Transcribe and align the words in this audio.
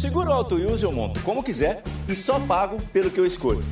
Seguro 0.00 0.32
auto 0.32 0.54
use 0.54 0.82
eu 0.82 0.90
monto 0.90 1.20
como 1.20 1.44
quiser 1.44 1.82
e 2.08 2.14
só 2.14 2.40
pago 2.40 2.80
pelo 2.84 3.10
que 3.10 3.20
eu 3.20 3.26
escolho. 3.26 3.62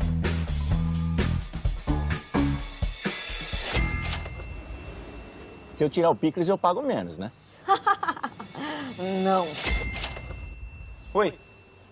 Se 5.74 5.82
eu 5.82 5.88
tirar 5.88 6.10
o 6.10 6.14
picles, 6.14 6.46
eu 6.46 6.58
pago 6.58 6.82
menos, 6.82 7.16
né? 7.16 7.32
Não. 9.24 9.48
Oi, 11.14 11.32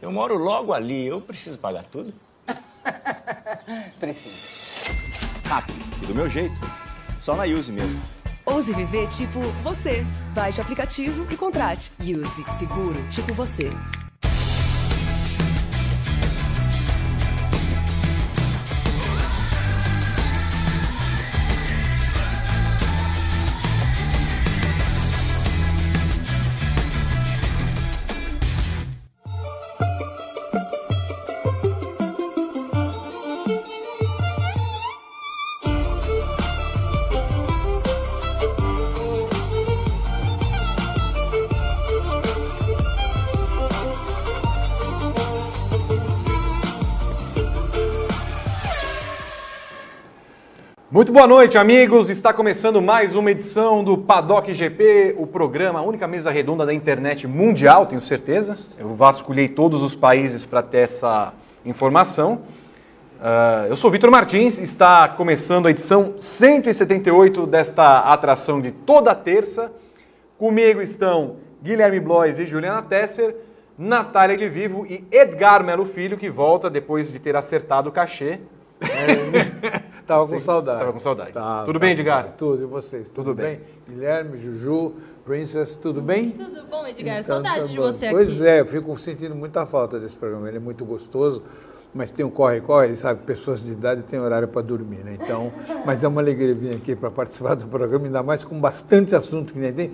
eu 0.03 0.13
moro 0.13 0.37
logo 0.37 0.75
ali, 0.75 1.07
eu 1.07 1.19
preciso 1.19 1.59
pagar 1.59 1.85
tudo? 1.85 2.13
Precisa. 3.99 4.93
Rápido 5.47 5.79
e 6.03 6.07
do 6.09 6.15
meu 6.15 6.29
jeito. 6.29 6.57
Só 7.19 7.35
na 7.35 7.45
Use 7.45 7.73
mesmo. 7.73 7.99
Ouse 8.45 8.75
viver 8.75 9.09
tipo 9.09 9.41
você. 9.63 10.05
Baixe 10.35 10.61
o 10.61 10.63
aplicativo 10.63 11.27
e 11.33 11.37
contrate. 11.39 11.91
Use 12.01 12.45
seguro 12.51 13.03
tipo 13.09 13.33
você. 13.33 13.71
Boa 51.17 51.27
noite, 51.27 51.57
amigos. 51.57 52.11
Está 52.11 52.31
começando 52.31 52.83
mais 52.83 53.17
uma 53.17 53.31
edição 53.31 53.83
do 53.83 53.97
Paddock 53.97 54.53
GP, 54.53 55.15
o 55.17 55.27
programa, 55.27 55.79
a 55.79 55.83
única 55.83 56.07
mesa 56.07 56.31
redonda 56.31 56.67
da 56.67 56.75
internet 56.75 57.27
mundial, 57.27 57.87
tenho 57.87 58.03
certeza. 58.03 58.59
Eu 58.79 58.95
vasculhei 58.95 59.49
todos 59.49 59.83
os 59.83 59.95
países 59.95 60.45
para 60.45 60.63
ter 60.63 60.81
essa 60.81 61.33
informação. 61.65 62.43
Uh, 63.15 63.67
eu 63.71 63.77
sou 63.79 63.91
Vitor 63.91 64.11
Martins, 64.11 64.59
está 64.59 65.09
começando 65.09 65.65
a 65.65 65.71
edição 65.71 66.17
178 66.21 67.47
desta 67.47 68.01
atração 68.01 68.61
de 68.61 68.71
toda 68.71 69.15
terça. 69.15 69.73
Comigo 70.37 70.83
estão 70.83 71.37
Guilherme 71.63 71.99
Blois 71.99 72.39
e 72.39 72.45
Juliana 72.45 72.83
Tesser, 72.83 73.35
Natália 73.79 74.37
de 74.37 74.51
Vivo 74.51 74.85
e 74.87 75.03
Edgar 75.11 75.65
Melo 75.65 75.87
Filho, 75.87 76.19
que 76.19 76.29
volta 76.29 76.69
depois 76.69 77.11
de 77.11 77.19
ter 77.19 77.35
acertado 77.37 77.89
o 77.89 77.93
cachê. 77.93 78.39
É, 78.79 79.96
Tava 80.07 80.27
com 80.29 80.39
saudade. 80.39 80.79
Tava 80.81 80.93
com 80.93 81.01
saudade. 81.01 81.33
Tá, 81.33 81.65
tudo 81.65 81.79
tá 81.79 81.79
bem, 81.81 81.93
Edgar? 81.93 82.35
Tudo, 82.39 82.63
e 82.63 82.67
vocês? 82.67 83.09
Tudo, 83.11 83.31
Tudo 83.31 83.35
bem? 83.35 83.57
bem. 83.57 83.95
Guilherme, 83.97 84.39
Juju, 84.39 84.95
Princess, 85.25 85.75
tudo 85.77 86.01
bem? 86.01 86.31
Tudo 86.31 86.65
bom, 86.71 86.87
Edgar? 86.87 87.19
Então, 87.21 87.35
Saudade 87.37 87.61
tá 87.63 87.67
de 87.67 87.77
você 87.77 88.11
Pois 88.11 88.41
aqui. 88.41 88.47
é, 88.49 88.61
eu 88.61 88.67
fico 88.67 88.97
sentindo 88.99 89.35
muita 89.35 89.67
falta 89.67 89.99
desse 89.99 90.15
programa. 90.15 90.47
Ele 90.47 90.59
é 90.59 90.61
muito 90.61 90.85
gostoso, 90.85 91.43
mas 91.93 92.13
tem 92.13 92.25
um 92.25 92.31
corre-corre, 92.31 92.95
sabe? 92.95 93.23
Pessoas 93.25 93.65
de 93.65 93.73
idade 93.73 94.05
têm 94.05 94.21
horário 94.21 94.47
para 94.47 94.63
dormir, 94.63 94.99
né? 95.05 95.19
Então, 95.21 95.51
mas 95.85 96.05
é 96.05 96.09
uma 96.09 96.21
alegria 96.21 96.55
vir 96.55 96.77
aqui 96.77 96.95
para 96.95 97.11
participar 97.11 97.55
do 97.55 97.67
programa, 97.67 98.05
ainda 98.07 98.23
mais 98.23 98.45
com 98.45 98.61
bastante 98.61 99.17
assunto 99.17 99.53
que 99.53 99.59
nem 99.59 99.73
tem. 99.73 99.93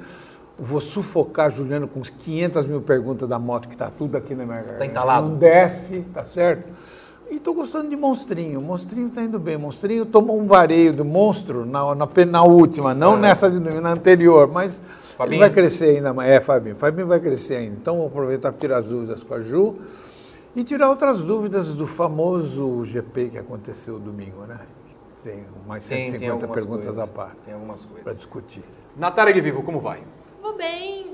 Vou 0.58 0.80
sufocar 0.82 1.46
a 1.46 1.50
Juliana 1.50 1.86
com 1.86 1.98
uns 2.00 2.10
500 2.10 2.66
mil 2.66 2.82
perguntas 2.82 3.26
da 3.26 3.38
moto, 3.38 3.66
que 3.66 3.74
está 3.74 3.90
tudo 3.90 4.16
aqui 4.18 4.34
na 4.34 4.44
minha 4.44 4.60
garganta. 4.60 4.84
entalado? 4.84 5.28
Não 5.30 5.36
desce, 5.36 6.02
tá 6.12 6.22
certo? 6.22 6.68
E 7.32 7.36
estou 7.36 7.54
gostando 7.54 7.88
de 7.88 7.96
Monstrinho. 7.96 8.60
Monstrinho 8.60 9.06
está 9.08 9.22
indo 9.22 9.38
bem. 9.38 9.56
Monstrinho 9.56 10.04
tomou 10.04 10.38
um 10.38 10.46
vareio 10.46 10.92
do 10.92 11.02
monstro 11.02 11.64
na, 11.64 11.94
na, 11.94 12.06
na 12.30 12.42
última, 12.44 12.92
não 12.94 13.16
nessa 13.16 13.50
de 13.50 13.58
domingo, 13.58 13.80
na 13.80 13.90
anterior, 13.92 14.46
mas 14.48 14.82
Fabinho? 15.16 15.36
ele 15.36 15.40
vai 15.40 15.50
crescer 15.50 15.96
ainda 15.96 16.12
mais. 16.12 16.30
É, 16.30 16.40
Fabinho. 16.40 16.76
Fabinho 16.76 17.06
vai 17.06 17.18
crescer 17.20 17.56
ainda. 17.56 17.76
Então 17.80 17.96
vou 17.96 18.06
aproveitar 18.08 18.52
para 18.52 18.60
tirar 18.60 18.76
as 18.78 18.84
dúvidas 18.86 19.22
com 19.22 19.32
a 19.32 19.40
Ju 19.40 19.76
e 20.54 20.62
tirar 20.62 20.90
outras 20.90 21.24
dúvidas 21.24 21.72
do 21.72 21.86
famoso 21.86 22.84
GP 22.84 23.30
que 23.30 23.38
aconteceu 23.38 23.98
domingo, 23.98 24.42
né? 24.44 24.60
Tem 25.24 25.46
mais 25.66 25.88
Tem- 25.88 26.02
tem 26.02 26.10
150 26.10 26.32
algumas 26.34 26.54
perguntas 26.54 26.84
coisas. 26.84 27.02
a 27.02 27.06
par 27.06 27.34
Tem 27.46 27.54
algumas 27.54 27.80
para 27.80 27.94
coisas. 28.02 28.16
discutir. 28.18 28.62
Natália 28.94 29.32
de 29.32 29.40
Vivo, 29.40 29.62
como 29.62 29.80
vai? 29.80 30.02
Vou 30.42 30.54
bem, 30.54 31.11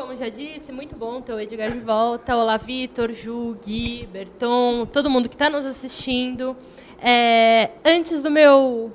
como 0.00 0.16
já 0.16 0.30
disse, 0.30 0.72
muito 0.72 0.96
bom 0.96 1.20
ter 1.20 1.34
o 1.34 1.38
Edgar 1.38 1.70
de 1.70 1.80
volta. 1.80 2.34
Olá, 2.34 2.56
Vitor, 2.56 3.12
Ju, 3.12 3.54
Gui, 3.62 4.08
Berton, 4.10 4.86
todo 4.86 5.10
mundo 5.10 5.28
que 5.28 5.34
está 5.34 5.50
nos 5.50 5.66
assistindo. 5.66 6.56
É, 7.02 7.68
antes 7.84 8.22
do 8.22 8.30
meu 8.30 8.90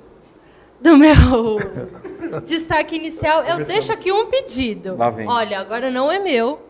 do 0.80 0.98
meu 0.98 1.58
destaque 2.44 2.96
inicial, 2.96 3.44
eu 3.44 3.64
deixo 3.64 3.92
aqui 3.92 4.10
um 4.10 4.26
pedido. 4.26 4.96
Olha, 5.28 5.60
agora 5.60 5.92
não 5.92 6.10
é 6.10 6.18
meu. 6.18 6.65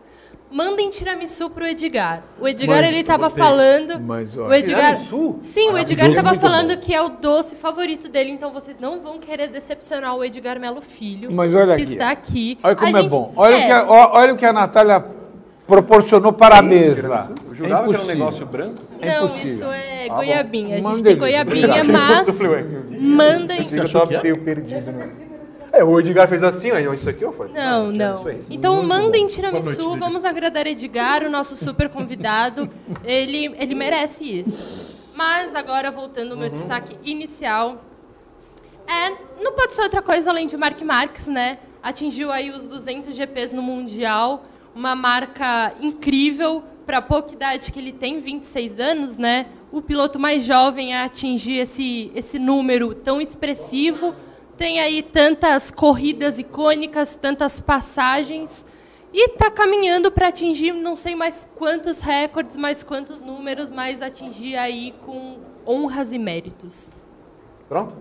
Mandem 0.50 0.88
tiramisu 0.90 1.50
pro 1.50 1.66
Edgar. 1.66 2.22
O 2.40 2.46
Edgar 2.46 2.78
Mas- 2.78 2.88
ele 2.88 3.00
estava 3.00 3.24
gostei. 3.24 3.44
falando. 3.44 4.00
Mas, 4.00 4.36
o 4.36 4.42
olha, 4.44 4.58
Edgar, 4.58 4.92
Tiramisu? 4.92 5.38
sim, 5.42 5.70
o 5.70 5.76
Edgar 5.78 6.08
Maravilhoso, 6.08 6.08
estava 6.10 6.28
muito 6.28 6.40
falando 6.40 6.74
bom. 6.74 6.80
que 6.80 6.94
é 6.94 7.02
o 7.02 7.08
doce 7.08 7.56
favorito 7.56 8.08
dele, 8.08 8.30
então 8.30 8.52
vocês 8.52 8.76
não 8.78 9.00
vão 9.00 9.18
querer 9.18 9.48
decepcionar 9.48 10.14
o 10.16 10.24
Edgar 10.24 10.60
Melo 10.60 10.80
Filho, 10.80 11.32
Mas 11.32 11.52
olha 11.54 11.74
que 11.76 11.82
aqui. 11.82 11.92
está 11.92 12.10
aqui. 12.10 12.58
Olha 12.62 12.76
como 12.76 12.86
A 12.96 12.98
é 12.98 13.02
gente- 13.02 13.10
bom. 13.10 13.32
Olha, 13.34 13.56
O 13.56 13.60
que 13.60 13.64
é, 13.66 13.72
a, 13.72 13.84
ó- 13.90 14.10
olha 14.18 14.32
o 14.34 14.36
que 14.36 14.44
a 14.46 14.52
Natália 14.52 15.04
proporcionou 15.66 16.32
para 16.32 16.58
a 16.58 16.62
mesa. 16.62 17.08
Eu 17.44 17.52
É 17.52 17.56
jurava 17.56 17.58
que 17.58 17.66
era 17.66 17.74
um 17.74 17.82
impossível. 17.90 18.14
negócio 18.16 18.46
branco. 18.46 18.82
É 19.00 19.08
Não, 19.18 19.24
impossível. 19.26 19.52
isso 19.52 19.64
é 19.72 20.08
bom. 20.08 20.14
goiabinha. 20.14 20.76
A 20.76 20.80
Uma 20.80 20.94
gente 20.94 21.02
tem 21.04 21.16
goiabinha, 21.16 21.66
Obrigado. 21.66 21.92
mas 21.92 22.40
Eu 22.40 23.00
mandem. 23.00 23.68
Eu 23.72 23.88
tava 23.92 24.22
meio 24.22 24.38
perdido. 24.42 24.92
Né? 24.92 25.08
É, 25.76 25.84
o 25.84 26.00
Edgar 26.00 26.26
fez 26.26 26.42
assim, 26.42 26.70
ó, 26.72 26.78
isso 26.78 27.08
aqui, 27.08 27.24
ó. 27.24 27.32
Foi. 27.32 27.48
Não, 27.48 27.88
Ah, 27.88 27.92
não. 27.92 28.14
Isso 28.14 28.28
aí. 28.28 28.40
Então 28.50 28.82
mandem 28.82 29.26
tiramisu, 29.26 29.88
noite, 29.88 29.98
vamos 30.00 30.24
agradar 30.24 30.66
Edgar, 30.66 31.22
o 31.22 31.28
nosso 31.30 31.56
super 31.56 31.88
convidado. 31.90 32.68
Ele, 33.04 33.54
ele 33.58 33.74
merece 33.74 34.24
isso. 34.24 34.96
Mas 35.14 35.54
agora, 35.54 35.90
voltando 35.90 36.32
ao 36.32 36.38
meu 36.38 36.48
destaque 36.48 36.96
inicial, 37.04 37.82
é, 38.86 39.10
não 39.42 39.52
pode 39.52 39.74
ser 39.74 39.82
outra 39.82 40.00
coisa 40.00 40.30
além 40.30 40.46
de 40.46 40.56
Mark 40.56 40.80
Marques, 40.82 41.26
né? 41.26 41.58
Atingiu 41.82 42.30
aí 42.32 42.50
os 42.50 42.66
200 42.66 43.14
GPs 43.14 43.54
no 43.54 43.62
Mundial, 43.62 44.44
uma 44.74 44.94
marca 44.94 45.74
incrível 45.80 46.62
para 46.86 46.98
a 46.98 47.02
pouca 47.02 47.32
idade 47.32 47.72
que 47.72 47.78
ele 47.78 47.92
tem, 47.92 48.18
26 48.20 48.78
anos, 48.78 49.16
né? 49.16 49.46
O 49.72 49.82
piloto 49.82 50.18
mais 50.18 50.44
jovem 50.44 50.94
a 50.94 51.04
atingir 51.04 51.58
esse, 51.58 52.10
esse 52.14 52.38
número 52.38 52.94
tão 52.94 53.20
expressivo. 53.20 54.14
Tem 54.56 54.80
aí 54.80 55.02
tantas 55.02 55.70
corridas 55.70 56.38
icônicas, 56.38 57.14
tantas 57.16 57.60
passagens. 57.60 58.64
E 59.12 59.30
está 59.30 59.50
caminhando 59.50 60.10
para 60.10 60.28
atingir 60.28 60.72
não 60.72 60.96
sei 60.96 61.14
mais 61.14 61.48
quantos 61.54 62.00
recordes, 62.00 62.56
mais 62.56 62.82
quantos 62.82 63.20
números, 63.20 63.70
mas 63.70 64.02
atingir 64.02 64.56
aí 64.56 64.94
com 65.04 65.38
honras 65.66 66.12
e 66.12 66.18
méritos. 66.18 66.90
Pronto? 67.68 67.94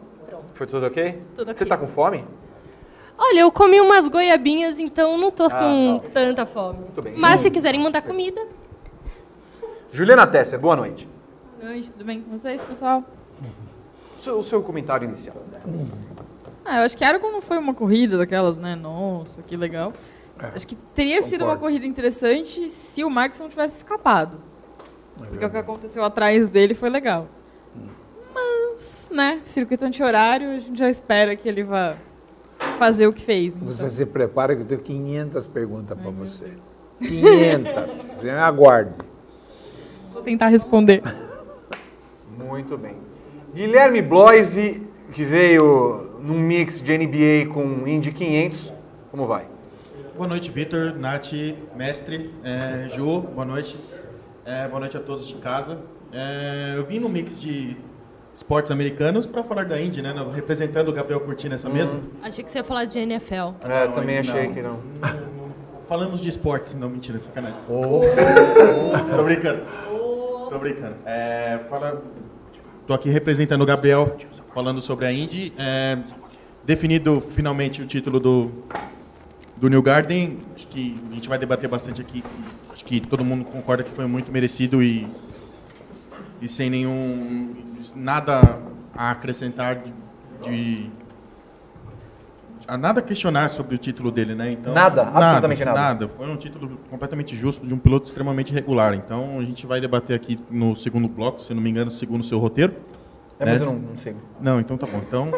Foi 0.54 0.68
tudo 0.68 0.86
ok? 0.86 1.22
Tudo 1.36 1.46
Você 1.48 1.52
ok. 1.64 1.68
tá 1.68 1.78
com 1.78 1.88
fome? 1.88 2.24
Olha, 3.18 3.40
eu 3.42 3.52
comi 3.52 3.80
umas 3.80 4.10
goiabinhas, 4.10 4.78
então 4.78 5.18
não 5.18 5.32
tô 5.32 5.46
Ah, 5.46 5.50
com 5.52 6.00
tá. 6.04 6.10
tanta 6.14 6.46
fome. 6.46 6.80
Muito 6.80 7.02
bem. 7.02 7.14
Mas 7.16 7.40
se 7.42 7.50
quiserem 7.50 7.82
mandar 7.82 8.02
comida, 8.02 8.46
Juliana 9.94 10.28
Tesser, 10.28 10.60
boa 10.60 10.76
noite. 10.76 11.08
Boa 11.58 11.72
noite, 11.72 11.92
tudo 11.92 12.04
bem 12.04 12.22
com 12.22 12.38
vocês, 12.38 12.62
pessoal? 12.64 13.04
O 14.20 14.24
seu, 14.24 14.40
o 14.40 14.44
seu 14.44 14.62
comentário 14.62 15.06
inicial. 15.08 15.38
Ah, 16.66 16.80
eu 16.80 16.84
acho 16.84 16.98
que 16.98 17.04
Aragon 17.04 17.32
não 17.32 17.42
foi 17.42 17.58
uma 17.60 17.74
corrida 17.76 18.18
daquelas, 18.18 18.58
né? 18.58 18.76
Nossa, 18.76 19.44
que 19.44 19.56
legal. 19.56 19.94
acho 20.54 20.68
que 20.68 20.76
teria 20.76 21.22
sido 21.22 21.42
uma 21.44 21.54
concordo. 21.54 21.62
corrida 21.62 21.86
interessante 21.86 22.68
se 22.70 23.04
o 23.04 23.10
Marcos 23.10 23.40
não 23.40 23.48
tivesse 23.48 23.78
escapado. 23.78 24.40
Porque 25.16 25.46
o 25.46 25.50
que 25.50 25.58
aconteceu 25.58 26.04
atrás 26.04 26.50
dele 26.50 26.74
foi 26.74 26.90
legal. 26.90 27.28
Mas, 28.34 29.08
né, 29.12 29.40
circuito 29.44 29.86
anti-horário, 29.86 30.50
a 30.50 30.60
gente 30.60 30.78
já 30.78 30.90
espera 30.90 31.36
que 31.36 31.48
ele 31.48 31.64
vá 31.64 31.96
fazer 32.78 33.08
o 33.08 33.14
que 33.14 33.24
fez. 33.24 33.56
então. 33.56 33.68
Você 33.68 33.90
se 33.90 34.06
prepara 34.06 34.56
que 34.56 34.64
eu 34.64 34.66
tenho 34.66 34.82
500 34.82 35.48
perguntas 35.48 35.98
para 35.98 36.12
você. 36.12 36.52
500. 37.00 37.92
Você 37.94 38.30
aguarde. 38.30 38.98
Vou 40.14 40.22
tentar 40.22 40.48
responder. 40.48 41.02
Muito 42.38 42.78
bem. 42.78 42.98
Guilherme 43.54 44.02
Bloise, 44.02 44.86
que 45.14 45.24
veio 45.24 46.05
num 46.26 46.40
mix 46.40 46.82
de 46.82 46.98
NBA 46.98 47.54
com 47.54 47.88
Indy 47.88 48.12
500. 48.12 48.74
Como 49.12 49.28
vai? 49.28 49.46
Boa 50.16 50.28
noite, 50.28 50.50
Vitor, 50.50 50.96
Nath, 50.98 51.32
mestre, 51.76 52.34
é, 52.44 52.90
Ju, 52.90 53.22
boa 53.22 53.46
noite. 53.46 53.76
É, 54.46 54.68
boa 54.68 54.80
noite 54.80 54.98
a 54.98 55.00
todos 55.00 55.28
de 55.28 55.36
casa. 55.36 55.78
É, 56.12 56.74
eu 56.78 56.86
vim 56.86 57.00
no 57.00 57.10
mix 57.10 57.40
de 57.40 57.78
esportes 58.34 58.72
americanos 58.72 59.26
para 59.28 59.44
falar 59.44 59.66
da 59.66 59.80
Indy, 59.80 60.02
né? 60.02 60.14
Representando 60.34 60.90
o 60.90 60.94
Gabriel 60.94 61.20
Curti 61.22 61.48
nessa 61.50 61.70
mesa. 61.70 62.00
achei 62.24 62.44
que 62.44 62.50
você 62.52 62.60
ia 62.60 62.64
falar 62.64 62.86
de 62.86 62.98
NFL. 63.00 63.34
É, 63.62 63.88
Não, 63.88 63.94
também 63.94 64.24
não. 64.24 64.34
achei 64.34 64.50
que 64.54 64.62
não. 64.62 64.80
falamos 65.88 66.20
de 66.22 66.30
esportes, 66.30 66.74
não, 66.76 66.90
mentira, 66.90 67.20
sacanagem. 67.20 67.58
Tô 67.68 69.24
brincando. 69.24 69.62
Tô 70.50 70.60
brincando. 70.60 70.96
É, 71.06 71.60
fala, 71.70 72.02
tô 72.88 72.94
aqui 72.94 73.10
representando 73.10 73.62
o 73.62 73.66
Gabriel, 73.66 74.16
falando 74.56 74.82
sobre 74.82 75.06
a 75.06 75.12
Indy. 75.12 75.52
É, 75.58 75.98
definido 76.64 77.22
finalmente 77.36 77.82
o 77.82 77.86
título 77.86 78.22
do, 78.22 78.52
do 79.58 79.68
New 79.68 79.82
Garden, 79.82 80.40
acho 80.56 80.66
que 80.68 80.98
a 81.12 81.14
gente 81.14 81.28
vai 81.28 81.38
debater 81.38 81.70
bastante 81.70 82.00
aqui. 82.00 82.24
Acho 82.74 82.86
que 82.86 83.02
todo 83.02 83.24
mundo 83.24 83.44
concorda 83.44 83.84
que 83.84 83.92
foi 83.92 84.08
muito 84.08 84.32
merecido 84.32 84.82
e, 84.82 85.06
e 86.42 86.48
sem 86.48 86.70
nenhum 86.70 87.54
nada 87.94 88.62
a 88.96 89.12
acrescentar 89.12 89.76
de, 89.76 89.94
de 90.42 90.90
a 92.68 92.78
nada 92.78 93.00
a 93.00 93.04
questionar 93.04 93.50
sobre 93.52 93.76
o 93.76 93.78
título 93.78 94.10
dele, 94.10 94.34
né? 94.34 94.54
Então, 94.54 94.74
Nada? 94.74 95.04
Absolutamente 95.04 95.66
nada. 95.66 95.80
Nada. 95.80 96.08
Foi 96.08 96.28
um 96.28 96.38
título 96.38 96.80
completamente 96.90 97.36
justo 97.36 97.68
de 97.68 97.74
um 97.74 97.78
piloto 97.78 98.08
extremamente 98.08 98.54
regular. 98.54 98.96
Então 98.96 99.38
a 99.38 99.44
gente 99.44 99.68
vai 99.68 99.82
debater 99.82 100.16
aqui 100.16 100.40
no 100.50 100.76
segundo 100.78 101.10
bloco, 101.10 101.42
se 101.42 101.54
não 101.54 101.62
me 101.62 101.70
engano, 101.70 101.92
segundo 101.92 102.22
o 102.22 102.24
seu 102.24 102.40
roteiro. 102.40 102.74
É, 103.40 103.46
mas 103.46 103.62
né? 103.62 103.68
eu 103.68 103.74
não, 103.74 103.80
não 103.80 103.98
sei. 103.98 104.16
Não, 104.42 104.60
então 104.60 104.78
tá 104.78 104.88
bom. 104.88 105.02
Então 105.06 105.32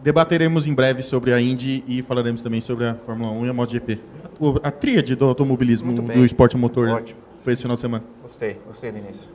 debateremos 0.00 0.66
em 0.66 0.74
breve 0.74 1.02
sobre 1.02 1.32
a 1.32 1.40
Indy 1.40 1.84
e 1.86 2.02
falaremos 2.02 2.42
também 2.42 2.60
sobre 2.60 2.86
a 2.86 2.94
Fórmula 2.94 3.32
1 3.32 3.46
e 3.46 3.48
a 3.48 3.52
MotoGP. 3.52 4.00
A, 4.64 4.68
a 4.68 4.70
tríade 4.70 5.14
do 5.14 5.24
automobilismo, 5.24 6.02
do 6.02 6.24
esporte 6.24 6.56
motor, 6.56 6.88
Ótimo. 6.88 7.18
foi 7.42 7.52
esse 7.52 7.62
final 7.62 7.74
de 7.74 7.80
semana. 7.80 8.04
Gostei, 8.22 8.60
gostei 8.66 8.92
do 8.92 8.98
início. 8.98 9.28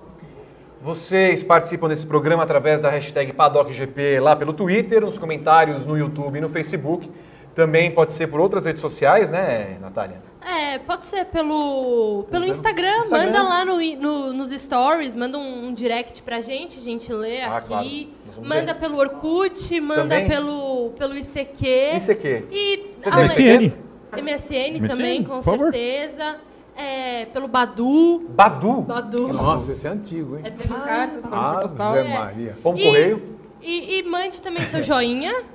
Vocês 0.82 1.42
participam 1.42 1.88
desse 1.88 2.06
programa 2.06 2.44
através 2.44 2.82
da 2.82 2.90
hashtag 2.90 3.32
PaddockGP 3.32 4.20
lá 4.20 4.36
pelo 4.36 4.52
Twitter, 4.52 5.02
nos 5.02 5.18
comentários 5.18 5.86
no 5.86 5.98
YouTube 5.98 6.38
e 6.38 6.42
no 6.42 6.50
Facebook. 6.50 7.10
Também 7.56 7.92
pode 7.92 8.14
ser 8.14 8.28
por 8.28 8.40
outras 8.40 8.66
redes 8.66 8.82
sociais, 8.82 9.30
né, 9.30 9.78
Natália? 9.80 10.18
É, 10.42 10.80
pode 10.80 11.06
ser 11.06 11.26
pelo, 11.26 12.26
pelo 12.32 12.46
Instagram, 12.46 12.98
Instagram. 13.02 13.26
manda 13.28 13.44
lá 13.44 13.64
no, 13.64 13.78
no- 13.98 14.34
nos 14.34 14.50
stories, 14.50 15.16
manda 15.16 15.38
um, 15.38 15.68
um 15.68 15.74
direct 15.74 16.22
pra 16.24 16.42
gente, 16.42 16.80
a 16.80 16.82
gente 16.82 17.14
lê 17.14 17.42
Ah, 17.42 17.58
aqui. 17.58 17.68
claro. 17.68 18.48
Manda 18.50 18.74
ver. 18.74 18.80
pelo 18.80 18.98
Orkut, 18.98 19.80
manda 19.80 20.02
Também? 20.02 20.28
pelo, 20.28 20.90
pelo 20.98 21.16
ICQ. 21.16 21.96
ICQ. 21.96 22.48
E 22.52 22.86
além- 23.06 23.26
MSN. 23.26 23.74
MSN 24.16 24.80
MSN, 24.80 24.88
também, 24.88 25.24
com 25.24 25.36
por 25.36 25.44
favor. 25.44 25.72
certeza. 25.72 26.38
É, 26.76 27.26
pelo 27.26 27.48
Badu. 27.48 28.26
Badu, 28.30 28.82
Badu. 28.82 29.28
Nossa, 29.32 29.72
esse 29.72 29.86
é 29.86 29.92
antigo, 29.92 30.38
hein? 30.38 30.42
É 30.46 30.50
pelo 30.50 30.74
Cartas, 30.82 31.28
código 31.28 31.62
postal. 31.62 31.92
Ave 31.94 32.00
é. 32.10 32.18
Maria. 32.18 32.58
Pombo 32.64 32.80
E- 32.80 32.84
Correio. 32.84 33.38
E, 33.62 34.00
e 34.00 34.04
mande 34.04 34.42
também 34.42 34.64
seu 34.64 34.82
joinha. 34.82 35.32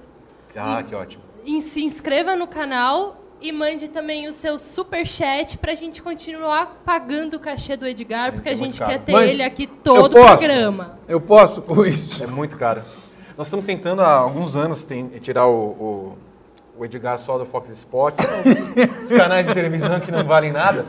Ah, 0.61 0.83
que 0.83 0.93
ótimo. 0.95 1.23
E 1.49 1.61
se 1.63 1.83
inscreva 1.83 2.37
no 2.37 2.47
canal 2.47 3.17
e 3.41 3.51
mande 3.53 3.89
também 3.89 4.29
o 4.29 4.33
seu 4.33 4.59
super 4.59 5.07
chat 5.07 5.57
pra 5.57 5.75
gente 5.75 6.03
continuar 6.03 6.83
pagando 6.85 7.35
o 7.37 7.41
cachê 7.41 7.77
do 7.77 7.87
Edgar, 7.87 8.33
porque 8.33 8.49
a 8.49 8.53
é 8.53 8.57
muito 8.57 8.73
gente 8.73 8.79
caro. 8.81 8.91
quer 8.91 8.99
ter 8.99 9.13
Mas 9.13 9.31
ele 9.31 9.43
aqui 9.43 9.67
todo 9.67 10.13
o 10.13 10.15
posso? 10.15 10.27
programa. 10.39 10.99
Eu 11.09 11.21
posso 11.21 11.63
com 11.63 11.87
isso. 11.87 12.23
É 12.23 12.27
muito 12.27 12.57
caro. 12.57 12.83
Nós 13.37 13.47
estamos 13.47 13.65
tentando 13.65 14.03
há 14.03 14.13
alguns 14.13 14.57
anos 14.57 14.83
tem- 14.85 15.09
tirar 15.21 15.47
o, 15.47 15.55
o, 15.55 16.19
o 16.81 16.85
Edgar 16.85 17.19
só 17.21 17.39
do 17.39 17.47
Fox 17.47 17.71
Sports, 17.71 18.27
esses 18.77 19.17
canais 19.17 19.47
de 19.47 19.55
televisão 19.55 20.01
que 20.01 20.11
não 20.11 20.25
valem 20.25 20.51
nada. 20.53 20.85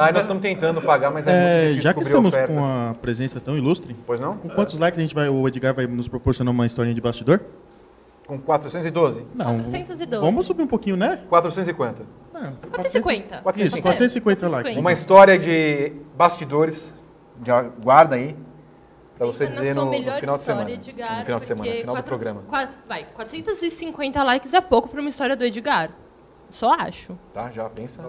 Aí 0.00 0.10
nós 0.12 0.22
estamos 0.22 0.40
tentando 0.42 0.80
pagar, 0.82 1.10
mas 1.10 1.26
é, 1.26 1.30
muito 1.32 1.44
É, 1.44 1.60
difícil 1.68 1.82
já 1.82 1.94
que 1.94 2.00
estamos 2.02 2.34
a 2.34 2.46
com 2.48 2.64
a 2.64 2.94
presença 3.02 3.38
tão 3.40 3.56
ilustre, 3.56 3.94
Pois 4.06 4.18
não? 4.18 4.38
com 4.38 4.48
quantos 4.48 4.78
likes 4.78 4.98
a 4.98 5.02
gente 5.02 5.14
vai, 5.14 5.28
o 5.28 5.46
Edgar 5.46 5.74
vai 5.74 5.86
nos 5.86 6.08
proporcionar 6.08 6.52
uma 6.52 6.64
historinha 6.66 6.94
de 6.94 7.00
bastidor? 7.02 7.40
Com 8.30 8.38
412? 8.38 9.26
Não. 9.34 9.56
412. 9.58 10.06
Vamos 10.24 10.46
subir 10.46 10.62
um 10.62 10.66
pouquinho, 10.68 10.96
né? 10.96 11.24
450. 11.28 12.04
Não, 12.32 12.40
450. 12.70 13.40
450. 13.42 13.60
Isso, 13.64 13.82
450 13.82 14.48
likes. 14.48 14.76
Uma 14.76 14.92
história 14.92 15.36
de 15.36 15.92
bastidores, 16.16 16.94
já 17.44 17.62
guarda 17.62 18.14
aí, 18.14 18.36
para 19.18 19.26
você 19.26 19.46
Pensa 19.46 19.60
dizer 19.60 19.74
no, 19.74 19.86
no 19.86 19.92
final 20.20 20.38
de 20.38 20.44
semana. 20.44 20.70
Edgar, 20.70 21.18
no 21.18 21.24
final 21.24 21.40
de 21.40 21.46
semana, 21.46 21.64
porque 21.66 21.80
final 21.80 21.94
do 21.96 21.98
quatro- 21.98 22.08
programa. 22.08 22.42
qua- 22.46 22.68
vai, 22.88 23.04
450 23.16 24.22
likes 24.22 24.54
é 24.54 24.60
pouco 24.60 24.88
pra 24.88 25.00
uma 25.00 25.10
história 25.10 25.34
do 25.34 25.44
Edgar. 25.44 25.90
Só 26.50 26.72
acho. 26.74 27.18
Tá, 27.34 27.50
já 27.50 27.68
pensa. 27.68 28.00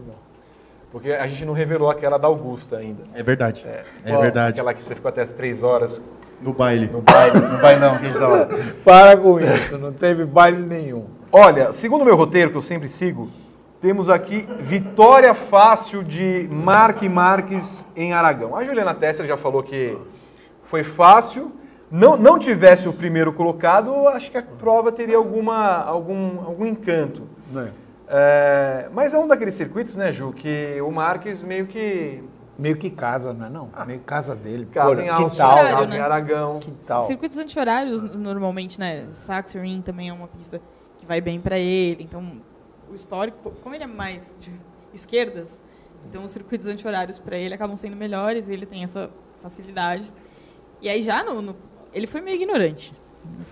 Porque 0.91 1.11
a 1.13 1.27
gente 1.27 1.45
não 1.45 1.53
revelou 1.53 1.89
aquela 1.89 2.19
da 2.19 2.27
Augusta 2.27 2.77
ainda. 2.77 3.05
É 3.15 3.23
verdade. 3.23 3.65
É, 3.65 3.83
Qual? 4.07 4.21
verdade. 4.21 4.51
Aquela 4.51 4.71
que 4.75 4.83
você 4.83 4.93
ficou 4.93 5.09
até 5.09 5.23
as 5.23 5.31
3 5.31 5.63
horas 5.63 6.07
No 6.41 6.53
baile. 6.53 6.87
no 6.87 7.01
baile. 7.01 7.39
no 7.39 7.57
baile 7.59 7.79
não, 7.79 7.97
que 7.97 8.05
a 8.05 8.09
gente 8.09 8.19
tava... 8.19 8.49
Para 8.83 9.17
com 9.17 9.39
isso, 9.39 9.77
não 9.77 9.93
teve 9.93 10.25
baile 10.25 10.61
nenhum. 10.61 11.05
Olha, 11.31 11.71
segundo 11.71 12.01
o 12.01 12.05
meu 12.05 12.15
roteiro, 12.15 12.51
que 12.51 12.57
eu 12.57 12.61
sempre 12.61 12.89
sigo, 12.89 13.29
temos 13.79 14.09
aqui 14.09 14.47
vitória 14.59 15.33
fácil 15.33 16.03
de 16.03 16.47
Mark 16.51 17.01
Marques 17.03 17.85
em 17.95 18.13
Aragão. 18.13 18.55
A 18.55 18.63
Juliana 18.63 18.93
Tesser 18.93 19.25
já 19.25 19.37
falou 19.37 19.63
que 19.63 19.97
foi 20.65 20.83
fácil. 20.83 21.51
Não, 21.89 22.15
não 22.15 22.39
tivesse 22.39 22.87
o 22.87 22.93
primeiro 22.93 23.33
colocado, 23.33 24.07
acho 24.09 24.31
que 24.31 24.37
a 24.37 24.41
prova 24.43 24.91
teria 24.91 25.17
alguma, 25.17 25.83
algum, 25.83 26.39
algum 26.39 26.65
encanto. 26.65 27.23
Né? 27.51 27.71
É, 28.07 28.87
mas 28.93 29.13
é 29.13 29.19
um 29.19 29.27
daqueles 29.27 29.55
circuitos, 29.55 29.95
né, 29.95 30.11
Ju, 30.11 30.31
que 30.31 30.81
o 30.81 30.91
Marques 30.91 31.41
meio 31.41 31.65
que 31.65 32.23
Meio 32.59 32.77
que 32.77 32.89
casa, 32.89 33.33
não 33.33 33.45
é 33.45 33.49
não? 33.49 33.69
Meio 33.87 33.99
casa 34.01 34.35
dele. 34.35 34.67
casa 34.71 34.95
Pô, 34.95 35.01
em 35.01 35.29
quintal, 35.29 35.51
Horário, 35.57 35.77
casa 35.77 35.93
em 35.95 35.97
né? 35.97 36.03
Aragão. 36.03 36.59
quintal. 36.59 37.01
Circuitos 37.01 37.37
anti-horários, 37.37 38.01
n- 38.01 38.15
normalmente, 38.17 38.79
né? 38.79 39.07
Sachsenring 39.11 39.81
também 39.81 40.09
é 40.09 40.13
uma 40.13 40.27
pista 40.27 40.61
que 40.99 41.05
vai 41.05 41.19
bem 41.21 41.39
para 41.39 41.57
ele. 41.57 42.03
Então, 42.03 42.41
o 42.91 42.93
histórico, 42.93 43.51
como 43.63 43.73
ele 43.73 43.83
é 43.83 43.87
mais 43.87 44.37
de 44.39 44.51
esquerdas, 44.93 45.59
então 46.07 46.23
os 46.23 46.31
circuitos 46.31 46.67
anti-horários 46.67 47.17
para 47.17 47.37
ele 47.37 47.53
acabam 47.53 47.75
sendo 47.75 47.95
melhores 47.95 48.47
e 48.49 48.53
ele 48.53 48.65
tem 48.65 48.83
essa 48.83 49.09
facilidade. 49.41 50.11
E 50.81 50.89
aí 50.89 51.01
já 51.01 51.23
no, 51.23 51.41
no- 51.41 51.55
ele 51.93 52.05
foi 52.05 52.21
meio 52.21 52.35
ignorante. 52.35 52.93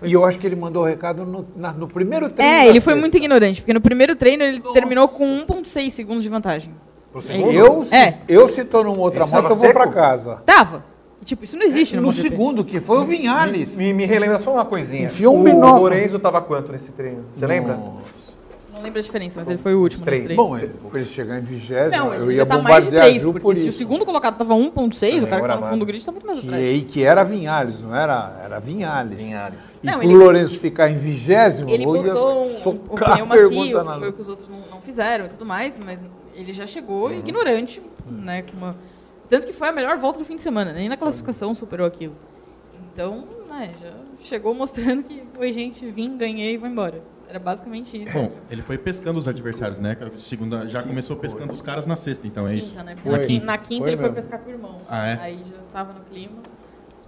E 0.04 0.12
eu 0.14 0.26
acho 0.26 0.38
que 0.40 0.48
ele 0.48 0.56
mandou 0.56 0.84
o 0.84 0.86
recado 0.86 1.26
no, 1.26 1.48
na- 1.56 1.72
no 1.74 1.88
primeiro 1.88 2.30
treino. 2.30 2.54
É, 2.54 2.68
ele 2.68 2.80
foi 2.82 2.94
sexta. 2.94 3.02
muito 3.02 3.18
ignorante, 3.18 3.62
porque 3.62 3.74
no 3.74 3.82
primeiro 3.82 4.16
treino 4.16 4.44
ele 4.44 4.60
terminou 4.74 5.08
com 5.08 5.24
1.6 5.46 5.90
segundos 5.92 6.24
de 6.24 6.30
vantagem. 6.30 6.74
Eu, 7.14 7.84
se, 7.86 7.96
É. 7.96 8.20
eu 8.28 8.48
se 8.48 8.64
tô 8.64 8.84
numa 8.84 9.00
outra 9.00 9.24
Ele 9.24 9.32
moto, 9.32 9.50
eu 9.50 9.56
vou 9.56 9.72
pra 9.74 9.84
seco? 9.84 9.94
casa. 9.96 10.42
Tava. 10.46 10.84
Tipo, 11.26 11.44
isso 11.44 11.58
não 11.58 11.64
existe 11.66 11.96
no, 11.96 12.02
No 12.04 12.08
MotoGP. 12.10 12.30
segundo, 12.30 12.64
que 12.64 12.80
foi 12.80 12.98
o 13.00 13.06
Vinhales. 13.06 13.76
Me, 13.76 13.92
me 13.94 14.06
relembra 14.06 14.40
só 14.40 14.54
uma 14.54 14.66
coisinha. 14.66 15.06
Enfiou 15.06 15.36
um 15.36 15.42
o 15.42 15.44
binóculo. 15.44 15.82
Lorenzo 15.82 16.18
tava 16.20 16.42
quanto 16.42 16.72
nesse 16.72 16.92
treino? 16.92 17.26
Você 17.38 17.46
lembra? 17.46 17.78
Não 18.74 18.84
lembro 18.84 19.00
a 19.00 19.02
diferença, 19.02 19.38
mas 19.42 19.50
ele 19.50 19.58
foi 19.58 19.76
o 19.76 19.82
último 19.82 20.06
Três. 20.06 20.32
Bom, 20.34 20.58
ele, 20.58 20.72
ele 20.94 21.06
chegar 21.06 21.38
em 21.38 21.42
vigésimo, 21.42 21.92
Não, 22.06 22.14
eu 22.14 22.32
ia 22.32 22.46
mais 22.46 22.86
de 22.86 22.92
bombardear 22.92 23.04
a 23.04 23.08
3, 23.10 23.22
Ju 23.22 23.32
porque 23.34 23.44
por 23.44 23.54
se 23.56 23.64
o 23.64 23.68
isso. 23.68 23.78
segundo 23.78 24.06
colocado 24.06 24.38
tava 24.38 24.54
1.6, 24.56 25.24
o 25.24 25.28
cara 25.28 25.42
que 25.42 25.48
tá 25.50 25.56
no 25.58 25.66
fundo 25.68 25.80
do 25.80 25.86
grid 25.86 26.06
tá 26.06 26.12
muito 26.14 26.26
mais 26.26 26.40
Que, 26.40 26.48
atrás. 26.48 26.64
e 26.78 26.82
que 26.84 27.04
era 27.04 27.24
Vinhales, 27.26 27.82
não 27.82 27.94
era? 27.94 28.40
Era 28.42 28.60
Vinhales. 28.60 29.22
Vinhales. 29.22 29.60
E 29.84 29.86
Não, 29.86 29.94
pro 30.00 30.04
ele- 30.04 30.16
Lourenço 30.16 30.58
ficar 30.62 30.90
em 30.90 30.96
vigésimo, 30.96 31.70
Ele 31.70 31.84
eu 31.84 31.96
ia 31.98 32.14
botou 32.14 32.44
um, 32.46 32.70
um 32.70 32.78
pneu 32.96 33.26
macio, 33.26 33.50
que 33.50 33.74
foi 34.00 34.10
o 34.10 34.14
que 34.14 34.22
os 34.22 34.28
outros 34.30 34.48
não, 34.48 34.60
não 34.72 34.82
fizeram 34.82 35.26
e 35.26 35.28
tudo 35.30 35.46
mais, 35.46 35.78
mas 35.78 36.00
ele 36.40 36.54
já 36.54 36.66
chegou 36.66 37.12
ignorante, 37.12 37.82
né? 38.08 38.44
Com 38.44 38.58
uma... 38.58 38.76
Tanto 39.30 39.46
que 39.46 39.54
foi 39.54 39.68
a 39.68 39.72
melhor 39.72 39.98
volta 39.98 40.20
do 40.20 40.26
fim 40.26 40.36
de 40.36 40.42
semana, 40.42 40.74
nem 40.74 40.90
na 40.90 40.98
classificação 40.98 41.54
superou 41.54 41.86
aquilo. 41.86 42.16
Então, 42.92 43.28
né, 43.48 43.74
já 43.80 43.94
chegou 44.22 44.54
mostrando 44.56 45.04
que, 45.04 45.24
oi 45.38 45.54
gente, 45.54 45.86
vim, 45.92 46.18
ganhei 46.18 46.54
e 46.54 46.58
vou 46.58 46.68
embora. 46.68 47.02
Era 47.30 47.38
basicamente 47.38 48.02
isso. 48.02 48.12
Bom, 48.12 48.32
ele 48.50 48.64
foi 48.64 48.76
pescando 48.76 49.20
os 49.20 49.28
adversários, 49.28 49.78
né? 49.78 49.96
Segunda, 50.18 50.68
já 50.68 50.82
começou 50.82 51.16
pescando 51.16 51.54
os 51.54 51.62
caras 51.62 51.86
na 51.86 51.96
sexta, 51.96 52.26
então 52.26 52.48
é 52.48 52.56
isso. 52.56 52.72
quinta, 52.72 52.84
né? 52.84 52.96
Foi. 52.96 53.12
Na 53.12 53.20
quinta, 53.20 53.46
na 53.46 53.58
quinta 53.60 53.84
Foi 53.84 53.90
ele 53.90 53.98
foi 53.98 54.10
mesmo. 54.10 54.16
pescar 54.16 54.40
com 54.40 54.50
o 54.50 54.54
irmão. 54.54 54.82
Ah, 54.90 55.08
é? 55.08 55.20
Aí 55.22 55.40
já 55.44 55.56
tava 55.72 55.94
no 55.94 56.00
clima. 56.06 56.40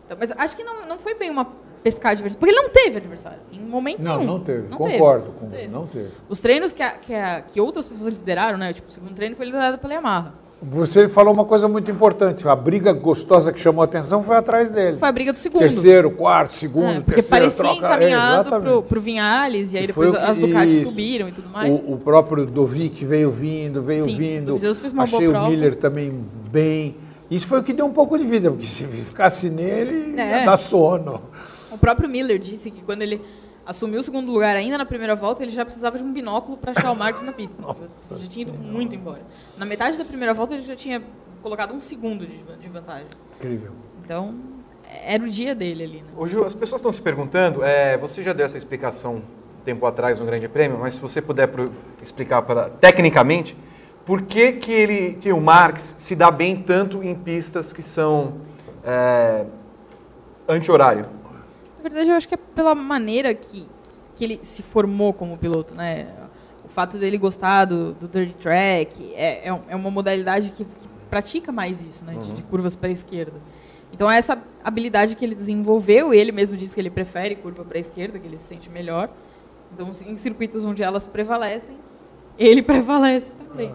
Então, 0.05 0.15
mas 0.19 0.31
acho 0.31 0.55
que 0.55 0.63
não, 0.63 0.85
não 0.87 0.99
foi 0.99 1.15
bem 1.15 1.31
uma 1.31 1.47
pescar 1.83 2.11
adversário, 2.11 2.39
porque 2.39 2.53
ele 2.53 2.61
não 2.61 2.69
teve 2.69 2.97
adversário, 2.97 3.39
em 3.51 3.59
momento 3.59 4.03
Não, 4.03 4.17
nenhum. 4.19 4.31
não 4.33 4.39
teve. 4.39 4.67
Não 4.69 4.77
Concordo 4.77 5.31
com 5.31 5.45
não 5.45 5.51
teve. 5.51 5.67
Não 5.67 5.87
teve. 5.87 6.07
Os 6.29 6.39
treinos 6.39 6.73
que, 6.73 6.83
a- 6.83 6.91
que, 6.91 7.13
a- 7.13 7.41
que 7.41 7.59
outras 7.61 7.87
pessoas 7.87 8.13
lideraram, 8.13 8.57
né? 8.57 8.71
Tipo, 8.73 8.89
o 8.89 8.91
segundo 8.91 9.13
treino 9.13 9.35
foi 9.35 9.45
liderado 9.45 9.77
pela 9.77 9.93
Yamaha. 9.93 10.33
Você 10.63 11.09
falou 11.09 11.33
uma 11.33 11.43
coisa 11.43 11.67
muito 11.67 11.89
importante. 11.89 12.47
A 12.47 12.55
briga 12.55 12.93
gostosa 12.93 13.51
que 13.51 13.59
chamou 13.59 13.81
a 13.81 13.85
atenção 13.85 14.21
foi 14.21 14.35
atrás 14.35 14.69
dele. 14.69 14.99
Foi 14.99 15.09
a 15.09 15.11
briga 15.11 15.31
do 15.31 15.37
segundo. 15.39 15.59
Terceiro, 15.59 16.11
quarto, 16.11 16.53
segundo, 16.53 16.87
É, 16.91 16.93
porque 16.99 17.15
terceiro, 17.15 17.45
parecia 17.51 17.63
troca. 17.63 17.77
encaminhado 17.95 18.41
Exatamente. 18.49 18.69
pro, 18.71 18.83
pro 18.83 19.01
Vinhales, 19.01 19.73
e 19.73 19.79
aí 19.79 19.87
depois 19.87 20.11
o 20.11 20.17
as 20.17 20.37
Ducati 20.37 20.67
isso. 20.77 20.85
subiram 20.85 21.27
e 21.27 21.31
tudo 21.31 21.49
mais. 21.49 21.73
O, 21.73 21.93
o 21.93 21.97
próprio 21.97 22.45
Dovic 22.45 23.03
veio 23.03 23.31
vindo, 23.31 23.81
veio 23.81 24.05
Sim, 24.05 24.15
vindo. 24.15 24.53
o 24.53 24.59
fez 24.59 24.91
uma 24.93 25.01
Achei 25.01 25.27
boa 25.27 25.45
o. 25.45 25.49
Miller 25.49 25.73
também 25.75 26.23
bem. 26.51 26.95
Isso 27.31 27.47
foi 27.47 27.59
o 27.59 27.63
que 27.63 27.73
deu 27.73 27.87
um 27.87 27.93
pouco 27.93 28.19
de 28.19 28.27
vida, 28.27 28.51
porque 28.51 28.67
se 28.67 28.83
ficasse 28.85 29.49
nele, 29.49 30.13
É. 30.19 30.41
ia 30.41 30.45
dar 30.45 30.57
sono. 30.57 31.23
O 31.71 31.77
próprio 31.77 32.09
Miller 32.09 32.37
disse 32.37 32.69
que 32.71 32.81
quando 32.81 33.01
ele 33.01 33.21
assumiu 33.65 33.99
o 33.99 34.03
segundo 34.03 34.31
lugar 34.31 34.55
ainda 34.55 34.77
na 34.77 34.85
primeira 34.85 35.15
volta, 35.15 35.41
ele 35.43 35.51
já 35.51 35.63
precisava 35.63 35.97
de 35.97 36.03
um 36.03 36.11
binóculo 36.11 36.57
para 36.57 36.71
achar 36.71 36.91
o 36.91 36.95
Marques 36.95 37.21
na 37.21 37.31
pista. 37.31 37.55
Ele 38.11 38.21
já 38.23 38.29
tinha 38.29 38.41
ido 38.43 38.53
muito 38.53 38.95
embora. 38.95 39.21
Na 39.57 39.65
metade 39.65 39.97
da 39.97 40.03
primeira 40.05 40.33
volta, 40.33 40.53
ele 40.53 40.63
já 40.63 40.75
tinha 40.75 41.01
colocado 41.41 41.73
um 41.73 41.79
segundo 41.81 42.25
de, 42.25 42.37
de 42.59 42.69
vantagem. 42.69 43.07
Incrível. 43.37 43.71
Então, 44.03 44.35
era 45.05 45.23
o 45.23 45.29
dia 45.29 45.55
dele 45.55 45.83
ali, 45.83 45.97
né? 45.97 46.07
Ô, 46.17 46.27
Ju, 46.27 46.43
as 46.43 46.53
pessoas 46.53 46.79
estão 46.81 46.91
se 46.91 47.01
perguntando, 47.01 47.63
é, 47.63 47.97
você 47.97 48.21
já 48.23 48.33
deu 48.33 48.45
essa 48.45 48.57
explicação 48.57 49.15
um 49.15 49.63
tempo 49.63 49.85
atrás 49.85 50.19
no 50.19 50.25
Grande 50.25 50.47
Prêmio, 50.49 50.77
mas 50.79 50.95
se 50.95 50.99
você 50.99 51.21
puder 51.21 51.47
pro- 51.47 51.71
explicar 52.01 52.41
para, 52.41 52.69
tecnicamente, 52.69 53.55
por 54.05 54.23
que, 54.23 54.53
que, 54.53 54.71
ele, 54.71 55.13
que 55.21 55.31
o 55.31 55.39
Marx 55.39 55.95
se 55.99 56.15
dá 56.15 56.29
bem 56.31 56.57
tanto 56.61 57.03
em 57.03 57.13
pistas 57.15 57.71
que 57.71 57.83
são 57.83 58.33
é, 58.83 59.45
anti-horário? 60.47 61.05
Na 61.81 61.89
verdade, 61.89 62.11
eu 62.11 62.15
acho 62.15 62.27
que 62.27 62.35
é 62.35 62.37
pela 62.37 62.75
maneira 62.75 63.33
que, 63.33 63.67
que 64.15 64.23
ele 64.23 64.39
se 64.43 64.61
formou 64.61 65.11
como 65.11 65.35
piloto, 65.35 65.73
né? 65.73 66.07
O 66.63 66.69
fato 66.69 66.99
dele 66.99 67.17
gostar 67.17 67.65
do, 67.65 67.93
do 67.93 68.07
dirty 68.07 68.35
track 68.35 69.13
é, 69.15 69.49
é, 69.49 69.61
é 69.67 69.75
uma 69.75 69.89
modalidade 69.89 70.51
que, 70.51 70.63
que, 70.63 70.87
pratica 71.09 71.51
mais 71.51 71.81
isso, 71.81 72.05
né? 72.05 72.13
De, 72.13 72.29
Uhum. 72.29 72.35
de 72.35 72.43
curvas 72.43 72.75
para 72.75 72.89
a 72.89 72.91
esquerda. 72.91 73.33
Então, 73.91 74.09
é 74.09 74.15
essa 74.15 74.41
habilidade 74.63 75.15
que 75.15 75.25
ele 75.25 75.33
desenvolveu, 75.33 76.13
ele 76.13 76.31
mesmo 76.31 76.55
disse 76.55 76.75
que 76.75 76.79
ele 76.79 76.91
prefere 76.91 77.35
curva 77.35 77.65
para 77.65 77.77
a 77.77 77.81
esquerda, 77.81 78.19
que 78.19 78.27
ele 78.27 78.37
se 78.37 78.45
sente 78.45 78.69
melhor. 78.69 79.09
Então, 79.73 79.89
em 80.05 80.15
circuitos 80.15 80.63
onde 80.63 80.83
elas 80.83 81.07
prevalecem, 81.07 81.75
ele 82.37 82.61
prevalece 82.63 83.31
também. 83.31 83.73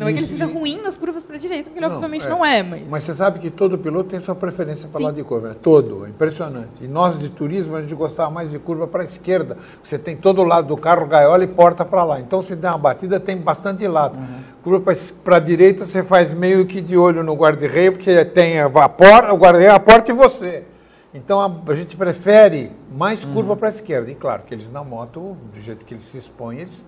Não 0.00 0.08
é 0.08 0.12
que 0.14 0.18
ele 0.18 0.26
seja 0.26 0.46
ruim 0.46 0.80
nas 0.80 0.96
curvas 0.96 1.26
para 1.26 1.36
a 1.36 1.38
direita, 1.38 1.64
porque 1.64 1.78
ele 1.78 1.86
Não, 1.86 1.94
obviamente 1.96 2.26
é. 2.26 2.30
não 2.30 2.44
é, 2.44 2.62
mas... 2.62 2.88
Mas 2.88 3.02
você 3.02 3.12
sabe 3.12 3.38
que 3.38 3.50
todo 3.50 3.76
piloto 3.76 4.08
tem 4.08 4.18
sua 4.18 4.34
preferência 4.34 4.88
para 4.88 4.98
lado 4.98 5.14
de 5.14 5.22
curva, 5.22 5.48
né? 5.48 5.54
todo, 5.60 6.06
é 6.06 6.08
impressionante. 6.08 6.82
E 6.82 6.88
nós 6.88 7.18
de 7.18 7.28
turismo, 7.28 7.76
a 7.76 7.82
gente 7.82 7.94
gostava 7.94 8.30
mais 8.30 8.50
de 8.50 8.58
curva 8.58 8.86
para 8.86 9.02
a 9.02 9.04
esquerda. 9.04 9.58
Você 9.84 9.98
tem 9.98 10.16
todo 10.16 10.40
o 10.40 10.44
lado 10.44 10.68
do 10.68 10.76
carro, 10.76 11.06
gaiola 11.06 11.44
e 11.44 11.46
porta 11.46 11.84
para 11.84 12.02
lá. 12.02 12.18
Então, 12.18 12.40
se 12.40 12.56
der 12.56 12.70
uma 12.70 12.78
batida, 12.78 13.20
tem 13.20 13.36
bastante 13.36 13.86
lado. 13.86 14.18
Curva 14.62 14.94
para 15.22 15.36
a 15.36 15.40
direita, 15.40 15.84
você 15.84 16.02
faz 16.02 16.32
meio 16.32 16.64
que 16.64 16.80
de 16.80 16.96
olho 16.96 17.22
no 17.22 17.34
guarda-reio, 17.34 17.92
porque 17.92 18.24
tem 18.24 18.58
a, 18.58 18.70
porta, 18.88 19.34
o 19.34 19.36
guarda-reio, 19.36 19.74
a 19.74 19.80
porta 19.80 20.10
e 20.10 20.14
você. 20.14 20.64
Então, 21.12 21.40
a, 21.40 21.72
a 21.72 21.74
gente 21.74 21.94
prefere 21.94 22.70
mais 22.90 23.22
curva 23.24 23.54
para 23.54 23.68
a 23.68 23.70
esquerda. 23.70 24.10
E 24.10 24.14
claro 24.14 24.44
que 24.46 24.54
eles 24.54 24.70
na 24.70 24.82
moto, 24.82 25.36
do 25.52 25.60
jeito 25.60 25.84
que 25.84 25.92
eles 25.92 26.04
se 26.04 26.16
expõem, 26.16 26.60
eles 26.60 26.86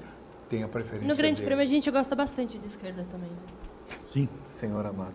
têm 0.53 0.63
a 0.63 0.69
preferência 0.69 1.09
No 1.09 1.17
Grande 1.17 1.37
deles. 1.37 1.47
Prêmio 1.47 1.63
a 1.65 1.67
gente 1.67 1.91
gosta 1.91 2.15
bastante 2.15 2.59
de 2.59 2.67
esquerda 2.67 3.07
também. 3.11 3.31
Sim. 4.07 4.29
Senhor 4.51 4.85
amado. 4.85 5.15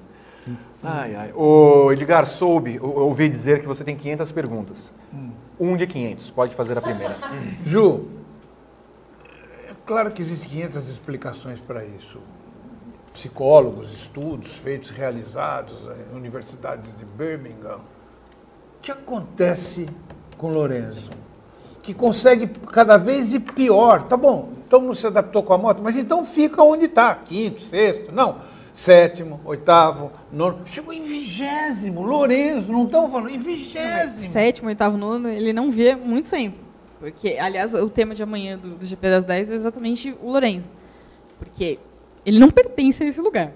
Ai, 0.82 1.16
ai. 1.16 1.34
Ô, 1.34 1.92
Edgar, 1.92 2.26
soube, 2.26 2.80
ouvi 2.82 3.30
dizer 3.30 3.60
que 3.60 3.68
você 3.68 3.84
tem 3.84 3.96
500 3.96 4.32
perguntas. 4.32 4.94
Um 5.60 5.76
de 5.78 5.86
500, 5.86 6.32
pode 6.32 6.56
fazer 6.56 6.78
a 6.78 6.82
primeira. 6.82 7.16
Ju, 7.66 8.08
é 9.68 9.74
claro 9.86 10.12
que 10.12 10.22
existem 10.22 10.50
500 10.50 10.90
explicações 10.90 11.60
para 11.60 11.86
isso. 11.86 12.20
Psicólogos, 13.14 13.92
estudos 13.92 14.56
feitos, 14.56 14.90
realizados 14.90 15.88
em 16.12 16.16
universidades 16.16 16.98
de 16.98 17.04
Birmingham. 17.06 17.80
O 18.78 18.82
que 18.82 18.92
acontece 18.92 19.88
com 20.38 20.50
Lorenzo? 20.52 21.12
Que 21.88 21.94
consegue 21.94 22.48
cada 22.74 22.98
vez 22.98 23.34
ir 23.34 23.40
pior. 23.40 24.04
Tá 24.04 24.18
bom, 24.18 24.50
então 24.68 24.82
não 24.82 24.94
se 24.94 25.08
adaptou 25.08 25.42
com 25.42 25.54
a 25.54 25.58
moto, 25.58 25.82
mas 25.82 25.96
então 25.98 26.26
fica 26.26 26.62
onde 26.62 26.84
está, 26.84 27.16
quinto, 27.16 27.62
sexto, 27.62 28.14
não. 28.14 28.40
Sétimo, 28.74 29.40
oitavo, 29.46 30.12
nono. 30.30 30.60
Chegou 30.66 30.92
em 30.92 31.02
vigésimo. 31.02 32.02
Lorenzo, 32.04 32.74
não 32.74 32.84
estamos 32.84 33.10
falando 33.10 33.30
em 33.30 33.38
vigésimo. 33.40 34.30
sétimo, 34.30 34.68
oitavo, 34.68 34.98
nono, 34.98 35.30
ele 35.30 35.54
não 35.54 35.72
vê 35.72 35.96
muito 35.96 36.28
sempre. 36.28 36.60
Porque, 37.00 37.38
aliás, 37.40 37.74
o 37.74 37.90
tema 37.90 38.14
de 38.14 38.22
amanhã 38.22 38.58
do, 38.58 38.72
do 38.76 38.86
GP 38.86 39.10
das 39.10 39.24
10 39.24 39.52
é 39.52 39.54
exatamente 39.54 40.14
o 40.22 40.30
Lorenzo. 40.30 40.70
Porque 41.40 41.80
ele 42.26 42.38
não 42.38 42.50
pertence 42.52 43.02
a 43.02 43.08
esse 43.08 43.22
lugar. 43.22 43.54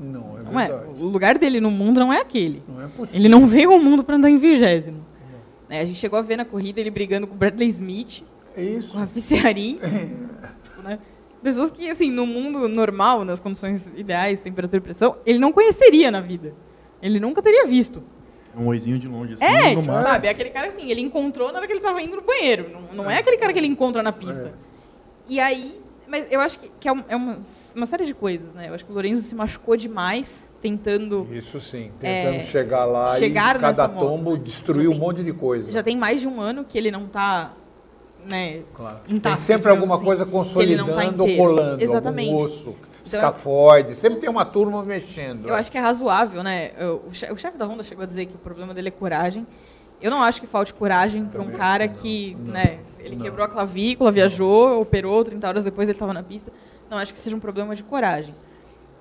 Não, 0.00 0.38
é 0.38 0.42
Não 0.42 0.58
é. 0.58 0.68
verdade. 0.68 1.02
O 1.02 1.04
lugar 1.04 1.36
dele 1.36 1.60
no 1.60 1.70
mundo 1.70 2.00
não 2.00 2.10
é 2.10 2.22
aquele. 2.22 2.62
Não 2.66 2.82
é 2.82 2.88
possível. 2.88 3.20
Ele 3.20 3.28
não 3.28 3.46
veio 3.46 3.72
ao 3.72 3.78
mundo 3.78 4.02
para 4.02 4.16
andar 4.16 4.30
em 4.30 4.38
vigésimo. 4.38 5.04
Né, 5.68 5.80
a 5.80 5.84
gente 5.84 5.98
chegou 5.98 6.18
a 6.18 6.22
ver 6.22 6.36
na 6.36 6.44
corrida 6.44 6.80
ele 6.80 6.90
brigando 6.90 7.26
com 7.26 7.34
o 7.34 7.36
Bradley 7.38 7.68
Smith, 7.68 8.22
É 8.56 8.62
isso. 8.62 8.88
com 8.90 8.98
o 8.98 9.00
Rafi 9.00 9.20
tipo, 10.62 10.82
né? 10.82 10.98
Pessoas 11.42 11.70
que, 11.70 11.88
assim, 11.90 12.10
no 12.10 12.26
mundo 12.26 12.66
normal, 12.68 13.24
nas 13.24 13.38
condições 13.38 13.90
ideais, 13.96 14.40
temperatura 14.40 14.78
e 14.78 14.80
pressão, 14.80 15.16
ele 15.26 15.38
não 15.38 15.52
conheceria 15.52 16.10
na 16.10 16.20
vida. 16.20 16.54
Ele 17.02 17.20
nunca 17.20 17.42
teria 17.42 17.66
visto. 17.66 18.02
Um 18.56 18.68
oizinho 18.68 18.98
de 18.98 19.06
longe, 19.08 19.34
assim, 19.34 19.44
É, 19.44 19.70
tipo, 19.70 19.82
máximo. 19.86 20.02
sabe? 20.02 20.26
É 20.26 20.30
aquele 20.30 20.48
cara 20.50 20.68
assim, 20.68 20.90
ele 20.90 21.00
encontrou 21.02 21.50
na 21.52 21.58
hora 21.58 21.66
que 21.66 21.72
ele 21.72 21.80
tava 21.80 22.00
indo 22.00 22.16
no 22.16 22.22
banheiro. 22.22 22.70
Não, 22.70 23.04
não 23.04 23.10
é 23.10 23.18
aquele 23.18 23.36
cara 23.36 23.52
que 23.52 23.58
ele 23.58 23.66
encontra 23.66 24.02
na 24.02 24.12
pista. 24.12 24.54
E 25.28 25.38
aí, 25.40 25.80
mas 26.06 26.26
eu 26.30 26.40
acho 26.40 26.58
que, 26.60 26.70
que 26.80 26.88
é, 26.88 26.92
um- 26.92 27.04
é 27.08 27.16
uma, 27.16 27.38
uma 27.74 27.84
série 27.86 28.06
de 28.06 28.14
coisas, 28.14 28.54
né? 28.54 28.68
Eu 28.68 28.74
acho 28.74 28.84
que 28.84 28.92
o 28.92 28.94
Lorenzo 28.94 29.20
se 29.22 29.34
machucou 29.34 29.76
demais 29.76 30.50
tentando. 30.68 31.28
Isso 31.30 31.60
sim, 31.60 31.90
tentando 32.00 32.36
É, 32.36 32.40
chegar 32.40 32.86
lá 32.86 33.18
chegar 33.18 33.56
e 33.56 33.58
cada 33.58 33.86
moto, 33.86 34.00
tombo 34.00 34.32
né? 34.32 34.40
destruir 34.42 34.84
Já 34.84 34.88
um 34.88 34.92
tem- 34.92 35.00
monte 35.00 35.22
de 35.22 35.32
coisa. 35.34 35.70
Já 35.70 35.82
tem 35.82 35.94
mais 35.94 36.22
de 36.22 36.26
um 36.26 36.40
ano 36.40 36.64
que 36.64 36.78
ele 36.78 36.90
não 36.90 37.06
tá, 37.06 37.52
né? 38.26 38.62
Claro. 38.74 39.00
intacto, 39.06 39.20
tem 39.20 39.36
sempre 39.36 39.70
alguma 39.70 39.96
assim, 39.96 40.04
coisa 40.04 40.24
não 40.24 40.32
tá 40.32 40.38
consolidando 40.38 41.22
ou 41.22 41.36
colando, 41.36 41.82
Exatamente. 41.82 42.32
algum 42.32 42.44
osso, 42.44 42.70
Então, 42.70 43.20
escafoide, 43.20 43.94
sempre 43.94 44.18
tem 44.20 44.30
uma 44.30 44.46
turma 44.46 44.82
mexendo. 44.82 45.46
Eu 45.48 45.54
acho 45.54 45.70
que 45.70 45.76
é 45.76 45.80
razoável, 45.82 46.42
né? 46.42 46.70
O 47.06 47.12
che- 47.12 47.30
o 47.30 47.36
chefe 47.36 47.58
da 47.58 47.66
Honda 47.66 47.82
chegou 47.82 48.02
a 48.04 48.06
dizer 48.06 48.24
que 48.24 48.34
o 48.36 48.38
problema 48.38 48.72
dele 48.72 48.88
é 48.88 48.90
coragem. 48.90 49.46
Eu 50.00 50.10
não 50.10 50.22
acho 50.22 50.40
que 50.40 50.46
falte 50.46 50.72
coragem 50.72 51.26
para 51.26 51.42
um 51.42 51.50
cara 51.50 51.86
que 51.88 52.00
que, 52.00 52.36
não. 52.40 52.52
né, 52.54 52.78
ele 52.98 53.16
Não. 53.16 53.22
quebrou 53.22 53.44
a 53.44 53.48
clavícula, 53.48 54.10
viajou, 54.10 54.80
operou, 54.80 55.22
30 55.22 55.46
horas 55.46 55.62
depois 55.62 55.88
ele 55.88 55.94
estava 55.94 56.14
na 56.14 56.22
pista. 56.22 56.50
Não 56.90 56.96
acho 56.96 57.12
que 57.12 57.18
seja 57.18 57.36
um 57.36 57.40
problema 57.40 57.74
de 57.74 57.82
coragem. 57.82 58.34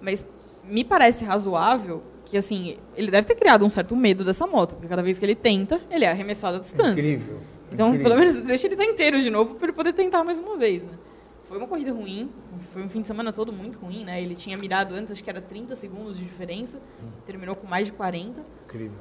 Mas 0.01 0.25
me 0.65 0.83
parece 0.83 1.23
razoável 1.25 2.03
que, 2.25 2.37
assim, 2.37 2.77
ele 2.95 3.11
deve 3.11 3.27
ter 3.27 3.35
criado 3.35 3.65
um 3.65 3.69
certo 3.69 3.95
medo 3.95 4.23
dessa 4.23 4.47
moto, 4.47 4.75
porque 4.75 4.87
cada 4.87 5.03
vez 5.03 5.19
que 5.19 5.25
ele 5.25 5.35
tenta, 5.35 5.79
ele 5.91 6.05
é 6.05 6.09
arremessado 6.09 6.57
à 6.57 6.59
distância. 6.59 7.01
Incrível. 7.01 7.41
Então, 7.71 7.87
incrível. 7.89 8.07
pelo 8.09 8.19
menos, 8.19 8.39
deixa 8.41 8.67
ele 8.67 8.75
estar 8.75 8.85
inteiro 8.85 9.19
de 9.19 9.29
novo 9.29 9.55
para 9.55 9.65
ele 9.65 9.73
poder 9.73 9.93
tentar 9.93 10.23
mais 10.23 10.39
uma 10.39 10.57
vez, 10.57 10.81
né? 10.83 10.91
Foi 11.47 11.57
uma 11.57 11.67
corrida 11.67 11.91
ruim, 11.91 12.31
foi 12.71 12.81
um 12.83 12.89
fim 12.89 13.01
de 13.01 13.07
semana 13.07 13.31
todo 13.31 13.51
muito 13.53 13.77
ruim, 13.77 14.03
né? 14.03 14.21
Ele 14.21 14.33
tinha 14.35 14.57
mirado 14.57 14.93
antes, 14.95 15.11
acho 15.11 15.23
que 15.23 15.29
era 15.29 15.41
30 15.41 15.75
segundos 15.75 16.17
de 16.17 16.23
diferença, 16.23 16.79
terminou 17.25 17.55
com 17.55 17.67
mais 17.67 17.87
de 17.87 17.93
40. 17.93 18.41
Incrível. 18.65 18.97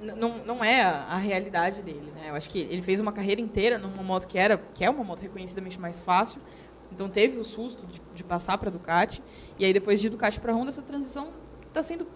N- 0.00 0.12
Não, 0.14 0.38
não 0.44 0.64
é 0.64 0.80
a, 0.82 1.04
a 1.10 1.16
realidade 1.18 1.82
dele, 1.82 2.10
né? 2.14 2.30
Eu 2.30 2.34
acho 2.34 2.48
que 2.48 2.58
ele 2.58 2.80
fez 2.82 3.00
uma 3.00 3.12
carreira 3.12 3.40
inteira 3.40 3.76
numa 3.78 4.02
moto 4.02 4.26
que 4.26 4.38
era, 4.38 4.56
que 4.72 4.84
é 4.84 4.88
uma 4.88 5.04
moto 5.04 5.20
reconhecidamente 5.20 5.78
mais 5.78 6.00
fácil. 6.00 6.40
Então 6.94 7.08
teve 7.08 7.38
o 7.38 7.44
susto 7.44 7.84
de, 7.86 8.00
de 8.14 8.22
passar 8.24 8.56
para 8.56 8.68
a 8.68 8.72
Ducati 8.72 9.22
e 9.58 9.64
aí 9.64 9.72
depois 9.72 10.00
de 10.00 10.08
Ducati 10.08 10.38
para 10.38 10.52
Honda 10.54 10.68
essa 10.68 10.82
transição 10.82 11.28
está 11.66 11.82
sendo 11.82 12.06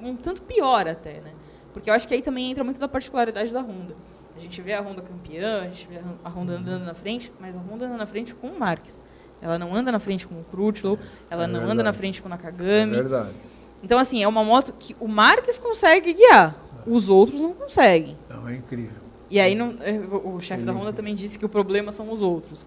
um 0.00 0.16
tanto 0.16 0.42
pior 0.42 0.88
até, 0.88 1.20
né? 1.20 1.32
Porque 1.72 1.90
eu 1.90 1.94
acho 1.94 2.08
que 2.08 2.14
aí 2.14 2.22
também 2.22 2.50
entra 2.50 2.64
muito 2.64 2.80
da 2.80 2.88
particularidade 2.88 3.52
da 3.52 3.60
Honda. 3.60 3.94
A 4.34 4.38
gente 4.40 4.60
vê 4.62 4.72
a 4.72 4.80
Honda 4.80 5.02
campeã, 5.02 5.60
a 5.62 5.64
gente 5.68 5.86
vê 5.86 6.00
a 6.24 6.28
Honda 6.30 6.54
andando 6.54 6.84
na 6.84 6.94
frente, 6.94 7.30
mas 7.38 7.56
a 7.56 7.60
Honda 7.60 7.86
anda 7.86 7.96
na 7.98 8.06
frente 8.06 8.34
com 8.34 8.48
o 8.48 8.58
Marques. 8.58 9.00
Ela 9.40 9.58
não 9.58 9.74
anda 9.74 9.92
na 9.92 9.98
frente 9.98 10.26
com 10.26 10.34
o 10.40 10.44
Crutchlow, 10.44 10.98
ela 11.30 11.44
É 11.44 11.46
não 11.46 11.56
anda 11.60 11.66
verdade. 11.66 11.84
na 11.84 11.92
frente 11.92 12.22
com 12.22 12.28
o 12.28 12.32
É 12.32 12.36
Nakagami. 12.36 12.92
verdade. 12.92 13.34
Então, 13.82 13.98
assim, 13.98 14.22
é 14.22 14.28
uma 14.28 14.42
moto 14.44 14.72
que 14.78 14.96
o 15.00 15.08
Marques 15.08 15.58
consegue 15.58 16.12
guiar, 16.14 16.56
os 16.86 17.08
outros 17.08 17.40
não 17.40 17.52
conseguem. 17.52 18.16
Não, 18.30 18.48
é 18.48 18.54
incrível. 18.56 19.02
E 19.28 19.40
aí 19.40 19.54
não- 19.54 19.76
eh, 19.80 19.98
o 20.24 20.38
chefe 20.40 20.62
da 20.62 20.72
Honda 20.72 20.92
também 20.92 21.14
disse 21.14 21.38
que 21.38 21.44
o 21.44 21.48
problema 21.48 21.90
são 21.90 22.10
os 22.12 22.22
outros. 22.22 22.66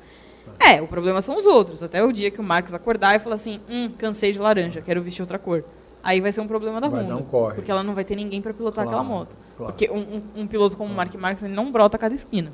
É, 0.60 0.82
o 0.82 0.88
problema 0.88 1.22
são 1.22 1.38
os 1.38 1.46
outros. 1.46 1.82
Até 1.84 2.04
o 2.04 2.12
dia 2.12 2.32
que 2.32 2.40
o 2.40 2.44
Marques 2.44 2.74
acordar 2.74 3.16
e 3.16 3.20
falar 3.20 3.36
assim, 3.36 3.60
hum, 3.70 3.90
cansei 3.98 4.32
de 4.32 4.40
laranja, 4.40 4.82
quero 4.82 5.02
vestir 5.02 5.22
outra 5.22 5.38
cor. 5.40 5.64
Aí 6.04 6.22
vai 6.22 6.32
ser 6.32 6.42
um 6.42 6.48
problema 6.48 6.80
da 6.80 6.88
Vai 6.88 7.02
Honda. 7.02 7.14
dar 7.16 7.20
um 7.20 7.24
corre. 7.24 7.56
Porque 7.56 7.72
ela 7.72 7.82
não 7.84 7.96
vai 7.96 8.04
ter 8.06 8.16
ninguém 8.16 8.42
para 8.42 8.54
pilotar 8.54 8.84
Claro, 8.86 9.00
aquela 9.00 9.18
moto. 9.18 9.36
claro. 9.58 9.74
Porque 9.74 9.90
um, 9.90 9.98
um- 10.38 10.42
um 10.44 10.48
piloto 10.48 10.78
como 10.78 10.92
o 10.92 10.96
Mark 10.96 11.14
Marques, 11.16 11.44
ele 11.44 11.54
não 11.54 11.72
brota 11.72 11.98
a 11.98 12.00
cada 12.00 12.14
esquina. 12.14 12.52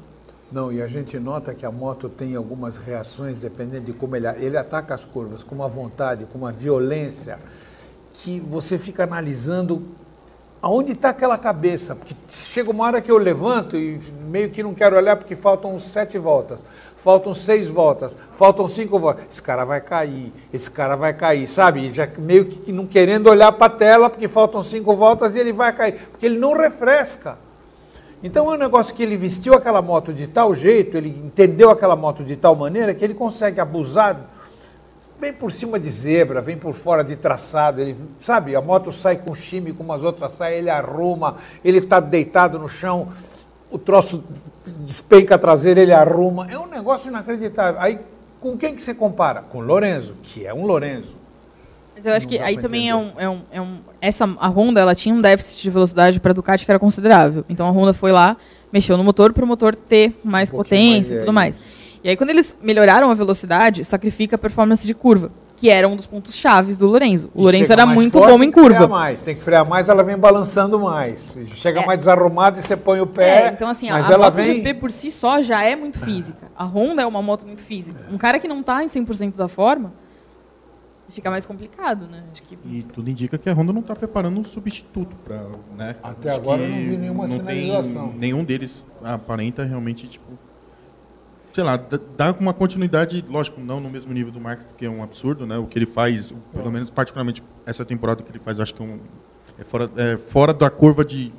Não, 0.52 0.72
e 0.72 0.82
a 0.82 0.88
gente 0.88 1.18
nota 1.20 1.54
que 1.54 1.66
a 1.66 1.72
moto 1.72 2.10
tem 2.10 2.36
algumas 2.36 2.78
reações 2.78 3.40
dependendo 3.42 3.86
de 3.86 3.94
como 3.94 4.16
ele, 4.16 4.28
ele 4.38 4.58
ataca 4.58 4.94
as 4.94 5.06
curvas, 5.06 5.44
com 5.44 5.56
uma 5.56 5.68
vontade, 5.68 6.26
com 6.26 6.38
uma 6.38 6.52
violência, 6.52 7.40
que 8.14 8.40
você 8.40 8.78
fica 8.78 9.04
analisando 9.04 9.82
aonde 10.62 10.92
está 10.92 11.10
aquela 11.10 11.38
cabeça. 11.38 11.96
Porque 11.96 12.14
chega 12.30 12.70
uma 12.70 12.84
hora 12.86 13.02
que 13.02 13.10
eu 13.12 13.18
levanto 13.18 13.78
e 13.78 14.00
meio 14.30 14.50
que 14.50 14.62
não 14.62 14.74
quero 14.74 14.96
olhar 14.96 15.16
porque 15.16 15.36
faltam 15.36 15.80
sete 15.80 16.18
voltas, 16.18 16.64
faltam 17.04 17.34
seis 17.34 17.68
voltas, 17.68 18.16
faltam 18.34 18.68
cinco 18.68 19.00
voltas. 19.00 19.26
Esse 19.32 19.42
cara 19.42 19.66
vai 19.66 19.82
cair, 19.82 20.32
esse 20.54 20.70
cara 20.70 20.96
vai 20.96 21.14
cair, 21.14 21.48
sabe? 21.48 21.90
Já 21.90 22.08
meio 22.18 22.46
que 22.46 22.72
não 22.72 22.86
querendo 22.86 23.28
olhar 23.28 23.52
para 23.52 23.66
a 23.68 23.76
tela 23.76 24.10
porque 24.10 24.28
faltam 24.28 24.62
cinco 24.62 24.96
voltas 24.96 25.36
e 25.36 25.40
ele 25.40 25.52
vai 25.52 25.74
cair, 25.74 25.96
porque 26.12 26.26
ele 26.26 26.38
não 26.38 26.54
refresca. 26.54 27.38
Então 28.24 28.52
é 28.52 28.56
um 28.56 28.58
negócio 28.58 28.94
que 28.94 29.02
ele 29.02 29.18
vestiu 29.18 29.56
aquela 29.56 29.82
moto 29.82 30.14
de 30.14 30.28
tal 30.28 30.54
jeito, 30.54 30.96
ele 30.96 31.10
entendeu 31.10 31.72
aquela 31.72 31.96
moto 31.96 32.24
de 32.24 32.36
tal 32.36 32.56
maneira 32.56 32.94
que 32.94 33.04
ele 33.04 33.16
consegue 33.16 33.60
abusar. 33.60 34.30
Vem 35.18 35.34
por 35.34 35.52
cima 35.52 35.80
de 35.80 35.90
zebra, 35.90 36.42
vem 36.42 36.58
por 36.58 36.74
fora 36.74 37.04
de 37.04 37.16
traçado, 37.16 37.82
ele 37.82 37.96
sabe, 38.20 38.56
a 38.56 38.62
moto 38.62 38.92
sai 38.92 39.18
com 39.18 39.34
chime, 39.36 39.74
como 39.74 39.94
as 39.94 40.04
outras 40.04 40.32
saem, 40.34 40.60
ele 40.60 40.70
arruma, 40.70 41.38
ele 41.64 41.78
está 41.78 42.00
deitado 42.00 42.58
no 42.58 42.68
chão, 42.68 43.10
o 43.72 43.78
troço 43.78 44.24
despenca 44.80 45.36
a 45.36 45.38
traseira, 45.38 45.82
ele 45.82 45.94
arruma. 45.94 46.48
É 46.50 46.60
um 46.60 46.68
negócio 46.68 47.10
inacreditável. 47.10 47.80
Aí 47.80 48.00
com 48.40 48.58
quem 48.58 48.76
que 48.76 48.82
você 48.82 48.94
compara? 48.94 49.42
Com 49.44 49.60
o 49.60 49.62
Lorenzo, 49.62 50.18
que 50.24 50.46
é 50.46 50.54
um 50.54 50.66
Lorenzo. 50.66 51.16
Mas 51.96 52.06
eu 52.06 52.14
acho 52.14 52.26
Não 52.26 52.32
que 52.32 52.40
aí 52.40 52.58
também 52.58 52.90
é 52.90 52.96
um, 52.96 53.12
é, 53.18 53.30
um, 53.30 53.42
é 53.52 53.62
um. 53.62 53.80
Essa, 54.02 54.26
a 54.40 54.48
Honda 54.48 54.82
ela 54.82 54.96
tinha 54.96 55.14
um 55.14 55.22
déficit 55.22 55.62
de 55.62 55.70
velocidade 55.70 56.20
para 56.20 56.32
a 56.32 56.34
Ducati 56.34 56.66
que 56.66 56.72
era 56.72 56.80
considerável. 56.80 57.46
Então 57.48 57.68
a 57.68 57.70
Honda 57.70 57.94
foi 57.94 58.12
lá, 58.12 58.36
mexeu 58.74 58.98
no 58.98 59.04
motor 59.04 59.32
para 59.32 59.46
o 59.46 59.48
motor 59.48 59.76
ter 59.76 60.20
mais 60.24 60.50
Um 60.50 60.58
potência 60.58 60.94
mais, 60.94 61.12
e 61.12 61.20
tudo 61.20 61.30
é, 61.30 61.32
mais. 61.32 61.66
E 62.04 62.10
aí 62.10 62.18
quando 62.18 62.32
eles 62.32 62.58
melhoraram 62.62 63.12
a 63.12 63.14
velocidade, 63.14 63.86
sacrifica 63.86 64.36
a 64.36 64.40
performance 64.40 64.86
de 64.88 64.96
curva. 64.96 65.32
Que 65.62 65.70
era 65.70 65.88
um 65.88 65.96
dos 65.96 66.08
pontos 66.08 66.34
chaves 66.34 66.76
do 66.80 66.88
Lorenzo. 66.88 67.30
O 67.36 67.44
Lorenzo 67.44 67.68
chega 67.68 67.84
era 67.84 67.86
muito 67.86 68.14
forte, 68.18 68.32
bom 68.32 68.40
tem 68.40 68.48
em 68.48 68.52
que 68.52 68.60
frear 68.60 68.80
curva. 68.80 68.88
mais, 68.88 69.22
tem 69.22 69.36
que 69.36 69.42
frear 69.42 69.70
mais, 69.70 69.90
ela 69.90 70.02
vem 70.02 70.18
balançando 70.18 70.80
mais. 70.80 71.38
Chega 71.54 71.82
É. 71.82 71.86
mais 71.86 72.00
desarrumada 72.00 72.58
e 72.60 72.64
você 72.64 72.76
põe 72.76 73.00
o 73.00 73.06
pé. 73.06 73.46
É, 73.46 73.48
então 73.50 73.70
assim, 73.70 73.88
a, 73.88 73.94
mas 73.94 74.10
a 74.10 74.14
ela 74.16 74.26
MotoGP 74.32 74.62
vem. 74.64 74.76
por 74.76 74.90
si 74.90 75.12
só 75.12 75.40
já 75.40 75.64
é 75.64 75.76
muito 75.76 76.00
física. 76.00 76.52
A 76.58 76.66
Honda 76.66 77.04
é 77.04 77.06
uma 77.06 77.22
moto 77.22 77.46
muito 77.46 77.64
física. 77.64 78.08
Um 78.12 78.18
cara 78.18 78.40
que 78.40 78.48
não 78.48 78.64
tá 78.64 78.84
em 78.84 78.88
100% 78.88 79.36
da 79.36 79.48
forma, 79.48 79.94
fica 81.10 81.30
mais 81.30 81.46
complicado, 81.46 82.08
né? 82.08 82.24
Acho 82.32 82.42
que 82.42 82.58
E 82.66 82.82
tudo 82.82 83.08
indica 83.12 83.38
que 83.38 83.48
a 83.48 83.54
Honda 83.54 83.72
não 83.72 83.82
está 83.82 83.96
preparando 83.96 84.40
um 84.40 84.44
substituto 84.44 85.16
para, 85.24 85.46
né? 85.78 85.96
Até 86.02 86.30
Acho 86.30 86.40
agora 86.40 86.64
eu 86.64 86.70
não 86.70 86.78
vi 86.78 86.98
nenhuma 86.98 87.28
não 87.28 87.36
sinalização. 87.38 88.08
Tem, 88.10 88.18
nenhum 88.18 88.44
deles 88.44 88.84
aparenta 89.04 89.64
realmente 89.64 90.08
tipo, 90.08 90.26
sei 91.52 91.64
lá, 91.64 91.78
dá- 91.78 92.36
uma 92.40 92.54
continuidade, 92.54 93.24
lógico, 93.28 93.60
não 93.60 93.80
no 93.80 93.90
mesmo 93.90 94.14
nível 94.14 94.32
do 94.32 94.40
Marcos, 94.40 94.66
porque 94.66 94.86
é 94.86 94.90
um 94.90 95.04
absurdo, 95.04 95.46
né? 95.46 95.58
O 95.58 95.66
que 95.68 95.78
ele 95.78 95.86
faz, 95.86 96.34
pelo 96.54 96.72
menos 96.72 96.90
particularmente 96.90 97.44
essa 97.66 97.84
temporada 97.84 98.24
que 98.24 98.32
ele 98.32 98.40
faz, 98.40 98.58
eu 98.58 98.64
acho 98.64 98.74
que 98.74 98.82
é, 98.82 98.86
um, 98.86 99.00
é 99.60 99.64
fora, 99.64 99.92
é 99.98 100.18
fora 100.18 100.54
da 100.54 100.70
curva 100.70 101.04
de, 101.04 101.32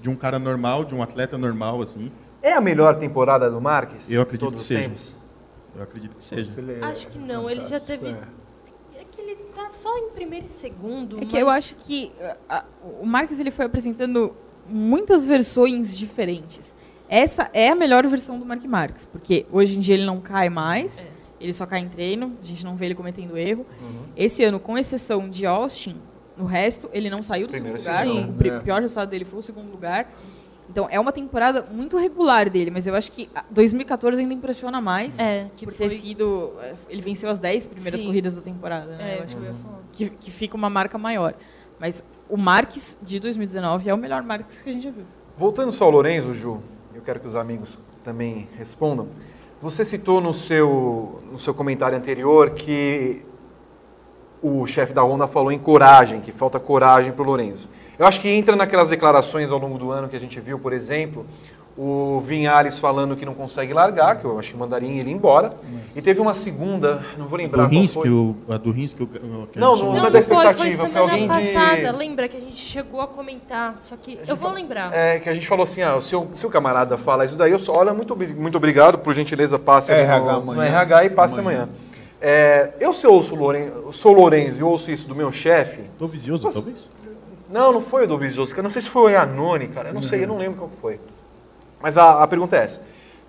de 0.00 0.10
um 0.10 0.16
cara 0.16 0.38
normal, 0.38 0.84
de 0.84 0.94
um 0.94 1.02
atleta 1.02 1.38
normal, 1.38 1.80
assim. 1.82 2.10
É 2.42 2.52
a 2.52 2.60
melhor 2.60 2.98
temporada 2.98 3.50
do 3.50 3.60
Marques? 3.60 3.98
Eu 4.08 4.22
acredito 4.22 4.54
que 4.54 4.62
seja. 4.62 4.82
tempos? 4.82 5.12
Eu 5.76 5.82
acredito 5.82 6.16
que 6.16 6.24
seja. 6.24 6.50
É 6.80 6.84
Acho 6.84 7.06
que 7.08 7.18
não, 7.18 7.48
ele 7.48 7.64
já 7.66 7.78
teve- 7.78 8.08
é. 8.08 8.40
É 9.00 9.04
que 9.10 9.20
ele 9.20 9.36
tá 9.54 9.70
só 9.70 9.96
em 9.98 10.10
primeiro 10.10 10.46
e 10.46 10.48
segundo. 10.48 11.16
É 11.18 11.20
que 11.20 11.26
mas- 11.32 11.40
eu 11.40 11.48
acho 11.48 11.74
que 11.76 12.10
a- 12.48 12.64
o 13.00 13.06
Marques 13.06 13.38
ele 13.38 13.50
foi 13.50 13.64
apresentando 13.66 14.34
muitas 14.66 15.24
versões 15.24 15.96
diferentes. 15.96 16.74
Essa 17.10 17.50
é 17.52 17.68
a 17.70 17.74
melhor 17.74 18.06
versão 18.06 18.38
do 18.38 18.46
Mark 18.46 18.64
Marques, 18.64 19.04
porque 19.04 19.44
hoje 19.50 19.76
em 19.76 19.80
dia 19.80 19.94
ele 19.94 20.06
não 20.06 20.20
cai 20.20 20.48
mais, 20.48 21.00
É. 21.00 21.06
ele 21.40 21.52
só 21.52 21.66
cai 21.66 21.80
em 21.80 21.88
treino, 21.88 22.36
a 22.40 22.46
gente 22.46 22.64
não 22.64 22.76
vê 22.76 22.86
ele 22.86 22.94
cometendo 22.94 23.36
erro. 23.36 23.66
Uhum. 23.82 24.02
Esse 24.16 24.44
ano, 24.44 24.60
com 24.60 24.78
exceção 24.78 25.28
de 25.28 25.44
Austin, 25.44 25.96
no 26.36 26.44
resto, 26.44 26.88
ele 26.92 27.10
não 27.10 27.22
saiu 27.22 27.48
do 27.48 27.50
Primeiro 27.50 27.78
segundo 27.80 27.92
lugar. 27.98 28.06
segundo, 28.06 28.30
O 28.30 28.34
pri- 28.34 28.50
é. 28.50 28.60
pior 28.60 28.80
resultado 28.80 29.10
dele 29.10 29.24
foi 29.24 29.40
o 29.40 29.42
segundo 29.42 29.70
lugar. 29.70 30.08
Então 30.70 30.86
é 30.88 31.00
uma 31.00 31.10
temporada 31.10 31.66
muito 31.72 31.98
regular 31.98 32.48
dele, 32.48 32.70
mas 32.70 32.86
eu 32.86 32.94
acho 32.94 33.10
que 33.10 33.28
a 33.34 33.44
2014 33.50 34.20
ainda 34.20 34.32
impressiona 34.32 34.80
mais. 34.80 35.18
É, 35.18 35.48
que 35.56 35.66
por 35.66 35.74
foi... 35.74 35.88
ter 35.88 35.94
sido. 35.96 36.52
Ele 36.88 37.02
venceu 37.02 37.28
as 37.28 37.40
10 37.40 37.66
primeiras 37.66 37.98
Sim. 38.00 38.06
corridas 38.06 38.36
da 38.36 38.40
temporada. 38.40 38.94
Né? 38.94 39.14
É, 39.16 39.18
eu 39.18 39.24
acho 39.24 39.36
eu 39.36 39.52
falar. 39.54 39.80
que, 39.90 40.10
que 40.10 40.30
fica 40.30 40.56
uma 40.56 40.70
marca 40.70 40.96
maior. 40.96 41.34
Mas 41.80 42.04
o 42.28 42.36
Marques 42.36 42.96
de 43.02 43.18
2019 43.18 43.90
é 43.90 43.92
o 43.94 43.98
melhor 43.98 44.22
Marques 44.22 44.62
que 44.62 44.70
a 44.70 44.72
gente 44.72 44.84
já 44.84 44.92
viu. 44.92 45.04
Voltando 45.36 45.72
só 45.72 45.86
ao 45.86 45.90
Lorenzo, 45.90 46.32
Ju, 46.34 46.60
eu 47.00 47.04
quero 47.04 47.18
que 47.18 47.26
os 47.26 47.34
amigos 47.34 47.78
também 48.04 48.46
respondam. 48.58 49.08
Você 49.62 49.86
citou 49.86 50.20
no 50.20 50.34
seu, 50.34 51.22
no 51.32 51.40
seu 51.40 51.54
comentário 51.54 51.96
anterior 51.96 52.50
que 52.50 53.22
o 54.42 54.66
chefe 54.66 54.92
da 54.92 55.02
Honda 55.02 55.26
falou 55.26 55.50
em 55.50 55.58
coragem, 55.58 56.20
que 56.20 56.30
falta 56.30 56.60
coragem 56.60 57.10
para 57.12 57.22
o 57.22 57.24
Lorenzo. 57.24 57.70
Eu 57.98 58.06
acho 58.06 58.20
que 58.20 58.28
entra 58.28 58.54
naquelas 58.54 58.90
declarações 58.90 59.50
ao 59.50 59.58
longo 59.58 59.78
do 59.78 59.90
ano 59.90 60.08
que 60.08 60.16
a 60.16 60.20
gente 60.20 60.38
viu, 60.40 60.58
por 60.58 60.74
exemplo, 60.74 61.24
o 61.82 62.20
Vinhares 62.20 62.78
falando 62.78 63.16
que 63.16 63.24
não 63.24 63.32
consegue 63.32 63.72
largar, 63.72 64.18
que 64.18 64.26
eu 64.26 64.38
acho 64.38 64.50
que 64.50 64.56
mandaria 64.56 65.00
ele 65.00 65.10
embora. 65.10 65.48
E 65.96 66.02
teve 66.02 66.20
uma 66.20 66.34
segunda, 66.34 67.02
não 67.16 67.26
vou 67.26 67.38
lembrar 67.38 67.66
Do 67.66 67.70
qual 67.74 67.86
foi. 67.88 68.10
o, 68.10 68.36
a 68.50 68.58
do 68.58 68.70
Rins 68.70 68.92
que 68.92 69.02
o, 69.02 69.06
que 69.06 69.58
Não, 69.58 69.74
não, 69.74 69.86
Não, 69.94 69.94
da 69.94 70.10
não 70.10 70.10
foi, 70.10 70.22
foi 70.22 70.36
expectativa, 70.36 70.86
foi 70.88 71.00
alguém 71.00 71.22
de- 71.22 71.28
passada. 71.28 71.92
Lembra 71.96 72.28
que 72.28 72.36
a 72.36 72.40
gente 72.40 72.56
chegou 72.56 73.00
a 73.00 73.06
comentar, 73.06 73.78
só 73.80 73.96
que 73.96 74.18
eu 74.28 74.36
vou 74.36 74.52
lembrar. 74.52 74.92
É, 74.92 75.20
que 75.20 75.28
a 75.30 75.32
gente 75.32 75.48
falou 75.48 75.64
assim, 75.64 75.80
ah, 75.80 75.98
se 76.02 76.14
o, 76.14 76.26
se 76.34 76.46
o 76.46 76.50
camarada 76.50 76.98
fala 76.98 77.24
isso 77.24 77.34
daí, 77.34 77.50
eu 77.50 77.58
só, 77.58 77.72
olha, 77.78 77.94
muito, 77.94 78.14
muito 78.14 78.58
obrigado, 78.58 78.98
por 78.98 79.14
gentileza, 79.14 79.58
passe 79.58 79.90
RH 79.90 80.20
no, 80.20 80.30
amanhã. 80.30 80.56
no 80.60 80.62
RH 80.62 81.04
e 81.06 81.10
passe 81.10 81.40
amanhã. 81.40 81.66
É, 82.20 82.72
eu 82.78 82.92
se 82.92 83.06
eu 83.06 83.14
ouço 83.14 83.34
o 83.34 83.38
Loren, 83.38 83.70
sou 83.92 84.12
o 84.14 84.20
Lorenzo 84.20 84.60
e 84.60 84.62
ouço 84.62 84.90
isso 84.90 85.08
do 85.08 85.14
meu 85.14 85.32
chefe, 85.32 85.80
Do 85.98 86.06
Vizioso, 86.06 86.50
talvez? 86.52 86.86
não, 87.50 87.72
não 87.72 87.80
foi 87.80 88.04
o 88.04 88.06
do 88.06 88.18
Vizioso, 88.18 88.54
eu 88.54 88.62
não 88.62 88.68
sei 88.68 88.82
se 88.82 88.90
foi 88.90 89.02
o 89.04 89.08
Yanoni, 89.08 89.68
cara, 89.68 89.88
eu 89.88 89.94
não 89.94 90.02
sei, 90.02 90.24
eu 90.24 90.28
não 90.28 90.36
lembro 90.36 90.58
qual 90.58 90.70
foi. 90.82 91.00
Mas 91.82 91.96
a, 91.96 92.22
a 92.22 92.26
pergunta 92.26 92.56
é 92.56 92.64
essa, 92.64 92.82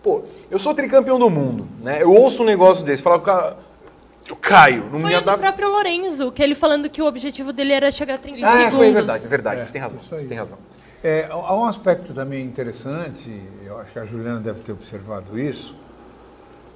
pô, 0.04 0.24
eu 0.50 0.60
sou 0.60 0.74
tricampeão 0.74 1.18
do 1.18 1.30
mundo, 1.30 1.68
né, 1.82 2.02
eu 2.02 2.14
ouço 2.14 2.44
um 2.44 2.46
negócio 2.46 2.84
desse, 2.86 3.02
falar, 3.02 3.20
cara, 3.20 3.58
eu 4.28 4.36
caio, 4.36 4.84
não 4.92 5.00
Foi 5.00 5.10
me 5.10 5.16
o 5.18 5.24
próprio 5.24 5.70
Lorenzo, 5.70 6.32
que 6.32 6.42
ele 6.44 6.56
falando 6.56 6.90
que 6.90 7.02
o 7.02 7.06
objetivo 7.06 7.52
dele 7.54 7.74
era 7.74 7.92
chegar 7.92 8.16
a 8.16 8.18
30 8.18 8.46
Ah, 8.46 8.52
segundos. 8.58 8.78
foi 8.78 8.92
verdade, 8.94 9.26
é 9.26 9.28
verdade, 9.28 9.62
É, 9.62 9.64
você 9.64 9.72
tem 9.74 9.82
razão, 9.82 10.00
isso 10.00 10.14
aí. 10.16 10.22
você 10.22 10.28
tem 10.28 10.38
razão. 10.38 10.58
É, 11.04 11.28
há 11.32 11.56
um 11.56 11.66
aspecto 11.66 12.14
também 12.14 12.46
interessante, 12.46 13.36
eu 13.66 13.80
acho 13.80 13.92
que 13.92 14.00
a 14.00 14.06
Juliana 14.06 14.40
deve 14.40 14.60
ter 14.60 14.72
observado 14.72 15.40
isso, 15.40 15.76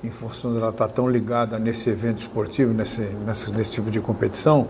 em 0.04 0.10
função 0.12 0.54
dela 0.54 0.70
estar 0.70 0.88
tão 0.88 1.08
ligada 1.10 1.58
nesse 1.60 1.90
evento 1.90 2.20
esportivo, 2.20 2.74
nesse, 2.74 3.02
nesse, 3.02 3.52
nesse 3.52 3.72
tipo 3.72 3.90
de 3.92 4.00
competição, 4.00 4.68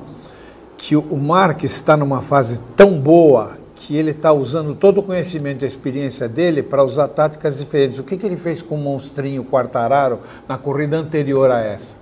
que 0.78 0.96
o, 0.96 1.02
o 1.02 1.18
Marques 1.18 1.72
está 1.74 1.96
numa 1.96 2.22
fase 2.22 2.60
tão 2.76 3.00
boa 3.00 3.58
que 3.76 3.96
ele 3.98 4.12
está 4.12 4.32
usando 4.32 4.74
todo 4.74 5.00
o 5.00 5.04
conhecimento 5.04 5.64
e 5.64 5.66
a 5.66 5.68
experiência 5.68 6.30
dele 6.30 6.64
para 6.64 6.82
usar 6.84 7.10
táticas 7.10 7.58
diferentes. 7.58 8.00
O 8.00 8.04
que, 8.04 8.16
que 8.16 8.26
ele 8.26 8.38
fez 8.38 8.62
com 8.62 8.76
o 8.76 8.78
Monstrinho 8.78 9.44
Quartararo 9.44 10.22
na 10.48 10.58
corrida 10.58 10.98
anterior 10.98 11.52
a 11.52 11.60
essa? 11.60 11.96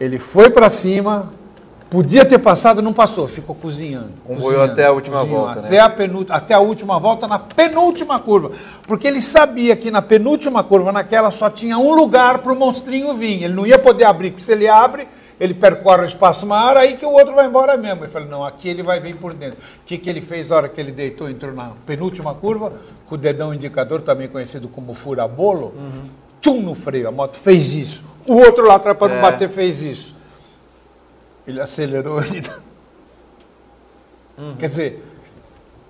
Ele 0.00 0.18
foi 0.18 0.50
para 0.50 0.68
cima, 0.68 1.30
podia 1.88 2.24
ter 2.24 2.38
passado, 2.38 2.82
não 2.82 2.92
passou, 2.92 3.28
ficou 3.28 3.54
cozinhando. 3.54 4.12
Cozinhando, 4.26 4.72
até 4.72 4.86
a 4.86 4.92
última 4.92 5.18
cozinhou 5.20 5.44
volta, 5.44 5.60
né? 5.60 5.66
Até 5.66 5.78
a, 5.78 5.88
penú- 5.90 6.26
até 6.28 6.54
a 6.54 6.58
última 6.58 6.98
volta, 6.98 7.28
na 7.28 7.38
penúltima 7.38 8.18
curva. 8.18 8.50
Porque 8.86 9.06
ele 9.06 9.22
sabia 9.22 9.76
que 9.76 9.90
na 9.90 10.02
penúltima 10.02 10.64
curva, 10.64 10.90
naquela, 10.90 11.30
só 11.30 11.48
tinha 11.48 11.78
um 11.78 11.94
lugar 11.94 12.38
para 12.38 12.52
o 12.52 12.56
monstrinho 12.56 13.14
vir. 13.14 13.44
Ele 13.44 13.54
não 13.54 13.64
ia 13.66 13.78
poder 13.78 14.04
abrir, 14.04 14.30
porque 14.32 14.42
se 14.42 14.52
ele 14.52 14.66
abre, 14.66 15.06
ele 15.40 15.54
percorre 15.54 16.02
o 16.02 16.04
espaço 16.04 16.44
maior, 16.46 16.76
aí 16.76 16.98
que 16.98 17.06
o 17.06 17.10
outro 17.12 17.34
vai 17.34 17.46
embora 17.46 17.76
mesmo. 17.78 18.04
Ele 18.04 18.12
falou, 18.12 18.28
não, 18.28 18.44
aqui 18.44 18.68
ele 18.68 18.82
vai 18.82 19.00
vir 19.00 19.16
por 19.16 19.32
dentro. 19.32 19.58
O 19.58 19.84
que, 19.86 19.96
que 19.96 20.10
ele 20.10 20.20
fez 20.20 20.50
na 20.50 20.56
hora 20.56 20.68
que 20.68 20.78
ele 20.78 20.92
deitou, 20.92 21.30
entrou 21.30 21.54
na 21.54 21.72
penúltima 21.86 22.34
curva, 22.34 22.74
com 23.06 23.14
o 23.14 23.18
dedão 23.18 23.54
indicador, 23.54 24.02
também 24.02 24.28
conhecido 24.28 24.68
como 24.68 24.92
furabolo, 24.92 25.72
tchum 26.42 26.60
no 26.60 26.74
freio, 26.74 27.08
a 27.08 27.10
moto 27.10 27.36
fez 27.38 27.72
isso. 27.72 28.04
O 28.26 28.34
outro 28.34 28.66
lá 28.66 28.74
atrás, 28.74 28.96
para 28.98 29.10
É. 29.12 29.14
não 29.16 29.22
bater, 29.22 29.48
fez 29.48 29.82
isso. 29.82 30.14
Ele 31.46 31.58
acelerou, 31.60 32.20
ele 32.22 32.42
Quer 34.58 34.68
dizer, 34.68 35.09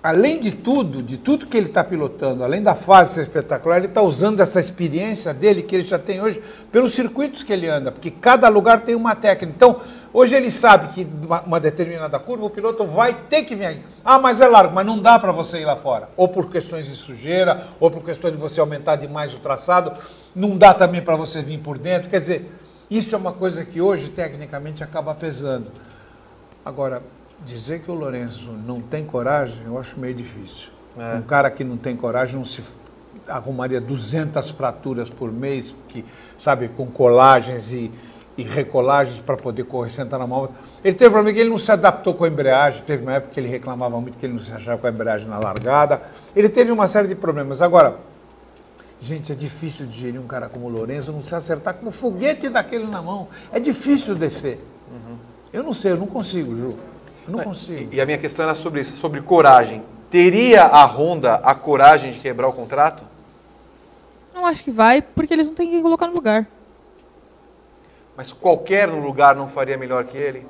além 0.03 0.39
de 0.39 0.51
tudo, 0.51 1.03
de 1.03 1.17
tudo 1.17 1.45
que 1.45 1.55
ele 1.55 1.67
está 1.67 1.83
pilotando, 1.83 2.43
além 2.43 2.61
da 2.61 2.73
fase 2.73 3.13
ser 3.13 3.21
espetacular, 3.21 3.77
ele 3.77 3.85
está 3.85 4.01
usando 4.01 4.39
essa 4.39 4.59
experiência 4.59 5.33
dele 5.33 5.61
que 5.61 5.75
ele 5.75 5.85
já 5.85 5.99
tem 5.99 6.21
hoje 6.21 6.41
pelos 6.71 6.93
circuitos 6.93 7.43
que 7.43 7.53
ele 7.53 7.67
anda, 7.67 7.91
porque 7.91 8.09
cada 8.09 8.49
lugar 8.49 8.79
tem 8.79 8.95
uma 8.95 9.15
técnica. 9.15 9.53
Então, 9.55 9.79
hoje 10.11 10.35
ele 10.35 10.49
sabe 10.49 10.93
que 10.93 11.07
uma, 11.23 11.41
uma 11.41 11.59
determinada 11.59 12.17
curva 12.17 12.45
o 12.45 12.49
piloto 12.49 12.83
vai 12.85 13.13
ter 13.29 13.43
que 13.43 13.55
vir 13.55 13.65
aqui. 13.65 13.81
Ah, 14.03 14.17
mas 14.17 14.41
é 14.41 14.47
largo, 14.47 14.73
mas 14.73 14.85
não 14.85 14.99
dá 14.99 15.19
para 15.19 15.31
você 15.31 15.59
ir 15.59 15.65
lá 15.65 15.75
fora. 15.75 16.09
Ou 16.17 16.27
por 16.27 16.49
questões 16.49 16.87
de 16.87 16.93
sujeira, 16.93 17.67
ou 17.79 17.91
por 17.91 18.03
questões 18.03 18.33
de 18.33 18.39
você 18.39 18.59
aumentar 18.59 18.95
demais 18.95 19.33
o 19.33 19.39
traçado, 19.39 19.93
não 20.35 20.57
dá 20.57 20.73
também 20.73 21.01
para 21.01 21.15
você 21.15 21.43
vir 21.43 21.59
por 21.59 21.77
dentro. 21.77 22.09
Quer 22.09 22.21
dizer, 22.21 22.51
isso 22.89 23.13
é 23.13 23.17
uma 23.17 23.33
coisa 23.33 23.63
que 23.63 23.79
hoje 23.79 24.09
tecnicamente 24.09 24.83
acaba 24.83 25.13
pesando. 25.13 25.67
Agora, 26.65 27.03
dizer 27.45 27.81
que 27.81 27.91
o 27.91 27.93
Lourenço 27.93 28.51
não 28.65 28.81
tem 28.81 29.05
coragem, 29.05 29.65
eu 29.65 29.77
acho 29.77 29.99
meio 29.99 30.13
difícil. 30.13 30.69
É. 30.97 31.15
Um 31.15 31.21
cara 31.21 31.49
que 31.49 31.63
não 31.63 31.77
tem 31.77 31.95
coragem 31.95 32.35
não 32.35 32.45
se 32.45 32.61
arrumaria 33.27 33.79
200 33.79 34.51
fraturas 34.51 35.09
por 35.09 35.31
mês, 35.31 35.73
que, 35.89 36.03
sabe, 36.37 36.69
com 36.69 36.87
colagens 36.87 37.71
e, 37.71 37.91
e 38.37 38.43
recolagens 38.43 39.19
para 39.19 39.37
poder 39.37 39.63
correr, 39.63 39.89
sentar 39.89 40.19
na 40.19 40.27
moto. 40.27 40.53
Ele 40.83 40.95
teve 40.95 41.09
problema 41.09 41.33
que 41.33 41.39
ele 41.39 41.49
não 41.49 41.57
se 41.57 41.71
adaptou 41.71 42.13
com 42.13 42.23
a 42.23 42.27
embreagem, 42.27 42.83
teve 42.83 43.03
uma 43.03 43.13
época 43.13 43.33
que 43.33 43.39
ele 43.39 43.47
reclamava 43.47 43.99
muito 43.99 44.17
que 44.17 44.25
ele 44.25 44.33
não 44.33 44.39
se 44.39 44.51
achava 44.51 44.77
com 44.77 44.87
a 44.87 44.89
embreagem 44.89 45.27
na 45.27 45.39
largada. 45.39 46.01
Ele 46.35 46.49
teve 46.49 46.71
uma 46.71 46.87
série 46.87 47.07
de 47.07 47.15
problemas. 47.15 47.61
Agora, 47.61 47.97
gente, 48.99 49.31
é 49.31 49.35
difícil 49.35 49.85
digerir 49.85 50.19
um 50.19 50.27
cara 50.27 50.49
como 50.49 50.65
o 50.65 50.69
Lourenço 50.69 51.11
não 51.11 51.21
se 51.21 51.33
acertar 51.33 51.75
com 51.75 51.87
o 51.87 51.91
foguete 51.91 52.49
daquele 52.49 52.87
na 52.87 53.01
mão. 53.01 53.27
É 53.51 53.59
difícil 53.59 54.15
descer. 54.15 54.59
Eu 55.53 55.63
não 55.63 55.73
sei, 55.73 55.91
eu 55.91 55.97
não 55.97 56.07
consigo, 56.07 56.55
Ju. 56.55 56.75
Eu 57.27 57.33
não 57.33 57.43
consigo. 57.43 57.93
E 57.93 58.01
a 58.01 58.05
minha 58.05 58.17
questão 58.17 58.45
era 58.45 58.55
sobre 58.55 58.81
isso, 58.81 58.97
sobre 58.97 59.21
coragem. 59.21 59.83
Teria 60.09 60.63
a 60.63 60.85
Honda 60.85 61.35
a 61.35 61.55
coragem 61.55 62.11
de 62.11 62.19
quebrar 62.19 62.47
o 62.47 62.53
contrato? 62.53 63.03
Não 64.33 64.45
acho 64.45 64.63
que 64.63 64.71
vai, 64.71 65.01
porque 65.01 65.33
eles 65.33 65.47
não 65.47 65.55
têm 65.55 65.69
quem 65.69 65.81
colocar 65.81 66.07
no 66.07 66.13
lugar. 66.13 66.47
Mas 68.15 68.31
qualquer 68.31 68.87
no 68.87 68.99
lugar 68.99 69.35
não 69.35 69.47
faria 69.47 69.77
melhor 69.77 70.03
que 70.05 70.17
ele? 70.17 70.45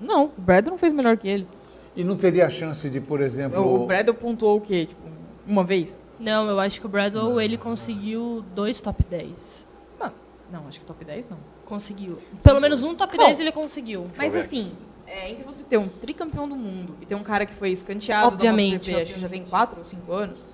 Não, 0.00 0.24
o 0.26 0.32
Bradle 0.40 0.72
não 0.72 0.78
fez 0.78 0.92
melhor 0.92 1.16
que 1.16 1.28
ele. 1.28 1.46
E 1.94 2.02
não 2.02 2.16
teria 2.16 2.46
a 2.46 2.50
chance 2.50 2.88
de, 2.88 3.00
por 3.00 3.20
exemplo. 3.20 3.82
O, 3.82 3.86
Bradle 3.86 4.14
pontuou 4.14 4.56
o 4.56 4.60
quê? 4.60 4.86
Tipo, 4.86 5.00
uma 5.46 5.62
vez? 5.62 5.98
Não, 6.18 6.48
eu 6.48 6.58
acho 6.58 6.80
que 6.80 6.86
o 6.86 6.88
Bradle, 6.88 7.40
ele 7.40 7.56
conseguiu 7.56 8.44
dois 8.54 8.80
top 8.80 9.04
10. 9.04 9.66
Não, 10.00 10.12
não 10.52 10.68
acho 10.68 10.80
que 10.80 10.86
top 10.86 11.04
10 11.04 11.28
não. 11.28 11.38
Conseguiu. 11.64 12.18
Pelo 12.42 12.60
menos 12.60 12.82
um 12.82 12.94
top 12.94 13.16
Bom, 13.16 13.24
10 13.24 13.40
ele 13.40 13.52
conseguiu. 13.52 14.06
Mas 14.16 14.34
assim, 14.34 14.72
é, 15.12 15.30
entre 15.30 15.44
você 15.44 15.62
ter 15.62 15.76
um 15.78 15.88
tricampeão 15.88 16.48
do 16.48 16.56
mundo 16.56 16.96
e 17.00 17.06
ter 17.06 17.14
um 17.14 17.22
cara 17.22 17.44
que 17.44 17.54
foi 17.54 17.70
escanteado 17.70 18.28
Obviamente, 18.28 18.90
da 18.90 18.98
MotoGP, 18.98 19.02
acho 19.02 19.14
que 19.14 19.20
já 19.20 19.28
tem 19.28 19.44
4 19.44 19.78
ou 19.78 19.84
5 19.84 20.12
anos, 20.12 20.46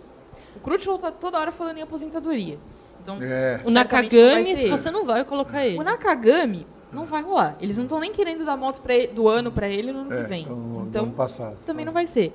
o 0.56 0.60
Crutchlow 0.60 0.98
tá 0.98 1.10
toda 1.12 1.38
hora 1.38 1.52
falando 1.52 1.78
em 1.78 1.82
aposentadoria. 1.82 2.58
Então, 3.00 3.18
É. 3.22 3.60
O 3.62 3.66
não 3.66 3.72
Nakagami, 3.74 4.50
ele. 4.50 4.68
você 4.70 4.90
não 4.90 5.04
vai 5.06 5.24
colocar 5.24 5.64
ele. 5.64 5.78
O 5.78 5.82
Nakagami, 5.82 6.66
Não 6.90 7.04
vai 7.04 7.20
rolar. 7.22 7.54
Eles 7.60 7.76
não 7.76 7.84
estão 7.84 8.00
nem 8.00 8.10
querendo 8.10 8.46
dar 8.46 8.56
moto 8.56 8.80
ele- 8.88 9.08
do 9.08 9.28
ano 9.28 9.52
pra 9.52 9.68
ele 9.68 9.92
no 9.92 9.98
ano 10.00 10.12
É, 10.14 10.22
que 10.22 10.28
vem. 10.30 10.42
então, 10.44 10.86
Então, 10.88 11.02
ano 11.04 11.12
passado. 11.12 11.58
também 11.66 11.84
não 11.84 11.92
vai 11.92 12.06
ser. 12.06 12.32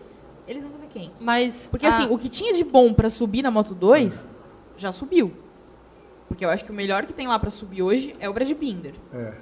Eles 0.47 0.63
vão 0.63 0.73
fazer 0.73 0.86
quem? 0.91 1.12
Mas. 1.19 1.67
Porque 1.71 1.88
a- 1.88 1.89
assim, 1.89 2.05
o 2.07 2.17
que 2.19 2.29
tinha 2.29 2.53
de 2.53 2.63
bom 2.63 2.93
pra 2.93 3.09
subir 3.09 3.41
na 3.41 3.49
Moto 3.49 3.73
2 3.73 4.29
já 4.77 4.91
subiu. 4.91 5.33
Porque 6.27 6.45
eu 6.45 6.49
acho 6.51 6.63
que 6.63 6.69
o 6.69 6.73
melhor 6.73 7.03
que 7.07 7.13
tem 7.13 7.27
lá 7.27 7.39
pra 7.39 7.49
subir 7.49 7.81
hoje 7.81 8.13
é 8.19 8.29
o 8.29 8.33
Brad 8.33 8.51
Binder. 8.53 8.93
É. 9.12 9.33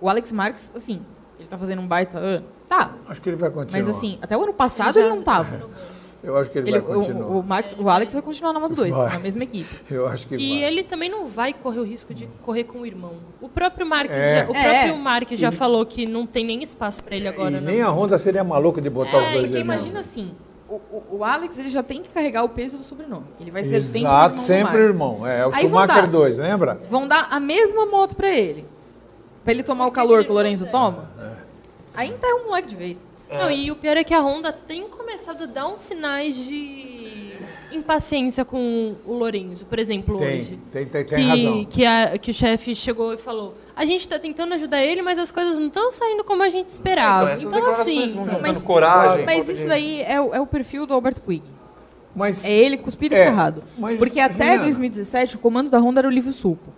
O 0.00 0.08
Alex 0.08 0.30
Marques, 0.30 0.70
assim, 0.72 1.04
ele 1.38 1.48
tá 1.48 1.56
fazendo 1.58 1.80
um 1.82 1.86
baita 1.86 2.18
ano. 2.18 2.46
Tá. 2.68 2.92
Acho 3.08 3.20
que 3.20 3.28
ele 3.28 3.36
vai 3.36 3.50
continuar. 3.50 3.84
Mas 3.84 3.88
assim, 3.88 4.18
até 4.22 4.36
o 4.36 4.42
ano 4.42 4.52
passado 4.54 4.98
ele, 4.98 5.08
já- 5.08 5.14
não 5.14 5.22
tava. 5.22 5.68
Eu 6.24 6.38
acho 6.38 6.50
que 6.50 6.56
ele, 6.56 6.70
Ele- 6.70 6.80
vai 6.80 6.94
continuar. 6.94 7.26
o, 7.26 7.38
o, 7.40 7.42
Marques- 7.42 7.76
o 7.78 7.86
Alex 7.86 8.14
vai 8.14 8.22
continuar 8.22 8.54
na 8.54 8.58
Moto 8.58 8.74
2, 8.74 8.94
Vai. 8.96 9.12
na 9.12 9.18
mesma 9.18 9.44
equipe. 9.44 9.68
Eu 9.94 10.06
acho 10.08 10.26
que 10.26 10.34
E 10.36 10.38
vai. 10.60 10.64
ele 10.64 10.82
também 10.82 11.10
não 11.10 11.26
vai 11.28 11.52
correr 11.52 11.80
o 11.80 11.84
risco 11.84 12.14
de 12.14 12.26
correr 12.40 12.64
com 12.64 12.78
o 12.78 12.86
irmão. 12.86 13.12
O 13.42 13.48
próprio 13.50 13.84
Mark 13.86 14.10
É. 14.10 14.46
já, 14.46 14.50
o 14.50 14.56
É. 14.56 14.62
próprio 14.86 14.96
Mark 15.04 15.28
já 15.32 15.52
falou 15.52 15.84
que 15.84 16.06
não 16.06 16.24
tem 16.26 16.42
nem 16.46 16.62
espaço 16.62 17.04
pra 17.04 17.14
ele 17.14 17.28
agora. 17.28 17.50
e 17.50 17.54
não. 17.56 17.60
nem 17.60 17.82
a 17.82 17.90
Honda 17.90 18.16
seria 18.16 18.42
maluca 18.42 18.80
de 18.80 18.88
botar 18.88 19.18
os 19.18 19.22
É, 19.24 19.32
dois 19.32 19.42
porque 19.42 19.58
irmãos. 19.58 19.74
imagina 19.84 20.00
assim, 20.00 20.32
o, 20.66 20.76
o, 20.76 21.02
o 21.18 21.24
Alex 21.24 21.58
ele 21.58 21.68
já 21.68 21.82
tem 21.82 22.00
que 22.02 22.08
carregar 22.08 22.42
o 22.42 22.48
peso 22.48 22.78
do 22.78 22.84
sobrenome. 22.84 23.26
Ele 23.38 23.50
vai 23.50 23.62
ser 23.62 23.82
sempre 23.82 23.98
o 23.98 24.10
Exato, 24.10 24.24
irmão 24.24 24.30
do 24.30 24.46
sempre 24.46 24.64
Marques. 24.64 24.80
irmão. 24.80 25.26
É, 25.26 25.46
o 25.46 25.54
Aí 25.54 25.60
Schumacher 25.68 25.94
dar. 25.94 26.06
2, 26.06 26.38
lembra? 26.38 26.80
Vão 26.90 27.06
dar 27.06 27.28
a 27.30 27.38
mesma 27.38 27.84
moto 27.84 28.16
pra 28.16 28.30
ele. 28.30 28.64
Pra 29.44 29.52
ele 29.52 29.62
tomar 29.62 29.86
o 29.86 29.90
calor 29.92 30.24
que 30.24 30.30
o 30.30 30.34
Lorenzo 30.34 30.66
toma. 30.70 31.08
É. 31.20 31.30
Ainda 31.94 32.26
é 32.26 32.34
um 32.34 32.46
moleque 32.46 32.68
de 32.68 32.76
vez. 32.76 33.06
Não, 33.30 33.50
e 33.50 33.70
o 33.70 33.76
pior 33.76 33.96
é 33.96 34.04
que 34.04 34.14
a 34.14 34.20
Honda 34.20 34.52
tem 34.52 34.88
começado 34.88 35.42
a 35.44 35.46
dar 35.46 35.66
uns 35.68 35.80
sinais 35.80 36.36
de 36.36 37.32
impaciência 37.72 38.44
com 38.44 38.94
o 39.04 39.12
Lorenzo, 39.12 39.64
por 39.66 39.78
exemplo, 39.78 40.18
Tem, 40.18 40.38
hoje. 40.38 40.58
tem, 40.70 40.86
tem, 40.86 41.04
tem 41.04 41.18
que, 41.18 41.28
razão. 41.28 41.64
Que, 41.64 41.84
a- 41.86 42.18
que 42.18 42.30
o 42.30 42.34
chefe 42.34 42.74
chegou 42.76 43.12
e 43.12 43.16
falou: 43.18 43.54
a 43.74 43.84
gente 43.84 44.06
tá 44.08 44.18
tentando 44.18 44.54
ajudar 44.54 44.80
ele, 44.82 45.02
mas 45.02 45.18
as 45.18 45.30
coisas 45.30 45.56
não 45.58 45.66
estão 45.66 45.90
saindo 45.92 46.22
como 46.22 46.42
a 46.42 46.48
gente 46.48 46.66
esperava. 46.66 47.30
essas 47.30 47.42
Então, 47.46 47.52
declarações 47.58 48.10
assim. 48.12 48.24
vão 48.24 48.40
Mas- 48.40 48.58
coragem. 48.58 49.24
Mas 49.26 49.48
isso 49.48 49.66
daí 49.66 50.02
é, 50.02 50.20
o- 50.20 50.34
é 50.34 50.40
o 50.40 50.46
perfil 50.46 50.86
do 50.86 50.94
Albert 50.94 51.20
Puig. 51.20 51.42
Mas 52.14 52.44
É 52.44 52.52
ele 52.52 52.76
cuspido 52.76 53.14
e 53.14 53.18
É, 53.18 53.22
escarrado. 53.24 53.64
Porque 53.98 54.20
até 54.20 54.34
Juliana- 54.34 54.62
2017 54.62 55.34
o 55.34 55.38
comando 55.40 55.68
da 55.68 55.78
Honda 55.80 56.00
era 56.00 56.06
o 56.08 56.10
Livio 56.10 56.32
Supo. 56.32 56.72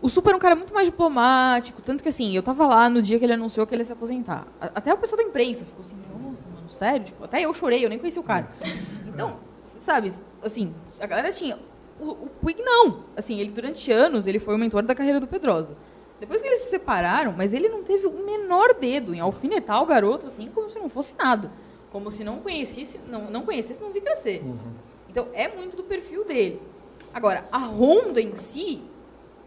O 0.00 0.08
Supo 0.08 0.28
era 0.28 0.36
um 0.36 0.40
cara 0.40 0.54
muito 0.54 0.72
mais 0.72 0.86
diplomático, 0.86 1.82
tanto 1.82 2.02
que 2.02 2.08
assim, 2.08 2.34
eu 2.34 2.42
tava 2.42 2.66
lá 2.66 2.88
no 2.88 3.02
dia 3.02 3.18
que 3.18 3.24
ele 3.24 3.32
anunciou 3.32 3.66
que 3.66 3.74
ele 3.74 3.82
ia 3.82 3.86
se 3.86 3.92
aposentar. 3.92 4.46
Até 4.60 4.94
o 4.94 4.98
pessoal 4.98 5.20
da 5.20 5.28
imprensa 5.28 5.64
ficou 5.64 5.84
assim, 5.84 5.96
nossa, 6.12 6.44
mano, 6.54 6.68
sério? 6.68 7.06
Tipo, 7.06 7.24
até 7.24 7.40
eu 7.40 7.52
chorei, 7.52 7.84
eu 7.84 7.88
nem 7.88 7.98
conheci 7.98 8.18
o 8.18 8.22
cara. 8.22 8.48
Então, 9.18 9.36
sabe, 9.64 10.12
assim, 10.40 10.72
a 11.00 11.04
galera 11.04 11.32
tinha. 11.32 11.58
O, 11.98 12.10
o 12.10 12.28
Puig 12.40 12.62
não. 12.62 13.02
Assim, 13.16 13.40
ele 13.40 13.50
durante 13.50 13.90
anos 13.90 14.28
ele 14.28 14.38
foi 14.38 14.54
o 14.54 14.58
mentor 14.58 14.84
da 14.84 14.94
carreira 14.94 15.18
do 15.18 15.26
Pedrosa. 15.26 15.76
Depois 16.20 16.40
que 16.40 16.46
eles 16.46 16.60
se 16.62 16.70
separaram, 16.70 17.34
mas 17.36 17.52
ele 17.52 17.68
não 17.68 17.82
teve 17.82 18.06
o 18.06 18.12
menor 18.24 18.74
dedo 18.74 19.12
em 19.12 19.18
alfinetar 19.18 19.82
o 19.82 19.86
garoto, 19.86 20.26
assim, 20.28 20.48
como 20.54 20.70
se 20.70 20.78
não 20.78 20.88
fosse 20.88 21.14
nada. 21.18 21.50
Como 21.90 22.12
se 22.12 22.22
não 22.22 22.38
conhecesse, 22.38 23.00
não, 23.08 23.28
não 23.28 23.42
conhecesse, 23.42 23.80
não 23.80 23.90
vi 23.90 24.00
crescer. 24.00 24.44
Então, 25.08 25.26
é 25.32 25.48
muito 25.48 25.76
do 25.76 25.82
perfil 25.82 26.24
dele. 26.24 26.62
Agora, 27.12 27.44
a 27.50 27.58
Honda 27.58 28.20
em 28.20 28.36
si, 28.36 28.82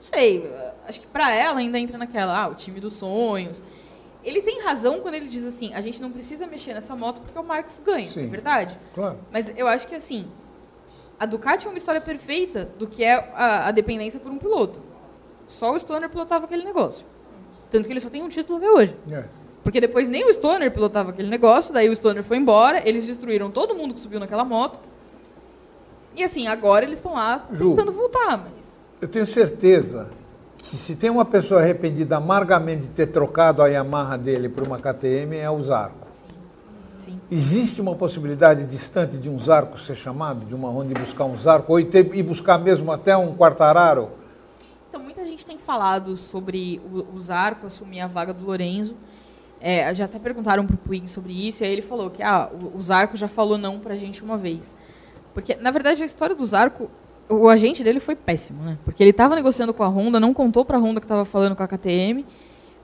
não 0.02 0.04
sei, 0.04 0.52
acho 0.88 1.00
que 1.00 1.06
pra 1.06 1.32
ela 1.32 1.60
ainda 1.60 1.78
entra 1.78 1.96
naquela, 1.96 2.44
ah, 2.44 2.48
o 2.48 2.56
time 2.56 2.80
dos 2.80 2.96
sonhos. 2.96 3.62
Ele 4.24 4.42
tem 4.42 4.62
razão 4.62 5.00
quando 5.00 5.14
ele 5.14 5.28
diz 5.28 5.46
assim, 5.46 5.74
a 5.76 5.82
gente 5.82 6.02
não 6.02 6.12
precisa 6.12 6.48
mexer 6.48 6.74
nessa 6.74 6.96
moto 6.96 7.22
porque 7.22 7.38
o 7.38 7.44
Marx 7.44 7.82
ganha, 7.86 8.10
Sim. 8.10 8.26
é 8.26 8.28
verdade? 8.28 8.80
Claro. 8.96 9.20
Mas 9.32 9.54
eu 9.56 9.68
acho 9.68 9.88
que 9.88 9.96
assim, 9.96 10.28
a 11.20 11.26
Ducati 11.28 11.68
é 11.68 11.70
uma 11.70 11.78
história 11.78 12.02
perfeita 12.02 12.66
do 12.80 12.88
que 12.88 13.04
é 13.04 13.14
a, 13.36 13.68
a 13.68 13.72
dependência 13.72 14.20
por 14.20 14.32
um 14.32 14.38
piloto. 14.38 14.82
Só 15.48 15.72
o 15.72 15.80
Stoner 15.80 16.10
pilotava 16.10 16.46
aquele 16.46 16.64
negócio. 16.64 17.06
Tanto 17.70 17.86
que 17.86 17.94
ele 17.94 18.00
só 18.00 18.10
tem 18.10 18.24
um 18.24 18.30
título 18.30 18.58
até 18.58 18.70
hoje. 18.70 18.96
É. 19.12 19.26
Porque 19.64 19.80
depois 19.80 20.10
nem 20.10 20.26
o 20.26 20.34
Stoner 20.34 20.72
pilotava 20.72 21.12
aquele 21.12 21.30
negócio, 21.30 21.72
daí 21.72 21.90
o 21.90 21.96
Stoner 21.96 22.24
foi 22.24 22.38
embora, 22.38 22.88
eles 22.88 23.06
destruíram 23.06 23.52
todo 23.52 23.76
mundo 23.76 23.94
que 23.94 24.00
subiu 24.00 24.20
naquela 24.20 24.44
moto. 24.44 24.80
E 26.16 26.24
assim, 26.24 26.48
agora 26.48 26.86
eles 26.86 26.98
estão 26.98 27.14
lá 27.14 27.48
Ju. 27.52 27.76
tentando 27.76 27.92
voltar, 27.92 28.38
mas. 28.38 28.81
Eu 29.02 29.08
tenho 29.08 29.26
certeza 29.26 30.10
que 30.60 30.78
se 30.78 30.96
tem 30.96 31.10
uma 31.10 31.26
pessoa 31.26 31.60
arrependida 31.62 32.18
amargamente 32.18 32.82
de 32.82 32.90
ter 32.90 33.08
trocado 33.08 33.64
a 33.64 33.68
Yamaha 33.68 34.16
dele 34.16 34.48
por 34.48 34.62
uma 34.62 34.78
KTM, 34.78 35.38
é 35.38 35.50
o 35.50 35.60
Zarco. 35.60 36.08
Sim. 37.00 37.20
Existe 37.32 37.82
uma 37.82 37.96
possibilidade 37.96 38.64
distante 38.68 39.18
de 39.18 39.28
um 39.28 39.40
Zarco 39.40 39.80
ser 39.80 39.96
chamado, 39.96 40.46
de 40.46 40.54
uma 40.54 40.70
Honda 40.70 40.92
ir 40.92 41.00
buscar 41.00 41.26
um 41.26 41.36
Zarco, 41.36 41.72
ou 41.72 41.80
ir, 41.80 41.86
ter- 41.86 42.14
ir 42.16 42.22
buscar 42.22 42.60
mesmo 42.60 42.92
até 42.92 43.18
um 43.18 43.36
Quartararo? 43.36 44.12
Então, 44.88 45.02
muita 45.02 45.26
gente 45.26 45.44
tem 45.44 45.58
falado 45.58 46.16
sobre 46.16 46.80
o, 46.94 47.16
o 47.16 47.20
Zarco 47.20 47.66
assumir 47.66 48.02
a 48.02 48.08
vaga 48.08 48.34
do 48.34 48.46
Lorenzo. 48.46 48.96
É, 49.60 49.92
já 49.96 50.06
até 50.06 50.20
perguntaram 50.20 50.68
pro 50.68 50.78
Puig 50.78 51.10
sobre 51.10 51.34
isso, 51.34 51.64
e 51.64 51.66
aí 51.66 51.72
ele 51.72 51.82
falou 51.82 52.12
que 52.12 52.22
ah, 52.22 52.52
o, 52.54 52.78
o 52.78 52.82
Zarco 52.82 53.18
já 53.18 53.28
falou 53.28 53.58
não 53.58 53.80
pra 53.80 53.96
gente 53.96 54.24
uma 54.24 54.38
vez. 54.38 54.76
Porque, 55.34 55.56
na 55.56 55.72
verdade, 55.72 56.04
a 56.04 56.06
história 56.06 56.36
do 56.36 56.46
Zarco, 56.46 56.90
o 57.32 57.48
agente 57.50 57.84
dele 57.84 58.00
foi 58.00 58.15
péssimo, 58.15 58.63
né? 58.63 58.78
Porque 58.84 59.02
ele 59.02 59.12
estava 59.12 59.36
negociando 59.36 59.74
com 59.74 59.84
a 59.84 59.88
Honda, 59.88 60.20
não 60.20 60.34
contou 60.34 60.63
pra 60.65 60.78
Honda 60.78 61.00
que 61.00 61.06
estava 61.06 61.26
falando 61.26 61.56
com 61.56 61.63
a 61.63 61.67
KTM. 61.67 62.26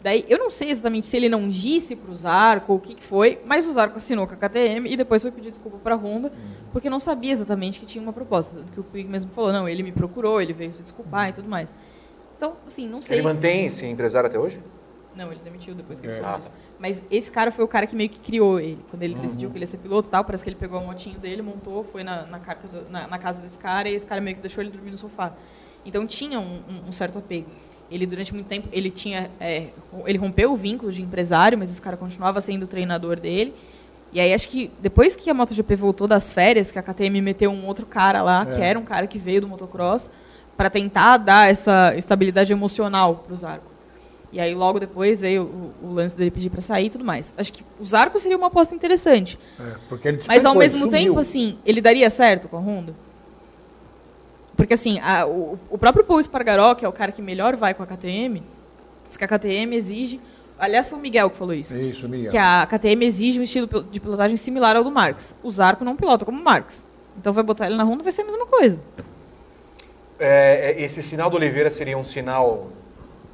Daí, 0.01 0.25
eu 0.29 0.37
não 0.37 0.51
sei 0.51 0.69
exatamente 0.69 1.07
se 1.07 1.17
ele 1.17 1.27
não 1.27 1.49
disse 1.49 1.95
pro 1.95 2.13
Zarco 2.15 2.71
ou 2.71 2.77
o 2.77 2.81
que, 2.81 2.93
que 2.93 3.03
foi, 3.03 3.39
mas 3.45 3.67
o 3.67 3.73
Zarco 3.73 3.97
assinou 3.97 4.27
com 4.27 4.33
a 4.33 4.37
KTM 4.37 4.87
e 4.89 4.95
depois 4.95 5.21
foi 5.23 5.31
pedir 5.31 5.49
desculpa 5.49 5.77
pra 5.83 5.95
Honda, 5.95 6.31
porque 6.71 6.89
não 6.89 6.99
sabia 6.99 7.31
exatamente 7.31 7.79
que 7.79 7.85
tinha 7.85 8.01
uma 8.01 8.13
proposta. 8.13 8.57
Tanto 8.57 8.71
que 8.71 8.79
o 8.79 8.83
Puig 8.83 9.07
mesmo 9.09 9.31
falou, 9.31 9.51
não, 9.51 9.67
ele 9.67 9.81
me 9.83 9.91
procurou, 9.91 10.39
ele 10.39 10.53
veio 10.53 10.71
se 10.73 10.83
desculpar 10.83 11.29
e 11.29 11.33
tudo 11.33 11.49
mais. 11.49 11.73
Então, 12.37 12.53
assim, 12.65 12.87
não 12.87 13.01
sei 13.01 13.17
Ele 13.17 13.27
se- 13.27 13.33
mantém 13.33 13.65
esse 13.65 13.85
empresário 13.87 14.27
até 14.29 14.37
hoje? 14.37 14.59
Não, 15.17 15.31
ele 15.31 15.41
demitiu 15.43 15.73
depois 15.73 15.99
que 15.99 16.05
ele 16.07 16.17
É. 16.17 16.21
soube 16.21 16.37
disso. 16.37 16.51
Mas 16.79 17.03
esse 17.09 17.31
cara 17.31 17.51
foi 17.51 17.65
o 17.65 17.67
cara 17.67 17.87
que 17.87 17.95
meio 17.95 18.09
que 18.09 18.19
criou 18.19 18.59
ele. 18.59 18.79
Quando 18.89 19.01
ele 19.03 19.15
Uhum. 19.15 19.21
decidiu 19.21 19.49
que 19.49 19.57
ele 19.57 19.63
ia 19.63 19.67
ser 19.67 19.77
piloto 19.79 20.07
e 20.07 20.11
tal, 20.11 20.23
parece 20.23 20.43
que 20.43 20.49
ele 20.49 20.55
pegou 20.57 20.79
a 20.79 20.83
motinho 20.83 21.17
dele, 21.19 21.41
montou, 21.41 21.83
foi 21.83 22.03
na, 22.03 22.23
na, 22.27 22.39
carta 22.39 22.67
do- 22.67 22.89
na, 22.89 23.07
na 23.07 23.17
casa 23.17 23.41
desse 23.41 23.57
cara 23.57 23.89
e 23.89 23.95
esse 23.95 24.05
cara 24.05 24.21
meio 24.21 24.35
que 24.35 24.41
deixou 24.41 24.61
ele 24.63 24.69
dormir 24.71 24.91
no 24.91 24.97
sofá. 24.97 25.33
Então 25.85 26.05
tinha 26.05 26.39
um, 26.39 26.61
um- 26.69 26.89
um 26.89 26.91
certo 26.91 27.17
apego. 27.19 27.47
Ele, 27.89 28.05
durante 28.05 28.33
muito 28.33 28.47
tempo, 28.47 28.67
ele 28.71 28.91
tinha... 28.91 29.31
é, 29.39 29.69
ele 30.05 30.17
rompeu 30.17 30.51
o 30.51 30.55
vínculo 30.55 30.91
de 30.91 31.01
empresário, 31.01 31.57
mas 31.57 31.71
esse 31.71 31.81
cara 31.81 31.95
continuava 31.97 32.39
sendo 32.41 32.63
o 32.63 32.67
treinador 32.67 33.19
dele. 33.19 33.55
E 34.11 34.19
aí 34.19 34.33
acho 34.33 34.49
que 34.49 34.71
depois 34.79 35.15
que 35.15 35.29
a 35.29 35.33
MotoGP 35.33 35.75
voltou 35.75 36.07
das 36.07 36.31
férias, 36.31 36.71
que 36.71 36.77
a 36.77 36.83
KTM 36.83 37.21
meteu 37.21 37.49
um 37.51 37.65
outro 37.65 37.85
cara 37.85 38.21
lá, 38.21 38.45
que 38.45 38.61
É. 38.61 38.65
era 38.69 38.77
um 38.79 38.83
cara 38.83 39.07
que 39.07 39.17
veio 39.17 39.41
do 39.41 39.47
motocross, 39.47 40.09
para 40.55 40.69
tentar 40.69 41.17
dar 41.17 41.49
essa 41.49 41.93
estabilidade 41.95 42.51
emocional 42.51 43.15
para 43.25 43.33
o 43.33 43.37
Zarco. 43.37 43.76
E 44.37 44.39
aí 44.39 44.53
logo 44.53 44.79
depois 44.79 45.19
veio 45.19 45.73
o, 45.81 45.87
o 45.87 45.93
lance 45.93 46.15
dele 46.15 46.29
pedir 46.29 46.51
para 46.51 46.61
sair 46.61 46.85
e 46.85 46.89
tudo 46.91 47.03
mais. 47.03 47.33
Acho 47.35 47.51
que 47.51 47.65
o 47.79 47.83
Zarco 47.83 48.19
seria 48.19 48.37
uma 48.37 48.45
aposta 48.47 48.75
interessante. 48.75 49.39
É, 49.59 49.63
porque 49.89 50.07
ele 50.07 50.19
Mas 50.27 50.45
ao 50.45 50.53
mesmo 50.53 50.91
tempo, 50.91 51.17
assim, 51.17 51.57
ele 51.65 51.81
daria 51.81 52.07
certo 52.07 52.47
com 52.47 52.55
a 52.55 52.59
Honda? 52.59 52.93
Porque 54.55 54.75
assim, 54.75 54.99
a- 54.99 55.25
o, 55.25 55.57
o 55.71 55.77
próprio 55.79 56.05
Paul 56.05 56.19
Espargaró, 56.19 56.75
que 56.75 56.85
é 56.85 56.87
o 56.87 56.91
cara 56.91 57.11
que 57.11 57.19
melhor 57.19 57.55
vai 57.55 57.73
com 57.73 57.81
a 57.81 57.87
KTM, 57.87 58.43
diz 59.07 59.17
que 59.17 59.23
a 59.23 59.27
KTM 59.27 59.75
exige. 59.75 60.21
Aliás, 60.59 60.87
foi 60.87 60.99
o 60.99 61.01
Miguel 61.01 61.31
que 61.31 61.37
falou 61.37 61.55
isso. 61.55 61.75
Isso, 61.75 62.07
Miguel. 62.07 62.29
Que 62.29 62.37
a 62.37 62.67
KTM 62.67 63.03
exige 63.05 63.39
um 63.39 63.43
estilo 63.43 63.67
de 63.89 63.99
pilotagem 63.99 64.37
similar 64.37 64.75
ao 64.75 64.83
do 64.83 64.91
Marx. 64.91 65.35
O 65.41 65.49
Zarco 65.49 65.83
não 65.83 65.95
pilota 65.95 66.25
como 66.25 66.39
o 66.39 66.43
Marx. 66.43 66.85
Então 67.17 67.33
vai 67.33 67.43
botar 67.43 67.65
ele 67.65 67.75
na 67.75 67.83
Honda 67.83 68.03
vai 68.03 68.11
ser 68.11 68.21
a 68.21 68.25
mesma 68.25 68.45
coisa. 68.45 68.79
É, 70.19 70.73
é, 70.73 70.81
esse 70.83 71.01
sinal 71.01 71.27
do 71.27 71.37
Oliveira 71.37 71.71
seria 71.71 71.97
um 71.97 72.03
sinal. 72.03 72.67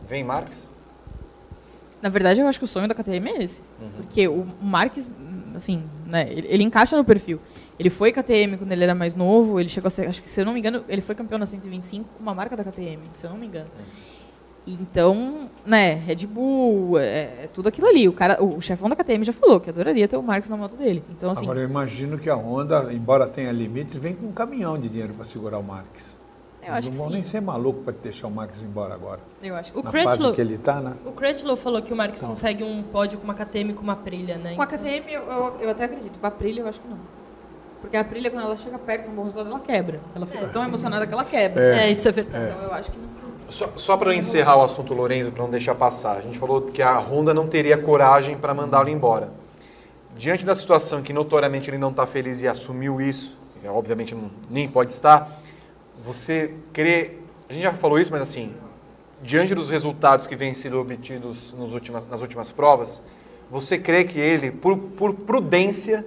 Vem 0.08 0.24
Marques? 0.24 0.70
Na 2.04 2.10
verdade, 2.10 2.42
eu 2.42 2.48
acho 2.50 2.60
que 2.60 2.66
o 2.66 2.68
sonho 2.68 2.86
da 2.86 2.94
KTM 2.94 3.30
é 3.30 3.44
esse. 3.46 3.64
Porque 3.96 4.28
o 4.28 4.46
Marques, 4.62 5.10
assim, 5.56 5.86
né, 6.06 6.28
ele, 6.30 6.46
ele 6.50 6.62
encaixa 6.62 6.98
no 6.98 7.06
perfil. 7.06 7.40
Ele 7.80 7.90
foi 7.90 8.12
KTM 8.12 8.58
quando 8.58 8.74
ele 8.74 8.84
era 8.84 8.94
mais 8.94 9.16
novo, 9.16 9.58
ele 9.58 9.70
chegou 9.70 9.88
a 9.88 9.90
ser, 9.90 10.10
acho 10.10 10.22
que 10.22 10.30
se 10.30 10.42
eu 10.42 10.46
não 10.46 10.52
me 10.52 10.60
engano, 10.60 10.84
ele 10.90 11.00
foi 11.00 11.16
campeão 11.16 11.40
na 11.40 11.46
125 11.46 12.04
com 12.18 12.22
uma 12.22 12.34
marca 12.34 12.58
da 12.58 12.64
KTM, 12.66 13.00
se 13.14 13.26
eu 13.26 13.30
não 13.30 13.38
me 13.38 13.48
engano. 13.48 13.70
Então, 14.68 15.50
né, 15.66 15.94
Red 15.94 16.28
Bull, 16.28 17.00
é, 17.00 17.44
é 17.44 17.50
tudo 17.54 17.70
aquilo 17.70 17.88
ali. 17.88 18.10
O 18.10 18.12
cara, 18.12 18.44
o, 18.44 18.60
chefão 18.60 18.90
da 18.90 18.98
KTM 18.98 19.24
já 19.24 19.32
falou 19.32 19.62
que 19.62 19.70
adoraria 19.70 20.06
ter 20.06 20.18
o 20.18 20.22
Marques 20.22 20.50
na 20.50 20.58
moto 20.58 20.76
dele. 20.76 21.06
Então, 21.10 21.32
assim, 21.32 21.46
Agora 21.46 21.62
eu 21.62 21.70
imagino 21.70 22.20
que 22.20 22.30
a 22.30 22.36
Honda, 22.36 22.94
embora 22.94 23.28
tenha 23.28 23.52
limites, 23.54 23.96
vem 23.96 24.14
com 24.14 24.26
um 24.26 24.34
caminhão 24.34 24.78
de 24.78 24.90
dinheiro 24.90 25.14
para 25.14 25.24
segurar 25.24 25.58
o 25.58 25.64
Marques. 25.64 26.22
Eu 26.66 26.74
acho 26.74 26.90
não 26.90 26.98
vão 26.98 27.10
nem 27.10 27.24
ser 27.24 27.42
maluco 27.42 27.82
para 27.82 27.94
deixar 28.02 28.28
o 28.28 28.32
Marques 28.32 28.64
embora 28.64 28.94
agora. 28.94 29.20
Eu 29.42 29.56
acho 29.56 29.72
que 29.72 29.80
O 29.80 29.84
Na 29.84 29.92
fase 29.92 30.06
Crutchlow, 30.08 30.34
que 30.34 30.42
ele 30.42 30.54
está, 30.56 30.82
né? 30.82 30.94
o 31.06 31.12
Crutchlow 31.12 31.56
falou 31.56 31.82
que 31.82 31.94
o 31.94 31.96
Marques 31.96 32.22
consegue 32.22 32.64
um 32.64 32.84
pódio 32.84 33.18
com 33.18 33.24
uma 33.24 33.34
KTM 33.34 33.72
e 33.72 33.74
com 33.74 33.84
uma 33.84 33.94
Aprilia, 33.94 34.38
né? 34.38 34.56
Com 34.56 34.62
a 34.62 34.68
KTM, 34.68 35.12
eu, 35.12 35.22
eu, 35.24 35.56
eu 35.62 35.70
até 35.70 35.86
acredito. 35.86 36.20
Com 36.20 36.26
a 36.26 36.30
Aprilia, 36.30 36.62
eu 36.62 36.68
acho 36.68 36.80
que 36.80 36.88
não. 36.88 36.98
Porque 37.82 37.98
a 37.98 38.02
Aprilia, 38.02 38.32
quando 38.32 38.46
ela 38.46 38.56
chega 38.56 38.80
perto 38.80 39.04
de 39.04 39.10
um 39.10 39.16
bom 39.16 39.24
resultado, 39.24 39.50
ela 39.50 39.60
quebra. 39.60 40.00
Ela 40.16 40.26
fica 40.26 40.48
tão 40.48 40.64
emocionada 40.64 41.06
que 41.06 41.14
ela 41.14 41.26
quebra. 41.26 41.76
É, 41.76 41.92
isso 41.92 42.08
é 42.08 42.12
verdade. 42.14 42.54
Então, 42.56 42.68
eu 42.68 42.74
acho 42.74 42.92
que 42.92 42.98
não. 42.98 43.14
Só, 43.50 43.70
só 43.76 43.98
para 43.98 44.16
encerrar 44.16 44.56
o 44.56 44.64
assunto 44.64 44.94
Lorenzo, 44.94 45.32
para 45.32 45.44
não 45.44 45.52
deixar 45.52 45.76
passar, 45.76 46.18
a 46.18 46.22
gente 46.22 46.40
falou 46.40 46.62
que 46.62 46.82
a 46.82 46.98
Honda 46.98 47.34
não 47.34 47.46
teria 47.46 47.78
coragem 47.78 48.38
para 48.38 48.54
mandá-lo 48.54 48.90
embora. 48.90 49.30
Diante 50.18 50.46
da 50.46 50.56
situação 50.56 51.02
que 51.04 51.12
notoriamente 51.12 51.70
ele 51.70 51.78
não 51.78 51.90
está 51.90 52.08
feliz 52.08 52.42
e 52.42 52.48
assumiu 52.48 53.02
isso, 53.02 53.38
e 53.64 53.68
obviamente 53.68 54.16
não, 54.16 54.32
nem 54.50 54.68
pode 54.68 54.94
estar, 54.94 55.42
você 56.04 56.54
crê. 56.72 57.18
A 57.50 57.54
gente 57.54 57.64
já 57.64 57.74
falou 57.74 58.00
isso, 58.00 58.12
mas 58.12 58.22
assim, 58.22 58.54
diante 59.22 59.56
dos 59.56 59.70
resultados 59.70 60.28
que 60.28 60.36
vêm 60.36 60.54
sido 60.54 60.80
obtidos 60.80 61.54
nos 61.54 61.74
últimas, 61.74 62.08
nas 62.10 62.22
últimas 62.22 62.52
provas, 62.52 63.02
você 63.50 63.78
crê 63.78 64.04
que 64.04 64.20
ele, 64.20 64.52
por, 64.52 64.78
por 64.78 65.14
prudência, 65.14 66.06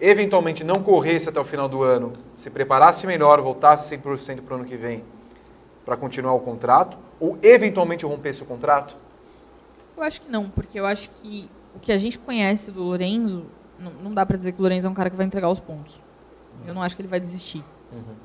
eventualmente 0.00 0.64
não 0.64 0.82
corresse 0.82 1.28
até 1.28 1.38
o 1.38 1.44
final 1.44 1.68
do 1.68 1.82
ano, 1.82 2.12
se 2.34 2.50
preparasse 2.50 3.06
melhor, 3.06 3.40
voltasse 3.40 3.96
100% 3.96 4.42
para 4.42 4.54
o 4.54 4.56
ano 4.56 4.64
que 4.64 4.76
vem, 4.76 5.04
para 5.84 5.96
continuar 5.96 6.32
o 6.32 6.40
contrato, 6.40 6.96
ou 7.20 7.38
eventualmente 7.42 8.04
rompesse 8.04 8.42
o 8.42 8.46
contrato? 8.46 8.96
Eu 9.96 10.02
acho 10.02 10.22
que 10.22 10.30
não, 10.30 10.48
porque 10.48 10.80
eu 10.80 10.86
acho 10.86 11.10
que 11.22 11.48
o 11.74 11.78
que 11.78 11.92
a 11.92 11.96
gente 11.96 12.18
conhece 12.18 12.70
do 12.70 12.82
Lorenzo, 12.82 13.46
não, 13.78 13.92
não 13.92 14.14
dá 14.14 14.26
para 14.26 14.36
dizer 14.36 14.52
que 14.52 14.60
o 14.60 14.62
Lorenzo 14.62 14.86
é 14.86 14.90
um 14.90 14.94
cara 14.94 15.10
que 15.10 15.16
vai 15.16 15.26
entregar 15.26 15.48
os 15.48 15.60
pontos. 15.60 16.00
Eu 16.66 16.74
não 16.74 16.82
acho 16.82 16.96
que 16.96 17.02
ele 17.02 17.08
vai 17.08 17.20
desistir. 17.20 17.64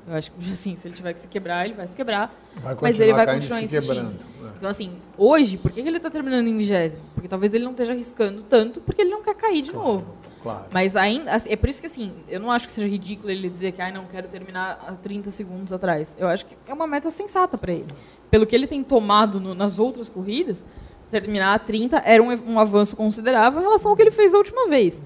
Eu 0.06 0.14
acho 0.14 0.30
que, 0.32 0.36
assim, 0.52 0.76
se 0.76 0.88
ele 0.88 0.94
tiver 0.94 1.12
que 1.12 1.20
se 1.20 1.28
quebrar, 1.28 1.64
ele 1.66 1.74
vai 1.74 1.86
se 1.86 1.94
quebrar. 1.94 2.34
Vai 2.56 2.76
mas 2.80 2.98
ele 3.00 3.12
vai 3.12 3.26
continuar 3.26 3.62
insistindo. 3.62 3.94
quebrando. 3.94 4.18
É. 4.44 4.56
Então, 4.56 4.70
assim, 4.70 4.92
hoje, 5.16 5.56
por 5.56 5.70
que 5.70 5.80
ele 5.80 5.96
está 5.96 6.10
terminando 6.10 6.46
em 6.46 6.56
vigésimo? 6.56 7.02
Porque 7.14 7.28
talvez 7.28 7.52
ele 7.54 7.64
não 7.64 7.72
esteja 7.72 7.92
arriscando 7.92 8.42
tanto, 8.42 8.80
porque 8.80 9.02
ele 9.02 9.10
não 9.10 9.22
quer 9.22 9.34
cair 9.34 9.62
de 9.62 9.72
novo. 9.72 10.04
Claro. 10.42 10.66
Mas 10.72 10.94
ainda, 10.96 11.32
assim, 11.32 11.50
é 11.50 11.56
por 11.56 11.68
isso 11.68 11.80
que 11.80 11.86
assim, 11.86 12.12
eu 12.28 12.38
não 12.40 12.50
acho 12.50 12.64
que 12.66 12.72
seja 12.72 12.86
ridículo 12.88 13.30
ele 13.30 13.48
dizer 13.48 13.72
que, 13.72 13.82
ai, 13.82 13.90
não 13.92 14.04
quero 14.06 14.28
terminar 14.28 14.78
a 14.86 14.92
30 14.92 15.30
segundos 15.30 15.72
atrás. 15.72 16.16
Eu 16.18 16.28
acho 16.28 16.46
que 16.46 16.56
é 16.66 16.72
uma 16.72 16.86
meta 16.86 17.10
sensata 17.10 17.58
para 17.58 17.72
ele. 17.72 17.88
Pelo 18.30 18.46
que 18.46 18.54
ele 18.54 18.66
tem 18.66 18.82
tomado 18.84 19.40
no- 19.40 19.54
nas 19.54 19.78
outras 19.78 20.08
corridas, 20.08 20.64
terminar 21.10 21.54
a 21.54 21.58
30 21.58 21.98
era 22.04 22.22
um, 22.22 22.30
um 22.52 22.58
avanço 22.60 22.94
considerável 22.96 23.60
em 23.60 23.64
relação 23.64 23.90
ao 23.90 23.96
que 23.96 24.02
ele 24.02 24.10
fez 24.12 24.30
da 24.32 24.38
última 24.38 24.68
vez. 24.68 25.02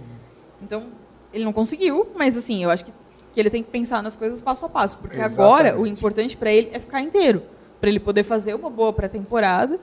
Então, 0.61 0.85
ele 1.33 1.44
não 1.44 1.53
conseguiu, 1.53 2.09
mas 2.14 2.37
assim, 2.37 2.62
eu 2.62 2.68
acho 2.70 2.85
que, 2.85 2.92
que 3.33 3.40
ele 3.40 3.51
tem 3.51 3.62
que 3.62 3.71
pensar 3.71 4.03
nas 4.03 4.14
coisas 4.14 4.40
passo 4.40 4.66
a 4.66 4.68
passo, 4.68 4.99
porque 4.99 5.21
agora 5.21 5.64
o 5.64 5.66
Exatamente. 5.66 5.90
importante 5.90 6.37
para 6.37 6.53
ele 6.53 6.71
é 6.73 6.79
ficar 6.79 7.01
inteiro, 7.01 7.42
para 7.81 7.88
ele 7.88 7.99
poder 7.99 8.23
fazer 8.23 8.55
uma 8.55 8.68
boa 8.68 8.92
pré-temporada, 8.92 9.81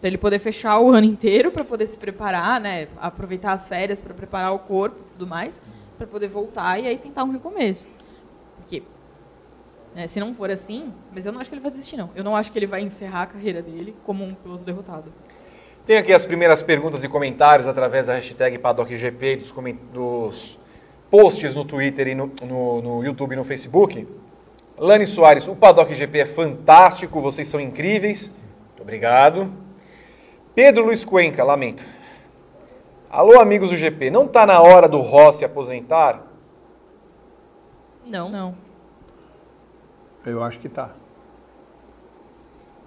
para 0.00 0.08
ele 0.08 0.18
poder 0.18 0.38
fechar 0.38 0.78
o 0.80 0.90
ano 0.90 1.06
inteiro, 1.06 1.50
para 1.50 1.64
poder 1.64 1.86
se 1.86 1.96
preparar, 1.96 2.60
né, 2.60 2.88
aproveitar 2.98 3.52
as 3.52 3.68
férias 3.68 4.02
para 4.02 4.14
preparar 4.14 4.52
o 4.52 4.58
corpo 4.58 4.96
e 5.08 5.12
tudo 5.12 5.26
mais, 5.26 5.60
para 5.96 6.06
poder 6.06 6.28
voltar 6.28 6.78
e 6.78 6.88
aí 6.88 6.98
tentar 6.98 7.22
um 7.24 7.30
recomeço. 7.30 7.86
Porque 8.56 8.82
né, 9.94 10.06
se 10.06 10.18
não 10.18 10.34
for 10.34 10.50
assim, 10.50 10.92
mas 11.12 11.26
eu 11.26 11.32
não 11.32 11.40
acho 11.40 11.50
que 11.50 11.54
ele 11.54 11.62
vai 11.62 11.70
desistir 11.70 11.96
não. 11.96 12.10
Eu 12.14 12.24
não 12.24 12.34
acho 12.34 12.50
que 12.50 12.58
ele 12.58 12.66
vai 12.66 12.80
encerrar 12.80 13.22
a 13.22 13.26
carreira 13.26 13.62
dele 13.62 13.94
como 14.04 14.24
um 14.24 14.34
piloto 14.34 14.64
derrotado. 14.64 15.12
Tem 15.86 15.96
aqui 15.96 16.12
as 16.12 16.24
primeiras 16.24 16.62
perguntas 16.62 17.04
e 17.04 17.08
comentários 17.08 17.66
através 17.66 18.06
da 18.06 18.14
hashtag 18.14 18.58
PaddockGP, 18.58 19.36
dos, 19.36 19.52
dos 19.92 20.59
posts 21.10 21.54
no 21.54 21.64
Twitter 21.64 22.08
e 22.08 22.14
no, 22.14 22.30
no, 22.42 22.82
no 22.82 23.04
YouTube 23.04 23.32
e 23.32 23.36
no 23.36 23.44
Facebook. 23.44 24.06
Lani 24.78 25.06
Soares, 25.06 25.46
o 25.48 25.54
Paddock 25.54 25.92
GP 25.94 26.20
é 26.20 26.26
fantástico, 26.26 27.20
vocês 27.20 27.46
são 27.48 27.60
incríveis. 27.60 28.32
Muito 28.68 28.82
obrigado. 28.82 29.50
Pedro 30.54 30.84
Luiz 30.86 31.04
Cuenca, 31.04 31.44
lamento. 31.44 31.84
Alô, 33.10 33.40
amigos 33.40 33.70
do 33.70 33.76
GP, 33.76 34.10
não 34.10 34.24
está 34.24 34.46
na 34.46 34.60
hora 34.60 34.88
do 34.88 35.00
Rossi 35.00 35.44
aposentar? 35.44 36.22
Não. 38.06 38.28
Não. 38.30 38.54
Eu 40.24 40.42
acho 40.42 40.58
que 40.58 40.68
tá. 40.68 40.90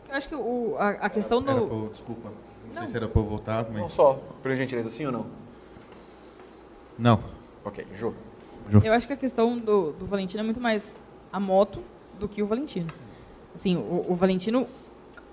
Eu 0.09 0.15
acho 0.15 0.27
que 0.29 0.35
o, 0.35 0.75
a, 0.77 0.89
a 0.89 1.09
questão 1.09 1.41
Era 1.41 1.53
do... 1.55 1.61
eu- 1.61 1.89
desculpa. 1.91 2.29
Não, 2.73 2.81
sei 2.81 2.87
se 2.87 2.97
era 2.97 3.07
pra 3.07 3.21
eu 3.21 3.25
voltar, 3.25 3.65
Não 3.69 3.83
mas... 3.83 3.91
só, 3.91 4.19
por 4.41 4.55
gentileza, 4.55 4.89
sim 4.89 5.05
ou 5.05 5.11
não? 5.11 5.25
Não. 6.97 7.19
Ok, 7.65 7.85
Ju. 7.97 8.13
Eu 8.83 8.93
acho 8.93 9.07
que 9.07 9.13
a 9.13 9.17
questão 9.17 9.57
do, 9.57 9.91
do 9.91 10.05
Valentino 10.05 10.41
é 10.41 10.43
muito 10.43 10.59
mais 10.59 10.93
a 11.31 11.39
moto 11.39 11.81
do 12.19 12.27
que 12.27 12.41
o 12.41 12.47
Valentino. 12.47 12.87
Assim, 13.53 13.75
o, 13.75 14.05
o 14.09 14.15
Valentino, 14.15 14.67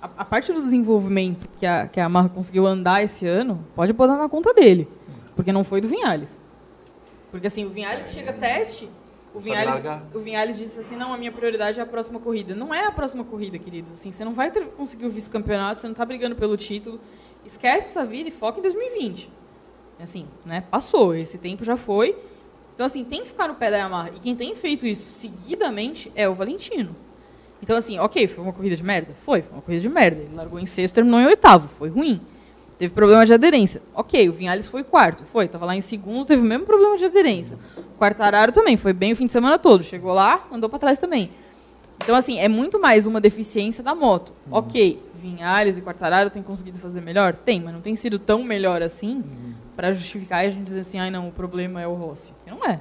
a, 0.01 0.11
a 0.19 0.25
parte 0.25 0.53
do 0.53 0.61
desenvolvimento 0.61 1.49
que 1.59 1.67
a, 1.67 1.87
que 1.87 2.01
a 2.01 2.05
Yamaha 2.05 2.29
conseguiu 2.29 2.67
andar 2.67 3.03
esse 3.03 3.27
ano, 3.27 3.65
pode 3.75 3.93
botar 3.93 4.17
na 4.17 4.29
conta 4.29 4.53
dele. 4.53 4.89
Porque 5.37 5.53
não 5.53 5.65
foi 5.65 5.81
do 5.81 5.89
Vinhales. 5.89 6.39
Porque 7.31 7.47
assim, 7.47 7.65
o 7.65 7.71
Vinhales 7.71 8.09
chega 8.09 8.31
a 8.31 8.35
teste, 8.35 8.89
o 9.33 9.39
Vinhales, 9.39 9.83
o 10.13 10.19
Vinhales 10.19 10.59
disse 10.59 10.79
assim, 10.79 10.97
não, 10.97 11.15
a 11.15 11.17
minha 11.17 11.31
prioridade 11.31 11.79
é 11.79 11.83
a 11.83 11.87
próxima 11.87 12.19
corrida. 12.19 12.55
Não 12.55 12.75
é 12.75 12.87
a 12.87 12.91
próxima 12.91 13.23
corrida, 13.23 13.59
querido. 13.59 13.91
Assim, 13.93 14.11
você 14.11 14.25
não 14.25 14.35
vai 14.35 14.51
ter, 14.51 14.67
conseguir 14.71 15.07
o 15.07 15.11
vice-campeonato, 15.11 15.81
você 15.81 15.87
não 15.87 15.93
está 15.93 16.05
brigando 16.05 16.35
pelo 16.35 16.57
título. 16.57 17.01
Esquece 17.45 17.91
essa 17.91 18.05
vida 18.05 18.29
e 18.29 18.33
foca 18.33 18.59
em 18.59 18.63
2020. 18.63 19.31
Assim, 20.03 20.27
né? 20.45 20.63
Passou, 20.71 21.15
esse 21.15 21.39
tempo 21.39 21.65
já 21.65 21.77
foi. 21.77 22.17
Então, 22.75 22.87
assim, 22.87 23.05
tem 23.05 23.23
que 23.23 23.29
ficar 23.29 23.47
no 23.47 23.55
pé 23.55 23.71
da 23.71 23.77
Yamaha. 23.77 24.11
E 24.17 24.21
quem 24.21 24.35
tem 24.35 24.55
feito 24.55 24.87
isso 24.87 25.07
seguidamente 25.19 26.11
é 26.15 26.29
o 26.29 26.35
Valentino. 26.35 26.97
Então, 27.63 27.77
assim, 27.77 27.99
ok, 27.99 28.27
foi 28.27 28.43
uma 28.43 28.53
corrida 28.53 28.75
de 28.75 28.83
merda? 28.83 29.15
Foi, 29.25 29.43
foi 29.43 29.53
uma 29.53 29.61
corrida 29.61 29.83
de 29.83 29.89
merda. 29.89 30.23
Ele 30.23 30.35
largou 30.35 30.59
em 30.59 30.65
sexto, 30.65 30.95
terminou 30.95 31.21
em 31.21 31.27
oitavo. 31.27 31.69
Foi 31.79 31.91
ruim. 31.91 32.21
Teve 32.79 32.95
problema 32.95 33.27
de 33.27 33.35
aderência. 33.35 33.83
Ok, 33.95 34.27
o 34.31 34.33
Vinhales 34.33 34.67
foi 34.67 34.83
quarto. 34.83 35.25
Foi, 35.25 35.47
tava 35.47 35.67
lá 35.67 35.77
em 35.77 35.83
segundo, 35.83 36.25
teve 36.25 36.41
o 36.41 36.45
mesmo 36.47 36.65
problema 36.65 36.97
de 36.97 37.05
aderência. 37.05 37.59
O 37.77 37.99
Quartararo 37.99 38.53
também, 38.53 38.79
foi 38.79 38.95
bem 38.95 39.13
o 39.13 39.17
fim 39.17 39.27
de 39.27 39.33
semana 39.33 39.59
todo. 39.59 39.85
Chegou 39.85 40.15
lá, 40.15 40.49
andou 40.51 40.71
para 40.71 40.79
trás 40.79 40.99
também. 40.99 41.29
Então, 42.03 42.17
assim, 42.17 42.39
é 42.39 42.49
muito 42.49 42.81
mais 42.81 43.07
uma 43.07 43.21
deficiência 43.21 43.85
da 43.85 43.95
moto. 43.95 44.33
Ok, 44.51 44.99
Vinhales 45.21 45.77
e 45.77 45.83
Quartararo 45.83 46.31
têm 46.31 46.43
conseguido 46.43 46.79
fazer 46.79 47.03
melhor? 47.03 47.35
Tem, 47.35 47.61
mas 47.61 47.75
não 47.75 47.83
tem 47.83 47.95
sido 47.95 48.19
tão 48.19 48.43
melhor 48.43 48.81
assim 48.81 49.23
para 49.81 49.95
justificar 49.95 50.45
e 50.45 50.49
a 50.49 50.51
gente 50.51 50.65
dizer 50.65 50.81
assim, 50.81 50.99
ai 50.99 51.11
não, 51.11 51.29
o 51.29 51.33
problema 51.33 51.81
é 51.81 51.87
o 51.87 51.95
Rossi. 51.95 52.35
Não 52.47 52.63
é. 52.67 52.79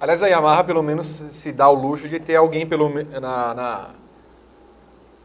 Aliás, 0.00 0.20
a 0.24 0.26
Yamaha 0.26 0.64
pelo 0.64 0.82
menos 0.82 1.06
se 1.06 1.52
dá 1.52 1.68
o 1.68 1.74
luxo 1.74 2.08
de 2.08 2.18
ter 2.18 2.34
alguém 2.34 2.66
pelo, 2.66 2.90
na, 3.20 3.54
na, 3.54 3.90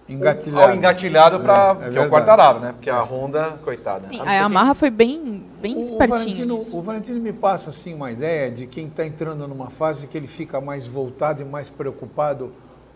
Engatilhado. 0.07 0.75
Engatilhado 0.75 1.39
para 1.39 1.77
É, 1.81 1.87
é 1.87 1.89
que 1.89 1.97
é 1.97 2.01
o. 2.01 2.09
Quartararo, 2.11 2.59
né? 2.59 2.71
Porque 2.73 2.91
a 2.91 3.01
Honda, 3.01 3.57
coitada. 3.63 4.07
Sim, 4.07 4.21
a 4.21 4.25
sei 4.25 4.33
Yamaha 4.35 4.75
foi 4.75 4.91
bem, 4.91 5.43
bem 5.59 5.73
O, 5.73 5.79
o, 5.79 5.81
espertinho. 5.81 6.47
Valentino, 6.47 6.77
o 6.77 6.81
Valentino 6.83 7.19
me 7.19 7.33
passa 7.33 7.71
assim 7.71 7.95
uma 7.95 8.11
ideia 8.11 8.51
de 8.51 8.67
quem 8.67 8.85
está 8.85 9.03
entrando 9.03 9.47
numa 9.47 9.71
fase 9.71 10.05
que 10.05 10.15
ele 10.15 10.27
fica 10.27 10.61
mais 10.61 10.85
voltado 10.85 11.41
e 11.41 11.45
mais 11.45 11.67
preocupado 11.67 12.53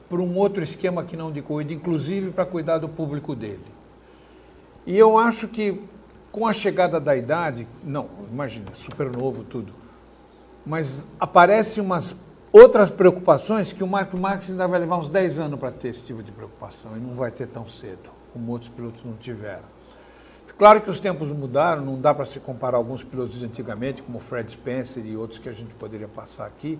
por 0.08 0.20
um 0.22 0.38
outro 0.38 0.62
esquema 0.62 1.04
que 1.04 1.18
não 1.18 1.32
de 1.32 1.42
corrida, 1.42 1.74
inclusive 1.74 2.30
para 2.30 2.46
cuidar 2.46 2.78
do 2.78 2.88
público 2.88 3.36
dele. 3.36 3.66
E 4.86 4.96
eu 4.96 5.18
acho 5.18 5.48
que 5.48 5.82
com 6.32 6.48
a 6.48 6.54
chegada 6.54 7.00
da 7.00 7.16
idade, 7.16 7.68
não, 7.84 8.10
imagina, 8.32 8.68
super 8.74 9.10
novo 9.16 9.44
tudo, 9.44 9.74
mas 10.66 11.06
aparecem 11.20 11.84
umas 11.84 12.16
outras 12.52 12.90
preocupações 12.92 13.74
que 13.74 13.84
o 13.84 13.88
Marco 13.88 14.20
Marques 14.20 14.50
ainda 14.52 14.68
vai 14.68 14.80
levar 14.80 14.98
uns 14.98 15.10
10 15.10 15.40
anos 15.40 15.60
para 15.60 15.72
ter 15.72 15.90
esse 15.90 16.06
tipo 16.06 16.22
de 16.22 16.32
preocupação 16.32 16.96
e 16.96 17.00
não 17.00 17.16
vai 17.16 17.32
ter 17.32 17.48
tão 17.48 17.68
cedo, 17.68 18.10
como 18.34 18.52
outros 18.52 18.70
pilotos 18.70 19.04
não 19.04 19.14
tiveram. 19.14 19.80
Claro 20.58 20.82
que 20.82 20.90
os 20.90 21.00
tempos 21.00 21.32
mudaram, 21.32 21.86
não 21.86 22.00
dá 22.00 22.14
para 22.14 22.26
se 22.26 22.38
comparar 22.38 22.76
alguns 22.76 23.02
pilotos 23.02 23.40
de 23.40 23.46
antigamente, 23.46 24.04
como 24.04 24.20
Fred 24.20 24.52
Spencer 24.52 25.06
e 25.06 25.16
outros 25.16 25.40
que 25.40 25.48
a 25.48 25.54
gente 25.54 25.74
poderia 25.76 26.08
passar 26.08 26.48
aqui, 26.48 26.78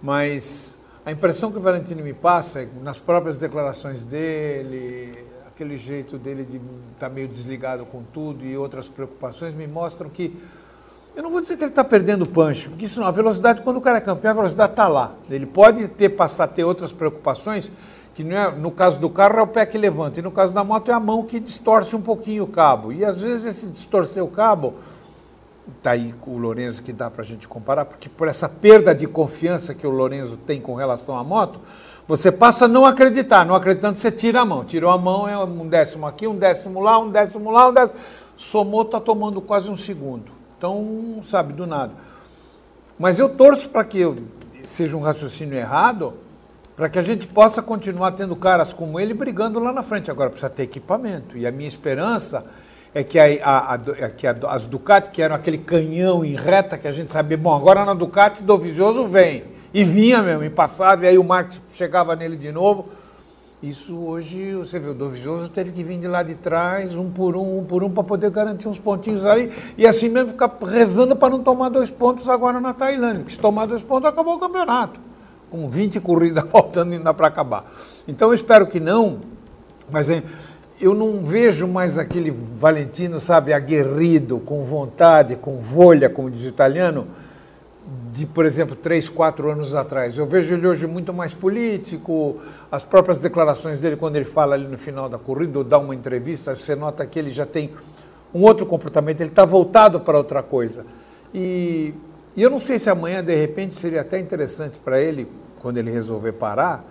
mas 0.00 0.78
a 1.04 1.10
impressão 1.10 1.50
que 1.50 1.58
o 1.58 1.60
Valentino 1.60 2.04
me 2.04 2.12
passa, 2.12 2.62
é, 2.62 2.68
nas 2.82 2.98
próprias 2.98 3.36
declarações 3.36 4.04
dele, 4.04 5.26
aquele 5.56 5.78
jeito 5.78 6.18
dele 6.18 6.44
de 6.44 6.60
estar 6.92 7.08
meio 7.08 7.26
desligado 7.26 7.86
com 7.86 8.02
tudo 8.02 8.44
e 8.44 8.58
outras 8.58 8.90
preocupações, 8.90 9.54
me 9.54 9.66
mostram 9.66 10.10
que 10.10 10.36
eu 11.14 11.22
não 11.22 11.30
vou 11.30 11.40
dizer 11.40 11.56
que 11.56 11.64
ele 11.64 11.70
está 11.70 11.82
perdendo 11.82 12.24
o 12.24 12.28
punch, 12.28 12.68
porque 12.68 12.84
isso 12.84 13.00
não, 13.00 13.06
a 13.06 13.10
velocidade, 13.10 13.62
quando 13.62 13.78
o 13.78 13.80
cara 13.80 13.96
é 13.96 14.00
campeão, 14.02 14.32
a 14.32 14.34
velocidade 14.34 14.72
está 14.74 14.86
lá. 14.86 15.14
Ele 15.30 15.46
pode 15.46 15.88
ter, 15.88 16.10
passar 16.10 16.48
ter 16.48 16.62
outras 16.62 16.92
preocupações, 16.92 17.72
que 18.14 18.22
não 18.22 18.36
é, 18.36 18.54
no 18.54 18.70
caso 18.70 19.00
do 19.00 19.08
carro 19.08 19.38
é 19.38 19.42
o 19.42 19.46
pé 19.46 19.64
que 19.64 19.78
levanta, 19.78 20.20
e 20.20 20.22
no 20.22 20.30
caso 20.30 20.52
da 20.52 20.62
moto 20.62 20.90
é 20.90 20.94
a 20.94 21.00
mão 21.00 21.22
que 21.22 21.40
distorce 21.40 21.96
um 21.96 22.02
pouquinho 22.02 22.44
o 22.44 22.46
cabo. 22.46 22.92
E 22.92 23.02
às 23.02 23.22
vezes 23.22 23.46
esse 23.46 23.66
distorcer 23.68 24.22
o 24.22 24.28
cabo, 24.28 24.74
está 25.78 25.92
aí 25.92 26.14
o 26.26 26.36
Lorenzo 26.36 26.82
que 26.82 26.92
dá 26.92 27.10
para 27.10 27.22
a 27.22 27.24
gente 27.24 27.48
comparar, 27.48 27.86
porque 27.86 28.10
por 28.10 28.28
essa 28.28 28.46
perda 28.46 28.94
de 28.94 29.06
confiança 29.06 29.74
que 29.74 29.86
o 29.86 29.90
Lorenzo 29.90 30.36
tem 30.36 30.60
com 30.60 30.74
relação 30.74 31.16
à 31.16 31.24
moto, 31.24 31.62
você 32.08 32.30
passa 32.30 32.66
a 32.66 32.68
não 32.68 32.84
acreditar, 32.86 33.44
não 33.44 33.54
acreditando, 33.54 33.98
você 33.98 34.10
tira 34.12 34.40
a 34.40 34.44
mão. 34.44 34.64
Tirou 34.64 34.90
a 34.90 34.98
mão, 34.98 35.28
é 35.28 35.36
um 35.38 35.66
décimo 35.68 36.06
aqui, 36.06 36.26
um 36.26 36.36
décimo 36.36 36.80
lá, 36.80 36.98
um 36.98 37.10
décimo 37.10 37.50
lá, 37.50 37.68
um 37.68 37.72
décimo. 37.72 37.98
Somou, 38.36 38.82
está 38.82 39.00
tomando 39.00 39.40
quase 39.40 39.70
um 39.70 39.76
segundo. 39.76 40.30
Então, 40.56 41.18
sabe, 41.22 41.52
do 41.52 41.66
nada. 41.66 41.92
Mas 42.98 43.18
eu 43.18 43.28
torço 43.28 43.68
para 43.68 43.84
que 43.84 43.98
eu- 44.00 44.16
seja 44.64 44.96
um 44.96 45.00
raciocínio 45.00 45.56
errado, 45.58 46.14
para 46.76 46.88
que 46.88 46.98
a 46.98 47.02
gente 47.02 47.26
possa 47.26 47.62
continuar 47.62 48.12
tendo 48.12 48.36
caras 48.36 48.72
como 48.72 49.00
ele 49.00 49.14
brigando 49.14 49.58
lá 49.58 49.72
na 49.72 49.82
frente. 49.82 50.10
Agora 50.10 50.30
precisa 50.30 50.50
ter 50.50 50.64
equipamento. 50.64 51.36
E 51.36 51.46
a 51.46 51.50
minha 51.50 51.68
esperança 51.68 52.44
é 52.94 53.02
que, 53.02 53.18
a, 53.18 53.24
a- 53.44 53.74
a- 53.74 53.80
é 53.98 54.08
que 54.10 54.26
as 54.26 54.66
Ducati, 54.66 55.10
que 55.10 55.20
eram 55.22 55.34
aquele 55.34 55.58
canhão 55.58 56.24
em 56.24 56.34
reta, 56.36 56.78
que 56.78 56.86
a 56.86 56.92
gente 56.92 57.10
sabia, 57.10 57.36
bom, 57.36 57.54
agora 57.54 57.84
na 57.84 57.94
Ducati 57.94 58.42
Dovizioso 58.42 59.06
vem. 59.08 59.55
E 59.72 59.84
vinha 59.84 60.22
mesmo, 60.22 60.44
e 60.44 60.50
passava, 60.50 61.04
e 61.04 61.08
aí 61.08 61.18
o 61.18 61.24
Marx 61.24 61.60
chegava 61.72 62.14
nele 62.16 62.36
de 62.36 62.52
novo. 62.52 62.86
Isso 63.62 63.96
hoje, 63.96 64.54
você 64.54 64.78
vê, 64.78 64.90
o 64.90 64.94
Dovizioso 64.94 65.48
teve 65.48 65.72
que 65.72 65.82
vir 65.82 65.98
de 65.98 66.06
lá 66.06 66.22
de 66.22 66.34
trás, 66.34 66.94
um 66.94 67.10
por 67.10 67.34
um, 67.34 67.58
um 67.58 67.64
por 67.64 67.82
um, 67.82 67.90
para 67.90 68.04
poder 68.04 68.30
garantir 68.30 68.68
uns 68.68 68.78
pontinhos 68.78 69.24
ali. 69.24 69.50
E 69.78 69.86
assim 69.86 70.10
mesmo 70.10 70.30
ficar 70.30 70.54
rezando 70.62 71.16
para 71.16 71.30
não 71.30 71.42
tomar 71.42 71.70
dois 71.70 71.90
pontos 71.90 72.28
agora 72.28 72.60
na 72.60 72.74
Tailândia. 72.74 73.20
Porque 73.20 73.32
se 73.32 73.38
tomar 73.38 73.66
dois 73.66 73.82
pontos, 73.82 74.08
acabou 74.08 74.34
o 74.34 74.38
campeonato. 74.38 75.00
Com 75.50 75.68
20 75.68 76.00
corridas 76.00 76.44
faltando 76.52 76.92
ainda 76.92 77.14
para 77.14 77.28
acabar. 77.28 77.64
Então 78.06 78.28
eu 78.28 78.34
espero 78.34 78.66
que 78.66 78.78
não, 78.78 79.20
mas 79.90 80.10
hein, 80.10 80.22
eu 80.78 80.94
não 80.94 81.24
vejo 81.24 81.66
mais 81.66 81.96
aquele 81.96 82.30
Valentino, 82.30 83.18
sabe, 83.18 83.54
aguerrido, 83.54 84.38
com 84.38 84.62
vontade, 84.62 85.34
com 85.34 85.58
volha, 85.58 86.10
como 86.10 86.30
diz 86.30 86.44
o 86.44 86.48
italiano, 86.48 87.08
de, 88.10 88.26
por 88.26 88.44
exemplo, 88.44 88.74
três, 88.74 89.08
quatro 89.08 89.50
anos 89.50 89.74
atrás. 89.74 90.18
Eu 90.18 90.26
vejo 90.26 90.54
ele 90.54 90.66
hoje 90.66 90.86
muito 90.86 91.14
mais 91.14 91.34
político, 91.34 92.40
as 92.70 92.82
próprias 92.82 93.18
declarações 93.18 93.78
dele, 93.78 93.96
quando 93.96 94.16
ele 94.16 94.24
fala 94.24 94.54
ali 94.54 94.66
no 94.66 94.76
final 94.76 95.08
da 95.08 95.18
corrida, 95.18 95.58
ou 95.58 95.64
dá 95.64 95.78
uma 95.78 95.94
entrevista, 95.94 96.54
você 96.54 96.74
nota 96.74 97.06
que 97.06 97.18
ele 97.18 97.30
já 97.30 97.46
tem 97.46 97.72
um 98.34 98.42
outro 98.42 98.66
comportamento, 98.66 99.20
ele 99.20 99.30
está 99.30 99.44
voltado 99.44 100.00
para 100.00 100.18
outra 100.18 100.42
coisa. 100.42 100.84
E, 101.32 101.94
e 102.34 102.42
eu 102.42 102.50
não 102.50 102.58
sei 102.58 102.78
se 102.78 102.90
amanhã, 102.90 103.22
de 103.22 103.34
repente, 103.34 103.74
seria 103.74 104.00
até 104.00 104.18
interessante 104.18 104.78
para 104.78 105.00
ele, 105.00 105.28
quando 105.60 105.78
ele 105.78 105.90
resolver 105.90 106.32
parar, 106.32 106.84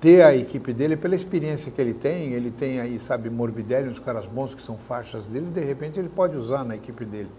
ter 0.00 0.22
a 0.22 0.34
equipe 0.34 0.72
dele 0.72 0.96
pela 0.96 1.14
experiência 1.14 1.70
que 1.70 1.80
ele 1.80 1.92
tem. 1.92 2.32
Ele 2.32 2.50
tem 2.50 2.80
aí, 2.80 2.98
sabe, 2.98 3.28
Morbidelli, 3.28 3.88
uns 3.88 3.98
caras 3.98 4.26
bons 4.26 4.54
que 4.54 4.62
são 4.62 4.78
faixas 4.78 5.24
dele, 5.24 5.46
de 5.46 5.60
repente 5.60 5.98
ele 5.98 6.08
pode 6.08 6.36
usar 6.36 6.64
na 6.64 6.74
equipe 6.74 7.04
dele. 7.04 7.30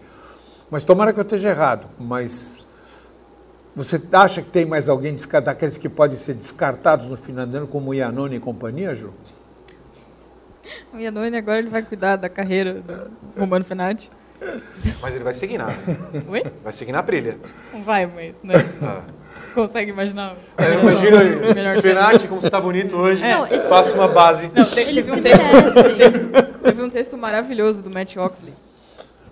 Mas 0.70 0.84
tomara 0.84 1.12
que 1.12 1.18
eu 1.18 1.22
esteja 1.22 1.48
errado, 1.48 1.88
mas 1.98 2.66
você 3.74 4.00
acha 4.12 4.42
que 4.42 4.50
tem 4.50 4.66
mais 4.66 4.88
alguém 4.88 5.16
daqueles 5.44 5.78
que 5.78 5.88
podem 5.88 6.16
ser 6.16 6.34
descartados 6.34 7.06
no 7.06 7.16
final 7.16 7.46
do 7.46 7.56
ano, 7.56 7.66
como 7.66 7.90
o 7.90 7.94
Iannone 7.94 8.36
e 8.36 8.40
companhia, 8.40 8.94
Ju? 8.94 9.12
O 10.92 10.98
Iannone 10.98 11.36
agora 11.36 11.58
ele 11.58 11.68
vai 11.68 11.82
cuidar 11.82 12.16
da 12.16 12.28
carreira 12.28 12.74
do 12.74 13.10
Romano 13.38 13.64
Fenati. 13.64 14.10
Mas 15.02 15.14
ele 15.14 15.22
vai 15.24 15.34
seguir 15.34 15.58
na. 15.58 15.66
Oi? 16.28 16.42
Vai 16.62 16.72
seguir 16.72 16.92
na 16.92 17.02
trilha. 17.02 17.36
Vai, 17.84 18.06
mas 18.06 18.34
né? 18.42 18.54
Ah. 18.82 19.02
consegue 19.54 19.90
imaginar. 19.90 20.36
Eu 20.56 20.80
imagino 20.80 21.16
aí, 21.18 21.82
Fenati, 21.82 22.26
como 22.26 22.40
você 22.40 22.46
está 22.48 22.60
bonito 22.60 22.96
hoje, 22.96 23.22
Não, 23.22 23.46
esse- 23.46 23.68
faça 23.68 23.94
uma 23.94 24.08
base. 24.08 24.50
Não, 24.54 24.64
teve, 24.64 25.02
se 25.02 25.10
um 25.10 25.20
texto, 25.20 25.42
merecem. 25.42 26.30
teve 26.64 26.82
um 26.82 26.90
texto 26.90 27.18
maravilhoso 27.18 27.82
do 27.82 27.90
Matt 27.90 28.16
Oxley. 28.16 28.54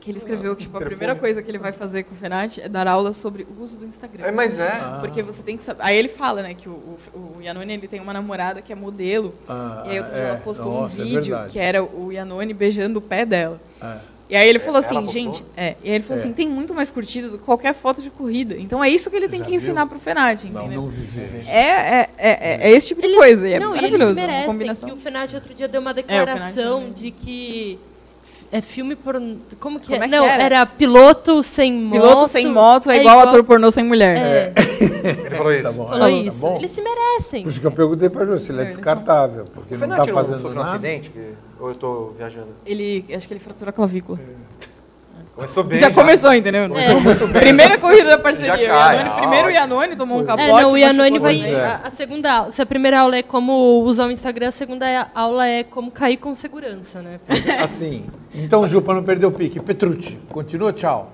Que 0.09 0.12
ele 0.12 0.18
escreveu 0.18 0.57
que 0.57 0.62
tipo, 0.62 0.79
a 0.79 0.81
primeira 0.81 1.14
coisa 1.14 1.42
que 1.42 1.51
ele 1.51 1.59
vai 1.59 1.71
fazer 1.71 2.03
com 2.05 2.14
o 2.14 2.16
Fenati 2.16 2.62
é 2.62 2.68
dar 2.68 2.88
aula 2.88 3.12
sobre 3.12 3.42
o 3.42 3.62
uso 3.62 3.77
do 3.77 3.85
Instagram. 3.85 4.25
É, 4.25 4.33
mas 4.33 4.59
é. 4.59 4.73
Porque 5.01 5.23
você 5.23 5.42
tem 5.42 5.55
que 5.55 5.62
saber. 5.62 5.83
Aí 5.83 5.99
ele 5.99 6.09
fala, 6.09 6.40
né, 6.40 6.55
que 6.55 6.66
o, 6.66 6.73
o, 6.73 7.37
o 7.37 7.42
Iannone 7.42 7.75
ele 7.75 7.87
tem 7.87 8.01
uma 8.01 8.14
namorada 8.14 8.62
que 8.62 8.73
é 8.73 8.75
modelo. 8.75 9.35
Ah, 9.47 9.83
e 9.85 9.90
aí 9.90 9.99
outro 9.99 10.14
dia 10.14 10.23
é. 10.23 10.29
ela 10.31 10.38
postou 10.38 10.73
Nossa, 10.81 10.99
é 11.03 11.05
um 11.05 11.09
vídeo 11.09 11.23
verdade. 11.25 11.53
que 11.53 11.59
era 11.59 11.85
o 11.85 12.11
Iannone 12.11 12.55
beijando 12.55 13.01
o 13.01 13.03
pé 13.03 13.27
dela. 13.27 13.61
É. 13.83 13.97
E 14.31 14.37
aí 14.37 14.49
ele 14.49 14.59
falou 14.59 14.81
Ela 14.83 15.01
assim, 15.01 15.07
gente, 15.12 15.44
é. 15.55 15.77
E 15.85 15.88
aí 15.90 15.97
ele 15.97 16.05
falou 16.05 16.16
É. 16.18 16.25
assim, 16.25 16.33
tem 16.33 16.49
muito 16.49 16.73
mais 16.73 16.90
curtidas 16.90 17.33
do 17.33 17.38
que 17.38 17.44
qualquer 17.44 17.75
foto 17.75 18.01
de 18.01 18.09
corrida. 18.09 18.57
Então 18.59 18.83
é 18.83 18.88
isso 18.88 19.11
que 19.11 19.16
ele 19.16 19.29
tem 19.29 19.40
Já 19.40 19.44
que 19.47 19.55
ensinar 19.55 19.81
viu? 19.83 19.88
pro 19.90 19.99
Fenati, 20.01 20.49
Não, 20.49 20.62
entendeu? 20.62 20.83
não 20.83 20.88
viver. 20.88 21.44
É, 21.47 21.61
é, 21.61 22.11
é, 22.16 22.31
é, 22.31 22.71
é 22.71 22.71
esse 22.71 22.87
tipo 22.88 23.03
de 23.03 23.14
coisa. 23.14 23.47
E 23.47 23.53
é 23.53 23.59
não, 23.61 23.75
e 23.75 23.79
eles 23.79 23.90
maravilhoso. 23.92 24.21
é 24.21 24.23
uma 24.23 24.27
merecem 24.27 24.47
combinação. 24.53 24.88
que 24.88 24.94
o 24.94 24.99
Fenati 24.99 25.35
outro 25.35 25.53
dia 25.55 25.68
deu 25.68 25.83
uma 25.83 25.92
declaração 25.92 26.90
de 26.90 27.11
que 27.11 27.79
é 28.50 28.61
filme 28.61 28.96
por 28.96 29.14
como 29.61 29.78
que 29.78 29.87
Como 29.88 29.96
é? 30.02 30.06
é 30.06 30.08
que 30.08 30.16
não, 30.16 30.24
era? 30.24 30.42
era? 30.42 30.66
piloto 30.66 31.42
sem 31.42 31.72
moto. 31.72 31.92
Piloto 32.00 32.28
sem 32.28 32.46
moto 32.52 32.90
é, 32.90 32.98
igual, 33.00 33.20
ator 33.20 33.44
pornô 33.44 33.70
sem 33.70 33.84
mulher. 33.84 34.16
É, 34.16 34.52
Ele 35.26 35.37
falou 35.37 35.52
isso. 35.52 35.62
Tá 35.64 35.72
bom. 35.72 35.87
falou 35.87 35.96
Ah, 35.96 36.08
tá 36.08 36.11
isso. 36.11 36.40
bom. 36.40 36.56
Eles 36.56 36.70
se 36.70 36.80
merecem. 36.80 37.42
Por 37.42 37.48
isso 37.50 37.61
que 37.61 37.66
eu 37.66 37.72
perguntei 37.72 38.08
para 38.08 38.24
Ju 38.24 38.38
se 38.38 38.50
ele 38.52 38.62
é 38.62 38.64
descartável, 38.64 39.44
porque 39.52 39.74
O 39.74 39.78
não 39.78 39.88
não 39.88 40.06
fazendo 40.06 40.37
sofreu 40.40 40.52
um 40.52 40.64
nada. 40.64 40.70
acidente? 40.70 41.11
Que- 41.11 41.34
Ou 41.61 41.66
eu 41.68 41.72
estou 41.72 42.14
viajando? 42.16 42.48
Ele, 42.64 43.04
acho 43.14 43.26
que 43.28 43.34
ele 43.34 43.40
fratura 43.40 43.70
a 43.70 43.72
clavícula. 43.72 44.18
Começou 45.38 45.62
bem. 45.62 45.79
já, 45.79 45.88
começou, 45.92 46.35
entendeu? 46.35 46.64
É. 46.77 47.38
Primeira 47.40 47.79
corrida 47.79 48.11
da 48.11 48.18
parceria. 48.18 48.57
Já 48.57 48.57
o 48.57 48.66
cai, 48.66 48.96
Iannone, 48.96 49.09
ah, 49.09 49.16
primeiro 49.18 49.46
o 49.46 49.51
ótimo. 49.51 49.61
Iannone 49.61 49.96
tomou 49.96 50.18
um 50.20 50.24
capote. 50.24 50.42
É, 50.42 50.48
não, 50.48 50.70
o 50.72 50.81
machucou 50.81 51.20
vai. 51.20 51.40
é. 51.40 51.64
A, 51.64 51.81
a 51.85 51.90
segunda 51.90 52.33
aula, 52.33 52.51
se 52.51 52.61
a 52.61 52.66
primeira 52.66 52.98
aula 52.98 53.16
é 53.16 53.22
como 53.22 53.83
usar 53.85 54.07
o 54.07 54.11
Instagram, 54.11 54.48
a 54.48 54.51
segunda 54.51 55.09
aula 55.14 55.46
é 55.46 55.62
como 55.62 55.92
cair 55.92 56.16
com 56.16 56.35
segurança, 56.35 57.01
né? 57.03 57.20
Assim, 57.62 58.05
então, 58.35 58.66
Ju, 58.66 58.83
para 58.83 58.94
não 58.94 59.05
perder 59.05 59.27
o 59.27 59.31
pique, 59.31 59.61
Petrucci, 59.61 60.18
continua, 60.29 60.72
tchau. 60.72 61.12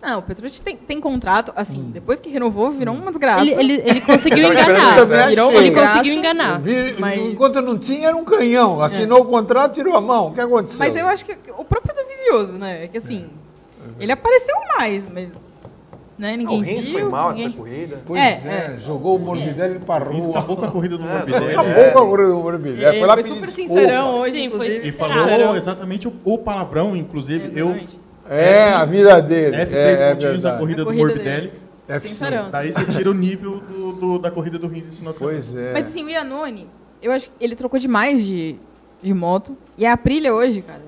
Não, 0.00 0.18
o 0.18 0.22
Petrucci 0.22 0.60
tem, 0.60 0.76
tem 0.76 1.00
contrato, 1.00 1.50
assim, 1.56 1.90
depois 1.90 2.18
que 2.18 2.28
renovou, 2.28 2.70
virou 2.70 2.94
uma 2.94 3.10
desgraça. 3.10 3.40
Ele, 3.40 3.54
ele, 3.54 3.82
ele 3.86 4.00
conseguiu 4.02 4.52
esperando 4.52 4.92
enganar. 5.02 5.28
Virou 5.30 5.50
uma 5.50 5.58
Ele 5.60 5.70
conseguiu 5.70 6.14
enganar. 6.14 6.60
Vi- 6.60 6.94
mas- 6.98 7.18
Enquanto 7.20 7.62
não 7.62 7.78
tinha, 7.78 8.08
era 8.08 8.16
um 8.16 8.22
canhão. 8.24 8.80
Assinou 8.82 9.22
o 9.22 9.24
contrato, 9.24 9.72
tirou 9.72 9.96
a 9.96 10.00
mão. 10.02 10.28
O 10.28 10.32
que 10.34 10.40
aconteceu? 10.42 10.78
Mas 10.78 10.94
eu 10.94 11.08
acho 11.08 11.24
que 11.24 11.32
o 11.56 11.64
próprio 11.64 11.94
do 11.94 12.06
Visioso, 12.06 12.52
né? 12.52 12.84
É 12.84 12.88
que 12.88 12.98
assim, 12.98 13.30
ele 13.98 14.12
apareceu 14.12 14.54
mais, 14.78 15.04
mas. 15.12 15.28
Né, 16.16 16.34
Ah, 16.34 16.36
ninguém 16.36 16.58
o 16.60 16.62
Rins 16.62 16.84
viu. 16.84 16.92
foi 16.92 17.02
mal 17.10 17.30
ninguém... 17.30 17.46
nessa 17.46 17.56
corrida. 17.58 18.02
Pois 18.06 18.20
É, 18.20 18.74
é, 18.74 18.76
jogou 18.78 19.16
o 19.16 19.18
Morbidelli 19.18 19.80
para 19.80 20.04
rua. 20.04 20.30
acabou 20.30 20.56
com 20.56 20.64
a 20.64 20.70
corrida 20.70 20.96
do 20.96 21.02
Morbidelli. 21.02 21.50
Acabou 21.50 21.72
é. 21.72 21.90
com 21.90 21.98
a 21.98 22.02
corrida 22.06 22.28
do 22.28 22.38
Morbidelli. 22.40 22.84
Ele 22.84 22.98
Foi 22.98 23.06
lá 23.08 23.14
foi 23.14 23.22
pedir 23.24 23.34
super 23.34 23.46
desculpa. 23.48 23.72
sincerão 23.80 24.14
hoje, 24.18 24.32
Sim, 24.32 24.38
foi 24.38 24.44
inclusive. 24.66 24.88
E 24.88 24.92
Sincerão. 24.92 25.28
falou 25.28 25.56
exatamente 25.56 26.06
o, 26.08 26.12
o 26.24 26.38
palavrão, 26.38 26.96
inclusive. 26.96 27.46
Eu, 27.58 27.66
Exatamente. 27.70 28.00
É, 28.30 28.68
a 28.68 28.84
vida 28.84 29.20
dele. 29.20 29.56
F3 29.56 29.72
é, 29.74 29.92
é 29.92 30.14
pontinhos 30.14 30.46
a 30.46 30.56
corrida 30.56 30.82
A 30.82 30.84
do 30.84 30.90
corrida 30.92 31.04
Morbidelli. 31.08 31.52
F5. 31.88 32.00
Sincerão. 32.00 32.50
Daí 32.50 32.72
você 32.72 32.84
tira 32.84 33.10
o 33.10 33.14
nível 33.14 33.60
do, 33.68 33.92
do- 33.94 34.18
da 34.20 34.30
corrida 34.30 34.56
do 34.56 34.68
Rins 34.68 34.86
esse 34.86 34.98
final 34.98 35.12
de 35.12 35.18
semana. 35.18 35.34
Pois 35.36 35.56
é. 35.56 35.72
Mas 35.72 35.86
assim, 35.88 36.04
o 36.04 36.08
Iannone, 36.08 36.68
eu 37.02 37.10
acho 37.10 37.28
que 37.28 37.34
ele 37.44 37.56
trocou 37.56 37.78
demais 37.80 38.24
de, 38.24 38.54
de 39.02 39.12
moto. 39.12 39.56
E 39.76 39.84
a 39.84 39.92
Aprilia 39.94 40.32
hoje, 40.32 40.62
cara, 40.62 40.80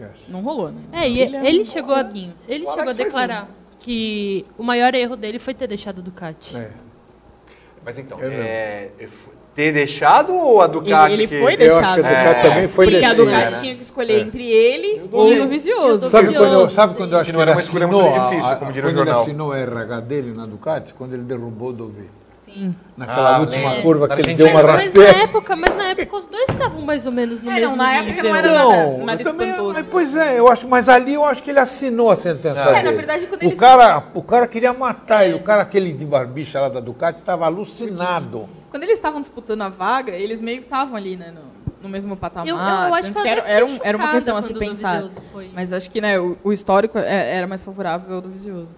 Esquece. 0.00 0.30
não 0.32 0.40
rolou, 0.42 0.70
né? 0.70 0.80
É, 0.92 1.08
e 1.08 1.20
ele 1.20 1.62
um 1.62 1.64
chegou 1.64 1.94
a, 1.94 2.00
ele 2.48 2.64
O 2.64 2.70
chegou 2.72 2.88
a 2.90 2.92
declarar 2.92 3.48
que 3.78 4.44
o 4.58 4.62
maior 4.62 4.94
erro 4.94 5.16
dele 5.16 5.38
foi 5.38 5.54
ter 5.54 5.66
deixado 5.66 5.98
o 5.98 6.02
Ducati. 6.02 6.56
É. 6.56 6.70
Mas 7.84 7.98
então, 7.98 8.18
não. 8.18 8.26
é, 8.26 8.90
ter 9.54 9.72
deixado 9.72 10.34
ou 10.34 10.60
a 10.60 10.66
Ducati 10.66 11.12
Ele, 11.12 11.22
ele 11.24 11.28
que... 11.28 11.40
foi 11.40 11.54
Eu 11.58 11.78
acho 11.78 11.94
deixado. 11.94 11.94
que 11.94 12.00
a 12.00 12.08
Ducati 12.10 12.38
É, 12.38 12.42
também 12.50 12.68
foi 12.68 12.86
Porque 12.86 12.96
a 13.04 13.12
deixada. 13.14 13.24
Ducati 13.24 13.60
tinha 13.60 13.74
que 13.76 13.82
escolher 13.82 14.14
É. 14.14 14.20
entre 14.20 14.44
ele 14.50 15.02
ou 15.10 15.34
no 15.34 15.46
Vizioso. 15.48 16.08
Sabe 16.08 16.34
quando, 16.34 16.52
eu, 16.52 16.68
sabe 16.68 16.94
quando 16.96 17.12
eu 17.12 17.18
acho 17.18 17.32
Que 17.32 17.36
ele 17.40 17.50
assinou, 17.50 17.88
muito 18.02 18.20
a- 18.20 18.28
difícil, 18.28 18.50
a- 18.52 18.56
como 18.56 18.72
diria 18.72 18.88
o 18.90 18.92
quando 18.92 19.00
ele 19.08 19.10
assinou 19.16 19.52
a 19.52 19.58
RH 19.58 20.00
dele 20.00 20.32
na 20.32 20.46
Ducati, 20.46 20.94
quando 20.94 21.14
ele 21.14 21.22
derrubou 21.24 21.70
o 21.70 21.72
Dovi. 21.72 22.08
Sim. 22.52 22.74
Naquela 22.96 23.36
Ah, 23.36 23.40
última 23.40 23.68
lembro. 23.68 23.82
curva 23.82 24.08
que 24.08 24.20
ele 24.20 24.34
deu 24.34 24.46
uma 24.48 24.54
Mas, 24.62 24.64
mas 24.66 24.84
rasteira. 24.86 25.12
na 25.12 25.18
época, 25.22 25.56
mas 25.56 25.76
na 25.76 25.84
época 25.90 26.16
os 26.16 26.24
dois 26.26 26.48
estavam 26.48 26.80
mais 26.82 27.06
ou 27.06 27.12
menos 27.12 27.42
no 27.42 27.50
É, 27.50 27.54
mesmo 27.54 27.70
não, 27.70 27.76
na 27.76 27.94
época 27.94 28.22
não 28.22 28.36
era 28.36 28.48
Não, 28.52 28.68
nada- 28.70 29.04
nada 29.04 29.20
eu 29.22 29.24
também, 29.24 29.46
espantoso, 29.50 29.74
mas, 29.74 29.82
né? 29.82 29.88
pois 29.90 30.16
é, 30.16 30.38
eu 30.38 30.48
acho, 30.48 30.68
mas 30.68 30.88
ali 30.88 31.14
eu 31.14 31.24
acho 31.24 31.42
que 31.42 31.50
ele 31.50 31.60
assinou 31.60 32.10
a 32.10 32.16
sentença 32.16 32.60
É, 32.60 32.72
dele. 32.74 32.82
na 32.82 32.96
verdade, 32.96 33.26
quando 33.26 33.42
o 33.42 33.44
eles- 33.46 33.58
cara, 33.58 34.04
o 34.14 34.22
cara 34.22 34.46
queria 34.46 34.72
matar 34.72 35.24
ele, 35.26 35.34
o 35.34 35.40
cara 35.42 35.62
aquele 35.62 35.92
de 35.92 36.04
barbicha 36.04 36.60
lá 36.60 36.68
da 36.68 36.80
Ducati 36.80 37.18
estava 37.20 37.44
alucinado. 37.46 38.48
Quando 38.70 38.82
eles 38.82 38.96
estavam 38.96 39.20
disputando 39.20 39.62
a 39.62 39.68
vaga, 39.68 40.12
eles 40.12 40.40
meio 40.40 40.58
que 40.58 40.64
estavam 40.64 40.96
ali, 40.96 41.16
né, 41.16 41.32
no, 41.32 41.42
no 41.82 41.88
mesmo 41.88 42.16
patamar. 42.16 42.48
Eu, 42.48 42.56
eu, 42.56 42.94
acho 42.94 43.12
que 43.12 43.18
eu 43.18 43.24
era, 43.24 43.40
era, 43.48 43.64
um- 43.66 43.78
era 43.82 43.96
uma 43.96 44.10
questão 44.10 44.36
a 44.36 44.42
se 44.42 44.52
o 44.52 44.58
pensar. 44.58 45.04
Mas 45.54 45.72
acho 45.72 45.90
que 45.90 46.00
né, 46.00 46.18
o, 46.18 46.36
o 46.42 46.52
histórico 46.52 46.98
é- 46.98 47.36
era 47.36 47.46
mais 47.46 47.62
favorável 47.64 48.16
ao 48.16 48.20
do 48.20 48.28
Vizioso. 48.28 48.74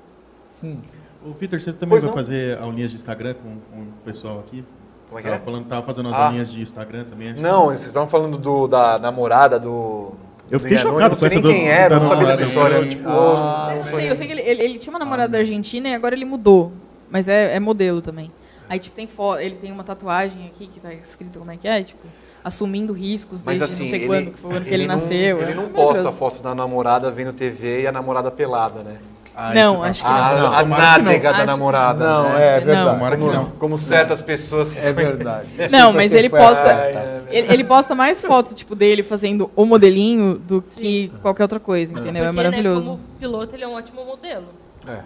O 1.25 1.33
Vitor, 1.33 1.61
você 1.61 1.73
também 1.73 1.91
Pois 1.91 2.03
vai 2.03 2.11
não. 2.11 2.17
fazer 2.17 2.59
aulinhas 2.59 2.91
de 2.91 2.97
Instagram 2.97 3.35
com, 3.35 3.57
com 3.75 3.83
o 3.83 3.93
pessoal 4.05 4.41
aqui? 4.41 4.65
Como 5.09 5.19
é 5.19 5.23
que 5.23 5.29
Tava, 5.29 5.41
é? 5.43 5.45
falando, 5.45 5.65
tava 5.67 5.87
fazendo 5.87 6.07
umas 6.07 6.19
Ah. 6.19 6.27
aulinhas 6.27 6.51
de 6.53 6.63
Instagram 6.63 7.05
também. 7.05 7.35
Não, 7.35 7.67
vocês 7.67 7.87
estavam 7.87 8.09
falando 8.09 8.39
do, 8.39 8.67
da 8.69 8.99
namorada 8.99 9.59
do... 9.59 10.13
Eu 10.51 10.59
fiquei 10.59 10.79
chocado 10.79 11.01
não 11.01 11.11
com 11.11 11.17
sei 11.19 11.27
essa 11.29 11.35
nem 11.37 11.43
do- 11.43 11.49
quem 11.51 11.69
era, 11.69 11.89
da 11.91 12.01
não 12.01 12.09
sabia 12.09 12.27
dessa 12.37 12.47
namorada. 12.47 12.75
história. 12.79 12.87
Eu, 12.87 12.89
tipo, 12.89 13.09
Ah, 13.09 13.69
eu 13.77 13.85
não 13.85 13.91
sei, 13.93 14.11
eu 14.11 14.17
sei 14.17 14.27
que 14.27 14.33
ele, 14.33 14.43
ele, 14.43 14.63
ele 14.63 14.79
tinha 14.79 14.93
uma 14.93 14.99
namorada 14.99 15.33
da 15.33 15.39
Argentina 15.39 15.89
e 15.89 15.95
agora 15.95 16.15
ele 16.15 16.25
mudou. 16.25 16.73
Mas 17.11 17.29
é, 17.29 17.55
é 17.57 17.61
modelo 17.61 18.01
também. 18.01 18.33
Aí, 18.69 18.79
tipo, 18.79 18.95
tem 18.97 19.07
foto, 19.07 19.41
ele 19.41 19.57
tem 19.57 19.71
uma 19.73 19.83
tatuagem 19.85 20.47
aqui 20.47 20.67
que 20.69 20.81
tá 20.81 20.93
escrito 20.95 21.39
como 21.41 21.51
é 21.51 21.57
que 21.57 21.67
é, 21.69 21.83
tipo, 21.83 22.07
assumindo 22.43 22.93
riscos 22.93 23.43
Mas 23.45 23.59
desde 23.59 23.75
assim, 23.75 23.83
não 23.85 23.91
sei 23.91 23.99
ele, 24.01 24.07
quando, 24.07 24.31
que 24.33 24.39
foi 24.41 24.51
o 24.53 24.57
ano 24.57 24.65
que 24.65 24.75
ele, 24.75 24.87
não, 24.87 24.95
nasceu. 24.95 25.17
Ele 25.41 25.51
é 25.53 25.55
não 25.55 25.63
maravilhoso. 25.65 25.73
posta 26.03 26.13
fotos 26.13 26.41
da 26.41 26.55
namorada 26.55 27.11
vendo 27.11 27.33
TV 27.33 27.83
e 27.83 27.87
a 27.87 27.93
namorada 27.93 28.31
pelada, 28.31 28.83
né? 28.83 28.99
Ah, 29.35 29.55
Não, 29.55 29.75
isso- 29.75 29.83
acho 29.85 30.01
que 30.03 30.07
A, 30.09 30.35
não. 30.39 30.53
a 30.53 30.63
que 30.63 30.69
não. 30.69 30.79
nádega 30.79 31.23
da 31.23 31.31
Acho 31.31 31.41
que 31.41 31.47
namorada. 31.47 32.05
Não, 32.07 32.29
né? 32.31 32.57
é 32.57 32.59
Não. 32.61 32.67
verdade. 32.67 32.91
Tomara 32.91 33.17
que 33.17 33.23
Como, 33.23 33.33
não. 33.35 33.45
como 33.59 33.79
certas 33.79 34.21
pessoas... 34.23 34.77
É 34.77 34.93
verdade. 34.93 35.55
Não, 35.71 35.93
mas 35.93 36.13
ele 36.13 36.29
posta. 36.29 36.73
acertado. 36.73 37.25
Ele, 37.31 37.53
ele 37.53 37.65
posta 37.65 37.95
mais 37.95 38.21
foto, 38.21 38.55
tipo, 38.55 38.75
dele 38.75 39.03
fazendo 39.03 39.51
o 39.55 39.65
modelinho 39.65 40.35
do 40.37 40.61
que 40.63 41.13
qualquer 41.23 41.43
outra 41.45 41.61
coisa, 41.61 41.93
entendeu? 41.93 42.25
é 42.25 42.27
Porque, 42.27 42.37
maravilhoso. 42.37 42.93
Né, 42.93 42.97
como 42.99 43.19
piloto, 43.19 43.55
ele 43.57 43.65
é 43.65 43.69
um 43.69 43.75
ótimo 43.75 44.05
modelo. 44.05 44.47
É. 44.87 44.99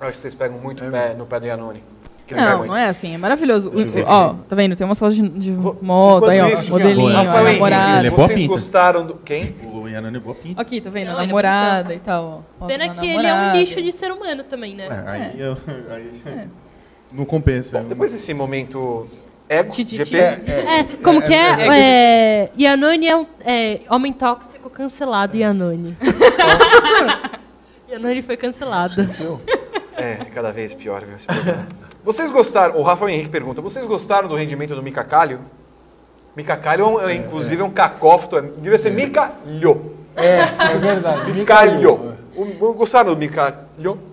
Acho 0.00 0.12
que 0.12 0.18
vocês 0.18 0.34
pegam 0.34 0.58
muito 0.58 0.82
pé, 0.90 1.14
no 1.14 1.26
pé 1.26 1.38
do 1.40 1.46
Iannone. 1.46 1.82
Não, 2.34 2.58
muito. 2.58 2.68
não 2.70 2.76
é 2.76 2.86
assim, 2.88 3.14
é 3.14 3.18
maravilhoso. 3.18 3.70
O- 3.70 3.82
Dizer 3.82 4.04
o- 4.04 4.08
ó, 4.08 4.34
tá 4.48 4.54
vendo? 4.56 4.76
Tem 4.76 4.84
umas 4.84 4.98
fotos 4.98 5.16
de, 5.16 5.28
de 5.28 5.50
moto 5.50 6.28
aí, 6.28 6.40
ó. 6.40 6.48
isso, 6.48 6.70
modelinho, 6.70 7.10
Henrique, 7.10 7.24
namorada. 7.24 7.98
ele 7.98 8.06
é 8.06 8.10
boa 8.10 8.26
vocês 8.26 8.40
pinta. 8.40 8.52
gostaram 8.52 9.06
do... 9.06 9.14
Quem? 9.14 9.54
O 9.64 9.88
Yanane 9.88 10.16
é 10.16 10.20
boa 10.20 10.34
pinta. 10.34 10.60
Aqui, 10.60 10.80
tá 10.80 10.90
vendo? 10.90 11.08
Não, 11.12 11.20
é 11.20 11.26
namorada 11.26 11.94
e 11.94 11.98
tal. 11.98 12.44
ó. 12.60 12.66
Pena 12.66 12.88
que 12.90 13.06
ele 13.06 13.26
é 13.26 13.32
um 13.32 13.36
namorada. 13.36 13.58
lixo 13.58 13.82
de 13.82 13.92
ser 13.92 14.12
humano 14.12 14.44
também, 14.44 14.74
né? 14.76 14.86
É, 14.88 15.10
aí, 15.10 15.40
eu- 15.40 15.56
aí 15.90 16.10
não 17.12 17.24
compensa. 17.24 17.80
Bom, 17.80 17.88
depois 17.88 18.12
desse 18.12 18.32
momento 18.32 19.06
ego. 19.48 19.72
GP, 19.72 20.16
É, 20.16 20.84
como 21.02 21.20
que 21.20 21.34
é? 21.34 21.66
é 22.46 22.50
Iannone 22.56 23.08
é 23.08 23.16
um 23.16 23.26
é, 23.44 23.80
homem 23.90 24.12
tóxico 24.12 24.70
cancelado, 24.70 25.36
Iannone. 25.36 25.96
Iannone 27.90 28.22
foi 28.22 28.36
cancelado. 28.36 28.94
É, 29.96 30.16
cada 30.32 30.52
vez 30.52 30.72
pior. 30.72 31.02
viu, 31.04 31.16
esse. 31.16 31.26
Vocês 32.02 32.30
gostaram, 32.30 32.78
o 32.78 32.82
Rafael 32.82 33.10
Henrique 33.10 33.28
pergunta, 33.28 33.60
vocês 33.60 33.86
gostaram 33.86 34.28
do 34.28 34.34
rendimento 34.34 34.74
do 34.74 34.82
Mika 34.82 35.04
Kallio? 35.04 35.40
Micacalho, 36.36 37.00
é, 37.00 37.14
inclusive, 37.14 37.60
é 37.60 37.64
um 37.64 37.70
cacófoto. 37.70 38.36
é- 38.38 38.42
Devia 38.42 38.78
ser 38.78 38.90
Micalho. 38.92 39.94
É, 40.16 40.38
é 40.74 40.78
verdade. 40.78 41.32
Micalho. 41.32 42.16
O- 42.36 42.72
Gostaram 42.72 43.12
do 43.12 43.16
Micalho? 43.18 43.56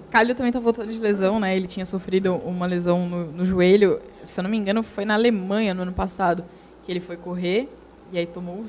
Calho 0.10 0.34
também 0.34 0.52
tá 0.52 0.60
voltando 0.60 0.92
de 0.92 1.00
lesão, 1.00 1.40
né? 1.40 1.56
Ele 1.56 1.68
tinha 1.68 1.86
sofrido 1.86 2.34
uma 2.36 2.66
lesão 2.66 3.08
no, 3.08 3.26
no 3.32 3.46
joelho. 3.46 4.02
Se 4.24 4.40
eu 4.40 4.44
não 4.44 4.50
me 4.50 4.58
engano, 4.58 4.82
foi 4.82 5.06
na 5.06 5.14
Alemanha 5.14 5.74
no 5.74 5.84
ano 5.84 5.94
passado 5.94 6.44
que 6.84 6.92
ele 6.92 7.00
foi 7.00 7.18
correr 7.18 7.70
e 8.12 8.18
aí 8.18 8.26
tomou 8.26 8.56
um 8.56 8.66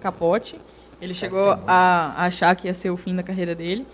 capote. 0.00 0.58
Ele 1.00 1.12
chegou 1.12 1.50
a, 1.66 2.14
a 2.16 2.24
achar 2.26 2.54
que 2.54 2.68
ia 2.68 2.74
ser 2.74 2.90
o 2.90 2.96
fim 2.96 3.14
da 3.16 3.22
carreira 3.22 3.54
dele. 3.54 3.84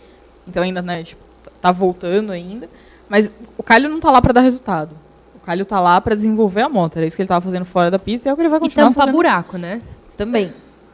Então 0.46 0.62
ainda, 0.62 0.82
né, 0.82 1.02
tipo, 1.02 1.22
tá 1.62 1.72
voltando 1.72 2.30
ainda. 2.30 2.68
Mas 3.08 3.32
o 3.56 3.62
Calho 3.62 3.88
não 3.88 4.00
tá 4.00 4.10
lá 4.10 4.20
para 4.20 4.32
dar 4.32 4.40
resultado. 4.42 4.94
O 5.34 5.40
Calho 5.40 5.64
tá 5.64 5.80
lá 5.80 6.00
para 6.00 6.14
desenvolver 6.14 6.62
a 6.62 6.68
moto. 6.68 6.96
Era 6.96 7.06
isso 7.06 7.16
que 7.16 7.22
ele 7.22 7.28
tava 7.28 7.42
fazendo 7.44 7.64
fora 7.64 7.90
da 7.90 7.98
pista 7.98 8.28
e 8.28 8.30
é 8.30 8.32
o 8.32 8.36
que 8.36 8.42
ele 8.42 8.48
vai 8.48 8.58
E 8.58 8.60
continuar 8.60 8.88
tampar 8.88 9.06
fazendo. 9.06 9.14
buraco, 9.16 9.56
né? 9.58 9.80
Também. 10.16 10.52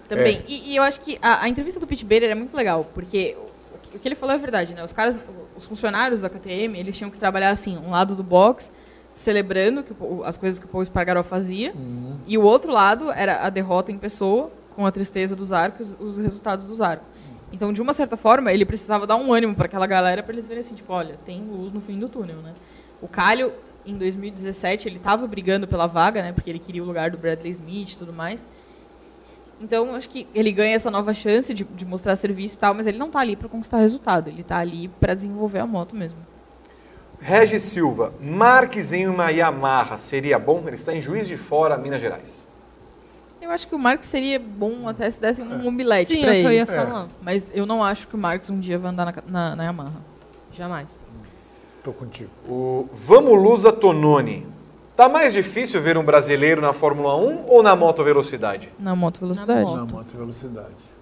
Também. 0.08 0.42
E, 0.46 0.72
e 0.72 0.76
eu 0.76 0.82
acho 0.82 1.00
que 1.00 1.18
a, 1.20 1.42
a 1.42 1.48
entrevista 1.48 1.80
do 1.80 1.86
Pete 1.86 2.04
Bader 2.04 2.30
é 2.30 2.34
muito 2.34 2.54
legal, 2.56 2.86
porque 2.94 3.36
o, 3.74 3.78
que- 3.90 3.96
o 3.96 3.98
que 4.00 4.06
ele 4.08 4.14
falou 4.14 4.34
é 4.34 4.38
verdade, 4.38 4.74
né? 4.74 4.84
Os 4.84 4.92
caras, 4.92 5.18
os 5.56 5.64
funcionários 5.64 6.20
da 6.20 6.28
KTM, 6.28 6.78
eles 6.78 6.96
tinham 6.96 7.10
que 7.10 7.18
trabalhar 7.18 7.50
assim, 7.50 7.76
um 7.78 7.90
lado 7.90 8.14
do 8.14 8.22
box, 8.22 8.70
celebrando 9.12 9.82
que 9.82 9.92
as 10.24 10.36
coisas 10.36 10.58
que 10.58 10.66
o 10.66 10.68
Paul 10.68 10.82
Espargaró 10.82 11.22
fazia, 11.22 11.72
e 12.26 12.36
o 12.36 12.42
outro 12.42 12.70
lado 12.72 13.10
era 13.12 13.44
a 13.46 13.50
derrota 13.50 13.90
em 13.92 13.98
pessoa, 13.98 14.50
com 14.76 14.84
a 14.84 14.90
tristeza 14.92 15.34
dos 15.36 15.52
arcos, 15.52 15.94
os 15.98 16.18
resultados 16.18 16.66
dos 16.66 16.80
arcos. 16.80 17.06
Então, 17.54 17.72
de 17.72 17.80
uma 17.80 17.92
certa 17.92 18.16
forma, 18.16 18.52
ele 18.52 18.64
precisava 18.64 19.06
dar 19.06 19.14
um 19.14 19.32
ânimo 19.32 19.54
para 19.54 19.66
aquela 19.66 19.86
galera 19.86 20.24
para 20.24 20.32
eles 20.32 20.48
verem 20.48 20.58
assim, 20.58 20.74
tipo, 20.74 20.92
olha, 20.92 21.16
tem 21.24 21.40
luz 21.46 21.72
no 21.72 21.80
fim 21.80 21.96
do 21.96 22.08
túnel, 22.08 22.38
né? 22.38 22.52
O 23.00 23.06
Calho, 23.06 23.52
em 23.86 23.96
2017, 23.96 24.88
ele 24.88 24.96
estava 24.96 25.24
brigando 25.24 25.68
pela 25.68 25.86
vaga, 25.86 26.20
né? 26.20 26.32
Porque 26.32 26.50
ele 26.50 26.58
queria 26.58 26.82
o 26.82 26.86
lugar 26.86 27.12
do 27.12 27.16
Bradley 27.16 27.52
Smith 27.52 27.92
e 27.92 27.96
tudo 27.96 28.12
mais. 28.12 28.44
Então, 29.60 29.94
acho 29.94 30.10
que 30.10 30.26
ele 30.34 30.50
ganha 30.50 30.74
essa 30.74 30.90
nova 30.90 31.14
chance 31.14 31.54
de, 31.54 31.62
de 31.62 31.86
mostrar 31.86 32.16
serviço 32.16 32.56
e 32.56 32.58
tal, 32.58 32.74
mas 32.74 32.88
ele 32.88 32.98
não 32.98 33.06
está 33.06 33.20
ali 33.20 33.36
para 33.36 33.48
conquistar 33.48 33.78
resultado. 33.78 34.26
Ele 34.26 34.40
está 34.40 34.58
ali 34.58 34.88
para 34.88 35.14
desenvolver 35.14 35.60
a 35.60 35.66
moto 35.66 35.94
mesmo. 35.94 36.18
Regis 37.20 37.62
Silva, 37.62 38.12
Marques 38.20 38.92
em 38.92 39.06
uma 39.06 39.30
Yamaha 39.30 39.96
seria 39.96 40.40
bom? 40.40 40.64
Ele 40.66 40.74
está 40.74 40.92
em 40.92 41.00
Juiz 41.00 41.28
de 41.28 41.36
Fora, 41.36 41.78
Minas 41.78 42.00
Gerais. 42.00 42.43
Eu 43.44 43.50
acho 43.50 43.68
que 43.68 43.74
o 43.74 43.78
Marques 43.78 44.08
seria 44.08 44.38
bom 44.38 44.88
até 44.88 45.10
se 45.10 45.20
desse 45.20 45.42
um 45.42 45.58
mobilete 45.58 46.12
Sim, 46.14 46.20
é 46.20 46.22
para 46.22 46.30
o 46.30 46.34
que 46.34 46.40
eu 46.42 46.48
ele. 46.50 46.56
ia 46.56 46.66
falar. 46.66 47.08
Mas 47.22 47.46
eu 47.54 47.66
não 47.66 47.84
acho 47.84 48.08
que 48.08 48.14
o 48.14 48.18
Marques 48.18 48.48
um 48.48 48.58
dia 48.58 48.78
vai 48.78 48.90
andar 48.90 49.04
na, 49.06 49.14
na, 49.26 49.56
na 49.56 49.64
Yamaha. 49.64 49.92
Jamais. 50.50 50.88
Tô 51.82 51.92
contigo. 51.92 52.30
O 52.48 52.88
Vamos 52.94 53.40
Lusa 53.42 53.70
Tononi. 53.70 54.46
Tá 54.96 55.08
mais 55.10 55.34
difícil 55.34 55.80
ver 55.82 55.98
um 55.98 56.04
brasileiro 56.04 56.62
na 56.62 56.72
Fórmula 56.72 57.14
1 57.16 57.46
ou 57.48 57.62
na 57.62 57.76
moto 57.76 58.02
velocidade? 58.02 58.70
Na 58.78 58.96
moto 58.96 59.20
velocidade. 59.20 59.60
moto. 59.60 59.76
Na 59.76 59.84
moto 59.98 60.16
velocidade. 60.16 60.94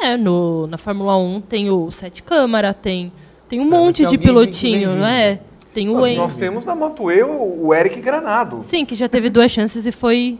É, 0.00 0.16
no, 0.16 0.66
na 0.66 0.76
Fórmula 0.76 1.16
1 1.16 1.40
tem 1.42 1.70
o 1.70 1.88
sete 1.92 2.20
câmara, 2.22 2.74
tem, 2.74 3.12
tem 3.48 3.60
um 3.60 3.66
É, 3.66 3.66
mas 3.70 3.78
monte 3.78 3.96
tem 3.98 4.06
de 4.08 4.16
alguém 4.16 4.26
pilotinho, 4.26 4.78
bem-vindo. 4.88 5.00
né? 5.02 5.38
Tem 5.72 5.88
o 5.88 5.92
Nós, 5.92 6.00
Wayne. 6.02 6.16
nós 6.16 6.34
temos 6.36 6.64
na 6.64 6.74
moto 6.74 7.10
E 7.12 7.22
o 7.22 7.66
o 7.66 7.74
Eric 7.74 8.00
Granado. 8.00 8.62
Sim, 8.64 8.84
que 8.84 8.94
já 8.96 9.08
teve 9.08 9.28
duas 9.30 9.52
chances 9.52 9.86
e 9.86 9.92
foi 9.92 10.38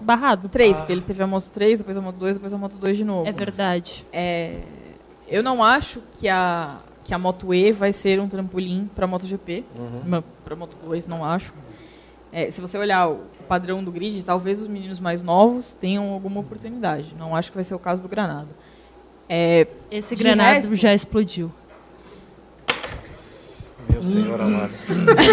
barrado. 0.00 0.48
Três, 0.48 0.78
porque 0.78 0.92
ele 0.92 1.00
teve 1.02 1.22
a 1.22 1.26
moto 1.26 1.48
3, 1.50 1.78
depois 1.78 1.96
a 1.96 2.00
moto 2.00 2.16
2, 2.16 2.36
depois 2.36 2.52
a 2.52 2.58
moto 2.58 2.76
2 2.76 2.96
de 2.96 3.04
novo. 3.04 3.28
É 3.28 3.32
verdade. 3.32 4.06
É, 4.12 4.60
eu 5.28 5.42
não 5.42 5.62
acho 5.62 6.00
que 6.18 6.28
a, 6.28 6.78
que 7.04 7.14
a 7.14 7.18
Moto 7.18 7.52
E 7.54 7.72
vai 7.72 7.92
ser 7.92 8.20
um 8.20 8.28
trampolim 8.28 8.90
para 8.94 9.04
a 9.04 9.08
MotoGP. 9.08 9.64
Para 10.44 10.54
a 10.54 10.56
Moto 10.56 10.76
2, 10.84 11.06
não 11.06 11.24
acho. 11.24 11.52
É, 12.32 12.50
se 12.50 12.60
você 12.60 12.78
olhar 12.78 13.08
o 13.10 13.20
padrão 13.48 13.82
do 13.82 13.90
grid, 13.90 14.22
talvez 14.22 14.60
os 14.60 14.68
meninos 14.68 15.00
mais 15.00 15.22
novos 15.22 15.72
tenham 15.80 16.10
alguma 16.12 16.40
oportunidade. 16.40 17.14
Não 17.18 17.34
acho 17.34 17.50
que 17.50 17.56
vai 17.56 17.64
ser 17.64 17.74
o 17.74 17.78
caso 17.78 18.00
do 18.02 18.08
Granado. 18.08 18.48
É, 19.28 19.66
Esse 19.90 20.14
granado 20.16 20.54
resto- 20.54 20.74
já 20.76 20.92
explodiu. 20.94 21.52
Meu 23.88 24.02
senhor 24.02 24.40
amado. 24.40 24.72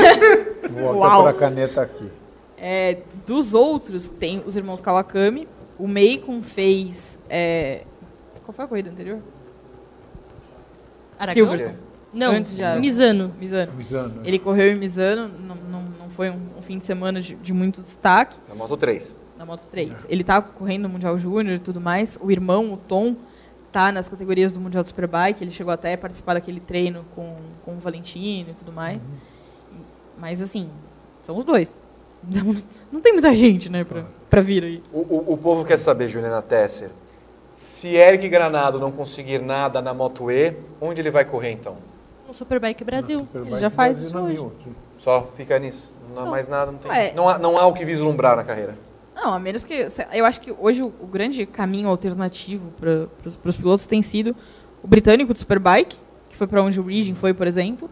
Volta 0.72 0.98
Uau. 1.08 1.22
para 1.24 1.30
a 1.32 1.34
caneta 1.34 1.82
aqui. 1.82 2.10
É, 2.58 2.98
dos 3.28 3.54
outros, 3.54 4.08
tem 4.08 4.42
os 4.46 4.56
irmãos 4.56 4.80
Kawakami. 4.82 5.48
O 5.78 5.88
Meikon 5.88 6.42
fez. 6.42 7.20
é, 7.30 7.84
qual 8.44 8.56
foi 8.56 8.66
a 8.66 8.68
corrida 8.68 8.90
anterior? 8.90 9.20
Aragão? 11.20 11.34
Silverson. 11.34 11.76
Não, 12.14 12.32
Antes 12.32 12.56
de 12.56 12.64
Aragão. 12.64 12.82
Misano. 12.82 13.34
Misano. 13.38 13.72
Avisando. 13.74 14.22
Ele 14.24 14.40
correu 14.40 14.72
em 14.72 14.76
Misano, 14.76 15.28
não, 15.28 15.56
não, 15.56 15.82
não 16.00 16.10
foi 16.10 16.30
um, 16.30 16.40
um 16.58 16.62
fim 16.62 16.78
de 16.78 16.86
semana 16.86 17.20
de, 17.20 17.36
de 17.36 17.54
muito 17.54 17.82
destaque. 17.82 18.38
Na 18.48 18.56
moto 18.56 18.78
3. 18.78 19.18
na 19.38 19.46
Moto 19.46 19.68
3. 19.70 20.08
Ele 20.10 20.24
tá 20.24 20.42
correndo 20.42 20.84
no 20.84 20.90
Mundial 20.90 21.18
Júnior 21.20 21.58
e 21.58 21.60
tudo 21.60 21.82
mais. 21.82 22.18
O 22.22 22.32
irmão, 22.32 22.74
o 22.74 22.78
Tom, 22.78 23.16
tá 23.72 23.92
nas 23.92 24.08
categorias 24.08 24.52
do 24.54 24.60
Mundial 24.60 24.84
do 24.84 24.88
Superbike. 24.88 25.44
Ele 25.44 25.52
chegou 25.52 25.74
até 25.74 25.94
a 25.94 25.98
participar 25.98 26.36
daquele 26.36 26.62
treino 26.62 27.06
com, 27.14 27.36
com 27.66 27.74
o 27.76 27.80
Valentino 27.80 28.52
e 28.52 28.54
tudo 28.54 28.72
mais. 28.72 29.06
Mas, 30.18 30.42
assim, 30.42 30.70
são 31.22 31.38
os 31.38 31.44
dois. 31.44 31.78
Não 32.92 33.02
tem 33.02 33.14
muita 33.14 33.34
gente, 33.34 33.70
né, 33.70 33.84
pra, 33.84 34.04
pra 34.30 34.42
vir 34.42 34.64
aí. 34.64 34.84
O, 34.92 35.00
o- 35.00 35.34
o 35.34 35.38
povo 35.38 35.64
quer 35.66 35.78
saber, 35.78 36.08
Juliana 36.08 36.42
Tesser, 36.42 36.90
se 37.56 37.96
Eric 37.96 38.28
Granado 38.30 38.80
não 38.80 38.92
conseguir 38.92 39.40
nada 39.42 39.82
na 39.82 39.94
moto 39.94 40.30
E, 40.32 40.54
onde 40.80 41.02
ele 41.02 41.10
vai 41.12 41.26
correr 41.26 41.52
então? 41.52 41.78
No 42.28 42.34
Superbike 42.34 42.84
Brasil. 42.84 43.20
Superbike 43.22 43.60
já 43.60 43.70
faz 43.70 44.12
Brasil 44.12 44.30
isso 44.34 44.44
hoje. 44.46 44.54
mil. 44.66 44.76
Só 45.00 45.24
fica 45.36 45.58
nisso. 45.58 45.92
Não 46.10 46.20
há 46.20 46.26
Só. 46.26 46.30
mais 46.32 46.48
nada, 46.50 46.72
não 46.72 46.80
tem. 46.80 46.92
Ué. 46.92 47.14
Não, 47.16 47.28
há, 47.30 47.38
não 47.40 47.58
há 47.58 47.66
o 47.66 47.74
que 47.74 47.86
vislumbrar 47.86 48.36
na 48.36 48.44
carreira. 48.44 48.76
Não, 49.16 49.34
a 49.34 49.40
menos 49.40 49.64
que. 49.64 49.88
Eu 50.14 50.26
acho 50.26 50.40
que 50.42 50.54
hoje 50.60 50.84
o, 50.84 50.88
o 51.02 51.08
grande 51.08 51.46
caminho 51.46 51.88
alternativo 51.90 52.72
para 52.80 53.08
os 53.46 53.58
pilotos 53.58 53.88
tem 53.88 54.02
sido 54.02 54.36
o 54.84 54.88
britânico 54.88 55.34
do 55.34 55.40
Superbike, 55.40 55.98
que 56.30 56.36
foi 56.36 56.46
para 56.48 56.62
onde 56.62 56.80
o 56.80 56.84
Regan 56.84 57.16
foi, 57.16 57.34
por 57.34 57.48
exemplo. 57.48 57.90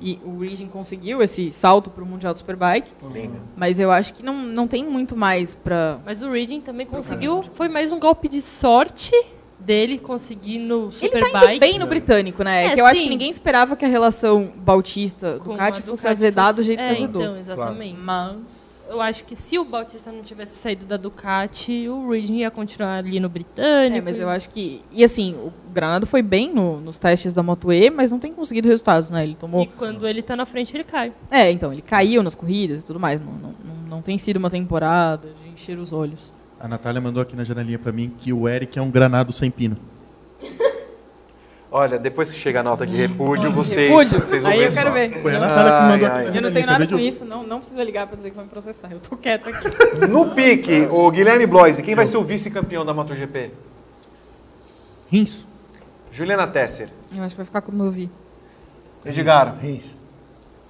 E 0.00 0.18
o 0.24 0.38
Regan 0.38 0.68
conseguiu 0.68 1.22
esse 1.22 1.50
salto 1.50 1.90
para 1.90 2.04
o 2.04 2.06
Mundial 2.06 2.32
do 2.32 2.38
Superbike. 2.38 2.92
Linda. 3.12 3.38
Mas 3.56 3.80
eu 3.80 3.90
acho 3.90 4.14
que 4.14 4.22
não, 4.22 4.34
não 4.42 4.68
tem 4.68 4.84
muito 4.84 5.16
mais 5.16 5.54
para. 5.54 5.98
Mas 6.04 6.22
o 6.22 6.30
Reading 6.30 6.60
também 6.60 6.86
conseguiu. 6.86 7.42
Foi 7.42 7.68
mais 7.68 7.90
um 7.90 7.98
golpe 7.98 8.28
de 8.28 8.40
sorte 8.40 9.12
dele 9.58 9.98
conseguir 9.98 10.58
no 10.58 10.84
Ele 10.84 10.92
Superbike. 10.92 11.32
tá 11.32 11.52
indo 11.52 11.60
bem 11.60 11.78
no 11.78 11.86
britânico, 11.86 12.44
né? 12.44 12.66
É, 12.66 12.74
que 12.74 12.80
eu 12.80 12.86
acho 12.86 12.98
sim. 13.00 13.04
que 13.04 13.10
ninguém 13.10 13.30
esperava 13.30 13.74
que 13.74 13.84
a 13.84 13.88
relação 13.88 14.52
Bautista 14.56 15.40
com 15.44 15.50
a 15.50 15.54
Ducati 15.54 15.82
fosse 15.82 16.06
azedar 16.06 16.52
do 16.52 16.56
fosse- 16.56 16.66
jeito 16.68 16.80
é, 16.80 16.94
que 16.94 17.02
azedou. 17.02 17.22
Então, 17.22 17.36
exatamente. 17.36 17.98
Mas. 17.98 18.67
Eu 18.88 19.02
acho 19.02 19.24
que 19.24 19.36
se 19.36 19.58
o 19.58 19.64
Bautista 19.64 20.10
não 20.10 20.22
tivesse 20.22 20.54
saído 20.56 20.86
da 20.86 20.96
Ducati, 20.96 21.86
o 21.88 22.10
Reading 22.10 22.38
ia 22.38 22.50
continuar 22.50 22.96
ali 22.98 23.20
no 23.20 23.28
britânico. 23.28 23.98
É, 23.98 24.00
mas 24.00 24.18
eu 24.18 24.28
acho 24.30 24.48
que. 24.48 24.80
E 24.90 25.04
assim, 25.04 25.34
o 25.34 25.52
Granado 25.72 26.06
foi 26.06 26.22
bem 26.22 26.52
no- 26.54 26.80
nos 26.80 26.96
testes 26.96 27.34
da 27.34 27.42
Moto 27.42 27.70
E, 27.70 27.90
mas 27.90 28.10
não 28.10 28.18
tem 28.18 28.32
conseguido 28.32 28.66
resultados, 28.68 29.10
né? 29.10 29.22
Ele 29.24 29.34
tomou. 29.34 29.62
E 29.62 29.66
quando 29.66 30.08
ele 30.08 30.22
tá 30.22 30.34
na 30.34 30.46
frente, 30.46 30.74
ele 30.74 30.84
cai. 30.84 31.12
É, 31.30 31.50
então, 31.52 31.70
ele 31.72 31.82
caiu 31.82 32.22
nas 32.22 32.34
corridas 32.34 32.80
e 32.80 32.84
tudo 32.86 32.98
mais. 32.98 33.20
Não, 33.20 33.32
não, 33.32 33.50
não, 33.62 33.88
não 33.90 34.02
tem 34.02 34.16
sido 34.16 34.38
uma 34.38 34.48
temporada 34.48 35.28
de 35.44 35.50
encher 35.50 35.78
os 35.78 35.92
olhos. 35.92 36.32
A 36.58 36.66
Natália 36.66 37.00
mandou 37.00 37.22
aqui 37.22 37.36
na 37.36 37.44
janelinha 37.44 37.78
pra 37.78 37.92
mim 37.92 38.10
que 38.18 38.32
o 38.32 38.48
Eric 38.48 38.78
é 38.78 38.82
um 38.82 38.90
granado 38.90 39.32
sem 39.32 39.50
pino. 39.50 39.76
Olha, 41.70 41.98
depois 41.98 42.30
que 42.30 42.38
chega 42.38 42.60
a 42.60 42.62
nota 42.62 42.86
de 42.86 42.96
repúdio, 42.96 43.52
vocês, 43.52 43.90
Repúdio. 43.90 44.20
vocês 44.22 44.42
vão 44.42 44.50
Aí 44.50 44.58
ver 44.58 44.68
eu 44.68 44.72
quero 44.72 44.88
só. 44.88 44.94
ver. 44.94 45.20
Foi 45.22 45.32
a 45.32 45.34
Eu- 45.34 45.40
Natália 45.40 45.70
que 45.70 45.76
Ai, 45.76 45.88
mandou 45.90 46.08
ai. 46.08 46.24
na 46.30 46.36
Eu 46.36 46.42
não 46.42 46.50
tenho 46.52 46.66
nada 46.66 46.86
com 46.86 46.98
isso, 46.98 47.24
não, 47.26 47.42
não 47.42 47.58
precisa 47.58 47.84
ligar 47.84 48.06
pra 48.06 48.16
dizer 48.16 48.30
que 48.30 48.36
vai 48.36 48.44
me 48.46 48.50
processar. 48.50 48.88
Eu 48.90 49.00
tô 49.00 49.16
quieta 49.18 49.50
aqui. 49.50 50.06
No 50.08 50.30
pique, 50.30 50.86
o 50.90 51.10
Guilherme 51.10 51.46
Bloise, 51.46 51.82
quem 51.82 51.94
vai 51.94 52.06
ser 52.06 52.16
o 52.16 52.24
vice-campeão 52.24 52.86
da 52.86 52.94
MotoGP? 52.94 53.50
Rins. 55.10 55.46
Juliana 56.10 56.46
Tesser. 56.46 56.88
Eu 57.14 57.22
acho 57.22 57.30
que 57.34 57.36
vai 57.36 57.46
ficar 57.46 57.60
como 57.60 57.82
eu 57.82 57.90
vi. 57.90 58.10
Edgar. 59.04 59.56
Rins. 59.60 59.96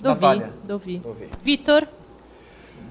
Dovi. 0.00 0.42
Dovi. 0.64 0.98
Dovi. 0.98 1.28
Vitor. 1.42 1.86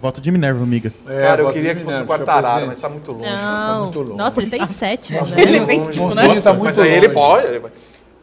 Voto 0.01 0.21
de 0.21 0.29
Minerva, 0.31 0.61
amiga. 0.63 0.93
É, 1.07 1.21
Cara, 1.23 1.41
eu 1.41 1.51
queria 1.51 1.73
que 1.75 1.83
fosse 1.83 2.01
o 2.01 2.05
Quartararo, 2.05 2.67
mas 2.67 2.79
tá 2.79 2.87
muito 2.87 3.11
longe. 3.11 3.29
Não. 3.29 3.83
muito 3.83 3.99
longe. 4.01 4.13
Nossa, 4.15 4.41
ele 4.41 4.49
tá 4.51 4.57
em 4.57 4.65
sétimo, 4.67 5.19
Nossa, 5.19 5.35
né? 5.35 5.41
ele 5.41 5.65
tem 5.65 5.79
longe. 5.79 5.91
tipo, 5.91 6.03
né? 6.03 6.23
Monstrinho 6.23 6.29
tá 6.29 6.35
Nossa, 6.35 6.53
muito 6.53 6.65
mas 6.65 6.79
aí 6.79 6.89
ele 6.91 7.07
longe. 7.07 7.13
pode. 7.13 7.47
ele 7.47 7.59
vai- 7.59 7.71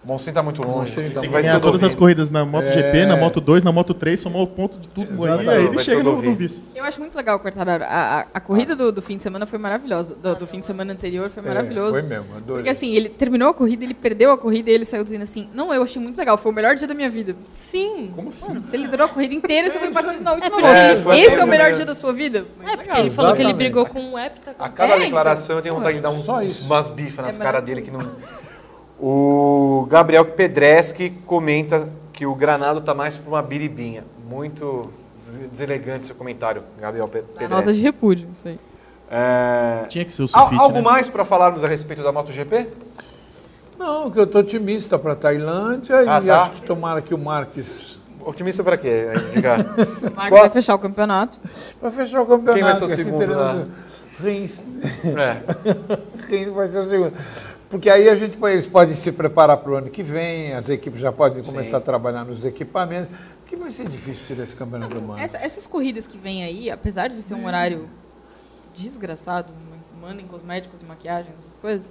Monstrinho 0.05 0.35
tá 0.35 0.43
muito 0.43 0.61
longe. 0.63 0.79
Monstrinho 0.81 1.11
tá 1.13 1.21
Tem 1.21 1.31
que 1.31 1.33
Vai 1.33 1.43
ganhar 1.43 1.61
todas 1.61 1.83
as 1.83 1.95
corridas 1.95 2.29
na 2.29 2.45
MotoGP, 2.45 2.99
É. 2.99 3.07
na 3.07 3.17
Moto 3.17 3.41
2, 3.41 3.63
na 3.65 3.73
Moto 3.73 3.95
3, 3.95 4.21
somar 4.21 4.43
o 4.43 4.47
ponto 4.47 4.79
de 4.79 4.87
tudo 4.89 5.09
aí, 5.09 5.15
Exatamente. 5.15 5.51
aí 5.51 5.57
ele 5.65 5.67
Vai 5.75 5.85
ser 5.85 5.91
chega 5.93 6.03
no, 6.03 6.21
no 6.23 6.35
vice. 6.35 6.63
Eu 6.75 6.85
acho 6.85 7.01
muito 7.01 7.17
legal 7.17 7.37
o 7.37 7.41
Quartararo. 7.41 7.85
A, 7.85 7.87
a, 8.21 8.27
a 8.35 8.41
corrida 8.41 8.77
do, 8.77 8.93
do 8.93 9.01
fim 9.01 9.17
de 9.17 9.23
semana 9.23 9.47
foi 9.47 9.59
maravilhosa. 9.59 10.15
Do, 10.15 10.35
do 10.35 10.47
fim 10.47 10.61
de 10.61 10.67
semana 10.67 10.93
anterior 10.93 11.31
foi 11.31 11.43
É, 11.43 11.47
maravilhoso. 11.49 11.93
foi 11.93 12.03
mesmo, 12.03 12.27
adorei. 12.37 12.57
Porque 12.57 12.69
assim, 12.69 12.95
ele 12.95 13.09
terminou 13.09 13.49
a 13.49 13.55
corrida, 13.55 13.83
ele 13.85 13.95
perdeu 13.95 14.31
a 14.31 14.37
corrida 14.37 14.71
e 14.71 14.75
ele 14.75 14.85
saiu 14.85 15.03
dizendo 15.03 15.23
assim: 15.23 15.49
Não, 15.55 15.73
eu 15.73 15.83
achei 15.83 16.01
muito 16.03 16.19
legal, 16.19 16.37
foi 16.37 16.53
o 16.53 16.55
melhor 16.55 16.75
dia 16.75 16.87
da 16.87 16.93
minha 16.95 17.09
vida. 17.09 17.35
Sim. 17.49 18.13
Como 18.15 18.29
assim? 18.29 18.49
Mano, 18.49 18.65
você 18.65 18.77
liderou 18.77 19.07
a 19.07 19.09
corrida 19.09 19.33
inteira 19.35 19.69
e 19.69 19.71
você 19.71 19.79
foi 19.79 19.91
batido 19.93 20.23
na 20.23 20.33
última 20.35 20.61
volta. 20.61 20.79
ele- 21.15 21.21
Esse 21.21 21.41
é 21.41 21.45
o 21.45 21.49
melhor 21.49 21.73
dia 21.73 21.87
da 21.87 21.95
sua 21.95 22.13
vida? 22.13 22.45
É, 22.61 22.71
porque 22.77 22.83
legal. 22.89 22.99
ele 23.01 23.11
falou 23.11 23.35
que 23.35 23.41
ele 23.43 23.53
brigou 23.55 23.87
com 23.87 24.13
o 24.13 24.19
Hepta. 24.19 24.55
A 24.59 24.69
cada 24.69 24.97
É, 24.97 24.99
declaração 25.01 25.57
eu 25.57 25.63
tenho 25.63 25.75
vontade 25.77 25.97
de 25.97 26.03
dar 26.03 26.11
um, 26.11 26.23
Só 26.23 26.43
isso. 26.43 26.63
umas 26.65 26.89
bifas 26.89 27.25
nas 27.25 27.41
É 27.41 27.43
caras 27.43 27.65
dele 27.65 27.81
que 27.81 27.91
não. 27.91 28.01
O 28.99 29.87
Gabriel 29.91 30.25
Pedreschi 30.25 31.11
comenta 31.27 31.89
que 32.13 32.25
o 32.27 32.35
Granado 32.35 32.81
tá 32.81 32.95
mais 32.95 33.17
pra 33.17 33.29
uma 33.29 33.43
biribinha. 33.43 34.05
Muito 34.29 34.91
des- 35.19 35.51
deselegante 35.51 36.07
seu 36.07 36.15
comentário, 36.15 36.63
Gabriel 36.81 37.09
Pe- 37.09 37.23
Dá 37.39 37.43
nota 37.49 37.57
de 37.57 37.57
Pedreschi. 37.65 37.83
repúdio, 37.83 38.29
isso 38.35 38.49
aí. 38.49 38.59
É, 39.11 39.85
Tinha 39.89 40.05
que 40.05 40.13
ser 40.13 40.23
o 40.23 40.29
sulfite, 40.29 40.61
algo 40.61 40.77
né? 40.77 40.83
mais 40.83 41.09
para 41.09 41.25
falarmos 41.25 41.63
a 41.63 41.69
respeito 41.69 42.03
da 42.03 42.11
MotoGP? 42.11 42.69
Não, 43.79 44.11
que 44.11 44.19
eu 44.19 44.25
estou 44.25 44.41
otimista 44.41 44.99
para 44.99 45.13
a 45.13 45.17
Tailândia 45.17 45.97
Ah, 45.99 46.21
e 46.23 46.27
tá. 46.27 46.37
acho 46.37 46.53
que 46.53 46.63
tomara 46.63 47.03
que 47.03 47.13
o 47.13 47.19
Marques. 47.19 47.99
Otimista 48.25 48.65
para 48.65 48.79
quê? 48.79 49.09
O 49.09 50.17
Marcos 50.17 50.29
Qual- 50.31 50.41
vai 50.41 50.51
fechar 50.51 50.75
o 50.75 50.79
campeonato. 50.79 51.39
Para 51.79 51.91
fechar 51.91 52.23
o 52.23 52.27
campeonato. 52.27 52.55
Quem 52.55 52.63
vai 52.63 52.75
ser 52.77 52.85
o 52.85 52.87
assim 52.87 52.97
segundo? 53.05 53.71
Rins. 54.19 54.65
é. 55.05 55.43
Quem 56.29 56.51
vai 56.51 56.67
ser 56.69 56.79
o 56.79 56.89
segundo? 56.89 57.13
Porque 57.75 57.91
aí 57.91 58.09
a 58.09 58.15
gente, 58.15 58.39
eles 58.41 58.67
podem 58.69 58.95
se 58.95 59.11
preparar 59.11 59.57
para 59.57 59.73
o 59.73 59.75
ano 59.75 59.91
que 59.91 60.01
vem, 60.01 60.53
as 60.55 60.69
equipes 60.69 61.01
já 61.01 61.11
podem 61.11 61.43
começar 61.43 61.79
a 61.79 61.81
trabalhar 61.81 62.25
nos 62.25 62.45
equipamentos, 62.45 63.11
porque 63.41 63.57
vai 63.57 63.73
ser 63.73 63.89
difícil 63.89 64.25
tirar 64.29 64.45
esse 64.45 64.55
campeonato 64.55 64.95
do 64.95 65.03
Marques. 65.03 65.35
Essa- 65.35 65.45
essas 65.45 65.67
corridas 65.67 66.07
que 66.07 66.17
vêm 66.17 66.45
aí, 66.45 66.71
apesar 66.71 67.09
de 67.09 67.21
ser 67.21 67.35
um 67.35 67.45
horário 67.45 67.89
desgraçado, 68.73 69.53
mano 70.01 70.21
em 70.21 70.27
cosméticos 70.29 70.83
e 70.83 70.85
maquiagens, 70.85 71.35
essas 71.37 71.59
coisas, 71.59 71.91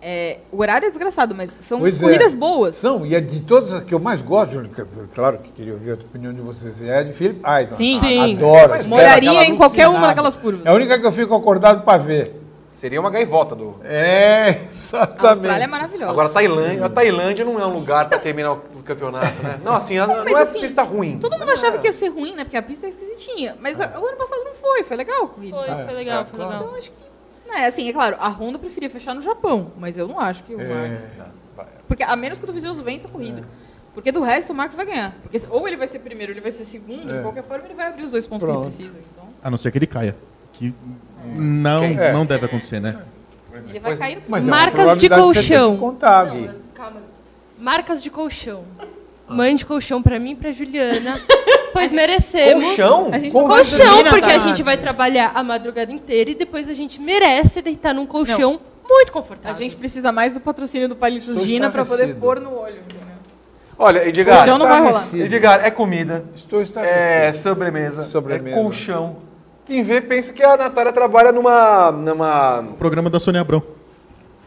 é, 0.00 0.38
o 0.50 0.56
horário 0.62 0.86
é 0.86 0.88
desgraçado, 0.88 1.34
mas 1.34 1.58
são 1.60 1.80
Pois 1.80 2.02
é. 2.02 2.06
corridas 2.06 2.32
boas. 2.32 2.74
São, 2.76 3.04
e 3.04 3.14
é 3.14 3.20
de 3.20 3.40
todas 3.40 3.74
as 3.74 3.84
que 3.84 3.92
eu 3.92 4.00
mais 4.00 4.22
gosto, 4.22 4.52
Júlio, 4.52 4.70
claro 5.14 5.40
que 5.40 5.50
queria 5.52 5.74
ouvir 5.74 5.90
a 5.90 5.94
opinião 5.94 6.32
de 6.32 6.40
vocês, 6.40 6.80
é 6.80 7.04
de 7.04 7.12
Philip 7.12 7.38
Island. 7.40 7.76
Sim. 7.76 7.98
A- 7.98 8.00
Sim. 8.00 8.34
Adoro. 8.36 8.88
Moraria 8.88 9.44
em 9.44 9.58
qualquer 9.58 9.88
uma 9.88 10.06
daquelas 10.06 10.38
curvas. 10.38 10.64
É 10.64 10.70
a 10.70 10.72
única 10.72 10.98
que 10.98 11.04
eu 11.04 11.12
fico 11.12 11.34
acordado 11.34 11.84
para 11.84 11.98
ver. 11.98 12.40
Seria 12.82 12.98
uma 12.98 13.10
gaivota 13.10 13.54
do. 13.54 13.76
É, 13.84 14.42
A 14.42 14.48
exatamente. 14.68 15.24
Austrália 15.26 15.62
é 15.62 15.66
maravilhosa. 15.68 16.10
Agora, 16.10 16.28
a 16.28 16.32
Tailândia, 16.32 16.84
a 16.84 16.88
Tailândia 16.88 17.44
não 17.44 17.60
é 17.60 17.64
um 17.64 17.72
lugar 17.74 18.08
para 18.08 18.18
terminar 18.18 18.54
o 18.54 18.82
campeonato, 18.84 19.40
né? 19.40 19.60
Não, 19.62 19.74
assim, 19.74 19.96
ela 19.96 20.16
não 20.16 20.24
mas 20.24 20.32
é 20.34 20.42
assim, 20.42 20.60
pista 20.62 20.82
ruim. 20.82 21.16
Todo 21.20 21.38
mundo 21.38 21.48
achava 21.52 21.78
que 21.78 21.86
ia 21.86 21.92
ser 21.92 22.08
ruim, 22.08 22.34
né? 22.34 22.42
Porque 22.42 22.56
a 22.56 22.62
pista 22.62 22.86
é 22.86 22.88
esquisitinha. 22.88 23.56
Mas 23.60 23.80
a- 23.80 24.00
o 24.00 24.04
ano 24.04 24.16
passado 24.16 24.42
não 24.42 24.54
foi, 24.56 24.82
foi 24.82 24.96
legal 24.96 25.22
a 25.22 25.28
corrida. 25.28 25.56
Foi, 25.58 25.84
foi 25.84 25.94
legal, 25.94 26.22
é, 26.22 26.24
foi 26.24 26.38
legal. 26.40 26.54
Então 26.56 26.74
acho 26.74 26.90
que. 26.90 26.96
Né, 27.48 27.66
assim, 27.66 27.88
é 27.88 27.92
claro, 27.92 28.16
a 28.18 28.28
Honda 28.30 28.58
preferia 28.58 28.90
fechar 28.90 29.14
no 29.14 29.22
Japão, 29.22 29.70
mas 29.78 29.96
eu 29.96 30.08
não 30.08 30.18
acho 30.18 30.42
que 30.42 30.52
o 30.52 30.60
É. 30.60 30.88
Max. 30.88 31.02
Porque 31.86 32.02
a 32.02 32.16
menos 32.16 32.40
que 32.40 32.44
o 32.44 32.48
Dovizioso 32.48 32.82
vença 32.82 33.06
a 33.06 33.10
corrida. 33.12 33.44
Porque 33.94 34.10
do 34.10 34.22
resto 34.22 34.52
o 34.52 34.56
Max 34.56 34.74
vai 34.74 34.86
ganhar. 34.86 35.14
Porque 35.22 35.38
ou 35.48 35.68
ele 35.68 35.76
vai 35.76 35.86
ser 35.86 36.00
primeiro 36.00 36.32
ou 36.32 36.34
ele 36.34 36.40
vai 36.40 36.50
ser 36.50 36.64
segundo, 36.64 37.12
de 37.12 37.16
É. 37.16 37.22
qualquer 37.22 37.44
forma 37.44 37.64
ele 37.64 37.74
vai 37.74 37.86
abrir 37.86 38.02
os 38.02 38.10
dois 38.10 38.26
pontos 38.26 38.44
Pronto. 38.44 38.68
que 38.74 38.82
ele 38.82 38.88
precisa. 38.90 38.98
Então, 39.12 39.24
A 39.40 39.48
não 39.48 39.56
ser 39.56 39.70
que 39.70 39.78
ele 39.78 39.86
caia. 39.86 40.16
Que 40.52 40.74
não, 41.24 41.84
É. 41.84 42.12
não 42.12 42.24
deve 42.26 42.46
acontecer, 42.46 42.80
né? 42.80 42.96
ele 43.68 43.78
vai 43.80 43.96
cair 43.96 44.16
no 44.16 44.22
Mas 44.28 44.46
é 44.46 44.50
Marcas 44.50 44.96
de 44.96 45.08
colchão. 45.08 45.76
contar, 45.78 46.24
Gui. 46.26 46.50
Calma. 46.74 47.00
Marcas 47.58 48.02
de 48.02 48.10
colchão. 48.10 48.64
Mande 49.28 49.64
colchão 49.64 50.02
pra 50.02 50.18
mim 50.18 50.32
e 50.32 50.34
pra 50.34 50.52
Juliana, 50.52 51.18
pois 51.72 51.90
merecemos. 51.92 52.64
Colchão? 52.64 53.08
A 53.12 53.18
gente 53.18 53.32
não 53.32 53.46
Colchão, 53.48 54.04
porque 54.10 54.30
a 54.30 54.38
gente 54.38 54.62
vai 54.62 54.76
trabalhar 54.76 55.32
a 55.34 55.42
madrugada 55.42 55.90
inteira 55.92 56.30
e 56.30 56.34
depois 56.34 56.68
a 56.68 56.74
gente 56.74 57.00
merece 57.00 57.62
deitar 57.62 57.94
num 57.94 58.04
colchão 58.06 58.60
muito 58.88 59.08
A 59.08 59.12
confortável. 59.12 59.56
gente 59.56 59.76
precisa 59.76 60.12
mais 60.12 60.32
do 60.34 60.40
patrocínio 60.40 60.88
do 60.88 60.96
Palitos 60.96 61.28
Estou 61.30 61.46
Gina 61.46 61.70
pra 61.70 61.84
poder 61.84 62.14
pôr 62.16 62.40
no 62.40 62.58
olho. 62.58 62.80
Olha, 63.78 64.06
Edgar, 64.06 64.36
Colchão 64.38 64.58
não 64.58 64.68
vai 64.68 64.80
rolar. 64.80 65.14
Edgar, 65.14 65.64
é 65.64 65.70
comida, 65.70 66.24
Estou 66.36 66.62
é 66.76 67.32
sobremesa, 67.32 68.02
Sobremesa. 68.02 68.56
é 68.56 68.62
colchão. 68.62 69.16
Quem 69.72 69.82
vê 69.82 70.02
pensa 70.02 70.34
que 70.34 70.42
a 70.42 70.54
Natália 70.54 70.92
trabalha 70.92 71.32
numa. 71.32 71.90
numa... 71.90 72.62
Programa 72.78 73.08
da 73.08 73.18
Sônia 73.18 73.40
Abrão. 73.40 73.62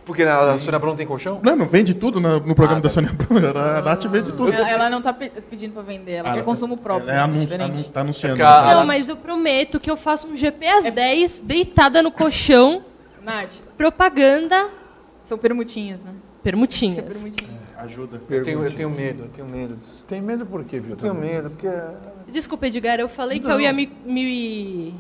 Porque 0.06 0.22
a 0.22 0.60
Sônia 0.60 0.76
Abrão 0.76 0.92
não 0.92 0.98
tem 0.98 1.08
colchão? 1.08 1.40
Não, 1.42 1.56
não 1.56 1.66
vende 1.68 1.96
tudo 1.96 2.20
no, 2.22 2.34
no 2.42 2.54
programa 2.54 2.74
Ah, 2.78 2.82
da 2.82 2.90
tá. 2.90 2.90
Sônia 2.90 3.10
Abrão. 3.10 3.40
A 3.60 3.82
Nath 3.82 4.04
vende 4.06 4.32
tudo. 4.34 4.52
Ela, 4.54 4.70
ela 4.70 4.88
não 4.88 5.02
tá 5.02 5.12
pe- 5.12 5.32
pedindo 5.50 5.74
pra 5.74 5.82
vender, 5.82 6.12
ela 6.12 6.30
Ah, 6.30 6.34
quer 6.36 6.44
consumo 6.44 6.78
próprio. 6.78 7.10
Ela 7.10 7.20
é 7.22 7.24
anun- 7.24 7.40
diferente. 7.40 7.72
anun- 7.74 7.84
tá 7.92 8.02
anunciando. 8.02 8.40
É. 8.40 8.76
Não, 8.76 8.86
mas 8.86 9.10
eu 9.10 9.18
prometo 9.18 9.80
que 9.80 9.90
eu 9.90 9.98
faço 9.98 10.28
um 10.28 10.38
GP 10.38 10.68
às 10.68 10.94
10, 10.94 11.40
deitada 11.44 12.04
no 12.04 12.12
colchão, 12.12 12.84
Nath, 13.24 13.62
propaganda, 13.76 14.70
são 15.24 15.40
permutinhas, 15.40 16.00
né? 16.02 16.12
Que 16.12 16.50
é 16.50 16.52
permutinhas. 16.52 17.04
permutinha. 17.04 17.60
Ajuda. 17.78 18.22
Eu 18.30 18.44
tenho, 18.44 18.64
eu 18.64 18.72
tenho 18.72 18.92
medo, 18.92 19.24
eu 19.24 19.30
tenho 19.30 19.48
medo 19.48 19.76
disso. 19.78 20.06
Tem 20.08 20.22
medo 20.22 20.46
por 20.46 20.64
quê, 20.64 20.76
Eu 20.78 20.84
Vitor? 20.84 20.98
tenho 21.00 21.16
medo, 21.16 21.50
porque. 21.50 21.68
Desculpa, 22.32 22.68
Edgar, 22.68 23.00
eu 23.00 23.10
falei 23.10 23.40
que 23.40 23.48
eu 23.50 23.60
ia 23.60 23.74
me, 23.74 23.92
me, 24.06 24.94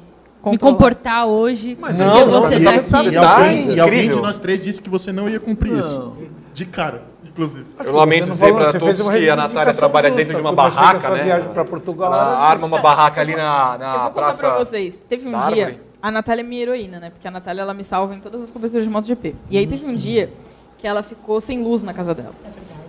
me 0.51 0.57
comportar 0.57 1.25
hoje. 1.27 1.77
Mas 1.79 1.95
porque 1.95 2.09
não, 2.09 2.25
você 2.41 2.59
não, 2.59 2.71
tá 2.73 2.79
aqui. 2.79 2.89
tá- 2.89 3.03
E 3.03 3.11
Tá 3.11 3.35
alguém, 3.37 3.69
e 3.71 3.79
alguém 3.79 3.99
incrível. 3.99 4.17
de 4.17 4.27
nós 4.27 4.39
três 4.39 4.63
disse 4.63 4.81
que 4.81 4.89
você 4.89 5.11
não 5.11 5.29
ia 5.29 5.39
cumprir 5.39 5.71
Não. 5.73 5.79
isso. 5.79 6.13
De 6.53 6.65
cara, 6.65 7.03
inclusive. 7.23 7.65
Acho 7.77 7.89
Eu 7.89 7.93
que 7.93 7.99
lamento 7.99 8.31
dizer 8.31 8.51
você 8.53 8.79
todos 8.79 9.09
que 9.09 9.29
a 9.29 9.35
Natália 9.35 9.73
trabalha 9.73 10.07
justa. 10.09 10.23
dentro 10.23 10.35
de 10.35 10.41
uma 10.41 10.53
barraca, 10.53 11.09
né? 11.09 11.23
viagem 11.23 11.49
para 11.49 11.65
Portugal, 11.65 12.13
Ela 12.13 12.37
arma 12.37 12.61
justa. 12.61 12.65
uma 12.67 12.79
barraca 12.81 13.21
ali 13.21 13.35
na, 13.35 13.71
Eu 13.73 13.79
na 13.79 13.91
vou 13.91 13.99
contar 14.09 14.11
praça. 14.21 14.39
pra 14.47 14.57
vocês. 14.57 14.99
Teve 15.09 15.27
um 15.27 15.31
dia. 15.31 15.65
Árvore. 15.65 15.79
A 16.01 16.11
Natália 16.11 16.41
é 16.41 16.43
minha 16.45 16.61
heroína, 16.61 16.99
né? 16.99 17.09
Porque 17.09 17.27
a 17.27 17.31
Natália 17.31 17.61
ela 17.63 17.73
me 17.73 17.83
salva 17.83 18.13
em 18.13 18.19
todas 18.19 18.41
as 18.43 18.51
coberturas 18.51 18.85
de 18.85 18.91
MotoGP. 18.91 19.35
E 19.49 19.57
aí 19.57 19.65
teve 19.65 19.85
um 19.85 19.95
dia 19.95 20.31
que 20.77 20.85
ela 20.87 21.01
ficou 21.01 21.41
sem 21.41 21.63
luz 21.63 21.81
na 21.81 21.93
casa 21.93 22.13
dela. 22.13 22.33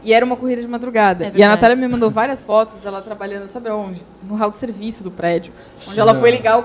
E 0.04 0.12
era 0.12 0.24
uma 0.24 0.36
corrida 0.36 0.60
de 0.60 0.68
madrugada. 0.68 1.24
É 1.26 1.32
e 1.34 1.42
a. 1.42 1.48
Natália 1.48 1.74
me 1.74 1.88
mandou 1.88 2.10
várias 2.10 2.42
fotos 2.42 2.76
dela 2.76 3.00
trabalhando, 3.02 3.48
sabe 3.48 3.70
onde? 3.70 4.04
No 4.22 4.36
hall 4.36 4.50
de 4.50 4.58
serviço 4.58 5.02
do 5.02 5.10
prédio. 5.10 5.52
Onde 5.88 5.98
ela 5.98 6.14
foi 6.14 6.30
ligar 6.30 6.58
o 6.58 6.62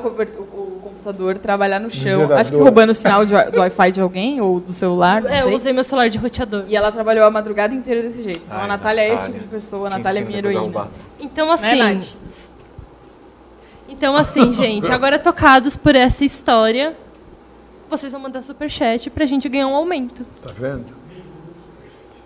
computador, 1.01 1.37
trabalhar 1.39 1.79
no 1.79 1.89
chão. 1.89 2.03
gerador. 2.21 2.37
Acho 2.37 2.51
que 2.51 2.57
roubando 2.57 2.91
o 2.91 2.93
sinal 2.93 3.25
de, 3.25 3.33
do 3.51 3.59
Wi-Fi 3.59 3.91
de 3.91 4.01
alguém 4.01 4.39
ou 4.39 4.59
do 4.59 4.71
celular. 4.71 5.21
Não 5.21 5.29
É, 5.29 5.39
eu 5.41 5.45
sei. 5.47 5.53
usei 5.55 5.73
meu 5.73 5.83
celular 5.83 6.09
de 6.09 6.17
roteador. 6.17 6.63
E 6.67 6.75
ela 6.75 6.91
trabalhou 6.91 7.25
a 7.25 7.31
madrugada 7.31 7.73
inteira 7.73 8.01
desse 8.01 8.21
jeito. 8.21 8.41
Então 8.45 8.57
Ai, 8.57 8.63
a 8.65 8.67
Natália, 8.67 9.01
é 9.01 9.05
esse 9.07 9.13
Natália. 9.15 9.33
tipo 9.39 9.47
de 9.49 9.55
pessoa. 9.55 9.87
A 9.87 9.89
Natália 9.97 10.19
é 10.19 10.23
minha 10.23 10.37
heroína. 10.37 10.87
Então, 11.19 11.51
assim. 11.51 11.75
Né, 11.79 11.93
Nath? 11.93 12.49
Então, 13.89 14.15
assim, 14.15 14.51
gente, 14.53 14.91
agora 14.91 15.19
tocados 15.19 15.75
por 15.75 15.95
essa 15.95 16.23
história, 16.23 16.95
vocês 17.89 18.11
vão 18.11 18.21
mandar 18.21 18.43
superchat 18.43 19.09
pra 19.09 19.25
gente 19.25 19.49
ganhar 19.49 19.67
um 19.67 19.75
aumento. 19.75 20.25
Tá 20.41 20.51
vendo? 20.57 20.85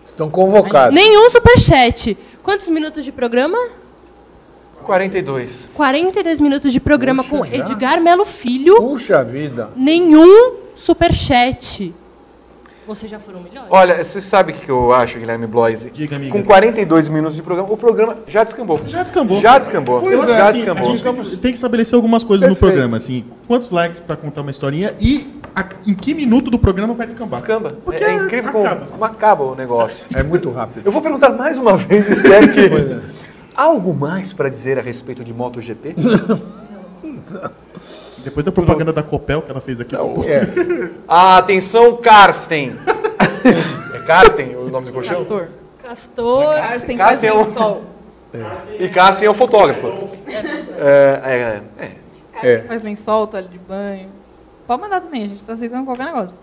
Estão 0.05 0.29
convocados. 0.29 0.93
Nenhum 0.93 1.29
superchat. 1.29 2.17
Quantos 2.43 2.69
minutos 2.69 3.03
de 3.03 3.11
programa? 3.11 3.57
42. 4.85 5.69
42 5.73 6.39
minutos 6.39 6.71
de 6.71 6.79
programa 6.79 7.23
Puxa, 7.23 7.37
com 7.37 7.45
já? 7.45 7.55
Edgar 7.57 8.01
Melo 8.01 8.25
Filho. 8.25 8.75
Puxa 8.77 9.23
vida. 9.23 9.69
Nenhum 9.75 10.53
superchat. 10.75 11.93
Vocês 12.87 13.09
já 13.09 13.17
foram 13.19 13.39
melhores? 13.41 13.67
Olha, 13.71 14.03
você 14.03 14.21
sabe 14.21 14.51
o 14.51 14.55
que 14.55 14.69
eu 14.69 14.93
acho, 14.93 15.17
Guilherme 15.17 15.47
Bloise? 15.47 15.89
Diga, 15.89 16.17
amiga. 16.17 16.31
Com 16.31 16.43
42 16.43 17.09
minutos 17.09 17.35
de 17.35 17.41
programa, 17.41 17.73
o 17.73 17.75
programa 17.75 18.15
já 18.27 18.43
descambou. 18.43 18.79
Já 18.85 19.01
descambou. 19.01 19.41
Já 19.41 19.57
descambou. 19.57 19.97
Acho 19.97 20.05
que 20.05 20.27
já 20.27 20.43
assim, 20.43 20.53
descambou. 20.59 20.87
a 20.89 20.91
gente 20.91 21.03
tem 21.03 21.13
que- 21.15 21.37
tem 21.37 21.51
que 21.51 21.57
estabelecer 21.57 21.95
algumas 21.95 22.23
coisas 22.23 22.47
no 22.47 22.53
Perfeito. 22.53 22.71
programa, 22.73 22.97
assim, 22.97 23.25
quantos 23.47 23.71
likes 23.71 23.99
pra 23.99 24.15
contar 24.15 24.41
uma 24.41 24.51
historinha 24.51 24.93
e 24.99 25.33
a- 25.55 25.65
em 25.87 25.95
que 25.95 26.13
minuto 26.13 26.51
do 26.51 26.59
programa 26.59 26.93
vai 26.93 27.07
descambar. 27.07 27.39
Descamba. 27.39 27.75
Porque 27.83 28.03
é, 28.03 28.07
é 28.11 28.13
incrível 28.17 28.51
como 28.51 28.65
acaba. 28.67 28.85
como 28.85 29.03
acaba 29.05 29.43
o 29.45 29.55
negócio. 29.55 30.05
É 30.13 30.21
muito 30.21 30.51
rápido. 30.51 30.83
Eu 30.85 30.91
vou 30.91 31.01
perguntar 31.01 31.29
mais 31.31 31.57
uma 31.57 31.75
vez, 31.75 32.07
espero 32.07 32.49
que. 32.53 33.14
Há 33.55 33.63
algo 33.63 33.93
mais 33.93 34.33
para 34.33 34.49
dizer 34.49 34.77
a 34.77 34.81
respeito 34.81 35.23
de 35.23 35.33
MotoGP? 35.33 35.95
Depois 38.23 38.45
da 38.45 38.51
propaganda 38.51 38.91
da 38.91 39.03
Copel 39.03 39.41
que 39.41 39.51
ela 39.51 39.61
fez 39.61 39.79
aqui. 39.79 39.95
É. 39.95 40.89
Ah, 41.07 41.37
atenção, 41.37 41.95
Karsten. 41.97 42.75
é 43.93 43.99
Karsten 43.99 44.55
o 44.55 44.69
nome 44.69 44.87
do 44.87 44.93
colchão? 44.93 45.15
Castor. 45.19 45.47
Castor. 45.83 46.43
Carsten 46.55 46.97
faz 46.97 47.19
Castor 47.19 47.29
é 47.29 47.33
um- 47.33 47.37
lençol. 47.45 47.81
E 48.79 48.89
Karsten 48.89 49.27
é 49.27 49.31
o 49.31 49.33
fotógrafo. 49.33 49.87
É, 50.27 51.21
é, 51.23 51.61
é. 51.79 51.91
É. 52.43 52.59
Faz 52.63 52.81
lençol, 52.81 53.27
toalha 53.27 53.47
de 53.47 53.57
banho. 53.59 54.09
Pode 54.67 54.81
mandar 54.81 54.99
também, 54.99 55.23
a 55.23 55.27
gente 55.27 55.43
tá 55.43 55.53
aceitando 55.53 55.85
qualquer 55.85 56.05
negócio. 56.07 56.37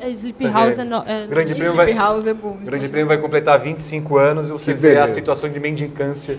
É, 0.00 0.12
Você 0.12 0.48
House 0.48 0.78
é, 0.78 0.84
no, 0.84 0.96
é 1.06 1.26
Grande 1.26 1.54
prêmio 1.54 1.74
vai, 1.74 1.92
House 1.94 2.26
é 2.26 2.34
bom. 2.34 2.56
Grande 2.62 2.88
Prêmio 2.88 3.08
vai 3.08 3.16
completar 3.18 3.58
25 3.58 4.18
anos 4.18 4.48
e 4.48 4.52
você 4.52 4.74
Que 4.74 4.80
vê 4.80 4.88
a 4.90 4.94
beleza. 4.94 5.14
situação 5.14 5.48
de 5.48 5.58
mendicância 5.60 6.36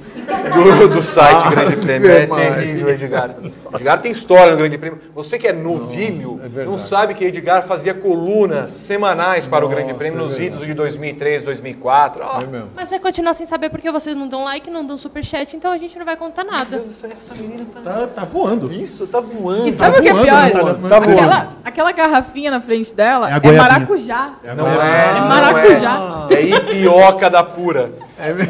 do, 0.54 0.88
do 0.90 1.02
site 1.02 1.42
Ah, 1.46 1.50
Grande 1.50 1.78
Prêmio. 1.78 2.12
É 2.12 2.28
terrível, 2.28 2.90
Edgar. 2.90 3.36
Edgar 3.74 4.02
tem 4.02 4.12
história 4.12 4.52
no 4.52 4.58
Grande 4.58 4.78
Prêmio. 4.78 5.00
Você 5.16 5.40
que 5.40 5.48
é 5.48 5.54
novilho, 5.54 6.40
é 6.58 6.66
não 6.66 6.78
sabe 6.78 7.14
que 7.16 7.26
Edgar 7.26 7.66
fazia 7.66 7.94
colunas 7.94 8.70
semanais 8.70 9.48
para 9.48 9.66
o 9.66 9.70
Grande 9.70 9.88
Nossa, 9.88 9.98
Prêmio 9.98 10.20
é 10.20 10.24
nos 10.24 10.40
idos 10.40 10.60
de 10.60 10.74
2003, 10.74 11.42
2004. 11.44 12.24
Ó, 12.24 12.40
É 12.40 12.46
mesmo. 12.46 12.70
Mas 12.76 12.90
vai 12.92 13.00
continuar 13.00 13.34
sem 13.34 13.46
saber 13.48 13.70
porque 13.70 13.90
vocês 13.92 14.16
não 14.16 14.28
dão 14.28 14.44
like, 14.44 14.70
não 14.70 14.86
dão 14.86 14.98
superchat, 14.98 15.56
então 15.56 15.72
a 15.72 15.78
gente 15.78 15.98
não 15.98 16.06
vai 16.06 16.18
contar 16.18 16.44
nada. 16.44 16.78
essa 16.78 17.34
menina 17.36 17.66
tá... 17.74 17.82
Tá, 17.82 18.08
tá 18.08 18.26
voando. 18.26 18.72
Isso, 18.72 19.08
tá 19.08 19.20
voando. 19.20 19.68
E 19.68 19.72
sabe 19.72 20.00
o 20.00 20.02
que 20.02 20.10
é 20.10 20.14
pior? 20.14 20.26
Natália. 20.26 20.74
Tá 20.90 21.00
voando. 21.00 21.20
Aquela, 21.20 21.48
aquela 21.64 21.92
garrafinha 21.92 22.52
na 22.52 22.62
frente 22.62 22.94
dela 22.94 23.23
É 23.30 23.34
a 23.34 23.36
é, 23.36 23.40
goiabinha. 23.40 23.62
maracujá. 23.64 24.30
É 24.44 24.56
Não 24.56 24.64
goiabinha. 24.66 24.94
é, 24.94 25.20
não 25.20 25.28
maracujá. 25.28 26.28
É, 26.30 26.34
é 26.36 26.42
ipioca 26.46 27.30
da 27.30 27.44
pura. 27.44 27.92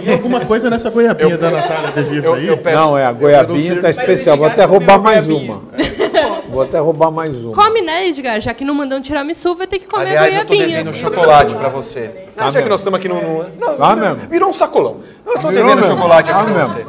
E 0.05 0.11
alguma 0.11 0.41
coisa 0.45 0.69
nessa 0.69 0.89
goiabinha 0.89 1.37
da 1.37 1.49
Natália 1.49 1.91
De 1.91 2.03
Vivo 2.03 2.27
Eu, 2.27 2.33
aí? 2.35 2.47
eu 2.47 2.57
peço. 2.57 2.77
Não, 2.77 2.97
é 2.97 3.05
a 3.05 3.11
goiabinha 3.11 3.81
tá 3.81 3.89
especial. 3.89 4.37
Vou 4.37 4.45
até 4.45 4.63
roubar 4.65 4.99
mais 4.99 5.25
goiabinha. 5.25 5.53
uma. 5.53 6.41
Vou 6.49 6.61
até 6.61 6.77
roubar 6.79 7.09
mais 7.09 7.43
uma. 7.43 7.53
Come, 7.55 7.81
né, 7.81 8.07
Edgar? 8.07 8.39
Já 8.39 8.53
que 8.53 8.63
não 8.63 8.75
mandam 8.75 9.01
tiramisu, 9.01 9.55
vai 9.55 9.65
ter 9.65 9.79
que 9.79 9.87
comer 9.87 10.09
Aliás, 10.17 10.33
a 10.33 10.37
eu 10.37 10.41
tô 10.41 10.47
goiabinha. 10.53 10.77
devendo 10.83 10.93
chocolate 10.95 11.55
pra 11.55 11.69
você. 11.69 12.27
Tá 12.35 12.45
Ah, 12.45 12.45
já 12.45 12.51
que 12.51 12.57
mesmo. 12.57 12.69
nós 12.69 12.79
estamos 12.81 12.99
aqui 12.99 13.07
no... 13.09 13.15
no- 13.15 13.45
Não, 13.59 13.75
Tá 13.77 13.95
virou- 13.95 14.09
mesmo. 14.15 14.29
Virou 14.29 14.49
um 14.49 14.53
sacolão. 14.53 14.97
Eu 15.25 15.33
tô 15.33 15.47
Virou 15.47 15.51
devendo 15.51 15.75
mesmo. 15.77 15.95
chocolate 15.95 16.29
Tá 16.29 16.39
aqui 16.39 16.51
pra 16.51 16.59
mesmo. 16.59 16.73
você. 16.75 16.85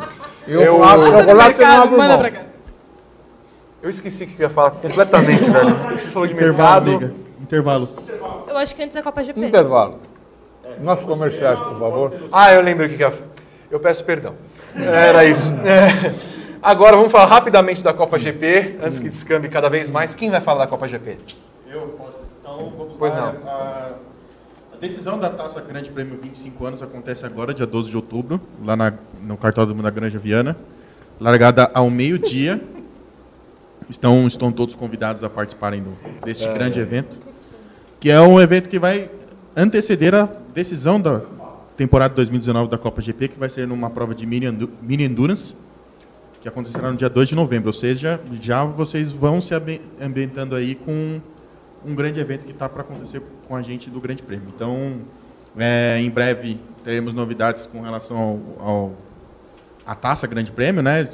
Eu, 0.47 0.61
Eu- 0.61 0.85
abro 0.85 1.07
chocolate 1.11 1.62
e 1.62 1.64
não 1.64 1.82
abro 1.82 1.97
manda 1.99 2.09
mão. 2.09 2.18
pra 2.18 2.30
cá. 2.30 2.41
Eu 3.82 3.91
esqueci 3.91 4.24
o 4.24 4.26
que 4.26 4.35
eu 4.43 4.45
ia 4.49 4.51
falar 4.51 4.70
completamente, 4.72 5.45
velho. 5.49 5.76
Você 5.93 6.07
falou 6.09 6.26
de 6.26 6.35
Intervalo, 6.35 6.85
mercado. 6.91 7.14
Intervalo. 7.55 7.88
Eu 8.48 8.57
acho 8.59 8.74
que 8.74 8.82
antes 8.82 8.94
da 8.94 9.02
Copa 9.02 9.22
GP. 9.22 9.46
Intervalo. 9.46 10.00
Nossos 10.80 11.05
comerciais, 11.05 11.59
por 11.59 11.78
favor. 11.78 12.12
Ah, 12.32 12.52
eu 12.52 12.61
lembro 12.61 12.86
o 12.86 12.88
que 12.88 12.96
que 12.96 13.05
eu... 13.05 13.12
Eu 13.70 13.78
peço 13.78 14.05
perdão. 14.05 14.34
Era 14.74 15.24
isso. 15.24 15.52
É. 15.64 16.14
Agora 16.61 16.96
vamos 16.96 17.12
falar 17.12 17.26
rapidamente 17.26 17.82
da 17.82 17.92
Copa 17.92 18.18
GP, 18.18 18.78
antes 18.82 18.98
que 18.98 19.09
descambe 19.09 19.48
cada 19.48 19.68
vez 19.68 19.88
mais. 19.90 20.14
Quem 20.14 20.30
vai 20.30 20.40
falar 20.40 20.64
da 20.64 20.66
Copa 20.66 20.88
GP? 20.88 21.18
Eu 21.68 21.88
posso. 21.88 22.18
Então, 22.40 22.72
vamos 22.76 22.94
Pois 22.98 23.14
lá. 23.14 23.32
não. 23.32 23.48
A, 23.50 23.90
a 24.72 24.76
decisão 24.80 25.18
da 25.18 25.30
Taça 25.30 25.61
Grande 25.61 25.90
Prêmio 25.90 26.18
25 26.20 26.66
anos 26.66 26.82
acontece 26.82 27.24
agora, 27.26 27.52
dia 27.55 27.66
12 27.66 27.90
de 27.90 27.96
outubro, 27.96 28.40
lá 28.64 28.74
na, 28.74 28.92
no 29.20 29.36
cartódromo 29.36 29.82
da 29.82 29.90
Granja 29.90 30.18
Viana. 30.18 30.57
Largada 31.20 31.70
ao 31.74 31.88
meio-dia. 31.90 32.61
Estão, 33.88 34.26
estão 34.26 34.50
todos 34.50 34.74
convidados 34.74 35.22
a 35.22 35.28
participarem 35.28 35.82
do, 35.82 35.90
deste 36.24 36.48
grande 36.48 36.80
evento, 36.80 37.18
que 38.05 38.11
é 38.11 38.20
um 38.20 38.38
evento 38.38 38.68
que 38.68 38.78
vai 38.78 39.09
anteceder 39.57 40.14
a 40.14 40.28
decisão 40.55 41.00
da 41.00 41.22
temporada 41.74 42.12
2019 42.14 42.68
da 42.70 42.76
Copa 42.76 43.00
GP, 43.00 43.28
que 43.28 43.38
vai 43.38 43.48
ser 43.48 43.66
numa 43.66 43.88
prova 43.88 44.14
de 44.14 44.26
mini, 44.26 44.46
mini 44.82 45.05
endurance, 45.05 45.55
que 46.42 46.46
acontecerá 46.46 46.90
no 46.90 46.98
dia 46.98 47.09
2 47.09 47.30
de 47.30 47.34
novembro. 47.34 47.68
Ou 47.68 47.72
seja, 47.72 48.20
já 48.42 48.62
vocês 48.62 49.11
vão 49.11 49.40
se 49.40 49.55
ambi- 49.55 49.80
ambientando 49.98 50.55
aí 50.55 50.74
com 50.74 51.18
um 51.86 51.94
grande 51.94 52.20
evento 52.20 52.44
que 52.44 52.50
está 52.52 52.68
para 52.68 52.82
acontecer 52.82 53.22
com 53.48 53.57
a 53.57 53.62
gente 53.62 53.88
do 53.88 53.98
Grande 54.02 54.22
Prêmio. 54.22 54.48
Então, 54.55 54.96
é, 55.57 55.98
em 55.98 56.11
breve 56.11 56.61
teremos 56.84 57.14
novidades 57.14 57.64
com 57.64 57.80
relação 57.80 58.18
ao, 58.61 58.68
ao 58.68 58.92
à 59.86 59.94
taça 59.94 60.26
Grande 60.26 60.52
Prêmio, 60.52 60.82
né? 60.82 61.09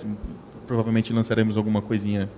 Provavelmente 0.66 1.12
lançaremos 1.12 1.56
alguma 1.56 1.80
coisinha 1.80 2.28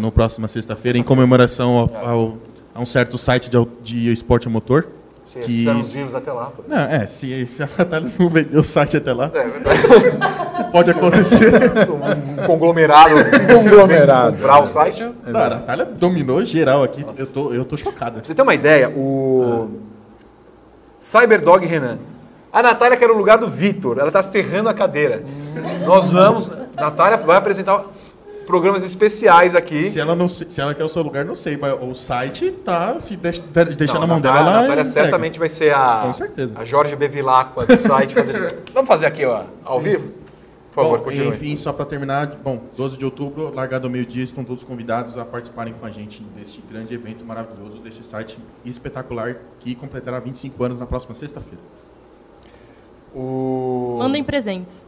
no 0.00 0.10
próxima 0.10 0.48
sexta-feira 0.48 0.98
em 0.98 1.04
comemoração 1.04 1.76
ao, 1.78 1.96
ao- 2.04 2.38
a 2.78 2.80
um 2.80 2.84
certo 2.86 3.18
site 3.18 3.50
de, 3.50 3.66
de 3.82 4.12
esporte 4.12 4.46
a 4.46 4.50
motor. 4.50 4.88
Se 5.26 5.40
Que- 5.40 5.46
fizeram 5.46 5.80
os 5.80 5.92
vivos 5.92 6.14
até 6.14 6.32
lá. 6.32 6.50
Não, 6.66 6.76
é, 6.78 7.04
se, 7.06 7.46
se 7.48 7.62
a 7.62 7.68
Natália 7.76 8.10
não 8.18 8.28
vendeu 8.30 8.60
o 8.60 8.64
site 8.64 8.96
até 8.96 9.12
lá, 9.12 9.30
É 9.34 9.46
verdade. 9.46 9.80
pode 10.72 10.90
acontecer. 10.90 11.52
Um 12.40 12.46
conglomerado. 12.46 13.14
Conglomerado. 13.52 14.36
Comprar 14.36 14.62
o 14.62 14.66
site. 14.66 15.02
Não, 15.26 15.40
a 15.40 15.48
Natália 15.50 15.84
dominou 15.84 16.42
geral 16.44 16.82
aqui. 16.82 17.04
Eu 17.18 17.26
tô, 17.26 17.52
eu 17.52 17.64
tô 17.64 17.76
chocada. 17.76 18.12
Pra 18.12 18.24
você 18.24 18.34
ter 18.34 18.40
uma 18.42 18.54
ideia, 18.54 18.88
o 18.96 19.68
Cyberdog 20.98 21.66
Renan. 21.66 21.98
A 22.50 22.62
Natália 22.62 22.96
quer 22.96 23.10
o 23.10 23.16
lugar 23.18 23.36
do 23.38 23.48
Vitor. 23.48 23.98
Ela 23.98 24.08
está 24.08 24.22
serrando 24.22 24.68
a 24.70 24.74
cadeira. 24.74 25.22
Nós 25.84 26.10
vamos. 26.10 26.50
Natália 26.74 27.18
vai 27.18 27.36
apresentar 27.36 27.84
programas 28.48 28.82
especiais 28.82 29.54
aqui. 29.54 29.90
Se 29.90 30.00
ela, 30.00 30.16
não, 30.16 30.26
se 30.26 30.58
ela 30.58 30.74
quer 30.74 30.82
o 30.82 30.88
seu 30.88 31.02
lugar, 31.02 31.22
não 31.22 31.34
sei, 31.34 31.58
mas 31.58 31.76
o 31.82 31.94
site 31.94 32.50
tá. 32.50 32.98
Se 32.98 33.14
deixa, 33.14 33.42
deixa 33.76 33.92
Não, 33.94 34.00
na 34.00 34.06
mão 34.06 34.20
dela, 34.22 34.38
ela. 34.40 34.60
Natália 34.62 34.84
certamente 34.86 35.38
vai 35.38 35.50
ser 35.50 35.74
a, 35.74 36.04
Com 36.06 36.14
certeza. 36.14 36.54
a 36.56 36.64
Jorge 36.64 36.96
Bevilacqua 36.96 37.66
do 37.66 37.76
site. 37.76 38.14
fazer- 38.14 38.62
Vamos 38.72 38.88
fazer 38.88 39.04
aqui, 39.04 39.24
ó, 39.26 39.44
ao 39.64 39.78
vivo? 39.80 40.12
Por 40.72 40.82
favor, 40.84 40.98
Bom, 40.98 41.04
continue. 41.04 41.28
enfim, 41.28 41.56
só 41.56 41.72
para 41.74 41.84
terminar, 41.84 42.26
bom, 42.42 42.60
12 42.76 42.96
de 42.96 43.04
outubro, 43.04 43.52
largado 43.54 43.86
ao 43.86 43.90
meio-dia, 43.92 44.24
estão 44.24 44.42
todos 44.44 44.64
convidados 44.64 45.18
a 45.18 45.24
participarem 45.24 45.74
com 45.74 45.84
a 45.84 45.90
gente 45.90 46.22
deste 46.36 46.62
grande 46.70 46.94
evento 46.94 47.24
maravilhoso, 47.26 47.78
deste 47.80 48.02
site 48.04 48.38
espetacular 48.64 49.36
que 49.60 49.74
completará 49.74 50.20
25 50.20 50.64
anos 50.64 50.78
na 50.80 50.86
próxima 50.86 51.14
sexta-feira. 51.14 51.62
O... 53.14 53.96
Mandem 53.98 54.24
presentes. 54.24 54.86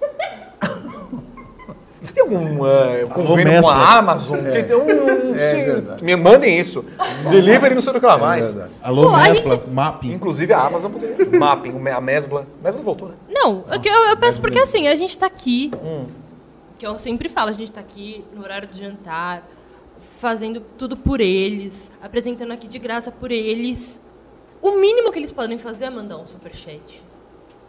Você 2.06 2.12
tem 2.12 2.22
algum 2.22 2.60
uh, 2.62 3.08
convênio 3.12 3.60
com 3.62 3.68
a 3.68 3.96
Amazon? 3.98 4.38
Que 4.38 4.62
tem 4.62 4.76
um, 4.76 5.34
É 5.34 5.50
sim, 5.50 5.64
verdade. 5.64 6.04
me 6.04 6.14
mandem 6.16 6.58
isso. 6.58 6.84
Delivery 7.30 7.74
não 7.74 7.82
sei 7.82 7.92
do 7.92 8.00
que 8.00 8.06
lá 8.06 8.14
É 8.14 8.20
mais. 8.20 8.56
Alô, 8.80 9.10
Pô, 9.10 9.16
Mesbla, 9.16 9.62
Mapping. 9.72 10.12
Inclusive 10.12 10.52
a 10.52 10.60
Amazon 10.60 10.92
poderia. 10.92 11.38
Mapping, 11.38 11.88
a 11.88 12.00
Mesbla. 12.00 12.46
Mesbla 12.62 12.82
voltou, 12.82 13.08
né? 13.08 13.14
Não, 13.28 13.64
eu, 13.70 13.80
eu, 13.92 14.10
eu 14.10 14.16
peço 14.16 14.40
porque 14.40 14.58
assim, 14.58 14.86
a 14.86 14.94
gente 14.94 15.18
tá 15.18 15.26
aqui, 15.26 15.70
que 16.78 16.86
eu 16.86 16.96
sempre 16.98 17.28
falo, 17.28 17.50
a 17.50 17.54
gente 17.54 17.72
tá 17.72 17.80
aqui 17.80 18.24
no 18.32 18.42
horário 18.42 18.68
do 18.68 18.76
jantar, 18.76 19.42
fazendo 20.20 20.60
tudo 20.78 20.96
por 20.96 21.20
eles, 21.20 21.90
apresentando 22.00 22.52
aqui 22.52 22.68
de 22.68 22.78
graça 22.78 23.10
por 23.10 23.30
eles. 23.32 24.00
O 24.62 24.72
mínimo 24.78 25.10
que 25.12 25.18
eles 25.18 25.32
podem 25.32 25.58
fazer 25.58 25.86
é 25.86 25.90
mandar 25.90 26.16
um 26.18 26.26
superchat. 26.26 27.02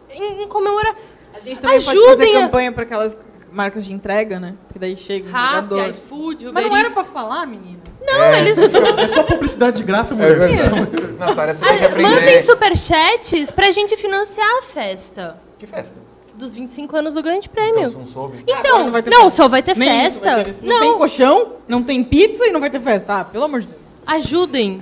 Em, 0.10 0.44
em 0.44 0.48
comemorar. 0.48 0.96
A 1.34 1.40
gente 1.42 1.60
também 1.60 1.82
pode 1.82 1.86
fazer 1.98 2.08
Ajudem 2.24 2.36
a- 2.38 2.46
campanha 2.46 2.72
para 2.72 2.84
aquelas 2.84 3.16
marcas 3.58 3.84
de 3.84 3.92
entrega, 3.92 4.40
né? 4.40 4.54
Porque 4.68 4.78
daí 4.78 4.96
chega 4.96 5.28
um 5.28 5.32
Rap, 5.32 5.70
jogador. 5.70 5.90
iFood, 5.90 6.48
Uber 6.48 6.54
Mas 6.54 6.70
não 6.72 6.78
era 6.78 6.92
pra 6.92 7.04
falar, 7.04 7.48
menina? 7.48 7.80
Não, 8.06 8.34
eles 8.36 8.58
É 8.58 9.08
só 9.10 9.24
publicidade 9.24 9.78
de 9.78 9.84
graça, 9.84 10.14
mulher. 10.16 10.38
Natália, 11.20 11.54
você 11.54 11.66
tem 11.66 11.78
que 11.78 11.84
Ah, 11.84 11.88
aprender. 11.88 12.10
mandem 12.10 12.40
superchats 12.40 13.52
pra 13.52 13.72
gente 13.72 13.98
financiar 13.98 14.48
a 14.60 14.62
festa 14.62 15.38
Que 15.58 15.66
festa? 15.66 16.00
dos 16.36 16.54
25 16.54 16.96
anos 16.96 17.16
do 17.16 17.24
Grande 17.24 17.50
Então, 17.52 17.64
Prêmio. 17.74 17.90
você 17.90 17.98
não 17.98 18.08
soube? 18.08 18.44
Então, 18.48 18.58
Agora 18.60 18.84
não, 18.84 18.92
vai 18.92 19.02
ter 19.04 19.10
festa. 19.12 19.30
só 19.32 19.48
vai 19.48 19.64
ter 19.64 19.76
Nem 19.76 19.90
isso 20.08 20.20
festa. 20.22 20.36
vai 20.36 20.44
ter. 20.46 20.56
Não, 20.62 20.76
Não 20.76 20.80
tem 20.82 20.98
colchão, 20.98 21.54
não 21.68 21.84
tem 21.84 22.04
pizza 22.04 22.46
e 22.46 22.52
não 22.52 22.60
vai 22.60 22.70
ter 22.70 22.80
festa. 22.80 23.20
Ah, 23.22 23.26
pelo 23.26 23.44
amor 23.46 23.62
de 23.62 23.68
Deus. 23.68 23.82
Ajudem 24.08 24.78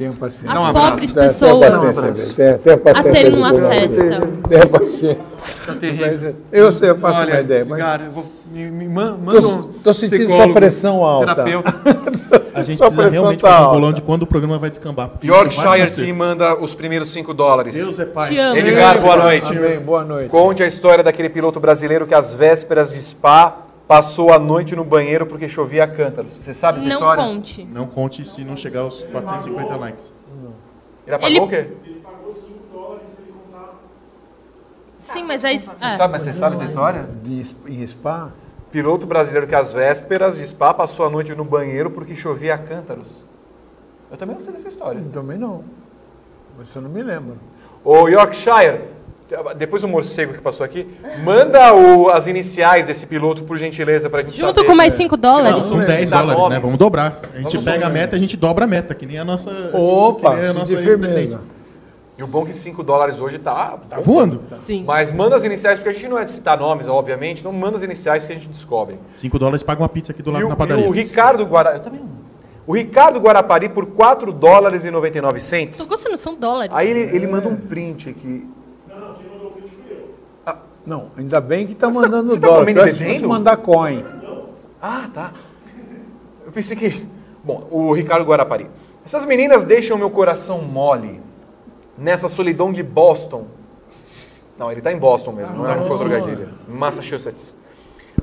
as 0.48 0.60
um 0.64 0.74
pobres 0.74 1.14
Tenha- 1.14 1.26
pessoas 1.26 1.70
Tenha 2.36 2.58
tenha- 2.58 2.78
tenha 2.78 2.96
a 2.96 3.04
terem 3.04 3.34
uma 3.36 3.54
festa. 3.54 4.22
Tenha 4.48 4.66
paciência. 4.68 5.46
Tá 5.66 5.74
eu 6.52 6.72
sei, 6.72 6.92
eu 6.92 6.98
faço 7.00 7.20
Olha, 7.20 7.34
uma 7.34 7.40
ideia, 7.42 7.66
mas 7.66 7.80
cara, 7.80 8.04
eu 8.04 8.12
vou, 8.12 8.26
me, 8.52 8.70
me 8.70 8.88
man- 8.88 9.18
manda 9.18 9.42
Tô- 9.42 9.50
um 9.50 9.62
tô 9.64 9.94
sentindo 9.94 10.32
sua 10.32 10.54
pressão 10.54 11.04
alta. 11.04 11.44
Terapeuta. 11.44 11.74
A 12.56 12.62
gente 12.64 12.78
Sua 12.78 12.88
precisa 12.90 13.10
realmente 13.10 13.42
tá 13.42 13.50
fazer 13.52 13.68
um 13.68 13.72
bolão 13.72 13.92
de 13.92 14.02
quando 14.02 14.22
o 14.22 14.28
programa 14.28 14.58
vai 14.58 14.70
descambar. 14.70 15.12
Yorkshire. 15.22 15.92
Team 15.94 16.16
manda 16.16 16.56
os 16.56 16.74
primeiros 16.74 17.10
5 17.10 17.34
dólares. 17.34 17.76
Deus 17.76 18.00
é 18.00 18.06
pai. 18.06 18.30
Te 18.30 18.38
amo. 18.40 18.56
Edgar, 18.56 19.02
boa 19.02 19.18
noite. 19.18 19.46
Amém, 19.48 19.78
boa 19.80 20.06
noite. 20.06 20.30
Conte 20.30 20.64
a 20.64 20.66
história 20.66 21.04
daquele 21.04 21.28
piloto 21.28 21.60
brasileiro 21.60 22.08
que 22.08 22.14
às 22.14 22.34
vésperas 22.34 22.94
de 22.94 23.00
Spa 23.02 23.65
passou 23.88 24.32
a 24.34 24.40
noite 24.40 24.76
no 24.76 24.84
banheiro 24.84 25.26
porque 25.26 25.48
chovia 25.48 25.84
a 25.84 25.88
cântaros. 25.88 26.34
Você 26.34 26.54
sabe 26.54 26.80
essa 26.80 26.88
Não 26.88 26.96
história? 26.96 27.24
conte. 27.24 27.64
Não 27.66 27.88
conte 27.88 28.26
se 28.26 28.44
não 28.44 28.56
chegar 28.56 28.82
aos 28.82 29.04
450 29.04 29.76
likes. 29.76 30.12
Ele 31.06 31.16
apagou 31.16 31.30
Ele- 31.30 31.40
o 31.40 31.48
quê? 31.48 31.70
Sim, 35.00 35.24
mas 35.24 35.46
aí. 35.46 35.60
Você 35.60 35.86
é. 35.86 35.90
sabe, 35.90 36.14
mas 36.14 36.24
você 36.24 36.34
sabe 36.34 36.56
essa 36.56 36.66
história? 36.66 37.08
De, 37.24 37.44
em 37.68 37.86
Spa? 37.86 38.32
Piloto 38.72 39.06
brasileiro 39.06 39.48
que 39.48 39.54
às 39.56 39.72
vésperas 39.72 40.36
de 40.38 40.46
Spa 40.46 40.74
passou 40.74 41.06
a 41.06 41.10
noite 41.10 41.34
no 41.36 41.46
banheiro 41.46 41.92
porque 41.92 42.16
chovia 42.16 42.56
a 42.56 42.58
cântaros. 42.58 43.24
Eu 44.10 44.18
também 44.18 44.36
não 44.36 44.44
sei 44.44 44.54
dessa 44.54 44.68
história. 44.68 45.02
Também 45.14 45.38
não. 45.38 45.64
Mas 46.58 46.76
eu 46.76 46.82
não 46.82 46.90
me 46.90 47.04
lembro. 47.04 47.38
Ô 47.84 48.08
Yorkshire, 48.08 48.82
depois 49.58 49.82
do 49.82 49.88
morcego 49.88 50.34
que 50.34 50.42
passou 50.42 50.64
aqui, 50.64 50.88
manda 51.24 51.74
o- 51.74 52.10
as 52.10 52.28
iniciais 52.28 52.88
desse 52.88 53.08
piloto, 53.08 53.44
por 53.44 53.58
gentileza, 53.58 54.10
pra 54.10 54.22
gente 54.22 54.38
Junto 54.38 54.56
saber. 54.56 54.68
com 54.68 54.76
mais 54.76 54.94
5 54.94 55.16
Não, 55.16 55.22
dólares. 55.22 55.66
são 55.66 55.82
é, 55.82 55.86
10 55.86 56.10
dá 56.10 56.20
dólares, 56.20 56.42
nomes. 56.42 56.58
né? 56.58 56.62
Vamos 56.64 56.78
dobrar. 56.78 57.20
A 57.34 57.38
gente 57.40 57.58
Vamos 57.58 57.66
pega 57.72 57.88
a 57.88 57.90
meta, 57.90 58.16
a 58.16 58.20
gente 58.20 58.38
dobra 58.38 58.66
a 58.66 58.68
meta, 58.68 58.94
que 58.94 59.06
nem 59.06 59.18
a 59.18 59.26
nossa. 59.26 59.50
Opa, 59.74 60.32
que 60.36 60.42
nem 60.42 60.50
a 60.50 60.54
nossa 60.54 60.78
firmeza. 60.78 61.42
E 62.18 62.24
o 62.24 62.28
bom 62.28 62.44
é 62.44 62.46
que 62.46 62.54
5 62.54 62.82
dólares 62.82 63.20
hoje 63.20 63.38
tá... 63.40 63.78
Tá 63.90 64.00
voando. 64.00 64.42
Sim. 64.66 64.86
Mas 64.88 65.12
manda 65.12 65.36
as 65.36 65.44
iniciais, 65.44 65.80
porque 65.80 65.90
a 65.90 65.92
gente 65.92 66.08
não 66.08 66.18
é 66.18 66.24
de 66.24 66.30
citar 66.30 66.58
nomes, 66.58 66.88
obviamente, 66.88 67.40
então 67.42 67.52
manda 67.52 67.76
as 67.76 67.84
iniciais 67.84 68.26
que 68.26 68.32
a 68.32 68.36
gente 68.36 68.48
descobre. 68.48 68.98
5 69.12 69.38
dólares 69.38 69.62
paga 69.64 69.82
uma 69.82 69.90
pizza 69.90 70.14
aqui 70.14 70.22
do 70.24 70.30
E 70.30 70.34
lado 70.34 70.46
o, 70.46 70.48
na 70.48 70.54
e 70.54 70.58
padaria. 70.58 70.88
o 70.88 70.92
Ricardo 70.92 71.44
Guarapari... 71.44 71.78
Eu 71.80 71.84
também 71.84 72.00
não. 72.00 72.10
O 72.66 72.74
Ricardo 72.74 73.20
Guarapari 73.20 73.68
por 73.68 73.86
4 73.88 74.32
dólares 74.32 74.86
e 74.86 74.92
99 74.92 75.40
cents. 75.42 75.76
Tô 75.78 75.86
gostando, 75.86 76.18
são 76.18 76.36
dólares. 76.36 76.72
Aí 76.74 76.90
ele, 76.90 77.14
ele 77.16 77.28
manda 77.28 77.50
um 77.50 77.56
print 77.58 78.10
aqui. 78.10 78.48
Não, 80.86 81.10
ainda 81.18 81.42
bem 81.42 81.66
que 81.66 81.74
está 81.74 81.88
Você 81.88 81.94
tá- 81.94 82.02
mandando 82.06 82.32
você 82.34 82.40
tá 82.40 82.48
dólar. 82.48 82.60
comendo 82.74 83.04
e 83.04 83.20
mandar 83.28 83.58
coin. 83.58 84.06
Ah, 84.82 85.10
tá. 85.14 85.34
Eu 86.46 86.52
pensei 86.52 86.76
que. 86.78 87.06
Bom, 87.44 87.68
o 87.72 87.92
Ricardo 87.94 88.24
Guarapari. 88.26 88.70
Essas 89.06 89.26
meninas 89.26 89.64
deixam 89.64 89.98
meu 89.98 90.10
coração 90.10 90.62
mole 90.62 91.22
nessa 91.98 92.28
solidão 92.30 92.72
de 92.74 92.82
Boston. 92.84 93.46
Não, 94.58 94.72
ele 94.72 94.82
tá 94.82 94.92
em 94.92 94.98
Boston 94.98 95.32
mesmo, 95.32 95.56
não 95.58 95.70
é 95.70 95.76
foi 95.88 95.98
trocadilho. 96.00 96.50
Massachusetts. 96.68 97.56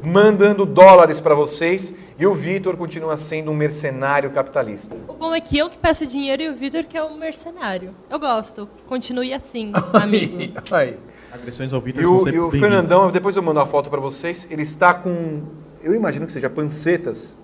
Mandando 0.04 0.64
dólares 0.66 1.20
para 1.20 1.34
vocês 1.34 1.94
e 2.18 2.26
o 2.26 2.34
Vitor 2.34 2.76
continua 2.76 3.16
sendo 3.16 3.50
um 3.50 3.54
mercenário 3.54 4.30
capitalista. 4.30 4.96
O 5.06 5.12
bom 5.14 5.34
é 5.34 5.40
que 5.40 5.58
eu 5.58 5.68
que 5.70 5.76
peço 5.76 6.06
dinheiro 6.06 6.42
e 6.42 6.48
o 6.48 6.56
Vitor 6.56 6.84
que 6.84 6.96
é 6.96 7.02
o 7.02 7.14
mercenário. 7.16 7.94
Eu 8.10 8.18
gosto. 8.18 8.68
Continue 8.88 9.32
assim, 9.34 9.70
amigo. 9.92 10.52
Aí. 10.72 10.98
Agressões 11.32 11.72
ao 11.72 11.80
Vitor 11.80 12.02
E 12.02 12.04
são 12.04 12.16
o, 12.16 12.20
sempre 12.20 12.36
e 12.36 12.40
o. 12.40 12.50
Fernandão, 12.50 13.10
depois 13.10 13.34
eu 13.36 13.42
mando 13.42 13.60
a 13.60 13.66
foto 13.66 13.88
para 13.88 14.00
vocês, 14.00 14.46
ele 14.50 14.62
está 14.62 14.92
com. 14.92 15.42
Eu 15.82 15.94
imagino 15.94 16.26
que 16.26 16.32
seja 16.32 16.50
pancetas. 16.50 17.38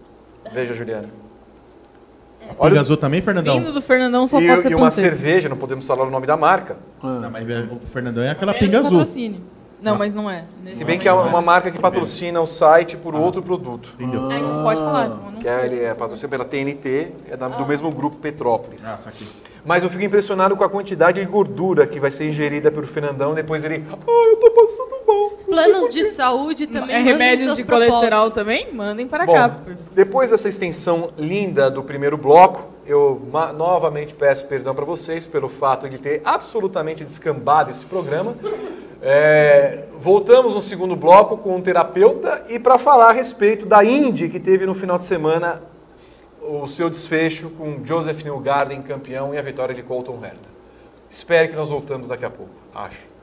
Veja, 0.52 0.74
Juliana. 0.74 1.08
Pinga 2.60 2.80
azul 2.80 2.96
também, 2.96 3.20
Fernandão? 3.20 3.58
Vindo 3.58 3.72
do 3.72 3.82
Fernandão 3.82 4.26
só 4.26 4.40
E, 4.40 4.46
pode 4.48 4.62
ser 4.62 4.70
e 4.70 4.74
uma 4.74 4.86
panceta. 4.86 5.08
cerveja, 5.10 5.48
não 5.48 5.56
podemos 5.56 5.86
falar 5.86 6.04
o 6.06 6.10
nome 6.10 6.26
da 6.26 6.36
marca. 6.36 6.76
Não, 7.02 7.30
mas 7.30 7.48
é, 7.48 7.60
o 7.70 7.86
Fernandão 7.88 8.22
é 8.24 8.30
aquela 8.30 8.52
Menos 8.52 8.66
pinga 8.66 8.78
azul. 8.80 8.98
patrocínio. 8.98 9.40
Não, 9.80 9.96
mas 9.96 10.12
não 10.12 10.28
é. 10.30 10.44
Nesse 10.62 10.78
Se 10.78 10.84
bem 10.84 10.98
que 10.98 11.06
é 11.08 11.12
momento 11.12 11.28
uma 11.30 11.40
marca 11.42 11.70
que 11.70 11.78
patrocina 11.78 12.40
o 12.40 12.46
site 12.46 12.96
por 12.96 13.14
outro 13.14 13.42
produto. 13.42 13.94
Entendeu? 13.98 14.30
É, 14.30 14.38
não 14.40 14.62
pode 14.64 14.80
falar, 14.80 15.06
então 15.06 15.20
eu 15.26 15.32
não 15.32 15.40
Que 15.40 15.48
é, 15.48 15.56
sei. 15.60 15.68
ele 15.68 15.84
é 15.84 15.94
patrocinado 15.94 16.30
pela 16.30 16.44
TNT, 16.44 17.08
é 17.30 17.36
da- 17.36 17.48
do 17.48 17.66
mesmo 17.66 17.90
grupo 17.90 18.16
Petrópolis. 18.16 18.84
Ah, 18.86 18.96
saquei. 18.96 19.26
Mas 19.64 19.82
eu 19.82 19.90
fico 19.90 20.02
impressionado 20.02 20.56
com 20.56 20.64
a 20.64 20.68
quantidade 20.68 21.20
de 21.20 21.26
gordura 21.26 21.86
que 21.86 22.00
vai 22.00 22.10
ser 22.10 22.28
ingerida 22.30 22.70
pelo 22.70 22.86
Fernandão. 22.86 23.34
Depois 23.34 23.64
ele, 23.64 23.84
ah, 23.90 23.96
eu 24.06 24.36
tô 24.36 24.50
passando 24.50 24.90
mal. 25.06 25.30
Planos 25.46 25.92
de 25.92 26.04
saúde 26.12 26.66
também. 26.66 26.94
É 26.96 27.00
remédios 27.00 27.54
de 27.56 27.64
propósitos. 27.64 27.94
colesterol 27.96 28.30
também? 28.30 28.72
Mandem 28.72 29.06
para 29.06 29.26
Bom, 29.26 29.34
cá. 29.34 29.56
depois 29.92 30.30
dessa 30.30 30.48
extensão 30.48 31.10
linda 31.18 31.70
do 31.70 31.82
primeiro 31.82 32.16
bloco, 32.16 32.64
eu 32.86 33.20
novamente 33.56 34.14
peço 34.14 34.46
perdão 34.46 34.74
para 34.74 34.84
vocês 34.84 35.26
pelo 35.26 35.48
fato 35.48 35.88
de 35.88 35.98
ter 35.98 36.22
absolutamente 36.24 37.04
descambado 37.04 37.70
esse 37.70 37.84
programa. 37.84 38.34
É, 39.00 39.84
voltamos 39.98 40.54
no 40.54 40.60
segundo 40.60 40.96
bloco 40.96 41.36
com 41.36 41.56
um 41.56 41.62
terapeuta 41.62 42.46
e 42.48 42.58
para 42.58 42.78
falar 42.78 43.10
a 43.10 43.12
respeito 43.12 43.64
da 43.64 43.84
Indy 43.84 44.28
que 44.28 44.40
teve 44.40 44.66
no 44.66 44.74
final 44.74 44.98
de 44.98 45.04
semana 45.04 45.62
o 46.42 46.66
seu 46.66 46.90
desfecho 46.90 47.50
com 47.50 47.84
Joseph 47.84 48.24
Newgarden 48.24 48.82
campeão 48.82 49.34
e 49.34 49.38
a 49.38 49.42
vitória 49.42 49.74
de 49.74 49.82
Colton 49.82 50.18
Herta. 50.24 50.48
Espere 51.10 51.48
que 51.48 51.56
nós 51.56 51.68
voltamos 51.68 52.08
daqui 52.08 52.24
a 52.24 52.30
pouco, 52.30 52.52
acho. 52.74 53.17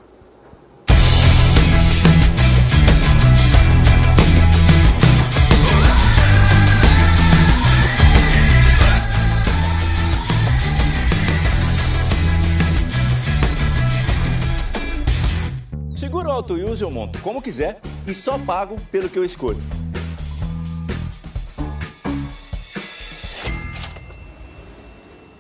Seguro 15.96 16.30
auto 16.30 16.56
use 16.56 16.84
eu 16.84 16.92
monto 16.92 17.18
como 17.22 17.42
quiser 17.42 17.80
e 18.06 18.14
só 18.14 18.38
pago 18.38 18.76
pelo 18.92 19.10
que 19.10 19.18
eu 19.18 19.24
escolho. 19.24 19.62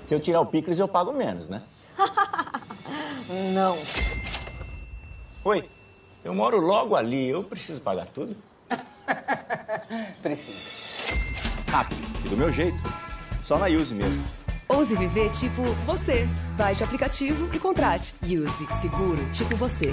Se 0.05 0.15
eu 0.15 0.19
tirar 0.19 0.39
o 0.39 0.45
picles, 0.45 0.79
eu 0.79 0.87
pago 0.87 1.11
menos, 1.11 1.49
né? 1.49 1.61
Não. 3.53 3.77
Oi, 5.43 5.69
eu 6.23 6.33
moro 6.33 6.61
logo 6.61 6.95
ali, 6.95 7.27
eu 7.27 7.43
preciso 7.43 7.81
pagar 7.81 8.07
tudo? 8.07 8.37
Precisa. 10.23 11.19
Rápido 11.67 12.01
e 12.23 12.29
do 12.29 12.37
meu 12.37 12.51
jeito. 12.51 12.77
Só 13.43 13.57
na 13.57 13.65
Use 13.65 13.93
mesmo. 13.93 14.23
Ouse 14.69 14.95
viver 14.95 15.29
tipo 15.31 15.63
você. 15.85 16.27
Baixe 16.57 16.81
o 16.81 16.85
aplicativo 16.85 17.49
e 17.53 17.59
contrate. 17.59 18.15
Use 18.23 18.65
Seguro 18.73 19.19
tipo 19.31 19.55
você. 19.57 19.91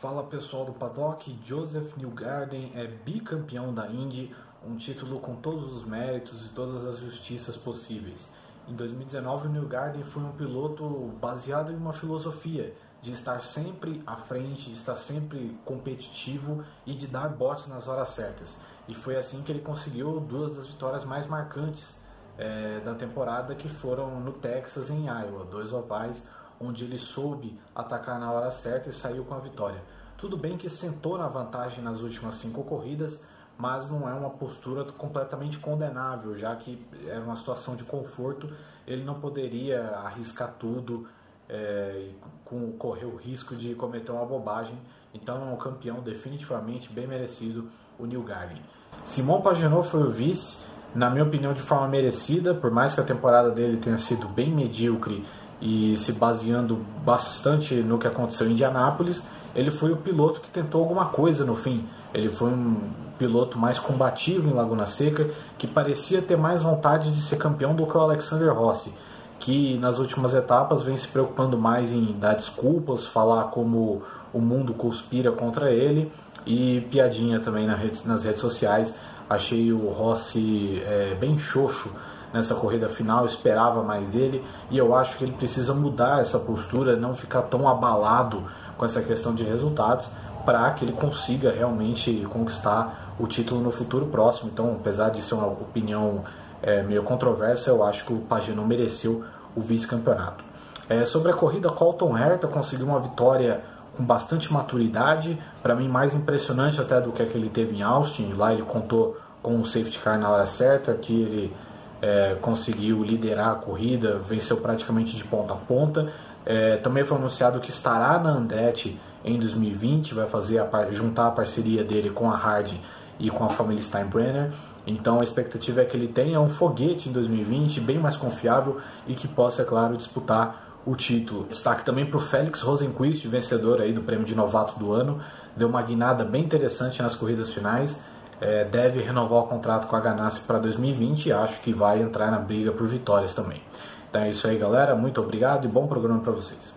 Fala 0.00 0.22
pessoal 0.24 0.66
do 0.66 0.74
Paddock, 0.74 1.38
Joseph 1.42 1.96
Newgarden 1.96 2.70
é 2.74 2.86
bicampeão 2.86 3.72
da 3.72 3.86
Indy, 3.88 4.30
um 4.62 4.76
título 4.76 5.20
com 5.20 5.36
todos 5.36 5.74
os 5.74 5.86
méritos 5.86 6.44
e 6.44 6.50
todas 6.50 6.84
as 6.84 6.98
justiças 6.98 7.56
possíveis. 7.56 8.30
Em 8.68 8.74
2019, 8.74 9.48
o 9.48 9.50
Newgarden 9.50 10.04
foi 10.04 10.22
um 10.22 10.32
piloto 10.32 10.84
baseado 11.18 11.72
em 11.72 11.76
uma 11.76 11.94
filosofia 11.94 12.74
de 13.00 13.10
estar 13.12 13.40
sempre 13.40 14.02
à 14.06 14.16
frente, 14.16 14.68
de 14.68 14.76
estar 14.76 14.96
sempre 14.96 15.58
competitivo 15.64 16.62
e 16.84 16.92
de 16.92 17.06
dar 17.06 17.30
botes 17.30 17.66
nas 17.66 17.88
horas 17.88 18.10
certas. 18.10 18.54
E 18.86 18.94
foi 18.94 19.16
assim 19.16 19.42
que 19.42 19.50
ele 19.50 19.62
conseguiu 19.62 20.20
duas 20.20 20.54
das 20.54 20.66
vitórias 20.66 21.06
mais 21.06 21.26
marcantes 21.26 21.94
eh, 22.36 22.82
da 22.84 22.94
temporada, 22.94 23.54
que 23.54 23.66
foram 23.66 24.20
no 24.20 24.32
Texas 24.32 24.90
e 24.90 24.92
em 24.92 25.06
Iowa, 25.06 25.46
dois 25.46 25.72
ovais 25.72 26.22
onde 26.60 26.84
ele 26.84 26.98
soube 26.98 27.58
atacar 27.74 28.18
na 28.18 28.30
hora 28.32 28.50
certa 28.50 28.88
e 28.88 28.92
saiu 28.92 29.24
com 29.24 29.34
a 29.34 29.38
vitória. 29.38 29.82
Tudo 30.16 30.36
bem 30.36 30.56
que 30.56 30.68
sentou 30.70 31.18
na 31.18 31.28
vantagem 31.28 31.84
nas 31.84 32.00
últimas 32.00 32.36
cinco 32.36 32.64
corridas, 32.64 33.20
mas 33.58 33.90
não 33.90 34.08
é 34.08 34.14
uma 34.14 34.30
postura 34.30 34.84
completamente 34.84 35.58
condenável, 35.58 36.34
já 36.34 36.54
que 36.56 36.84
era 37.06 37.20
uma 37.20 37.36
situação 37.36 37.74
de 37.76 37.84
conforto, 37.84 38.50
ele 38.86 39.04
não 39.04 39.20
poderia 39.20 39.82
arriscar 40.04 40.54
tudo 40.58 41.06
é, 41.48 42.10
com, 42.44 42.72
correr 42.72 43.06
o 43.06 43.16
risco 43.16 43.54
de 43.54 43.74
cometer 43.74 44.12
uma 44.12 44.24
bobagem. 44.24 44.78
Então 45.14 45.48
é 45.48 45.52
um 45.52 45.56
campeão 45.56 46.00
definitivamente 46.00 46.92
bem 46.92 47.06
merecido, 47.06 47.70
o 47.98 48.06
Neil 48.06 48.22
Garden. 48.22 48.60
Simon 49.04 49.40
Pagenaud 49.40 49.86
foi 49.88 50.02
o 50.02 50.10
vice, 50.10 50.62
na 50.94 51.10
minha 51.10 51.24
opinião 51.24 51.52
de 51.54 51.62
forma 51.62 51.88
merecida, 51.88 52.54
por 52.54 52.70
mais 52.70 52.94
que 52.94 53.00
a 53.00 53.04
temporada 53.04 53.50
dele 53.50 53.76
tenha 53.76 53.98
sido 53.98 54.28
bem 54.28 54.50
medíocre 54.50 55.24
e 55.60 55.96
se 55.96 56.12
baseando 56.12 56.84
bastante 57.04 57.74
no 57.74 57.98
que 57.98 58.06
aconteceu 58.06 58.46
em 58.46 58.52
Indianápolis, 58.52 59.22
ele 59.54 59.70
foi 59.70 59.90
o 59.90 59.96
piloto 59.96 60.40
que 60.40 60.50
tentou 60.50 60.82
alguma 60.82 61.06
coisa 61.06 61.44
no 61.44 61.56
fim. 61.56 61.88
Ele 62.12 62.28
foi 62.28 62.50
um 62.50 62.90
piloto 63.18 63.58
mais 63.58 63.78
combativo 63.78 64.50
em 64.50 64.52
Laguna 64.52 64.86
Seca, 64.86 65.30
que 65.56 65.66
parecia 65.66 66.20
ter 66.20 66.36
mais 66.36 66.60
vontade 66.60 67.10
de 67.10 67.20
ser 67.22 67.36
campeão 67.36 67.74
do 67.74 67.86
que 67.86 67.96
o 67.96 68.00
Alexander 68.00 68.52
Rossi, 68.52 68.94
que 69.38 69.78
nas 69.78 69.98
últimas 69.98 70.34
etapas 70.34 70.82
vem 70.82 70.96
se 70.96 71.08
preocupando 71.08 71.56
mais 71.56 71.90
em 71.90 72.12
dar 72.18 72.34
desculpas, 72.34 73.06
falar 73.06 73.44
como 73.44 74.02
o 74.32 74.40
mundo 74.40 74.74
conspira 74.74 75.32
contra 75.32 75.70
ele 75.70 76.12
e 76.44 76.82
piadinha 76.90 77.40
também 77.40 77.66
nas 77.66 78.24
redes 78.24 78.40
sociais. 78.40 78.94
Achei 79.28 79.72
o 79.72 79.88
Rossi 79.88 80.82
é, 80.84 81.16
bem 81.18 81.36
xoxo 81.38 81.90
nessa 82.32 82.54
corrida 82.54 82.88
final, 82.88 83.24
esperava 83.24 83.82
mais 83.82 84.10
dele 84.10 84.44
e 84.70 84.78
eu 84.78 84.94
acho 84.94 85.16
que 85.16 85.24
ele 85.24 85.32
precisa 85.32 85.74
mudar 85.74 86.20
essa 86.20 86.38
postura, 86.38 86.96
não 86.96 87.14
ficar 87.14 87.42
tão 87.42 87.68
abalado 87.68 88.44
com 88.76 88.84
essa 88.84 89.02
questão 89.02 89.34
de 89.34 89.44
resultados 89.44 90.10
para 90.44 90.70
que 90.72 90.84
ele 90.84 90.92
consiga 90.92 91.50
realmente 91.50 92.26
conquistar 92.32 93.14
o 93.18 93.26
título 93.26 93.60
no 93.60 93.70
futuro 93.70 94.06
próximo. 94.06 94.50
Então, 94.52 94.76
apesar 94.78 95.10
de 95.10 95.20
ser 95.20 95.34
uma 95.34 95.46
opinião 95.46 96.24
é, 96.62 96.82
meio 96.82 97.02
controversa, 97.02 97.70
eu 97.70 97.84
acho 97.84 98.04
que 98.04 98.12
o 98.12 98.18
Pagano 98.18 98.64
mereceu 98.64 99.24
o 99.54 99.60
vice-campeonato. 99.60 100.44
É, 100.88 101.04
sobre 101.04 101.32
a 101.32 101.34
corrida, 101.34 101.68
Colton 101.70 102.16
Herta 102.16 102.46
conseguiu 102.46 102.86
uma 102.86 103.00
vitória 103.00 103.60
com 103.96 104.04
bastante 104.04 104.52
maturidade, 104.52 105.38
para 105.62 105.74
mim 105.74 105.88
mais 105.88 106.14
impressionante 106.14 106.80
até 106.80 107.00
do 107.00 107.10
que 107.10 107.22
a 107.22 107.26
que 107.26 107.36
ele 107.36 107.48
teve 107.48 107.76
em 107.76 107.82
Austin. 107.82 108.34
Lá 108.34 108.52
ele 108.52 108.62
contou 108.62 109.16
com 109.42 109.58
o 109.58 109.64
safety 109.64 109.98
car 109.98 110.18
na 110.18 110.28
hora 110.28 110.46
certa, 110.46 110.94
que 110.94 111.22
ele 111.22 111.56
é, 112.00 112.36
conseguiu 112.40 113.02
liderar 113.02 113.50
a 113.50 113.54
corrida, 113.54 114.18
venceu 114.18 114.58
praticamente 114.58 115.16
de 115.16 115.24
ponta 115.24 115.54
a 115.54 115.56
ponta. 115.56 116.12
É, 116.44 116.76
também 116.76 117.04
foi 117.04 117.16
anunciado 117.16 117.58
que 117.60 117.70
estará 117.70 118.18
na 118.18 118.30
Andretti 118.30 118.98
em 119.24 119.38
2020, 119.38 120.14
vai 120.14 120.26
fazer 120.26 120.60
a 120.60 120.90
juntar 120.90 121.26
a 121.26 121.30
parceria 121.30 121.82
dele 121.82 122.10
com 122.10 122.30
a 122.30 122.36
Hardy 122.36 122.80
e 123.18 123.30
com 123.30 123.44
a 123.44 123.48
família 123.48 123.82
Steinbrenner. 123.82 124.52
Então 124.86 125.18
a 125.20 125.24
expectativa 125.24 125.80
é 125.80 125.84
que 125.84 125.96
ele 125.96 126.06
tenha 126.06 126.40
um 126.40 126.48
foguete 126.48 127.08
em 127.08 127.12
2020 127.12 127.80
bem 127.80 127.98
mais 127.98 128.16
confiável 128.16 128.80
e 129.06 129.14
que 129.14 129.26
possa, 129.26 129.62
é 129.62 129.64
claro, 129.64 129.96
disputar 129.96 130.80
o 130.86 130.94
título. 130.94 131.44
Destaque 131.48 131.84
também 131.84 132.06
para 132.06 132.18
o 132.18 132.20
Félix 132.20 132.60
Rosenquist, 132.60 133.26
vencedor 133.26 133.80
aí 133.80 133.92
do 133.92 134.02
prêmio 134.02 134.24
de 134.24 134.36
novato 134.36 134.78
do 134.78 134.92
ano. 134.92 135.20
Deu 135.56 135.68
uma 135.68 135.82
guinada 135.82 136.24
bem 136.24 136.44
interessante 136.44 137.02
nas 137.02 137.16
corridas 137.16 137.52
finais. 137.52 137.98
É, 138.40 138.64
deve 138.64 139.00
renovar 139.00 139.44
o 139.44 139.46
contrato 139.46 139.86
com 139.86 139.96
a 139.96 140.00
Ganassi 140.00 140.40
para 140.40 140.58
2020 140.58 141.26
e 141.26 141.32
acho 141.32 141.60
que 141.60 141.72
vai 141.72 142.02
entrar 142.02 142.30
na 142.30 142.38
briga 142.38 142.70
por 142.72 142.86
vitórias 142.86 143.34
também. 143.34 143.62
Então 144.10 144.22
é 144.22 144.30
isso 144.30 144.46
aí, 144.46 144.58
galera. 144.58 144.94
Muito 144.94 145.20
obrigado 145.20 145.64
e 145.64 145.68
bom 145.68 145.86
programa 145.86 146.20
para 146.20 146.32
vocês. 146.32 146.74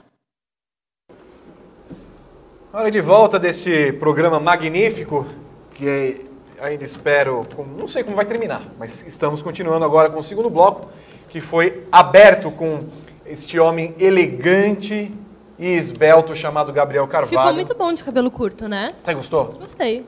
Hora 2.71 2.91
de 2.91 3.01
volta 3.01 3.39
desse 3.39 3.91
programa 3.93 4.39
magnífico, 4.39 5.25
que 5.73 6.25
ainda 6.61 6.83
espero, 6.83 7.45
não 7.77 7.87
sei 7.87 8.03
como 8.03 8.15
vai 8.15 8.25
terminar, 8.25 8.61
mas 8.77 9.05
estamos 9.07 9.41
continuando 9.41 9.83
agora 9.83 10.09
com 10.09 10.19
o 10.19 10.23
segundo 10.23 10.49
bloco, 10.49 10.87
que 11.29 11.41
foi 11.41 11.87
aberto 11.91 12.51
com 12.51 12.87
este 13.25 13.59
homem 13.59 13.95
elegante 13.99 15.11
e 15.57 15.67
esbelto 15.67 16.35
chamado 16.35 16.71
Gabriel 16.71 17.07
Carvalho. 17.07 17.39
Ficou 17.39 17.53
muito 17.53 17.75
bom 17.75 17.93
de 17.93 18.03
cabelo 18.03 18.29
curto, 18.29 18.67
né? 18.67 18.89
Você 19.03 19.13
gostou? 19.13 19.45
Gostei. 19.59 20.05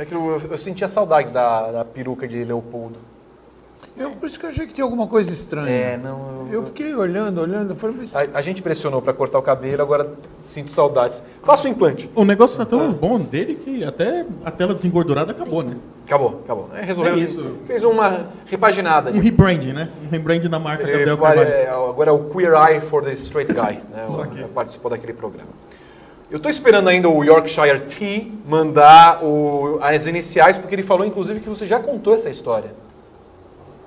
É 0.00 0.04
que 0.06 0.14
eu, 0.14 0.40
eu 0.50 0.56
sentia 0.56 0.88
saudade 0.88 1.30
da, 1.30 1.70
da 1.70 1.84
peruca 1.84 2.26
de 2.26 2.42
Leopoldo. 2.42 2.96
Eu, 3.94 4.12
por 4.12 4.26
isso 4.30 4.40
que 4.40 4.46
eu 4.46 4.48
achei 4.48 4.66
que 4.66 4.72
tinha 4.72 4.82
alguma 4.82 5.06
coisa 5.06 5.30
estranha. 5.30 5.70
É, 5.70 5.96
não. 5.98 6.48
Eu 6.50 6.64
fiquei 6.64 6.94
olhando, 6.94 7.38
olhando, 7.42 7.76
falei, 7.76 7.96
mas 7.98 8.16
A, 8.16 8.20
a 8.32 8.40
gente 8.40 8.62
pressionou 8.62 9.02
para 9.02 9.12
cortar 9.12 9.38
o 9.38 9.42
cabelo, 9.42 9.82
agora 9.82 10.14
sinto 10.38 10.70
saudades. 10.72 11.22
Faça 11.42 11.68
o 11.68 11.70
implante. 11.70 12.08
O 12.14 12.24
negócio 12.24 12.56
tá 12.56 12.64
tão 12.64 12.90
bom 12.94 13.18
dele 13.18 13.56
que 13.56 13.84
até 13.84 14.24
a 14.42 14.50
tela 14.50 14.72
desengordurada 14.72 15.32
acabou, 15.32 15.62
né? 15.62 15.76
Acabou, 16.06 16.40
acabou. 16.42 16.70
É, 16.74 16.80
resolveu. 16.80 17.12
É 17.12 17.18
isso. 17.18 17.58
Fez 17.66 17.84
uma 17.84 18.28
repaginada. 18.46 19.10
Um 19.10 19.20
rebrand, 19.20 19.64
né? 19.64 19.90
Um 20.02 20.08
rebrand 20.08 20.48
da 20.48 20.58
marca 20.58 20.82
Ele 20.84 20.92
Gabriel 20.92 21.14
agora, 21.16 21.44
Carvalho. 21.44 21.54
é, 21.54 21.90
agora 21.90 22.08
é 22.08 22.12
o 22.14 22.24
Queer 22.30 22.54
Eye 22.54 22.80
for 22.80 23.04
the 23.04 23.12
Straight 23.12 23.52
Guy. 23.52 23.82
Né? 23.90 24.48
Participou 24.54 24.90
daquele 24.90 25.12
programa. 25.12 25.50
Eu 26.30 26.36
estou 26.36 26.50
esperando 26.50 26.88
ainda 26.88 27.08
o 27.08 27.24
Yorkshire 27.24 27.80
T 27.80 28.30
mandar 28.46 29.22
o- 29.24 29.78
as 29.82 30.06
iniciais, 30.06 30.56
porque 30.56 30.74
ele 30.74 30.82
falou, 30.84 31.04
inclusive, 31.04 31.40
que 31.40 31.48
você 31.48 31.66
já 31.66 31.80
contou 31.80 32.14
essa 32.14 32.30
história. 32.30 32.72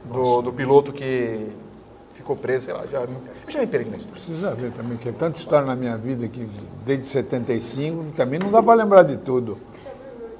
Do, 0.03 0.41
do 0.41 0.51
piloto 0.51 0.91
que 0.91 1.47
ficou 2.13 2.35
preso, 2.35 2.65
sei 2.65 2.73
lá, 2.73 2.85
já, 2.85 2.99
eu 2.99 3.09
já 3.47 3.59
me 3.61 3.67
perdi 3.67 3.89
na 3.89 3.95
história. 3.95 4.19
Precisa 4.21 4.51
ver 4.53 4.71
também, 4.71 4.97
que 4.97 5.07
é 5.07 5.11
tanta 5.13 5.39
história 5.39 5.65
na 5.65 5.75
minha 5.77 5.97
vida 5.97 6.27
que 6.27 6.45
desde 6.85 7.05
75, 7.05 8.03
que 8.05 8.11
também 8.11 8.37
não 8.37 8.51
dá 8.51 8.61
para 8.61 8.73
lembrar 8.73 9.03
de 9.03 9.15
tudo. 9.15 9.57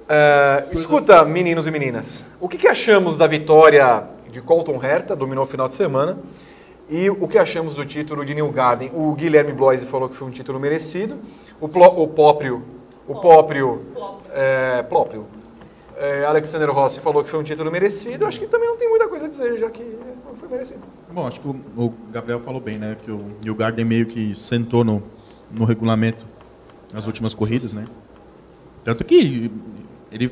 É, 0.10 0.66
escuta, 0.74 1.24
meninos 1.24 1.66
e 1.66 1.72
meninas, 1.72 2.26
o 2.41 2.49
que, 2.49 2.58
que 2.58 2.68
achamos 2.68 3.18
da 3.18 3.26
vitória 3.26 4.04
de 4.30 4.41
Colton 4.41 4.78
Herta, 4.84 5.16
dominou 5.16 5.45
o 5.45 5.47
final 5.47 5.70
de 5.70 5.76
semana, 5.76 6.18
e 6.89 7.10
o 7.10 7.26
que 7.30 7.38
achamos 7.38 7.74
do 7.74 7.86
título 7.86 8.26
de 8.26 8.36
New 8.36 8.49
Garden? 8.51 8.91
O 8.93 9.14
Guilherme 9.14 9.54
Bloise 9.54 9.86
falou 9.86 10.10
que 10.10 10.16
foi 10.18 10.28
um 10.28 10.32
título 10.32 10.60
merecido, 10.60 11.18
o, 11.64 11.70
Plo, 11.70 12.03
o 12.03 12.07
Póprio, 12.09 12.61
o 13.07 13.16
Póprio, 13.16 13.86
é, 14.34 14.84
Plóprio, 14.84 15.26
é, 15.95 16.26
Alexander 16.26 16.70
Rossi 16.70 16.99
falou 16.99 17.24
que 17.24 17.30
foi 17.30 17.39
um 17.39 17.43
título 17.43 17.72
merecido, 17.72 18.26
eu 18.26 18.28
acho 18.28 18.38
que 18.38 18.47
também 18.47 18.68
não 18.68 18.76
tem 18.76 18.89
muita 18.89 19.07
coisa 19.07 19.28
a 19.28 19.30
dizer, 19.30 19.57
já 19.57 19.70
que 19.70 19.97
foi 20.36 20.49
merecido. 20.49 20.82
Bom, 21.09 21.26
acho 21.26 21.39
que 21.39 21.47
o, 21.47 21.55
o 21.78 21.93
Gabriel 22.11 22.41
falou 22.41 22.59
bem, 22.59 22.78
né? 22.78 22.97
Que 23.01 23.09
o 23.09 23.38
New 23.41 23.55
Garden 23.55 23.86
meio 23.86 24.05
que 24.05 24.36
sentou 24.36 24.84
no, 24.84 25.01
no 25.49 25.64
regulamento 25.64 26.26
nas 26.91 27.07
últimas 27.07 27.34
corridas, 27.34 27.72
né? 27.72 27.86
Tanto 28.84 29.05
que 29.05 29.49
ele 30.11 30.32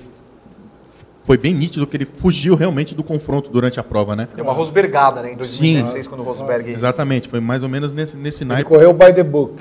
foi 1.23 1.37
bem 1.37 1.53
nítido 1.53 1.85
que 1.85 1.95
ele 1.97 2.05
fugiu 2.05 2.55
realmente 2.55 2.95
do 2.95 3.03
confronto 3.03 3.49
durante 3.49 3.79
a 3.79 3.83
prova, 3.83 4.15
né? 4.15 4.27
Deu 4.35 4.43
uma 4.43 4.53
Rosbergada, 4.53 5.21
né, 5.21 5.33
em 5.33 5.37
2016, 5.37 6.07
quando 6.07 6.21
o 6.21 6.23
Rosberg... 6.23 6.71
Exatamente, 6.71 7.29
foi 7.29 7.39
mais 7.39 7.61
ou 7.63 7.69
menos 7.69 7.93
nesse, 7.93 8.17
nesse 8.17 8.43
Ele 8.43 8.49
naipe. 8.49 8.67
correu 8.69 8.91
by 8.93 9.13
the 9.13 9.23
book. 9.23 9.53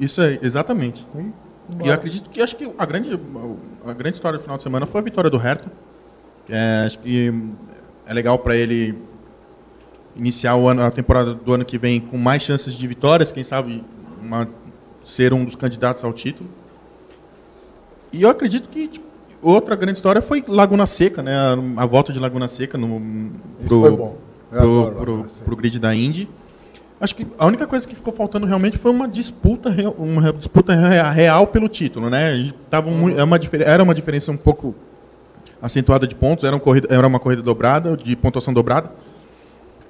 Isso 0.00 0.20
é, 0.22 0.38
exatamente. 0.42 1.06
E 1.82 1.88
eu 1.88 1.92
acredito 1.92 2.30
que 2.30 2.40
acho 2.40 2.56
que 2.56 2.70
a 2.78 2.86
grande, 2.86 3.18
a 3.86 3.92
grande 3.92 4.16
história 4.16 4.38
do 4.38 4.42
final 4.42 4.56
de 4.56 4.62
semana 4.62 4.86
foi 4.86 5.00
a 5.00 5.04
vitória 5.04 5.28
do 5.28 5.36
Hertha. 5.36 5.70
É, 6.48 6.84
acho 6.86 6.98
que 7.00 7.32
é 8.06 8.14
legal 8.14 8.38
para 8.38 8.54
ele 8.56 8.96
iniciar 10.14 10.56
o 10.56 10.66
ano, 10.68 10.82
a 10.82 10.90
temporada 10.90 11.34
do 11.34 11.52
ano 11.52 11.64
que 11.64 11.76
vem 11.76 12.00
com 12.00 12.16
mais 12.16 12.40
chances 12.42 12.72
de 12.72 12.86
vitórias, 12.86 13.30
quem 13.30 13.44
sabe 13.44 13.84
uma- 14.22 14.48
ser 15.04 15.34
um 15.34 15.44
dos 15.44 15.54
candidatos 15.56 16.02
ao 16.04 16.12
título. 16.12 16.48
E 18.12 18.22
eu 18.22 18.30
acredito 18.30 18.68
que 18.68 18.86
tipo, 18.88 19.05
outra 19.42 19.76
grande 19.76 19.98
história 19.98 20.20
foi 20.22 20.44
Laguna 20.46 20.86
Seca, 20.86 21.22
né? 21.22 21.34
A, 21.36 21.82
a 21.82 21.86
volta 21.86 22.12
de 22.12 22.18
Laguna 22.18 22.48
Seca 22.48 22.76
no 22.78 23.00
pro, 23.66 23.80
foi 23.80 23.90
bom. 23.90 24.16
Eu 24.52 24.60
pro, 24.60 24.92
pro, 25.04 25.28
Seca. 25.28 25.44
pro 25.44 25.56
grid 25.56 25.78
da 25.78 25.94
Indy. 25.94 26.28
Acho 26.98 27.14
que 27.14 27.26
a 27.38 27.44
única 27.46 27.66
coisa 27.66 27.86
que 27.86 27.94
ficou 27.94 28.12
faltando 28.12 28.46
realmente 28.46 28.78
foi 28.78 28.90
uma 28.90 29.06
disputa, 29.06 29.68
uma 29.98 30.32
disputa 30.32 30.74
rea- 30.74 31.10
real 31.10 31.46
pelo 31.46 31.68
título, 31.68 32.08
né? 32.08 32.50
Tava 32.70 32.88
Uhum. 32.88 32.96
mui- 32.98 33.14
é 33.18 33.22
uma 33.22 33.38
era 33.64 33.82
uma 33.82 33.94
diferença 33.94 34.32
um 34.32 34.36
pouco 34.36 34.74
acentuada 35.60 36.06
de 36.06 36.14
pontos, 36.14 36.44
era, 36.44 36.56
um 36.56 36.58
corrida, 36.58 36.88
era 36.90 37.06
uma 37.06 37.18
corrida 37.18 37.42
dobrada, 37.42 37.96
de 37.96 38.16
pontuação 38.16 38.54
dobrada, 38.54 38.90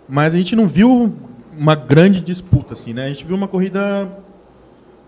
mas 0.08 0.34
a 0.34 0.36
gente 0.36 0.56
não 0.56 0.66
viu 0.66 1.14
uma 1.56 1.74
grande 1.76 2.20
disputa, 2.20 2.74
assim, 2.74 2.92
né? 2.92 3.04
A 3.04 3.08
gente 3.08 3.24
viu 3.24 3.36
uma 3.36 3.46
corrida 3.48 4.08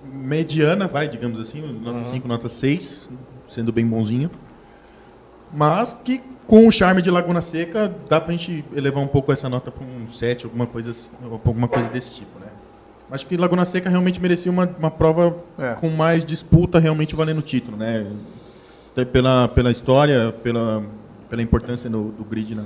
mediana, 0.04 0.86
vai, 0.86 1.08
digamos 1.08 1.40
assim, 1.40 1.60
nota 1.82 2.04
5, 2.04 2.28
nota 2.28 2.48
6, 2.48 3.08
sendo 3.48 3.72
bem 3.72 3.86
bonzinho, 3.86 4.30
mas 5.52 5.92
que 6.04 6.20
com 6.46 6.66
o 6.66 6.72
charme 6.72 7.02
de 7.02 7.10
Laguna 7.10 7.40
Seca 7.40 7.94
dá 8.08 8.20
pra 8.20 8.32
gente 8.32 8.64
elevar 8.74 9.02
um 9.02 9.06
pouco 9.06 9.32
essa 9.32 9.48
nota 9.48 9.70
para 9.70 9.84
um 9.84 10.08
7, 10.08 10.44
alguma 10.46 10.66
coisa, 10.66 10.92
alguma 11.22 11.68
coisa 11.68 11.88
desse 11.90 12.10
tipo, 12.12 12.38
né? 12.38 12.46
Acho 13.10 13.26
que 13.26 13.36
Laguna 13.36 13.64
Seca 13.64 13.88
realmente 13.88 14.20
merecia 14.20 14.50
uma, 14.52 14.68
uma 14.78 14.90
prova 14.90 15.36
É. 15.58 15.74
com 15.74 15.88
mais 15.88 16.24
disputa, 16.24 16.78
realmente 16.78 17.14
valendo 17.14 17.38
o 17.38 17.42
título, 17.42 17.76
né? 17.76 18.06
Pela, 19.12 19.48
pela 19.48 19.70
história, 19.70 20.32
pela, 20.42 20.82
pela 21.30 21.40
importância 21.40 21.88
no, 21.88 22.10
do 22.10 22.24
grid 22.24 22.54
na, 22.54 22.64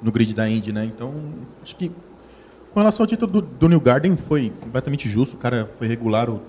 no 0.00 0.12
grid 0.12 0.32
da 0.34 0.48
Indy, 0.48 0.72
né? 0.72 0.84
Então, 0.84 1.12
acho 1.62 1.74
que 1.76 1.90
com 2.72 2.80
relação 2.80 3.04
ao 3.04 3.08
título 3.08 3.30
do, 3.30 3.40
do 3.42 3.68
New 3.68 3.80
Garden 3.80 4.16
foi 4.16 4.52
completamente 4.60 5.08
justo, 5.08 5.34
o 5.34 5.38
cara 5.38 5.68
foi 5.78 5.86
regular 5.88 6.30
o 6.30 6.40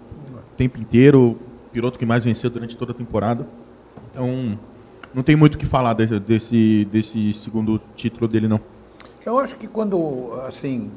tempo 0.56 0.80
inteiro, 0.80 1.40
piloto 1.72 1.98
que 2.00 2.06
mais 2.06 2.26
venceu 2.26 2.50
durante 2.50 2.76
toda 2.76 2.92
a 2.92 2.96
temporada. 2.96 3.46
Então, 4.12 4.58
não 5.14 5.24
tem 5.24 5.36
muito 5.36 5.56
o 5.56 5.58
que 5.58 5.66
falar 5.66 5.94
desse, 5.94 6.20
desse, 6.20 6.86
desse 6.92 7.34
segundo 7.34 7.80
título 7.96 8.28
dele, 8.28 8.48
não. 8.48 8.60
Eu 9.26 9.38
acho 9.40 9.56
que 9.56 9.68
quando, 9.68 10.34
assim, 10.48 10.90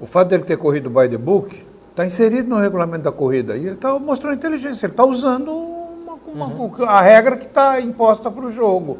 o 0.00 0.06
fato 0.06 0.28
dele 0.28 0.42
ter 0.44 0.56
corrido 0.56 0.88
by 0.90 1.08
the 1.08 1.18
book 1.18 1.64
está 1.90 2.04
inserido 2.06 2.48
no 2.48 2.56
regulamento 2.58 3.04
da 3.04 3.12
corrida 3.12 3.56
e 3.56 3.60
ele 3.66 3.74
está 3.74 3.98
mostrando 3.98 4.34
inteligência, 4.36 4.86
ele 4.86 4.92
está 4.92 5.04
usando 5.04 5.50
uma- 5.52 6.46
uma- 6.46 6.86
a 6.86 7.00
regra 7.00 7.36
que 7.36 7.46
está 7.46 7.80
imposta 7.80 8.30
para 8.30 8.44
o 8.46 8.50
jogo. 8.50 8.98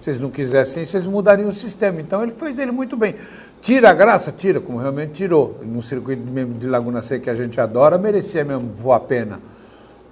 Se 0.00 0.10
eles 0.10 0.20
não 0.20 0.30
quisessem, 0.30 0.84
vocês 0.84 1.06
mudariam 1.06 1.48
o 1.48 1.52
sistema. 1.52 2.00
Então 2.00 2.22
ele 2.22 2.30
fez 2.30 2.56
ele 2.58 2.70
muito 2.70 2.96
bem. 2.96 3.16
Tira 3.60 3.90
a 3.90 3.94
graça? 3.94 4.30
Tira, 4.30 4.60
como 4.60 4.78
realmente 4.78 5.12
tirou. 5.12 5.58
Num 5.64 5.82
circuito 5.82 6.22
de 6.56 6.66
Laguna 6.68 7.02
Seca 7.02 7.24
que 7.24 7.30
a 7.30 7.34
gente 7.34 7.60
adora, 7.60 7.98
merecia 7.98 8.44
mesmo 8.44 8.70
voar 8.76 8.96
a 8.98 9.00
pena. 9.00 9.40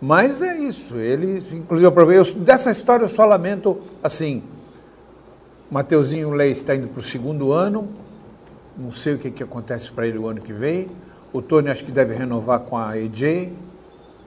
Mas 0.00 0.42
é 0.42 0.58
isso. 0.58 0.96
Ele, 0.96 1.38
inclusive, 1.52 1.86
eu 1.86 2.34
dessa 2.36 2.70
história 2.70 3.04
eu 3.04 3.08
só 3.08 3.24
lamento, 3.24 3.80
assim, 4.02 4.42
Mateuzinho 5.70 6.30
Leis 6.30 6.58
está 6.58 6.74
indo 6.74 6.88
para 6.88 7.00
o 7.00 7.02
segundo 7.02 7.52
ano, 7.52 7.88
não 8.76 8.92
sei 8.92 9.14
o 9.14 9.18
que, 9.18 9.30
que 9.30 9.42
acontece 9.42 9.90
para 9.90 10.06
ele 10.06 10.18
o 10.18 10.28
ano 10.28 10.40
que 10.40 10.52
vem. 10.52 10.88
O 11.32 11.42
Tony 11.42 11.68
acho 11.68 11.84
que 11.84 11.90
deve 11.90 12.14
renovar 12.14 12.60
com 12.60 12.76
a 12.76 12.90
AJ. 12.90 13.50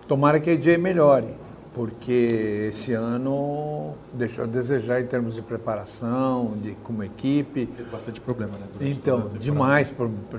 Tomara 0.07 0.39
que 0.39 0.49
a 0.49 0.53
AJ 0.53 0.77
melhore, 0.77 1.35
porque 1.73 2.65
esse 2.67 2.93
ano 2.93 3.93
deixou 4.11 4.43
a 4.43 4.47
desejar 4.47 5.01
em 5.01 5.05
termos 5.05 5.35
de 5.35 5.41
preparação, 5.41 6.55
de 6.61 6.71
como 6.83 7.03
equipe. 7.03 7.67
Teve 7.67 7.89
bastante 7.89 8.19
problema, 8.19 8.53
né? 8.57 8.65
Então, 8.81 9.29
demais, 9.39 9.93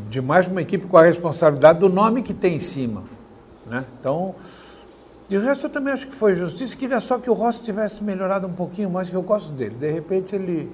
demais 0.08 0.48
uma 0.48 0.60
equipe 0.60 0.86
com 0.86 0.98
a 0.98 1.02
responsabilidade 1.02 1.78
do 1.78 1.88
nome 1.88 2.22
que 2.22 2.34
tem 2.34 2.56
em 2.56 2.60
cima. 2.60 3.04
Né? 3.66 3.84
Então, 3.98 4.34
de 5.30 5.38
resto 5.38 5.66
eu 5.66 5.70
também 5.70 5.92
acho 5.92 6.08
que 6.08 6.14
foi 6.14 6.34
justiça. 6.34 6.76
Queria 6.76 6.98
só 6.98 7.16
que 7.16 7.30
o 7.30 7.34
Rossi 7.34 7.62
tivesse 7.62 8.02
melhorado 8.02 8.48
um 8.48 8.52
pouquinho 8.52 8.90
mais, 8.90 9.08
que 9.08 9.14
eu 9.14 9.22
gosto 9.22 9.52
dele. 9.52 9.76
De 9.78 9.88
repente 9.88 10.34
ele, 10.34 10.68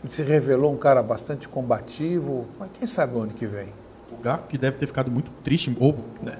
ele 0.00 0.06
se 0.06 0.22
revelou 0.22 0.72
um 0.72 0.76
cara 0.76 1.02
bastante 1.02 1.48
combativo, 1.48 2.46
mas 2.56 2.68
quem 2.78 2.86
sabe 2.86 3.16
o 3.18 3.22
ano 3.22 3.32
que 3.32 3.44
vem. 3.46 3.66
O 4.12 4.22
Gaco, 4.22 4.46
que 4.46 4.56
deve 4.56 4.76
ter 4.76 4.86
ficado 4.86 5.10
muito 5.10 5.32
triste, 5.42 5.76
ou 5.80 5.96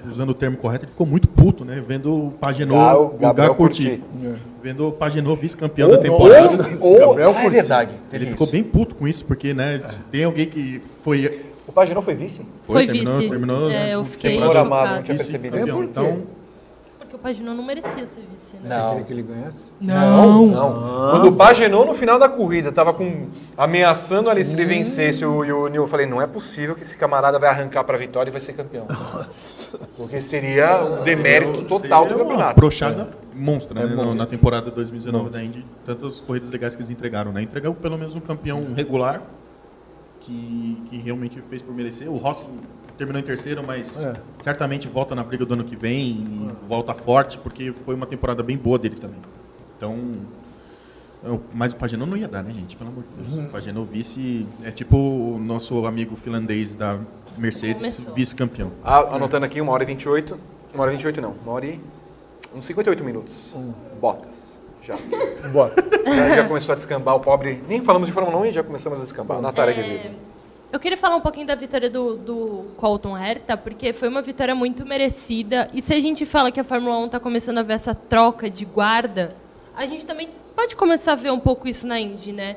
usando 0.09 0.29
o 0.29 0.33
termo 0.33 0.55
correto, 0.55 0.85
ele 0.85 0.91
ficou 0.91 1.05
muito 1.05 1.27
puto, 1.27 1.65
né? 1.65 1.83
Vendo 1.85 2.27
o 2.27 2.31
Pagenot, 2.31 2.77
Ah, 2.79 2.97
o 2.97 3.05
o 3.07 3.17
Gabriel 3.17 3.49
Gaco 3.49 3.55
curtir. 3.55 3.97
curtir. 3.99 4.41
Vendo 4.63 4.87
o 4.87 4.91
Pagenot 4.93 5.41
vice-campeão 5.41 5.89
da 5.89 5.97
temporada. 5.97 6.69
Ou, 6.79 6.99
Gabriel 6.99 7.33
ah, 7.35 7.43
é 7.43 7.49
verdade. 7.49 7.91
Ele 8.13 8.19
teve 8.19 8.31
ficou 8.31 8.45
isso. 8.45 8.51
bem 8.53 8.63
puto 8.63 8.95
com 8.95 9.05
isso, 9.05 9.25
porque, 9.25 9.53
né, 9.53 9.81
se 9.89 9.99
tem 10.03 10.23
alguém 10.23 10.45
que 10.45 10.81
foi... 11.03 11.43
O 11.67 11.73
Paginot 11.73 12.03
foi 12.05 12.15
vice? 12.15 12.45
Foi 12.63 12.85
terminou, 12.85 13.17
vice. 13.17 13.29
Terminou, 13.29 13.69
É, 13.71 13.93
eu 13.93 14.05
fiquei 14.05 14.39
chocada. 14.39 14.95
Não 14.95 15.03
tinha 15.03 15.17
percebido 15.17 15.57
isso. 15.59 15.83
Então, 15.83 16.21
Paginot 17.21 17.55
não 17.55 17.63
merecia 17.63 18.05
ser 18.05 18.21
vice, 18.31 18.55
né? 18.61 18.67
Você 18.67 18.73
Não. 18.77 18.89
queria 18.89 19.03
que 19.05 19.13
ele 19.13 19.21
ganhasse? 19.21 19.71
Não, 19.79 20.45
não. 20.47 21.11
Quando 21.11 21.27
o 21.27 21.31
Pagenot 21.35 21.85
no 21.87 21.93
final 21.93 22.17
da 22.17 22.27
corrida 22.27 22.71
tava 22.71 22.93
com 22.93 23.27
ameaçando 23.57 24.29
ali 24.29 24.43
se 24.43 24.55
ele 24.55 24.65
vencesse 24.65 25.23
o, 25.25 25.45
e 25.45 25.51
o 25.51 25.67
Nil, 25.67 25.83
eu 25.83 25.87
falei, 25.87 26.05
não 26.05 26.21
é 26.21 26.27
possível 26.27 26.75
que 26.75 26.81
esse 26.81 26.97
camarada 26.97 27.37
vai 27.37 27.49
arrancar 27.49 27.83
para 27.83 27.95
a 27.95 27.99
vitória 27.99 28.29
e 28.29 28.31
vai 28.31 28.41
ser 28.41 28.53
campeão. 28.53 28.87
Porque 29.97 30.17
seria 30.17 30.83
um 30.83 31.03
demérito 31.03 31.63
total 31.63 32.03
do 32.05 32.09
seria 32.09 32.23
uma 32.23 32.29
campeonato. 32.31 32.55
brochada 32.59 33.09
monstra, 33.33 33.79
É 33.79 33.83
né, 33.85 33.89
no- 33.91 33.95
monstro. 33.97 34.15
na 34.15 34.25
temporada 34.25 34.69
2019 34.71 35.29
da 35.29 35.43
Indy. 35.43 35.65
Tantas 35.85 36.19
corridas 36.21 36.49
legais 36.51 36.75
que 36.75 36.81
eles 36.81 36.89
entregaram, 36.89 37.31
né? 37.31 37.41
Entregou 37.41 37.73
pelo 37.73 37.97
menos 37.97 38.15
um 38.15 38.19
campeão 38.19 38.63
regular, 38.75 39.21
que, 40.21 40.77
que 40.89 40.97
realmente 40.97 41.41
fez 41.49 41.61
por 41.61 41.73
merecer. 41.75 42.09
O 42.09 42.17
Rossi 42.17 42.47
terminou 42.97 43.19
em 43.19 43.23
terceiro, 43.25 43.63
mas 43.65 43.97
É. 44.01 44.13
certamente 44.39 44.87
volta 44.87 45.15
na 45.15 45.23
briga 45.23 45.45
do 45.45 45.53
ano 45.53 45.63
que 45.63 45.75
vem, 45.75 46.09
e 46.11 46.49
volta 46.67 46.93
forte, 46.93 47.37
porque 47.37 47.73
foi 47.85 47.95
uma 47.95 48.05
temporada 48.05 48.41
bem 48.43 48.57
boa 48.57 48.77
dele 48.77 48.95
também. 48.95 49.19
Então, 49.77 49.97
eu- 51.23 51.41
mas 51.53 51.73
o 51.73 51.75
Pagenot 51.75 52.09
não 52.09 52.15
ia 52.17 52.27
dar, 52.27 52.43
né, 52.43 52.51
gente? 52.53 52.75
Pelo 52.75 52.89
amor 52.91 53.03
de 53.03 53.23
Deus. 53.23 53.33
Uhum. 53.39 53.45
O 53.47 53.49
Pagenot 53.49 53.89
vice 53.91 54.45
é 54.63 54.71
tipo 54.71 54.95
o 54.97 55.39
nosso 55.39 55.85
amigo 55.85 56.15
finlandês 56.15 56.75
da 56.75 56.99
Mercedes, 57.37 58.05
vice-campeão. 58.15 58.71
Ah, 58.83 59.15
anotando 59.15 59.45
aqui, 59.45 59.59
uma 59.61 59.71
hora 59.71 59.83
e 59.83 59.85
28. 59.87 60.37
Uma 60.73 60.83
hora 60.83 60.91
e 60.93 60.95
28 60.95 61.21
não, 61.21 61.33
uma 61.43 61.53
hora 61.53 61.65
e... 61.65 61.79
Uns 62.55 62.65
58 62.65 63.03
minutos. 63.03 63.53
Bottas. 63.99 64.50
Já. 64.81 64.97
Bora. 65.51 65.73
já. 66.05 66.35
já 66.37 66.47
começou 66.47 66.73
a 66.73 66.75
descambar 66.75 67.15
o 67.15 67.19
pobre... 67.19 67.61
Nem 67.67 67.81
falamos 67.81 68.07
de 68.07 68.13
Fórmula 68.13 68.37
1 68.39 68.45
e 68.47 68.51
já 68.51 68.63
começamos 68.63 68.99
a 68.99 69.03
descambar. 69.03 69.41
Natália, 69.41 69.71
É, 69.71 69.75
querida. 69.75 70.11
Eu 70.71 70.79
queria 70.79 70.97
falar 70.97 71.17
um 71.17 71.21
pouquinho 71.21 71.45
da 71.45 71.55
vitória 71.55 71.89
do, 71.89 72.15
do 72.15 72.65
Colton 72.77 73.17
Herta, 73.17 73.57
porque 73.57 73.91
foi 73.91 74.07
uma 74.07 74.21
vitória 74.21 74.55
muito 74.55 74.85
merecida. 74.85 75.69
E 75.73 75.81
se 75.81 75.93
a 75.93 75.99
gente 75.99 76.25
fala 76.25 76.49
que 76.49 76.59
a 76.59 76.63
Fórmula 76.63 76.97
1 76.99 77.05
está 77.07 77.19
começando 77.19 77.57
a 77.57 77.61
ver 77.61 77.73
essa 77.73 77.93
troca 77.93 78.49
de 78.49 78.63
guarda, 78.63 79.29
a 79.75 79.85
gente 79.85 80.05
também 80.05 80.29
pode 80.55 80.75
começar 80.77 81.11
a 81.11 81.15
ver 81.15 81.31
um 81.31 81.39
pouco 81.39 81.67
isso 81.67 81.85
na 81.85 81.99
Indy, 81.99 82.31
né? 82.31 82.55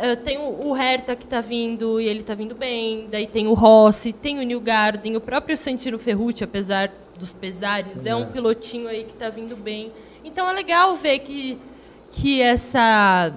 Eh, 0.00 0.16
Tem 0.16 0.38
o 0.38 0.76
Herta 0.76 1.14
que 1.14 1.24
está 1.24 1.40
vindo 1.40 2.00
e 2.00 2.08
ele 2.08 2.20
está 2.20 2.34
vindo 2.34 2.54
bem, 2.54 3.06
daí 3.10 3.26
tem 3.26 3.46
o 3.46 3.54
Rossi, 3.54 4.12
tem 4.12 4.38
o 4.38 4.42
New 4.42 4.60
Garden, 4.60 5.16
o 5.16 5.20
próprio 5.20 5.56
Santino 5.56 5.98
Ferrucci, 5.98 6.42
apesar 6.42 6.90
dos 7.16 7.32
pesares, 7.32 8.04
é 8.04 8.14
um 8.14 8.26
pilotinho 8.26 8.88
aí 8.88 9.04
que 9.04 9.12
está 9.12 9.28
vindo 9.28 9.54
bem. 9.54 9.92
Então 10.32 10.48
é 10.48 10.52
legal 10.54 10.96
ver 10.96 11.18
que, 11.18 11.58
que 12.10 12.40
essa 12.40 13.34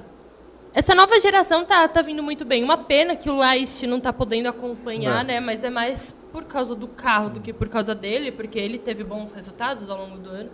essa 0.73 0.95
nova 0.95 1.19
geração 1.19 1.63
tá, 1.65 1.87
tá 1.87 2.01
vindo 2.01 2.23
muito 2.23 2.43
bem. 2.45 2.63
Uma 2.63 2.77
pena 2.77 3.15
que 3.15 3.29
o 3.29 3.37
Leist 3.37 3.85
não 3.85 3.99
tá 3.99 4.11
podendo 4.13 4.47
acompanhar, 4.47 5.21
É. 5.21 5.23
né? 5.27 5.39
Mas 5.41 5.63
é 5.63 5.69
mais 5.69 6.13
por 6.31 6.45
causa 6.45 6.73
do 6.73 6.87
carro 6.87 7.29
do 7.29 7.39
que 7.41 7.51
por 7.53 7.67
causa 7.69 7.93
dele, 7.93 8.31
porque 8.31 8.57
ele 8.59 8.77
teve 8.77 9.03
bons 9.03 9.31
resultados 9.31 9.89
ao 9.89 9.97
longo 9.97 10.17
do 10.17 10.29
ano. 10.29 10.49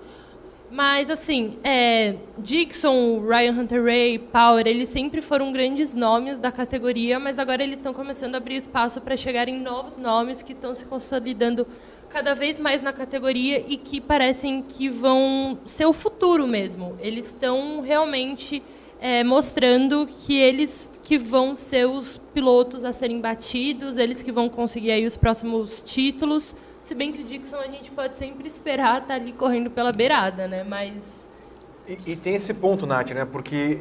Mas, 0.69 1.09
assim, 1.09 1.57
é, 1.63 2.15
Dixon, 2.37 3.21
Ryan 3.27 3.51
Hunter 3.51 3.83
Ray, 3.83 4.17
Power, 4.19 4.65
eles 4.65 4.87
sempre 4.89 5.19
foram 5.21 5.51
grandes 5.51 5.93
nomes 5.93 6.39
da 6.39 6.51
categoria, 6.51 7.19
mas 7.19 7.37
agora 7.37 7.61
eles 7.61 7.77
estão 7.77 7.93
começando 7.93 8.35
a 8.35 8.37
abrir 8.37 8.55
espaço 8.55 9.01
para 9.01 9.17
chegarem 9.17 9.59
novos 9.59 9.97
nomes 9.97 10.41
que 10.41 10.53
estão 10.53 10.73
se 10.73 10.85
consolidando 10.85 11.67
cada 12.11 12.35
vez 12.35 12.59
mais 12.59 12.81
na 12.81 12.91
categoria 12.91 13.63
e 13.67 13.77
que 13.77 14.01
parecem 14.01 14.61
que 14.61 14.89
vão 14.89 15.57
ser 15.65 15.85
o 15.85 15.93
futuro 15.93 16.45
mesmo. 16.45 16.97
Eles 16.99 17.27
estão 17.27 17.81
realmente 17.81 18.61
é, 18.99 19.23
mostrando 19.23 20.07
que 20.07 20.37
eles 20.37 20.91
que 21.03 21.17
vão 21.17 21.55
ser 21.55 21.87
os 21.87 22.17
pilotos 22.17 22.83
a 22.83 22.93
serem 22.93 23.19
batidos, 23.19 23.97
eles 23.97 24.21
que 24.21 24.31
vão 24.31 24.47
conseguir 24.47 24.91
aí 24.91 25.05
os 25.05 25.17
próximos 25.17 25.81
títulos. 25.81 26.55
Se 26.81 26.93
bem 26.93 27.11
que 27.11 27.21
o 27.21 27.25
Dixon 27.25 27.57
a 27.57 27.67
gente 27.67 27.91
pode 27.91 28.17
sempre 28.17 28.47
esperar 28.47 29.01
estar 29.01 29.15
ali 29.15 29.31
correndo 29.31 29.69
pela 29.69 29.91
beirada, 29.91 30.47
né? 30.47 30.63
Mas 30.63 31.27
E, 31.87 31.97
e 32.07 32.15
tem 32.15 32.35
esse 32.35 32.53
ponto, 32.53 32.85
Nath, 32.85 33.11
né? 33.11 33.25
Porque 33.25 33.79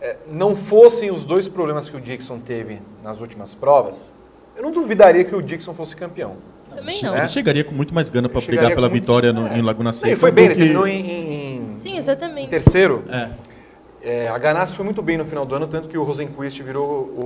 é, 0.00 0.16
não 0.26 0.56
fossem 0.56 1.10
os 1.10 1.24
dois 1.24 1.46
problemas 1.46 1.88
que 1.88 1.96
o 1.96 2.00
Dixon 2.00 2.40
teve 2.40 2.80
nas 3.02 3.20
últimas 3.20 3.54
provas, 3.54 4.14
eu 4.56 4.62
não 4.62 4.72
duvidaria 4.72 5.24
que 5.24 5.34
o 5.34 5.42
Dixon 5.42 5.74
fosse 5.74 5.94
campeão. 5.94 6.36
Também 6.76 6.96
Ele 6.96 7.06
não. 7.06 7.14
É? 7.16 7.26
chegaria 7.28 7.64
com 7.64 7.74
muito 7.74 7.94
mais 7.94 8.08
gana 8.08 8.28
para 8.28 8.38
Ele 8.40 8.46
brigar 8.48 8.74
pela 8.74 8.88
vitória 8.88 9.32
no- 9.32 9.48
em 9.48 9.60
Laguna 9.62 9.92
Seca. 9.92 10.08
ele 10.08 10.16
foi 10.16 10.30
bem, 10.30 10.44
ele 10.46 10.54
que- 10.54 10.60
terminou 10.60 10.86
em, 10.86 11.00
em- 11.00 11.72
em 11.72 11.76
Sim, 11.76 11.96
exatamente. 11.98 12.48
terceiro. 12.50 13.02
É. 13.08 13.30
É, 14.02 14.28
a 14.28 14.38
Ganassi 14.38 14.76
foi 14.76 14.84
muito 14.84 15.02
bem 15.02 15.16
no 15.18 15.24
final 15.24 15.44
do 15.44 15.54
ano, 15.54 15.66
tanto 15.66 15.88
que 15.88 15.98
o 15.98 16.04
Rosenquist 16.04 16.62
virou 16.62 16.86
o, 16.86 17.24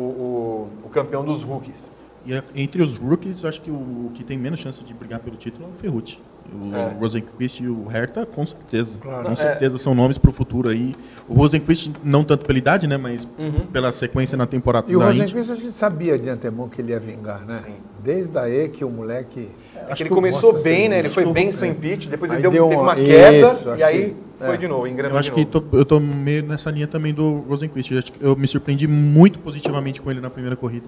o- 0.83 0.87
o 0.87 0.89
campeão 0.89 1.23
dos 1.25 1.43
rookies. 1.43 1.91
E 2.25 2.33
é- 2.33 2.43
entre 2.55 2.83
os 2.83 2.97
rookies, 2.97 3.43
eu 3.43 3.49
acho 3.49 3.61
que 3.61 3.71
o 3.71 4.11
que 4.15 4.23
tem 4.25 4.39
menos 4.39 4.61
chance 4.61 4.83
de 4.83 4.95
brigar 4.95 5.21
pelo 5.21 5.37
título 5.37 5.67
é 5.67 5.69
o 5.69 5.73
Ferrucci. 5.73 6.19
O 6.53 6.77
É. 6.77 6.97
Rosenquist 6.99 7.63
e 7.63 7.69
o 7.69 7.87
Hertha, 7.87 8.27
com 8.27 8.45
certeza. 8.47 8.97
Claro. 9.01 9.25
Com 9.27 9.33
É. 9.33 9.37
certeza 9.37 9.79
são 9.79 9.95
nomes 9.95 10.19
para 10.19 10.31
o 10.31 10.33
futuro 10.33 10.69
aí. 10.69 10.95
O 11.29 11.35
Rosenquist, 11.35 11.93
não 12.03 12.23
tanto 12.25 12.45
pela 12.47 12.59
idade, 12.59 12.87
né? 12.87 12.97
Mas 12.97 13.27
Uhum. 13.39 13.67
pela 13.73 13.93
sequência 13.93 14.37
na 14.37 14.47
temporada 14.47 14.91
E 14.91 14.97
o. 14.97 15.01
Rosenquist 15.01 15.51
a 15.51 15.55
gente 15.55 15.73
sabia 15.73 16.19
de 16.19 16.29
antemão 16.29 16.69
que 16.69 16.81
ele 16.81 16.93
ia 16.93 16.99
vingar, 17.01 17.45
né? 17.47 17.63
Sim. 17.67 17.73
Desde 18.03 18.37
aí 18.39 18.69
que 18.69 18.85
o 18.85 18.91
moleque. 18.91 19.49
Acho 19.89 19.97
que 19.97 20.03
ele 20.05 20.11
começou 20.15 20.61
bem, 20.63 20.89
né? 20.89 20.99
Ele 20.99 21.09
foi 21.09 21.25
bem 21.33 21.51
sem 21.53 21.71
é. 21.71 21.75
pitch, 21.75 22.07
depois 22.07 22.31
Aí 22.31 22.37
ele 22.39 22.43
deu, 22.43 22.51
deu 22.51 22.65
teve 22.65 22.75
uma- 22.77 22.83
uma 22.83 22.95
queda 22.95 23.53
Isso, 23.53 23.69
e 23.77 23.83
aí 23.83 24.05
que- 24.11 24.45
foi 24.45 24.55
é. 24.55 24.57
de 24.57 24.69
novo, 24.69 24.87
engrenou 24.87 25.13
Eu 25.17 25.19
acho 25.21 25.31
de 25.31 25.35
que 25.37 25.45
tô- 25.45 25.63
eu 25.73 25.85
tô 25.85 25.99
meio 26.01 26.43
nessa 26.45 26.71
linha 26.71 26.87
também 26.87 27.13
do 27.15 27.45
Rosenquist. 27.49 27.91
Eu, 27.93 27.99
acho 27.99 28.13
que 28.13 28.25
eu 28.25 28.37
me 28.37 28.47
surpreendi 28.47 28.87
muito 28.87 29.39
positivamente 29.39 30.01
com 30.01 30.11
ele 30.11 30.21
na 30.21 30.31
primeira 30.31 30.57
corrida. 30.57 30.87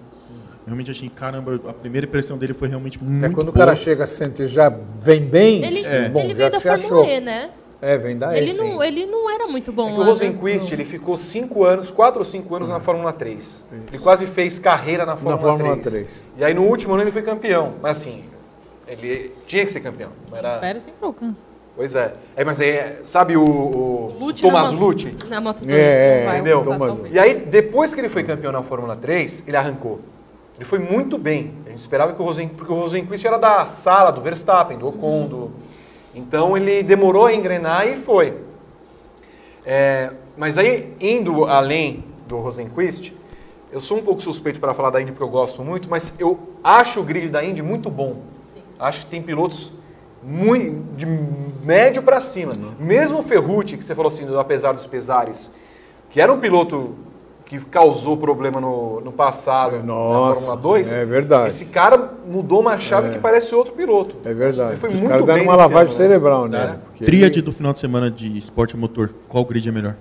Realmente 0.66 0.90
achei, 0.90 1.08
caramba, 1.08 1.60
a 1.68 1.72
primeira 1.72 2.06
impressão 2.06 2.38
dele 2.38 2.54
foi 2.54 2.68
realmente 2.68 3.02
muito 3.02 3.24
É 3.24 3.28
quando 3.28 3.48
o 3.48 3.52
boa. 3.52 3.66
cara 3.66 3.76
chega, 3.76 4.06
sente 4.06 4.46
já 4.46 4.72
vem 5.00 5.20
bem, 5.20 5.64
Ele, 5.64 5.84
é. 5.84 6.08
bom, 6.08 6.20
ele 6.20 6.28
já 6.34 6.38
veio 6.38 6.50
da 6.52 6.58
se 6.58 6.68
Fórmula 6.68 7.02
achou. 7.02 7.04
E, 7.04 7.20
né? 7.20 7.50
É, 7.80 7.98
vem 7.98 8.16
daí. 8.16 8.38
Ele 8.38 8.52
sim. 8.52 8.60
não, 8.60 8.82
ele 8.82 9.06
não 9.06 9.28
era 9.28 9.48
muito 9.48 9.72
bom 9.72 9.90
É 9.90 9.92
o 9.94 9.98
né? 9.98 10.04
Rosenquist, 10.04 10.70
ele 10.70 10.84
ficou 10.84 11.16
cinco 11.16 11.64
anos, 11.64 11.90
quatro 11.90 12.20
ou 12.20 12.24
cinco 12.24 12.54
anos 12.54 12.68
na 12.68 12.78
Fórmula 12.78 13.12
3. 13.12 13.64
Ele 13.88 13.98
quase 13.98 14.24
fez 14.26 14.60
carreira 14.60 15.04
na 15.04 15.16
Fórmula, 15.16 15.38
Fórmula 15.38 15.76
3. 15.76 15.82
3. 15.82 16.26
E 16.38 16.44
aí 16.44 16.54
no 16.54 16.62
último 16.62 16.94
ano 16.94 17.02
ele 17.02 17.10
foi 17.10 17.22
campeão. 17.22 17.74
Mas 17.82 17.98
assim, 17.98 18.22
ele 18.86 19.32
tinha 19.48 19.64
que 19.66 19.72
ser 19.72 19.80
campeão. 19.80 20.10
Não 20.30 20.38
Era... 20.38 20.54
Espera 20.54 20.78
sempre 20.78 21.04
alcança. 21.04 21.42
Pois 21.74 21.94
é. 21.96 22.14
é. 22.36 22.44
Mas 22.44 22.60
aí, 22.60 22.98
sabe 23.02 23.36
o, 23.36 23.42
o 23.44 24.16
Lute 24.20 24.42
Thomas 24.42 24.70
na 24.70 24.78
Lute? 24.78 25.16
Na 25.28 25.40
moto 25.40 25.62
É, 25.68 26.24
vai 26.26 26.34
entendeu? 26.36 26.62
Thomas. 26.62 26.98
E 27.10 27.18
aí, 27.18 27.34
depois 27.34 27.94
que 27.94 28.00
ele 28.00 28.10
foi 28.10 28.22
campeão 28.22 28.52
na 28.52 28.62
Fórmula 28.62 28.94
3, 28.94 29.44
ele 29.48 29.56
arrancou. 29.56 29.98
Ele 30.62 30.68
foi 30.68 30.78
muito 30.78 31.18
bem. 31.18 31.54
A 31.66 31.70
gente 31.70 31.80
esperava 31.80 32.12
que 32.12 32.22
o 32.22 32.24
Rosen... 32.24 32.46
Porque 32.46 32.72
o 32.72 32.76
Rosenquist 32.76 33.26
era 33.26 33.36
da 33.36 33.66
sala 33.66 34.12
do 34.12 34.20
Verstappen, 34.20 34.78
do 34.78 34.86
Ocon, 34.86 35.26
do... 35.26 35.50
Então 36.14 36.56
ele 36.56 36.84
demorou 36.84 37.26
a 37.26 37.34
engrenar 37.34 37.88
e 37.88 37.96
foi. 37.96 38.38
É, 39.66 40.12
mas 40.36 40.58
aí, 40.58 40.94
indo 41.00 41.46
além 41.46 42.04
do 42.28 42.38
Rosenquist, 42.38 43.12
eu 43.72 43.80
sou 43.80 43.98
um 43.98 44.02
pouco 44.02 44.22
suspeito 44.22 44.60
para 44.60 44.72
falar 44.72 44.90
da 44.90 45.02
Indy 45.02 45.10
porque 45.10 45.24
eu 45.24 45.28
gosto 45.28 45.64
muito, 45.64 45.90
mas 45.90 46.14
eu 46.20 46.38
acho 46.62 47.00
o 47.00 47.02
grid 47.02 47.28
da 47.28 47.44
Indy 47.44 47.60
muito 47.60 47.90
bom. 47.90 48.22
Acho 48.78 49.00
que 49.00 49.06
tem 49.06 49.20
pilotos 49.20 49.72
muito, 50.22 50.94
de 50.94 51.06
médio 51.64 52.04
para 52.04 52.20
cima. 52.20 52.56
Mesmo 52.78 53.18
o 53.18 53.22
Ferrucci, 53.24 53.76
que 53.76 53.84
você 53.84 53.96
falou 53.96 54.06
assim, 54.06 54.28
apesar 54.36 54.70
dos 54.70 54.86
pesares, 54.86 55.52
que 56.08 56.20
era 56.20 56.32
um 56.32 56.38
piloto 56.38 56.94
que 57.44 57.58
causou 57.66 58.16
problema 58.16 58.60
no, 58.60 59.00
no 59.00 59.12
passado 59.12 59.76
É, 59.76 59.82
nossa, 59.82 60.40
na 60.40 60.46
Fórmula 60.56 60.62
2, 60.62 60.92
é 60.92 61.04
verdade. 61.04 61.48
esse 61.48 61.66
cara 61.66 62.12
mudou 62.26 62.60
uma 62.60 62.78
chave 62.78 63.10
que 63.10 63.18
parece 63.18 63.54
outro 63.54 63.74
piloto. 63.74 64.16
É 64.24 64.32
verdade. 64.32 64.70
Ele 64.72 64.76
foi 64.80 64.88
Os 64.90 64.94
muito 64.96 65.08
caras 65.10 65.24
bem 65.26 65.34
deram 65.34 65.48
uma 65.48 65.56
lavagem 65.56 65.80
ano, 65.80 65.88
né? 65.90 65.96
cerebral 66.08 66.48
nele. 66.48 66.78
porque 66.86 67.04
tríade 67.04 67.34
ele- 67.40 67.42
do 67.42 67.52
final 67.52 67.72
de 67.72 67.78
semana 67.78 68.10
de 68.10 68.38
esporte 68.38 68.74
a 68.74 68.78
motor, 68.78 69.10
qual 69.28 69.44
grid 69.44 69.68
é 69.68 69.72
melhor? 69.72 69.96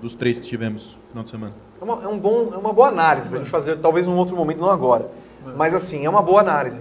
Dos 0.00 0.14
três 0.14 0.38
que 0.40 0.46
tivemos 0.46 0.96
no 0.96 1.08
final 1.10 1.24
de 1.24 1.30
semana. 1.30 1.52
É 1.80 1.84
uma, 1.84 2.02
é 2.04 2.08
um 2.08 2.18
bom, 2.18 2.50
é 2.52 2.56
uma 2.56 2.72
boa 2.72 2.88
análise 2.88 3.28
pra 3.28 3.38
gente 3.38 3.50
fazer, 3.50 3.76
talvez 3.78 4.06
num 4.06 4.16
outro 4.16 4.36
momento, 4.36 4.60
não 4.60 4.70
agora. 4.70 5.08
Mas 5.56 5.74
assim, 5.74 6.04
é 6.04 6.08
uma 6.10 6.22
boa 6.22 6.40
análise. 6.40 6.78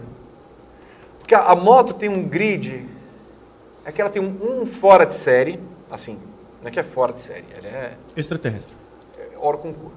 Porque 1.19 1.35
a, 1.35 1.41
a 1.43 1.55
moto 1.55 1.93
tem 1.93 2.09
um 2.09 2.23
grid, 2.23 2.85
é 3.85 3.91
que 3.91 4.01
ela 4.01 4.09
tem 4.09 4.21
um, 4.21 4.61
um 4.61 4.65
fora 4.65 5.05
de 5.05 5.13
série, 5.13 5.59
assim, 5.91 6.17
não 6.61 6.67
é 6.67 6.71
que 6.71 6.79
é 6.79 6.83
fora 6.83 7.13
de 7.13 7.19
série, 7.19 7.45
ela 7.57 7.67
é, 7.67 7.93
Extraterrestre. 8.15 8.75
É 9.43 9.47
hora 9.47 9.57
concurso. 9.57 9.95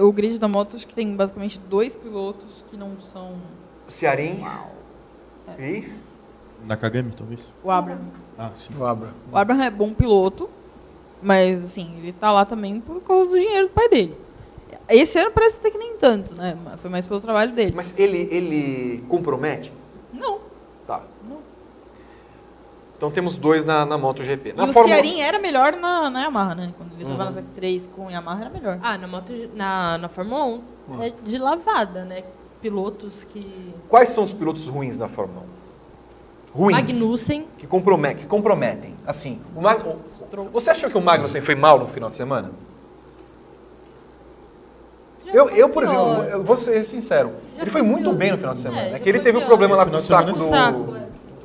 O 0.00 0.12
grid 0.12 0.38
da 0.38 0.48
moto 0.48 0.76
acho 0.76 0.86
que 0.86 0.94
tem 0.94 1.14
basicamente 1.14 1.58
dois 1.58 1.94
pilotos 1.94 2.64
que 2.70 2.76
não 2.76 2.98
são 2.98 3.34
Cearim 3.86 4.42
e... 5.58 5.92
Nakagami, 6.64 7.12
talvez? 7.12 7.40
o 7.62 7.70
Abraham. 7.70 8.00
Ah, 8.38 8.52
sim. 8.54 8.72
O 8.78 8.84
Abra. 8.84 9.12
O 9.30 9.36
Abraham 9.36 9.64
é 9.64 9.70
bom 9.70 9.92
piloto, 9.92 10.48
mas 11.20 11.64
assim, 11.64 11.98
ele 11.98 12.12
tá 12.12 12.30
lá 12.30 12.44
também 12.44 12.80
por 12.80 13.00
causa 13.02 13.28
do 13.28 13.38
dinheiro 13.38 13.66
do 13.66 13.74
pai 13.74 13.88
dele. 13.88 14.16
Esse 14.88 15.18
ano 15.18 15.32
parece 15.32 15.58
até 15.58 15.70
que 15.70 15.78
nem 15.78 15.96
tanto, 15.96 16.34
né? 16.34 16.56
Foi 16.78 16.88
mais 16.88 17.04
pelo 17.06 17.20
trabalho 17.20 17.52
dele. 17.52 17.72
Mas 17.74 17.98
ele, 17.98 18.28
ele 18.30 19.04
compromete? 19.08 19.72
Não. 20.12 20.38
Então 23.02 23.10
temos 23.10 23.36
dois 23.36 23.64
na, 23.64 23.84
na 23.84 23.98
MotoGP. 23.98 24.50
E 24.50 24.52
Na 24.52 24.62
o 24.62 24.72
Fórmula- 24.72 24.94
Cearim 24.94 25.20
era 25.20 25.36
melhor 25.40 25.72
na, 25.74 26.08
na 26.08 26.22
Yamaha, 26.22 26.54
né? 26.54 26.72
Quando 26.78 26.92
ele 26.94 27.02
tava 27.04 27.24
Uhum. 27.24 27.30
na 27.30 27.32
Tech 27.42 27.48
3 27.56 27.90
com 27.96 28.08
Yamaha 28.08 28.40
era 28.42 28.50
melhor. 28.50 28.78
Ah, 28.80 28.96
na, 28.96 29.08
moto, 29.08 29.32
na, 29.56 29.98
na 29.98 30.08
Fórmula 30.08 30.60
1 30.88 31.02
é 31.02 31.12
de 31.24 31.36
lavada, 31.36 32.04
né? 32.04 32.22
Pilotos 32.60 33.24
que... 33.24 33.74
Quais 33.88 34.10
são 34.10 34.22
os 34.22 34.32
pilotos 34.32 34.68
ruins 34.68 34.98
da 34.98 35.08
Fórmula 35.08 35.42
1? 36.54 36.56
Ruins. 36.56 36.76
Magnussen, 36.76 37.44
Que, 37.58 37.66
comprome- 37.66 38.14
que 38.14 38.24
comprometem. 38.24 38.94
Assim, 39.04 39.40
o 39.56 39.60
Mag- 39.60 39.82
o- 39.84 40.44
você 40.52 40.70
achou 40.70 40.88
que 40.88 40.96
o 40.96 41.02
Magnussen 41.02 41.40
foi 41.42 41.56
mal 41.56 41.80
no 41.80 41.88
final 41.88 42.08
de 42.08 42.14
semana? 42.14 42.52
Eu, 45.26 45.48
eu, 45.48 45.68
por 45.70 45.82
exemplo, 45.82 46.04
eu 46.24 46.40
vou 46.40 46.56
ser 46.56 46.84
sincero. 46.84 47.32
Já 47.56 47.62
ele 47.62 47.70
foi 47.72 47.82
muito 47.82 48.12
bem 48.12 48.30
no 48.30 48.38
final 48.38 48.54
de 48.54 48.60
semana. 48.60 48.82
É, 48.82 48.88
É, 48.88 48.90
já 48.92 48.98
que 49.00 49.08
ele 49.08 49.18
teve 49.18 49.38
um 49.38 49.46
problema 49.46 49.74
lá 49.74 49.84
com 49.86 49.96
o 49.96 50.00
saco 50.00 50.30
de 50.30 50.38
do, 50.38 50.44
Saco, 50.44 50.94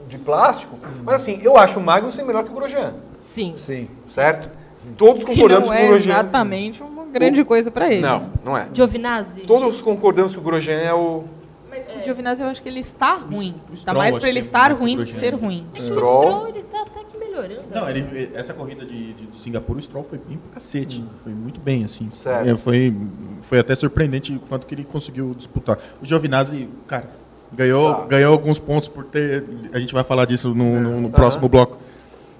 de 0.07 0.17
plástico. 0.17 0.77
Mas 1.03 1.15
assim, 1.15 1.39
eu 1.41 1.57
acho 1.57 1.79
o 1.79 1.83
Magnussen 1.83 2.25
melhor 2.25 2.43
que 2.43 2.51
o 2.51 2.53
Grosjean. 2.53 2.93
Sim. 3.17 3.53
Sim. 3.57 3.87
Certo? 4.01 4.49
Todos 4.97 5.23
Que 5.25 5.31
concordamos 5.31 5.67
não 5.67 5.75
que 5.75 5.81
o 5.81 5.85
é 5.85 5.87
Grosjean... 5.87 6.13
exatamente 6.13 6.81
uma 6.81 7.05
grande 7.05 7.43
coisa 7.43 7.69
pra 7.69 7.91
ele. 7.91 8.01
Não, 8.01 8.29
não 8.43 8.57
é. 8.57 8.67
Giovinazzi? 8.73 9.41
Todos 9.41 9.81
concordamos 9.81 10.33
que 10.33 10.39
o 10.39 10.43
Grosjean 10.43 10.79
é 10.79 10.93
o... 10.93 11.25
Mas 11.69 11.87
o 11.89 12.05
Giovinazzi 12.05 12.41
eu 12.41 12.47
acho 12.47 12.61
que 12.61 12.69
ele 12.69 12.79
está 12.79 13.15
ruim. 13.15 13.55
o 13.67 13.71
Tá 13.71 13.75
Stroll 13.75 13.97
mais 13.97 14.17
pra 14.17 14.29
ele 14.29 14.39
que 14.39 14.45
é 14.45 14.47
estar 14.47 14.67
que 14.69 14.73
o 14.75 14.77
ruim 14.77 14.97
do 14.97 15.05
que 15.05 15.13
ser 15.13 15.33
ruim. 15.33 15.67
É 15.73 15.77
que 15.77 15.83
o 15.83 15.95
Stroll. 15.95 16.47
Ele 16.47 16.61
tá 16.63 16.81
até 16.81 17.03
que 17.03 17.17
melhorando. 17.17 17.63
Não, 17.69 17.89
ele, 17.89 18.31
essa 18.33 18.53
corrida 18.53 18.85
de, 18.85 19.13
de, 19.13 19.25
de 19.27 19.35
Singapura, 19.35 19.77
o 19.77 19.81
Stroll 19.81 20.05
foi 20.05 20.17
bem 20.17 20.37
pra 20.37 20.53
cacete. 20.53 21.03
Foi 21.23 21.33
muito 21.33 21.59
bem, 21.59 21.83
assim. 21.83 22.09
Certo. 22.15 22.47
É, 22.47 22.55
foi, 22.55 22.95
foi 23.41 23.59
até 23.59 23.75
surpreendente 23.75 24.33
o 24.33 24.39
quanto 24.39 24.65
que 24.65 24.73
ele 24.73 24.85
conseguiu 24.85 25.33
disputar. 25.35 25.77
O 26.01 26.05
Giovinazzi, 26.05 26.69
cara, 26.87 27.09
ganhou, 27.55 27.93
Tá. 27.95 28.05
ganhou 28.07 28.31
alguns 28.33 28.59
pontos 28.59 28.87
por 28.87 29.03
ter... 29.05 29.43
A 29.73 29.79
gente 29.79 29.93
vai 29.93 30.03
falar 30.03 30.25
disso 30.25 30.53
no, 30.53 30.79
no- 30.79 31.01
no 31.01 31.09
próximo 31.09 31.47
bloco, 31.49 31.77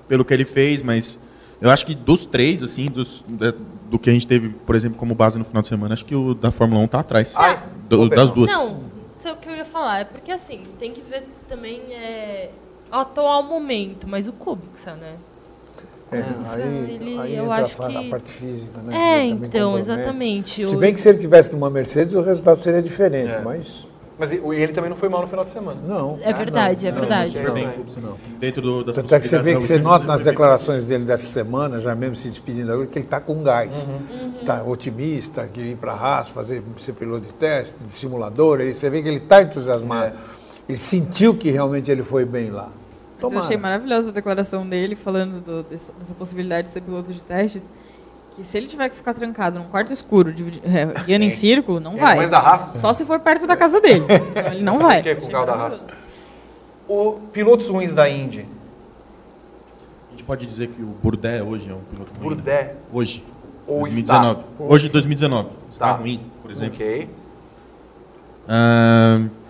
pelo 0.08 0.24
que 0.26 0.34
ele 0.34 0.46
fez, 0.46 0.82
mas 0.82 1.20
eu 1.62 1.70
acho 1.70 1.86
que 1.86 1.96
dos 1.96 2.26
três, 2.26 2.62
assim, 2.64 2.88
dos, 2.88 3.24
da- 3.30 3.54
do 3.90 3.98
que 3.98 4.10
a 4.10 4.14
gente 4.14 4.28
teve, 4.28 4.50
por 4.50 4.76
exemplo, 4.76 4.98
como 4.98 5.16
base 5.16 5.38
no 5.40 5.46
final 5.46 5.62
de 5.62 5.68
semana, 5.70 5.94
acho 5.94 6.06
que 6.06 6.16
o 6.16 6.34
da 6.34 6.52
Fórmula 6.52 6.82
1 6.84 6.88
tá 6.88 7.00
atrás. 7.00 7.34
Ai, 7.36 7.62
Do- 7.88 8.10
das 8.10 8.32
duas. 8.32 8.52
Não, 8.52 8.80
isso 9.18 9.28
é 9.28 9.32
o 9.32 9.38
que 9.38 9.48
eu 9.50 9.56
ia 9.56 9.66
falar. 9.66 10.00
É 10.00 10.04
porque, 10.06 10.32
assim, 10.32 10.64
tem 10.80 10.92
que 10.92 11.02
ver 11.02 11.24
também 11.48 11.80
é, 11.92 12.50
o 12.92 12.96
atual 12.96 13.44
momento. 13.44 14.08
Mas 14.08 14.28
o 14.28 14.34
Kubica, 14.34 14.94
né? 14.96 15.14
É, 16.12 16.22
Kubica, 16.22 16.54
aí, 16.56 16.62
ele- 17.02 17.20
aí 17.20 17.36
eu 17.36 17.46
entra 17.46 17.64
acho 17.66 17.82
a, 17.84 17.88
que- 17.88 17.98
a 17.98 18.04
parte 18.10 18.32
física, 18.32 18.80
né? 18.82 19.20
É, 19.22 19.26
então, 19.26 19.78
exatamente. 19.80 20.66
Se 20.66 20.76
bem 20.76 20.94
que 20.94 21.00
se 21.02 21.08
ele 21.10 21.18
tivesse 21.18 21.52
numa 21.54 21.70
Mercedes, 21.70 22.14
o 22.14 22.22
resultado 22.22 22.58
seria 22.58 22.82
diferente, 22.82 23.32
É. 23.34 23.42
mas 23.42 23.88
Mas 24.20 24.32
ele 24.32 24.74
também 24.74 24.90
não 24.90 24.98
foi 24.98 25.10
mal 25.10 25.22
no 25.22 25.28
final 25.28 25.46
de 25.46 25.52
semana. 25.52 25.80
Não. 25.88 26.18
É 26.22 26.34
verdade, 26.34 26.88
é 26.88 26.92
não, 26.92 27.00
verdade. 27.00 27.40
não, 27.40 27.54
não. 27.56 27.74
clube, 27.74 27.92
sim. 27.92 28.02
Dentro 28.40 28.62
do, 28.62 28.84
das 28.84 28.96
Tanto 28.96 29.14
é 29.14 29.20
que 29.20 29.28
você 29.28 29.40
vê 29.40 29.56
que 29.56 29.62
você 29.62 29.78
nota 29.78 30.08
nas 30.08 30.22
declarações 30.22 30.86
dele 30.86 31.06
dessa 31.06 31.26
semana, 31.32 31.80
já 31.80 31.94
mesmo 31.94 32.16
se 32.16 32.28
despedindo 32.28 32.72
agora, 32.72 32.88
que 32.88 32.98
ele 32.98 33.06
está 33.06 33.20
com 33.20 33.44
gás. 33.44 33.90
Uhum. 33.90 34.34
Está 34.40 34.64
otimista, 34.64 35.48
que 35.48 35.62
ir 35.62 35.78
para 35.78 35.94
a 35.94 35.96
Haas, 35.96 36.30
fazer, 36.30 36.64
ser 36.78 36.94
piloto 36.94 37.28
de 37.28 37.34
teste, 37.34 37.84
de 37.84 37.92
simulador. 37.94 38.60
Ele, 38.60 38.74
você 38.74 38.90
vê 38.90 39.04
que 39.04 39.08
ele 39.08 39.18
está 39.18 39.44
entusiasmado. 39.44 40.16
Ele 40.68 40.78
sentiu 40.78 41.36
que 41.36 41.52
realmente 41.52 41.92
ele 41.92 42.04
foi 42.04 42.26
bem 42.26 42.50
lá. 42.50 42.70
Mas 43.22 43.34
eu 43.34 43.40
achei 43.40 43.58
maravilhosa 43.58 44.10
a 44.10 44.14
declaração 44.14 44.68
dele 44.68 44.96
falando 44.96 45.42
do- 45.44 45.64
dessa, 45.64 45.92
dessa 45.94 46.14
possibilidade 46.14 46.68
de 46.68 46.74
ser 46.74 46.82
piloto 46.82 47.14
de 47.14 47.22
testes. 47.22 47.68
Que 48.38 48.44
se 48.44 48.56
ele 48.58 48.68
tiver 48.68 48.88
que 48.90 48.96
ficar 48.96 49.14
trancado 49.16 49.58
num 49.60 49.66
quarto 49.66 49.92
escuro, 49.92 50.32
dividi- 50.32 50.62
é, 50.64 50.86
guiando 51.04 51.26
em 51.26 51.30
círculo, 51.32 51.80
não 51.80 51.94
É, 51.94 51.98
vai. 51.98 52.16
mas 52.18 52.30
da 52.32 52.40
raça. 52.40 52.78
Só 52.80 52.94
se 52.94 53.04
for 53.04 53.20
perto 53.20 53.46
da 53.48 53.58
casa 53.58 53.82
dele. 53.82 54.06
Ele 54.54 54.62
não 54.64 54.78
vai. 54.80 55.02
Que 55.02 55.10
é 55.10 55.16
com 55.16 55.26
o 55.26 55.32
carro 55.32 55.46
da 55.48 55.56
raça. 55.56 55.86
O 56.88 57.14
pilotos 57.34 57.68
ruins 57.68 57.94
da 57.96 58.08
Indy. 58.08 58.46
A 60.08 60.12
gente 60.12 60.24
pode 60.24 60.46
dizer 60.46 60.68
que 60.68 60.82
o 60.82 60.86
Burdé 61.04 61.42
hoje 61.44 61.70
é 61.70 61.74
um 61.74 61.82
piloto 61.82 62.12
ruim. 62.12 62.30
né? 62.30 62.36
Burdé. 62.36 62.76
Hoje. 62.94 63.26
Ou 63.66 63.82
2019. 63.82 64.44
Hoje, 64.60 64.88
2019. 64.90 65.50
Está 65.72 65.88
Tá. 65.88 65.92
ruim, 65.94 66.22
por 66.42 66.52
exemplo. 66.52 66.76
Ok. 66.76 67.10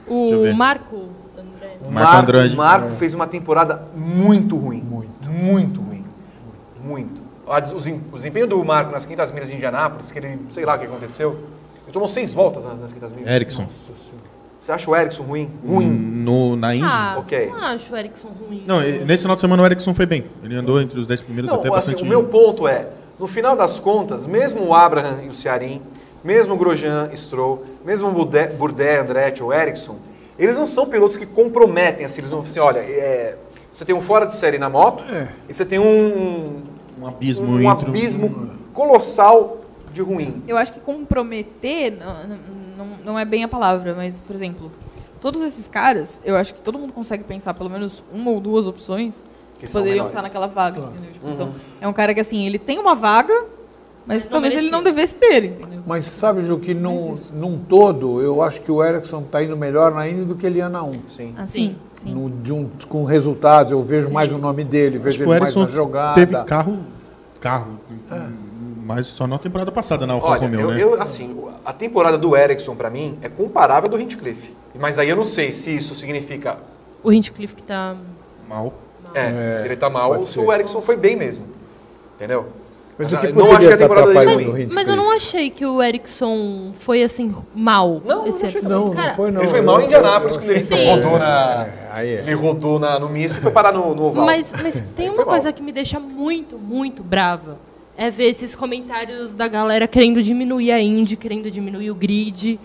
Eu 0.09 0.51
O. 0.51 0.55
Marco 0.55 1.09
André. 1.37 1.77
O 1.85 1.91
Marco 1.91 2.15
Andrade. 2.17 2.53
o 2.53 2.57
Marco 2.57 2.89
fez 2.95 3.13
uma 3.13 3.27
temporada 3.27 3.83
muito 3.95 4.55
ruim. 4.55 4.81
Muito. 4.81 5.29
Muito 5.29 5.81
ruim. 5.81 6.05
Muito. 6.83 7.21
Des- 7.21 7.26
O 7.47 7.59
desem- 7.61 8.01
o 8.11 8.15
desempenho 8.15 8.45
do 8.47 8.63
Marco 8.65 8.91
nas 8.91 9.05
500 9.05 9.31
milhas 9.31 9.47
de 9.49 9.55
Indianápolis, 9.55 10.11
que 10.11 10.19
ele, 10.19 10.37
sei 10.49 10.65
lá 10.65 10.75
o 10.75 10.79
que 10.79 10.85
aconteceu, 10.85 11.31
ele 11.83 11.93
tomou 11.93 12.07
seis 12.07 12.33
voltas 12.33 12.65
nas, 12.65 12.81
nas 12.81 12.91
500 12.91 13.15
milhas. 13.15 13.29
Ericsson. 13.33 13.65
Você 14.59 14.71
acha 14.71 14.89
o 14.91 14.95
Ericsson 14.95 15.23
ruim? 15.23 15.49
Ruim. 15.65 15.87
No, 15.87 16.55
na 16.57 16.75
Indy? 16.75 16.85
Ah, 16.85 17.15
Ok. 17.19 17.47
não 17.47 17.63
acho 17.63 17.93
o 17.93 17.97
Erickson 17.97 18.27
ruim. 18.27 18.63
Não, 18.67 18.81
nesse 18.81 19.21
final 19.23 19.35
de 19.35 19.41
semana 19.41 19.63
o 19.63 19.65
Ericsson 19.65 19.93
foi 19.93 20.05
bem. 20.05 20.25
Ele 20.43 20.55
andou 20.55 20.81
entre 20.81 20.99
os 20.99 21.07
10 21.07 21.21
primeiros 21.21 21.49
Não, 21.49 21.59
até 21.59 21.67
assim, 21.69 21.75
bastante. 21.91 22.03
o 22.03 22.05
meu 22.05 22.23
ponto 22.25 22.67
é, 22.67 22.87
no 23.17 23.27
final 23.27 23.55
das 23.55 23.79
contas, 23.79 24.25
mesmo 24.25 24.65
o 24.65 24.73
Abraham 24.73 25.19
e 25.23 25.29
o 25.29 25.33
Cearim, 25.35 25.81
mesmo 26.23 26.55
o 26.55 26.57
Grosjean, 26.57 27.09
Stroll, 27.15 27.63
mesmo 27.85 28.09
o 28.09 28.11
Burdé, 28.11 28.47
Burdé, 28.47 28.99
Andretti 28.99 29.41
ou 29.41 29.53
Ericsson, 29.53 29.95
eles 30.37 30.57
não 30.57 30.67
são 30.67 30.85
pilotos 30.87 31.15
que 31.15 31.25
comprometem, 31.25 32.05
assim, 32.05 32.19
eles 32.21 32.31
vão 32.31 32.41
assim, 32.41 32.59
olha, 32.59 32.79
é, 32.79 33.35
você 33.71 33.85
tem 33.85 33.95
um 33.95 34.01
fora 34.01 34.25
de 34.25 34.35
série 34.35 34.57
na 34.57 34.67
moto 34.69 35.03
e 35.47 35.53
você 35.53 35.63
tem 35.65 35.79
um, 35.79 36.63
Um 36.99 37.07
abismo 37.07 37.45
um, 37.47 37.55
um 37.55 37.71
entre. 37.71 37.89
abismo 37.89 38.51
colossal 38.73 39.57
de 39.93 40.01
ruim. 40.01 40.43
Eu 40.47 40.57
acho 40.57 40.73
que 40.73 40.79
comprometer 40.79 41.97
não, 41.97 42.37
não, 42.85 42.97
não 43.05 43.19
é 43.19 43.25
bem 43.25 43.43
a 43.43 43.47
palavra, 43.47 43.93
mas, 43.95 44.21
por 44.21 44.35
exemplo, 44.35 44.71
todos 45.21 45.41
esses 45.41 45.67
caras, 45.67 46.21
eu 46.23 46.35
acho 46.35 46.53
que 46.53 46.61
todo 46.61 46.77
mundo 46.77 46.93
consegue 46.93 47.23
pensar 47.23 47.53
pelo 47.53 47.69
menos 47.69 48.03
uma 48.13 48.31
ou 48.31 48.39
duas 48.39 48.67
opções 48.67 49.25
Que 49.59 49.65
que 49.65 49.71
poderiam 49.73 50.05
melhores. 50.05 50.11
estar 50.11 50.21
naquela 50.21 50.47
vaga. 50.47 50.79
entendeu? 50.81 51.11
Tipo, 51.11 51.29
Então, 51.29 51.51
é 51.81 51.87
um 51.87 51.93
cara 51.93 52.13
que, 52.13 52.19
assim, 52.19 52.45
ele 52.45 52.59
tem 52.59 52.77
uma 52.79 52.93
vaga, 52.95 53.45
mas 54.07 54.23
Não 54.23 54.31
talvez 54.31 54.53
ele 54.53 54.61
merecia. 54.63 54.77
não 54.77 54.83
devesse 54.83 55.15
ter, 55.15 55.43
entendeu? 55.43 55.81
Mas 55.85 56.05
sabe, 56.05 56.41
Ju, 56.41 56.57
que 56.59 56.73
num, 56.73 57.13
num 57.33 57.57
todo, 57.59 58.21
eu 58.21 58.41
acho 58.41 58.61
que 58.61 58.71
o 58.71 58.83
Ericsson 58.83 59.21
está 59.21 59.43
indo 59.43 59.55
melhor 59.57 59.93
na 59.93 60.07
Indy 60.07 60.23
do 60.25 60.35
que 60.35 60.45
ele 60.45 60.59
ia 60.59 60.69
na 60.69 60.81
1. 60.83 60.91
Sim. 61.07 61.33
Assim, 61.37 61.75
sim. 62.01 62.13
No, 62.13 62.29
de 62.29 62.53
um- 62.53 62.69
com 62.87 63.03
resultados, 63.03 63.71
eu 63.71 63.81
vejo 63.83 64.11
mais 64.11 64.31
o 64.33 64.37
nome 64.37 64.63
dele, 64.63 64.97
vejo 64.97 65.23
ele 65.23 65.25
o 65.37 65.39
mais 65.39 65.53
na 65.55 65.67
jogada. 65.67 66.15
teve 66.15 66.35
carro. 66.45 66.79
Carro. 67.41 67.79
Mas 68.83 69.07
só 69.07 69.27
na 69.27 69.37
temporada 69.37 69.71
passada 69.71 70.07
na 70.07 70.13
Alfa 70.13 70.27
Olha, 70.27 70.41
Romeo, 70.41 70.59
eu, 70.61 70.71
né? 70.71 70.81
eu, 70.81 71.01
assim, 71.01 71.35
a 71.65 71.73
temporada 71.73 72.17
do 72.17 72.35
Ericsson, 72.37 72.73
pra 72.75 72.89
mim, 72.89 73.17
é 73.21 73.27
comparável 73.27 73.87
à 73.89 73.91
do 73.91 73.99
Hinchcliffe. 73.99 74.53
Mas 74.79 74.97
aí 74.97 75.09
eu 75.09 75.15
não 75.15 75.25
sei 75.25 75.51
se 75.51 75.75
isso 75.75 75.93
significa 75.95 76.57
O 77.03 77.11
Hinchcliffe 77.11 77.55
que 77.55 77.63
tá... 77.63 77.95
Mal. 78.47 78.73
É, 79.13 79.53
É, 79.55 79.57
se 79.57 79.65
ele 79.65 79.75
tá 79.75 79.89
mal 79.89 80.11
ou 80.15 80.23
se 80.23 80.39
o 80.39 80.51
Erickson 80.53 80.81
foi 80.81 80.95
bem 80.95 81.15
mesmo. 81.17 81.45
Entendeu? 82.15 82.47
Mas 82.99 83.11
Mas 83.11 83.13
o 83.13 83.19
que 83.19 83.27
eu 83.27 83.33
não 83.45 83.51
achei 83.51 83.73
a 83.73 83.77
temporada 83.77 84.13
dele 84.13 84.43
ruim. 84.45 84.69
Mas 84.73 84.87
eu 84.87 84.95
não 84.95 85.11
achei 85.15 85.49
que 85.51 85.63
o 85.65 85.83
Erickson 85.83 86.71
foi 86.73 87.03
assim 87.03 87.35
mal. 87.53 88.01
Não, 88.03 88.17
não 88.19 88.27
esse 88.27 88.45
achei 88.45 88.59
ano. 88.59 88.69
também. 88.69 88.85
Não, 88.87 88.91
Cara, 88.93 89.07
não 89.09 89.15
foi 89.15 89.31
não. 89.31 89.41
ele 89.41 89.49
foi 89.49 89.59
Eu- 89.59 89.63
mal 89.63 89.75
em 89.75 89.81
eu- 89.81 89.85
Indianápolis 89.85 90.35
eu 90.35 90.41
quando 90.41 90.49
ele 90.51 90.59
achei- 90.61 90.77
Sim. 90.77 90.89
rodou 90.89 91.19
na. 91.19 91.67
É, 91.95 92.07
é. 92.07 92.13
Ele 92.21 92.33
rodou 92.33 92.79
na, 92.79 92.99
no 92.99 93.07
misto 93.09 93.37
e 93.37 93.41
foi 93.41 93.51
parar 93.51 93.71
no, 93.71 93.93
no 93.93 94.05
oval. 94.05 94.25
Mas, 94.25 94.51
mas 94.63 94.83
tem 94.95 95.09
uma 95.09 95.15
foi 95.15 95.25
mal. 95.25 95.33
coisa 95.33 95.53
que 95.53 95.61
me 95.61 95.71
deixa 95.71 95.99
muito, 95.99 96.57
muito 96.57 97.03
brava. 97.03 97.59
É 97.95 98.09
ver 98.09 98.25
esses 98.29 98.55
comentários 98.55 99.33
da 99.35 99.47
galera 99.47 99.87
querendo 99.87 100.21
diminuir 100.23 100.71
a 100.71 100.79
Indy, 100.81 101.15
querendo 101.15 101.49
diminuir 101.51 101.91
o 101.91 101.95
grid. 101.95 102.59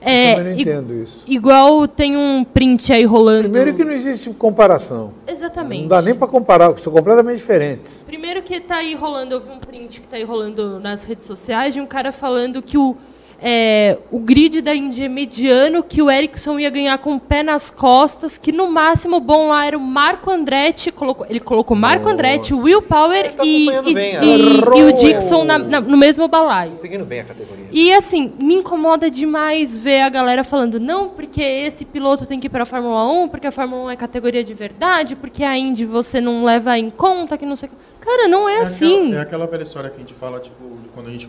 É, 0.00 0.34
também 0.34 0.52
não 0.52 0.58
i- 0.58 0.62
entendo 0.62 0.94
isso. 1.02 1.22
Igual 1.26 1.88
tem 1.88 2.16
um 2.16 2.44
print 2.44 2.92
aí 2.92 3.04
rolando. 3.04 3.42
Primeiro 3.48 3.74
que 3.74 3.84
não 3.84 3.92
existe 3.92 4.30
comparação. 4.30 5.12
Exatamente. 5.26 5.82
Não 5.82 5.88
dá 5.88 6.02
nem 6.02 6.14
para 6.14 6.28
comparar, 6.28 6.78
são 6.78 6.92
completamente 6.92 7.38
diferentes. 7.38 8.04
Primeiro 8.06 8.42
que 8.42 8.60
tá 8.60 8.76
aí 8.76 8.94
rolando, 8.94 9.34
eu 9.34 9.40
vi 9.40 9.50
um 9.50 9.58
print 9.58 10.00
que 10.00 10.08
tá 10.08 10.16
aí 10.16 10.24
rolando 10.24 10.78
nas 10.78 11.02
redes 11.04 11.26
sociais 11.26 11.74
de 11.74 11.80
um 11.80 11.86
cara 11.86 12.12
falando 12.12 12.60
que 12.62 12.76
o, 12.78 12.96
é, 13.40 13.98
o 14.10 14.18
grid 14.18 14.60
da 14.62 14.74
Indy 14.74 15.02
é 15.04 15.08
mediano, 15.08 15.82
que 15.82 16.00
o 16.00 16.10
Ericsson 16.10 16.58
ia 16.58 16.70
ganhar 16.70 16.96
com 16.98 17.16
o 17.16 17.20
pé 17.20 17.42
nas 17.42 17.68
costas, 17.70 18.38
que 18.38 18.50
no 18.52 18.70
máximo 18.70 19.16
o 19.16 19.20
bom 19.20 19.48
lá 19.48 19.66
era 19.66 19.76
o 19.76 19.80
Marco 19.80 20.30
Andretti, 20.30 20.90
colocou, 20.90 21.26
ele 21.28 21.40
colocou 21.40 21.76
Marco 21.76 22.08
Andretti, 22.08 22.54
o 22.54 22.60
Will 22.62 22.82
Power 22.82 23.32
tá 23.34 23.44
e, 23.44 23.66
e- 23.68 23.94
bem 23.94 24.14
e- 24.22 24.78
e 24.78 24.82
o! 24.84 24.92
Dixon 24.92 25.44
na- 25.44 25.58
na- 25.58 25.80
no 25.80 25.96
mesmo 25.96 26.26
balaio. 26.28 26.76
Seguindo 26.76 27.04
bem 27.04 27.20
a 27.20 27.24
categoria. 27.24 27.66
E 27.70 27.92
assim, 27.92 28.32
me 28.40 28.54
incomoda 28.54 29.10
demais 29.10 29.76
ver 29.76 30.00
a 30.00 30.08
galera 30.08 30.42
falando, 30.42 30.80
não, 30.80 31.08
porque 31.10 31.42
esse 31.42 31.84
piloto 31.84 32.24
tem 32.26 32.40
que 32.40 32.46
ir 32.46 32.50
para 32.50 32.62
a 32.62 32.66
Fórmula 32.66 33.06
1, 33.10 33.28
porque 33.28 33.46
a 33.46 33.52
Fórmula 33.52 33.84
1 33.86 33.90
é 33.90 33.96
categoria 33.96 34.42
de 34.42 34.54
verdade, 34.54 35.14
porque 35.16 35.44
a 35.44 35.56
Indy 35.56 35.84
você 35.84 36.20
não 36.20 36.44
leva 36.44 36.78
em 36.78 36.88
conta, 36.90 37.36
que 37.36 37.44
não 37.44 37.56
sei 37.56 37.68
o 37.68 37.72
que. 37.72 37.76
Cara, 38.06 38.28
não 38.28 38.48
é, 38.48 38.58
É 38.58 38.60
assim. 38.62 39.06
Aquela, 39.08 39.18
é 39.18 39.20
aquela 39.22 39.46
velha 39.46 39.62
história 39.64 39.90
que 39.90 39.96
a 39.96 39.98
gente 39.98 40.14
fala, 40.14 40.38
tipo, 40.40 40.78
quando 40.94 41.08
a 41.08 41.10
gente 41.10 41.28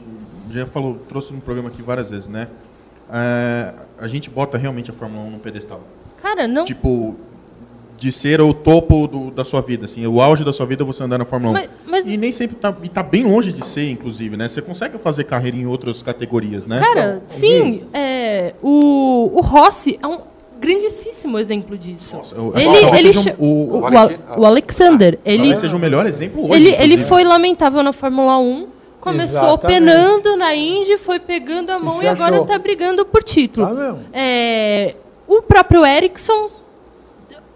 já 0.51 0.65
falou, 0.67 0.95
trouxe 1.09 1.33
no 1.33 1.41
programa 1.41 1.69
aqui 1.69 1.81
várias 1.81 2.11
vezes, 2.11 2.27
né? 2.29 2.47
É, 3.11 3.73
a 3.97 4.07
gente 4.07 4.29
bota 4.29 4.57
realmente 4.57 4.91
a 4.91 4.93
Fórmula 4.93 5.23
1 5.25 5.31
no 5.31 5.39
pedestal. 5.39 5.81
Cara, 6.21 6.47
não. 6.47 6.65
Tipo, 6.65 7.15
de 7.97 8.11
ser 8.11 8.39
o 8.41 8.53
topo 8.53 9.07
do- 9.07 9.31
da 9.31 9.43
sua 9.43 9.59
vida, 9.61 9.85
assim, 9.85 10.05
o 10.05 10.21
auge 10.21 10.43
da 10.43 10.53
sua 10.53 10.65
vida 10.67 10.83
é 10.83 10.85
você 10.85 11.01
andar 11.01 11.17
na 11.17 11.25
Fórmula 11.25 11.51
1. 11.51 11.53
Mas- 11.53 11.69
mas- 11.87 12.05
E 12.05 12.15
nem 12.15 12.31
sempre 12.31 12.55
tá, 12.57 12.75
e 12.83 12.89
tá 12.89 13.01
bem 13.01 13.23
longe 13.23 13.51
de 13.51 13.65
ser, 13.65 13.89
inclusive, 13.89 14.37
né? 14.37 14.47
Você 14.47 14.61
consegue 14.61 14.99
fazer 14.99 15.23
carreira 15.23 15.57
em 15.57 15.65
outras 15.65 16.03
categorias, 16.03 16.67
né? 16.67 16.79
Cara, 16.79 17.23
sim, 17.27 17.87
é, 17.93 18.53
o, 18.61 19.31
o 19.33 19.41
Rossi 19.41 19.97
é 20.01 20.05
um 20.05 20.19
grandíssimo 20.67 21.39
exemplo 21.39 21.77
disso. 21.77 22.15
Nossa, 22.15 22.35
eu- 22.35 22.53
ele, 22.55 23.09
ele 23.09 23.17
um- 23.17 23.33
o- 23.37 23.45
o, 23.45 23.79
o 23.79 23.85
o 24.37 24.41
o 24.41 24.45
Alexander, 24.45 25.17
ele, 25.25 25.37
Talvez 25.37 25.59
seja 25.59 25.75
o 25.75 25.79
melhor 25.79 26.05
exemplo 26.05 26.43
hoje. 26.51 26.67
ele, 26.67 26.75
ele 26.75 26.97
foi 26.97 27.23
lamentável 27.23 27.81
na 27.83 27.93
Fórmula 27.93 28.37
1, 28.39 28.67
começou 28.99 29.39
Exatamente. 29.49 29.79
penando 29.79 30.35
na 30.35 30.53
Indy, 30.55 30.97
foi 30.97 31.19
pegando 31.19 31.69
a 31.71 31.79
mão 31.79 31.97
se 31.99 32.05
e 32.05 32.07
agora 32.07 32.37
está 32.41 32.57
brigando 32.57 33.05
por 33.05 33.23
título. 33.23 33.67
Tá. 33.67 33.95
É, 34.13 34.95
o 35.27 35.41
próprio 35.41 35.85
Ericsson, 35.85 36.49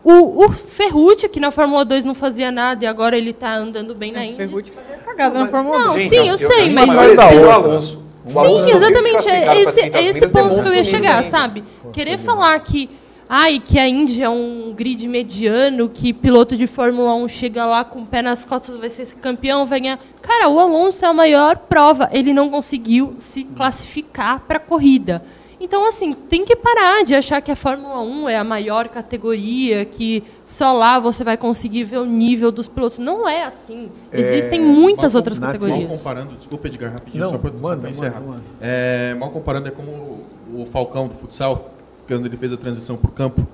o, 0.03 0.45
o 0.45 0.51
Ferrucci, 0.51 1.30
que 1.30 1.39
na 1.39 1.51
Fórmula 1.51 1.86
2 1.86 2.05
não 2.05 2.16
fazia 2.16 2.51
nada 2.51 2.84
e 2.84 2.88
agora 2.88 3.18
ele 3.18 3.30
está 3.32 3.55
andando 3.55 3.93
bem 3.93 4.12
na 4.12 4.22
O 4.22 4.24
Indy. 4.24 4.36
Ferrucci 4.38 4.72
fazia 4.72 4.97
cagada 4.97 5.39
na 5.39 5.47
Fórmula 5.47 5.78
1. 5.78 5.80
Não, 5.80 5.99
Gente, 5.99 6.09
sim, 6.09 6.28
eu 6.28 6.38
sei, 6.38 6.66
acho 6.68 6.76
mas- 6.76 7.95
o. 7.98 8.11
O 8.23 8.30
Sim, 8.30 8.69
exatamente. 8.72 9.27
É 9.27 9.61
esse, 9.64 9.81
500 9.81 9.95
é 9.95 10.03
esse 10.06 10.27
ponto 10.27 10.61
que 10.61 10.68
eu 10.68 10.73
ia 10.76 10.84
chegar, 10.84 11.23
sabe? 11.23 11.64
Querer 11.91 12.19
falar 12.19 12.60
que, 12.60 12.88
ai, 13.34 13.62
que 13.64 13.80
a 13.80 13.88
Indy 13.88 14.22
é 14.22 14.30
um 14.30 14.74
grid 14.76 15.08
mediano, 15.08 15.88
que 15.88 16.12
piloto 16.12 16.58
de 16.58 16.68
Fórmula 16.68 17.16
1 17.16 17.30
chega 17.30 17.66
lá 17.66 17.86
com 17.86 18.02
o 18.02 18.06
pé 18.06 18.22
nas 18.22 18.44
costas, 18.44 18.76
vai 18.76 18.90
ser 18.90 19.08
campeão, 19.16 19.66
vai 19.66 19.80
ganhar. 19.80 19.99
Cara, 20.22 20.49
o 20.49 20.60
Alonso 20.60 21.06
é 21.06 21.08
a 21.08 21.14
maior 21.14 21.56
prova. 21.56 22.10
Ele 22.12 22.34
não 22.34 22.49
conseguiu 22.49 23.14
se 23.18 23.45
classificar 23.45 24.41
para 24.41 24.58
a 24.58 24.60
corrida. 24.60 25.24
Então, 25.62 25.88
assim, 25.88 26.12
tem 26.12 26.44
que 26.44 26.58
parar 26.58 27.06
de 27.06 27.16
achar 27.16 27.40
que 27.40 27.49
a 27.49 27.56
Fórmula 27.56 28.02
1 28.02 28.28
é 28.28 28.36
a 28.36 28.44
maior 28.44 28.90
categoria, 28.90 29.86
que 29.86 30.24
só 30.44 30.74
lá 30.74 30.99
você 30.99 31.24
vai 31.24 31.38
conseguir 31.38 31.86
ver 31.86 31.99
o 31.99 32.06
nível 32.06 32.52
dos 32.52 32.68
pilotos. 32.68 32.99
Não 32.99 33.30
é 33.30 33.44
assim. 33.44 33.90
Existem 34.12 34.60
muitas 34.60 35.14
Mal 35.14 35.20
outras 35.20 35.40
Mal 35.40 35.53
categorias. 35.53 35.90
comparando, 35.90 36.36
desculpa 36.36 36.68
Edgar, 36.68 36.91
rapidinho, 36.91 37.24
Não, 37.24 37.32
só 37.32 37.38
para 37.38 37.90
encerrar. 37.90 38.22
É, 38.60 39.16
mal 39.18 39.30
comparando 39.30 39.70
é 39.70 39.72
como 39.72 40.26
o 40.53 40.66
Falcão 40.66 41.08
do 41.08 41.14
futsal, 41.14 41.72
quando 42.16 42.26
ele 42.26 42.38
fez 42.38 42.52
a 42.52 42.58
transição 42.58 42.98
para 42.98 43.10
o 43.10 43.14
campo. 43.14 43.48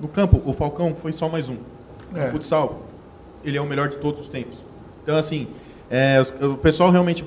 No 0.00 0.08
campo, 0.08 0.40
o 0.44 0.52
Falcão 0.52 0.94
foi 0.94 1.12
só 1.12 1.28
mais 1.28 1.48
um. 1.48 1.56
É. 2.14 2.24
No 2.24 2.30
futsal, 2.30 2.82
ele 3.44 3.58
é 3.58 3.60
o 3.60 3.66
melhor 3.66 3.88
de 3.88 3.98
todos 3.98 4.22
os 4.22 4.28
tempos. 4.28 4.58
Então, 5.02 5.16
assim, 5.16 5.46
é, 5.90 6.20
o 6.40 6.56
pessoal 6.56 6.90
realmente, 6.90 7.24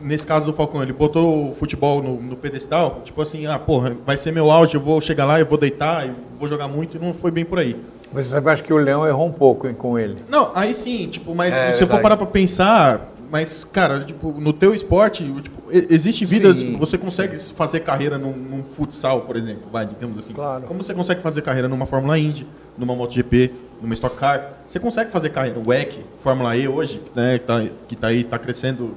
nesse 0.00 0.24
caso 0.24 0.46
do 0.46 0.52
Falcão, 0.52 0.82
ele 0.82 0.92
botou 0.92 1.50
o 1.50 1.54
futebol 1.54 2.02
no, 2.02 2.20
no 2.20 2.36
pedestal, 2.36 3.00
tipo 3.04 3.20
assim, 3.20 3.46
ah, 3.46 3.58
porra, 3.58 3.96
vai 4.06 4.16
ser 4.16 4.32
meu 4.32 4.50
auge, 4.50 4.74
eu 4.74 4.80
vou 4.80 5.00
chegar 5.00 5.24
lá, 5.24 5.40
eu 5.40 5.46
vou 5.46 5.58
deitar, 5.58 6.06
eu 6.06 6.14
vou 6.38 6.48
jogar 6.48 6.68
muito, 6.68 6.96
e 6.96 7.00
não 7.00 7.12
foi 7.12 7.30
bem 7.30 7.44
por 7.44 7.58
aí. 7.58 7.76
Mas 8.12 8.26
você 8.26 8.36
acha 8.36 8.62
que 8.62 8.72
o 8.72 8.76
Leão 8.76 9.04
errou 9.04 9.26
um 9.26 9.32
pouco 9.32 9.66
hein, 9.66 9.74
com 9.74 9.98
ele. 9.98 10.16
Não, 10.28 10.52
aí 10.54 10.72
sim, 10.72 11.08
tipo, 11.08 11.34
mas 11.34 11.52
É, 11.52 11.72
se 11.72 11.82
eu 11.82 11.88
for 11.88 12.00
parar 12.00 12.16
pra 12.16 12.26
pensar, 12.26 13.12
Mas, 13.30 13.64
cara, 13.64 14.00
tipo, 14.04 14.32
no 14.40 14.52
teu 14.52 14.74
esporte, 14.74 15.24
tipo, 15.42 15.62
existe 15.70 16.24
vida, 16.24 16.54
Sim, 16.54 16.76
você 16.76 16.96
consegue 16.98 17.38
fazer 17.38 17.80
carreira 17.80 18.16
num, 18.18 18.32
num 18.32 18.62
futsal, 18.64 19.22
por 19.22 19.36
exemplo, 19.36 19.64
vai, 19.72 19.86
digamos 19.86 20.18
assim. 20.18 20.32
Claro. 20.32 20.62
Como 20.66 20.82
você 20.82 20.94
consegue 20.94 21.20
fazer 21.22 21.42
carreira 21.42 21.68
numa 21.68 21.86
Fórmula 21.86 22.18
Indy, 22.18 22.46
numa 22.78 22.94
MotoGP, 22.94 23.50
numa 23.82 23.94
Stock 23.94 24.16
Car? 24.16 24.54
Você 24.66 24.78
consegue 24.78 25.10
fazer 25.10 25.30
carreira 25.30 25.58
no 25.58 25.68
WEC, 25.68 26.00
Fórmula 26.20 26.56
E 26.56 26.68
hoje, 26.68 27.00
né, 27.14 27.38
que 27.38 27.44
tá, 27.44 27.64
que 27.88 27.96
tá 27.96 28.06
aí, 28.08 28.24
tá 28.24 28.38
crescendo, 28.38 28.94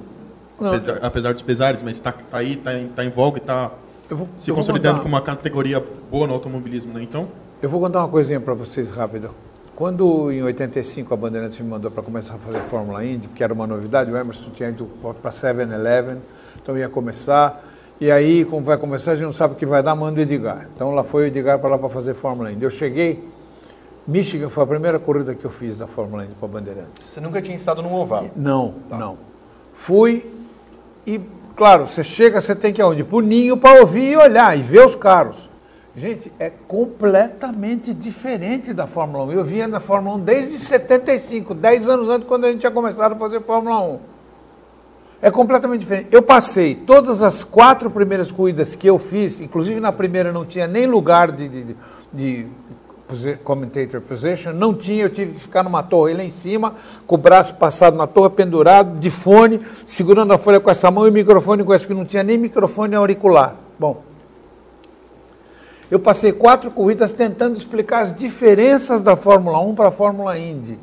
apesar, 0.60 0.98
apesar 1.02 1.32
dos 1.34 1.42
pesares, 1.42 1.82
mas 1.82 1.98
tá, 2.00 2.12
tá 2.12 2.38
aí, 2.38 2.56
tá, 2.56 2.78
em- 2.78 2.88
tá 2.88 3.04
em 3.04 3.10
voga 3.10 3.38
e 3.38 3.40
tá 3.40 3.72
vou, 4.10 4.28
se 4.38 4.50
consolidando 4.52 5.00
como 5.00 5.14
uma 5.14 5.20
categoria 5.20 5.84
boa 6.10 6.26
no 6.26 6.32
automobilismo, 6.34 6.92
né? 6.92 7.02
Então, 7.02 7.28
Eu 7.60 7.68
vou 7.68 7.80
contar 7.80 7.98
uma 8.00 8.08
coisinha 8.08 8.38
para 8.40 8.54
vocês 8.54 8.90
rápido. 8.90 9.30
Quando 9.78 10.32
em 10.32 10.42
85 10.42 11.14
a 11.14 11.16
Bandeirantes 11.16 11.60
me 11.60 11.68
mandou 11.68 11.88
para 11.88 12.02
começar 12.02 12.34
a 12.34 12.38
fazer 12.38 12.58
Fórmula 12.62 13.04
Indy, 13.04 13.28
que 13.28 13.44
era 13.44 13.54
uma 13.54 13.64
novidade, 13.64 14.10
o 14.10 14.16
Emerson 14.16 14.50
tinha 14.50 14.70
ido 14.70 14.86
para 15.22 15.30
7-Eleven, 15.30 16.20
então 16.60 16.76
ia 16.76 16.88
começar. 16.88 17.64
E 18.00 18.10
aí, 18.10 18.44
como 18.44 18.66
vai 18.66 18.76
começar, 18.76 19.12
a 19.12 19.14
gente 19.14 19.26
não 19.26 19.32
sabe 19.32 19.54
o 19.54 19.56
que 19.56 19.64
vai 19.64 19.80
dar, 19.80 19.94
manda 19.94 20.18
o 20.18 20.20
Edgar. 20.20 20.66
Então 20.74 20.92
lá 20.96 21.04
foi 21.04 21.22
o 21.22 21.26
Edgar 21.26 21.60
para 21.60 21.70
lá 21.70 21.78
para 21.78 21.88
fazer 21.88 22.14
Fórmula 22.14 22.50
Indy. 22.50 22.64
Eu 22.64 22.70
cheguei, 22.70 23.22
Michigan 24.04 24.48
foi 24.48 24.64
a 24.64 24.66
primeira 24.66 24.98
corrida 24.98 25.32
que 25.32 25.44
eu 25.44 25.50
fiz 25.50 25.78
da 25.78 25.86
Fórmula 25.86 26.24
Indy 26.24 26.34
para 26.34 26.48
Bandeirantes. 26.48 27.04
Você 27.04 27.20
nunca 27.20 27.40
tinha 27.40 27.54
estado 27.54 27.80
num 27.80 27.94
oval. 27.94 28.28
Não, 28.34 28.74
não. 28.90 29.16
Fui 29.72 30.28
e, 31.06 31.20
claro, 31.54 31.86
você 31.86 32.02
chega, 32.02 32.40
você 32.40 32.56
tem 32.56 32.72
que 32.72 32.80
ir 32.80 32.82
aonde? 32.82 33.04
Pro 33.04 33.20
ninho 33.20 33.56
para 33.56 33.80
ouvir 33.80 34.10
e 34.10 34.16
olhar 34.16 34.58
e 34.58 34.60
ver 34.60 34.84
os 34.84 34.96
carros. 34.96 35.48
Gente, 35.98 36.32
é 36.38 36.48
completamente 36.48 37.92
diferente 37.92 38.72
da 38.72 38.86
Fórmula 38.86 39.24
1. 39.24 39.32
Eu 39.32 39.44
vinha 39.44 39.68
da 39.68 39.80
Fórmula 39.80 40.14
1 40.16 40.20
desde 40.20 40.56
75, 40.56 41.54
10 41.54 41.88
anos 41.88 42.08
antes, 42.08 42.28
quando 42.28 42.44
a 42.44 42.52
gente 42.52 42.60
tinha 42.60 42.70
começado 42.70 43.12
a 43.12 43.16
fazer 43.16 43.42
Fórmula 43.42 43.80
1. 43.80 43.98
É 45.20 45.28
completamente 45.28 45.80
diferente. 45.80 46.06
Eu 46.12 46.22
passei 46.22 46.76
todas 46.76 47.20
as 47.20 47.42
quatro 47.42 47.90
primeiras 47.90 48.30
corridas 48.30 48.76
que 48.76 48.86
eu 48.86 48.96
fiz, 48.96 49.40
inclusive 49.40 49.80
na 49.80 49.90
primeira 49.90 50.32
não 50.32 50.44
tinha 50.44 50.68
nem 50.68 50.86
lugar 50.86 51.32
de, 51.32 51.48
de, 51.48 51.76
de 52.12 52.46
commentator 53.42 54.00
position, 54.00 54.52
não 54.52 54.72
tinha, 54.72 55.02
eu 55.02 55.10
tive 55.10 55.32
que 55.32 55.40
ficar 55.40 55.64
numa 55.64 55.82
torre 55.82 56.14
lá 56.14 56.22
em 56.22 56.30
cima, 56.30 56.76
com 57.08 57.16
o 57.16 57.18
braço 57.18 57.56
passado 57.56 57.96
na 57.96 58.06
torre, 58.06 58.30
pendurado, 58.30 59.00
de 59.00 59.10
fone, 59.10 59.60
segurando 59.84 60.32
a 60.32 60.38
folha 60.38 60.60
com 60.60 60.70
essa 60.70 60.92
mão 60.92 61.06
e 61.06 61.10
o 61.10 61.12
microfone 61.12 61.64
com 61.64 61.74
essa, 61.74 61.84
porque 61.84 61.98
não 61.98 62.06
tinha 62.06 62.22
nem 62.22 62.38
microfone 62.38 62.94
auricular. 62.94 63.56
Bom, 63.76 64.07
eu 65.90 65.98
passei 65.98 66.32
quatro 66.32 66.70
corridas 66.70 67.12
tentando 67.12 67.56
explicar 67.56 68.00
as 68.00 68.14
diferenças 68.14 69.00
da 69.00 69.16
Fórmula 69.16 69.58
1 69.60 69.74
para 69.74 69.88
a 69.88 69.92
Fórmula 69.92 70.38
Indy. 70.38 70.78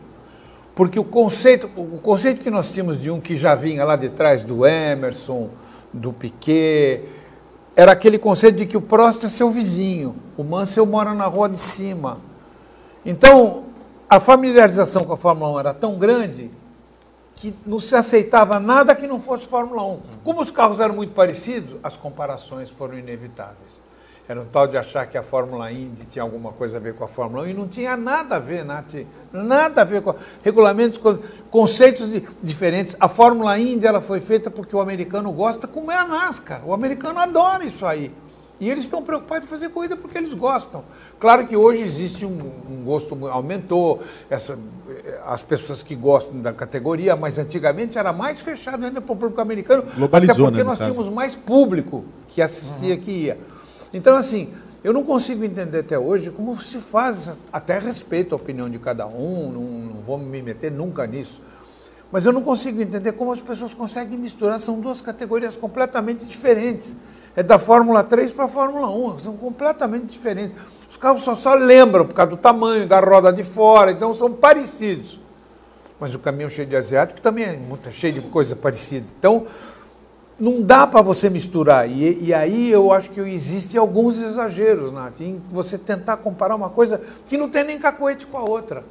Porque 0.74 1.00
o 1.00 1.04
conceito, 1.04 1.70
o 1.76 2.00
conceito 2.00 2.42
que 2.42 2.50
nós 2.50 2.72
tínhamos 2.72 3.00
de 3.00 3.10
um 3.10 3.22
que 3.22 3.38
já 3.38 3.56
vinha 3.56 3.86
lá 3.86 3.96
de 3.96 4.10
trás 4.10 4.44
do 4.44 4.66
Emerson, 4.66 5.50
do 5.94 6.12
Piquet, 6.12 7.04
era 7.76 7.92
aquele 7.92 8.18
conceito 8.18 8.58
de 8.58 8.66
que 8.66 8.76
o 8.76 8.82
Prost 8.82 9.24
é 9.24 9.30
seu 9.30 9.50
vizinho, 9.50 10.16
o 10.36 10.44
Mansell 10.44 10.86
mora 10.86 11.14
na 11.14 11.26
rua 11.26 11.48
de 11.48 11.60
cima. 11.60 12.20
Então, 13.06 13.66
a 14.10 14.20
familiarização 14.20 15.04
com 15.04 15.14
a 15.14 15.18
Fórmula 15.18 15.52
1 15.54 15.60
era 15.60 15.74
tão 15.74 15.96
grande 15.96 16.52
que 17.36 17.54
não 17.66 17.80
se 17.80 17.96
aceitava 17.96 18.60
nada 18.60 18.96
que 18.96 19.08
não 19.08 19.20
fosse 19.20 19.48
Fórmula 19.48 19.84
1. 19.84 20.00
Como 20.24 20.42
os 20.42 20.52
carros 20.52 20.80
eram 20.80 20.96
muito 20.96 21.14
parecidos, 21.14 21.76
as 21.84 21.96
comparações 21.96 22.70
foram 22.70 22.98
inevitáveis. 22.98 23.82
Era 24.28 24.42
um 24.42 24.46
tal 24.46 24.66
de 24.68 24.76
achar 24.76 25.06
que 25.06 25.18
a 25.18 25.22
Fórmula 25.24 25.72
Indy 25.72 26.06
tinha 26.06 26.24
alguma 26.24 26.52
coisa 26.52 26.78
a 26.78 26.80
ver 26.80 26.96
com 26.96 27.04
a 27.04 27.08
Fórmula 27.08 27.44
1 27.44 27.48
e 27.48 27.54
não 27.54 27.68
tinha 27.68 27.96
nada 27.96 28.38
a 28.38 28.40
ver, 28.40 28.66
Nath. 28.66 28.96
Nada 29.32 29.82
a 29.82 29.84
ver 29.86 30.02
com 30.02 30.16
regulamentos, 30.44 30.98
con- 30.98 31.20
conceitos 31.52 32.10
de- 32.12 32.24
diferentes. 32.42 32.96
A 33.00 33.08
Fórmula 33.08 33.58
Indy 33.60 33.86
ela 33.86 34.02
foi 34.02 34.20
feita 34.20 34.50
porque 34.50 34.76
o 34.76 34.80
americano 34.82 35.32
gosta, 35.32 35.68
como 35.68 35.92
é 35.92 35.96
a 35.96 36.06
NASCAR. 36.08 36.62
O 36.66 36.74
americano 36.74 37.20
adora 37.20 37.64
isso 37.66 37.86
aí. 37.86 38.12
E 38.60 38.68
eles 38.70 38.86
estão 38.86 39.04
preocupados 39.04 39.46
em 39.46 39.50
fazer 39.50 39.70
corrida 39.70 39.96
porque 39.98 40.18
eles 40.18 40.34
gostam. 40.34 40.84
Claro 41.20 41.46
que 41.46 41.56
hoje 41.56 41.84
existe 41.84 42.26
um, 42.26 42.38
um 42.72 42.84
gosto, 42.84 43.28
aumentou 43.28 44.02
essa, 44.30 44.58
eh, 44.90 45.20
as 45.28 45.44
pessoas 45.44 45.84
que 45.84 45.94
gostam 45.94 46.40
da 46.42 46.54
categoria, 46.54 47.16
mas 47.18 47.38
antigamente 47.38 47.98
era 47.98 48.12
mais 48.14 48.40
fechado 48.40 48.86
ainda 48.86 49.02
para 49.02 49.14
o 49.14 49.16
público 49.18 49.42
americano, 49.42 49.84
Globalizou, 49.96 50.34
até 50.34 50.44
porque 50.44 50.58
né, 50.60 50.64
nós 50.64 50.80
caso. 50.80 50.90
tínhamos 50.90 51.14
mais 51.14 51.36
público 51.36 52.06
que 52.30 52.42
assistia, 52.42 52.98
que 52.98 53.12
ia. 53.12 53.38
Então, 53.96 54.18
assim, 54.18 54.50
eu 54.84 54.92
não 54.92 55.06
consigo 55.06 55.46
entender 55.46 55.80
até 55.80 55.98
hoje 55.98 56.30
como 56.30 56.60
se 56.60 56.80
faz, 56.82 57.32
até 57.52 57.80
respeito 57.80 58.36
a 58.36 58.36
opinião 58.36 58.70
de 58.70 58.78
cada 58.78 59.08
um, 59.08 59.50
não, 59.50 59.62
não 59.62 60.02
vou 60.02 60.18
me 60.18 60.42
meter 60.42 60.70
nunca 60.70 61.08
nisso, 61.08 61.42
mas 62.12 62.26
eu 62.26 62.34
não 62.34 62.42
consigo 62.42 62.82
entender 62.82 63.14
como 63.14 63.32
as 63.32 63.40
pessoas 63.40 63.74
conseguem 63.74 64.18
misturar, 64.18 64.60
são 64.60 64.82
duas 64.82 65.00
categorias 65.00 65.56
completamente 65.56 66.26
diferentes. 66.26 66.98
É 67.38 67.42
da 67.42 67.58
Fórmula 67.58 68.04
3 68.04 68.34
para 68.34 68.46
a 68.46 68.48
Fórmula 68.50 68.90
1, 68.90 69.20
são 69.20 69.38
completamente 69.38 70.08
diferentes. 70.08 70.54
Os 70.90 70.98
carros 70.98 71.22
só, 71.22 71.34
só 71.34 71.54
lembram 71.54 72.06
por 72.06 72.14
causa 72.14 72.32
do 72.32 72.38
tamanho, 72.38 72.86
da 72.86 73.00
roda 73.00 73.32
de 73.32 73.46
fora, 73.46 73.92
então 73.92 74.14
são 74.14 74.34
parecidos. 74.34 75.22
Mas 76.02 76.14
o 76.14 76.20
caminhão 76.20 76.50
cheio 76.50 76.68
de 76.68 76.76
asiático 76.76 77.22
também 77.22 77.46
é 77.46 77.56
muito 77.56 77.90
cheio 77.94 78.16
de 78.16 78.22
coisa 78.24 78.58
parecida. 78.58 79.08
Então, 79.18 79.48
não 80.40 80.62
dá 80.62 80.86
para 80.86 81.02
você 81.02 81.30
misturar. 81.30 81.90
E, 81.90 82.26
e 82.26 82.34
aí 82.34 82.72
eu 82.72 82.92
acho 82.92 83.10
que 83.12 83.20
existem 83.22 83.80
alguns 83.80 84.22
exageros, 84.22 84.92
Nath, 84.92 85.22
em 85.22 85.42
você 85.50 85.78
tentar 85.78 86.18
comparar 86.18 86.56
uma 86.56 86.70
coisa 86.70 87.02
que 87.28 87.38
não 87.38 87.50
tem 87.50 87.64
nem 87.64 87.80
cacoete 87.80 88.26
com 88.26 88.38
a 88.38 88.44
outra. 88.44 88.84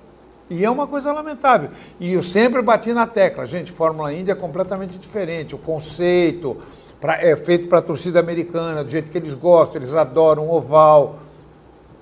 E 0.48 0.64
é 0.64 0.70
uma 0.70 0.86
coisa 0.86 1.12
lamentável. 1.12 1.70
E 1.98 2.12
eu 2.12 2.22
sempre 2.22 2.60
bati 2.60 2.92
na 2.92 3.06
tecla, 3.06 3.46
gente, 3.46 3.72
Fórmula 3.72 4.12
Indy 4.12 4.30
é 4.30 4.34
completamente 4.34 4.98
diferente. 4.98 5.54
O 5.54 5.58
conceito 5.58 6.56
pra- 7.00 7.20
é 7.22 7.34
feito 7.36 7.68
para 7.68 7.78
a 7.78 7.82
torcida 7.82 8.20
americana, 8.20 8.84
do 8.84 8.90
jeito 8.90 9.10
que 9.10 9.18
eles 9.18 9.34
gostam, 9.34 9.80
eles 9.80 9.94
adoram 9.94 10.50
oval. 10.50 11.16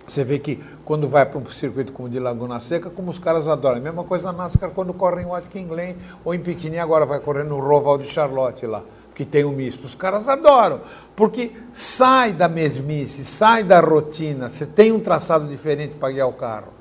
Você 0.06 0.24
vê 0.24 0.39
que 0.40 0.60
quando 0.85 1.09
vai 1.09 1.24
para 1.24 1.39
um 1.39 1.47
circuito 1.47 1.93
como 1.93 2.09
de 2.09 2.19
Laguna 2.19 2.59
Seca, 2.59 2.90
como 2.90 3.10
os 3.10 3.19
caras 3.19 3.47
adoram. 3.47 3.77
A 3.78 3.81
mesma 3.81 4.02
coisa 4.02 4.32
na 4.32 4.39
NASCAR 4.44 4.70
quando 4.70 4.93
corre 4.93 5.23
em 5.23 5.27
Watkins 5.27 5.69
Glen 5.69 5.97
ou 6.24 6.35
em 6.35 6.40
Pequim, 6.40 6.77
agora 6.78 7.06
vai 7.06 7.20
correr 7.20 7.44
no 7.44 7.60
Roval 7.60 7.97
de 7.97 8.05
Charlotte 8.09 8.66
lá, 8.66 8.82
que 9.22 9.30
tem 9.30 9.44
o 9.44 9.52
misto. 9.52 9.84
Os 9.84 9.94
caras 9.94 10.28
adoram, 10.28 10.80
porque 11.14 11.52
sai 11.72 12.32
da 12.32 12.48
mesmice, 12.48 13.24
sai 13.24 13.62
da 13.62 13.80
rotina, 13.80 14.48
você 14.48 14.66
tem 14.66 14.90
um 14.90 14.98
traçado 14.98 15.46
diferente 15.46 15.94
para 15.94 16.12
guiar 16.12 16.28
o 16.28 16.32
carro. 16.32 16.72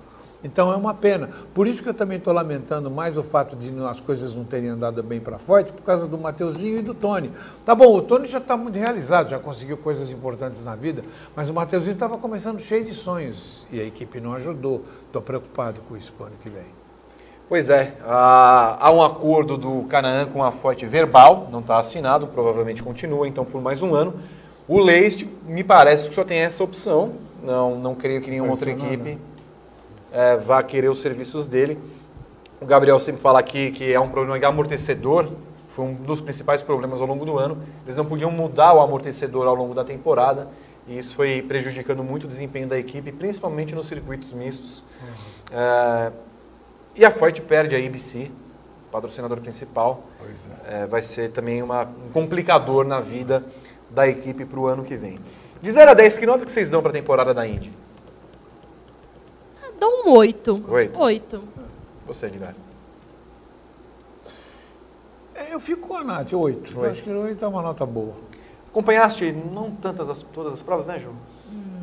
Então 0.44 0.74
é 0.74 0.76
uma 0.76 0.96
pena. 0.96 1.30
Por 1.54 1.68
isso 1.68 1.84
que 1.84 1.90
eu 1.90 1.94
também 1.94 2.18
estou 2.18 2.34
lamentando 2.34 2.90
mais 2.90 3.16
o 3.16 3.22
fato 3.22 3.56
de 3.56 3.72
as 3.86 4.02
coisas 4.02 4.34
não 4.34 4.44
terem 4.44 4.70
andado 4.70 5.04
bem 5.04 5.20
para 5.20 5.38
Ford, 5.38 5.72
por 5.72 5.84
causa 5.84 6.08
do 6.08 6.18
Mateuzinho 6.18 6.80
e 6.80 6.82
do 6.82 6.96
Tony. 6.96 7.32
Tá 7.64 7.76
bom, 7.76 7.96
o 7.96 8.02
Tony 8.02 8.26
já 8.26 8.40
está 8.40 8.58
muito 8.58 8.80
realizado, 8.80 9.30
já 9.30 9.38
conseguiu 9.38 9.78
coisas 9.78 10.10
importantes 10.10 10.66
na 10.66 10.76
vida, 10.76 11.04
mas 11.36 11.48
o 11.48 11.54
Mateuzinho 11.54 11.94
estava 11.94 12.18
começando 12.18 12.60
cheio 12.60 12.84
de 12.84 12.94
sonhos 12.96 13.68
e 13.72 13.80
a 13.80 13.84
equipe 13.84 14.20
não 14.20 14.34
ajudou. 14.34 14.84
Estou 15.06 15.22
preocupado 15.22 15.82
com 15.88 15.96
isso 15.96 16.12
para 16.14 16.24
o 16.24 16.28
ano 16.28 16.38
que 16.42 16.50
vem. 16.50 16.81
Pois 17.52 17.70
é, 17.70 17.96
há, 18.06 18.90
um 18.94 19.04
acordo 19.04 19.58
do 19.58 19.84
Canaã 19.90 20.26
com 20.26 20.42
a 20.42 20.54
Forte 20.54 20.86
verbal, 20.86 21.50
não 21.52 21.60
está 21.60 21.78
assinado, 21.78 22.26
provavelmente 22.28 22.82
continua, 22.82 23.28
então 23.28 23.44
por 23.44 23.62
mais 23.62 23.82
um 23.82 23.94
ano. 23.94 24.14
O 24.70 24.80
Leist, 24.80 25.28
me 25.46 25.62
parece 25.62 26.08
que 26.08 26.16
só 26.16 26.24
tem 26.24 26.38
essa 26.38 26.64
opção, 26.64 27.12
não, 27.44 27.78
não 27.78 27.94
creio 27.94 28.22
que 28.22 28.30
nenhuma 28.30 28.52
outra 28.52 28.72
equipe 28.72 29.18
é, 30.14 30.38
vá 30.38 30.64
querer 30.64 30.88
os 30.90 31.02
serviços 31.02 31.46
dele. 31.46 31.78
O 32.62 32.66
Gabriel 32.66 32.98
sempre 33.02 33.22
fala 33.22 33.40
aqui 33.40 33.72
que 33.72 33.92
é 33.92 34.00
um 34.00 34.08
problema 34.08 34.40
de 34.40 34.46
amortecedor, 34.46 35.28
foi 35.68 35.84
um 35.84 35.94
dos 35.94 36.22
principais 36.22 36.62
problemas 36.62 37.02
ao 37.02 37.06
longo 37.06 37.26
do 37.26 37.38
ano. 37.38 37.58
Eles 37.84 37.98
não 37.98 38.06
podiam 38.06 38.32
mudar 38.32 38.74
o 38.74 38.80
amortecedor 38.80 39.46
ao 39.46 39.56
longo 39.56 39.74
da 39.74 39.84
temporada, 39.84 40.48
e 40.88 40.98
isso 40.98 41.14
foi 41.18 41.42
prejudicando 41.42 42.02
muito 42.02 42.24
o 42.24 42.28
desempenho 42.28 42.70
da 42.70 42.80
equipe, 42.80 43.12
principalmente 43.12 43.76
nos 43.76 43.88
circuitos 43.88 44.32
mistos. 44.32 44.82
É, 45.52 46.14
e 46.96 47.06
a 47.06 47.12
Ford 47.12 47.40
perde 47.42 47.76
a 47.76 47.80
IBC, 47.80 48.32
patrocinador 48.92 49.40
principal. 49.40 50.04
É, 50.66 50.86
vai 50.86 51.02
ser 51.02 51.32
também 51.32 51.62
uma, 51.62 51.84
um 51.84 52.10
complicador 52.12 52.86
na 52.86 53.00
vida 53.00 53.44
da 53.90 54.08
equipe 54.08 54.46
para 54.46 54.60
o 54.60 54.68
ano 54.68 54.84
que 54.84 54.96
vem. 54.96 55.20
De 55.62 55.72
0 55.72 55.92
a 55.92 55.94
10, 55.94 56.18
que 56.18 56.26
nota 56.26 56.44
que 56.46 56.52
vocês 56.52 56.70
dão 56.70 56.82
para 56.82 56.90
a 56.90 56.94
temporada 56.94 57.34
da 57.34 57.48
Indy? 57.48 57.72
Ah, 59.62 59.68
Dou 59.80 60.06
um 60.08 60.18
oito. 60.18 60.64
Oito. 60.70 61.00
Oito. 61.00 61.44
Você, 62.08 62.26
Edgar. 62.28 62.56
É, 65.36 65.54
Eu 65.54 65.60
fico 65.60 65.88
com 65.88 65.96
a 65.96 66.04
Nath, 66.04 66.34
oito. 66.34 66.72
Eu 66.74 66.80
Oito. 66.80 66.92
acho 66.92 67.04
que 67.04 67.10
oito 67.10 67.44
é 67.44 67.48
uma 67.48 67.62
nota 67.62 67.86
boa. 67.86 68.14
Acompanhaste 68.70 69.32
não 69.32 69.70
tantas 69.70 70.10
as, 70.10 70.22
todas 70.24 70.54
as 70.54 70.62
provas, 70.62 70.88
né, 70.88 70.98
Ju? 71.00 71.12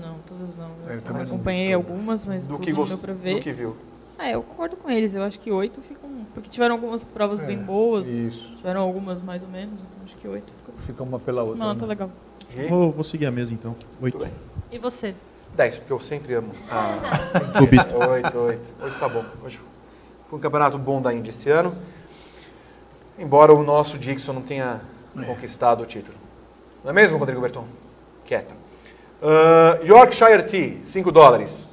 Não, 0.01 0.17
todas 0.27 0.57
não. 0.57 0.71
Eu 0.87 0.95
Eu 0.97 1.03
também 1.03 1.23
não 1.25 1.35
acompanhei 1.35 1.73
algumas, 1.73 2.25
mas 2.25 2.47
Do 2.47 2.55
tudo 2.55 2.65
que, 2.65 2.73
não 2.73 2.79
gost... 2.79 2.97
deu 2.97 3.15
do 3.15 3.21
ver. 3.21 3.43
que 3.43 3.53
viu. 3.53 3.77
Ah, 4.19 4.29
eu 4.31 4.43
concordo 4.43 4.77
com 4.77 4.91
eles. 4.91 5.15
Eu 5.15 5.23
acho 5.23 5.39
que 5.39 5.51
oito 5.51 5.81
ficam... 5.81 6.11
Porque 6.35 6.49
tiveram 6.49 6.75
algumas 6.75 7.05
provas 7.05 7.41
bem 7.41 7.57
É, 7.59 7.61
boas. 7.63 8.07
Isso. 8.09 8.53
Tiveram 8.57 8.81
algumas 8.81 9.21
mais 9.23 9.43
ou 9.45 9.49
menos. 9.49 9.75
então 9.75 10.05
Acho 10.05 10.17
que 10.17 10.27
oito 10.27 10.53
ficou 10.53 10.75
Fica 10.79 11.03
uma 11.05 11.19
pela 11.21 11.43
outra. 11.45 11.65
nota 11.65 11.83
né? 11.83 11.87
legal. 11.87 12.11
Gi? 12.51 12.67
vou, 12.67 12.91
vou 12.91 13.05
seguir 13.05 13.27
a 13.27 13.31
mesa 13.31 13.53
então. 13.55 13.77
Oito. 14.03 14.19
Bem. 14.19 14.33
E 14.73 14.79
você? 14.79 15.15
10, 15.55 15.79
porque 15.79 15.93
eu 15.93 16.01
sempre 16.01 16.35
amo. 16.35 16.51
Ah, 16.71 17.53
Clubista. 17.57 17.97
8, 17.97 18.37
8. 18.39 18.75
Hoje 18.83 18.99
tá 18.99 19.09
bom. 19.09 19.25
Hoje 19.45 19.61
foi 20.29 20.39
um 20.39 20.43
campeonato 20.43 20.77
bom 20.79 21.01
da 21.01 21.13
Indy 21.15 21.31
esse 21.31 21.49
ano. 21.51 21.77
Embora 23.19 23.53
o 23.55 23.63
nosso 23.63 23.97
Dixon 23.99 24.33
não 24.33 24.43
tenha 24.43 24.81
conquistado 25.27 25.83
o 25.83 25.87
título. 25.87 26.17
Não 26.83 26.91
é 26.91 26.95
mesmo, 26.95 27.19
Rodrigo 27.19 27.41
Berton? 27.41 27.65
Quieta. 28.25 28.55
Uh, 29.23 29.85
Yorkshire 29.85 30.43
Tea, 30.45 30.79
5 30.85 31.11
dólares. 31.13 31.68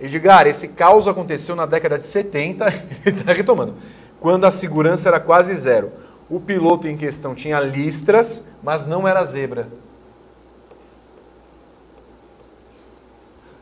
Edgar, 0.00 0.46
esse 0.46 0.68
caos 0.68 1.06
aconteceu 1.06 1.54
na 1.54 1.66
década 1.66 1.98
de 1.98 2.06
70, 2.06 2.66
ele 3.04 3.20
está 3.20 3.32
retomando, 3.32 3.74
quando 4.18 4.44
a 4.46 4.50
segurança 4.50 5.08
era 5.08 5.20
quase 5.20 5.54
zero. 5.54 5.92
O 6.28 6.38
piloto 6.40 6.86
em 6.88 6.96
questão 6.96 7.34
tinha 7.34 7.58
listras, 7.60 8.46
mas 8.62 8.86
não 8.86 9.06
era 9.06 9.24
zebra. 9.24 9.68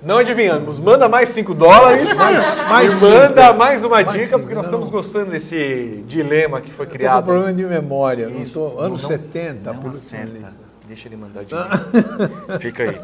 Não 0.00 0.18
adivinhamos. 0.18 0.78
Manda 0.78 1.08
mais 1.08 1.28
5 1.30 1.54
dólares 1.54 2.14
mais 2.68 3.02
e 3.02 3.04
manda 3.04 3.46
cinco. 3.48 3.58
mais 3.58 3.82
uma 3.82 3.96
Mais 3.96 4.12
dica, 4.12 4.24
cinco, 4.26 4.38
porque 4.40 4.54
nós 4.54 4.66
não. 4.66 4.70
estamos 4.80 4.90
gostando 4.90 5.30
desse 5.32 6.04
dilema 6.06 6.60
que 6.60 6.70
foi 6.70 6.86
com 6.86 6.92
criado. 6.92 7.24
problema 7.24 7.52
de 7.52 7.64
memória. 7.64 8.28
Não 8.28 8.42
Isso. 8.42 8.52
tô, 8.52 8.68
Não- 8.68 8.80
anos 8.80 9.02
não- 9.02 9.08
70, 9.08 9.72
não 9.72 9.90
acerta. 9.90 10.54
Deixa 10.86 11.08
ele 11.08 11.16
mandar 11.16 11.44
dinheiro. 11.44 11.68
Fica 12.60 12.82
aí. 12.84 13.00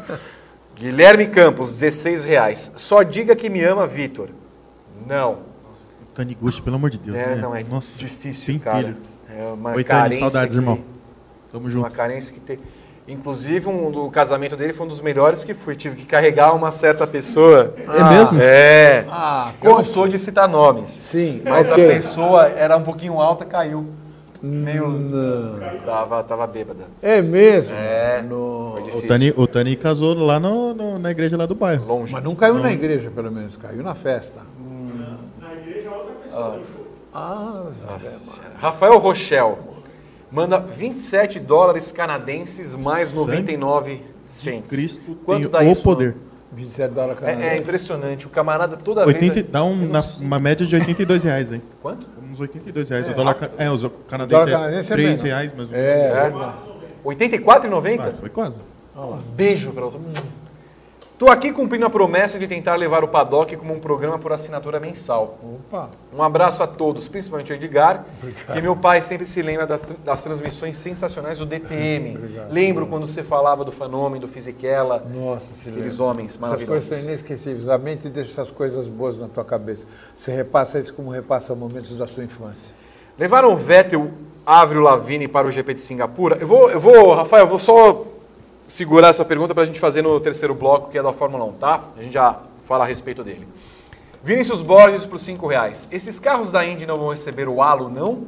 Guilherme 0.75 1.27
Campos, 1.27 1.71
16 1.73 2.25
reais. 2.25 2.71
Só 2.75 3.01
diga 3.03 3.35
que 3.35 3.49
me 3.49 3.63
ama, 3.63 3.87
Vitor. 3.87 4.29
Não. 5.07 5.39
Tony 6.13 6.35
Gucci, 6.35 6.61
pelo 6.61 6.75
amor 6.75 6.89
de 6.89 6.97
Deus. 6.97 7.17
É, 7.17 7.35
né? 7.35 7.41
não, 7.41 7.55
é 7.55 7.63
Nossa, 7.63 7.97
difícil, 7.99 8.59
cara. 8.59 8.95
É 9.29 9.45
uma 9.51 9.73
Oi, 9.73 9.83
carência 9.83 10.19
saudades, 10.29 10.53
que- 10.53 10.61
irmão. 10.61 10.79
Tamo 11.51 11.63
Uma 11.65 11.69
junto. 11.71 11.91
carência 11.91 12.33
que 12.33 12.39
tem. 12.39 12.59
Inclusive, 13.07 13.67
um 13.69 13.91
do 13.91 14.09
casamento 14.09 14.55
dele 14.57 14.73
foi 14.73 14.85
um 14.85 14.89
dos 14.89 14.99
melhores 14.99 15.43
que 15.43 15.53
fui. 15.53 15.75
Tive 15.75 15.95
que 15.97 16.05
carregar 16.05 16.53
uma 16.55 16.71
certa 16.71 17.05
pessoa. 17.05 17.73
É 17.77 18.03
mesmo? 18.17 18.39
É. 18.41 19.05
Ah, 19.09 19.51
Eu 19.61 19.71
não 19.77 19.83
sou 19.83 20.07
de 20.07 20.17
citar 20.17 20.47
nomes. 20.49 20.89
Sim, 20.89 21.41
Mas 21.45 21.69
ok. 21.69 21.85
a 21.85 21.87
pessoa 21.87 22.47
era 22.47 22.75
um 22.75 22.83
pouquinho 22.83 23.19
alta, 23.19 23.45
caiu. 23.45 23.85
Meio. 24.45 24.87
Não. 24.89 25.59
Tava, 25.85 26.23
tava 26.23 26.45
bêbada. 26.47 26.85
É 27.01 27.21
mesmo? 27.21 27.73
É. 27.75 28.21
No- 28.21 28.75
O. 28.95 29.01
Tani, 29.07 29.33
o 29.35 29.47
Tani 29.47 29.75
casou 29.75 30.13
lá 30.13 30.39
no, 30.39 30.73
no- 30.73 30.99
na 30.99 31.09
igreja 31.11 31.35
lá 31.35 31.45
do 31.45 31.55
bairro. 31.55 31.85
Longe. 31.85 32.13
Mas 32.13 32.23
não 32.23 32.35
caiu 32.35 32.55
na 32.55 32.71
igreja, 32.71 33.09
pelo 33.09 33.31
menos, 33.31 33.55
caiu 33.57 33.81
na 33.81 33.95
festa. 33.95 34.41
Ah, 37.13 37.63
Rafael 38.57 38.97
Rochel 38.97 39.57
manda 40.31 40.57
27 40.59 41.39
dólares 41.39 41.91
canadenses 41.91 42.75
mais 42.75 43.07
Sangue 43.09 43.19
99 43.27 44.01
cents. 44.27 44.69
Cristo 44.69 45.15
Quanto 45.25 45.43
tem 45.43 45.51
dá 45.51 45.59
o 45.59 45.71
isso? 45.71 45.81
poder. 45.81 46.15
27 46.51 46.93
dólares 46.93 47.21
É, 47.23 47.25
é 47.31 47.33
canadenses. 47.35 47.61
impressionante. 47.61 48.27
O 48.27 48.29
camarada 48.29 48.75
toda 48.77 49.05
80, 49.05 49.33
vez. 49.33 49.45
dá 49.49 49.63
um, 49.63 49.75
na- 49.87 50.03
uma 50.19 50.39
média 50.39 50.65
de 50.65 50.75
82 50.75 51.23
reais, 51.23 51.53
hein? 51.53 51.61
Quanto? 51.81 52.05
Uns 52.35 52.39
82 52.41 52.89
reais. 52.89 53.07
É, 53.07 53.11
o 53.11 53.13
dólar, 53.15 53.51
é, 53.57 53.71
os 53.71 53.83
O 53.83 53.89
canadenses 53.89 54.45
dólar 54.45 54.59
canadense 54.59 54.91
é 54.91 54.93
é 54.93 54.95
3 54.95 55.07
menos. 55.07 55.21
reais, 55.21 55.53
mas 55.57 55.71
É, 55.71 56.07
É. 56.09 56.33
84,90? 57.03 58.01
Ah, 58.01 58.13
foi 58.19 58.29
quase. 58.29 58.57
Beijo 59.35 59.71
pra 59.71 59.85
você. 59.85 59.97
Tô 61.17 61.29
aqui 61.29 61.49
cumprindo 61.53 61.85
a 61.85 61.89
promessa 61.89 62.37
de 62.37 62.45
tentar 62.45 62.75
levar 62.75 63.01
o 63.01 63.07
Paddock 63.07 63.55
como 63.55 63.73
um 63.73 63.79
programa 63.79 64.19
por 64.19 64.33
assinatura 64.33 64.81
mensal. 64.81 65.37
Opa. 65.41 65.89
Um 66.13 66.21
abraço 66.21 66.61
a 66.61 66.67
todos, 66.67 67.07
principalmente 67.07 67.53
ao 67.53 67.57
Edgar, 67.57 68.03
que 68.51 68.61
meu 68.61 68.75
pai 68.75 69.01
sempre 69.01 69.25
se 69.25 69.41
lembra 69.41 69.65
das, 69.65 69.89
das 70.03 70.23
transmissões 70.23 70.77
sensacionais 70.77 71.39
do 71.39 71.45
DTM. 71.45 72.17
Lembro 72.49 72.85
quando 72.87 73.07
você 73.07 73.23
falava 73.23 73.63
do 73.63 73.71
Fenômeno, 73.71 74.27
do 74.27 74.27
Fisichella, 74.27 75.05
Nossa, 75.09 75.53
se 75.53 75.69
aqueles 75.69 75.99
lembra. 75.99 76.05
homens 76.05 76.31
Essas 76.31 76.41
maravilhosos. 76.41 76.67
coisas 76.67 76.89
são 76.89 77.09
inesquecíveis. 77.09 77.69
A 77.69 77.77
mente 77.77 78.09
deixa 78.09 78.31
essas 78.31 78.51
coisas 78.51 78.85
boas 78.85 79.17
na 79.17 79.29
tua 79.29 79.45
cabeça. 79.45 79.87
Você 80.13 80.35
repassa 80.35 80.79
isso 80.79 80.93
como 80.93 81.09
repassa 81.11 81.55
momentos 81.55 81.97
da 81.97 82.07
sua 82.07 82.25
infância. 82.25 82.75
Levaram 83.17 83.53
o 83.53 83.55
Vettel, 83.55 84.11
Avril 84.45 84.81
Lavigne 84.81 85.29
para 85.29 85.47
o 85.47 85.51
GP 85.51 85.75
de 85.75 85.81
Singapura? 85.81 86.37
Eu 86.41 86.47
vou, 86.47 86.69
eu 86.69 86.79
vou 86.79 87.13
Rafael, 87.13 87.45
eu 87.45 87.47
vou 87.47 87.57
só 87.57 88.05
segurar 88.67 89.09
essa 89.09 89.23
pergunta 89.25 89.53
para 89.53 89.63
a 89.63 89.65
gente 89.65 89.79
fazer 89.79 90.01
no 90.01 90.19
terceiro 90.19 90.53
bloco, 90.55 90.89
que 90.91 90.97
é 90.97 91.03
da 91.03 91.13
Fórmula 91.13 91.45
1, 91.45 91.51
tá? 91.53 91.83
A 91.97 92.01
gente 92.03 92.13
já 92.13 92.39
fala 92.65 92.83
a 92.83 92.87
respeito 92.87 93.23
dele. 93.23 93.47
Vinícius 94.23 94.61
Borges 94.61 95.05
por 95.05 95.19
5 95.19 95.45
reais. 95.47 95.87
Esses 95.91 96.19
carros 96.19 96.51
da 96.51 96.65
Indy 96.65 96.85
não 96.85 96.97
vão 96.97 97.09
receber 97.09 97.47
o 97.47 97.61
halo, 97.61 97.89
não? 97.89 98.23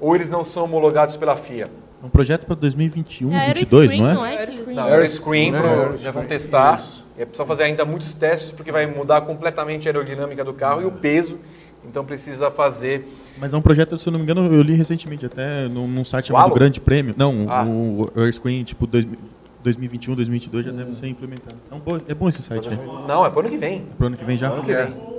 Ou 0.00 0.14
eles 0.16 0.30
não 0.30 0.42
são 0.44 0.64
homologados 0.64 1.16
pela 1.16 1.36
FIA? 1.36 1.68
Um 2.02 2.08
projeto 2.08 2.46
para 2.46 2.56
2021, 2.56 3.32
É, 3.36 3.52
22, 3.54 3.90
Aeroscreen, 3.90 4.00
não 4.02 4.08
é? 4.10 4.14
não 4.14 4.26
é? 4.26 4.38
Aeroscreen. 4.38 4.76
Não, 4.76 4.82
Aero- 4.84 4.94
Aeroscreen, 4.96 5.52
pro- 5.52 5.96
já 5.98 6.10
vão 6.10 6.24
testar. 6.24 6.84
É 7.16 7.24
precisa 7.26 7.46
fazer 7.46 7.64
ainda 7.64 7.84
muitos 7.84 8.14
testes, 8.14 8.50
porque 8.50 8.72
vai 8.72 8.86
mudar 8.86 9.20
completamente 9.20 9.86
a 9.86 9.90
aerodinâmica 9.92 10.42
do 10.42 10.54
carro 10.54 10.80
e 10.80 10.84
o 10.86 10.90
peso. 10.90 11.38
Então 11.86 12.04
precisa 12.04 12.50
fazer 12.50 13.06
Mas 13.38 13.52
é 13.52 13.56
um 13.56 13.60
projeto, 13.62 13.98
se 13.98 14.06
eu 14.08 14.12
não 14.12 14.18
me 14.18 14.24
engano, 14.24 14.52
eu 14.54 14.62
li 14.62 14.74
recentemente, 14.74 15.26
até 15.26 15.68
num, 15.68 15.86
num 15.86 16.04
site 16.04 16.28
chamado? 16.28 16.54
Grande 16.54 16.80
Prêmio. 16.80 17.14
Não, 17.16 17.46
Ah. 17.48 17.64
o 17.64 18.10
Airscreen, 18.16 18.62
tipo, 18.64 18.86
dois- 18.86 19.06
2021, 19.62 20.14
2022 20.14 20.66
já 20.66 20.72
deve 20.72 20.94
ser 20.94 21.06
implementado. 21.06 21.56
É, 21.70 21.74
um 21.74 21.78
bom, 21.78 21.98
é 22.06 22.14
bom 22.14 22.28
esse 22.28 22.42
site, 22.42 22.68
né? 22.68 22.78
Não, 23.06 23.24
é 23.24 23.30
pro 23.30 23.40
ano 23.40 23.50
que 23.50 23.56
vem. 23.56 23.86
Pro 23.96 24.06
ano 24.08 24.16
que 24.16 24.24
vem 24.24 24.36
já? 24.36 24.50
Ano 24.50 24.64
que 24.64 24.74
vem. 24.74 25.12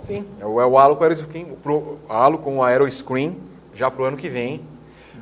Sim, 0.00 0.24
é 0.40 0.46
o, 0.46 0.60
é 0.60 0.66
o 0.66 0.78
halo 0.78 0.96
com 0.96 1.02
o 1.02 1.04
aeroscreen, 1.04 1.46
pro, 1.62 1.98
halo 2.08 2.38
com 2.38 2.56
o 2.56 2.62
aeroscreen 2.64 3.36
já 3.74 3.90
pro 3.90 4.04
ano 4.04 4.16
que 4.16 4.28
vem. 4.28 4.62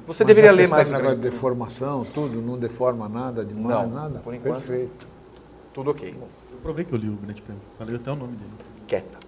Você 0.07 0.25
Mas 0.25 0.29
deveria 0.29 0.51
já 0.51 0.57
ler 0.57 0.69
mais 0.69 0.89
o 0.89 0.93
negócio 0.93 1.17
de 1.17 1.23
deformação, 1.23 2.07
tudo, 2.15 2.41
não 2.41 2.57
deforma 2.57 3.09
nada 3.09 3.45
demais, 3.45 3.77
Não, 3.77 3.89
nada. 3.89 4.21
por 4.21 4.33
enquanto. 4.35 4.55
Perfeito. 4.55 5.07
Tudo 5.75 5.91
ok. 5.91 6.15
Eu 6.19 6.59
provei 6.63 6.85
que 6.85 6.93
eu 6.93 6.99
li 6.99 7.09
o 7.09 7.13
Grande 7.13 7.43
Prêmio. 7.43 7.63
Falei 7.77 7.97
até 7.97 8.11
o 8.11 8.17
nome 8.17 8.33
dele. 8.37 8.51
Quieta. 8.87 9.19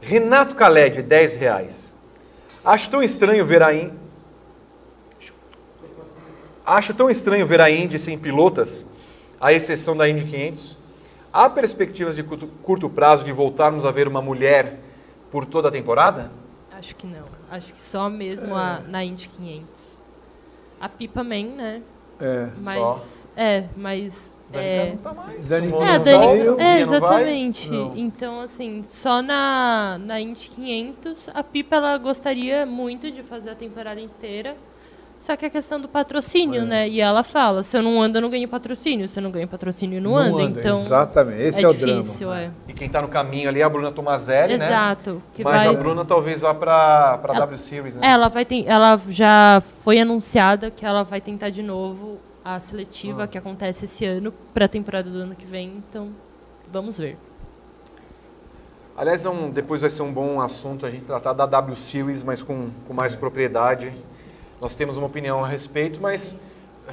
Renato 0.00 0.54
Caled, 0.54 1.02
10 1.02 1.36
reais. 1.36 1.92
Acho 2.64 2.90
tão 2.90 3.02
estranho 3.02 3.44
ver 3.44 3.62
a 3.62 3.74
Indy. 3.74 3.92
Acho 6.64 6.94
tão 6.94 7.10
estranho 7.10 7.46
ver 7.46 7.60
a 7.60 7.70
Indy 7.70 7.98
sem 7.98 8.18
pilotas, 8.18 8.88
à 9.40 9.52
exceção 9.52 9.96
da 9.96 10.08
Indy 10.08 10.24
500. 10.24 10.76
Há 11.32 11.50
perspectivas 11.50 12.14
de 12.14 12.22
curto, 12.22 12.46
curto 12.62 12.88
prazo 12.88 13.24
de 13.24 13.32
voltarmos 13.32 13.84
a 13.84 13.90
ver 13.90 14.06
uma 14.06 14.22
mulher 14.22 14.78
por 15.30 15.44
toda 15.46 15.68
a 15.68 15.70
temporada? 15.72 16.30
Acho 16.70 16.94
que 16.94 17.06
não. 17.06 17.24
Acho 17.50 17.72
que 17.72 17.82
só 17.82 18.08
mesmo 18.08 18.54
a, 18.54 18.80
na 18.86 19.04
Indy 19.04 19.28
500. 19.28 19.98
A 20.80 20.88
Pipa 20.88 21.22
Man, 21.24 21.54
né? 21.56 21.82
É. 22.20 22.48
Mas. 22.60 23.28
É, 23.36 23.64
mas. 23.76 24.32
É, 24.52 24.96
tá 25.02 25.14
mais. 25.14 25.48
Dani 25.48 25.68
O 25.68 25.76
que 25.76 25.82
é, 25.82 25.98
não 25.98 26.04
Dani- 26.04 26.40
é, 26.40 26.44
não 26.44 26.60
exatamente. 26.80 27.70
Não. 27.70 27.96
Então, 27.96 28.40
assim, 28.40 28.82
só 28.84 29.22
na, 29.22 29.98
na 29.98 30.20
Indy 30.20 30.50
500, 30.50 31.30
a 31.32 31.42
Pipa 31.42 31.76
ela 31.76 31.96
gostaria 31.98 32.66
muito 32.66 33.10
de 33.10 33.22
fazer 33.22 33.50
a 33.50 33.54
temporada 33.54 34.00
inteira. 34.00 34.56
Só 35.22 35.36
que 35.36 35.46
a 35.46 35.50
questão 35.50 35.80
do 35.80 35.86
patrocínio, 35.86 36.64
né? 36.64 36.88
E 36.88 37.00
ela 37.00 37.22
fala: 37.22 37.62
se 37.62 37.76
eu 37.78 37.82
não 37.82 38.02
ando, 38.02 38.18
eu 38.18 38.22
não 38.22 38.28
ganho 38.28 38.48
patrocínio. 38.48 39.06
Se 39.06 39.20
eu 39.20 39.22
não 39.22 39.30
ganho 39.30 39.46
patrocínio, 39.46 39.98
eu 39.98 40.02
não, 40.02 40.16
ando. 40.16 40.36
anda, 40.40 40.58
Então, 40.58 40.80
Exatamente, 40.80 41.40
esse 41.42 41.60
é, 41.60 41.62
é, 41.62 41.68
o 41.68 41.72
difícil, 41.72 42.28
drama. 42.28 42.42
é. 42.42 42.50
E 42.66 42.72
quem 42.72 42.88
está 42.88 43.00
no 43.00 43.06
caminho 43.06 43.48
ali 43.48 43.60
é 43.60 43.62
a 43.62 43.68
Bruna 43.68 43.92
Tomazelli, 43.92 44.58
né? 44.58 44.66
Exato. 44.66 45.22
Mas 45.44 45.44
vai... 45.44 45.68
a 45.68 45.72
Bruna 45.74 46.04
talvez 46.04 46.40
vá 46.40 46.52
para 46.52 46.74
a 47.12 47.20
Ela- 47.22 47.38
W 47.38 47.56
Series, 47.56 47.94
né? 47.94 48.04
Ela 48.04 48.26
vai 48.28 48.44
ten- 48.44 48.64
ela 48.66 49.00
já 49.10 49.62
foi 49.84 50.00
anunciada 50.00 50.72
que 50.72 50.84
ela 50.84 51.04
vai 51.04 51.20
tentar 51.20 51.50
de 51.50 51.62
novo 51.62 52.18
a 52.44 52.58
seletiva 52.58 53.28
que 53.28 53.38
acontece 53.38 53.84
esse 53.84 54.04
ano 54.04 54.34
para 54.52 54.64
a 54.64 54.68
temporada 54.68 55.08
do 55.08 55.18
ano 55.18 55.36
que 55.36 55.46
vem, 55.46 55.74
então 55.88 56.08
vamos 56.72 56.98
ver. 56.98 57.16
Aliás, 58.96 59.24
é 59.24 59.30
um- 59.30 59.50
depois 59.50 59.82
vai 59.82 59.88
ser 59.90 60.02
um 60.02 60.12
bom 60.12 60.40
assunto 60.40 60.84
a 60.84 60.90
gente 60.90 61.04
tratar 61.04 61.32
da 61.32 61.46
W 61.46 61.76
Series, 61.76 62.24
mas 62.24 62.42
com, 62.42 62.70
com 62.88 62.92
mais 62.92 63.14
propriedade. 63.14 63.92
Nós 64.62 64.76
temos 64.76 64.96
uma 64.96 65.08
opinião 65.08 65.44
a 65.44 65.48
respeito, 65.48 66.00
mas 66.00 66.36
eh, 66.88 66.92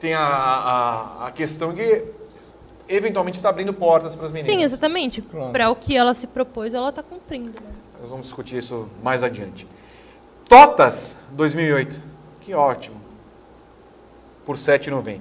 tem 0.00 0.14
a, 0.14 0.24
a, 0.26 1.26
a 1.26 1.30
questão 1.30 1.74
que 1.74 2.06
eventualmente 2.88 3.36
está 3.36 3.50
abrindo 3.50 3.74
portas 3.74 4.14
para 4.16 4.24
as 4.24 4.32
meninas. 4.32 4.50
Sim, 4.56 4.62
exatamente. 4.62 5.20
Claro. 5.20 5.52
Para 5.52 5.68
o 5.68 5.76
que 5.76 5.94
ela 5.94 6.14
se 6.14 6.26
propôs, 6.26 6.72
ela 6.72 6.88
está 6.88 7.02
cumprindo. 7.02 7.60
né? 7.60 7.70
Nós 8.00 8.08
vamos 8.08 8.24
discutir 8.28 8.56
isso 8.56 8.88
mais 9.02 9.22
adiante. 9.22 9.66
Totas 10.48 11.18
2008. 11.32 12.00
Que 12.40 12.54
ótimo. 12.54 12.98
Por 14.46 14.56
R$ 14.56 14.62
7,90. 14.62 15.20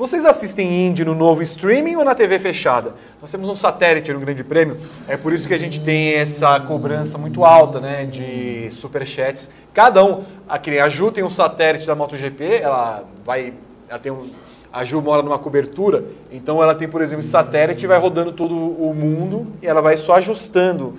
Vocês 0.00 0.24
assistem 0.24 0.86
Indy 0.86 1.04
no 1.04 1.14
novo 1.14 1.42
streaming 1.42 1.94
ou 1.96 2.02
na 2.06 2.14
TV 2.14 2.38
fechada? 2.38 2.94
Nós 3.20 3.30
temos 3.30 3.50
um 3.50 3.54
satélite 3.54 4.10
no 4.14 4.18
Grande 4.18 4.42
Prêmio, 4.42 4.78
é 5.06 5.14
por 5.14 5.30
isso 5.30 5.46
que 5.46 5.52
a 5.52 5.58
gente 5.58 5.78
tem 5.78 6.14
essa 6.14 6.58
cobrança 6.58 7.18
muito 7.18 7.44
alta 7.44 7.80
né, 7.80 8.06
de 8.06 8.70
superchats. 8.72 9.50
Cada 9.74 10.02
um, 10.02 10.24
a, 10.48 10.58
a 10.82 10.88
Ju 10.88 11.12
tem 11.12 11.22
um 11.22 11.28
satélite 11.28 11.86
da 11.86 11.94
MotoGP, 11.94 12.62
ela 12.62 13.04
vai. 13.26 13.52
Ela 13.90 13.98
tem 13.98 14.10
um, 14.10 14.26
a 14.72 14.86
Ju 14.86 15.02
mora 15.02 15.22
numa 15.22 15.38
cobertura, 15.38 16.02
então 16.32 16.62
ela 16.62 16.74
tem, 16.74 16.88
por 16.88 17.02
exemplo, 17.02 17.20
esse 17.20 17.30
satélite 17.30 17.84
e 17.84 17.86
vai 17.86 17.98
rodando 17.98 18.32
todo 18.32 18.54
o 18.54 18.94
mundo 18.94 19.48
e 19.60 19.66
ela 19.66 19.82
vai 19.82 19.98
só 19.98 20.14
ajustando 20.14 20.98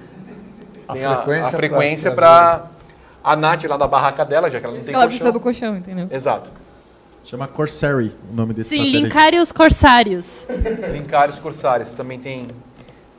A 0.87 0.93
frequência 0.93 1.47
a 1.47 1.49
frequência 1.49 2.11
para 2.11 2.67
a 3.23 3.35
Nath 3.35 3.63
lá 3.63 3.77
da 3.77 3.87
barraca 3.87 4.23
dela, 4.23 4.47
já 4.47 4.59
que 4.59 4.65
ela 4.67 4.75
não 4.75 4.81
tem 4.83 4.93
Ela 4.93 5.05
colchão. 5.05 5.09
precisa 5.09 5.31
do 5.31 5.39
colchão, 5.39 5.75
entendeu? 5.75 6.07
Exato. 6.11 6.51
Chama 7.23 7.47
Corsary 7.47 8.11
o 8.29 8.33
nome 8.35 8.53
desse 8.53 8.71
Sim, 8.71 8.77
satélite. 8.77 9.03
linkar 9.03 9.33
e 9.33 9.39
os 9.39 9.51
corsários. 9.51 10.47
Linkar 10.91 11.29
os 11.29 11.39
Corsários 11.39 11.93
também 11.93 12.19
tem. 12.19 12.47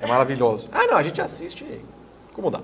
É 0.00 0.06
maravilhoso. 0.06 0.68
Ah, 0.72 0.86
não, 0.86 0.96
a 0.96 1.02
gente 1.02 1.20
assiste. 1.20 1.64
Como 2.34 2.50
dá? 2.50 2.60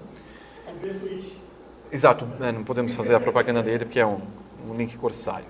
Exato, 1.91 2.27
é, 2.41 2.53
não 2.53 2.65
podemos 2.65 2.93
fazer 2.95 3.15
a 3.15 3.21
propaganda 3.21 3.63
dele 3.63 3.85
porque 3.85 4.01
é 4.01 4.07
um, 4.07 4.19
um 4.69 4.75
link 4.77 4.97
corsário. 4.99 5.47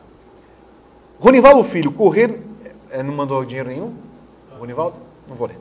Ronivaldo 1.18 1.64
Filho, 1.64 1.90
correr. 1.90 2.38
é, 2.90 3.02
não 3.02 3.12
mandou 3.14 3.44
dinheiro 3.44 3.68
nenhum? 3.70 3.94
Ronivaldo? 4.58 4.98
Não 5.28 5.34
vou 5.36 5.48
ler. 5.48 5.58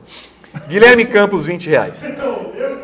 Guilherme 0.68 1.04
Campos, 1.06 1.44
20 1.46 1.68
reais. 1.68 2.04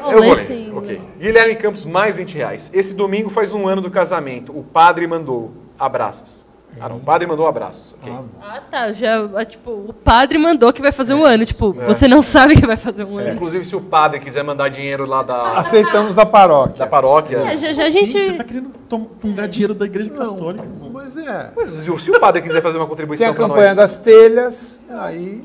Oh, 0.03 0.11
Eu 0.11 0.23
vou 0.23 0.35
ler. 0.35 0.45
sim. 0.45 0.73
Ok. 0.77 1.01
Guilherme 1.19 1.57
Campos, 1.57 1.85
mais 1.85 2.16
20 2.16 2.35
reais. 2.35 2.71
Esse 2.75 2.95
domingo 2.95 3.31
faz 3.31 3.53
um 3.53 3.66
ano 3.69 3.81
do 3.81 3.91
casamento. 3.91 4.57
O 4.57 4.62
padre 4.62 5.07
mandou 5.07 5.53
abraços. 5.79 6.44
Ah, 6.80 6.88
não. 6.88 6.96
O 6.96 7.01
padre 7.01 7.26
mandou 7.26 7.46
abraços. 7.46 7.94
Ok. 8.02 8.12
Ah, 8.42 8.60
tá. 8.70 8.92
Já, 8.92 9.24
ah, 9.36 9.44
tipo, 9.44 9.70
o 9.70 9.92
padre 9.92 10.38
mandou 10.38 10.72
que 10.72 10.82
vai 10.82 10.90
fazer 10.90 11.14
um 11.14 11.24
ano. 11.24 11.44
Tipo, 11.46 11.74
É. 11.80 11.84
você 11.86 12.09
não 12.09 12.20
sabe 12.22 12.56
que 12.56 12.66
vai 12.66 12.76
fazer 12.76 13.05
um 13.05 13.16
ano. 13.18 13.30
Inclusive, 13.34 13.64
se 13.64 13.76
o 13.76 13.80
padre 13.80 14.18
quiser 14.20 14.42
mandar 14.42 14.68
dinheiro 14.68 15.06
lá 15.06 15.22
da, 15.22 15.52
Aceitamos 15.59 16.14
da 16.14 16.26
paróquia. 16.26 16.78
da 16.78 16.86
paróquia. 16.86 17.36
É, 17.38 17.56
já, 17.56 17.72
já 17.72 17.82
a 17.84 17.86
Sim, 17.86 17.92
gente. 18.06 18.12
você 18.12 18.32
tá 18.34 18.44
querendo 18.44 18.70
tom- 18.88 19.05
tungar 19.20 19.46
dinheiro 19.48 19.72
da 19.74 19.86
igreja 19.86 20.10
católica. 20.10 20.64
mano. 20.64 20.90
Mas 20.92 21.16
é. 21.16 21.51
Mas 21.55 21.70
se 21.72 22.10
o 22.10 22.18
padre 22.20 22.42
quiser 22.42 22.60
fazer 22.60 22.76
uma 22.78 22.84
Tem 22.84 22.90
contribuição 22.90 23.30
a 23.30 23.32
para 23.34 23.46
campanha 23.46 23.66
nós. 23.68 23.76
das 23.76 23.96
telhas, 23.96 24.80
aí 24.90 25.44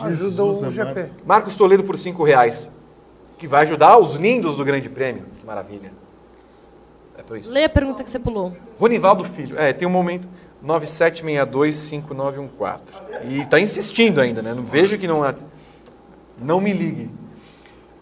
ajuda 0.00 0.44
o 0.44 0.70
GP. 0.70 0.80
amado. 1.00 1.10
Marcos 1.24 1.56
Toledo 1.56 1.84
por 1.84 1.96
5 1.96 2.22
reais. 2.22 2.70
Que 3.38 3.46
vai 3.46 3.62
ajudar 3.64 3.98
os 3.98 4.14
lindos 4.14 4.56
do 4.56 4.64
Grande 4.64 4.88
Prêmio. 4.88 5.24
Que 5.38 5.46
maravilha. 5.46 5.92
É 7.18 7.22
por 7.22 7.36
isso. 7.38 7.50
Lê 7.50 7.64
a 7.64 7.68
pergunta 7.68 8.02
que 8.04 8.10
você 8.10 8.18
pulou. 8.18 8.54
Ronivaldo 8.78 9.24
Filho. 9.24 9.58
É, 9.58 9.72
tem 9.72 9.86
um 9.86 9.90
momento. 9.90 10.28
97625914. 10.66 12.80
E 13.24 13.40
está 13.40 13.60
insistindo 13.60 14.20
ainda, 14.20 14.42
né? 14.42 14.52
Não 14.54 14.62
vejo 14.64 14.98
que 14.98 15.06
não. 15.06 15.22
há- 15.22 15.34
Não 16.40 16.60
me 16.60 16.72
ligue. 16.72 17.10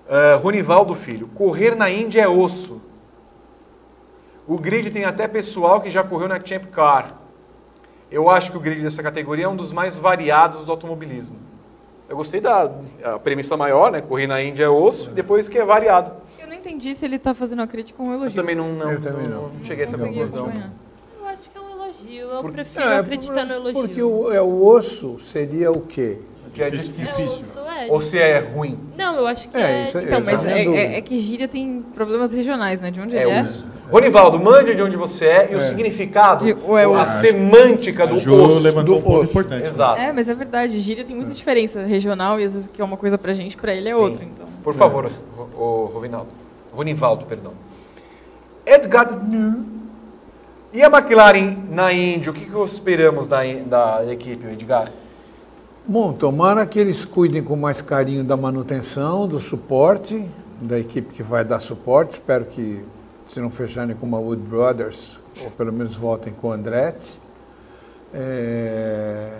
Ah, 0.09 0.39
Ronivaldo 0.43 0.95
Filho. 0.95 1.29
Correr 1.29 1.75
na 1.77 1.91
Índia 1.91 2.23
é 2.23 2.29
osso. 2.29 2.81
O 4.47 4.59
grid 4.59 4.91
tem 4.91 5.05
até 5.05 5.27
pessoal 5.29 5.81
que 5.81 5.91
já 5.91 6.03
correu 6.03 6.29
na 6.29 6.39
Champ 6.45 6.65
Car. 6.67 7.19
Eu 8.11 8.29
acho 8.29 8.51
que 8.51 8.57
o 8.57 8.61
grid 8.61 8.83
dessa 8.83 9.03
categoria 9.03 9.47
é 9.47 9.49
um 9.49 9.57
dos 9.57 9.73
mais 9.73 9.97
variados 9.97 10.65
do 10.65 10.71
automobilismo. 10.71 11.37
Eu 12.09 12.17
gostei 12.17 12.41
da 12.41 12.71
a 13.03 13.19
premissa 13.19 13.57
maior, 13.57 13.91
né? 13.91 14.03
Correr 14.03 14.27
na 14.27 14.43
Índia 14.43 14.65
é 14.65 14.69
osso, 14.69 15.11
depois 15.11 15.49
que 15.49 15.59
é 15.59 15.65
variado. 15.65 16.13
Eu 16.39 16.47
não 16.47 16.55
entendi 16.55 16.95
se 16.95 17.05
ele 17.07 17.19
tá 17.19 17.33
fazendo 17.33 17.63
a 17.63 17.67
crítica 17.67 18.03
ou 18.03 18.09
um 18.09 18.13
Eu 18.13 18.19
elogio. 18.19 18.37
também 18.37 18.55
não, 18.55 18.73
não, 18.75 18.91
Eu 18.91 19.01
também 19.01 19.27
não. 19.27 19.51
cheguei 19.65 19.85
a 19.85 19.89
essa 19.89 19.97
conclusão. 19.99 20.45
acompanhar. 20.47 20.71
Eu 21.19 21.27
acho 21.27 21.49
que 21.49 21.57
é 21.57 21.61
um 21.61 21.71
elogio. 21.71 22.24
Eu 22.37 22.43
Por- 22.43 22.53
prefiro 22.53 22.85
É, 22.85 22.99
acreditar 22.99 23.45
no 23.45 23.55
elogio. 23.55 23.73
Porque 23.81 24.03
o, 24.03 24.33
é, 24.33 24.41
o 24.41 24.65
osso 24.67 25.17
seria 25.19 25.71
o 25.73 25.81
quê? 25.81 26.19
Que 26.53 26.63
é 26.63 26.71
Difícil. 26.71 26.95
difícil. 27.27 27.63
É, 27.67 27.89
é. 27.89 27.93
Ou 27.93 28.01
se 28.01 28.17
é 28.17 28.39
ruim. 28.39 28.79
Não, 28.97 29.17
eu 29.17 29.27
acho 29.27 29.49
que 29.49 29.57
É, 29.57 29.81
é. 29.81 29.85
isso 29.85 29.99
aí. 29.99 30.05
Então, 30.05 30.21
mas 30.25 30.47
é, 30.47 30.65
Minha 30.65 30.81
é- 30.81 30.99
é 30.99 31.01
que 31.01 31.19
gíria 31.19 31.49
tem 31.49 31.85
problemas 31.95 32.33
regionais, 32.33 32.79
né? 32.79 32.93
De 32.93 33.01
onde 33.01 33.17
É 33.17 33.23
ele 33.23 33.31
é. 33.33 33.43
osso. 33.43 33.67
Ronivaldo, 33.91 34.39
mande 34.39 34.73
de 34.75 34.81
onde 34.81 34.97
você 34.97 35.27
é 35.27 35.49
e 35.53 35.57
o 35.57 35.61
significado, 35.61 36.45
De- 36.45 36.53
é 36.53 36.85
a 36.85 37.05
semântica 37.05 38.07
do 38.07 38.15
A 38.15 38.19
Jo 38.19 38.35
osso. 38.45 38.59
levantou 38.61 38.95
do 38.95 39.01
um 39.01 39.03
ponto 39.03 39.21
osso. 39.23 39.33
importante. 39.33 39.67
Exato. 39.67 40.01
É, 40.01 40.13
mas 40.13 40.29
é 40.29 40.35
verdade. 40.35 40.79
Gíria 40.79 41.05
tem 41.05 41.17
muita 41.17 41.33
diferença 41.33 41.83
regional 41.83 42.39
e 42.41 42.45
às 42.45 42.53
vezes 42.53 42.69
o 42.69 42.71
que 42.71 42.81
é 42.81 42.85
uma 42.85 42.97
coisa 42.97 43.19
pra 43.19 43.33
gente, 43.33 43.57
pra 43.57 43.75
ele 43.75 43.89
é 43.89 43.97
outra. 43.97 44.23
Então. 44.25 44.47
Por 44.63 44.75
favor, 44.75 45.11
o, 45.37 45.61
o 45.61 45.85
Rovinaldo. 45.93 46.29
Ronivaldo, 46.73 47.25
perdão. 47.27 47.53
Edgar 48.65 49.13
Nu. 49.23 49.67
E 50.75 50.83
a 50.83 50.89
McLaren 50.89 51.57
na 51.71 51.93
Índia, 51.93 52.33
o 52.33 52.35
que, 52.35 52.47
que 52.47 52.59
esperamos 52.65 53.29
da, 53.29 53.45
da 53.65 54.13
equipe, 54.13 54.45
Edgar? 54.49 54.89
Bom, 55.87 56.13
tomara 56.13 56.67
que 56.67 56.81
eles 56.81 57.05
cuidem 57.05 57.45
com 57.45 57.55
mais 57.55 57.81
carinho 57.81 58.25
da 58.25 58.37
manutenção, 58.37 59.29
do 59.29 59.39
suporte, 59.39 60.29
da 60.61 60.77
equipe 60.77 61.15
que 61.15 61.23
vai 61.23 61.45
dar 61.45 61.61
suporte. 61.61 62.15
Espero 62.15 62.45
que, 62.47 62.85
se 63.25 63.39
não 63.41 63.51
fecharem 63.51 63.95
com 63.95 64.05
uma 64.05 64.19
Wood 64.19 64.43
Brothers, 64.43 65.21
ou 65.45 65.51
pelo 65.53 65.73
menos 65.73 65.95
voltem 65.95 66.33
com 66.33 66.49
o 66.49 66.53
Andretti. 66.53 67.21
É, 68.13 69.31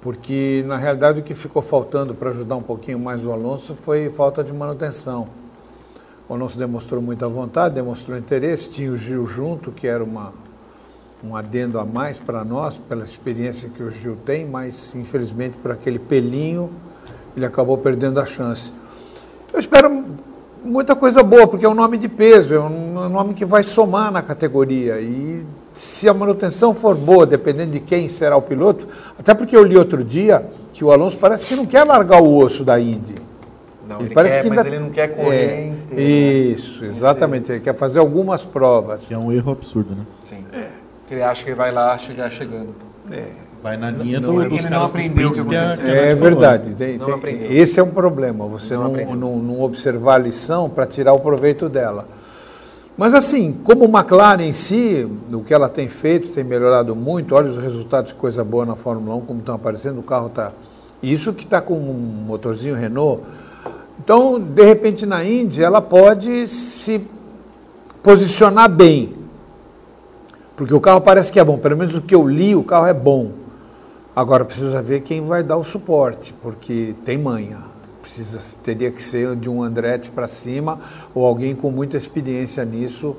Porque, 0.00 0.64
na 0.66 0.76
realidade, 0.76 1.20
o 1.20 1.22
que 1.22 1.36
ficou 1.36 1.62
faltando 1.62 2.16
para 2.16 2.30
ajudar 2.30 2.56
um 2.56 2.62
pouquinho 2.64 2.98
mais 2.98 3.24
o 3.24 3.30
Alonso 3.30 3.76
foi 3.76 4.10
falta 4.10 4.42
de 4.42 4.52
manutenção. 4.52 5.28
O 6.30 6.34
Alonso 6.34 6.56
demonstrou 6.56 7.02
muita 7.02 7.26
vontade, 7.26 7.74
demonstrou 7.74 8.16
interesse, 8.16 8.70
tinha 8.70 8.92
o 8.92 8.96
Gil 8.96 9.26
junto, 9.26 9.72
que 9.72 9.88
era 9.88 10.04
uma, 10.04 10.32
um 11.24 11.34
adendo 11.34 11.76
a 11.76 11.84
mais 11.84 12.20
para 12.20 12.44
nós, 12.44 12.76
pela 12.76 13.04
experiência 13.04 13.68
que 13.68 13.82
o 13.82 13.90
Gil 13.90 14.16
tem, 14.24 14.46
mas 14.46 14.94
infelizmente 14.94 15.56
por 15.60 15.72
aquele 15.72 15.98
pelinho 15.98 16.70
ele 17.36 17.44
acabou 17.44 17.76
perdendo 17.78 18.20
a 18.20 18.24
chance. 18.24 18.72
Eu 19.52 19.58
espero 19.58 20.04
muita 20.64 20.94
coisa 20.94 21.20
boa, 21.20 21.48
porque 21.48 21.66
é 21.66 21.68
um 21.68 21.74
nome 21.74 21.98
de 21.98 22.08
peso, 22.08 22.54
é 22.54 22.60
um 22.60 23.08
nome 23.08 23.34
que 23.34 23.44
vai 23.44 23.64
somar 23.64 24.12
na 24.12 24.22
categoria. 24.22 25.00
E 25.00 25.44
se 25.74 26.08
a 26.08 26.14
manutenção 26.14 26.72
for 26.72 26.94
boa, 26.94 27.26
dependendo 27.26 27.72
de 27.72 27.80
quem 27.80 28.08
será 28.08 28.36
o 28.36 28.42
piloto, 28.42 28.86
até 29.18 29.34
porque 29.34 29.56
eu 29.56 29.64
li 29.64 29.76
outro 29.76 30.04
dia 30.04 30.48
que 30.72 30.84
o 30.84 30.92
Alonso 30.92 31.18
parece 31.18 31.44
que 31.44 31.56
não 31.56 31.66
quer 31.66 31.82
largar 31.82 32.22
o 32.22 32.36
osso 32.36 32.64
da 32.64 32.78
Indy. 32.78 33.29
Não, 33.90 34.00
Ele 34.00 34.14
parece 34.14 34.40
que 34.40 34.48
mas 34.48 34.58
ainda- 34.58 34.70
ele 34.70 34.78
não 34.78 34.90
quer 34.90 35.08
correr 35.08 35.36
É, 35.36 35.66
inteiro, 35.66 35.96
né? 35.96 36.02
Isso, 36.02 36.84
exatamente. 36.84 37.50
Ele 37.50 37.60
quer 37.60 37.74
fazer 37.74 37.98
algumas 37.98 38.44
provas. 38.44 39.08
Que 39.08 39.14
é 39.14 39.18
um 39.18 39.32
erro 39.32 39.50
absurdo, 39.52 39.94
né? 39.96 40.06
Sim. 40.24 40.44
Que 41.08 41.14
ele 41.14 41.22
acha 41.22 41.42
que 41.42 41.50
ele 41.50 41.56
vai 41.56 41.72
lá 41.72 41.98
chegar 41.98 42.30
chegando. 42.30 42.68
Vai 43.62 43.76
na 43.76 43.90
linha 43.90 44.20
Não, 44.20 44.34
do, 44.36 44.40
é 44.40 44.44
que 44.44 44.50
dos 44.50 44.58
ele 44.60 44.68
caras 44.68 44.78
não 44.78 44.86
aprendeu 44.86 45.30
que 45.32 45.44
que 45.44 45.54
é, 45.54 45.76
que 45.76 45.82
É 45.90 46.14
verdade. 46.14 46.74
Tem- 46.74 46.98
tem- 46.98 47.56
esse 47.58 47.78
é 47.78 47.82
um 47.82 47.90
problema, 47.90 48.46
você 48.46 48.74
Não 48.74 48.92
não, 48.92 49.14
não, 49.16 49.36
não 49.38 49.60
observar 49.60 50.14
a 50.14 50.18
lição 50.18 50.70
para 50.70 50.86
tirar 50.86 51.12
o 51.12 51.18
proveito 51.20 51.68
dela. 51.68 52.06
Mas 52.96 53.12
assim, 53.12 53.52
como 53.64 53.84
McLaren 53.84 54.42
em 54.42 54.52
si, 54.52 55.06
o 55.32 55.40
que 55.40 55.52
ela 55.52 55.68
tem 55.68 55.88
feito, 55.88 56.28
tem 56.28 56.44
melhorado 56.44 56.94
muito, 56.96 57.34
olha 57.34 57.48
os 57.50 57.58
resultados 57.58 58.12
de 58.12 58.14
coisa 58.14 58.42
boa 58.44 58.64
na 58.64 58.76
Fórmula 58.76 59.16
1, 59.16 59.20
como 59.22 59.40
estão 59.40 59.54
aparecendo, 59.54 59.98
o 59.98 60.02
carro 60.02 60.28
está... 60.28 60.52
Isso 61.02 61.32
que 61.32 61.44
está 61.44 61.60
com 61.62 61.74
um 61.74 62.24
motorzinho 62.26 62.74
Renault. 62.74 63.22
Então, 64.02 64.40
de 64.40 64.64
repente, 64.64 65.04
na 65.04 65.22
Indy, 65.22 65.62
ela 65.62 65.82
pode 65.82 66.46
se 66.46 67.06
posicionar 68.02 68.66
bem. 68.70 69.14
Porque 70.56 70.72
o 70.72 70.80
carro 70.80 71.02
parece 71.02 71.30
que 71.30 71.38
é 71.38 71.44
bom, 71.44 71.58
pelo 71.58 71.76
menos 71.76 71.94
o 71.94 72.00
que 72.00 72.14
eu 72.14 72.26
li, 72.26 72.56
o 72.56 72.64
carro 72.64 72.86
é 72.86 72.94
bom. 72.94 73.32
Agora 74.16 74.42
precisa 74.42 74.80
ver 74.80 75.00
quem 75.00 75.22
vai 75.22 75.42
dar 75.42 75.58
o 75.58 75.64
suporte, 75.64 76.34
porque 76.42 76.94
tem 77.04 77.18
manha. 77.18 77.58
Precisa, 78.00 78.38
teria 78.62 78.90
que 78.90 79.02
ser 79.02 79.36
de 79.36 79.50
um 79.50 79.62
Andretti 79.62 80.10
para 80.10 80.26
cima 80.26 80.78
ou 81.14 81.26
alguém 81.26 81.54
com 81.54 81.70
muita 81.70 81.98
experiência 81.98 82.64
nisso 82.64 83.14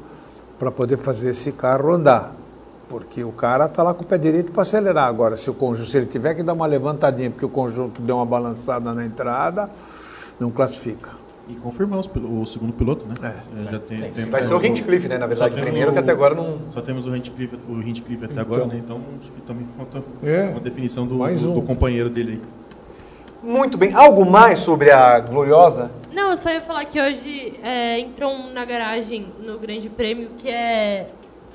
para 0.57 0.71
poder 0.71 0.97
fazer 0.97 1.29
esse 1.29 1.51
carro 1.51 1.93
andar. 1.93 2.35
Porque 2.89 3.23
o 3.23 3.31
cara 3.31 3.65
está 3.65 3.83
lá 3.83 3.93
com 3.93 4.03
o 4.03 4.05
pé 4.05 4.17
direito 4.17 4.51
para 4.51 4.63
acelerar. 4.63 5.07
Agora, 5.07 5.35
se, 5.35 5.47
o 5.47 5.53
conjunto, 5.53 5.87
se 5.87 5.97
ele 5.97 6.07
tiver 6.07 6.33
que 6.33 6.41
dar 6.41 6.53
uma 6.53 6.65
levantadinha 6.65 7.29
porque 7.29 7.45
o 7.45 7.49
conjunto 7.49 8.01
deu 8.01 8.15
uma 8.15 8.25
balançada 8.25 8.91
na 8.93 9.05
entrada, 9.05 9.69
não 10.41 10.49
classifica. 10.51 11.09
E 11.47 11.55
confirmar 11.55 11.99
os 11.99 12.07
pilo- 12.07 12.41
o 12.41 12.45
segundo 12.45 12.71
piloto, 12.73 13.05
né? 13.05 13.13
É. 13.21 13.71
Já 13.71 13.79
tem, 13.79 13.99
temos 14.01 14.25
Vai 14.25 14.41
ser 14.41 14.53
o 14.53 14.65
Hinchcliffe, 14.65 15.07
né? 15.07 15.17
Na 15.17 15.27
verdade, 15.27 15.59
primeiro, 15.59 15.91
que 15.91 15.99
até 15.99 16.11
agora 16.11 16.33
não. 16.33 16.59
Só 16.71 16.81
temos 16.81 17.05
o 17.05 17.15
Hinchcliffe, 17.15 17.57
o 17.67 17.81
Hinchcliffe 17.81 18.25
até 18.25 18.39
agora, 18.39 18.65
né? 18.65 18.75
Então 18.77 19.01
acho 19.19 19.31
que 19.31 19.41
também 19.41 19.67
falta 19.77 20.03
É. 20.23 20.43
uma 20.49 20.59
definição 20.59 21.05
do, 21.05 21.15
Mais 21.15 21.39
do- 21.41 21.51
um. 21.51 21.55
do 21.55 21.61
companheiro 21.61 22.09
dele 22.09 22.33
aí. 22.33 22.41
Muito 23.43 23.75
bem. 23.77 23.91
Algo 23.93 24.23
mais 24.25 24.59
sobre 24.59 24.91
a 24.91 25.19
Gloriosa? 25.19 25.91
Não, 26.13 26.29
eu 26.31 26.37
só 26.37 26.49
ia 26.51 26.61
falar 26.61 26.85
que 26.85 27.01
hoje 27.01 27.53
é, 27.63 27.99
entrou 27.99 28.31
um 28.31 28.53
na 28.53 28.63
garagem 28.63 29.27
no 29.43 29.57
Grande 29.57 29.89
Prêmio 29.89 30.29
que 30.37 30.47
é. 30.47 31.09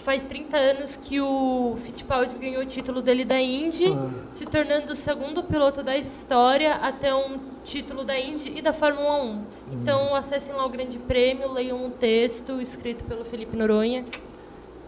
Faz 0.06 0.24
30 0.24 0.56
anos 0.56 0.94
que 0.94 1.20
o 1.20 1.76
Fittipaldi 1.82 2.38
ganhou 2.38 2.62
o 2.62 2.64
título 2.64 3.02
dele 3.02 3.24
da 3.24 3.40
Indy, 3.40 3.86
se 4.30 4.46
tornando 4.46 4.92
o 4.92 4.94
segundo 4.94 5.42
piloto 5.42 5.82
da 5.82 5.96
história 5.96 6.74
até 6.74 7.12
um 7.12 7.40
título 7.64 8.04
da 8.04 8.16
Indy 8.16 8.56
e 8.56 8.62
da 8.62 8.72
Fórmula 8.72 9.20
1. 9.24 9.44
Então 9.72 10.14
acessem 10.14 10.54
lá 10.54 10.64
o 10.64 10.68
Grande 10.68 10.96
Prêmio, 10.96 11.50
leiam 11.50 11.84
um 11.84 11.90
texto 11.90 12.60
escrito 12.60 13.02
pelo 13.02 13.24
Felipe 13.24 13.56
Noronha. 13.56 14.04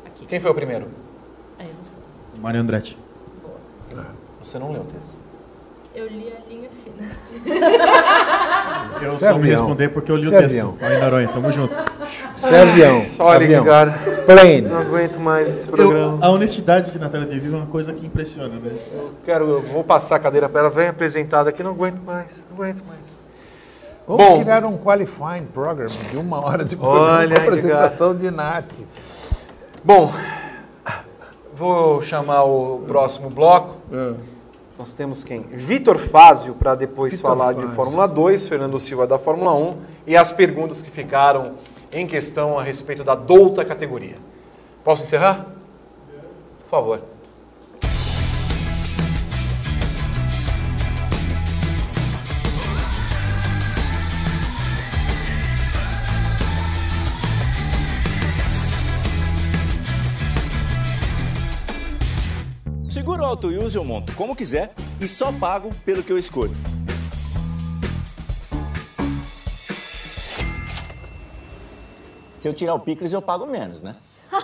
Aqui. 0.06 0.24
Quem 0.24 0.38
foi 0.38 0.52
o 0.52 0.54
primeiro? 0.54 0.86
É, 1.58 1.64
não 1.64 1.84
sei. 1.84 1.98
Mário 2.40 2.60
Andretti. 2.60 2.96
Você 4.38 4.56
não 4.56 4.70
leu 4.70 4.82
o 4.82 4.84
texto. 4.84 5.14
Eu 5.96 6.06
li 6.06 6.32
a 6.32 6.48
linha 6.48 6.70
fina. 6.70 6.87
Eu 9.00 9.12
Isso 9.12 9.24
é 9.24 9.28
soube 9.30 9.40
avião. 9.44 9.56
responder 9.66 9.88
porque 9.90 10.10
eu 10.10 10.16
li 10.16 10.22
Isso 10.22 10.32
o 10.32 10.36
é 10.36 10.38
texto. 10.40 10.50
avião. 10.54 10.74
Aí, 10.80 10.98
Noronha, 11.00 11.28
tamo 11.28 11.52
junto. 11.52 11.72
Isso 12.36 12.52
é 12.52 12.62
avião. 12.62 13.04
Olha, 13.20 13.44
avião. 13.44 13.64
cara. 13.64 13.92
Plane. 14.26 14.60
Não 14.62 14.78
aguento 14.78 15.20
mais 15.20 15.48
esse 15.48 15.68
Eu- 15.68 15.76
programa. 15.76 16.18
a 16.20 16.30
honestidade 16.30 16.90
de 16.90 16.98
Natália 16.98 17.26
De 17.28 17.38
Vivo 17.38 17.54
é 17.54 17.58
uma 17.58 17.66
coisa 17.66 17.92
que 17.92 18.04
impressiona, 18.04 18.48
né? 18.56 18.72
Eu 18.92 19.12
quero, 19.24 19.48
eu 19.48 19.62
vou 19.62 19.84
passar 19.84 20.16
a 20.16 20.18
cadeira 20.18 20.48
para 20.48 20.62
ela, 20.62 20.70
vem 20.70 20.88
apresentada 20.88 21.48
aqui, 21.50 21.62
não 21.62 21.70
aguento 21.70 22.00
mais, 22.04 22.26
não 22.50 22.56
aguento 22.56 22.82
mais. 22.88 22.98
Vamos 24.06 24.26
Bom. 24.26 24.40
criar 24.42 24.64
um 24.64 24.76
qualifying 24.76 25.44
program 25.54 25.88
de 26.10 26.16
uma 26.16 26.44
hora 26.44 26.64
de 26.64 26.74
programa 26.74 27.18
Olha, 27.18 27.36
com 27.36 27.42
apresentação 27.42 28.16
de 28.16 28.30
Nath. 28.32 28.80
Bom, 29.84 30.12
vou 31.54 32.02
chamar 32.02 32.42
o 32.44 32.82
próximo 32.86 33.30
bloco. 33.30 33.76
Nós 34.78 34.92
temos 34.92 35.24
quem? 35.24 35.40
Vitor 35.42 35.98
Fázio, 35.98 36.54
para 36.54 36.76
depois 36.76 37.14
Vitor 37.14 37.30
falar 37.30 37.52
de 37.52 37.62
Fázio. 37.62 37.74
Fórmula 37.74 38.06
2, 38.06 38.46
Fernando 38.46 38.78
Silva 38.78 39.08
da 39.08 39.18
Fórmula 39.18 39.52
1 39.52 39.76
e 40.06 40.16
as 40.16 40.30
perguntas 40.30 40.80
que 40.80 40.90
ficaram 40.90 41.54
em 41.92 42.06
questão 42.06 42.56
a 42.56 42.62
respeito 42.62 43.02
da 43.02 43.16
douta 43.16 43.64
categoria. 43.64 44.16
Posso 44.84 45.02
encerrar? 45.02 45.46
Por 46.60 46.70
favor. 46.70 47.17
Auto 63.28 63.48
use 63.48 63.76
eu 63.76 63.84
monto 63.84 64.14
como 64.14 64.34
quiser 64.34 64.74
e 65.00 65.06
só 65.06 65.30
pago 65.30 65.70
pelo 65.84 66.02
que 66.02 66.10
eu 66.10 66.18
escolho. 66.18 66.54
Se 72.38 72.48
eu 72.48 72.54
tirar 72.54 72.74
o 72.74 72.80
picles, 72.80 73.12
eu 73.12 73.20
pago 73.20 73.46
menos, 73.46 73.82
né? 73.82 73.96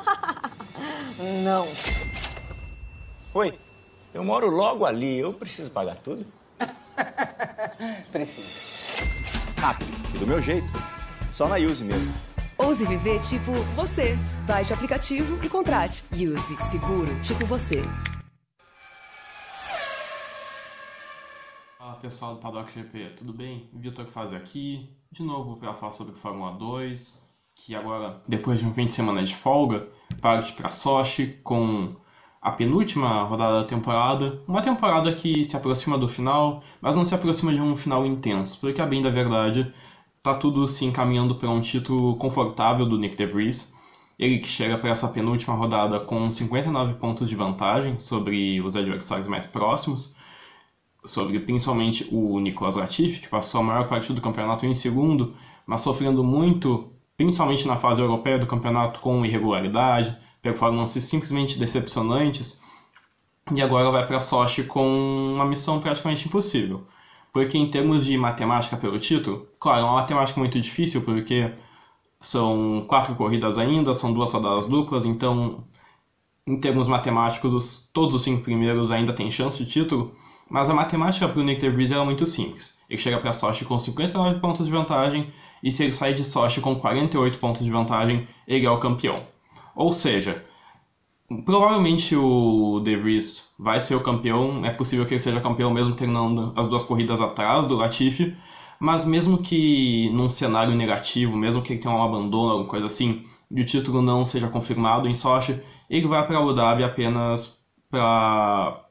Não. 1.45 1.67
Oi, 3.33 3.59
eu 4.13 4.23
moro 4.23 4.51
logo 4.51 4.85
ali, 4.85 5.19
eu 5.19 5.33
preciso 5.33 5.71
pagar 5.71 5.97
tudo? 5.97 6.27
Preciso. 8.13 9.07
Rápido 9.57 9.91
e 10.15 10.19
do 10.19 10.27
meu 10.27 10.43
jeito. 10.43 10.69
Só 11.33 11.49
na 11.49 11.57
Use 11.57 11.83
mesmo. 11.83 12.13
Ouse 12.59 12.87
viver 12.87 13.21
tipo 13.21 13.53
você. 13.75 14.17
Baixe 14.47 14.73
o 14.73 14.77
aplicativo 14.77 15.39
e 15.43 15.49
contrate. 15.49 16.05
Use 16.13 16.57
Seguro 16.71 17.21
tipo 17.23 17.47
você. 17.47 17.81
Fala 21.85 21.97
pessoal 21.97 22.35
do 22.35 22.41
Paddock 22.41 22.73
GP, 22.73 23.11
tudo 23.15 23.31
bem? 23.31 23.69
Vitor 23.71 24.07
que 24.07 24.11
faz 24.11 24.33
aqui, 24.33 24.89
de 25.13 25.23
novo 25.23 25.59
para 25.59 25.75
falar 25.75 25.93
sobre 25.93 26.15
Fórmula 26.15 26.53
2, 26.53 27.31
que 27.55 27.75
agora, 27.75 28.23
depois 28.27 28.59
de 28.59 28.65
um 28.65 28.73
fim 28.73 28.87
de 28.87 28.95
semana 28.95 29.23
de 29.23 29.37
folga, 29.37 29.87
parte 30.23 30.55
para 30.55 30.71
Sochi 30.71 31.39
com 31.45 31.95
a 32.41 32.53
penúltima 32.53 33.25
rodada 33.25 33.61
da 33.61 33.67
temporada, 33.67 34.43
uma 34.49 34.63
temporada 34.63 35.15
que 35.15 35.45
se 35.45 35.59
aproxima 35.59 35.99
do 35.99 36.09
final, 36.09 36.63
mas 36.81 36.97
não 36.97 37.05
se 37.05 37.15
aproxima 37.15 37.53
de 37.53 37.61
um 37.61 37.77
final 37.77 38.07
intenso, 38.07 38.59
porque 38.63 38.81
a 38.81 38.87
bem 38.87 39.03
da 39.03 39.11
verdade, 39.11 39.71
tá 40.23 40.33
tudo 40.33 40.67
se 40.67 40.87
encaminhando 40.87 41.35
para 41.35 41.51
um 41.51 41.61
título 41.61 42.17
confortável 42.17 42.87
do 42.87 42.99
Nick 42.99 43.15
DeVries, 43.15 43.75
ele 44.19 44.39
que 44.39 44.49
chega 44.49 44.79
para 44.79 44.89
essa 44.89 45.09
penúltima 45.09 45.55
rodada 45.55 46.01
com 46.01 46.31
59 46.31 46.95
pontos 46.95 47.29
de 47.29 47.37
vantagem 47.37 47.99
sobre 47.99 48.59
os 48.63 48.75
adversários 48.75 49.29
mais 49.29 49.45
próximos, 49.45 50.14
sobre 51.05 51.39
principalmente 51.41 52.09
o 52.11 52.39
Nicolas 52.41 52.77
Latifi, 52.77 53.21
que 53.21 53.29
passou 53.29 53.61
a 53.61 53.65
maior 53.65 53.89
parte 53.89 54.13
do 54.13 54.21
campeonato 54.21 54.67
em 54.67 54.75
segundo, 54.75 55.35
mas 55.67 55.83
sofrendo 55.83 56.25
muito, 56.25 56.91
principalmente 57.17 57.67
na 57.67 57.77
fase 57.77 58.01
europeia 58.01 58.39
do 58.39 58.47
campeonato, 58.47 59.01
com 59.01 59.25
irregularidade, 59.25 60.17
performances 60.43 61.05
simplesmente 61.05 61.59
decepcionantes, 61.59 62.63
e 63.55 63.61
agora 63.61 63.91
vai 63.91 64.07
para 64.07 64.21
Sochi 64.21 64.65
com 64.65 65.35
uma 65.35 65.45
missão 65.45 65.81
praticamente 65.81 66.27
impossível. 66.27 66.87
Porque 67.33 67.59
em 67.59 67.71
termos 67.71 68.05
de 68.07 68.17
matemática 68.17 68.77
pelo 68.77 68.99
título, 68.99 69.49
claro, 69.59 69.81
é 69.81 69.85
uma 69.85 69.95
matemática 69.95 70.39
muito 70.39 70.59
difícil, 70.59 71.03
porque 71.03 71.53
são 72.21 72.85
quatro 72.89 73.15
corridas 73.15 73.59
ainda, 73.59 73.93
são 73.93 74.13
duas 74.13 74.33
rodadas 74.33 74.67
duplas, 74.67 75.05
então 75.05 75.65
em 76.47 76.59
termos 76.61 76.89
matemáticos, 76.89 77.53
os, 77.55 77.91
todos 77.93 78.15
os 78.15 78.23
cinco 78.23 78.43
primeiros 78.43 78.91
ainda 78.91 79.13
têm 79.13 79.31
chance 79.31 79.63
de 79.63 79.71
título, 79.71 80.15
mas 80.55 80.71
a 80.71 80.75
matemática 80.75 81.27
para 81.27 81.41
o 81.41 81.43
Nick 81.43 81.61
DeVries 81.61 81.91
é 81.91 81.99
muito 82.05 82.25
simples. 82.29 82.79
Ele 82.89 82.97
chega 82.97 83.19
para 83.19 83.33
Sochi 83.33 83.65
com 83.65 83.77
59 83.77 84.39
pontos 84.39 84.67
de 84.67 84.71
vantagem, 84.71 85.27
e 85.61 85.73
se 85.73 85.83
ele 85.83 85.93
sair 85.93 86.15
de 86.15 86.25
Sochi 86.25 86.61
com 86.61 86.77
48 86.77 87.39
pontos 87.39 87.65
de 87.65 87.73
vantagem, 87.73 88.29
ele 88.47 88.65
é 88.65 88.71
o 88.71 88.79
campeão. 88.79 89.25
Ou 89.75 89.93
seja, 89.93 90.45
provavelmente 91.45 92.15
o 92.15 92.79
DeVries 92.85 93.53
vai 93.59 93.81
ser 93.81 93.97
o 93.97 94.01
campeão, 94.01 94.65
é 94.65 94.71
possível 94.71 95.05
que 95.05 95.15
ele 95.15 95.21
seja 95.21 95.41
campeão 95.41 95.73
mesmo 95.73 95.93
terminando 95.93 96.53
as 96.55 96.69
duas 96.69 96.85
corridas 96.85 97.21
atrás 97.21 97.67
do 97.67 97.75
Latifi, 97.75 98.37
mas 98.79 99.05
mesmo 99.05 99.39
que 99.39 100.09
num 100.11 100.29
cenário 100.29 100.77
negativo, 100.77 101.37
mesmo 101.37 101.63
que 101.63 101.73
ele 101.73 101.81
tenha 101.81 101.93
um 101.93 102.01
abandono, 102.01 102.53
alguma 102.53 102.71
coisa 102.71 102.87
assim, 102.87 103.25
e 103.51 103.61
o 103.61 103.65
título 103.65 104.01
não 104.01 104.25
seja 104.25 104.47
confirmado 104.47 105.09
em 105.09 105.15
Sochi, 105.15 105.61
ele 105.91 106.07
vai 106.07 106.25
para 106.25 106.39
Abu 106.39 106.55
Dhabi 106.55 106.85
apenas 106.85 107.61
para 107.91 108.84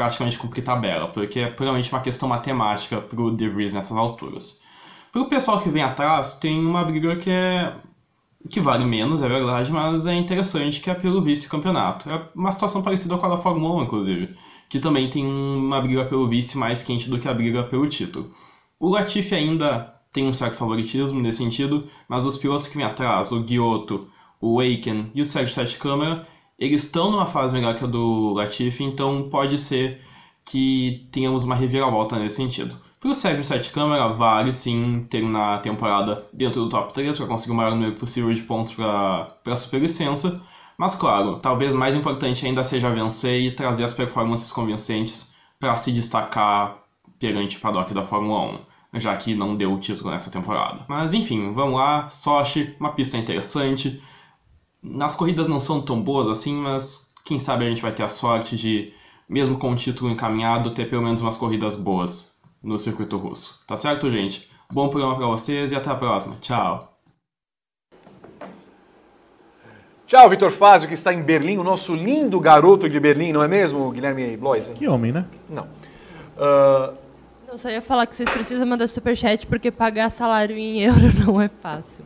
praticamente 0.00 0.38
cumprir 0.38 0.64
tabela, 0.64 1.08
porque 1.08 1.40
é 1.40 1.46
puramente 1.46 1.92
uma 1.92 2.00
questão 2.00 2.26
matemática 2.26 3.02
para 3.02 3.20
o 3.20 3.30
De 3.30 3.48
Vries 3.50 3.74
nessas 3.74 3.96
alturas. 3.96 4.62
Para 5.12 5.20
o 5.20 5.28
pessoal 5.28 5.60
que 5.60 5.68
vem 5.68 5.82
atrás, 5.82 6.38
tem 6.38 6.64
uma 6.64 6.82
briga 6.82 7.16
que 7.16 7.28
é 7.28 7.74
que 8.48 8.60
vale 8.60 8.86
menos, 8.86 9.22
é 9.22 9.28
verdade, 9.28 9.70
mas 9.70 10.06
é 10.06 10.14
interessante 10.14 10.80
que 10.80 10.88
é 10.88 10.94
pelo 10.94 11.20
vice-campeonato. 11.20 12.08
É 12.08 12.22
uma 12.34 12.50
situação 12.50 12.80
parecida 12.82 13.18
com 13.18 13.26
a 13.26 13.28
da 13.28 13.36
Fórmula 13.36 13.82
1, 13.82 13.84
inclusive, 13.84 14.34
que 14.70 14.80
também 14.80 15.10
tem 15.10 15.26
uma 15.26 15.78
briga 15.82 16.06
pelo 16.06 16.26
vice 16.26 16.56
mais 16.56 16.82
quente 16.82 17.10
do 17.10 17.18
que 17.18 17.28
a 17.28 17.34
briga 17.34 17.62
pelo 17.64 17.86
título. 17.86 18.30
O 18.78 18.88
Latifi 18.88 19.34
ainda 19.34 19.94
tem 20.10 20.26
um 20.26 20.32
certo 20.32 20.56
favoritismo 20.56 21.20
nesse 21.20 21.38
sentido, 21.38 21.86
mas 22.08 22.24
os 22.24 22.38
pilotos 22.38 22.68
que 22.68 22.78
vêm 22.78 22.86
atrás, 22.86 23.30
o 23.32 23.46
Giotto, 23.46 24.08
o 24.40 24.58
Aiken 24.60 25.10
e 25.14 25.20
o 25.20 25.26
Sérgio 25.26 25.54
Sete 25.54 25.76
Câmara, 25.76 26.26
eles 26.60 26.84
estão 26.84 27.10
numa 27.10 27.26
fase 27.26 27.54
melhor 27.54 27.74
que 27.74 27.84
a 27.84 27.86
do 27.86 28.34
Latifi, 28.34 28.84
então 28.84 29.28
pode 29.30 29.58
ser 29.58 30.00
que 30.44 31.08
tenhamos 31.10 31.42
uma 31.42 31.54
reviravolta 31.54 32.18
nesse 32.18 32.36
sentido. 32.36 32.78
Para 33.00 33.10
o 33.10 33.14
Sérgio 33.14 33.42
Sete 33.42 33.70
Câmara, 33.70 34.08
vale 34.08 34.52
sim 34.52 35.06
ter 35.08 35.22
na 35.22 35.58
temporada 35.58 36.26
dentro 36.34 36.62
do 36.62 36.68
top 36.68 36.92
3 36.92 37.16
para 37.16 37.26
conseguir 37.26 37.52
o 37.52 37.56
maior 37.56 37.74
número 37.74 37.94
possível 37.96 38.30
de 38.30 38.42
pontos 38.42 38.74
para 38.74 39.34
a 39.46 39.56
superlicença, 39.56 40.42
mas 40.76 40.94
claro, 40.94 41.38
talvez 41.38 41.74
mais 41.74 41.94
importante 41.94 42.44
ainda 42.44 42.62
seja 42.62 42.90
vencer 42.90 43.40
e 43.40 43.50
trazer 43.52 43.84
as 43.84 43.94
performances 43.94 44.52
convincentes 44.52 45.34
para 45.58 45.76
se 45.76 45.92
destacar 45.92 46.76
perante 47.18 47.56
o 47.56 47.60
paddock 47.60 47.94
da 47.94 48.04
Fórmula 48.04 48.60
1, 48.94 49.00
já 49.00 49.16
que 49.16 49.34
não 49.34 49.56
deu 49.56 49.72
o 49.72 49.78
título 49.78 50.10
nessa 50.10 50.30
temporada. 50.30 50.84
Mas 50.86 51.14
enfim, 51.14 51.54
vamos 51.54 51.76
lá, 51.76 52.08
Sochi, 52.10 52.76
uma 52.78 52.92
pista 52.92 53.16
interessante, 53.16 54.02
nas 54.82 55.14
corridas 55.14 55.48
não 55.48 55.60
são 55.60 55.80
tão 55.80 56.00
boas 56.00 56.28
assim, 56.28 56.54
mas 56.56 57.14
quem 57.24 57.38
sabe 57.38 57.64
a 57.64 57.68
gente 57.68 57.82
vai 57.82 57.92
ter 57.92 58.02
a 58.02 58.08
sorte 58.08 58.56
de, 58.56 58.92
mesmo 59.28 59.58
com 59.58 59.72
o 59.72 59.76
título 59.76 60.10
encaminhado, 60.10 60.72
ter 60.72 60.88
pelo 60.88 61.02
menos 61.02 61.20
umas 61.20 61.36
corridas 61.36 61.76
boas 61.76 62.40
no 62.62 62.78
circuito 62.78 63.16
russo. 63.16 63.60
Tá 63.66 63.76
certo, 63.76 64.10
gente? 64.10 64.50
Bom 64.72 64.88
programa 64.88 65.16
para 65.16 65.26
vocês 65.26 65.72
e 65.72 65.76
até 65.76 65.90
a 65.90 65.94
próxima. 65.94 66.36
Tchau. 66.40 66.90
Tchau, 70.06 70.28
Vitor 70.28 70.50
Fazio, 70.50 70.88
que 70.88 70.94
está 70.94 71.14
em 71.14 71.22
Berlim, 71.22 71.58
o 71.58 71.62
nosso 71.62 71.94
lindo 71.94 72.40
garoto 72.40 72.88
de 72.88 72.98
Berlim, 72.98 73.32
não 73.32 73.44
é 73.44 73.48
mesmo, 73.48 73.92
Guilherme 73.92 74.36
Blois? 74.36 74.66
Que 74.74 74.88
homem, 74.88 75.12
né? 75.12 75.24
Não. 75.48 75.64
Uh... 76.36 76.98
Eu 77.46 77.58
só 77.58 77.68
ia 77.68 77.82
falar 77.82 78.06
que 78.06 78.14
vocês 78.14 78.28
precisam 78.28 78.66
mandar 78.66 78.88
superchat 78.88 79.46
porque 79.46 79.70
pagar 79.70 80.10
salário 80.10 80.56
em 80.56 80.80
euro 80.80 81.12
não 81.24 81.40
é 81.40 81.48
fácil. 81.48 82.04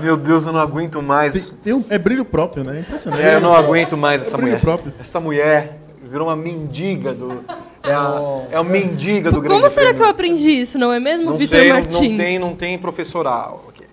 Meu 0.00 0.16
Deus, 0.16 0.46
eu 0.46 0.52
não 0.52 0.60
aguento 0.60 1.00
mais. 1.00 1.50
Tem, 1.50 1.58
tem 1.64 1.72
um, 1.74 1.84
é 1.88 1.98
brilho 1.98 2.24
próprio, 2.24 2.62
né? 2.64 2.78
É 2.78 2.80
impressionante. 2.80 3.22
É, 3.22 3.34
eu 3.36 3.40
não 3.40 3.54
aguento 3.54 3.96
mais 3.96 4.22
essa 4.22 4.36
é 4.36 4.36
brilho 4.36 4.50
mulher. 4.52 4.60
próprio. 4.62 4.92
Essa 5.00 5.18
mulher 5.20 5.78
virou 6.02 6.28
uma 6.28 6.36
mendiga 6.36 7.14
do. 7.14 7.44
É 7.82 7.92
a, 7.92 8.46
é 8.50 8.56
a 8.56 8.64
mendiga 8.64 9.30
do 9.30 9.36
Como 9.40 9.48
grande 9.48 9.70
será 9.72 9.86
que 9.86 9.92
prêmio. 9.94 10.06
eu 10.06 10.10
aprendi 10.10 10.50
isso, 10.50 10.76
não 10.78 10.92
é 10.92 10.98
mesmo, 10.98 11.30
Não 11.30 11.36
Vitor 11.38 11.58
sei, 11.58 11.72
Martins? 11.72 12.10
não 12.10 12.16
tem, 12.16 12.38
não 12.38 12.56
tem 12.56 12.78
professoral. 12.78 13.64
aqui. 13.68 13.84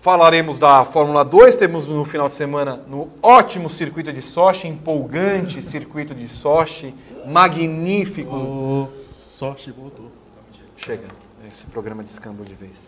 Falaremos 0.00 0.58
da 0.58 0.84
Fórmula 0.84 1.24
2, 1.24 1.56
temos 1.56 1.88
no 1.88 2.04
final 2.04 2.28
de 2.28 2.34
semana 2.34 2.80
no 2.88 3.08
ótimo 3.22 3.68
circuito 3.70 4.12
de 4.12 4.22
Sochi, 4.22 4.68
empolgante 4.68 5.60
circuito 5.62 6.14
de 6.14 6.28
Sochi, 6.28 6.94
magnífico. 7.26 8.34
O 8.36 8.88
Sochi 9.32 9.70
voltou. 9.72 10.12
Chega, 10.76 11.08
esse 11.48 11.64
programa 11.64 12.02
descamba 12.02 12.44
de 12.44 12.54
vez. 12.54 12.86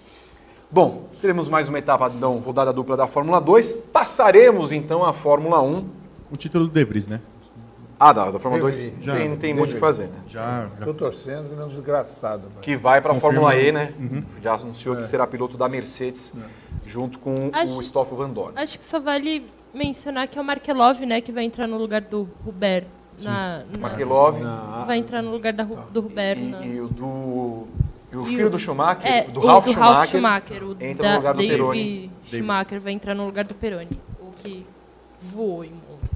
Bom, 0.71 1.09
teremos 1.21 1.49
mais 1.49 1.69
uma 1.69 1.79
etapa 1.79 2.09
da 2.09 2.27
rodada 2.29 2.73
dupla 2.73 2.97
da 2.97 3.07
Fórmula 3.07 3.41
2. 3.41 3.75
Passaremos 3.93 4.71
então 4.73 5.05
à 5.05 5.13
Fórmula 5.13 5.61
1. 5.61 5.77
O 6.31 6.37
título 6.37 6.67
do 6.69 6.73
De 6.73 6.85
Vries, 6.85 7.09
né? 7.09 7.21
Ah, 7.99 8.13
da, 8.13 8.31
da 8.31 8.39
Fórmula 8.39 8.63
2 8.63 8.77
Deveria. 8.79 9.03
Já, 9.03 9.15
tem, 9.17 9.37
tem 9.37 9.53
muito 9.55 9.71
o 9.71 9.75
que 9.75 9.81
fazer, 9.81 10.05
né? 10.05 10.19
Já, 10.29 10.61
já. 10.63 10.69
Estou 10.79 10.95
torcendo 10.95 11.49
que 11.51 11.55
não 11.57 11.65
é 11.65 11.67
um 11.67 11.69
desgraçado. 11.69 12.49
mas- 12.55 12.65
Que 12.65 12.77
vai 12.77 13.01
para 13.01 13.13
a 13.13 13.17
Fórmula 13.17 13.55
E, 13.57 13.73
né? 13.73 13.93
Já 14.43 14.55
anunciou 14.55 14.97
que 14.97 15.03
será 15.07 15.27
piloto 15.27 15.59
da 15.59 15.69
Mercedes, 15.69 16.33
junto 16.87 17.19
com 17.19 17.51
Acho- 17.53 17.77
o 17.77 17.83
Stoffel 17.83 18.17
Van 18.17 18.31
Dorn. 18.31 18.53
Acho 18.57 18.79
que 18.79 18.85
só 18.85 19.01
vale 19.01 19.45
mencionar 19.75 20.29
que 20.29 20.39
é 20.39 20.43
o 20.43 20.45
Markelov, 20.45 21.01
né, 21.05 21.21
que 21.21 21.31
vai 21.33 21.45
entrar 21.45 21.67
no 21.67 21.77
lugar 21.79 22.01
do 22.03 22.29
Hubert. 22.47 22.87
Na, 23.23 23.65
na- 23.71 23.79
Markelov 23.81 24.39
Na- 24.41 24.85
Vai 24.87 24.97
entrar 24.99 25.21
no 25.21 25.31
lugar 25.31 25.53
da, 25.53 25.63
Ru- 25.65 25.77
do 25.93 26.01
Hubert. 26.01 26.39
e, 26.39 26.43
na- 26.43 26.65
e 26.65 26.81
o 26.81 26.89
do. 26.89 27.67
E 28.13 28.17
o 28.17 28.23
E 28.25 28.27
filho 28.27 28.47
o- 28.49 28.51
do 28.51 28.59
Schumacher, 28.59 29.07
É, 29.11 29.23
do 29.25 29.41
o 29.41 29.47
Ralf 29.47 29.65
do 29.67 29.73
Schumacher, 29.73 29.95
Ralf 29.97 30.09
Schumacher, 30.11 30.63
o 30.65 30.73
entra 30.81 31.03
da 31.05 31.11
no 31.11 31.17
lugar 31.19 31.35
do 31.35 31.39
Dave 31.39 31.51
Peroni. 31.53 32.11
Schumacher 32.27 32.81
vai 32.81 32.93
entrar 32.93 33.15
no 33.15 33.25
lugar 33.27 33.45
do 33.45 33.55
Peroni, 33.55 34.01
o 34.21 34.33
que 34.33 34.67
voou 35.21 35.65
em 35.65 35.71
mundo. 35.71 36.11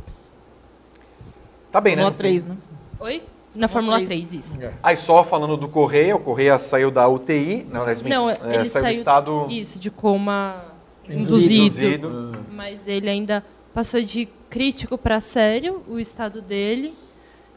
Tá 1.71 1.81
bem, 1.81 1.97
né? 1.97 2.03
Fórmula 2.03 2.19
3, 2.19 2.45
né? 2.47 2.57
Oi? 3.01 3.23
Na 3.55 3.69
Fórmula 3.69 4.05
3, 4.05 4.33
isso. 4.33 4.59
Aí 4.83 4.97
só 4.97 5.23
falando 5.23 5.57
do 5.57 5.69
Correia, 5.69 6.17
o 6.17 6.21
Correia 6.21 6.59
saiu 6.59 6.91
da 6.91 7.07
UTI, 7.09 7.65
não, 7.71 7.83
aliás, 7.83 8.03
Não, 8.03 8.29
é, 8.29 8.33
ele 8.33 8.67
saiu 8.67 8.83
do 8.85 8.87
saiu 8.89 8.99
estado 8.99 9.47
isso, 9.49 9.79
de 9.79 9.91
coma 9.93 10.65
Induzido. 11.09 11.55
induzido. 11.65 12.09
Induzido. 12.09 12.45
Mas 12.51 12.89
ele 12.89 13.09
ainda 13.09 13.45
passou 13.73 14.03
de 14.03 14.29
crítico 14.51 14.99
para 14.99 15.21
sério 15.21 15.83
o 15.89 15.99
estado 16.01 16.43
dele. 16.43 16.95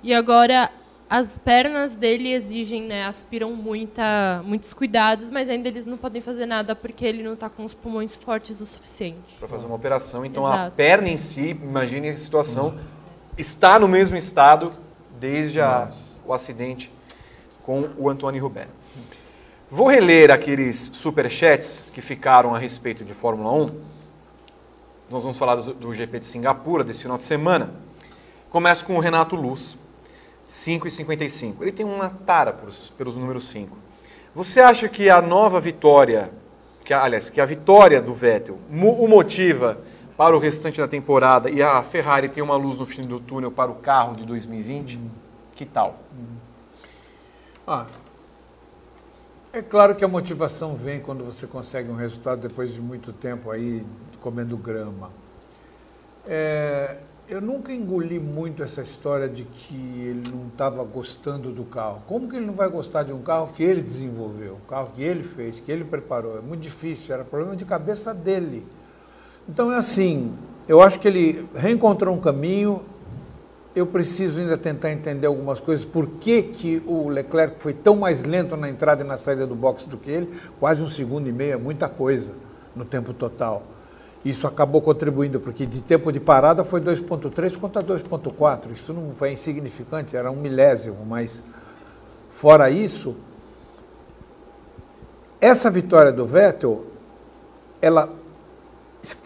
E 0.04 0.14
agora 0.14 0.70
as 1.10 1.38
pernas 1.38 1.96
dele 1.96 2.32
exigem, 2.34 2.84
né, 2.84 3.06
aspiram 3.06 3.54
muita, 3.54 4.42
muitos 4.44 4.74
cuidados, 4.74 5.30
mas 5.30 5.48
ainda 5.50 5.68
eles 5.70 5.86
não 5.86 5.98
podem 5.98 6.22
fazer 6.22 6.46
nada 6.46 6.76
porque 6.76 7.06
ele 7.06 7.24
não 7.24 7.34
está 7.34 7.50
com 7.50 7.64
os 7.64 7.74
pulmões 7.74 8.14
fortes 8.16 8.60
o 8.60 8.66
suficiente. 8.66 9.36
para 9.40 9.48
fazer 9.48 9.66
uma 9.66 9.76
operação. 9.76 10.26
Então 10.26 10.46
a 10.46 10.54
Exato. 10.56 10.76
perna 10.76 11.08
em 11.08 11.18
si, 11.18 11.52
imagine 11.52 12.10
a 12.10 12.18
situação, 12.18 12.78
está 13.38 13.80
no 13.80 13.88
mesmo 13.88 14.18
estado 14.18 14.74
desde 15.20 15.62
a- 15.62 15.90
o 16.26 16.34
acidente 16.34 16.92
com 17.64 17.88
o 17.98 18.10
Antônio 18.10 18.42
Rubén. 18.44 18.68
Vou 19.72 19.88
reler 19.88 20.30
aqueles 20.32 20.78
superchats 20.94 21.86
que 21.94 22.02
ficaram 22.02 22.54
a 22.56 22.58
respeito 22.58 23.04
de 23.06 23.14
Fórmula 23.14 23.52
1. 23.52 23.66
Nós 25.10 25.24
vamos 25.24 25.38
falar 25.38 25.56
do, 25.56 25.74
do 25.74 25.94
GP 25.94 26.20
de 26.20 26.26
Singapura 26.26 26.84
desse 26.84 27.02
final 27.02 27.18
de 27.18 27.24
semana. 27.24 27.72
Começo 28.50 28.86
com 28.86 28.96
o 28.96 29.00
Renato 29.00 29.36
Luz, 29.36 29.78
5 30.48 30.88
e 30.88 30.92
55. 30.92 31.64
Ele 31.64 31.72
tem 31.72 31.86
uma 31.86 32.10
tara 32.10 32.54
pelos, 32.54 33.16
números 33.16 33.50
5. 33.50 33.78
Você 34.34 34.60
acha 34.60 34.88
que 34.88 35.10
a 35.10 35.22
nova 35.22 35.60
vitória, 35.60 36.32
que, 36.86 36.94
aliás, 36.94 37.30
que 37.30 37.42
a 37.42 37.46
vitória 37.46 38.02
do 38.02 38.14
Vettel 38.14 38.58
o 38.72 39.08
motiva 39.08 39.80
para 40.16 40.36
o 40.36 40.40
restante 40.40 40.80
da 40.80 40.88
temporada 40.88 41.50
e 41.50 41.62
a 41.62 41.82
Ferrari 41.84 42.30
tem 42.30 42.42
uma 42.42 42.56
luz 42.56 42.80
no 42.80 42.86
fim 42.86 43.04
do 43.04 43.20
túnel 43.20 43.52
para 43.52 43.70
o 43.70 43.76
carro 43.76 44.16
de 44.16 44.26
2020? 44.26 45.00
Que 45.56 45.66
tal? 45.66 46.00
Ah, 47.66 47.86
é 49.52 49.62
claro 49.62 49.96
que 49.96 50.06
a 50.06 50.08
motivação 50.08 50.76
vem 50.76 51.00
quando 51.00 51.24
você 51.24 51.48
consegue 51.48 51.90
um 51.90 51.96
resultado 51.96 52.42
depois 52.42 52.74
de 52.74 52.80
muito 52.80 53.12
tempo 53.12 53.50
aí 53.50 53.86
comendo 54.22 54.56
grama. 54.56 55.10
É, 56.26 56.98
eu 57.30 57.42
nunca 57.42 57.74
engoli 57.74 58.20
muito 58.20 58.64
essa 58.64 58.82
história 58.82 59.28
de 59.28 59.44
que 59.44 59.76
ele 59.76 60.24
não 60.32 60.48
estava 60.48 60.82
gostando 60.84 61.52
do 61.52 61.66
carro. 61.66 62.02
Como 62.08 62.30
que 62.30 62.38
ele 62.38 62.46
não 62.46 62.54
vai 62.54 62.70
gostar 62.70 63.04
de 63.04 63.12
um 63.12 63.22
carro 63.22 63.52
que 63.54 63.62
ele 63.62 63.82
desenvolveu, 63.82 64.56
um 64.64 64.68
carro 64.68 64.92
que 64.96 65.04
ele 65.04 65.24
fez, 65.24 65.60
que 65.60 65.70
ele 65.70 65.84
preparou? 65.84 66.38
É 66.38 66.42
muito 66.42 66.62
difícil, 66.62 67.14
era 67.14 67.26
problema 67.26 67.56
de 67.56 67.66
cabeça 67.66 68.14
dele. 68.14 68.66
Então 69.48 69.72
é 69.72 69.76
assim, 69.76 70.34
eu 70.70 70.82
acho 70.82 71.02
que 71.02 71.08
ele 71.08 71.46
reencontrou 71.54 72.16
um 72.16 72.20
caminho. 72.20 72.82
Eu 73.76 73.86
preciso 73.86 74.40
ainda 74.40 74.58
tentar 74.58 74.92
entender 74.92 75.28
algumas 75.28 75.60
coisas. 75.60 75.86
Por 75.86 76.08
que, 76.08 76.42
que 76.42 76.82
o 76.88 77.10
Leclerc 77.10 77.62
foi 77.62 77.74
tão 77.74 77.98
mais 77.98 78.24
lento 78.24 78.56
na 78.56 78.70
entrada 78.70 79.04
e 79.04 79.08
na 79.08 79.18
saída 79.18 79.46
do 79.46 79.54
box 79.54 79.86
do 79.86 79.98
que 79.98 80.10
ele? 80.10 80.40
Quase 80.60 80.82
um 80.82 80.88
segundo 80.88 81.28
e 81.28 81.34
meio, 81.34 81.54
é 81.54 81.58
muita 81.58 81.90
coisa 81.90 82.34
no 82.74 82.86
tempo 82.86 83.14
total. 83.14 83.64
Isso 84.30 84.48
acabou 84.48 84.82
contribuindo, 84.82 85.40
porque 85.40 85.66
de 85.66 85.82
tempo 85.82 86.12
de 86.12 86.20
parada 86.20 86.64
foi 86.64 86.82
2.3 86.82 87.58
contra 87.58 87.82
2.4. 87.82 88.72
Isso 88.74 88.94
não 88.94 89.12
foi 89.12 89.32
insignificante, 89.32 90.18
era 90.18 90.30
um 90.30 90.36
milésimo, 90.36 91.06
mas 91.06 91.44
fora 92.30 92.70
isso, 92.70 93.16
essa 95.40 95.70
vitória 95.70 96.12
do 96.12 96.26
Vettel, 96.26 96.86
ela 97.82 98.10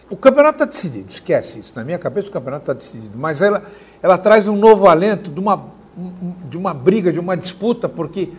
o 0.08 0.16
campeonato 0.16 0.56
está 0.62 0.64
decidido, 0.66 1.10
esquece 1.10 1.58
isso. 1.58 1.72
Na 1.74 1.82
minha 1.84 1.98
cabeça 1.98 2.28
o 2.28 2.32
campeonato 2.32 2.62
está 2.64 2.72
decidido. 2.74 3.18
Mas 3.18 3.42
ela, 3.42 3.64
ela 4.02 4.16
traz 4.18 4.46
um 4.46 4.54
novo 4.54 4.86
alento 4.86 5.30
de 5.30 5.40
uma, 5.40 5.56
um- 5.98 6.34
de 6.48 6.56
uma 6.56 6.72
briga, 6.74 7.10
de 7.12 7.18
uma 7.18 7.36
disputa, 7.36 7.88
porque 7.88 8.32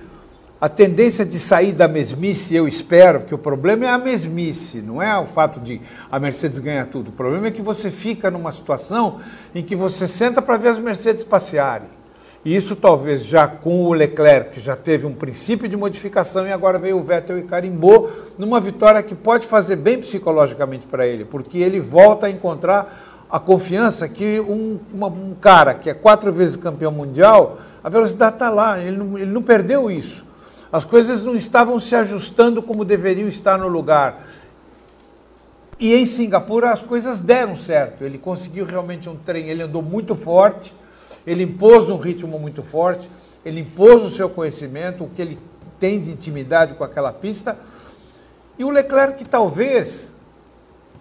a 0.64 0.70
tendência 0.70 1.26
de 1.26 1.38
sair 1.38 1.74
da 1.74 1.90
mesmice, 1.90 2.56
eu 2.56 2.66
espero, 2.66 3.20
que 3.20 3.36
o 3.36 3.38
problema 3.38 3.84
é 3.84 3.90
a 3.90 3.98
mesmice, 3.98 4.78
não 4.78 5.04
é 5.04 5.20
o 5.20 5.26
fato 5.26 5.60
de 5.60 5.82
a 6.10 6.18
Mercedes 6.22 6.58
ganhar 6.58 6.86
tudo. 6.86 7.10
O 7.10 7.12
problema 7.12 7.48
é 7.48 7.52
que 7.52 7.62
você 7.62 7.92
fica 7.92 8.32
numa 8.32 8.50
situação 8.50 9.20
em 9.54 9.62
que 9.62 9.76
você 9.76 10.08
senta 10.08 10.42
para 10.42 10.56
ver 10.56 10.70
as 10.70 10.80
Mercedes 10.80 11.22
passearem. 11.26 11.90
E 12.46 12.56
isso 12.56 12.78
talvez 12.78 13.26
já 13.26 13.46
com 13.46 13.84
o 13.88 13.92
Leclerc, 13.92 14.52
que 14.52 14.62
já 14.62 14.74
teve 14.74 15.06
um 15.06 15.14
princípio 15.14 15.68
de 15.68 15.76
modificação 15.76 16.48
e 16.48 16.54
agora 16.54 16.80
veio 16.80 16.98
o 16.98 17.04
Vettel 17.04 17.40
e 17.40 17.44
carimbou 17.44 18.10
numa 18.38 18.62
vitória 18.62 19.04
que 19.04 19.14
pode 19.16 19.46
fazer 19.46 19.76
bem 19.76 20.00
psicologicamente 20.00 20.88
para 20.88 21.06
ele, 21.06 21.26
porque 21.26 21.58
ele 21.58 21.82
volta 21.82 22.28
a 22.28 22.30
encontrar 22.30 23.26
a 23.30 23.38
confiança 23.38 24.08
que 24.08 24.40
um, 24.40 24.80
uma- 24.94 25.08
um 25.08 25.36
cara 25.42 25.74
que 25.74 25.90
é 25.90 25.94
quatro 25.94 26.32
vezes 26.32 26.56
campeão 26.56 26.94
mundial, 26.94 27.58
a 27.84 27.90
velocidade 27.90 28.36
está 28.36 28.50
lá, 28.50 28.80
ele 28.80 28.96
não, 28.96 29.18
ele 29.18 29.30
não 29.32 29.42
perdeu 29.42 29.92
isso. 29.92 30.32
As 30.74 30.84
coisas 30.84 31.24
não 31.24 31.36
estavam 31.36 31.80
se 31.80 31.94
ajustando 31.94 32.60
como 32.64 32.84
deveriam 32.84 33.28
estar 33.28 33.60
no 33.60 33.68
lugar. 33.68 34.26
E 35.80 35.94
em 35.94 36.04
Singapura 36.04 36.72
as 36.72 36.82
coisas 36.82 37.22
deram 37.22 37.56
certo. 37.56 38.04
Ele 38.04 38.18
conseguiu 38.18 38.66
realmente 38.66 39.08
um 39.08 39.16
trem, 39.16 39.50
ele 39.50 39.62
andou 39.62 39.84
muito 39.84 40.16
forte, 40.16 40.74
ele 41.28 41.44
impôs 41.44 41.92
um 41.92 41.98
ritmo 41.98 42.40
muito 42.40 42.64
forte, 42.64 43.08
ele 43.46 43.62
impôs 43.62 44.04
o 44.04 44.10
seu 44.10 44.28
conhecimento, 44.28 45.04
o 45.04 45.10
que 45.10 45.22
ele 45.22 45.38
tem 45.78 46.02
de 46.02 46.12
intimidade 46.12 46.74
com 46.74 46.84
aquela 46.84 47.14
pista. 47.14 47.56
E 48.58 48.64
o 48.64 48.72
Leclerc 48.72 49.24
talvez 49.26 50.16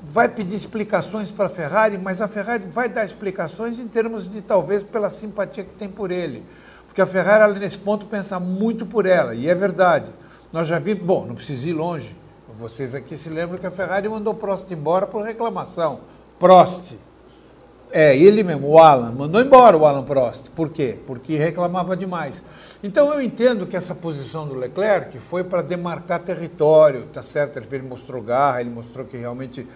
vai 0.02 0.28
pedir 0.28 0.56
explicações 0.56 1.30
para 1.30 1.46
a 1.46 1.48
Ferrari, 1.48 1.96
mas 1.96 2.20
a 2.20 2.28
Ferrari 2.28 2.66
vai 2.66 2.90
dar 2.90 3.06
explicações 3.06 3.80
em 3.80 3.88
termos 3.88 4.28
de 4.28 4.42
talvez 4.42 4.82
pela 4.82 5.08
simpatia 5.08 5.64
que 5.64 5.72
tem 5.76 5.88
por 5.88 6.10
ele. 6.10 6.44
Porque 6.92 7.00
a 7.00 7.06
Ferrari, 7.06 7.42
ela, 7.44 7.54
nesse 7.54 7.78
ponto, 7.78 8.04
pensa 8.04 8.38
muito 8.38 8.84
por 8.84 9.06
ela, 9.06 9.34
e 9.34 9.48
é 9.48 9.54
verdade. 9.54 10.12
Nós 10.52 10.68
já 10.68 10.78
vimos, 10.78 11.02
bom, 11.02 11.24
não 11.24 11.34
precisa 11.34 11.70
ir 11.70 11.72
longe. 11.72 12.14
Vocês 12.54 12.94
aqui 12.94 13.16
se 13.16 13.30
lembram 13.30 13.58
que 13.58 13.66
a 13.66 13.70
Ferrari 13.70 14.06
mandou 14.10 14.34
Prost 14.34 14.70
embora 14.70 15.06
por 15.06 15.24
reclamação. 15.24 16.00
Prost. 16.38 16.92
É, 17.90 18.14
ele 18.14 18.42
mesmo, 18.42 18.68
o 18.68 18.78
Alan, 18.78 19.10
mandou 19.10 19.40
embora 19.40 19.74
o 19.74 19.86
Alan 19.86 20.02
Prost. 20.02 20.50
Por 20.50 20.68
quê? 20.68 20.98
Porque 21.06 21.34
reclamava 21.38 21.96
demais. 21.96 22.42
Então 22.82 23.10
eu 23.10 23.22
entendo 23.22 23.66
que 23.66 23.74
essa 23.74 23.94
posição 23.94 24.46
do 24.46 24.54
Leclerc 24.54 25.18
foi 25.18 25.42
para 25.42 25.62
demarcar 25.62 26.20
território, 26.20 27.06
tá 27.10 27.22
certo? 27.22 27.58
Ele 27.58 27.88
mostrou 27.88 28.20
garra, 28.20 28.60
ele 28.60 28.68
mostrou 28.68 29.06
que 29.06 29.16
realmente 29.16 29.66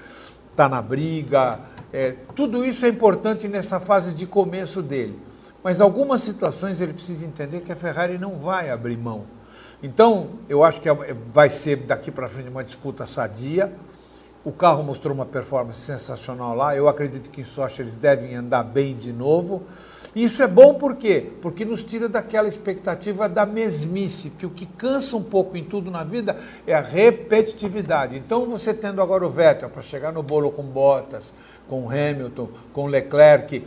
está 0.50 0.68
na 0.68 0.82
briga. 0.82 1.60
É, 1.90 2.14
tudo 2.34 2.62
isso 2.62 2.84
é 2.84 2.90
importante 2.90 3.48
nessa 3.48 3.80
fase 3.80 4.12
de 4.12 4.26
começo 4.26 4.82
dele. 4.82 5.18
Mas 5.66 5.80
algumas 5.80 6.20
situações 6.20 6.80
ele 6.80 6.92
precisa 6.92 7.26
entender 7.26 7.60
que 7.62 7.72
a 7.72 7.74
Ferrari 7.74 8.18
não 8.18 8.36
vai 8.36 8.70
abrir 8.70 8.96
mão. 8.96 9.24
Então, 9.82 10.28
eu 10.48 10.62
acho 10.62 10.80
que 10.80 10.88
é- 10.88 11.16
vai 11.34 11.50
ser 11.50 11.78
daqui 11.78 12.08
para 12.08 12.28
frente 12.28 12.48
uma 12.48 12.62
disputa 12.62 13.04
sadia. 13.04 13.72
O 14.44 14.52
carro 14.52 14.84
mostrou 14.84 15.12
uma 15.12 15.26
performance 15.26 15.80
sensacional 15.80 16.54
lá. 16.54 16.76
Eu 16.76 16.88
acredito 16.88 17.30
que 17.30 17.40
em 17.40 17.44
Sochi 17.44 17.82
eles 17.82 17.96
devem 17.96 18.36
andar 18.36 18.62
bem 18.62 18.94
de 18.94 19.12
novo. 19.12 19.64
Isso 20.14 20.40
é 20.40 20.46
bom 20.46 20.74
por 20.74 20.94
quê? 20.94 21.32
Porque 21.42 21.64
nos 21.64 21.82
tira 21.82 22.08
daquela 22.08 22.46
expectativa 22.46 23.28
da 23.28 23.44
mesmice, 23.44 24.30
que 24.30 24.46
o 24.46 24.50
que 24.50 24.66
cansa 24.66 25.16
um 25.16 25.22
pouco 25.24 25.56
em 25.56 25.64
tudo 25.64 25.90
na 25.90 26.04
vida 26.04 26.38
é 26.64 26.74
a 26.74 26.80
repetitividade. 26.80 28.16
Então, 28.16 28.46
você 28.46 28.72
tendo 28.72 29.02
agora 29.02 29.26
o 29.26 29.30
Vettel 29.30 29.68
para 29.68 29.82
chegar 29.82 30.12
no 30.12 30.22
bolo 30.22 30.52
com 30.52 30.62
Bottas, 30.62 31.34
com 31.68 31.90
Hamilton, 31.90 32.50
com 32.72 32.86
Leclerc, 32.86 33.66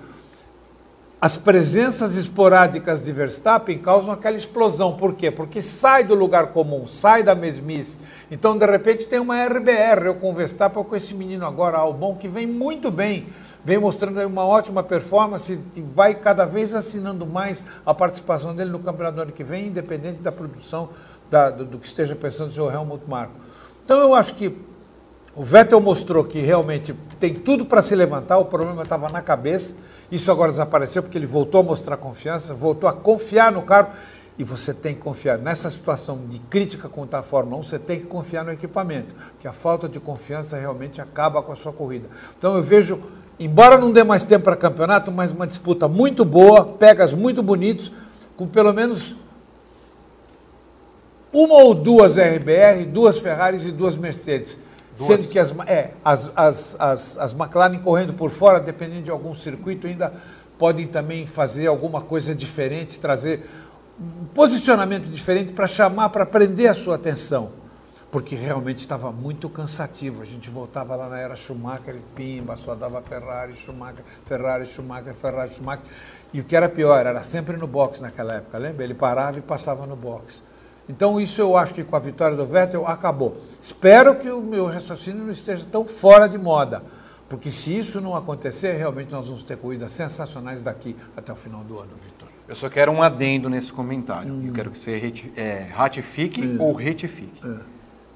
as 1.21 1.35
presenças 1.35 2.15
esporádicas 2.15 3.01
de 3.01 3.11
Verstappen 3.11 3.77
causam 3.77 4.13
aquela 4.13 4.37
explosão. 4.37 4.95
Por 4.95 5.15
quê? 5.15 5.29
Porque 5.29 5.61
sai 5.61 6.03
do 6.03 6.15
lugar 6.15 6.47
comum, 6.53 6.87
sai 6.87 7.23
da 7.23 7.35
mesmice. 7.35 7.99
Então, 8.31 8.57
de 8.57 8.65
repente, 8.65 9.05
tem 9.05 9.19
uma 9.19 9.35
RBR, 9.43 10.05
eu 10.05 10.15
com 10.15 10.31
o 10.31 10.33
Verstappen, 10.33 10.81
com 10.83 10.95
esse 10.95 11.13
menino 11.13 11.45
agora, 11.45 11.77
Albon, 11.77 12.15
que 12.15 12.27
vem 12.29 12.47
muito 12.47 12.89
bem, 12.89 13.27
vem 13.65 13.77
mostrando 13.77 14.25
uma 14.25 14.45
ótima 14.45 14.81
performance 14.81 15.59
e 15.75 15.81
vai 15.81 16.15
cada 16.15 16.45
vez 16.45 16.73
assinando 16.73 17.25
mais 17.25 17.63
a 17.85 17.93
participação 17.93 18.55
dele 18.55 18.69
no 18.69 18.79
campeonato 18.79 19.17
do 19.17 19.21
ano 19.23 19.31
que 19.33 19.43
vem, 19.43 19.67
independente 19.67 20.21
da 20.21 20.31
produção 20.31 20.89
da- 21.29 21.49
do, 21.49 21.65
do 21.65 21.77
que 21.79 21.85
esteja 21.87 22.15
pensando 22.15 22.49
o 22.49 22.53
seu 22.53 22.71
Helmut 22.71 23.03
Marko. 23.09 23.33
Então, 23.83 23.99
eu 23.99 24.13
acho 24.13 24.35
que 24.35 24.55
o 25.35 25.43
Vettel 25.43 25.81
mostrou 25.81 26.23
que 26.23 26.39
realmente 26.39 26.95
tem 27.19 27.33
tudo 27.33 27.65
para 27.65 27.81
se 27.81 27.93
levantar, 27.93 28.37
o 28.37 28.45
problema 28.45 28.83
estava 28.83 29.09
na 29.09 29.21
cabeça. 29.21 29.75
Isso 30.11 30.31
agora 30.31 30.51
desapareceu 30.51 31.03
porque 31.03 31.17
ele 31.17 31.25
voltou 31.25 31.61
a 31.61 31.63
mostrar 31.63 31.97
confiança, 31.97 32.53
voltou 32.53 32.89
a 32.89 32.93
confiar 32.93 33.51
no 33.51 33.61
carro. 33.61 33.89
E 34.37 34.43
você 34.43 34.73
tem 34.73 34.95
que 34.95 35.01
confiar. 35.01 35.37
Nessa 35.37 35.69
situação 35.69 36.21
de 36.29 36.39
crítica 36.39 36.87
contra 36.87 37.19
a 37.19 37.23
Fórmula 37.23 37.57
1, 37.57 37.63
você 37.63 37.77
tem 37.77 37.99
que 37.99 38.05
confiar 38.05 38.45
no 38.45 38.53
equipamento, 38.53 39.13
porque 39.33 39.45
a 39.45 39.51
falta 39.51 39.89
de 39.89 39.99
confiança 39.99 40.57
realmente 40.57 41.01
acaba 41.01 41.41
com 41.43 41.51
a 41.51 41.55
sua 41.57 41.73
corrida. 41.73 42.07
Então 42.37 42.55
eu 42.55 42.63
vejo, 42.63 43.01
embora 43.37 43.77
não 43.77 43.91
dê 43.91 44.01
mais 44.01 44.25
tempo 44.25 44.45
para 44.45 44.55
campeonato, 44.55 45.11
mas 45.11 45.33
uma 45.33 45.45
disputa 45.45 45.89
muito 45.89 46.23
boa, 46.23 46.63
pegas 46.63 47.11
muito 47.11 47.43
bonitos, 47.43 47.91
com 48.37 48.47
pelo 48.47 48.71
menos 48.71 49.17
uma 51.33 51.55
ou 51.55 51.75
duas 51.75 52.17
RBR, 52.17 52.85
duas 52.85 53.19
Ferraris 53.19 53.65
e 53.65 53.71
duas 53.73 53.97
Mercedes. 53.97 54.57
Duas. 54.99 55.21
Sendo 55.21 55.31
que 55.31 55.39
as, 55.39 55.51
é, 55.65 55.91
as, 56.03 56.29
as, 56.35 56.75
as, 56.77 57.17
as 57.17 57.31
McLaren 57.33 57.79
correndo 57.79 58.13
por 58.13 58.29
fora, 58.29 58.59
dependendo 58.59 59.03
de 59.03 59.11
algum 59.11 59.33
circuito, 59.33 59.87
ainda 59.87 60.13
podem 60.57 60.85
também 60.87 61.25
fazer 61.25 61.67
alguma 61.67 62.01
coisa 62.01 62.35
diferente, 62.35 62.99
trazer 62.99 63.49
um 63.97 64.25
posicionamento 64.25 65.07
diferente 65.09 65.53
para 65.53 65.67
chamar, 65.67 66.09
para 66.09 66.25
prender 66.25 66.69
a 66.69 66.73
sua 66.73 66.95
atenção. 66.95 67.51
Porque 68.11 68.35
realmente 68.35 68.79
estava 68.79 69.11
muito 69.11 69.47
cansativo. 69.47 70.21
A 70.21 70.25
gente 70.25 70.49
voltava 70.49 70.95
lá 70.95 71.07
na 71.07 71.19
era 71.19 71.35
Schumacher 71.35 71.95
e 71.95 72.01
pimba, 72.15 72.57
só 72.57 72.75
dava 72.75 73.01
Ferrari, 73.01 73.55
Schumacher, 73.55 74.03
Ferrari, 74.25 74.65
Schumacher, 74.65 75.13
Ferrari, 75.13 75.53
Schumacher. 75.53 75.85
E 76.33 76.41
o 76.41 76.43
que 76.43 76.55
era 76.55 76.67
pior, 76.67 77.05
era 77.05 77.23
sempre 77.23 77.55
no 77.55 77.67
box 77.67 78.01
naquela 78.01 78.33
época, 78.35 78.57
lembra? 78.57 78.83
Ele 78.83 78.95
parava 78.95 79.37
e 79.37 79.41
passava 79.41 79.85
no 79.85 79.95
box. 79.95 80.43
Então 80.89 81.21
isso 81.21 81.39
eu 81.39 81.55
acho 81.55 81.73
que 81.73 81.83
com 81.83 81.95
a 81.95 81.99
vitória 81.99 82.35
do 82.35 82.45
Vettel 82.45 82.85
acabou. 82.87 83.37
Espero 83.61 84.15
que 84.15 84.29
o 84.29 84.41
meu 84.41 84.65
raciocínio 84.65 85.23
não 85.23 85.31
esteja 85.31 85.65
tão 85.71 85.85
fora 85.85 86.27
de 86.27 86.37
moda, 86.37 86.81
porque 87.29 87.51
se 87.51 87.77
isso 87.77 88.01
não 88.01 88.15
acontecer, 88.15 88.73
realmente 88.73 89.11
nós 89.11 89.27
vamos 89.27 89.43
ter 89.43 89.55
corridas 89.57 89.91
sensacionais 89.91 90.61
daqui 90.63 90.95
até 91.15 91.31
o 91.31 91.35
final 91.35 91.61
do 91.63 91.77
ano, 91.77 91.91
Vitor. 92.03 92.27
Eu 92.47 92.55
só 92.55 92.67
quero 92.67 92.91
um 92.91 93.03
adendo 93.03 93.47
nesse 93.47 93.71
comentário. 93.71 94.41
Eu 94.43 94.51
quero 94.51 94.71
que 94.71 94.79
você 94.79 94.97
reti- 94.97 95.31
é, 95.37 95.67
ratifique 95.71 96.55
ou 96.59 96.73
retifique. 96.73 97.39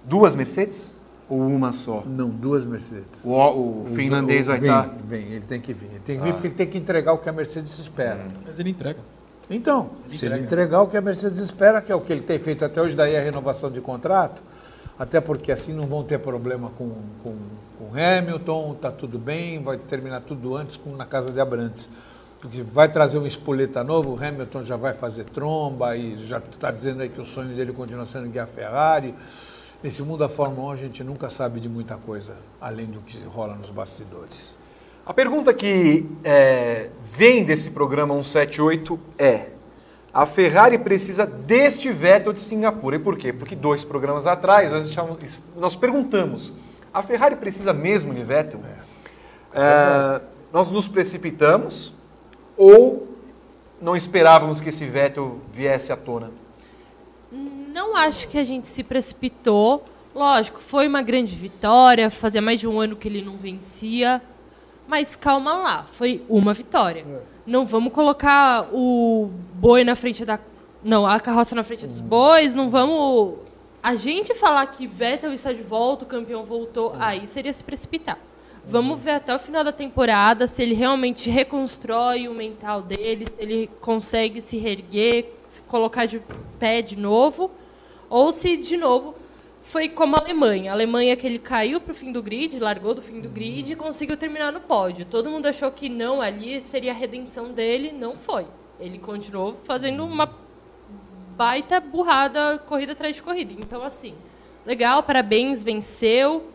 Duas 0.04 0.36
Mercedes 0.36 0.92
ou 1.30 1.40
uma 1.40 1.72
só? 1.72 2.02
Não, 2.06 2.28
duas 2.30 2.66
Mercedes. 2.66 3.24
O, 3.24 3.30
o 3.32 3.86
finlandês 3.94 4.48
vai 4.48 4.60
tá- 4.60 4.82
vem, 4.82 4.90
estar. 4.92 4.98
Vem, 5.08 5.22
ele 5.34 5.46
tem 5.46 5.62
que 5.62 5.72
vir. 5.74 5.86
Ele 5.92 6.00
tem 6.00 6.18
que 6.18 6.24
vir 6.24 6.30
Ah. 6.32 6.34
porque 6.34 6.48
ele 6.48 6.56
tem 6.56 6.68
que 6.68 6.78
entregar 6.80 7.14
o 7.14 7.20
que 7.20 7.30
a 7.30 7.32
Mercedes 7.32 7.78
espera. 7.78 8.26
Mas 8.44 8.58
ele 8.58 8.72
entrega. 8.72 9.00
Então, 9.50 9.92
se 10.08 10.26
ele 10.26 10.40
entregar 10.40 10.82
o 10.82 10.88
que 10.88 10.96
a 10.96 11.02
Mercedes 11.02 11.40
espera, 11.40 11.82
que 11.82 11.92
é 11.92 11.96
o 11.96 12.02
que 12.02 12.12
ele 12.12 12.22
tem 12.22 12.40
feito 12.40 12.64
até 12.64 12.82
hoje, 12.82 12.96
daí 12.96 13.16
a 13.16 13.22
renovação 13.22 13.70
de 13.70 13.82
contrato, 13.82 14.42
até 14.98 15.20
porque 15.20 15.52
assim 15.52 15.74
não 15.74 15.86
vão 15.86 16.04
ter 16.04 16.20
problema 16.20 16.70
com, 16.72 16.92
com, 17.22 17.36
com 17.78 17.90
Hamilton, 17.94 18.76
tá 18.76 18.92
tudo 18.92 19.18
bem, 19.18 19.62
vai 19.62 19.78
terminar 19.78 20.22
tudo 20.22 20.56
antes 20.56 20.78
com, 20.78 20.96
na 20.96 21.06
casa 21.06 21.32
de 21.32 21.40
Abrantes. 21.40 21.90
Porque 22.40 22.62
vai 22.62 22.90
trazer 22.90 23.18
um 23.18 23.26
espoleta 23.26 23.84
novo, 23.84 24.16
o 24.16 24.24
Hamilton 24.24 24.64
já 24.64 24.76
vai 24.76 24.94
fazer 24.94 25.24
tromba 25.26 25.96
e 25.96 26.18
já 26.18 26.40
está 26.40 26.72
dizendo 26.72 27.02
aí 27.02 27.10
que 27.10 27.20
o 27.20 27.26
sonho 27.26 27.56
dele 27.56 27.72
continua 27.72 28.06
sendo 28.06 28.30
guiar 28.30 28.46
a 28.46 28.48
Ferrari. 28.48 29.16
Nesse 29.82 30.02
mundo 30.02 30.20
da 30.20 30.30
Fórmula 30.30 30.70
1 30.70 30.72
a 30.72 30.76
gente 30.76 31.04
nunca 31.04 31.30
sabe 31.30 31.60
de 31.60 31.68
muita 31.70 31.98
coisa, 31.98 32.38
além 32.60 32.86
do 32.86 33.00
que 33.02 33.22
rola 33.24 33.56
nos 33.56 33.70
bastidores. 33.70 34.63
A 35.06 35.14
pergunta 35.14 35.54
que 35.54 36.06
é, 36.24 36.90
vem 37.14 37.44
desse 37.44 37.72
programa 37.72 38.14
178 38.16 39.00
é: 39.18 39.48
a 40.14 40.26
Ferrari 40.26 40.78
precisa 40.78 41.26
deste 41.26 41.92
Vettel 41.92 42.32
de 42.34 42.40
Singapura. 42.40 42.96
E 42.96 43.00
por 43.00 43.18
quê? 43.18 43.34
Porque 43.34 43.56
dois 43.56 43.84
programas 43.84 44.26
atrás 44.28 44.72
nós, 44.72 44.86
deixamos- 44.86 45.40
nós 45.58 45.76
perguntamos: 45.76 46.54
a 46.94 47.04
Ferrari 47.04 47.36
precisa 47.36 47.74
mesmo 47.74 48.14
de 48.14 48.24
Vettel? 48.24 48.62
É, 49.54 50.22
nós 50.54 50.72
nos 50.72 50.88
precipitamos 50.88 51.94
ou 52.56 53.08
não 53.82 53.96
esperávamos 53.98 54.62
que 54.62 54.70
esse 54.70 54.86
Vettel 54.86 55.40
viesse 55.54 55.92
à 55.92 55.98
tona? 55.98 56.32
Não 57.32 57.96
acho 57.98 58.28
que 58.30 58.38
a 58.38 58.44
gente 58.46 58.68
se 58.68 58.84
precipitou. 58.84 59.84
Lógico, 60.16 60.60
foi 60.60 60.88
uma 60.88 61.02
grande 61.02 61.36
vitória. 61.36 62.10
Fazia 62.10 62.42
mais 62.42 62.60
de 62.60 62.68
um 62.68 62.80
ano 62.80 62.96
que 62.96 63.08
ele 63.08 63.22
não 63.22 63.36
vencia. 63.36 64.22
Mas 64.94 65.16
calma 65.16 65.54
lá, 65.54 65.88
foi 65.92 66.22
uma 66.30 66.54
vitória. 66.54 67.04
Não 67.48 67.66
vamos 67.66 67.92
colocar 67.92 68.70
o 68.72 69.32
boi 69.56 69.84
na 69.84 69.96
frente 69.96 70.24
da. 70.24 70.40
Não, 70.84 71.04
a 71.08 71.20
carroça 71.20 71.56
na 71.56 71.64
frente 71.64 71.88
dos 71.88 72.00
bois. 72.00 72.54
Não 72.54 72.70
vamos. 72.70 73.40
A 73.82 73.96
gente 73.96 74.36
falar 74.36 74.68
que 74.68 74.86
Vettel 74.86 75.34
está 75.34 75.52
de 75.52 75.64
volta, 75.64 76.06
o 76.06 76.08
campeão 76.08 76.46
voltou, 76.46 76.94
aí 77.00 77.26
seria 77.26 77.52
se 77.52 77.64
precipitar. 77.64 78.20
Vamos 78.68 79.00
ver 79.00 79.14
até 79.14 79.34
o 79.34 79.40
final 79.40 79.64
da 79.64 79.72
temporada 79.72 80.46
se 80.46 80.62
ele 80.62 80.76
realmente 80.76 81.28
reconstrói 81.28 82.28
o 82.28 82.34
mental 82.36 82.84
dele, 82.84 83.26
se 83.26 83.42
ele 83.42 83.72
consegue 83.82 84.42
se 84.42 84.58
reerguer, 84.58 85.26
se 85.44 85.60
colocar 85.64 86.06
de 86.06 86.22
pé 86.60 86.84
de 86.84 86.96
novo, 86.96 87.50
ou 88.12 88.32
se 88.32 88.58
de 88.58 88.78
novo 88.78 89.16
foi 89.64 89.90
como 89.90 90.16
a 90.16 90.20
Alemanha. 90.20 90.72
A 90.72 90.74
Alemanha 90.76 91.16
que 91.16 91.26
ele 91.26 91.40
caiu 91.40 91.80
para 91.82 91.92
o 91.92 91.96
fim 91.96 92.12
do 92.12 92.22
grid, 92.22 92.60
largou 92.60 92.94
do 92.94 93.02
fim 93.02 93.20
do 93.22 93.30
grid 93.30 93.72
e 93.72 93.76
conseguiu 93.76 94.16
terminar 94.16 94.52
no 94.52 94.62
pódio. 94.62 95.06
Todo 95.06 95.30
mundo 95.30 95.48
achou 95.48 95.72
que 95.72 95.90
não 95.90 96.22
ali 96.22 96.62
seria 96.62 96.92
a 96.92 96.96
redenção 96.96 97.52
dele, 97.52 97.92
não 97.92 98.14
foi. 98.14 98.46
Ele 98.80 99.00
continuou 99.00 99.56
fazendo 99.64 100.06
uma 100.06 100.38
baita 101.36 101.80
burrada 101.80 102.60
corrida 102.60 102.92
atrás 102.92 103.16
de 103.16 103.24
corrida. 103.24 103.54
Então 103.54 103.84
assim, 103.84 104.14
legal, 104.66 105.02
parabéns, 105.02 105.64
venceu. 105.64 106.50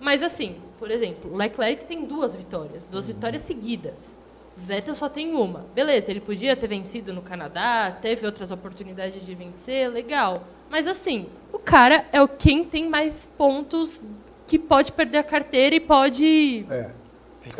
Mas 0.00 0.22
assim, 0.22 0.56
por 0.78 0.90
exemplo, 0.90 1.32
o 1.32 1.36
Leclerc 1.36 1.84
tem 1.84 2.04
duas 2.04 2.36
vitórias, 2.36 2.86
duas 2.86 3.08
vitórias 3.08 3.42
seguidas. 3.42 4.16
Vettel 4.56 4.94
só 4.94 5.08
tem 5.08 5.34
uma. 5.34 5.66
Beleza, 5.74 6.10
ele 6.10 6.20
podia 6.20 6.54
ter 6.54 6.68
vencido 6.68 7.12
no 7.12 7.22
Canadá, 7.22 7.90
teve 8.00 8.24
outras 8.24 8.50
oportunidades 8.50 9.26
de 9.26 9.34
vencer, 9.34 9.90
legal. 9.90 10.44
Mas 10.74 10.88
assim, 10.88 11.26
o 11.52 11.58
cara 11.60 12.04
é 12.10 12.20
o 12.20 12.26
quem 12.26 12.64
tem 12.64 12.88
mais 12.88 13.30
pontos 13.38 14.02
que 14.44 14.58
pode 14.58 14.90
perder 14.90 15.18
a 15.18 15.22
carteira 15.22 15.76
e 15.76 15.78
pode 15.78 16.66
É. 16.68 16.90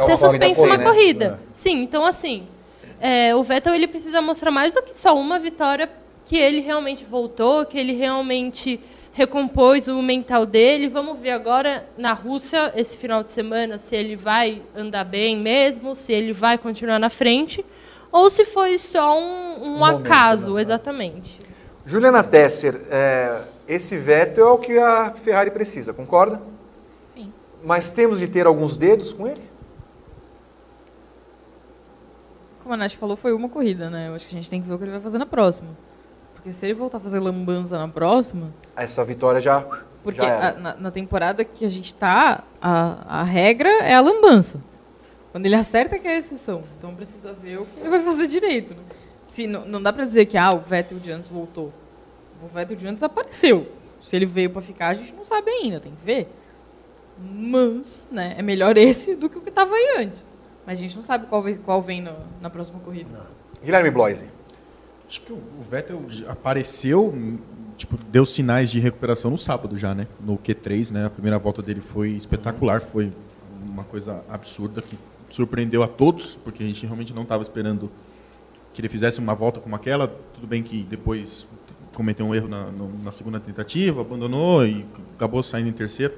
ser 0.05 0.17
suspenso 0.17 0.65
uma 0.65 0.77
né? 0.79 0.85
corrida. 0.85 1.39
Sim, 1.53 1.81
então 1.81 2.05
assim, 2.05 2.49
é, 3.01 3.33
o 3.33 3.41
Vettel 3.45 3.73
ele 3.73 3.87
precisa 3.87 4.21
mostrar 4.21 4.51
mais 4.51 4.75
do 4.75 4.83
que 4.83 4.97
só 4.97 5.17
uma 5.17 5.39
vitória 5.39 5.89
que 6.25 6.37
ele 6.37 6.59
realmente 6.59 7.05
voltou, 7.05 7.65
que 7.65 7.79
ele 7.79 7.93
realmente 7.93 8.81
recompôs 9.13 9.87
o 9.87 10.03
mental 10.03 10.45
dele. 10.45 10.89
Vamos 10.89 11.17
ver 11.21 11.31
agora 11.31 11.89
na 11.97 12.15
Rússia 12.15 12.73
esse 12.75 12.97
final 12.97 13.23
de 13.23 13.31
semana 13.31 13.79
se 13.79 13.95
ele 13.95 14.17
vai 14.17 14.61
andar 14.75 15.05
bem 15.05 15.37
mesmo, 15.37 15.95
se 15.95 16.13
ele 16.13 16.33
vai 16.33 16.59
continuar 16.59 16.99
na 16.99 17.09
frente 17.09 17.65
ou 18.11 18.29
se 18.29 18.45
foi 18.45 18.77
só 18.77 19.17
um, 19.17 19.67
um 19.67 19.79
momento, 19.79 20.07
acaso, 20.07 20.55
né? 20.55 20.63
exatamente. 20.63 21.44
Juliana 21.87 22.23
Tesser, 22.23 22.81
é, 22.91 23.43
esse 23.69 23.97
Vettel 23.97 24.47
é 24.49 24.51
o 24.51 24.59
que 24.59 24.79
a 24.79 25.11
Ferrari 25.13 25.51
precisa, 25.51 25.93
concorda? 25.93 26.41
Sim. 27.13 27.33
Mas 27.63 27.91
temos 27.91 28.19
de 28.19 28.27
ter 28.29 28.47
alguns 28.47 28.77
dedos 28.77 29.13
com 29.13 29.27
ele? 29.29 29.43
Como 32.63 32.73
a 32.75 32.77
Nath 32.77 32.93
falou, 32.95 33.17
foi 33.17 33.33
uma 33.35 33.49
corrida, 33.49 33.91
né? 33.91 34.09
Eu 34.09 34.15
acho 34.15 34.27
que 34.27 34.35
a 34.35 34.39
gente 34.39 34.49
tem 34.49 34.63
que 34.63 34.67
ver 34.69 34.75
o 34.75 34.79
que 34.79 34.85
ele 34.85 34.93
vai 34.93 35.01
fazer 35.01 35.19
na 35.19 35.27
próxima. 35.27 35.69
Porque 36.35 36.51
se 36.53 36.65
ele 36.65 36.75
voltar 36.75 36.97
a 36.99 37.01
fazer 37.01 37.19
lambança 37.21 37.77
na 37.79 37.89
próxima, 37.89 38.53
Essa 38.75 39.05
vitória 39.05 39.41
já. 39.41 39.61
Porque 40.03 40.21
já 40.23 40.49
a- 40.51 40.53
na, 40.53 40.75
na 40.75 40.91
temporada 40.91 41.45
que 41.45 41.65
a 41.65 41.69
gente 41.69 41.93
tá, 41.95 42.43
a, 42.61 43.21
a 43.21 43.23
regra 43.23 43.69
é 43.83 43.95
a 43.95 44.01
lambança. 44.01 44.61
Quando 45.33 45.45
ele 45.47 45.55
acerta 45.55 45.99
que 45.99 46.07
é 46.09 46.15
a 46.15 46.17
exceção. 46.19 46.63
Então 46.79 46.95
precisa 46.95 47.33
ver 47.35 47.59
o 47.59 47.67
que 47.67 47.81
ele 47.81 47.89
vai 47.91 48.01
fazer 48.01 48.27
direito. 48.27 48.75
Né? 48.75 48.83
Se, 49.35 49.49
não, 49.49 49.67
não 49.67 49.83
dá 49.83 49.93
pra 49.93 50.05
dizer 50.05 50.27
que 50.27 50.37
ah, 50.39 50.53
o 50.55 50.61
Vettel 50.61 51.01
de 51.01 51.11
antes 51.11 51.29
voltou. 51.29 51.73
O 52.41 52.47
Vettel 52.55 52.77
de 52.77 52.87
antes 52.87 53.03
apareceu. 53.03 53.67
Se 54.05 54.15
ele 54.15 54.27
veio 54.27 54.49
pra 54.51 54.63
ficar, 54.63 54.89
a 54.89 54.95
gente 54.95 55.13
não 55.13 55.25
sabe 55.25 55.51
ainda, 55.51 55.81
tem 55.81 55.91
que 55.93 56.07
ver. 56.07 56.29
Mas, 57.19 58.09
né, 58.13 58.35
é 58.39 58.43
melhor 58.43 58.77
esse 58.79 59.15
do 59.17 59.29
que 59.29 59.39
o 59.39 59.41
que 59.41 59.51
tava 59.51 59.75
aí 59.75 59.97
antes. 59.99 60.37
Mas 60.65 60.79
a 60.79 60.83
gente 60.83 60.95
não 60.95 61.03
sabe 61.03 61.27
qual, 61.27 61.43
vem- 61.43 61.57
qual 61.57 61.83
vem 61.83 62.01
no- 62.01 62.15
na 62.41 62.49
próxima 62.49 62.79
corrida. 62.81 63.11
Guilherme 63.63 63.91
Bloise. 63.91 64.27
Acho 65.09 65.21
que 65.21 65.33
o 65.33 65.41
Vettel 65.69 66.01
apareceu, 66.29 67.13
tipo, 67.77 67.97
deu 68.07 68.25
sinais 68.25 68.71
de 68.71 68.79
recuperação 68.79 69.31
no 69.33 69.39
sábado 69.39 69.77
já, 69.77 69.95
né? 69.97 70.07
No 70.21 70.39
Q3, 70.39 70.93
né? 70.93 71.07
A 71.07 71.11
primeira 71.11 71.39
volta 71.41 71.61
dele 71.61 71.81
foi 71.81 72.11
espetacular, 72.11 72.81
foi 72.81 73.13
uma 73.69 73.85
coisa 73.85 74.25
absurda 74.29 74.81
que 74.81 74.97
surpreendeu 75.29 75.83
a 75.83 75.89
todos, 75.89 76.37
porque 76.45 76.63
a 76.63 76.67
gente 76.67 76.87
realmente 76.87 77.13
não 77.13 77.23
estava 77.23 77.43
esperando 77.43 77.91
que 78.75 78.81
ele 78.83 78.89
fizesse 78.91 79.19
uma 79.21 79.35
volta 79.35 79.61
como 79.61 79.75
aquela. 79.75 80.09
Tudo 80.35 80.47
bem 80.47 80.63
que 80.63 80.83
depois 80.83 81.47
cometeu 81.95 82.27
um 82.27 82.35
erro 82.35 82.49
na, 82.49 82.67
na 83.05 83.13
segunda 83.13 83.41
tentativa, 83.41 84.01
abandonou 84.03 84.67
e 84.67 84.85
acabou 85.17 85.43
saindo 85.43 85.69
em 85.69 85.73
terceiro. 85.73 86.13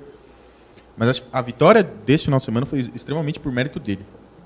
Mas 0.97 1.11
acho 1.11 1.23
que 1.23 1.29
a 1.31 1.43
vitória 1.43 1.83
desse 1.83 2.25
final 2.25 2.39
de 2.39 2.45
semana 2.47 2.65
foi 2.67 2.91
extremamente 2.95 3.39
por 3.39 3.53
mérito 3.53 3.79
dele. 3.79 4.01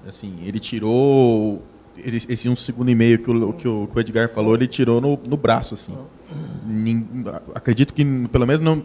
Assim, 0.07 0.39
ele 0.45 0.59
tirou 0.59 1.63
ele- 1.97 2.21
esse 2.29 2.49
um 2.49 2.57
segundo 2.57 2.91
e 2.91 2.95
meio 2.95 3.19
que 3.21 3.31
o, 3.31 3.53
que 3.53 3.69
o, 3.69 3.87
que 3.87 3.97
o 3.97 4.01
Edgar 4.01 4.29
falou, 4.31 4.55
ele 4.55 4.67
tirou 4.67 5.01
no, 5.01 5.17
no 5.25 5.37
braço, 5.37 5.75
assim. 5.75 5.97
Nin- 6.67 7.07
acredito 7.55 7.95
que, 7.95 8.05
pelo 8.29 8.47
menos, 8.47 8.61
não, 8.65 8.85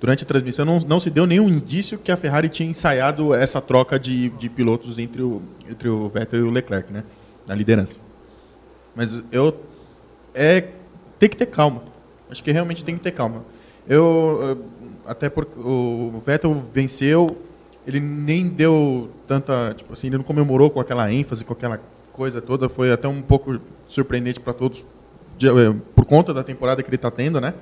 durante 0.00 0.22
a 0.22 0.26
transmissão 0.26 0.64
não, 0.64 0.78
não 0.80 0.98
se 1.00 1.10
deu 1.10 1.26
nenhum 1.26 1.48
indício 1.48 1.98
que 1.98 2.10
a 2.10 2.16
Ferrari 2.16 2.48
tinha 2.48 2.68
ensaiado 2.70 3.34
essa 3.34 3.60
troca 3.60 3.98
de, 3.98 4.30
de 4.30 4.48
pilotos 4.48 4.98
entre 4.98 5.20
o, 5.20 5.42
entre 5.68 5.88
o 5.88 6.08
Vettel 6.08 6.40
e 6.40 6.42
o 6.44 6.50
Leclerc, 6.50 6.90
né? 6.92 7.04
Na 7.46 7.54
liderança. 7.54 7.96
Mas 8.94 9.22
eu 9.32 9.54
é 10.34 10.68
tem 11.18 11.28
que 11.28 11.36
ter 11.36 11.46
calma. 11.46 11.82
Acho 12.30 12.42
que 12.42 12.50
realmente 12.52 12.84
tem 12.84 12.96
que 12.96 13.02
ter 13.02 13.12
calma. 13.12 13.44
Eu 13.88 14.40
eh, 14.42 14.90
até 15.06 15.28
porque 15.28 15.58
o 15.58 16.20
Vettel 16.24 16.54
venceu, 16.72 17.36
ele 17.86 18.00
nem 18.00 18.48
deu 18.48 19.10
tanta, 19.26 19.74
tipo 19.76 19.92
assim, 19.92 20.06
ele 20.08 20.16
não 20.18 20.24
comemorou 20.24 20.70
com 20.70 20.80
aquela 20.80 21.12
ênfase, 21.12 21.44
com 21.44 21.52
aquela 21.52 21.80
coisa 22.12 22.40
toda, 22.40 22.68
foi 22.68 22.90
até 22.92 23.06
um 23.08 23.20
pouco 23.20 23.60
surpreendente 23.86 24.40
para 24.40 24.52
todos 24.52 24.84
de- 25.36 25.48
eh, 25.48 25.74
por 25.94 26.04
conta 26.04 26.32
da 26.32 26.42
temporada 26.42 26.82
que 26.82 26.88
ele 26.88 26.96
está 26.96 27.10
tendo, 27.10 27.40
né? 27.40 27.54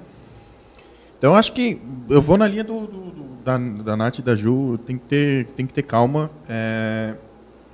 Então 1.19 1.35
acho 1.35 1.53
que 1.53 1.81
eu 2.09 2.21
vou 2.21 2.37
na 2.37 2.47
linha 2.47 2.65
do, 2.65 2.81
do- 2.87 3.11
do- 3.11 3.33
da, 3.45 3.59
da 3.59 3.97
Nath 3.97 4.19
e 4.19 4.23
da 4.23 4.35
Ju, 4.37 4.79
tem 4.87 4.97
que 4.99 5.05
ter, 5.07 5.47
tem 5.57 5.67
que 5.67 5.73
ter 5.73 5.83
calma. 5.83 6.31
É, 6.49 7.15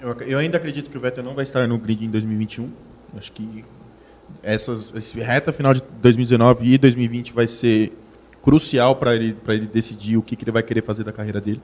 eu, 0.00 0.12
eu 0.26 0.38
ainda 0.38 0.56
acredito 0.56 0.90
que 0.90 0.96
o 0.96 1.00
Vettel 1.00 1.24
não 1.24 1.34
vai 1.34 1.44
estar 1.44 1.66
no 1.66 1.78
grid 1.78 2.04
em 2.04 2.10
2021. 2.10 2.70
Acho 3.18 3.32
que 3.32 3.64
essas 4.42 4.92
esse 4.94 5.18
reta 5.20 5.52
final 5.52 5.74
de 5.74 5.82
2019 6.00 6.74
e 6.74 6.78
2020 6.78 7.32
vai 7.32 7.46
ser 7.46 7.92
crucial 8.42 8.96
para 8.96 9.14
ele 9.14 9.36
ele 9.48 9.66
decidir 9.66 10.16
o 10.16 10.22
que, 10.22 10.36
que 10.36 10.44
ele 10.44 10.52
vai 10.52 10.62
querer 10.62 10.82
fazer 10.82 11.04
da 11.04 11.12
carreira 11.12 11.40
dele. 11.40 11.60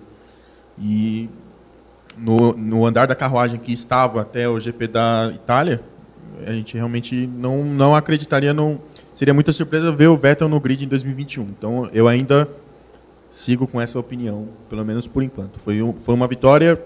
E 0.78 1.28
no, 2.16 2.52
no 2.52 2.84
andar 2.84 3.06
da 3.06 3.14
carruagem 3.14 3.58
que 3.58 3.72
estava 3.72 4.20
até 4.20 4.48
o 4.48 4.58
GP 4.58 4.88
da 4.88 5.32
Itália, 5.34 5.80
a 6.46 6.52
gente 6.52 6.74
realmente 6.74 7.26
não 7.26 7.64
não 7.64 7.94
acreditaria 7.94 8.52
não 8.52 8.80
seria 9.12 9.32
muita 9.32 9.52
surpresa 9.52 9.92
ver 9.92 10.08
o 10.08 10.16
Vettel 10.16 10.48
no 10.48 10.58
grid 10.58 10.84
em 10.84 10.88
2021. 10.88 11.42
Então 11.44 11.88
eu 11.92 12.08
ainda 12.08 12.48
sigo 13.30 13.66
com 13.66 13.80
essa 13.80 13.98
opinião, 13.98 14.48
pelo 14.68 14.84
menos 14.84 15.06
por 15.06 15.22
enquanto. 15.22 15.58
Foi, 15.58 15.78
foi 16.04 16.14
uma 16.14 16.28
vitória 16.28 16.80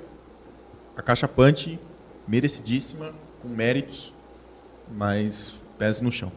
acachapante, 0.97 1.79
merecidíssima, 2.27 3.13
com 3.43 3.49
méritos, 3.49 4.13
mas 4.93 5.61
pés 5.79 6.01
no 6.01 6.11
chão. 6.11 6.33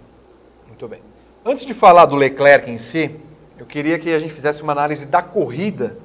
Muito 0.68 0.88
bem. 0.88 1.02
Antes 1.46 1.66
de 1.66 1.74
falar 1.74 2.06
do 2.06 2.16
Leclerc 2.16 2.70
em 2.70 2.78
si, 2.78 3.20
eu 3.58 3.66
queria 3.66 3.98
que 4.00 4.14
a 4.14 4.20
gente 4.20 4.34
fizesse 4.34 4.62
uma 4.64 4.72
análise 4.72 5.06
da 5.06 5.22
corrida, 5.22 5.98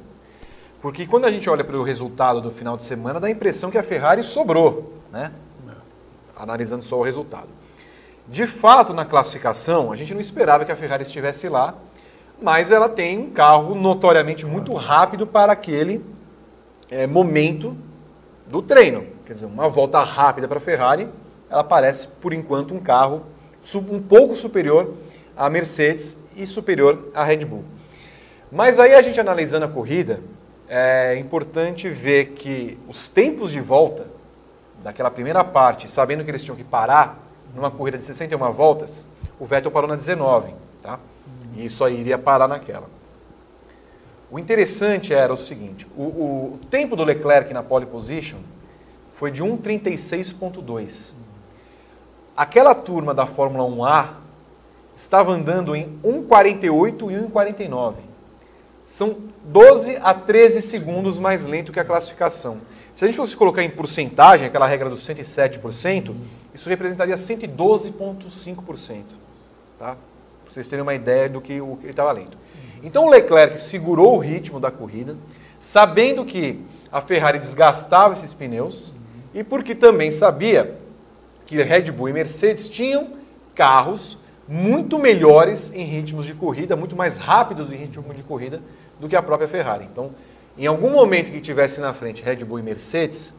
porque 0.81 1.07
quando 1.07 1.25
a 1.25 1.31
gente 1.31 1.49
olha 1.49 1.65
para 1.65 1.77
o 1.77 1.83
resultado 1.83 2.41
do 2.41 2.51
final 2.51 2.77
de 2.77 2.85
semana, 2.85 3.19
dá 3.19 3.27
a 3.27 3.31
impressão 3.31 3.71
que 3.71 3.79
a 3.79 3.83
Ferrari 3.83 4.23
sobrou, 4.23 4.95
né? 5.13 5.33
Analisando 6.37 6.85
só 6.85 6.99
o 6.99 7.03
resultado. 7.03 7.49
De 8.29 8.47
fato, 8.47 8.93
na 8.93 9.05
classificação, 9.05 9.93
a 9.93 9.97
gente 9.97 10.13
não 10.13 10.21
esperava 10.21 10.65
que 10.65 10.73
a 10.73 10.77
Ferrari 10.77 11.03
estivesse 11.03 11.49
lá, 11.49 11.75
mas 12.41 12.71
ela 12.71 12.89
tem 12.89 13.19
um 13.19 13.31
carro 13.31 13.75
notoriamente 13.75 14.45
muito 14.45 14.75
rápido 14.75 15.27
para 15.27 15.53
aquele 15.53 16.05
é, 16.91 17.07
momento 17.07 17.77
do 18.47 18.61
treino. 18.61 19.07
Quer 19.25 19.35
dizer, 19.35 19.47
uma 19.47 19.69
volta 19.69 20.03
rápida 20.03 20.47
para 20.47 20.59
a 20.59 20.61
Ferrari, 20.61 21.09
ela 21.51 21.65
parece, 21.65 22.09
por 22.09 22.33
enquanto, 22.33 22.75
um 22.75 22.81
carro 22.81 23.23
um 23.75 24.01
pouco 24.01 24.37
superior 24.37 24.95
à 25.37 25.51
Mercedes 25.51 26.17
e 26.37 26.47
superior 26.47 27.11
à 27.15 27.25
Red 27.25 27.45
Bull. 27.45 27.65
Mas 28.51 28.79
aí 28.79 28.95
a 28.95 29.03
gente 29.03 29.19
analisando 29.19 29.65
a 29.65 29.69
corrida, 29.69 30.21
é 30.69 31.17
importante 31.19 31.89
ver 31.89 32.33
que 32.33 32.79
os 32.89 33.09
tempos 33.09 33.51
de 33.51 33.61
volta 33.61 34.07
daquela 34.83 35.11
primeira 35.11 35.43
parte, 35.43 35.91
sabendo 35.91 36.25
que 36.25 36.31
eles 36.31 36.45
tinham 36.45 36.57
que 36.57 36.65
parar 36.65 37.19
numa 37.55 37.71
corrida 37.71 37.99
de 37.99 38.05
61 38.05 38.53
voltas, 38.53 39.07
o 39.39 39.45
Vettel 39.45 39.71
parou 39.71 39.89
na 39.89 39.97
19, 39.97 40.55
tá? 40.83 40.99
E 41.57 41.69
só 41.69 41.89
iria 41.89 42.19
parar 42.19 42.47
naquela. 42.47 42.89
O 44.31 44.39
interessante 44.39 45.15
era 45.15 45.33
o 45.33 45.37
seguinte: 45.37 45.87
o, 45.97 46.03
o, 46.03 46.61
tempo 46.71 46.97
do 46.97 47.05
Leclerc 47.05 47.53
na 47.55 47.63
pole 47.63 47.87
position 47.87 48.39
foi 49.15 49.31
de 49.31 49.43
1,36,2. 49.43 51.13
Aquela 52.37 52.75
turma 52.75 53.15
da 53.15 53.25
Fórmula 53.27 53.65
1A 53.65 54.09
estava 54.95 55.33
andando 55.33 55.75
em 55.75 55.99
1,48 56.05 57.11
e 57.11 57.29
1,49. 57.31 57.95
São 58.87 59.17
12 59.45 59.97
a 60.03 60.13
13 60.13 60.61
segundos 60.61 61.19
mais 61.19 61.47
lento 61.47 61.73
que 61.73 61.81
a 61.81 61.85
classificação. 61.85 62.59
Se 62.93 63.05
a 63.05 63.09
gente 63.09 63.17
fosse 63.17 63.35
colocar 63.35 63.63
em 63.63 63.71
porcentagem, 63.71 64.47
aquela 64.47 64.67
regra 64.67 64.91
dos 64.91 65.07
107%, 65.07 66.15
isso 66.55 66.69
representaria 66.69 67.15
112,5%. 67.15 69.03
Tá? 69.79 69.97
Para 69.97 69.97
vocês 70.49 70.67
terem 70.67 70.83
uma 70.83 70.95
ideia 70.95 71.31
do 71.31 71.41
que 71.41 71.55
ele 71.55 71.91
estava 71.91 72.13
lento. 72.13 72.37
Então 72.83 73.07
o 73.07 73.11
Leclerc 73.11 73.59
segurou 73.59 74.15
o 74.15 74.19
ritmo 74.19 74.61
da 74.61 74.71
corrida, 74.71 75.17
sabendo 75.59 76.25
que 76.25 76.61
a 76.93 77.01
Ferrari 77.01 77.39
desgastava 77.39 78.13
esses 78.13 78.35
pneus 78.35 78.93
e 79.35 79.43
porque 79.43 79.75
também 79.75 80.11
sabia 80.11 80.79
que 81.47 81.63
Red 81.63 81.93
Bull 81.93 82.09
e 82.09 82.13
Mercedes 82.13 82.69
tinham 82.69 83.11
carros 83.55 84.19
muito 84.49 84.99
melhores 84.99 85.73
em 85.73 85.85
ritmos 85.85 86.27
de 86.27 86.35
corrida, 86.35 86.77
muito 86.77 86.95
mais 86.95 87.17
rápidos 87.17 87.73
em 87.73 87.77
ritmo 87.77 88.13
de 88.13 88.23
corrida 88.23 88.61
do 89.01 89.09
que 89.09 89.17
a 89.17 89.23
própria 89.23 89.49
Ferrari. 89.49 89.89
Então, 89.91 90.11
em 90.59 90.67
algum 90.67 90.91
momento 90.91 91.31
que 91.31 91.41
tivesse 91.41 91.81
na 91.81 91.93
frente 91.93 92.23
Red 92.23 92.37
Bull 92.45 92.59
e 92.59 92.63
Mercedes, 92.63 93.35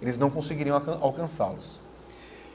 eles 0.00 0.18
não 0.18 0.30
conseguiriam 0.30 0.80
alcançá-los. 1.00 1.80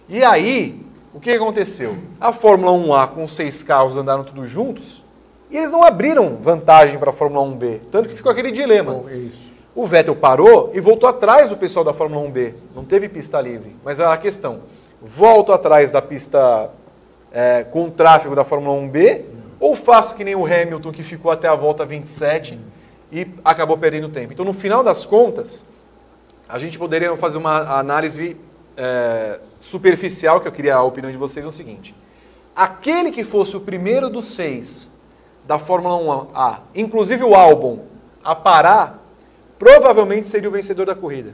E 0.07 0.23
aí, 0.23 0.82
o 1.14 1.19
que 1.19 1.32
aconteceu? 1.32 1.98
A 2.19 2.32
Fórmula 2.32 2.72
1A 2.72 3.07
com 3.10 3.27
seis 3.27 3.64
carros 3.64 3.98
andaram 3.98 4.23
todos 4.23 4.49
juntos 4.49 5.03
e 5.49 5.57
eles 5.57 5.72
não 5.72 5.84
abriram 5.84 6.38
vantagem 6.38 6.99
para 6.99 7.10
a 7.10 7.14
Fórmula 7.14 7.45
1B. 7.48 7.80
Tanto 7.91 8.10
que 8.10 8.15
ficou 8.15 8.32
aquele 8.32 8.52
dilema. 8.52 8.94
Bom, 8.94 9.06
é 9.10 9.30
o 9.76 9.86
Vettel 9.86 10.15
parou 10.15 10.72
e 10.73 10.80
voltou 10.80 11.10
atrás 11.10 11.49
do 11.49 11.57
pessoal 11.57 11.84
da 11.84 11.94
Fórmula 11.94 12.26
1B. 12.30 12.53
Não 12.73 12.86
teve 12.86 13.10
pista 13.10 13.41
livre. 13.41 13.76
Mas 13.84 13.99
a 13.99 14.15
questão: 14.15 14.61
volto 15.01 15.51
atrás 15.51 15.91
da 15.91 16.01
pista 16.01 16.69
é, 17.31 17.63
com 17.63 17.85
o 17.85 17.91
tráfego 17.91 18.35
da 18.35 18.43
Fórmula 18.43 18.80
1B 18.81 19.23
ou 19.59 19.76
faço 19.76 20.15
que 20.15 20.23
nem 20.23 20.35
o 20.35 20.45
Hamilton 20.45 20.91
que 20.91 21.03
ficou 21.03 21.31
até 21.31 21.47
a 21.47 21.55
volta 21.55 21.85
27 21.85 22.59
e 23.11 23.27
acabou 23.43 23.77
perdendo 23.77 24.09
tempo? 24.09 24.34
Então, 24.34 24.45
no 24.45 24.53
final 24.53 24.84
das 24.84 25.05
contas, 25.05 25.65
a 26.47 26.59
gente 26.59 26.77
poderia 26.77 27.15
fazer 27.17 27.38
uma 27.38 27.80
análise 27.80 28.38
é, 28.77 29.39
superficial, 29.61 30.39
que 30.39 30.47
eu 30.47 30.51
queria 30.51 30.76
a 30.76 30.84
opinião 30.84 31.11
de 31.11 31.17
vocês, 31.17 31.45
é 31.45 31.47
o 31.47 31.51
seguinte. 31.51 31.95
Aquele 32.55 33.11
que 33.11 33.23
fosse 33.23 33.55
o 33.55 33.61
primeiro 33.61 34.09
dos 34.09 34.35
seis 34.35 34.91
da 35.45 35.59
Fórmula 35.59 36.26
1A, 36.26 36.59
inclusive 36.73 37.23
o 37.23 37.35
álbum, 37.35 37.80
a 38.23 38.34
parar, 38.34 39.03
provavelmente 39.59 40.27
seria 40.27 40.49
o 40.49 40.51
vencedor 40.51 40.85
da 40.85 40.95
corrida. 40.95 41.34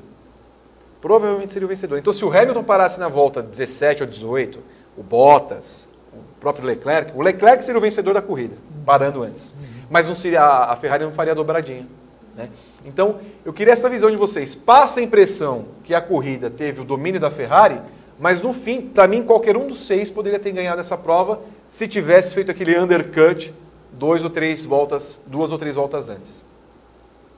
Provavelmente 1.02 1.52
seria 1.52 1.66
o 1.66 1.70
vencedor. 1.70 1.98
Então, 1.98 2.14
se 2.14 2.24
o 2.24 2.30
Hamilton 2.30 2.64
parasse 2.64 3.00
na 3.00 3.08
volta 3.08 3.42
17 3.42 4.04
ou 4.04 4.10
18, 4.10 4.60
o 4.96 5.02
Bottas, 5.02 5.90
o 6.14 6.40
próprio 6.40 6.66
Leclerc, 6.66 7.12
o 7.16 7.22
Leclerc 7.22 7.64
seria 7.66 7.80
o 7.80 7.82
vencedor 7.82 8.14
da 8.14 8.22
corrida, 8.22 8.56
parando 8.86 9.24
antes. 9.24 9.54
Mas 9.90 10.08
não 10.08 10.16
seria 10.16 10.44
a 10.44 10.76
Ferrari 10.76 11.04
não 11.04 11.12
faria 11.12 11.34
a 11.34 11.36
dobradinha. 11.36 11.88
Né? 12.36 12.50
Então, 12.86 13.20
eu 13.44 13.52
queria 13.52 13.74
essa 13.74 13.90
visão 13.90 14.12
de 14.12 14.18
vocês. 14.18 14.54
Passa 14.54 15.00
a 15.00 15.04
impressão 15.04 15.66
que 15.84 15.94
a 15.94 16.02
corrida 16.02 16.50
teve 16.50 16.80
o 16.82 16.86
domínio 16.86 17.20
da 17.20 17.32
Ferrari, 17.32 17.82
mas 18.20 18.42
no 18.42 18.54
fim, 18.54 18.82
para 18.82 19.08
mim, 19.08 19.24
qualquer 19.24 19.58
um 19.58 19.68
dos 19.68 19.88
seis 19.88 20.10
poderia 20.10 20.40
ter 20.40 20.52
ganhado 20.52 20.80
essa 20.80 20.98
prova 20.98 21.42
se 21.68 21.88
tivesse 21.88 22.34
feito 22.34 22.52
aquele 22.52 22.78
undercut 22.78 23.54
dois 23.92 24.24
ou 24.24 24.30
três 24.30 24.64
voltas, 24.64 25.20
duas 25.26 25.52
ou 25.52 25.58
três 25.58 25.76
voltas 25.76 26.10
antes. 26.10 26.42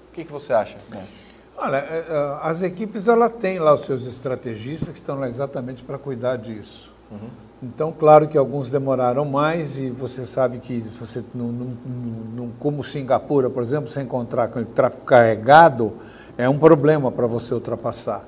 O 0.09 0.13
que, 0.13 0.23
que 0.25 0.31
você 0.31 0.53
acha? 0.53 0.77
Olha, 1.57 1.77
é, 1.77 2.05
é, 2.09 2.37
as 2.41 2.63
equipes 2.63 3.07
ela 3.07 3.29
têm 3.29 3.59
lá 3.59 3.73
os 3.73 3.81
seus 3.81 4.05
estrategistas 4.05 4.89
que 4.89 4.95
estão 4.95 5.19
lá 5.19 5.27
exatamente 5.27 5.83
para 5.83 5.97
cuidar 5.97 6.37
disso. 6.37 6.91
Uhum. 7.11 7.29
Então, 7.61 7.93
claro 7.97 8.27
que 8.27 8.37
alguns 8.37 8.69
demoraram 8.69 9.23
mais 9.23 9.79
e 9.79 9.89
você 9.89 10.25
sabe 10.25 10.57
que 10.57 10.79
você, 10.79 11.23
num, 11.33 11.47
num, 11.51 11.77
num, 12.35 12.51
como 12.59 12.83
Singapura, 12.83 13.49
por 13.49 13.63
exemplo, 13.63 13.89
se 13.89 14.01
encontrar 14.01 14.49
com 14.49 14.59
o 14.59 14.65
tráfego 14.65 15.03
carregado, 15.03 15.93
é 16.37 16.49
um 16.49 16.57
problema 16.57 17.09
para 17.09 17.25
você 17.25 17.53
ultrapassar. 17.53 18.25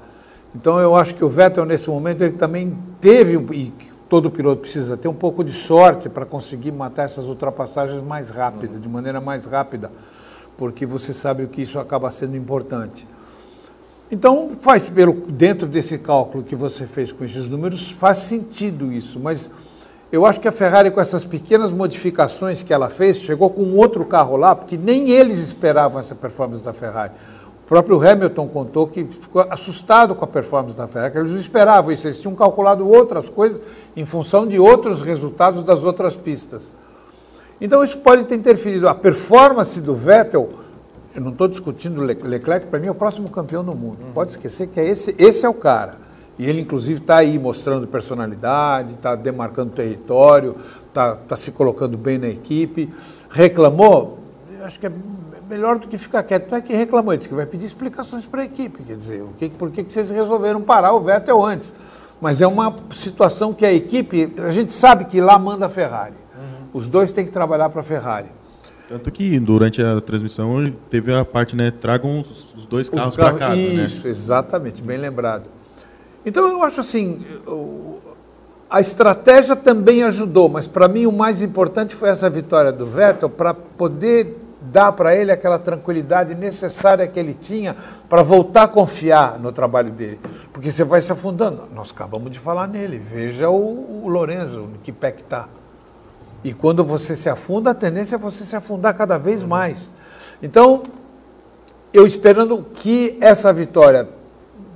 Então, 0.55 0.79
eu 0.79 0.95
acho 0.95 1.15
que 1.15 1.25
o 1.25 1.27
Vettel, 1.27 1.65
nesse 1.65 1.89
momento, 1.89 2.21
ele 2.21 2.31
também 2.31 2.77
teve, 3.01 3.35
e 3.53 3.73
todo 4.07 4.31
piloto 4.31 4.61
precisa 4.61 4.95
ter 4.95 5.09
um 5.09 5.13
pouco 5.13 5.43
de 5.43 5.51
sorte 5.51 6.07
para 6.07 6.25
conseguir 6.25 6.71
matar 6.71 7.03
essas 7.03 7.25
ultrapassagens 7.25 8.01
mais 8.01 8.29
rápido, 8.29 8.79
de 8.79 8.87
maneira 8.87 9.19
mais 9.19 9.45
rápida, 9.45 9.91
porque 10.55 10.85
você 10.85 11.13
sabe 11.13 11.45
que 11.47 11.61
isso 11.61 11.77
acaba 11.77 12.09
sendo 12.09 12.37
importante. 12.37 13.05
Então, 14.11 14.49
faz 14.59 14.87
pelo 14.87 15.13
dentro 15.13 15.67
desse 15.67 15.97
cálculo 15.97 16.43
que 16.43 16.55
você 16.55 16.85
fez 16.85 17.11
com 17.11 17.23
esses 17.23 17.47
números, 17.47 17.89
faz 17.91 18.19
sentido 18.19 18.93
isso, 18.93 19.19
mas 19.19 19.49
eu 20.11 20.25
acho 20.25 20.39
que 20.39 20.47
a 20.47 20.51
Ferrari 20.51 20.91
com 20.91 21.01
essas 21.01 21.25
pequenas 21.25 21.73
modificações 21.73 22.61
que 22.61 22.71
ela 22.71 22.89
fez, 22.89 23.17
chegou 23.17 23.49
com 23.49 23.73
outro 23.73 24.05
carro 24.05 24.37
lá, 24.37 24.55
porque 24.55 24.77
nem 24.77 25.09
eles 25.09 25.39
esperavam 25.39 25.99
essa 25.99 26.13
performance 26.13 26.63
da 26.63 26.71
Ferrari. 26.71 27.13
O 27.63 27.67
próprio 27.67 27.99
Hamilton 27.99 28.47
contou 28.47 28.85
que 28.85 29.05
ficou 29.05 29.43
assustado 29.49 30.13
com 30.13 30.23
a 30.23 30.27
performance 30.27 30.77
da 30.77 30.87
Ferrari, 30.87 31.11
que 31.11 31.17
eles 31.17 31.31
não 31.31 31.39
esperavam 31.39 31.91
isso, 31.91 32.05
eles 32.05 32.21
tinham 32.21 32.35
calculado 32.35 32.87
outras 32.87 33.27
coisas 33.27 33.59
em 33.97 34.05
função 34.05 34.45
de 34.45 34.59
outros 34.59 35.01
resultados 35.01 35.63
das 35.63 35.83
outras 35.83 36.15
pistas. 36.15 36.71
Então 37.59 37.83
isso 37.83 37.97
pode 37.97 38.25
ter 38.25 38.35
interferido. 38.35 38.87
A 38.87 38.93
performance 38.93 39.81
do 39.81 39.95
Vettel, 39.95 40.49
eu 41.15 41.21
não 41.21 41.31
estou 41.31 41.47
discutindo 41.47 42.01
o 42.01 42.03
Leclerc, 42.03 42.67
para 42.67 42.77
mim 42.77 42.87
é 42.87 42.91
o 42.91 42.95
próximo 42.95 43.29
campeão 43.29 43.63
do 43.63 43.73
mundo. 43.73 43.99
Uhum. 44.03 44.11
Pode 44.13 44.31
esquecer 44.31 44.67
que 44.67 44.79
é 44.79 44.87
esse, 44.87 45.15
esse 45.17 45.45
é 45.45 45.49
o 45.49 45.53
cara. 45.53 45.95
E 46.37 46.45
ele, 46.45 46.61
inclusive, 46.61 46.99
está 46.99 47.17
aí 47.17 47.39
mostrando 47.39 47.87
personalidade, 47.87 48.95
está 48.95 49.15
demarcando 49.15 49.71
território, 49.71 50.57
está 50.89 51.15
tá 51.15 51.37
se 51.37 51.53
colocando 51.53 51.97
bem 51.97 52.17
na 52.17 52.27
equipe. 52.27 52.93
Reclamou? 53.29 54.19
Acho 54.61 54.77
que 54.77 54.87
é 54.87 54.91
melhor 55.49 55.79
do 55.79 55.87
que 55.87 55.97
ficar 55.97 56.23
quieto. 56.23 56.51
Não 56.51 56.57
é 56.57 56.61
que 56.61 56.73
reclamou, 56.73 57.13
ele 57.13 57.19
disse 57.19 57.29
que 57.29 57.35
vai 57.35 57.45
pedir 57.45 57.65
explicações 57.65 58.25
para 58.25 58.41
a 58.41 58.45
equipe. 58.45 58.83
Quer 58.83 58.97
dizer, 58.97 59.21
o 59.21 59.29
que, 59.37 59.49
por 59.49 59.71
que, 59.71 59.85
que 59.85 59.93
vocês 59.93 60.09
resolveram 60.09 60.61
parar 60.61 60.91
o 60.91 60.99
Vettel 60.99 61.41
antes? 61.41 61.73
Mas 62.19 62.41
é 62.41 62.47
uma 62.47 62.75
situação 62.91 63.53
que 63.53 63.65
a 63.65 63.71
equipe, 63.71 64.33
a 64.37 64.51
gente 64.51 64.73
sabe 64.73 65.05
que 65.05 65.21
lá 65.21 65.39
manda 65.39 65.67
a 65.67 65.69
Ferrari. 65.69 66.15
Uhum. 66.35 66.67
Os 66.73 66.89
dois 66.89 67.13
têm 67.13 67.25
que 67.25 67.31
trabalhar 67.31 67.69
para 67.69 67.79
a 67.79 67.83
Ferrari. 67.83 68.29
Tanto 68.87 69.11
que 69.11 69.39
durante 69.39 69.81
a 69.81 69.99
transmissão 69.99 70.71
teve 70.89 71.13
a 71.13 71.25
parte, 71.25 71.55
né? 71.55 71.71
Tragam 71.71 72.21
os, 72.21 72.53
os 72.53 72.65
dois 72.65 72.87
carros 72.87 73.15
para 73.15 73.33
casa. 73.33 73.55
Isso, 73.55 74.05
né? 74.05 74.09
exatamente, 74.09 74.83
bem 74.83 74.97
lembrado. 74.97 75.49
Então 76.25 76.47
eu 76.47 76.63
acho 76.63 76.79
assim, 76.79 77.23
a 78.69 78.79
estratégia 78.79 79.55
também 79.55 80.03
ajudou, 80.03 80.49
mas 80.49 80.67
para 80.67 80.87
mim 80.87 81.05
o 81.05 81.11
mais 81.11 81.41
importante 81.41 81.95
foi 81.95 82.09
essa 82.09 82.29
vitória 82.29 82.71
do 82.71 82.85
Vettel 82.85 83.29
para 83.29 83.53
poder 83.53 84.41
dar 84.61 84.91
para 84.91 85.15
ele 85.15 85.31
aquela 85.31 85.59
tranquilidade 85.59 86.33
necessária 86.33 87.07
que 87.07 87.19
ele 87.19 87.33
tinha 87.33 87.75
para 88.09 88.23
voltar 88.23 88.63
a 88.63 88.67
confiar 88.67 89.39
no 89.39 89.51
trabalho 89.51 89.91
dele. 89.91 90.19
Porque 90.51 90.71
você 90.71 90.83
vai 90.83 91.01
se 91.01 91.11
afundando. 91.11 91.63
Nós 91.73 91.91
acabamos 91.91 92.31
de 92.31 92.39
falar 92.39 92.67
nele. 92.67 92.97
Veja 92.97 93.49
o, 93.49 94.03
o 94.03 94.07
Lorenzo, 94.07 94.67
que 94.83 94.91
pé 94.91 95.11
que 95.11 95.21
está. 95.21 95.47
E 96.45 96.53
quando 96.53 96.85
você 96.85 97.15
se 97.15 97.27
afunda, 97.27 97.71
a 97.71 97.73
tendência 97.73 98.17
é 98.17 98.19
você 98.19 98.43
se 98.43 98.55
afundar 98.55 98.95
cada 98.95 99.17
vez 99.17 99.43
mais. 99.43 99.91
Então, 100.43 100.83
eu 101.91 102.05
esperando 102.05 102.63
que 102.71 103.17
essa 103.19 103.51
vitória 103.51 104.07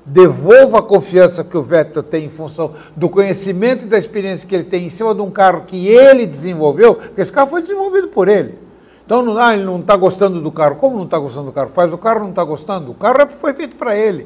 devolva 0.04 0.80
a 0.80 0.82
confiança 0.82 1.44
que 1.44 1.56
o 1.56 1.62
Vettel 1.62 2.02
tem 2.02 2.26
em 2.26 2.30
função 2.32 2.74
do 2.96 3.08
conhecimento 3.08 3.86
e 3.86 3.88
da 3.88 4.00
experiência 4.00 4.50
que 4.50 4.56
ele 4.56 4.64
tem 4.64 4.88
em 4.88 4.90
cima 4.90 5.14
de 5.14 5.22
um 5.22 5.30
carro 5.30 5.66
que 5.68 5.88
ele 5.88 6.26
desenvolveu, 6.26 6.96
porque 6.96 7.22
esse 7.22 7.32
carro 7.32 7.52
foi 7.52 7.62
desenvolvido 7.62 8.08
por 8.08 8.28
ele. 8.28 8.58
Então, 9.06 9.22
não, 9.22 9.38
ah, 9.38 9.54
ele 9.54 9.64
não 9.64 9.80
está 9.80 9.96
gostando 9.96 10.42
do 10.42 10.52
carro. 10.52 10.76
Como 10.76 10.98
não 10.98 11.06
está 11.06 11.20
gostando 11.20 11.46
do 11.46 11.52
carro? 11.52 11.70
Faz 11.70 11.94
o 11.94 12.00
carro 12.00 12.22
não 12.22 12.32
está 12.32 12.44
gostando. 12.44 12.90
O 12.90 12.96
carro 12.96 13.30
foi 13.30 13.54
feito 13.54 13.76
para 13.76 13.96
ele. 13.96 14.26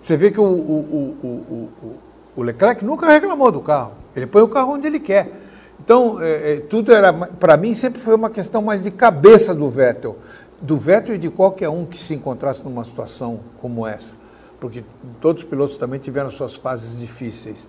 Você 0.00 0.16
vê 0.16 0.30
que 0.30 0.38
o, 0.38 0.44
o, 0.44 1.16
o, 1.24 1.98
o, 2.36 2.42
Leclerc 2.42 2.84
nunca 2.84 3.08
reclamou 3.08 3.50
do 3.50 3.60
carro. 3.60 3.94
Ele 4.14 4.28
põe 4.28 4.42
o 4.42 4.48
carro 4.48 4.74
onde 4.74 4.86
ele 4.86 5.00
quer. 5.00 5.40
Então, 5.84 6.18
é, 6.18 6.54
é, 6.54 6.60
tudo 6.60 6.92
era, 6.94 7.12
para 7.12 7.58
mim, 7.58 7.74
sempre 7.74 8.00
foi 8.00 8.14
uma 8.14 8.30
questão 8.30 8.62
mais 8.62 8.84
de 8.84 8.90
cabeça 8.90 9.54
do 9.54 9.68
Vettel. 9.68 10.16
Do 10.58 10.78
Vettel 10.78 11.16
e 11.16 11.18
de 11.18 11.28
qualquer 11.28 11.68
um 11.68 11.84
que 11.84 12.00
se 12.00 12.14
encontrasse 12.14 12.64
numa 12.64 12.82
situação 12.84 13.40
como 13.60 13.86
essa. 13.86 14.16
Porque 14.58 14.82
todos 15.20 15.42
os 15.42 15.48
pilotos 15.48 15.76
também 15.76 16.00
tiveram 16.00 16.30
suas 16.30 16.54
fases 16.54 16.98
difíceis. 16.98 17.68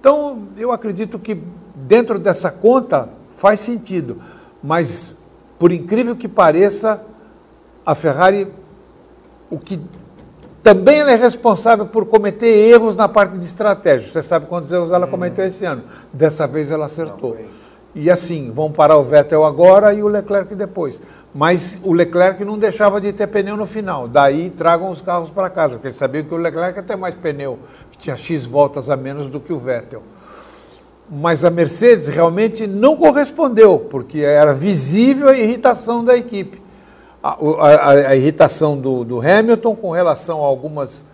Então, 0.00 0.48
eu 0.56 0.72
acredito 0.72 1.18
que 1.18 1.38
dentro 1.74 2.18
dessa 2.18 2.50
conta 2.50 3.10
faz 3.36 3.60
sentido. 3.60 4.22
Mas 4.62 5.18
por 5.58 5.70
incrível 5.70 6.16
que 6.16 6.26
pareça, 6.26 7.04
a 7.84 7.94
Ferrari, 7.94 8.50
o 9.50 9.58
que 9.58 9.78
também 10.62 11.00
ela 11.00 11.12
é 11.12 11.16
responsável 11.16 11.86
por 11.86 12.06
cometer 12.06 12.46
erros 12.46 12.96
na 12.96 13.08
parte 13.08 13.38
de 13.38 13.44
estratégia. 13.44 14.08
Você 14.08 14.22
sabe 14.22 14.46
quantos 14.46 14.72
erros 14.72 14.92
ela 14.92 15.06
cometeu 15.06 15.44
esse 15.44 15.64
ano? 15.64 15.84
Dessa 16.12 16.46
vez 16.46 16.70
ela 16.70 16.84
acertou. 16.84 17.36
E 17.94 18.10
assim, 18.10 18.52
vão 18.52 18.70
parar 18.70 18.96
o 18.96 19.04
Vettel 19.04 19.44
agora 19.44 19.92
e 19.94 20.02
o 20.02 20.08
Leclerc 20.08 20.54
depois. 20.54 21.02
Mas 21.34 21.78
o 21.82 21.92
Leclerc 21.92 22.44
não 22.44 22.58
deixava 22.58 23.00
de 23.00 23.12
ter 23.12 23.26
pneu 23.26 23.56
no 23.56 23.66
final. 23.66 24.06
Daí 24.06 24.50
tragam 24.50 24.90
os 24.90 25.00
carros 25.00 25.30
para 25.30 25.48
casa, 25.48 25.74
porque 25.74 25.88
eles 25.88 25.96
sabiam 25.96 26.24
que 26.24 26.34
o 26.34 26.36
Leclerc 26.36 26.78
ia 26.78 26.82
ter 26.82 26.96
mais 26.96 27.14
pneu, 27.14 27.58
que 27.90 27.98
tinha 27.98 28.16
X 28.16 28.44
voltas 28.46 28.90
a 28.90 28.96
menos 28.96 29.28
do 29.28 29.40
que 29.40 29.52
o 29.52 29.58
Vettel 29.58 30.02
mas 31.10 31.44
a 31.44 31.50
Mercedes 31.50 32.06
realmente 32.06 32.68
não 32.68 32.96
correspondeu, 32.96 33.80
porque 33.90 34.20
era 34.20 34.54
visível 34.54 35.28
a 35.28 35.36
irritação 35.36 36.04
da 36.04 36.16
equipe. 36.16 36.62
A, 37.22 37.36
a, 37.38 37.90
a 38.08 38.16
irritação 38.16 38.78
do, 38.78 39.04
do, 39.04 39.20
Hamilton 39.20 39.76
com 39.76 39.90
relação 39.90 40.42
a 40.42 40.46
algumas 40.46 41.04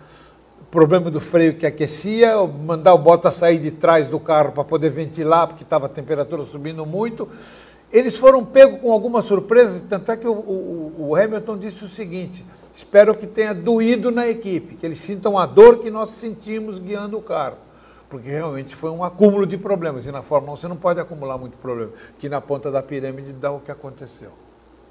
problemas 0.71 1.11
do 1.11 1.19
freio 1.19 1.55
que 1.55 1.65
aquecia, 1.65 2.35
mandar 2.45 2.93
o 2.93 2.97
Bottas 2.97 3.33
sair 3.33 3.59
de 3.59 3.71
trás 3.71 4.07
do 4.07 4.19
carro 4.19 4.53
para 4.53 4.63
poder 4.63 4.89
ventilar, 4.89 5.47
porque 5.47 5.63
estava 5.63 5.87
a 5.87 5.89
temperatura 5.89 6.43
subindo 6.43 6.85
muito. 6.85 7.27
Eles 7.91 8.17
foram 8.17 8.43
pegos 8.43 8.81
com 8.81 8.91
algumas 8.91 9.25
surpresas, 9.25 9.81
tanto 9.81 10.11
é 10.11 10.17
que 10.17 10.27
o, 10.27 10.33
o, 10.33 11.09
o 11.09 11.15
Hamilton 11.15 11.57
disse 11.57 11.83
o 11.83 11.87
seguinte: 11.87 12.45
espero 12.73 13.13
que 13.15 13.27
tenha 13.27 13.53
doído 13.53 14.09
na 14.09 14.27
equipe, 14.27 14.75
que 14.75 14.85
eles 14.85 14.99
sintam 14.99 15.37
a 15.37 15.45
dor 15.45 15.79
que 15.79 15.89
nós 15.89 16.09
sentimos 16.09 16.79
guiando 16.79 17.17
o 17.17 17.21
carro 17.21 17.57
porque 18.09 18.29
realmente 18.29 18.75
foi 18.75 18.89
um 18.89 19.03
acúmulo 19.03 19.45
de 19.45 19.57
problemas. 19.57 20.05
E 20.05 20.11
na 20.11 20.21
Fórmula 20.21 20.53
1 20.53 20.57
você 20.57 20.67
não 20.67 20.77
pode 20.77 20.99
acumular 20.99 21.37
muito 21.37 21.57
problema, 21.57 21.91
que 22.17 22.29
na 22.29 22.41
ponta 22.41 22.71
da 22.71 22.81
pirâmide 22.81 23.33
dá 23.33 23.51
o 23.51 23.59
que 23.59 23.71
aconteceu. 23.71 24.31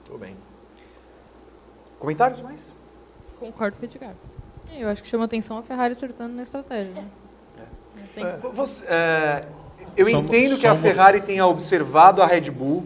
Tudo 0.05 0.19
bem. 0.19 0.37
Comentários 1.99 2.43
mais? 2.43 2.75
Concordo 3.39 3.77
com 3.77 3.83
o 3.83 3.85
Edgar. 3.85 4.15
Eu 4.75 4.89
acho 4.89 5.03
que 5.03 5.09
chama 5.09 5.25
atenção 5.25 5.59
a 5.59 5.63
Ferrari 5.63 5.93
acertando 5.93 6.35
na 6.35 6.43
estratégia. 6.43 6.93
Né? 6.95 7.05
É. 8.17 8.21
É. 8.21 8.39
Você, 8.55 8.85
é, 8.87 9.45
eu 9.97 10.09
entendo 10.09 10.59
que 10.59 10.67
a 10.67 10.75
Ferrari 10.75 11.21
tenha 11.21 11.47
observado 11.47 12.23
a 12.23 12.27
Red 12.27 12.51
Bull. 12.51 12.85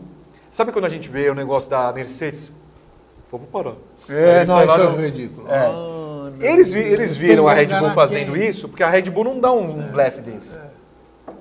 Sabe 0.51 0.73
quando 0.73 0.85
a 0.85 0.89
gente 0.89 1.09
vê 1.09 1.29
o 1.31 1.35
negócio 1.35 1.71
da 1.71 1.93
Mercedes? 1.93 2.53
Vamos 3.31 3.49
parar. 3.49 3.75
É, 4.09 4.45
não, 4.45 4.65
isso 4.65 4.81
é 4.81 5.07
ridículo. 5.07 5.49
É. 5.49 5.67
Ah. 5.67 6.33
Eles, 6.41 6.73
eles 6.73 7.17
viram 7.17 7.47
a 7.47 7.53
Red 7.53 7.67
Bull 7.67 7.91
fazendo 7.91 8.33
quem? 8.33 8.49
isso, 8.49 8.69
porque 8.69 8.83
a 8.83 8.89
Red 8.89 9.03
Bull 9.03 9.25
não 9.25 9.41
dá 9.41 9.53
um 9.53 9.83
é. 9.83 9.89
blefe 9.89 10.21
desse. 10.21 10.57
É. 10.57 10.71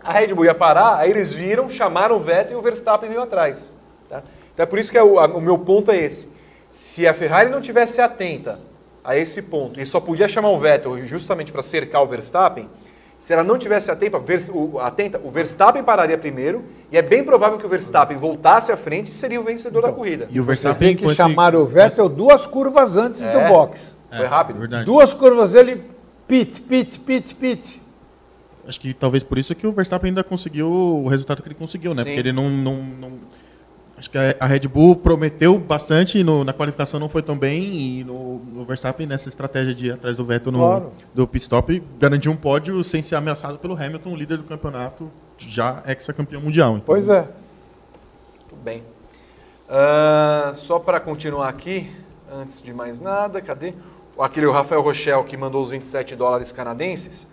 A 0.04 0.14
Red 0.14 0.34
Bull 0.34 0.46
ia 0.46 0.56
parar, 0.56 0.98
aí 0.98 1.10
eles 1.10 1.34
viram, 1.34 1.70
chamaram 1.70 2.18
o 2.18 2.20
Vettel 2.20 2.58
e 2.58 2.60
o 2.60 2.62
Verstappen 2.62 3.10
veio 3.10 3.22
atrás. 3.22 3.74
Tá? 4.08 4.24
Então 4.54 4.64
é 4.64 4.68
por 4.68 4.78
isso 4.78 4.92
que 4.92 4.98
é 4.98 5.04
o, 5.04 5.20
a, 5.20 5.26
o 5.26 5.42
meu 5.42 5.58
ponto 5.58 5.92
é 5.92 5.98
esse. 5.98 6.30
Se 6.72 7.08
a 7.08 7.14
Ferrari 7.14 7.50
não 7.50 7.62
tivesse 7.62 8.00
atenta 8.02 8.60
a 9.04 9.18
esse 9.18 9.42
ponto 9.42 9.80
e 9.80 9.86
só 9.86 10.00
podia 10.00 10.28
chamar 10.28 10.50
o 10.50 10.60
Vettel 10.60 11.06
justamente 11.06 11.52
para 11.52 11.64
cercar 11.64 12.04
o 12.04 12.08
Verstappen, 12.08 12.70
se 13.20 13.34
ela 13.34 13.44
não 13.44 13.58
tivesse 13.58 13.92
atenta, 13.92 14.22
atenta, 14.82 15.20
o 15.24 15.30
Verstappen 15.30 15.84
pararia 15.84 16.18
primeiro 16.18 16.64
e 16.90 16.98
é 16.98 17.02
bem 17.02 17.24
provável 17.24 17.58
que 17.58 17.66
o 17.66 17.70
Verstappen 17.70 18.18
voltasse 18.18 18.72
à 18.72 18.78
frente 18.78 19.10
e 19.10 19.14
seria 19.14 19.42
o 19.42 19.44
vencedor 19.44 19.80
então, 19.80 19.92
da 19.92 19.98
corrida. 19.98 20.28
E 20.30 20.40
o 20.40 20.44
Verstappen 20.44 20.96
tem 20.96 21.08
que 21.08 21.14
chamar 21.14 21.54
o 21.54 21.66
Vettel 21.66 22.08
duas 22.08 22.46
curvas 22.46 22.96
antes 22.96 23.22
é. 23.22 23.32
do 23.32 23.48
box. 23.50 23.98
Foi 24.10 24.26
rápido. 24.26 24.60
Verdade. 24.60 24.86
Duas 24.86 25.14
curvas 25.14 25.54
ele, 25.54 25.84
pit, 26.28 26.62
pit, 26.62 27.00
pit, 27.00 27.36
pit. 27.36 27.82
Acho 28.66 28.80
que 28.80 28.94
talvez 28.94 29.24
por 29.24 29.38
isso 29.38 29.54
que 29.54 29.68
o 29.68 29.72
Verstappen 29.72 30.10
ainda 30.10 30.24
conseguiu 30.24 30.70
o 30.70 31.08
resultado 31.08 31.42
que 31.42 31.48
ele 31.48 31.56
conseguiu, 31.56 31.94
né? 31.94 32.04
Sim. 32.04 32.10
Porque 32.10 32.20
ele 32.20 32.32
não, 32.32 32.50
não, 32.50 32.76
não, 32.76 33.12
Acho 34.00 34.10
que 34.10 34.18
a 34.18 34.46
Red 34.46 34.62
Bull 34.62 34.96
prometeu 34.96 35.60
bastante 35.60 36.24
no, 36.24 36.46
na 36.46 36.54
qualificação 36.54 37.02
não 37.02 37.10
foi 37.10 37.22
tão 37.22 37.38
bem 37.38 37.62
e 37.62 38.04
no, 38.06 38.40
no, 38.40 38.64
Verstappen 38.64 39.06
nessa 39.06 39.28
estratégia 39.28 39.76
de 39.76 39.88
ir 39.88 39.92
atrás 39.92 40.16
do 40.16 40.24
Vettel 40.24 40.54
no 40.54 40.60
claro. 40.60 40.94
do 41.14 41.28
pit 41.28 41.44
stop 41.44 41.84
garantiu 42.00 42.32
um 42.32 42.36
pódio 42.38 42.82
sem 42.82 43.04
ser 43.04 43.16
ameaçado 43.16 43.60
pelo 43.60 43.76
Hamilton, 43.76 44.16
líder 44.16 44.38
do 44.38 44.46
campeonato, 44.46 45.12
já 45.38 45.84
ex-campeão 45.86 46.40
mundial. 46.40 46.72
Então... 46.76 46.84
Pois 46.86 47.10
é. 47.10 47.28
Tudo 48.48 48.62
bem. 48.64 48.84
Uh, 49.68 50.56
só 50.56 50.80
para 50.80 51.02
continuar 51.02 51.50
aqui, 51.50 51.92
antes 52.32 52.62
de 52.62 52.74
mais 52.74 53.02
nada, 53.02 53.42
cadê? 53.42 53.74
aquele 54.18 54.50
Rafael 54.50 54.82
Rochelle 54.82 55.24
que 55.24 55.36
mandou 55.36 55.62
os 55.62 55.72
27 55.72 56.16
dólares 56.16 56.52
canadenses, 56.54 57.28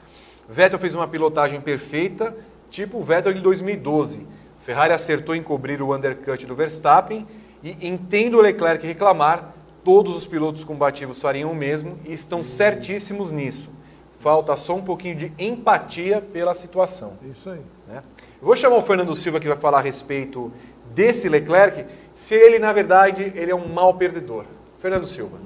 Vettel 0.48 0.78
fez 0.78 0.94
uma 0.94 1.06
pilotagem 1.06 1.60
perfeita, 1.60 2.36
tipo 2.70 2.98
o 2.98 3.04
Vettel 3.04 3.34
de 3.34 3.40
2012. 3.40 4.26
Ferrari 4.66 4.92
acertou 4.92 5.36
em 5.36 5.44
cobrir 5.44 5.80
o 5.80 5.94
undercut 5.94 6.44
do 6.44 6.56
Verstappen 6.56 7.24
e 7.62 7.86
entendo 7.86 8.36
o 8.36 8.40
Leclerc 8.40 8.84
reclamar, 8.84 9.54
todos 9.84 10.16
os 10.16 10.26
pilotos 10.26 10.64
combativos 10.64 11.20
fariam 11.20 11.52
o 11.52 11.54
mesmo 11.54 12.00
e 12.04 12.12
estão 12.12 12.44
certíssimos 12.44 13.30
nisso. 13.30 13.70
Falta 14.18 14.56
só 14.56 14.74
um 14.74 14.82
pouquinho 14.82 15.14
de 15.14 15.32
empatia 15.38 16.20
pela 16.20 16.52
situação. 16.52 17.16
Isso 17.30 17.48
aí. 17.48 17.60
Né? 17.86 18.02
Eu 18.40 18.46
vou 18.46 18.56
chamar 18.56 18.78
o 18.78 18.82
Fernando 18.82 19.14
Silva 19.14 19.38
que 19.38 19.46
vai 19.46 19.56
falar 19.56 19.78
a 19.78 19.82
respeito 19.82 20.52
desse 20.92 21.28
Leclerc, 21.28 21.84
se 22.12 22.34
ele, 22.34 22.58
na 22.58 22.72
verdade, 22.72 23.32
ele 23.36 23.52
é 23.52 23.54
um 23.54 23.68
mau 23.68 23.94
perdedor. 23.94 24.46
Fernando 24.80 25.06
Silva. 25.06 25.38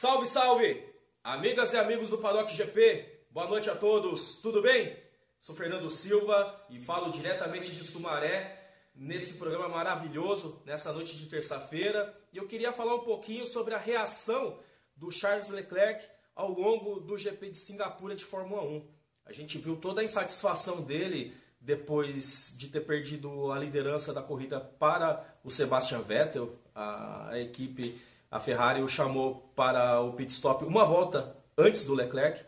Salve, 0.00 0.28
salve! 0.28 0.84
Amigas 1.24 1.72
e 1.72 1.76
amigos 1.76 2.08
do 2.08 2.18
Paddock 2.18 2.54
GP, 2.54 3.24
boa 3.32 3.48
noite 3.48 3.68
a 3.68 3.74
todos, 3.74 4.40
tudo 4.40 4.62
bem? 4.62 4.96
Sou 5.40 5.56
Fernando 5.56 5.90
Silva 5.90 6.64
e 6.70 6.78
falo 6.78 7.10
diretamente 7.10 7.72
de 7.72 7.82
Sumaré 7.82 8.64
nesse 8.94 9.34
programa 9.34 9.68
maravilhoso, 9.68 10.62
nessa 10.64 10.92
noite 10.92 11.16
de 11.16 11.26
terça-feira. 11.26 12.16
E 12.32 12.36
eu 12.36 12.46
queria 12.46 12.72
falar 12.72 12.94
um 12.94 13.00
pouquinho 13.00 13.44
sobre 13.44 13.74
a 13.74 13.76
reação 13.76 14.60
do 14.94 15.10
Charles 15.10 15.48
Leclerc 15.48 16.06
ao 16.32 16.52
longo 16.52 17.00
do 17.00 17.18
GP 17.18 17.50
de 17.50 17.58
Singapura 17.58 18.14
de 18.14 18.24
Fórmula 18.24 18.62
1. 18.62 18.88
A 19.26 19.32
gente 19.32 19.58
viu 19.58 19.74
toda 19.74 20.00
a 20.00 20.04
insatisfação 20.04 20.80
dele 20.80 21.34
depois 21.60 22.54
de 22.56 22.68
ter 22.68 22.82
perdido 22.82 23.50
a 23.50 23.58
liderança 23.58 24.14
da 24.14 24.22
corrida 24.22 24.60
para 24.60 25.26
o 25.42 25.50
Sebastian 25.50 26.02
Vettel, 26.02 26.56
a, 26.72 27.32
equipe 27.34 28.00
a 28.30 28.38
Ferrari 28.38 28.82
o 28.82 28.88
chamou 28.88 29.52
para 29.56 30.00
o 30.00 30.12
pit 30.12 30.32
stop 30.32 30.64
uma 30.64 30.84
volta 30.84 31.36
antes 31.56 31.84
do 31.84 31.94
Leclerc. 31.94 32.44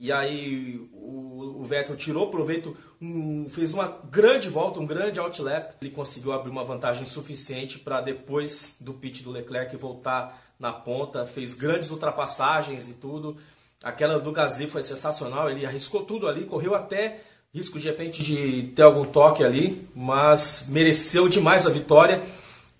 E 0.00 0.12
aí 0.12 0.78
o, 0.92 1.60
o 1.60 1.64
Vettel 1.64 1.96
tirou 1.96 2.30
proveito, 2.30 2.76
um, 3.00 3.48
fez 3.48 3.74
uma 3.74 3.98
grande 4.10 4.48
volta, 4.48 4.78
um 4.78 4.86
grande 4.86 5.18
outlap. 5.18 5.74
Ele 5.80 5.90
conseguiu 5.90 6.32
abrir 6.32 6.50
uma 6.50 6.64
vantagem 6.64 7.04
suficiente 7.04 7.78
para 7.78 8.00
depois 8.00 8.74
do 8.78 8.94
pit 8.94 9.22
do 9.22 9.30
Leclerc 9.30 9.76
voltar 9.76 10.54
na 10.58 10.72
ponta. 10.72 11.26
Fez 11.26 11.54
grandes 11.54 11.90
ultrapassagens 11.90 12.88
e 12.88 12.94
tudo. 12.94 13.36
Aquela 13.82 14.20
do 14.20 14.32
Gasly 14.32 14.68
foi 14.68 14.82
sensacional. 14.82 15.50
Ele 15.50 15.66
arriscou 15.66 16.04
tudo 16.04 16.28
ali, 16.28 16.44
correu 16.44 16.74
até 16.74 17.20
risco 17.52 17.78
de 17.78 17.88
repente 17.88 18.22
de 18.22 18.64
ter 18.74 18.82
algum 18.82 19.04
toque 19.04 19.42
ali, 19.42 19.88
mas 19.94 20.66
mereceu 20.68 21.28
demais 21.28 21.66
a 21.66 21.70
vitória. 21.70 22.22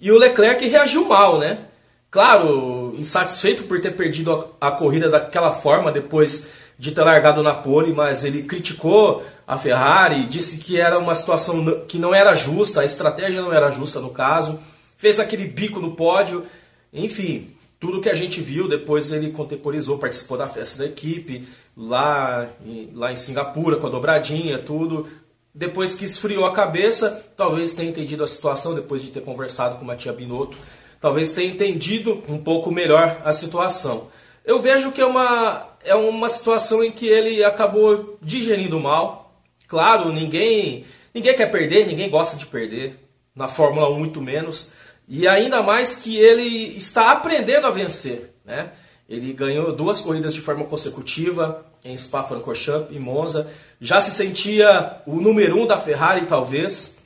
E 0.01 0.13
o 0.13 0.19
Leclerc 0.19 0.65
reagiu 0.69 1.05
mal, 1.05 1.39
né? 1.39 1.68
Claro, 2.11 2.95
insatisfeito 2.97 3.65
por 3.65 3.81
ter 3.81 3.93
perdido 3.93 4.55
a, 4.61 4.69
a 4.69 4.71
corrida 4.71 5.09
daquela 5.09 5.53
forma 5.53 5.93
depois 5.93 6.47
de 6.79 6.93
ter 6.93 7.03
largado 7.03 7.43
na 7.43 7.55
pole, 7.55 7.93
mas 7.93 8.23
ele 8.23 8.43
criticou 8.43 9.25
a 9.47 9.59
Ferrari, 9.59 10.25
disse 10.27 10.59
que 10.59 10.81
era 10.81 10.99
uma 10.99 11.15
situação 11.15 11.83
que 11.89 11.99
não 11.99 12.15
era 12.15 12.37
justa, 12.37 12.81
a 12.81 12.85
estratégia 12.85 13.43
não 13.43 13.53
era 13.53 13.71
justa 13.71 13.99
no 14.01 14.11
caso, 14.11 14.61
fez 14.97 15.19
aquele 15.19 15.45
bico 15.45 15.81
no 15.81 15.97
pódio, 15.97 16.47
enfim, 16.93 17.51
tudo 17.81 18.01
que 18.01 18.09
a 18.09 18.15
gente 18.15 18.41
viu, 18.41 18.69
depois 18.69 19.11
ele 19.13 19.31
contemporizou, 19.31 19.99
participou 19.99 20.37
da 20.37 20.49
festa 20.49 20.79
da 20.79 20.87
equipe, 20.87 21.49
lá, 21.77 22.49
lá 22.93 23.13
em 23.13 23.17
Singapura, 23.17 23.77
com 23.77 23.87
a 23.87 23.91
dobradinha, 23.91 24.59
tudo. 24.59 25.07
Depois 25.55 25.95
que 25.95 26.05
esfriou 26.05 26.45
a 26.45 26.53
cabeça, 26.53 27.25
talvez 27.37 27.75
tenha 27.75 27.89
entendido 27.89 28.25
a 28.25 28.27
situação, 28.27 28.75
depois 28.75 29.03
de 29.03 29.11
ter 29.11 29.23
conversado 29.23 29.77
com 29.77 29.85
o 29.85 29.87
Matia 29.87 30.13
Binotto, 30.13 30.57
talvez 31.01 31.33
tenha 31.33 31.51
entendido 31.51 32.23
um 32.29 32.39
pouco 32.39 32.71
melhor 32.71 33.21
a 33.25 33.33
situação. 33.33 34.09
Eu 34.45 34.61
vejo 34.61 34.93
que 34.93 35.01
é 35.01 35.07
uma, 35.07 35.67
é 35.85 35.95
uma 35.95 36.29
situação 36.29 36.83
em 36.83 36.91
que 36.91 37.07
ele 37.07 37.45
acabou 37.45 38.19
digerindo 38.23 38.81
mal. 38.81 39.43
Claro, 39.67 40.13
ninguém, 40.13 40.85
ninguém 41.15 41.37
quer 41.37 41.51
perder, 41.51 41.87
ninguém 41.87 42.09
gosta 42.09 42.37
de 42.37 42.47
perder. 42.47 42.99
Na 43.35 43.47
Fórmula 43.47 43.89
1, 43.91 43.99
muito 43.99 44.21
menos. 44.21 44.71
E 45.07 45.29
ainda 45.29 45.63
mais 45.63 45.97
que 45.97 46.19
ele 46.19 46.77
está 46.77 47.13
aprendendo 47.13 47.67
a 47.67 47.71
vencer. 47.71 48.35
Né? 48.45 48.71
Ele 49.09 49.33
ganhou 49.33 49.73
duas 49.73 50.01
corridas 50.01 50.35
de 50.35 50.41
forma 50.41 50.65
consecutiva 50.65 51.65
em 51.85 51.97
Spa-Francorchamps 51.97 52.95
e 52.95 52.99
Monza. 52.99 53.51
Já 53.81 54.01
se 54.01 54.11
sentia 54.11 55.01
o 55.07 55.21
número 55.21 55.61
um 55.61 55.67
da 55.67 55.79
Ferrari, 55.79 56.27
talvez. 56.27 56.98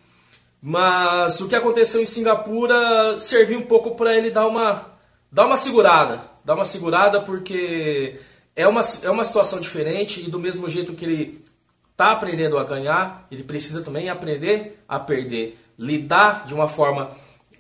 Mas 0.63 1.41
o 1.41 1.49
que 1.49 1.57
aconteceu 1.57 2.01
em 2.01 2.07
Singapura 2.07 3.19
serviu 3.19 3.59
um 3.59 3.63
pouco 3.63 3.97
para 3.97 4.17
ele 4.17 4.31
dar 4.31 4.47
uma, 4.47 4.87
dar 5.31 5.47
uma 5.47 5.57
segurada 5.57 6.33
dá 6.45 6.55
uma 6.55 6.65
segurada 6.65 7.21
porque 7.21 8.19
é 8.55 8.67
uma, 8.67 8.83
é 9.03 9.11
uma 9.11 9.25
situação 9.25 9.61
diferente 9.61 10.21
e 10.21 10.31
do 10.31 10.39
mesmo 10.39 10.69
jeito 10.69 10.95
que 10.95 11.05
ele 11.05 11.45
está 11.91 12.13
aprendendo 12.13 12.59
a 12.59 12.65
ganhar, 12.65 13.27
ele 13.31 13.45
precisa 13.45 13.83
também 13.83 14.09
aprender 14.09 14.83
a 14.89 14.99
perder, 14.99 15.59
lidar 15.79 16.47
de 16.47 16.55
uma 16.55 16.67
forma 16.67 17.11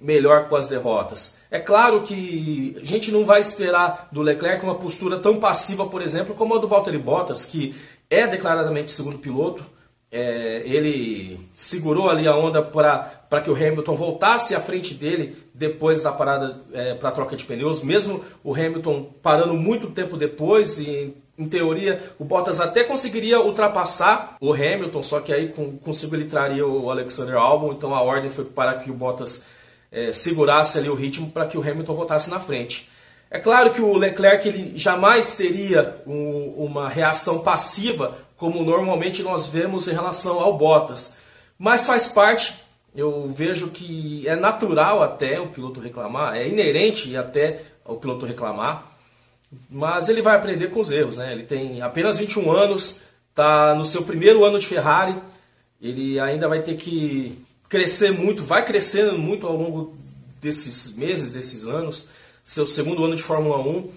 melhor 0.00 0.48
com 0.48 0.56
as 0.56 0.66
derrotas. 0.66 1.34
É 1.50 1.60
claro 1.60 2.02
que 2.02 2.76
a 2.80 2.84
gente 2.84 3.12
não 3.12 3.24
vai 3.24 3.40
esperar 3.40 4.08
do 4.10 4.20
Leclerc 4.20 4.64
uma 4.64 4.74
postura 4.74 5.18
tão 5.18 5.38
passiva, 5.38 5.86
por 5.86 6.02
exemplo, 6.02 6.34
como 6.34 6.54
a 6.54 6.58
do 6.58 6.66
Valtteri 6.66 6.98
Bottas, 6.98 7.44
que 7.44 7.74
é 8.10 8.26
declaradamente 8.26 8.90
segundo 8.90 9.18
piloto, 9.18 9.64
é, 10.12 10.62
ele 10.66 11.40
segurou 11.54 12.10
ali 12.10 12.28
a 12.28 12.36
onda 12.36 12.60
para 12.60 13.40
que 13.42 13.50
o 13.50 13.56
Hamilton 13.56 13.94
voltasse 13.96 14.54
à 14.54 14.60
frente 14.60 14.92
dele 14.92 15.34
depois 15.54 16.02
da 16.02 16.12
parada 16.12 16.60
é, 16.74 16.92
para 16.92 17.10
troca 17.10 17.34
de 17.34 17.46
pneus, 17.46 17.80
mesmo 17.80 18.22
o 18.44 18.54
Hamilton 18.54 19.08
parando 19.22 19.54
muito 19.54 19.86
tempo 19.86 20.18
depois 20.18 20.78
e 20.78 21.16
em 21.38 21.48
teoria 21.48 21.98
o 22.18 22.24
Bottas 22.24 22.60
até 22.60 22.84
conseguiria 22.84 23.40
ultrapassar 23.40 24.36
o 24.38 24.52
Hamilton, 24.52 25.02
só 25.02 25.20
que 25.20 25.32
aí 25.32 25.48
com, 25.48 25.78
consigo 25.78 26.14
ele 26.14 26.26
traria 26.26 26.66
o 26.66 26.90
Alexander 26.90 27.36
Albon, 27.36 27.72
então 27.72 27.94
a 27.94 28.02
ordem 28.02 28.30
foi 28.30 28.44
para 28.44 28.74
que 28.74 28.90
o 28.90 28.94
Bottas 28.94 29.42
é, 29.90 30.12
segurasse 30.12 30.76
ali 30.76 30.90
o 30.90 30.94
ritmo 30.94 31.30
para 31.30 31.46
que 31.46 31.56
o 31.56 31.62
Hamilton 31.62 31.94
voltasse 31.94 32.28
na 32.28 32.38
frente. 32.38 32.90
É 33.30 33.38
claro 33.38 33.70
que 33.70 33.80
o 33.80 33.96
Leclerc 33.96 34.46
ele 34.46 34.76
jamais 34.76 35.32
teria 35.32 36.02
um, 36.06 36.52
uma 36.58 36.86
reação 36.86 37.38
passiva 37.38 38.18
como 38.42 38.64
normalmente 38.64 39.22
nós 39.22 39.46
vemos 39.46 39.86
em 39.86 39.92
relação 39.92 40.40
ao 40.40 40.58
Bottas. 40.58 41.12
Mas 41.56 41.86
faz 41.86 42.08
parte, 42.08 42.52
eu 42.92 43.28
vejo 43.28 43.68
que 43.68 44.26
é 44.26 44.34
natural 44.34 45.00
até 45.00 45.40
o 45.40 45.46
piloto 45.46 45.78
reclamar, 45.78 46.34
é 46.34 46.48
inerente 46.48 47.16
até 47.16 47.60
o 47.84 47.94
piloto 47.94 48.26
reclamar, 48.26 48.84
mas 49.70 50.08
ele 50.08 50.20
vai 50.20 50.34
aprender 50.34 50.70
com 50.70 50.80
os 50.80 50.90
erros, 50.90 51.16
né? 51.16 51.30
Ele 51.30 51.44
tem 51.44 51.82
apenas 51.82 52.18
21 52.18 52.50
anos, 52.50 52.96
está 53.30 53.76
no 53.76 53.84
seu 53.84 54.02
primeiro 54.02 54.44
ano 54.44 54.58
de 54.58 54.66
Ferrari, 54.66 55.14
ele 55.80 56.18
ainda 56.18 56.48
vai 56.48 56.62
ter 56.62 56.74
que 56.74 57.38
crescer 57.68 58.10
muito, 58.10 58.42
vai 58.42 58.64
crescendo 58.64 59.16
muito 59.16 59.46
ao 59.46 59.56
longo 59.56 59.96
desses 60.40 60.96
meses, 60.96 61.30
desses 61.30 61.64
anos, 61.64 62.08
seu 62.42 62.66
segundo 62.66 63.04
ano 63.04 63.14
de 63.14 63.22
Fórmula 63.22 63.58
1, 63.58 63.88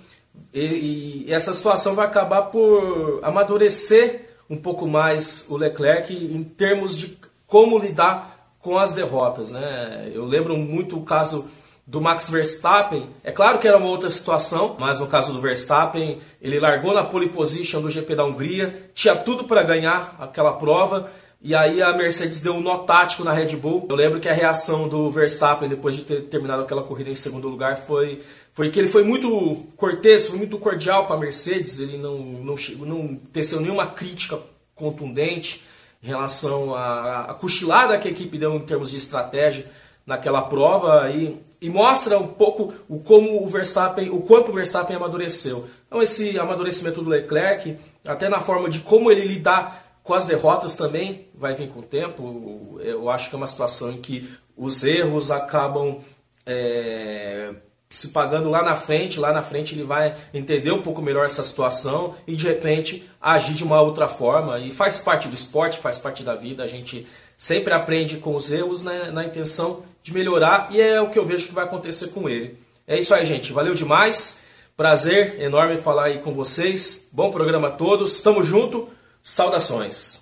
e, 0.54 1.26
e 1.26 1.34
essa 1.34 1.52
situação 1.52 1.96
vai 1.96 2.06
acabar 2.06 2.44
por 2.44 3.22
amadurecer 3.24 4.25
um 4.50 4.58
pouco 4.58 4.88
mais 4.88 5.46
o 5.50 5.58
Leclerc 5.58 6.14
em 6.14 6.44
termos 6.44 6.96
de 6.96 7.18
como 7.48 7.78
lidar 7.78 8.56
com 8.60 8.78
as 8.78 8.92
derrotas. 8.92 9.52
Né? 9.52 10.12
Eu 10.14 10.26
lembro 10.26 10.58
muito 10.58 10.98
o 10.98 11.04
caso 11.04 11.46
do 11.86 12.02
Max 12.02 12.30
Verstappen. 12.30 13.10
É 13.24 13.32
claro 13.32 13.60
que 13.60 13.68
era 13.68 13.78
uma 13.78 13.90
outra 13.90 14.10
situação, 14.10 14.76
mas 14.80 15.00
no 15.00 15.08
caso 15.08 15.32
do 15.32 15.40
Verstappen, 15.40 16.20
ele 16.42 16.60
largou 16.60 16.94
na 16.94 17.04
pole 17.04 17.30
position 17.30 17.82
do 17.82 17.92
GP 17.92 18.16
da 18.16 18.26
Hungria, 18.26 18.90
tinha 18.94 19.16
tudo 19.16 19.44
para 19.44 19.62
ganhar 19.62 20.16
aquela 20.20 20.54
prova. 20.54 21.12
E 21.42 21.54
aí 21.54 21.80
a 21.80 21.94
Mercedes 21.94 22.42
deu 22.42 22.54
um 22.54 22.60
nó 22.60 22.80
tático 22.80 23.24
na 23.24 23.32
Red 23.32 23.56
Bull. 23.56 23.86
Eu 23.88 23.96
lembro 23.96 24.20
que 24.20 24.28
a 24.28 24.34
reação 24.34 24.88
do 24.88 25.12
Verstappen 25.12 25.70
depois 25.70 25.94
de 25.94 26.02
ter 26.02 26.24
terminado 26.24 26.64
aquela 26.64 26.82
corrida 26.82 27.12
em 27.12 27.16
segundo 27.16 27.48
lugar 27.48 27.78
foi 27.78 28.24
foi 28.56 28.70
que 28.70 28.80
ele 28.80 28.88
foi 28.88 29.04
muito 29.04 29.68
cortês, 29.76 30.28
foi 30.28 30.38
muito 30.38 30.58
cordial 30.58 31.06
com 31.06 31.12
a 31.12 31.18
Mercedes, 31.18 31.78
ele 31.78 31.98
não, 31.98 32.18
não, 32.18 32.56
não 32.80 33.16
teceu 33.34 33.60
nenhuma 33.60 33.86
crítica 33.88 34.40
contundente 34.74 35.62
em 36.02 36.08
relação 36.08 36.74
à, 36.74 37.26
à 37.26 37.34
cochilada 37.34 37.98
que 38.00 38.08
a 38.08 38.12
equipe 38.12 38.38
deu 38.38 38.56
em 38.56 38.62
termos 38.62 38.92
de 38.92 38.98
estratégia 38.98 39.70
naquela 40.08 40.42
prova 40.44 41.12
e, 41.12 41.38
e 41.60 41.70
mostra 41.70 42.18
um 42.18 42.28
pouco 42.28 42.74
o 42.88 42.98
como 43.00 43.44
o 43.44 43.48
Verstappen, 43.48 44.10
o 44.10 44.22
quanto 44.22 44.52
o 44.52 44.54
Verstappen 44.54 44.96
amadureceu. 44.96 45.68
Então 45.86 46.02
esse 46.02 46.40
amadurecimento 46.40 47.02
do 47.02 47.10
Leclerc, 47.10 47.78
até 48.08 48.30
na 48.30 48.40
forma 48.40 48.70
de 48.70 48.80
como 48.80 49.12
ele 49.12 49.26
lidar 49.26 50.00
com 50.02 50.14
as 50.14 50.26
derrotas 50.26 50.76
também, 50.76 51.28
vai 51.36 51.56
vir 51.56 51.68
com 51.68 51.80
o 51.80 51.84
tempo. 51.84 52.80
Eu 52.80 53.10
acho 53.10 53.28
que 53.28 53.36
é 53.36 53.38
uma 53.38 53.48
situação 53.48 53.92
em 53.92 53.98
que 53.98 54.30
os 54.56 54.82
erros 54.86 55.30
acabam 55.30 56.00
é, 56.46 57.54
se 57.96 58.10
pagando 58.10 58.50
lá 58.50 58.62
na 58.62 58.76
frente, 58.76 59.20
lá 59.20 59.32
na 59.32 59.42
frente 59.42 59.74
ele 59.74 59.86
vai 59.86 60.16
entender 60.34 60.72
um 60.72 60.82
pouco 60.82 61.02
melhor 61.02 61.26
essa 61.26 61.44
situação 61.44 62.14
e 62.28 62.36
de 62.36 62.46
repente 62.46 63.10
agir 63.22 63.54
de 63.54 63.64
uma 63.64 63.80
outra 63.80 64.08
forma. 64.08 64.60
E 64.60 64.72
faz 64.72 65.00
parte 65.00 65.30
do 65.30 65.34
esporte, 65.34 65.80
faz 65.80 65.98
parte 65.98 66.22
da 66.22 66.36
vida, 66.36 66.64
a 66.64 66.68
gente 66.68 67.08
sempre 67.38 67.74
aprende 67.74 68.18
com 68.18 68.36
os 68.36 68.52
erros 68.52 68.84
né, 68.84 69.12
na 69.14 69.24
intenção 69.24 69.84
de 70.04 70.14
melhorar 70.14 70.68
e 70.72 70.82
é 70.82 71.00
o 71.00 71.10
que 71.10 71.18
eu 71.18 71.26
vejo 71.26 71.48
que 71.48 71.54
vai 71.54 71.64
acontecer 71.64 72.10
com 72.10 72.28
ele. 72.28 72.60
É 72.86 73.00
isso 73.00 73.14
aí, 73.14 73.26
gente. 73.26 73.54
Valeu 73.54 73.74
demais. 73.74 74.40
Prazer 74.76 75.40
enorme 75.42 75.78
falar 75.78 76.06
aí 76.06 76.20
com 76.20 76.34
vocês. 76.34 77.08
Bom 77.14 77.32
programa 77.32 77.70
a 77.70 77.72
todos. 77.72 78.20
Tamo 78.20 78.44
junto. 78.44 78.90
Saudações. 79.24 80.22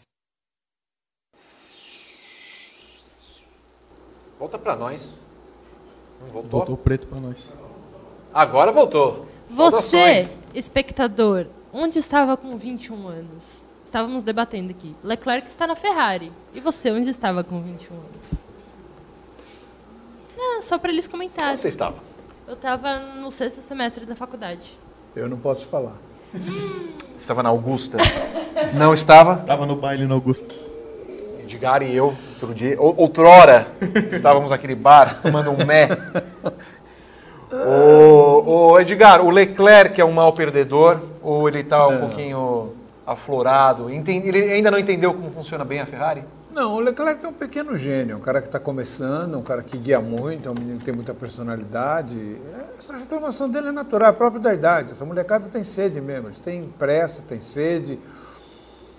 Volta 4.37 4.59
para 4.59 4.75
nós. 4.75 5.23
Voltou? 6.31 6.59
Voltou 6.59 6.77
preto 6.77 7.07
para 7.07 7.19
nós. 7.19 7.51
Agora 8.33 8.71
voltou. 8.71 9.27
Você, 9.47 10.37
espectador, 10.55 11.45
onde 11.71 11.99
estava 11.99 12.35
com 12.35 12.57
21 12.57 13.07
anos? 13.07 13.61
Estávamos 13.85 14.23
debatendo 14.23 14.71
aqui. 14.71 14.95
Leclerc 15.03 15.47
está 15.47 15.67
na 15.67 15.75
Ferrari. 15.75 16.31
E 16.53 16.59
você, 16.59 16.89
onde 16.89 17.09
estava 17.09 17.43
com 17.43 17.61
21 17.61 17.93
anos? 17.95 18.43
Ah, 20.39 20.61
só 20.63 20.79
para 20.79 20.91
eles 20.91 21.05
comentarem. 21.05 21.51
Onde 21.51 21.61
você 21.61 21.67
estava? 21.67 21.97
Eu 22.47 22.55
estava 22.55 22.97
no 22.97 23.29
sexto 23.29 23.61
semestre 23.61 24.05
da 24.05 24.15
faculdade. 24.15 24.77
Eu 25.15 25.29
não 25.29 25.37
posso 25.37 25.67
falar. 25.67 25.95
Estava 27.15 27.43
na 27.43 27.49
Augusta. 27.49 27.97
não 28.73 28.93
estava? 28.93 29.41
Estava 29.41 29.67
no 29.67 29.75
baile 29.75 30.07
na 30.07 30.15
Augusta. 30.15 30.55
Edgar 31.39 31.83
e 31.83 31.95
eu, 31.95 32.05
outro 32.05 32.55
dia, 32.55 32.75
outrora, 32.79 33.67
estávamos 34.11 34.49
naquele 34.49 34.73
bar 34.73 35.21
tomando 35.21 35.51
um 35.51 35.65
mé. 35.65 35.89
O, 37.53 38.71
o, 38.71 38.79
Edgar, 38.79 39.23
o 39.23 39.29
Leclerc 39.29 40.01
é 40.01 40.03
um 40.03 40.11
mau 40.11 40.33
perdedor 40.33 40.99
ou 41.21 41.47
ele 41.47 41.59
está 41.59 41.87
um 41.87 41.99
pouquinho 41.99 42.73
aflorado? 43.05 43.91
Ele 43.91 44.51
ainda 44.51 44.71
não 44.71 44.79
entendeu 44.79 45.13
como 45.13 45.29
funciona 45.29 45.63
bem 45.63 45.79
a 45.79 45.85
Ferrari? 45.85 46.23
Não, 46.51 46.75
o 46.75 46.79
Leclerc 46.79 47.23
é 47.23 47.27
um 47.27 47.33
pequeno 47.33 47.75
gênio, 47.75 48.17
um 48.17 48.19
cara 48.19 48.41
que 48.41 48.47
está 48.47 48.59
começando, 48.59 49.37
um 49.37 49.41
cara 49.41 49.61
que 49.61 49.77
guia 49.77 49.99
muito, 49.99 50.47
é 50.47 50.51
um 50.51 50.55
menino 50.55 50.79
que 50.79 50.85
tem 50.85 50.93
muita 50.93 51.13
personalidade. 51.13 52.37
Essa 52.77 52.97
reclamação 52.97 53.49
dele 53.49 53.69
é 53.69 53.71
natural, 53.71 54.09
é 54.09 54.13
próprio 54.13 54.41
da 54.41 54.53
idade. 54.53 54.91
Essa 54.91 55.05
molecada 55.05 55.47
tem 55.47 55.63
sede 55.63 56.01
mesmo, 56.01 56.27
eles 56.27 56.39
têm 56.39 56.63
pressa, 56.63 57.23
têm 57.27 57.39
sede. 57.39 57.99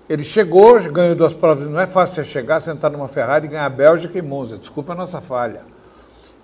Ele 0.09 0.23
chegou, 0.23 0.81
ganhou 0.93 1.15
duas 1.15 1.33
provas. 1.33 1.65
Não 1.65 1.81
é 1.81 1.87
fácil 1.87 2.17
você 2.17 2.25
chegar, 2.25 2.61
sentar 2.61 2.91
numa 2.91 3.09
Ferrari 3.09 3.47
e 3.47 3.49
ganhar 3.49 3.67
a 3.67 3.71
Bélgica 3.71 4.19
e 4.19 4.23
Monza. 4.23 4.59
Desculpa 4.59 4.93
a 4.93 4.97
nossa 4.97 5.21
falha. 5.21 5.74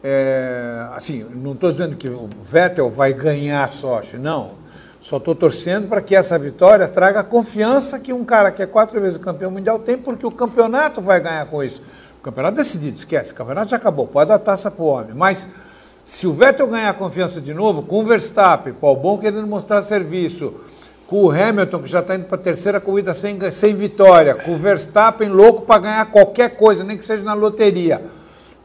É, 0.02 0.86
assim, 0.94 1.26
não 1.34 1.52
estou 1.52 1.70
dizendo 1.70 1.96
que 1.96 2.08
o 2.08 2.28
Vettel 2.42 2.88
vai 2.88 3.12
ganhar 3.12 3.70
Sochi, 3.72 4.16
não. 4.16 4.52
Só 4.98 5.16
estou 5.16 5.34
torcendo 5.34 5.88
para 5.88 6.00
que 6.00 6.14
essa 6.14 6.38
vitória 6.38 6.86
traga 6.86 7.20
a 7.20 7.24
confiança 7.24 7.98
que 7.98 8.12
um 8.12 8.24
cara 8.24 8.50
que 8.50 8.62
é 8.62 8.66
quatro 8.66 9.00
vezes 9.00 9.16
campeão 9.16 9.50
mundial 9.50 9.78
tem, 9.78 9.96
porque 9.96 10.26
o 10.26 10.30
campeonato 10.30 11.00
vai 11.00 11.20
ganhar 11.20 11.46
com 11.46 11.62
isso. 11.62 11.82
O 12.18 12.22
campeonato 12.22 12.60
é 12.60 12.62
decidido, 12.62 12.98
esquece. 12.98 13.32
O 13.32 13.34
campeonato 13.34 13.70
já 13.70 13.78
acabou, 13.78 14.06
pode 14.06 14.28
dar 14.28 14.38
taça 14.38 14.70
para 14.70 14.82
o 14.82 14.86
homem. 14.86 15.14
Mas 15.14 15.48
Se 16.04 16.26
o 16.26 16.32
Vettel 16.32 16.66
ganhar 16.66 16.92
confiança 16.94 17.40
de 17.40 17.54
novo, 17.54 17.82
com 17.82 18.00
o 18.00 18.04
Verstappen, 18.04 18.72
com 18.72 18.86
o 18.86 18.88
Albon 18.90 19.16
querendo 19.16 19.46
mostrar 19.46 19.80
serviço, 19.80 20.54
com 21.06 21.24
o 21.24 21.30
Hamilton, 21.30 21.78
que 21.78 21.88
já 21.88 22.00
está 22.00 22.16
indo 22.16 22.24
para 22.24 22.34
a 22.36 22.42
terceira 22.42 22.80
corrida 22.80 23.14
sem, 23.14 23.38
sem 23.52 23.74
vitória, 23.76 24.34
com 24.34 24.54
o 24.54 24.56
Verstappen 24.56 25.28
louco 25.28 25.62
para 25.62 25.80
ganhar 25.80 26.10
qualquer 26.10 26.56
coisa, 26.56 26.82
nem 26.82 26.96
que 26.96 27.04
seja 27.04 27.22
na 27.22 27.34
loteria. 27.34 28.02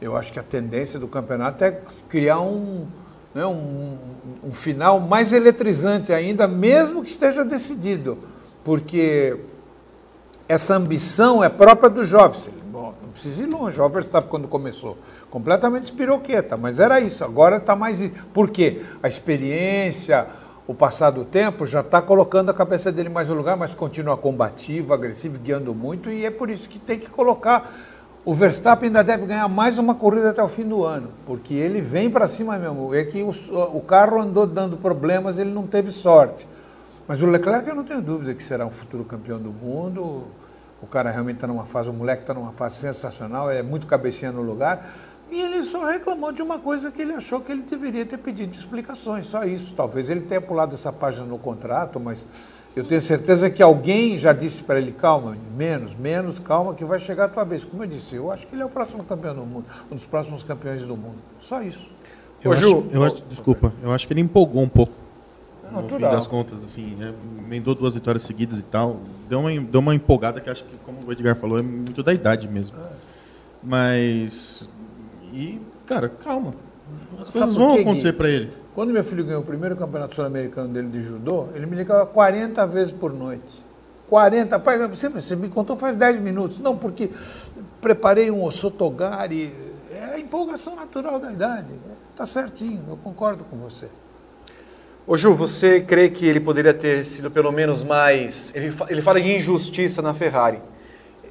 Eu 0.00 0.16
acho 0.16 0.32
que 0.32 0.38
a 0.38 0.42
tendência 0.42 0.98
do 0.98 1.08
campeonato 1.08 1.64
é 1.64 1.80
criar 2.08 2.40
um, 2.40 2.86
né, 3.34 3.46
um, 3.46 3.96
um 4.44 4.52
final 4.52 5.00
mais 5.00 5.32
eletrizante 5.32 6.12
ainda, 6.12 6.46
mesmo 6.46 7.02
que 7.02 7.08
esteja 7.08 7.44
decidido. 7.44 8.18
Porque 8.62 9.38
essa 10.48 10.76
ambição 10.76 11.42
é 11.42 11.48
própria 11.48 11.88
do 11.88 12.04
jovem. 12.04 12.52
Bom, 12.70 12.94
não 13.02 13.10
precisa 13.10 13.42
ir 13.42 13.46
longe. 13.46 13.80
O 13.80 13.88
Verstappen, 13.88 14.28
quando 14.28 14.48
começou, 14.48 14.98
completamente 15.30 15.84
espiroqueta, 15.84 16.56
mas 16.56 16.78
era 16.78 17.00
isso. 17.00 17.24
Agora 17.24 17.56
está 17.56 17.74
mais. 17.74 18.10
Por 18.34 18.50
quê? 18.50 18.82
A 19.02 19.08
experiência, 19.08 20.26
o 20.66 20.74
passar 20.74 21.10
do 21.10 21.24
tempo 21.24 21.64
já 21.64 21.80
está 21.80 22.02
colocando 22.02 22.50
a 22.50 22.54
cabeça 22.54 22.90
dele 22.90 23.08
mais 23.08 23.28
no 23.28 23.34
lugar, 23.34 23.56
mas 23.56 23.74
continua 23.74 24.16
combativo, 24.16 24.92
agressivo, 24.92 25.38
guiando 25.38 25.74
muito, 25.74 26.10
e 26.10 26.26
é 26.26 26.30
por 26.30 26.50
isso 26.50 26.68
que 26.68 26.78
tem 26.78 26.98
que 26.98 27.08
colocar. 27.08 27.85
O 28.26 28.34
Verstappen 28.34 28.88
ainda 28.88 29.04
deve 29.04 29.24
ganhar 29.24 29.46
mais 29.46 29.78
uma 29.78 29.94
corrida 29.94 30.30
até 30.30 30.42
o 30.42 30.48
fim 30.48 30.64
do 30.64 30.82
ano, 30.82 31.10
porque 31.24 31.54
ele 31.54 31.80
vem 31.80 32.10
para 32.10 32.26
cima 32.26 32.58
mesmo. 32.58 32.92
É 32.92 33.04
que 33.04 33.22
o, 33.22 33.30
o 33.72 33.80
carro 33.80 34.20
andou 34.20 34.44
dando 34.44 34.76
problemas, 34.76 35.38
ele 35.38 35.52
não 35.52 35.64
teve 35.64 35.92
sorte. 35.92 36.44
Mas 37.06 37.22
o 37.22 37.26
Leclerc, 37.26 37.68
eu 37.68 37.76
não 37.76 37.84
tenho 37.84 38.02
dúvida 38.02 38.34
que 38.34 38.42
será 38.42 38.66
um 38.66 38.70
futuro 38.72 39.04
campeão 39.04 39.38
do 39.38 39.52
mundo. 39.52 40.24
O 40.82 40.88
cara 40.88 41.08
realmente 41.08 41.36
está 41.36 41.46
numa 41.46 41.66
fase, 41.66 41.88
o 41.88 41.92
moleque 41.92 42.22
está 42.24 42.34
numa 42.34 42.50
fase 42.50 42.74
sensacional, 42.78 43.48
é 43.48 43.62
muito 43.62 43.86
cabecinha 43.86 44.32
no 44.32 44.42
lugar. 44.42 44.92
E 45.30 45.40
ele 45.40 45.62
só 45.62 45.86
reclamou 45.86 46.32
de 46.32 46.42
uma 46.42 46.58
coisa 46.58 46.90
que 46.90 47.02
ele 47.02 47.12
achou 47.12 47.40
que 47.40 47.52
ele 47.52 47.62
deveria 47.62 48.04
ter 48.04 48.18
pedido 48.18 48.56
explicações, 48.56 49.28
só 49.28 49.44
isso. 49.44 49.72
Talvez 49.72 50.10
ele 50.10 50.22
tenha 50.22 50.40
pulado 50.40 50.74
essa 50.74 50.92
página 50.92 51.24
no 51.24 51.38
contrato, 51.38 52.00
mas 52.00 52.26
eu 52.76 52.84
tenho 52.84 53.00
certeza 53.00 53.48
que 53.48 53.62
alguém 53.62 54.18
já 54.18 54.34
disse 54.34 54.62
para 54.62 54.78
ele, 54.78 54.92
calma, 54.92 55.34
menos, 55.56 55.94
menos, 55.94 56.38
calma, 56.38 56.74
que 56.74 56.84
vai 56.84 56.98
chegar 56.98 57.24
a 57.24 57.28
tua 57.28 57.42
vez. 57.42 57.64
Como 57.64 57.82
eu 57.82 57.86
disse, 57.86 58.16
eu 58.16 58.30
acho 58.30 58.46
que 58.46 58.54
ele 58.54 58.60
é 58.60 58.66
o 58.66 58.68
próximo 58.68 59.02
campeão 59.02 59.34
do 59.34 59.46
mundo, 59.46 59.64
um 59.90 59.94
dos 59.94 60.04
próximos 60.04 60.42
campeões 60.42 60.82
do 60.82 60.94
mundo. 60.94 61.16
Só 61.40 61.62
isso. 61.62 61.90
Eu, 62.44 62.50
Ô, 62.50 62.52
acho, 62.52 62.62
Ju, 62.62 62.86
eu 62.92 63.02
acho, 63.02 63.24
desculpa, 63.30 63.72
eu 63.82 63.90
acho 63.90 64.06
que 64.06 64.12
ele 64.12 64.20
empolgou 64.20 64.62
um 64.62 64.68
pouco. 64.68 64.92
No 65.64 65.78
fim 65.78 65.82
Natural. 65.84 66.12
das 66.12 66.26
contas, 66.26 66.62
assim, 66.62 66.94
né, 66.96 67.14
emendou 67.38 67.74
duas 67.74 67.94
vitórias 67.94 68.22
seguidas 68.22 68.58
e 68.58 68.62
tal. 68.62 69.00
Deu 69.26 69.40
uma, 69.40 69.50
deu 69.58 69.80
uma 69.80 69.94
empolgada 69.94 70.38
que 70.38 70.50
acho 70.50 70.62
que, 70.62 70.76
como 70.84 70.98
o 71.04 71.10
Edgar 71.10 71.34
falou, 71.34 71.58
é 71.58 71.62
muito 71.62 72.02
da 72.02 72.12
idade 72.12 72.46
mesmo. 72.46 72.76
Mas. 73.62 74.68
E, 75.32 75.60
cara, 75.86 76.10
calma. 76.10 76.54
As 77.18 77.28
Sabe 77.28 77.38
coisas 77.38 77.56
vão 77.56 77.80
acontecer 77.80 78.12
para 78.12 78.28
ele. 78.28 78.52
Quando 78.76 78.92
meu 78.92 79.02
filho 79.02 79.24
ganhou 79.24 79.40
o 79.40 79.44
primeiro 79.44 79.74
campeonato 79.74 80.14
sul-americano 80.14 80.68
dele 80.68 80.88
de 80.88 81.00
judô, 81.00 81.48
ele 81.54 81.64
me 81.64 81.74
ligava 81.74 82.04
40 82.04 82.66
vezes 82.66 82.92
por 82.92 83.10
noite. 83.10 83.64
40, 84.06 84.58
pai, 84.58 84.86
você, 84.86 85.08
você 85.08 85.34
me 85.34 85.48
contou 85.48 85.78
faz 85.78 85.96
10 85.96 86.20
minutos. 86.20 86.58
Não, 86.58 86.76
porque 86.76 87.08
preparei 87.80 88.30
um 88.30 88.44
osotogari. 88.44 89.50
É 89.90 90.16
a 90.16 90.18
empolgação 90.18 90.76
natural 90.76 91.18
da 91.18 91.32
idade. 91.32 91.68
Está 92.10 92.26
certinho, 92.26 92.84
eu 92.86 92.98
concordo 92.98 93.44
com 93.44 93.56
você. 93.56 93.88
Ô 95.06 95.16
Ju, 95.16 95.34
você 95.34 95.80
crê 95.80 96.10
que 96.10 96.26
ele 96.26 96.38
poderia 96.38 96.74
ter 96.74 97.02
sido 97.06 97.30
pelo 97.30 97.50
menos 97.50 97.82
mais. 97.82 98.52
Ele, 98.54 98.74
ele 98.90 99.00
fala 99.00 99.18
de 99.18 99.36
injustiça 99.36 100.02
na 100.02 100.12
Ferrari, 100.12 100.60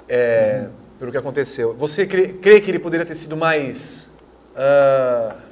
é, 0.09 0.65
pelo 0.97 1.11
que 1.11 1.17
aconteceu. 1.17 1.75
Você 1.75 2.07
crê, 2.07 2.29
crê 2.29 2.59
que 2.59 2.71
ele 2.71 2.79
poderia 2.79 3.05
ter 3.05 3.13
sido 3.13 3.37
mais. 3.37 4.09
não 4.55 5.44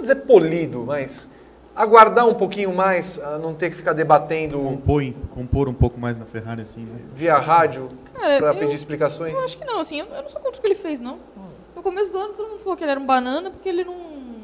vou 0.00 0.02
dizer 0.02 0.16
polido, 0.26 0.84
mas 0.86 1.28
aguardar 1.76 2.26
um 2.26 2.34
pouquinho 2.34 2.74
mais, 2.74 3.20
não 3.40 3.54
ter 3.54 3.70
que 3.70 3.76
ficar 3.76 3.92
debatendo 3.92 4.58
Compor, 4.58 5.02
compor 5.34 5.68
um 5.68 5.74
pouco 5.74 6.00
mais 6.00 6.18
na 6.18 6.24
Ferrari, 6.24 6.62
assim, 6.62 6.80
né? 6.80 7.00
via 7.14 7.38
rádio 7.38 7.88
Cara, 8.14 8.38
para 8.38 8.48
eu- 8.48 8.56
pedir 8.56 8.74
explicações? 8.74 9.38
Eu 9.38 9.44
acho 9.44 9.56
que 9.58 9.64
não, 9.64 9.80
assim, 9.80 10.00
eu, 10.00 10.06
eu 10.06 10.22
não 10.22 10.28
sou 10.28 10.40
contra 10.40 10.58
o 10.58 10.60
que 10.60 10.66
ele 10.66 10.74
fez, 10.74 11.00
não. 11.00 11.18
No 11.76 11.82
começo 11.82 12.10
do 12.10 12.18
ano 12.18 12.34
todo 12.34 12.48
mundo 12.48 12.60
falou 12.60 12.76
que 12.76 12.84
ele 12.84 12.90
era 12.90 13.00
um 13.00 13.06
banana 13.06 13.50
porque 13.50 13.68
ele 13.68 13.84
não, 13.84 13.96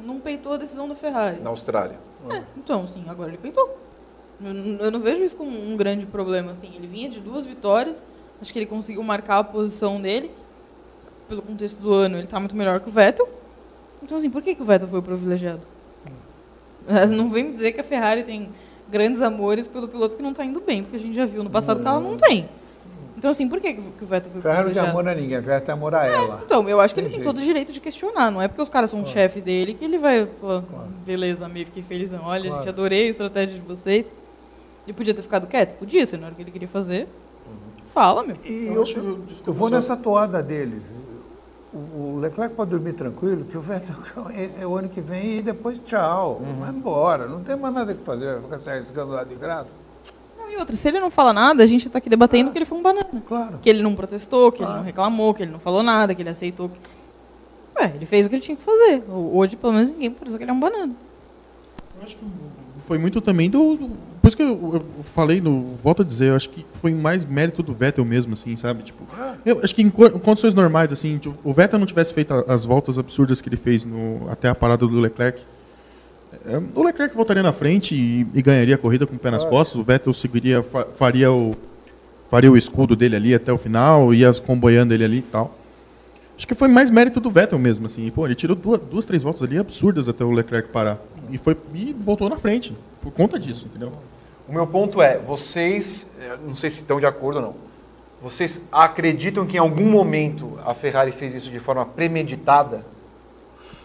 não 0.06 0.20
peitou 0.20 0.54
a 0.54 0.56
decisão 0.56 0.88
da 0.88 0.94
Ferrari. 0.94 1.40
Na 1.40 1.50
Austrália. 1.50 1.98
É, 2.30 2.42
então, 2.56 2.84
assim, 2.84 3.04
agora 3.08 3.30
ele 3.30 3.38
peitou. 3.38 3.78
Eu, 4.42 4.54
eu 4.86 4.90
não 4.90 5.00
vejo 5.00 5.22
isso 5.22 5.36
como 5.36 5.50
um 5.50 5.76
grande 5.76 6.06
problema, 6.06 6.52
assim. 6.52 6.72
Ele 6.74 6.86
vinha 6.86 7.08
de 7.08 7.20
duas 7.20 7.44
vitórias, 7.44 8.04
acho 8.40 8.52
que 8.52 8.58
ele 8.58 8.66
conseguiu 8.66 9.02
marcar 9.02 9.38
a 9.38 9.44
posição 9.44 10.00
dele. 10.00 10.30
Pelo 11.28 11.42
contexto 11.42 11.78
do 11.78 11.92
ano, 11.92 12.16
ele 12.16 12.26
tá 12.26 12.38
muito 12.38 12.56
melhor 12.56 12.80
que 12.80 12.88
o 12.88 12.92
Vettel. 12.92 13.28
Então, 14.02 14.18
assim, 14.18 14.30
por 14.30 14.42
que, 14.42 14.54
que 14.54 14.62
o 14.62 14.64
Vettel 14.64 14.88
foi 14.88 14.98
o 14.98 15.02
privilegiado? 15.02 15.62
Não 17.10 17.28
vem 17.30 17.44
me 17.44 17.52
dizer 17.52 17.72
que 17.72 17.80
a 17.80 17.84
Ferrari 17.84 18.22
tem 18.22 18.48
grandes 18.88 19.20
amores 19.20 19.66
pelo 19.66 19.88
piloto 19.88 20.16
que 20.16 20.22
não 20.22 20.32
tá 20.32 20.44
indo 20.44 20.60
bem, 20.60 20.82
porque 20.82 20.96
a 20.96 20.98
gente 21.00 21.14
já 21.14 21.26
viu 21.26 21.42
no 21.42 21.50
passado 21.50 21.80
que 21.80 21.88
ela 21.88 21.98
não 22.00 22.16
tem. 22.16 22.48
Então, 23.18 23.30
assim, 23.30 23.48
por 23.48 23.60
que, 23.60 23.72
que 23.74 24.04
o 24.04 24.06
Vettel 24.06 24.30
foi 24.30 24.38
o 24.38 24.42
Ferrari 24.42 24.66
não 24.66 24.72
tem 24.74 24.82
amor 24.90 25.08
a 25.08 25.14
ninguém, 25.14 25.42
Ferrari 25.42 25.64
tem 25.64 25.72
amor 25.72 25.94
a 25.94 26.06
ela. 26.06 26.42
Então, 26.44 26.68
eu 26.68 26.78
acho 26.80 26.94
que 26.94 27.00
ele 27.00 27.08
Tem 27.08 27.16
tem 27.18 27.24
jeito. 27.24 27.34
todo 27.34 27.42
o 27.42 27.44
direito 27.44 27.72
de 27.72 27.80
questionar. 27.80 28.30
Não 28.30 28.40
é 28.42 28.46
porque 28.46 28.60
os 28.62 28.68
caras 28.68 28.90
são 28.90 29.02
o 29.02 29.06
chefe 29.06 29.40
dele 29.40 29.72
que 29.74 29.84
ele 29.84 29.96
vai 29.98 30.26
falar, 30.40 30.62
beleza, 31.04 31.46
amei, 31.46 31.64
fiquei 31.64 31.82
felizão. 31.82 32.20
Olha, 32.24 32.42
Claro. 32.48 32.62
gente, 32.62 32.68
adorei 32.68 33.06
a 33.06 33.10
estratégia 33.10 33.58
de 33.58 33.66
vocês. 33.66 34.12
Ele 34.86 34.92
podia 34.92 35.14
ter 35.14 35.22
ficado 35.22 35.46
quieto? 35.46 35.76
Podia, 35.78 36.04
se 36.06 36.16
não 36.16 36.24
era 36.26 36.32
o 36.34 36.36
que 36.36 36.42
ele 36.42 36.50
queria 36.52 36.68
fazer. 36.68 37.08
Fala, 37.92 38.22
meu. 38.22 38.36
E 38.44 38.66
Eu 38.66 38.84
eu, 38.84 38.86
eu- 39.04 39.20
eu 39.46 39.52
vou 39.54 39.70
nessa 39.70 39.96
toada 39.96 40.42
deles. 40.42 41.02
O, 41.76 42.18
Leclerc 42.20 42.54
pode 42.54 42.70
dormir 42.70 42.94
tranquilo, 42.94 43.44
que 43.44 43.56
o 43.56 43.60
Vettel 43.60 43.96
é 44.60 44.66
o 44.66 44.76
ano 44.76 44.88
que 44.88 45.00
vem 45.00 45.38
e 45.38 45.42
depois 45.42 45.78
tchau, 45.84 46.40
vai 46.58 46.70
embora. 46.70 47.26
Não 47.26 47.42
tem 47.42 47.54
mais 47.56 47.74
nada 47.74 47.92
que 47.94 48.02
fazer, 48.02 48.34
vai 48.34 48.42
ficar 48.42 48.58
se 48.58 48.70
arriscando 48.70 49.12
lá 49.12 49.24
de 49.24 49.34
graça. 49.34 49.70
Não, 50.38 50.50
e 50.50 50.56
outra, 50.56 50.74
se 50.74 50.88
ele 50.88 50.98
não 51.00 51.10
fala 51.10 51.32
nada, 51.34 51.62
a 51.62 51.66
gente 51.66 51.88
tá 51.90 51.98
aqui 51.98 52.08
debatendo 52.08 52.50
que 52.50 52.56
ele 52.58 52.64
foi 52.64 52.78
um 52.78 52.82
banana. 52.82 53.22
Claro. 53.28 53.58
Que 53.60 53.68
ele 53.68 53.82
não 53.82 53.94
protestou, 53.94 54.50
que 54.50 54.58
ele 54.58 54.66
Claro. 54.66 54.78
não 54.78 54.84
reclamou, 54.86 55.34
que 55.34 55.42
ele 55.42 55.52
não 55.52 55.58
falou 55.60 55.82
nada, 55.82 56.14
que 56.14 56.22
ele 56.22 56.30
aceitou. 56.30 56.68
Que... 56.70 56.78
Ué, 57.78 57.92
ele 57.94 58.06
fez 58.06 58.24
o 58.24 58.28
que 58.30 58.36
ele 58.36 58.42
tinha 58.42 58.56
que 58.56 58.62
fazer. 58.62 59.02
Hoje, 59.10 59.54
pelo 59.56 59.72
menos, 59.74 59.90
ninguém 59.90 60.10
pensou 60.10 60.38
que 60.38 60.44
ele 60.44 60.50
é 60.50 60.54
um 60.54 60.60
banana. 60.60 60.94
Eu 61.98 62.02
acho 62.04 62.16
que 62.16 62.24
foi 62.86 62.96
muito 62.96 63.20
também 63.20 63.50
do. 63.50 63.76
do- 63.76 63.92
por 64.26 64.28
isso 64.28 64.36
que 64.36 64.42
eu, 64.42 64.82
eu 64.98 65.02
falei, 65.04 65.40
no, 65.40 65.76
volto 65.82 66.02
a 66.02 66.04
dizer, 66.04 66.30
eu 66.30 66.34
acho 66.36 66.50
que 66.50 66.66
foi 66.80 66.92
mais 66.92 67.24
mérito 67.24 67.62
do 67.62 67.72
Vettel 67.72 68.04
mesmo, 68.04 68.34
assim, 68.34 68.56
sabe? 68.56 68.82
Tipo, 68.82 69.04
eu 69.44 69.60
acho 69.62 69.72
que 69.72 69.82
em 69.82 69.88
co- 69.88 70.06
em 70.06 70.18
condições 70.18 70.52
normais, 70.52 70.92
assim, 70.92 71.16
tipo, 71.18 71.36
o 71.44 71.52
Vettel 71.54 71.78
não 71.78 71.86
tivesse 71.86 72.12
feito 72.12 72.32
as 72.48 72.64
voltas 72.64 72.98
absurdas 72.98 73.40
que 73.40 73.48
ele 73.48 73.56
fez 73.56 73.84
no, 73.84 74.28
até 74.28 74.48
a 74.48 74.54
parada 74.54 74.84
do 74.84 74.98
Leclerc. 74.98 75.40
é, 76.44 76.60
O 76.74 76.82
Leclerc 76.82 77.14
voltaria 77.14 77.42
na 77.42 77.52
frente 77.52 77.94
e, 77.94 78.26
e 78.34 78.42
ganharia 78.42 78.74
a 78.74 78.78
corrida 78.78 79.06
com 79.06 79.14
o 79.14 79.18
pé 79.18 79.30
nas 79.30 79.44
costas. 79.44 79.78
O 79.78 79.84
Vettel 79.84 80.12
seguiria, 80.12 80.60
fa- 80.62 80.86
faria 80.96 81.30
o, 81.30 81.52
faria 82.28 82.50
o 82.50 82.56
escudo 82.56 82.96
dele 82.96 83.14
ali 83.14 83.32
até 83.32 83.52
o 83.52 83.58
final, 83.58 84.12
ia 84.12 84.32
comboiando 84.34 84.92
ele 84.92 85.04
ali 85.04 85.18
e 85.18 85.22
tal. 85.22 85.56
Acho 86.36 86.48
que 86.48 86.54
foi 86.54 86.66
mais 86.68 86.90
mérito 86.90 87.20
do 87.20 87.30
Vettel 87.30 87.58
mesmo, 87.60 87.86
assim. 87.86 88.10
Pô, 88.10 88.26
ele 88.26 88.34
tirou 88.34 88.56
duas, 88.56 88.80
duas 88.80 89.06
três 89.06 89.22
voltas 89.22 89.40
ali 89.42 89.56
absurdas 89.56 90.08
até 90.08 90.24
o 90.24 90.30
Leclerc 90.32 90.68
parar. 90.70 90.98
E, 91.30 91.38
foi, 91.38 91.56
e 91.74 91.94
voltou 91.98 92.28
na 92.28 92.36
frente, 92.36 92.76
por 93.00 93.12
conta 93.12 93.38
disso, 93.38 93.66
entendeu? 93.66 93.92
O 94.48 94.52
meu 94.52 94.66
ponto 94.66 95.02
é, 95.02 95.18
vocês, 95.18 96.10
eh, 96.20 96.36
não 96.44 96.54
sei 96.54 96.70
se 96.70 96.76
estão 96.76 97.00
de 97.00 97.06
acordo 97.06 97.36
ou 97.36 97.42
não, 97.42 97.54
vocês 98.22 98.62
acreditam 98.70 99.44
que 99.44 99.56
em 99.56 99.60
algum 99.60 99.86
momento 99.86 100.58
a 100.64 100.72
Ferrari 100.72 101.10
fez 101.12 101.34
isso 101.34 101.50
de 101.50 101.58
forma 101.58 101.84
premeditada 101.84 102.84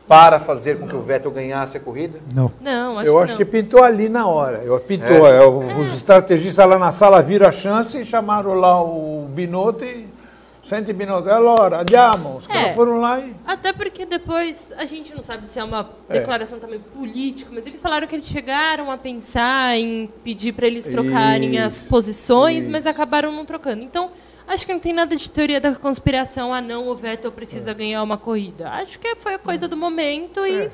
para 0.08 0.40
fazer 0.40 0.78
com 0.78 0.88
que 0.88 0.96
o 0.96 1.02
Vettel 1.02 1.32
ganhasse 1.32 1.78
a 1.78 1.80
corrida? 1.80 2.20
Não. 2.34 2.52
Não, 2.60 3.00
acho 3.00 3.08
Eu 3.08 3.18
que 3.18 3.24
acho 3.24 3.32
não. 3.34 3.38
que 3.38 3.46
pintou 3.46 3.84
ali 3.84 4.10
na 4.10 4.28
hora. 4.28 4.58
Eu, 4.64 4.80
pintou. 4.80 5.28
é, 5.28 5.46
Os 5.48 5.96
estrategistas 5.96 6.68
lá 6.68 6.78
na 6.78 6.92
sala 6.92 7.22
viram 7.22 7.48
a 7.48 7.52
chance 7.52 7.98
e 7.98 8.06
chamaram 8.06 8.54
lá 8.54 8.82
o 8.84 9.28
Binotto 9.30 9.84
e. 9.86 10.08
Sente 10.64 10.94
Binotto, 10.94 11.28
allora, 11.30 11.82
andiamo. 11.82 12.38
Os 12.38 12.46
caras 12.48 12.68
É. 12.70 12.74
foram 12.74 13.00
lá 13.00 13.20
e. 13.20 13.36
Até 13.46 13.74
porque 13.74 14.06
depois 14.06 14.72
a 14.78 14.86
gente 14.86 15.14
não 15.14 15.24
sabe 15.24 15.48
se 15.48 15.60
é 15.60 15.64
uma 15.64 15.90
É. 16.08 16.14
declaração 16.20 16.60
também 16.60 16.80
política, 16.80 17.50
mas 17.52 17.66
eles 17.66 17.82
falaram 17.82 18.06
que 18.08 18.16
eles 18.16 18.26
chegaram 18.28 18.92
a 18.92 18.98
pensar 18.98 19.76
em 19.78 20.08
pedir 20.24 20.54
para 20.54 20.68
eles 20.68 20.88
trocarem 20.88 21.58
as 21.58 21.80
Isso, 21.80 21.90
posições, 21.90 22.68
mas 22.68 22.82
isso. 22.82 22.90
acabaram 22.90 23.32
não 23.32 23.44
trocando. 23.44 23.82
Então, 23.82 24.12
acho 24.48 24.66
que 24.66 24.72
não 24.72 24.80
tem 24.80 24.94
nada 24.94 25.16
de 25.16 25.30
teoria 25.30 25.60
da 25.60 25.74
conspiração. 25.74 26.54
Ah, 26.54 26.62
não, 26.62 26.88
o 26.90 26.96
Vettel 26.96 27.32
É. 27.32 27.34
precisa 27.34 27.74
ganhar 27.74 28.04
uma 28.04 28.18
corrida. 28.18 28.70
Acho 28.70 29.00
que 29.00 29.16
foi 29.16 29.34
a 29.34 29.40
coisa 29.40 29.68
do 29.68 29.76
momento 29.76 30.46
e. 30.46 30.70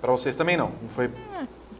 Para 0.00 0.12
vocês 0.12 0.34
também 0.34 0.56
não, 0.56 0.72
não 0.80 0.88
foi... 0.88 1.10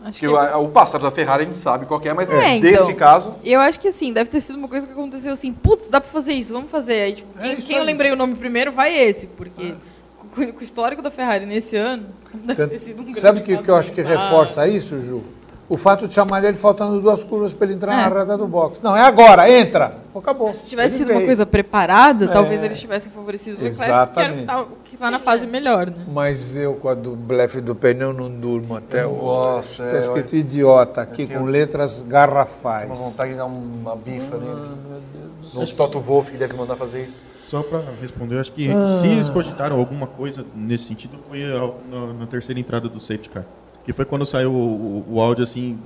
Acho 0.08 0.20
Que 0.20 0.28
o, 0.28 0.36
a- 0.36 0.56
o 0.56 0.68
passado 0.68 1.02
da 1.02 1.10
Ferrari 1.10 1.42
a 1.42 1.46
gente 1.46 1.58
sabe 1.58 1.84
qual 1.84 1.98
que 1.98 2.08
é, 2.08 2.14
mas 2.14 2.30
É, 2.30 2.60
desse 2.60 2.84
então. 2.84 2.94
caso... 2.94 3.34
Eu 3.44 3.60
acho 3.60 3.80
que 3.80 3.88
assim, 3.88 4.12
deve 4.12 4.30
ter 4.30 4.40
sido 4.40 4.56
uma 4.56 4.68
coisa 4.68 4.86
que 4.86 4.92
aconteceu 4.92 5.32
assim, 5.32 5.52
putz, 5.52 5.88
dá 5.88 6.00
pra 6.00 6.08
fazer 6.10 6.32
isso, 6.32 6.52
vamos 6.52 6.70
fazer. 6.70 7.00
Aí, 7.02 7.12
tipo, 7.14 7.28
É 7.42 7.56
quem, 7.56 7.76
eu 7.76 7.82
lembrei 7.82 8.12
o 8.12 8.16
nome 8.16 8.36
primeiro 8.36 8.70
vai 8.70 8.96
esse, 8.96 9.26
porque 9.26 9.74
com, 10.16 10.52
com 10.52 10.60
o 10.60 10.62
histórico 10.62 11.02
da 11.02 11.10
Ferrari 11.10 11.44
nesse 11.44 11.76
ano, 11.76 12.06
deve 12.32 12.68
ter 12.68 12.78
sido 12.78 13.00
um 13.00 13.04
grande 13.04 13.20
Sabe 13.20 13.40
o 13.40 13.42
que, 13.42 13.56
que 13.58 13.68
eu 13.68 13.74
acho 13.76 13.90
que 13.92 14.00
reforça 14.02 14.68
isso, 14.68 14.98
Ju? 15.00 15.22
O 15.68 15.76
fato 15.76 16.06
de 16.06 16.14
chamar 16.14 16.44
ele 16.44 16.56
faltando 16.56 17.00
duas 17.00 17.24
curvas 17.24 17.52
para 17.52 17.66
ele 17.66 17.74
entrar 17.74 17.92
É. 17.92 17.96
na 18.08 18.20
reta 18.20 18.38
do 18.38 18.46
box. 18.46 18.78
Não, 18.82 18.96
é 18.96 19.02
agora, 19.02 19.50
entra! 19.50 19.96
acabou. 20.16 20.54
Se 20.54 20.64
tivesse 20.66 20.94
Ele 20.94 20.98
sido 20.98 21.08
uma 21.08 21.14
veio. 21.16 21.26
coisa 21.26 21.44
preparada, 21.44 22.24
É. 22.24 22.28
talvez 22.28 22.62
eles 22.62 22.78
tivessem 22.80 23.12
favorecido 23.12 23.58
o 23.60 23.64
Leclerc, 23.64 23.82
Exatamente. 23.84 24.46
tá- 24.46 24.62
o 24.62 24.66
que 24.84 24.94
está 24.94 25.10
na 25.10 25.18
fase 25.18 25.46
melhor, 25.46 25.88
né? 25.88 26.06
Mas 26.08 26.56
eu, 26.56 26.74
com 26.74 26.88
a 26.88 26.94
do 26.94 27.14
blefe 27.16 27.60
do 27.60 27.74
pneu, 27.74 28.12
não 28.14 28.30
durmo 28.30 28.76
até 28.76 29.02
Eu 29.02 29.10
hoje. 29.10 29.20
gosto, 29.20 29.82
é, 29.82 29.86
Está 29.88 29.98
escrito 29.98 30.34
idiota 30.36 31.02
aqui, 31.02 31.24
Aqui 31.24 31.34
com 31.34 31.40
eu- 31.40 31.46
letras 31.46 32.00
Uma 32.00 32.08
garrafais. 32.10 32.98
vontade 32.98 33.32
de 33.32 33.36
dar 33.36 33.44
uma 33.44 33.94
bifa 33.96 34.36
Ah, 34.36 34.38
neles. 34.38 34.78
No 35.52 35.66
Toto 35.76 36.00
Wolff 36.00 36.30
que 36.30 36.38
deve 36.38 36.54
mandar 36.54 36.76
fazer 36.76 37.02
isso. 37.02 37.18
Só 37.46 37.62
para 37.62 37.80
responder, 38.00 38.36
eu 38.36 38.40
acho 38.40 38.52
que 38.52 38.70
Ah. 38.70 38.98
se 39.00 39.06
eles 39.08 39.28
cogitaram 39.28 39.76
alguma 39.78 40.06
coisa 40.06 40.44
nesse 40.54 40.84
sentido 40.84 41.18
foi 41.28 41.40
na, 41.90 42.12
na 42.20 42.26
terceira 42.26 42.58
entrada 42.58 42.88
do 42.88 42.98
safety 43.00 43.28
car. 43.28 43.44
Que 43.86 43.92
foi 43.94 44.04
quando 44.04 44.26
saiu 44.26 44.52
o, 44.52 45.04
o- 45.08 45.14
o 45.14 45.20
áudio 45.20 45.44
assim, 45.44 45.78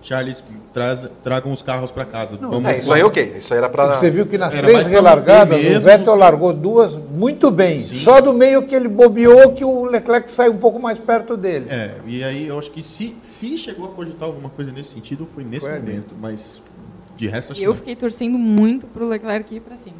Charles, 0.00 0.42
traz, 0.72 1.06
tragam 1.22 1.52
os 1.52 1.60
carros 1.62 1.90
para 1.90 2.04
casa. 2.04 2.36
Vamos- 2.36 2.64
É, 2.64 2.72
isso 2.76 2.92
aí 2.92 3.02
ok. 3.02 3.34
Isso 3.36 3.52
aí 3.52 3.58
era 3.58 3.68
pra. 3.68 3.88
Você 3.94 4.10
viu 4.10 4.26
que 4.26 4.38
nas 4.38 4.54
Era 4.54 4.66
três 4.66 4.86
relargadas, 4.86 5.58
o 5.58 5.80
Vettel 5.80 6.12
sim. 6.14 6.18
largou 6.18 6.52
duas 6.52 6.94
muito 6.96 7.50
bem. 7.50 7.82
Só 7.82 8.20
do 8.20 8.32
meio 8.32 8.62
que 8.66 8.74
ele 8.74 8.88
bobeou 8.88 9.52
que 9.52 9.64
o 9.64 9.84
Leclerc 9.84 10.30
saiu 10.30 10.52
um 10.52 10.56
pouco 10.56 10.78
mais 10.80 10.98
perto 10.98 11.36
dele. 11.36 11.66
É, 11.68 11.96
e 12.06 12.24
aí 12.24 12.46
eu 12.48 12.58
acho 12.58 12.70
que 12.70 12.82
se, 12.82 13.16
se 13.20 13.56
chegou 13.58 13.86
a 13.86 13.88
cogitar 13.90 14.24
alguma 14.28 14.48
coisa 14.48 14.72
nesse 14.72 14.90
sentido, 14.90 15.26
foi 15.34 15.44
nesse 15.44 15.66
Foi 15.66 15.74
ali. 15.74 15.80
momento. 15.82 16.14
Mas 16.20 16.60
de 17.16 17.26
resto, 17.28 17.52
acho 17.52 17.60
E 17.60 17.62
que 17.62 17.66
eu 17.66 17.70
não. 17.70 17.76
fiquei 17.76 17.94
torcendo 17.94 18.38
muito 18.38 18.86
pro 18.88 19.06
Leclerc 19.08 19.54
ir 19.54 19.60
pra 19.60 19.76
cima. 19.76 19.96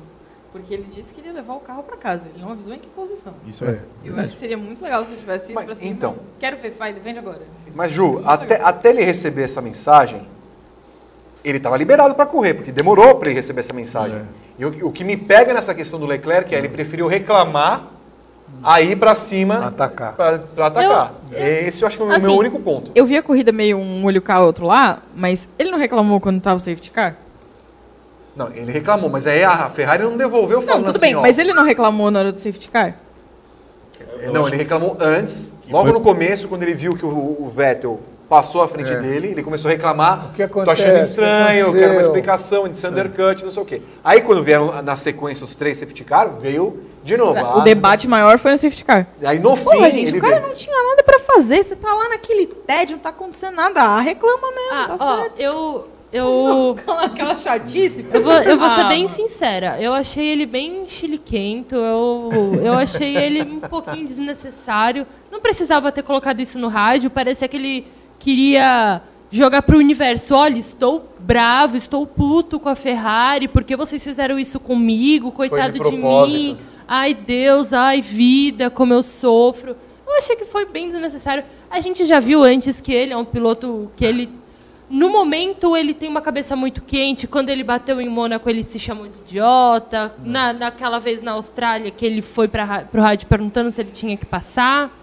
Porque 0.52 0.74
ele 0.74 0.86
disse 0.88 1.14
que 1.14 1.20
ele 1.20 1.28
ia 1.28 1.34
levar 1.34 1.54
o 1.54 1.60
carro 1.60 1.82
pra 1.82 1.96
casa. 1.96 2.28
Ele 2.28 2.44
não 2.44 2.52
avisou 2.52 2.74
em 2.74 2.78
que 2.78 2.88
posição. 2.88 3.32
Isso 3.46 3.64
é. 3.64 3.78
Eu 4.04 4.18
acho 4.18 4.32
que 4.32 4.38
seria 4.38 4.56
muito 4.58 4.82
legal 4.84 5.02
se 5.04 5.12
ele 5.12 5.20
tivesse 5.20 5.46
ido 5.46 5.54
Mas, 5.54 5.64
pra 5.64 5.74
cima. 5.74 5.90
então. 5.90 6.16
Quero 6.38 6.58
Fefai, 6.58 6.92
vende 6.92 7.18
agora. 7.18 7.40
Mas, 7.74 7.90
Ju, 7.90 8.22
até, 8.26 8.60
até 8.62 8.90
ele 8.90 9.02
receber 9.02 9.44
essa 9.44 9.62
mensagem, 9.62 10.26
ele 11.42 11.56
estava 11.56 11.76
liberado 11.78 12.14
para 12.14 12.26
correr, 12.26 12.52
porque 12.54 12.70
demorou 12.70 13.14
para 13.14 13.30
ele 13.30 13.36
receber 13.36 13.60
essa 13.60 13.72
mensagem. 13.72 14.18
É. 14.18 14.24
E 14.58 14.64
o, 14.66 14.88
o 14.88 14.92
que 14.92 15.02
me 15.02 15.16
pega 15.16 15.54
nessa 15.54 15.74
questão 15.74 15.98
do 15.98 16.04
Leclerc 16.04 16.54
é 16.54 16.58
ele 16.58 16.68
preferiu 16.68 17.06
reclamar 17.06 17.88
a 18.62 18.82
ir 18.82 18.96
para 18.96 19.14
cima 19.14 19.66
Atacar. 19.66 20.12
para 20.14 20.34
atacar. 20.66 21.14
Esse 21.32 21.82
eu 21.82 21.88
acho 21.88 21.96
que 21.96 22.02
é 22.02 22.06
o 22.06 22.10
Assim, 22.12 22.26
meu 22.26 22.36
único 22.36 22.60
ponto. 22.60 22.92
Eu 22.94 23.06
vi 23.06 23.16
a 23.16 23.22
corrida 23.22 23.50
meio 23.50 23.78
um 23.78 24.04
olho 24.04 24.20
cá, 24.20 24.40
outro 24.40 24.66
lá, 24.66 25.02
mas 25.16 25.48
ele 25.58 25.70
não 25.70 25.78
reclamou 25.78 26.20
quando 26.20 26.40
tava 26.42 26.56
o 26.56 26.60
safety 26.60 26.90
car? 26.90 27.16
Não, 28.34 28.48
ele 28.54 28.72
reclamou, 28.72 29.10
mas 29.10 29.26
aí 29.26 29.42
a 29.44 29.68
Ferrari 29.68 30.02
não 30.04 30.16
devolveu 30.16 30.60
Não, 30.60 30.66
falando 30.66 30.84
tudo 30.86 30.96
assim, 30.96 31.06
bem, 31.06 31.16
ó, 31.16 31.20
mas 31.20 31.38
ele 31.38 31.52
não 31.52 31.64
reclamou 31.64 32.10
na 32.10 32.18
hora 32.20 32.32
do 32.32 32.38
safety 32.38 32.68
car? 32.68 32.94
Não, 34.32 34.46
ele 34.46 34.56
reclamou 34.56 34.96
antes, 35.00 35.52
logo 35.68 35.84
foi- 35.86 35.92
no 35.92 36.00
começo, 36.00 36.48
quando 36.48 36.62
ele 36.62 36.74
viu 36.74 36.92
que 36.92 37.04
o, 37.04 37.08
o 37.08 37.52
Vettel 37.54 38.00
passou 38.28 38.62
à 38.62 38.68
frente 38.68 38.90
É. 38.90 38.98
dele, 38.98 39.28
ele 39.28 39.42
começou 39.42 39.68
a 39.68 39.72
reclamar. 39.74 40.26
O 40.26 40.32
que 40.32 40.38
Tô 40.38 40.60
acontece? 40.60 40.82
achando 40.82 40.94
O 40.94 40.98
que 40.98 41.04
estranho, 41.04 41.58
eu 41.58 41.64
quero 41.66 41.66
uma 41.66 41.82
aconteceu?" 41.84 42.00
explicação 42.00 42.68
de 42.68 42.86
undercut, 42.86 43.44
não 43.44 43.50
sei 43.50 43.62
o 43.62 43.66
quê. 43.66 43.82
Aí 44.02 44.20
quando 44.22 44.42
vieram 44.42 44.80
na 44.80 44.96
sequência 44.96 45.44
os 45.44 45.54
três 45.54 45.76
safety 45.78 46.02
car, 46.04 46.30
veio 46.40 46.80
de 47.04 47.16
novo. 47.16 47.38
O 47.58 47.60
debate 47.60 48.08
maior 48.08 48.38
foi 48.38 48.52
no 48.52 48.58
safety 48.58 48.84
car. 48.84 49.06
Aí 49.22 49.38
no 49.38 49.54
fim, 49.56 49.64
Porra, 49.64 49.90
gente, 49.90 50.08
ele 50.08 50.18
o 50.18 50.20
cara 50.22 50.36
veio. 50.36 50.48
não 50.48 50.54
tinha 50.54 50.74
nada 50.82 51.02
pra 51.02 51.18
fazer. 51.18 51.62
Você 51.62 51.76
tá 51.76 51.92
lá 51.92 52.08
naquele 52.08 52.46
tédio, 52.46 52.96
não 52.96 53.02
tá 53.02 53.10
acontecendo 53.10 53.56
nada. 53.56 53.82
Ah, 53.82 54.00
reclama 54.00 54.48
mesmo, 54.52 54.72
Ah, 54.72 54.96
tá 54.96 55.04
ó, 55.04 55.16
certo. 55.20 55.38
eu. 55.40 55.88
Eu, 56.12 56.76
Aquela 57.00 57.36
chatice. 57.36 58.04
eu, 58.12 58.22
vou, 58.22 58.32
eu 58.34 58.58
vou 58.58 58.68
ser 58.68 58.80
Ah, 58.82 58.88
bem 58.88 59.06
sincera. 59.08 59.80
Eu 59.80 59.94
achei 59.94 60.26
ele 60.28 60.44
bem 60.44 60.86
chiliquento. 60.86 61.74
Eu, 61.74 62.30
eu 62.62 62.72
achei 62.74 63.16
ele 63.16 63.42
um 63.42 63.60
pouquinho 63.60 64.04
desnecessário. 64.04 65.06
Não 65.30 65.40
precisava 65.40 65.90
ter 65.90 66.02
colocado 66.02 66.40
isso 66.40 66.58
no 66.58 66.68
rádio. 66.68 67.08
Parecia 67.10 67.48
que 67.48 67.56
ele 67.56 67.86
queria 68.18 69.00
jogar 69.30 69.62
pro 69.62 69.78
universo. 69.78 70.34
Olha, 70.34 70.58
estou 70.58 71.08
bravo, 71.18 71.76
estou 71.76 72.06
puto 72.06 72.60
com 72.60 72.68
a 72.68 72.74
Ferrari. 72.74 73.48
porque 73.48 73.74
vocês 73.74 74.04
fizeram 74.04 74.38
isso 74.38 74.60
comigo? 74.60 75.32
Coitado 75.32 75.72
de, 75.72 75.78
propósito. 75.78 76.36
mim. 76.38 76.58
Ai, 76.86 77.14
Deus, 77.14 77.72
ai, 77.72 78.02
vida, 78.02 78.68
como 78.68 78.92
eu 78.92 79.02
sofro. 79.02 79.74
Eu 80.06 80.18
achei 80.18 80.36
que 80.36 80.44
foi 80.44 80.66
bem 80.66 80.88
desnecessário. 80.90 81.42
A 81.70 81.80
gente 81.80 82.04
já 82.04 82.20
viu 82.20 82.42
antes 82.42 82.82
que 82.82 82.92
ele 82.92 83.14
é 83.14 83.16
um 83.16 83.24
piloto 83.24 83.90
que 83.96 84.04
ele 84.04 84.28
no 84.92 85.08
momento, 85.08 85.74
ele 85.74 85.94
tem 85.94 86.06
uma 86.06 86.20
cabeça 86.20 86.54
muito 86.54 86.82
quente. 86.82 87.26
Quando 87.26 87.48
ele 87.48 87.64
bateu 87.64 87.98
em 87.98 88.10
Mônaco, 88.10 88.50
ele 88.50 88.62
se 88.62 88.78
chamou 88.78 89.08
de 89.08 89.18
idiota. 89.20 90.14
Na, 90.22 90.52
naquela 90.52 90.98
vez 90.98 91.22
na 91.22 91.32
Austrália, 91.32 91.90
que 91.90 92.04
ele 92.04 92.20
foi 92.20 92.46
para 92.46 92.86
o 92.92 93.00
rádio 93.00 93.26
perguntando 93.26 93.72
se 93.72 93.80
ele 93.80 93.90
tinha 93.90 94.18
que 94.18 94.26
passar. 94.26 94.94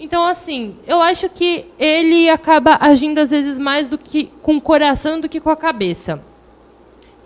Então, 0.00 0.24
assim, 0.24 0.74
eu 0.88 1.00
acho 1.00 1.28
que 1.28 1.66
ele 1.78 2.28
acaba 2.28 2.78
agindo, 2.80 3.18
às 3.18 3.30
vezes, 3.30 3.60
mais 3.60 3.88
do 3.88 3.96
que 3.96 4.28
com 4.42 4.56
o 4.56 4.60
coração 4.60 5.20
do 5.20 5.28
que 5.28 5.38
com 5.38 5.50
a 5.50 5.56
cabeça. 5.56 6.20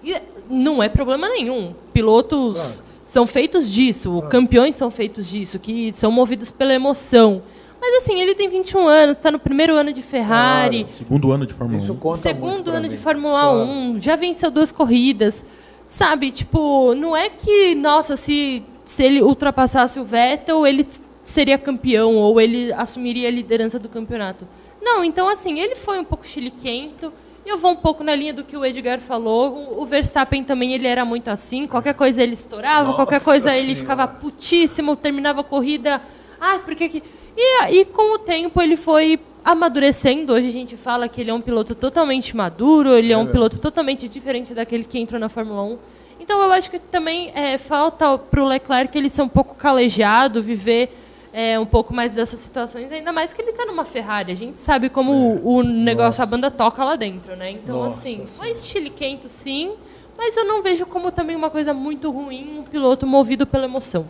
E 0.05 0.14
não 0.51 0.82
é 0.82 0.90
problema 0.90 1.30
nenhum. 1.30 1.74
Pilotos 1.94 2.82
são 3.06 3.26
feitos 3.26 3.72
disso, 3.72 4.22
campeões 4.28 4.76
são 4.76 4.90
feitos 4.90 5.30
disso, 5.30 5.59
que 5.59 5.90
são 5.94 6.12
movidos 6.12 6.51
pela 6.51 6.74
emoção. 6.74 7.43
Mas 7.85 7.97
assim, 8.05 8.21
ele 8.21 8.33
tem 8.33 8.49
21 8.49 8.87
anos, 8.87 9.17
está 9.17 9.29
no 9.33 9.41
primeiro 9.41 9.75
ano 9.75 9.93
de 9.93 10.03
Ferrari, 10.03 10.87
Segundo 10.97 11.33
ano 11.33 11.45
de 11.45 11.53
Fórmula 11.53 11.83
Isso 11.83 11.93
1. 11.93 11.97
conta 11.97 12.17
segundo 12.19 12.71
ano 12.71 12.83
mim. 12.83 12.89
de 12.91 12.97
Fórmula 12.97 13.41
Claro. 13.41 13.59
1, 13.59 13.99
já 14.01 14.15
venceu 14.15 14.53
duas 14.53 14.71
corridas. 14.71 15.45
Sabe, 15.89 16.31
tipo, 16.31 16.95
não 16.95 17.17
é 17.17 17.29
que, 17.29 17.75
nossa, 17.75 18.17
se, 18.17 18.63
se 18.85 19.03
ele 19.03 19.21
ultrapassasse 19.21 19.99
o 19.99 20.05
Vettel, 20.05 20.65
ele 20.65 20.87
seria 21.25 21.59
campeão 21.59 22.15
ou 22.17 22.41
ele 22.41 22.73
assumiria 22.73 23.27
a 23.27 23.31
liderança 23.33 23.81
do 23.81 23.89
campeonato. 23.89 24.47
Não, 24.81 25.03
então 25.05 25.29
assim, 25.29 25.59
ele 25.61 25.75
foi 25.75 25.99
um 25.99 26.05
pouco 26.05 26.25
chiliquento. 26.27 27.13
Eu 27.45 27.59
vou 27.59 27.73
um 27.73 27.77
pouco 27.77 28.05
na 28.05 28.15
linha 28.15 28.33
do 28.33 28.45
que 28.45 28.57
o 28.57 28.65
Edgar 28.65 29.01
falou. 29.01 29.77
O- 29.81 29.85
Verstappen 29.85 30.45
também 30.45 30.73
ele 30.73 30.87
era 30.87 31.05
muito 31.05 31.29
assim. 31.29 31.67
Qualquer 31.67 31.95
coisa 31.95 32.23
ele 32.23 32.35
estourava, 32.35 32.95
qualquer 32.95 33.21
coisa 33.21 33.51
ele 33.53 33.63
Senhora. 33.75 33.81
ficava 33.81 34.07
putíssimo, 34.09 34.95
terminava 34.95 35.41
a 35.41 35.45
corrida. 35.45 36.01
Ai, 36.41 36.61
por 36.61 36.75
que 36.77 36.89
que. 36.89 37.03
E 37.37 37.63
aí, 37.63 37.85
com 37.85 38.15
o 38.15 38.19
tempo, 38.19 38.61
ele 38.61 38.77
foi 38.77 39.19
amadurecendo. 39.45 40.33
Hoje 40.33 40.49
a 40.49 40.53
gente 40.53 40.77
fala 40.77 41.09
que 41.09 41.21
ele 41.21 41.31
é 41.31 41.35
um 41.35 41.41
piloto 41.41 41.75
totalmente 41.75 42.37
maduro, 42.37 42.93
ele 42.93 43.13
é 43.13 43.19
um 43.19 43.27
piloto 43.27 43.59
totalmente 43.59 44.09
diferente 44.09 44.55
daquele 44.55 44.85
que 44.85 44.99
entrou 44.99 45.21
na 45.21 45.29
Fórmula 45.29 45.63
1. 45.63 45.79
Então 46.21 46.41
eu 46.41 46.53
acho 46.53 46.71
que 46.71 46.79
também 46.79 47.33
é, 47.35 47.59
falta 47.59 48.17
para 48.17 48.41
o 48.41 48.47
Leclerc 48.47 48.97
ele 48.97 49.09
ser 49.09 49.23
um 49.23 49.29
pouco 49.29 49.57
calejado, 49.57 50.41
viver 50.41 50.97
é, 51.33 51.59
um 51.59 51.67
pouco 51.67 51.93
mais 51.93 52.15
dessas 52.15 52.39
situações, 52.39 52.93
ainda 52.93 53.13
mais 53.13 53.33
que 53.33 53.43
ele 53.43 53.51
está 53.51 53.67
numa 53.67 53.85
Ferrari. 53.85 54.31
A 54.31 54.37
gente 54.37 54.61
sabe 54.61 54.89
como 54.89 55.13
o, 55.13 55.57
o 55.57 55.63
negócio, 55.63 56.23
a 56.23 56.27
banda 56.27 56.51
toca 56.51 56.85
lá 56.85 56.95
dentro, 56.95 57.35
né? 57.35 57.51
Então, 57.51 57.79
Nossa 57.79 57.99
assim, 57.99 58.25
foi 58.27 58.55
chiliquento 58.55 59.29
sim, 59.29 59.73
mas 60.17 60.37
eu 60.37 60.45
não 60.45 60.63
vejo 60.63 60.87
como 60.87 61.11
também 61.11 61.35
uma 61.35 61.51
coisa 61.51 61.75
muito 61.75 62.11
ruim 62.11 62.61
um 62.61 62.63
piloto 62.63 63.07
movido 63.07 63.45
pela 63.45 63.65
emoção. 63.65 64.07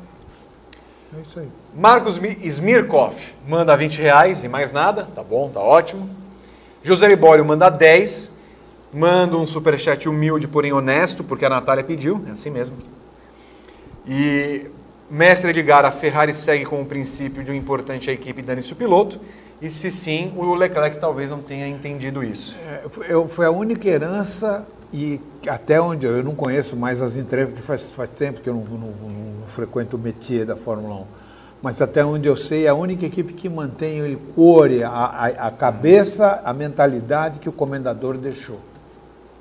É 1.16 1.20
isso 1.20 1.38
aí. 1.40 1.48
Marcos 1.74 2.18
Mi- 2.18 2.38
Smirkov 2.42 3.14
manda 3.46 3.76
20 3.76 4.00
reais 4.00 4.44
e 4.44 4.48
mais 4.48 4.72
nada. 4.72 5.06
Tá 5.14 5.22
bom, 5.22 5.48
tá 5.50 5.60
ótimo. 5.60 6.08
José 6.82 7.06
Libório 7.08 7.44
manda 7.44 7.68
10. 7.68 8.32
Manda 8.94 9.36
um 9.36 9.46
superchat 9.46 10.06
humilde, 10.08 10.46
porém 10.46 10.72
honesto, 10.72 11.24
porque 11.24 11.44
a 11.46 11.48
Natália 11.48 11.82
pediu. 11.84 12.22
É 12.28 12.32
assim 12.32 12.50
mesmo. 12.50 12.76
E 14.06 14.66
Mestre 15.10 15.50
Edgar, 15.50 15.84
a 15.84 15.90
Ferrari 15.90 16.34
segue 16.34 16.64
com 16.64 16.80
o 16.82 16.84
princípio 16.84 17.42
de 17.44 17.50
o 17.50 17.54
importante 17.54 18.10
a 18.10 18.12
equipe 18.12 18.42
dane-se 18.42 18.72
o 18.72 18.76
piloto. 18.76 19.18
E 19.60 19.70
se 19.70 19.90
sim, 19.90 20.32
o 20.36 20.54
Leclerc 20.54 20.98
talvez 20.98 21.30
não 21.30 21.40
tenha 21.40 21.68
entendido 21.68 22.24
isso. 22.24 22.56
É, 22.60 22.82
foi 23.28 23.46
a 23.46 23.50
única 23.50 23.88
herança 23.88 24.66
e 24.92 25.20
até 25.48 25.80
onde 25.80 26.06
eu, 26.06 26.22
não 26.22 26.34
conheço 26.34 26.76
mais 26.76 27.00
as 27.00 27.16
entrevistas, 27.16 27.54
porque 27.54 27.66
faz, 27.66 27.92
faz 27.92 28.08
tempo 28.10 28.40
que 28.40 28.48
eu 28.48 28.54
não, 28.54 28.62
não- 28.64 29.08
não- 29.08 29.46
frequento 29.46 29.96
o 29.96 29.98
métier 29.98 30.44
da 30.46 30.56
Fórmula 30.56 30.94
1. 30.94 31.04
Mas 31.62 31.80
até 31.80 32.04
onde 32.04 32.28
eu 32.28 32.36
sei, 32.36 32.66
é 32.66 32.68
a 32.68 32.74
única 32.74 33.06
equipe 33.06 33.32
que 33.32 33.48
mantém 33.48 34.14
o 34.14 34.18
core, 34.34 34.82
a, 34.82 34.88
a, 34.90 35.26
a 35.48 35.50
cabeça, 35.50 36.40
a 36.44 36.52
mentalidade 36.52 37.38
que 37.38 37.48
o 37.48 37.52
comendador 37.52 38.16
deixou. 38.18 38.58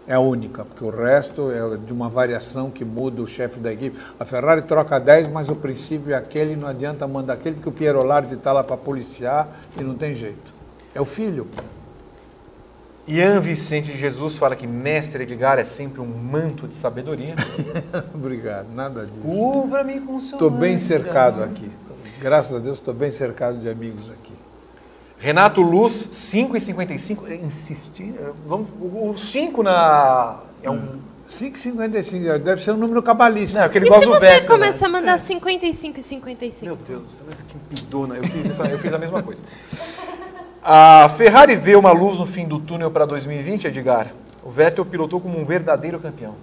É 0.07 0.13
a 0.15 0.19
única, 0.19 0.65
porque 0.65 0.83
o 0.83 0.89
resto 0.89 1.51
é 1.51 1.77
de 1.77 1.93
uma 1.93 2.09
variação 2.09 2.69
que 2.71 2.83
muda 2.83 3.21
o 3.21 3.27
chefe 3.27 3.59
da 3.59 3.71
equipe. 3.71 3.97
A 4.19 4.25
Ferrari 4.25 4.63
troca 4.63 4.99
10, 4.99 5.27
mas 5.29 5.49
o 5.49 5.55
princípio 5.55 6.13
é 6.13 6.17
aquele, 6.17 6.55
não 6.55 6.67
adianta 6.67 7.07
mandar 7.07 7.33
aquele, 7.33 7.55
porque 7.55 7.69
o 7.69 7.71
Piero 7.71 8.03
Lardi 8.03 8.33
está 8.33 8.51
lá 8.51 8.63
para 8.63 8.75
policiar 8.77 9.47
e 9.79 9.83
não 9.83 9.95
tem 9.95 10.13
jeito. 10.13 10.53
É 10.93 10.99
o 10.99 11.05
filho. 11.05 11.47
Ian 13.07 13.39
Vicente 13.39 13.91
de 13.91 13.97
Jesus 13.97 14.37
fala 14.37 14.55
que 14.55 14.67
Mestre 14.67 15.23
Edgar 15.23 15.57
é 15.57 15.63
sempre 15.63 16.01
um 16.01 16.05
manto 16.05 16.67
de 16.67 16.75
sabedoria. 16.75 17.35
Obrigado, 18.13 18.67
nada 18.73 19.05
disso. 19.05 19.21
Cubra-me 19.21 19.99
com 20.01 20.19
seu 20.19 20.35
Estou 20.35 20.49
bem 20.49 20.77
cercado 20.77 21.43
aqui. 21.43 21.69
Graças 22.19 22.55
a 22.55 22.59
Deus 22.59 22.77
estou 22.77 22.93
bem 22.93 23.09
cercado 23.09 23.57
de 23.57 23.67
amigos 23.67 24.11
aqui. 24.11 24.33
Renato 25.17 25.61
Luz, 25.61 26.09
5 26.11 26.55
e 26.55 26.59
55. 26.59 27.31
Insistir. 27.31 28.13
Vamos, 28.47 28.67
o 28.79 29.15
5 29.17 29.63
na. 29.63 30.39
É 30.63 30.69
um. 30.69 30.99
5,55, 31.29 32.39
deve 32.39 32.61
ser 32.61 32.71
um 32.71 32.77
número 32.77 33.01
cabalístico. 33.01 33.57
Não, 33.57 33.63
é 33.63 33.65
aquele 33.65 33.85
E 33.85 33.87
igual 33.87 34.01
se 34.01 34.05
do 34.05 34.11
você 34.11 34.19
Vettel, 34.25 34.47
começar 34.47 34.87
a 34.87 34.89
né? 34.89 34.99
mandar 34.99 35.17
55 35.17 35.99
e 35.99 36.03
55? 36.03 36.65
Meu 36.65 36.75
Deus 36.75 37.21
mas 37.25 37.39
que 37.39 37.55
empidona. 37.55 38.15
Eu 38.15 38.23
fiz, 38.25 38.45
isso, 38.47 38.61
eu 38.63 38.77
fiz 38.77 38.91
a 38.91 38.97
mesma 38.97 39.23
coisa. 39.23 39.41
A 40.63 41.09
Ferrari 41.17 41.55
vê 41.55 41.75
uma 41.75 41.91
luz 41.91 42.19
no 42.19 42.25
fim 42.25 42.47
do 42.47 42.59
túnel 42.59 42.91
para 42.91 43.05
2020, 43.05 43.65
Edgar. 43.65 44.13
O 44.43 44.49
Vettel 44.49 44.85
pilotou 44.85 45.19
como 45.19 45.39
um 45.39 45.43
verdadeiro 45.43 45.99
campeão. 45.99 46.35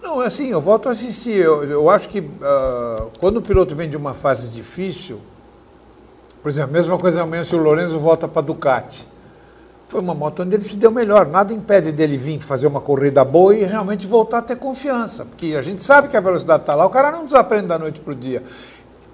Não, 0.00 0.20
assim, 0.20 0.50
eu 0.50 0.60
volto 0.60 0.88
a 0.88 0.92
assistir. 0.92 1.42
Eu, 1.42 1.64
eu 1.64 1.90
acho 1.90 2.08
que 2.08 2.22
ah, 2.40 3.06
quando 3.18 3.38
o 3.38 3.42
piloto 3.42 3.74
vem 3.74 3.90
de 3.90 3.96
uma 3.96 4.14
fase 4.14 4.50
difícil, 4.50 5.20
por 6.40 6.48
exemplo, 6.48 6.70
a 6.70 6.72
mesma 6.72 6.96
coisa 6.96 7.22
amanhã 7.22 7.42
se 7.42 7.52
o 7.56 7.58
Lorenzo 7.58 7.98
volta 7.98 8.28
para 8.28 8.42
Ducati. 8.42 9.08
Foi 9.88 10.00
uma 10.00 10.14
moto 10.14 10.42
onde 10.42 10.54
ele 10.54 10.62
se 10.62 10.76
deu 10.76 10.92
melhor. 10.92 11.26
Nada 11.26 11.52
impede 11.52 11.90
dele 11.90 12.16
vir 12.16 12.40
fazer 12.40 12.68
uma 12.68 12.80
corrida 12.80 13.24
boa 13.24 13.56
e 13.56 13.64
realmente 13.64 14.06
voltar 14.06 14.38
a 14.38 14.42
ter 14.42 14.56
confiança. 14.56 15.24
Porque 15.24 15.56
a 15.58 15.62
gente 15.62 15.82
sabe 15.82 16.06
que 16.06 16.16
a 16.16 16.20
velocidade 16.20 16.62
está 16.62 16.76
lá, 16.76 16.86
o 16.86 16.90
cara 16.90 17.10
não 17.10 17.24
desaprende 17.24 17.66
da 17.66 17.78
noite 17.78 17.98
para 17.98 18.12
o 18.12 18.16
dia. 18.16 18.44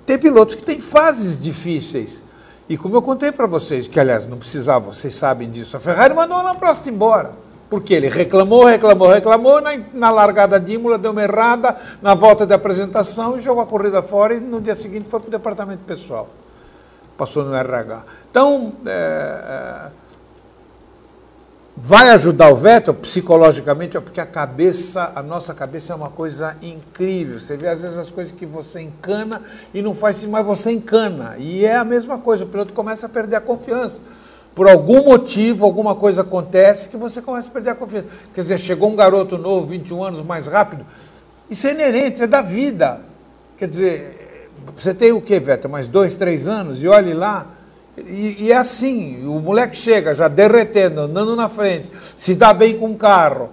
Tem 0.05 0.19
pilotos 0.19 0.55
que 0.55 0.63
têm 0.63 0.81
fases 0.81 1.39
difíceis. 1.39 2.23
E 2.69 2.77
como 2.77 2.97
eu 2.97 3.03
contei 3.03 3.33
para 3.33 3.47
vocês, 3.47 3.89
que 3.89 3.99
aliás 3.99 4.27
não 4.27 4.39
precisava, 4.39 4.93
vocês 4.93 5.15
sabem 5.15 5.51
disso, 5.51 5.77
a 5.77 5.81
Ferrari 5.81 6.15
mandou 6.15 6.37
o 6.37 6.41
Alan 6.41 6.57
embora. 6.87 7.33
Porque 7.69 7.95
ele 7.95 8.09
reclamou, 8.09 8.67
reclamou, 8.67 9.09
reclamou, 9.09 9.61
na, 9.61 9.71
na 9.95 10.11
largada 10.11 10.61
de 10.61 10.75
Imola 10.75 10.99
deu 10.99 11.11
uma 11.11 11.23
errada, 11.23 11.75
na 12.03 12.15
volta 12.15 12.47
de 12.47 12.53
apresentação 12.53 13.41
jogou 13.41 13.63
a 13.63 13.67
corrida 13.67 14.03
fora 14.03 14.35
e 14.35 14.41
no 14.41 14.61
dia 14.61 14.75
seguinte 14.75 15.09
foi 15.09 15.21
para 15.21 15.29
o 15.29 15.31
departamento 15.31 15.83
pessoal. 15.87 16.29
Passou 17.17 17.45
no 17.45 17.55
RH. 17.55 18.03
Então, 18.31 18.75
é, 18.85 18.91
é, 18.91 20.02
vai 21.77 22.11
ajudar 22.11 22.51
o 22.51 22.57
Vettel 22.57 22.95
psicologicamente, 22.95 23.99
porque 24.01 24.21
a 24.21 24.27
cabeça, 24.27 25.13
a 25.15 25.23
nossa 25.23 25.55
cabeça 25.55 25.93
é 25.93 25.97
uma 25.97 26.11
coisa 26.11 26.57
incrível. 26.61 27.41
Você 27.41 27.57
vê 27.57 27.69
às 27.69 27.83
vezes 27.83 27.97
as 27.97 28.11
coisas 28.11 28.33
que 28.33 28.45
você 28.45 28.81
encana 28.81 29.43
e 29.73 29.81
não 29.81 29.95
faz, 29.95 30.25
mas 30.25 30.45
você 30.45 30.71
encana. 30.71 31.37
E 31.39 31.65
é 31.65 31.77
a 31.77 31.85
mesma 31.85 32.19
coisa, 32.19 32.45
o 32.45 32.47
piloto 32.47 32.75
começa 32.75 33.07
a 33.07 33.09
perder 33.09 33.37
a 33.37 33.41
confiança. 33.41 34.03
Por 34.55 34.69
algum 34.69 35.05
motivo, 35.05 35.65
alguma 35.65 35.95
coisa 35.95 36.21
acontece 36.21 36.91
que 36.91 36.97
você 36.97 37.23
começa 37.23 37.49
a 37.49 37.51
perder 37.51 37.71
a 37.71 37.75
confiança. 37.75 38.09
Quer 38.35 38.43
dizer, 38.43 38.59
chegou 38.59 38.91
um 38.91 38.97
garoto 38.97 39.39
novo, 39.39 39.67
21 39.67 40.05
anos, 40.05 40.23
mais 40.23 40.47
rápido. 40.47 40.85
Isso 41.49 41.67
é 41.67 41.71
inerente, 41.71 42.23
é 42.23 42.27
da 42.27 42.43
vida. 42.43 43.01
Quer 43.57 43.67
dizer, 43.67 44.51
você 44.77 44.93
tem 44.93 45.11
o 45.11 45.23
quê, 45.23 45.41
Vettel? 45.41 45.71
Mais 45.71 45.89
dois, 45.89 46.17
três 46.17 46.47
anos? 46.47 46.83
E 46.83 46.89
olhe 46.89 47.15
lá, 47.15 47.47
e, 47.97 48.45
e, 48.45 48.53
é 48.53 48.57
assim, 48.57 49.27
o 49.27 49.39
moleque 49.41 49.77
chega 49.77 50.15
já 50.15 50.27
derretendo, 50.27 51.03
andando 51.03 51.37
na 51.37 51.49
frente, 51.49 51.91
se 52.17 52.35
dá 52.35 52.53
bem 52.55 52.79
com 52.79 52.91
o 52.91 52.97
carro. 52.97 53.51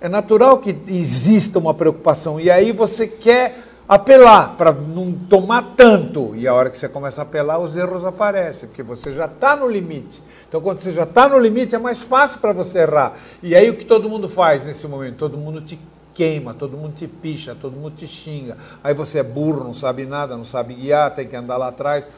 É 0.00 0.08
natural 0.08 0.58
que 0.58 0.76
exista 0.88 1.58
uma 1.58 1.72
preocupação. 1.72 2.38
E 2.38 2.50
aí 2.50 2.72
você 2.72 3.06
quer 3.06 3.58
apelar 3.88 4.54
para 4.56 4.70
não 4.70 5.12
tomar 5.12 5.74
tanto. 5.76 6.34
E 6.36 6.46
a 6.46 6.52
hora 6.52 6.68
que 6.68 6.78
você 6.78 6.88
começa 6.88 7.22
a 7.22 7.24
apelar, 7.24 7.58
os 7.58 7.74
erros 7.74 8.04
aparecem, 8.04 8.68
porque 8.68 8.82
você 8.82 9.12
já 9.12 9.24
está 9.24 9.56
no 9.56 9.66
limite. 9.66 10.22
Então, 10.46 10.60
quando 10.60 10.80
você 10.80 10.92
já 10.92 11.04
está 11.04 11.26
no 11.28 11.38
limite, 11.38 11.74
é 11.74 11.78
mais 11.78 12.02
fácil 12.02 12.40
para 12.40 12.52
você 12.52 12.80
errar. 12.80 13.14
E 13.42 13.54
aí 13.54 13.70
o 13.70 13.76
que 13.76 13.86
todo 13.86 14.08
mundo 14.08 14.28
faz 14.28 14.66
nesse 14.66 14.86
momento? 14.86 15.16
Todo 15.16 15.38
mundo 15.38 15.62
te 15.62 15.78
queima, 16.12 16.54
todo 16.54 16.76
mundo 16.76 16.94
te 16.94 17.08
picha, 17.08 17.56
todo 17.58 17.76
mundo 17.76 17.94
te 17.96 18.06
xinga. 18.06 18.56
Aí 18.82 18.94
você 18.94 19.20
é 19.20 19.22
burro, 19.22 19.64
não 19.64 19.74
sabe 19.74 20.06
nada, 20.06 20.36
não 20.36 20.44
sabe 20.44 20.74
guiar, 20.74 21.12
tem 21.12 21.26
que 21.26 21.34
andar 21.34 21.56
lá 21.56 21.68
atrás. 21.68 22.08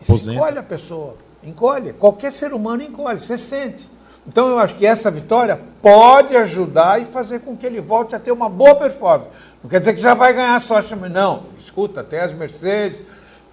Isso 0.00 0.30
encolhe 0.30 0.58
a 0.58 0.62
pessoa, 0.62 1.16
encolhe. 1.42 1.92
Qualquer 1.92 2.32
ser 2.32 2.52
humano 2.52 2.82
encolhe, 2.82 3.18
você 3.18 3.38
sente. 3.38 3.88
Então 4.26 4.48
eu 4.48 4.58
acho 4.58 4.74
que 4.74 4.86
essa 4.86 5.10
vitória 5.10 5.60
pode 5.82 6.36
ajudar 6.36 7.00
e 7.00 7.04
fazer 7.04 7.40
com 7.40 7.56
que 7.56 7.66
ele 7.66 7.80
volte 7.80 8.14
a 8.14 8.18
ter 8.18 8.32
uma 8.32 8.48
boa 8.48 8.74
performance. 8.74 9.30
Não 9.62 9.68
quer 9.68 9.80
dizer 9.80 9.94
que 9.94 10.00
já 10.00 10.14
vai 10.14 10.32
ganhar 10.32 10.60
só 10.62 10.80
Não, 11.10 11.44
escuta, 11.58 12.02
tem 12.02 12.18
as 12.18 12.32
Mercedes, 12.32 13.04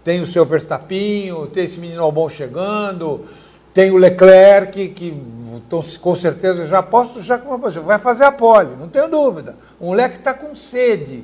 tem 0.03 0.21
o 0.21 0.25
seu 0.25 0.45
Verstappinho, 0.45 1.47
tem 1.47 1.65
esse 1.65 1.79
menino 1.79 2.01
Albon 2.01 2.29
chegando, 2.29 3.25
tem 3.73 3.91
o 3.91 3.97
Leclerc, 3.97 4.89
que 4.89 5.41
então, 5.53 5.79
com 6.01 6.15
certeza 6.15 6.65
já 6.65 6.81
posso 6.81 7.21
já 7.21 7.37
vai 7.83 7.99
fazer 7.99 8.23
a 8.23 8.31
pole, 8.31 8.75
não 8.77 8.87
tenho 8.89 9.09
dúvida. 9.09 9.55
O 9.79 9.87
moleque 9.87 10.17
está 10.17 10.33
com 10.33 10.55
sede. 10.55 11.23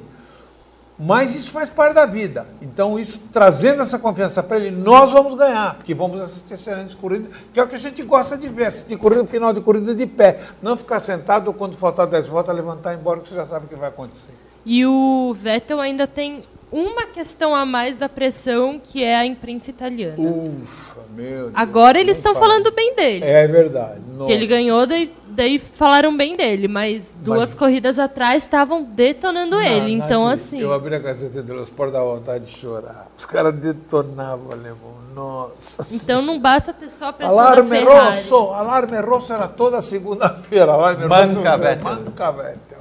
Mas 0.99 1.35
isso 1.35 1.51
faz 1.51 1.69
parte 1.69 1.93
da 1.93 2.05
vida. 2.05 2.47
Então, 2.61 2.97
isso 2.97 3.21
trazendo 3.31 3.81
essa 3.81 3.99
confiança 3.99 4.41
para 4.41 4.57
ele, 4.57 4.71
nós 4.71 5.11
vamos 5.11 5.35
ganhar, 5.35 5.75
porque 5.75 5.93
vamos 5.93 6.19
assistir 6.19 6.55
excelentes 6.55 6.95
corridas, 6.95 7.29
que 7.53 7.59
é 7.59 7.63
o 7.63 7.67
que 7.67 7.75
a 7.75 7.79
gente 7.79 8.01
gosta 8.01 8.35
de 8.35 8.47
ver, 8.47 8.65
assistir 8.65 8.97
corrida, 8.97 9.25
final 9.27 9.53
de 9.53 9.61
corrida 9.61 9.93
de 9.93 10.07
pé. 10.07 10.39
Não 10.61 10.75
ficar 10.75 10.99
sentado 10.99 11.47
ou 11.47 11.53
quando 11.53 11.77
faltar 11.77 12.07
10 12.07 12.27
voltas, 12.27 12.55
levantar 12.55 12.93
e 12.93 12.95
ir 12.95 12.99
embora, 12.99 13.19
que 13.19 13.29
você 13.29 13.35
já 13.35 13.45
sabe 13.45 13.67
o 13.67 13.69
que 13.69 13.75
vai 13.75 13.89
acontecer. 13.89 14.31
E 14.65 14.85
o 14.85 15.35
Vettel 15.39 15.79
ainda 15.79 16.07
tem 16.07 16.43
uma 16.71 17.05
questão 17.05 17.55
a 17.55 17.65
mais 17.65 17.95
da 17.95 18.09
pressão, 18.09 18.79
que 18.83 19.03
é 19.03 19.15
a 19.15 19.25
imprensa 19.25 19.69
italiana. 19.69 20.15
Ufa, 20.17 21.01
meu 21.15 21.43
Deus. 21.43 21.51
Agora 21.53 21.99
eles 21.99 22.17
estão 22.17 22.35
falando 22.35 22.71
bem 22.71 22.93
dele. 22.95 23.23
É 23.23 23.47
verdade. 23.47 24.01
Nossa. 24.13 24.25
Que 24.25 24.33
ele 24.33 24.45
ganhou, 24.45 24.85
daí, 24.85 25.13
daí 25.37 25.59
falaram 25.59 26.17
bem 26.17 26.35
dele, 26.35 26.67
mas 26.67 27.15
duas 27.21 27.39
mas... 27.39 27.53
corridas 27.53 27.99
atrás 27.99 28.43
estavam 28.43 28.83
detonando 28.83 29.51
não, 29.51 29.61
ele. 29.61 29.91
Então, 29.91 30.27
assim. 30.27 30.59
Eu 30.59 30.73
abri 30.73 30.95
a 30.95 30.99
Gazeta 30.99 31.43
de 31.43 31.53
Sport 31.61 31.93
da 31.93 32.03
vontade 32.03 32.45
de 32.45 32.51
chorar. 32.51 33.07
Os 33.15 33.25
caras 33.25 33.53
detonavam 33.53 34.47
o 34.47 34.51
alemão. 34.51 34.97
Nossa. 35.13 35.95
Então 35.95 36.21
não 36.21 36.39
basta 36.39 36.73
ter 36.73 36.89
só 36.89 37.09
a 37.09 37.13
pressão 37.13 37.39
alarme 37.39 37.79
rosso, 37.83 38.35
alarme 38.53 38.99
rosso 38.99 39.33
era 39.33 39.47
toda 39.47 39.81
segunda-feira. 39.81 40.71
Alarme 40.71 41.07
Manca, 41.07 41.51
rosso, 41.51 41.63
Vettel. 41.63 41.83
Manca, 41.83 42.31
Vettel. 42.31 42.77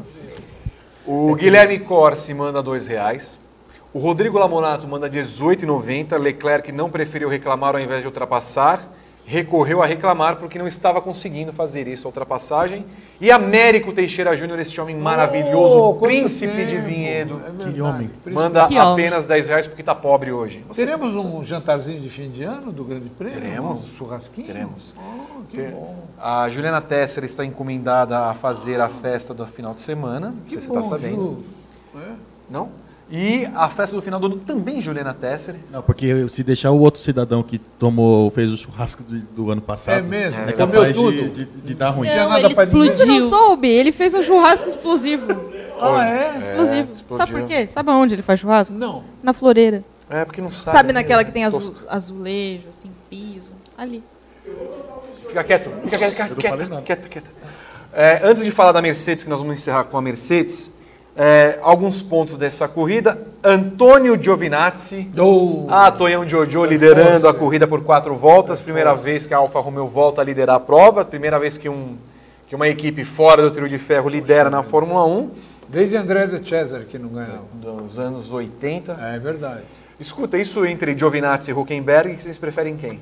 O 1.07 1.33
é 1.33 1.35
Guilherme 1.35 1.78
Corsi 1.81 2.35
manda 2.35 2.62
dois 2.62 2.87
reais. 2.87 3.39
O 3.93 3.99
Rodrigo 3.99 4.39
Lamonato 4.39 4.89
manda 4.89 5.09
18,90. 5.09 6.19
Leclerc 6.19 6.73
não 6.73 6.91
preferiu 6.91 7.28
reclamar 7.28 7.74
ao 7.74 7.81
invés 7.81 8.01
de 8.01 8.07
ultrapassar. 8.07 8.95
Recorreu 9.28 9.82
a 9.82 9.86
reclamar 9.86 10.36
porque 10.36 10.57
não 10.57 10.69
estava 10.69 11.03
conseguindo 11.03 11.53
fazer 11.53 11.89
isso, 11.89 12.07
a 12.07 12.09
ultrapassagem. 12.09 12.86
E 13.20 13.28
Américo 13.28 13.93
Teixeira 13.93 14.36
Júnior, 14.36 14.61
esse 14.61 14.81
homem 14.81 14.97
maravilhoso, 14.97 15.81
oh, 15.81 15.94
príncipe 15.94 16.55
tempo. 16.55 16.69
de 16.69 16.78
Vinhedo. 16.78 17.43
É 17.44 17.73
que 17.73 17.81
homem. 17.81 18.09
Manda 18.27 18.69
que 18.69 18.78
apenas 18.78 19.24
homem. 19.24 19.36
10 19.36 19.48
reais 19.48 19.66
porque 19.66 19.82
está 19.82 19.97
pobre 19.97 20.31
hoje. 20.31 20.65
Você 20.69 20.85
Teremos 20.85 21.16
um 21.16 21.43
jantarzinho 21.43 22.01
de 22.01 22.09
fim 22.09 22.31
de 22.31 22.44
ano 22.44 22.70
do 22.70 22.85
Grande 22.85 23.09
Prêmio? 23.09 23.40
Teremos. 23.40 23.85
Um 23.85 23.97
churrasquinho? 23.97 24.47
Teremos. 24.47 24.94
Oh, 24.97 25.43
que 25.51 25.57
Ter... 25.57 25.73
bom. 25.73 26.07
A 26.16 26.48
Juliana 26.48 26.81
Tesser 26.81 27.24
está 27.24 27.44
encomendada 27.44 28.27
a 28.27 28.35
fazer 28.35 28.81
a 28.81 28.89
festa 28.89 29.35
do 29.35 29.44
final 29.44 29.74
de 29.74 29.81
semana. 29.81 30.28
Não 30.28 30.48
sei 30.48 30.61
se 30.61 30.69
você 30.69 30.78
está 30.78 30.82
sabendo. 30.85 31.44
Ju. 31.93 32.01
É? 32.01 32.12
Não? 32.48 32.70
E 33.09 33.47
a 33.55 33.69
festa 33.69 33.95
do 33.95 34.03
final 34.03 34.19
do 34.19 34.27
ano 34.27 34.37
também, 34.39 34.81
Juliana 34.81 35.15
Tesser. 35.15 35.55
Não, 35.70 35.81
porque 35.81 36.28
se 36.28 36.43
deixar 36.43 36.73
o 36.73 36.81
outro 36.81 37.01
cidadão 37.01 37.41
que 37.41 37.59
tomou, 37.59 38.31
fez 38.33 38.51
o 38.51 38.57
churrasco 38.57 39.05
do, 39.05 39.20
do 39.20 39.51
ano 39.51 39.62
passado. 39.62 39.99
É 39.99 40.03
mesmo? 40.03 40.41
É, 40.41 40.49
é 40.49 40.53
capaz 40.53 40.97
tudo. 40.97 41.12
De, 41.12 41.31
de, 41.31 41.47
de, 41.47 41.74
dar 41.74 41.91
ruim. 41.91 42.09
Não, 42.09 42.15
tinha 42.15 42.28
nada 42.28 42.41
ele 42.41 42.55
explodiu. 42.55 42.93
Você 42.93 43.05
não 43.05 43.28
soube? 43.28 43.69
Ele 43.69 43.93
fez 43.93 44.12
um 44.12 44.23
churrasco 44.23 44.69
explosivo. 44.69 45.27
Ah, 45.81 46.05
é? 46.05 46.39
Explosivo. 46.41 46.89
É, 46.91 47.16
sabe 47.16 47.33
por 47.33 47.47
quê? 47.47 47.69
Sabe 47.69 47.91
aonde 47.91 48.15
ele 48.15 48.23
faz 48.23 48.41
churrasco? 48.41 48.74
Não. 48.74 49.05
Na 49.23 49.33
floreira. 49.33 49.85
É, 50.11 50.24
porque 50.24 50.41
não 50.41 50.51
sabe. 50.51 50.77
Sabe 50.77 50.93
naquela 50.93 51.23
que 51.23 51.31
tem 51.31 51.45
azu 51.45 51.74
azulejo, 51.89 52.69
assim, 52.70 52.91
piso? 53.09 53.53
Ali. 53.78 54.03
Fica 55.28 55.45
quieto, 55.45 55.70
fica 55.85 55.99
quieto, 55.99 56.11
fica 56.11 56.35
quieto, 56.35 56.83
quieto, 56.83 57.09
quieto. 57.09 57.31
É, 57.93 58.20
antes 58.24 58.45
de 58.45 58.51
falar 58.51 58.73
da 58.73 58.83
Mercedes, 58.83 59.24
que 59.24 59.31
nós 59.31 59.41
vamos 59.41 59.55
encerrar 59.55 59.85
com 59.85 59.97
a 59.97 60.03
Mercedes, 60.03 60.70
é, 61.17 61.59
alguns 61.63 62.03
pontos 62.03 62.37
dessa 62.37 62.69
corrida. 62.69 63.19
Antônio 63.43 64.23
Giovinazzi, 64.23 65.11
oh, 65.17 65.67
ah, 65.69 65.91
Tonhão 65.91 66.29
Jojo 66.29 66.65
liderando 66.65 67.27
a 67.27 67.35
corrida 67.35 67.67
por 67.67 67.83
quatro 67.83 68.15
voltas. 68.15 68.61
Primeira 68.61 68.95
vez 68.95 69.27
que 69.27 69.33
a 69.33 69.39
Alfa 69.39 69.61
Romeo 69.61 69.87
volta 69.87 70.21
a 70.21 70.25
liderar 70.25 70.57
a 70.57 70.61
prova. 70.61 71.05
Primeira 71.05 71.39
vez 71.39 71.57
que, 71.57 71.69
um, 71.69 71.97
que 72.47 72.55
uma 72.55 72.69
equipe 72.69 73.05
fora 73.05 73.43
do 73.43 73.51
trio 73.51 73.69
de 73.69 73.79
ferro 73.79 74.09
lidera 74.09 74.51
na 74.51 74.63
Fórmula 74.63 75.07
1. 75.07 75.31
Desde 75.69 75.97
André 75.97 76.27
de 76.27 76.47
Cesar 76.47 76.83
que 76.83 76.99
não 76.99 77.09
ganhava. 77.09 77.45
Dos 77.55 77.99
anos 77.99 78.31
80. 78.31 78.93
É 78.93 79.19
verdade. 79.19 79.65
Escuta, 79.99 80.37
isso 80.37 80.67
entre 80.67 80.97
Giovinazzi 80.97 81.51
e 81.51 81.55
Huckenberg, 81.55 82.21
vocês 82.21 82.37
preferem 82.37 82.77
quem? 82.77 83.01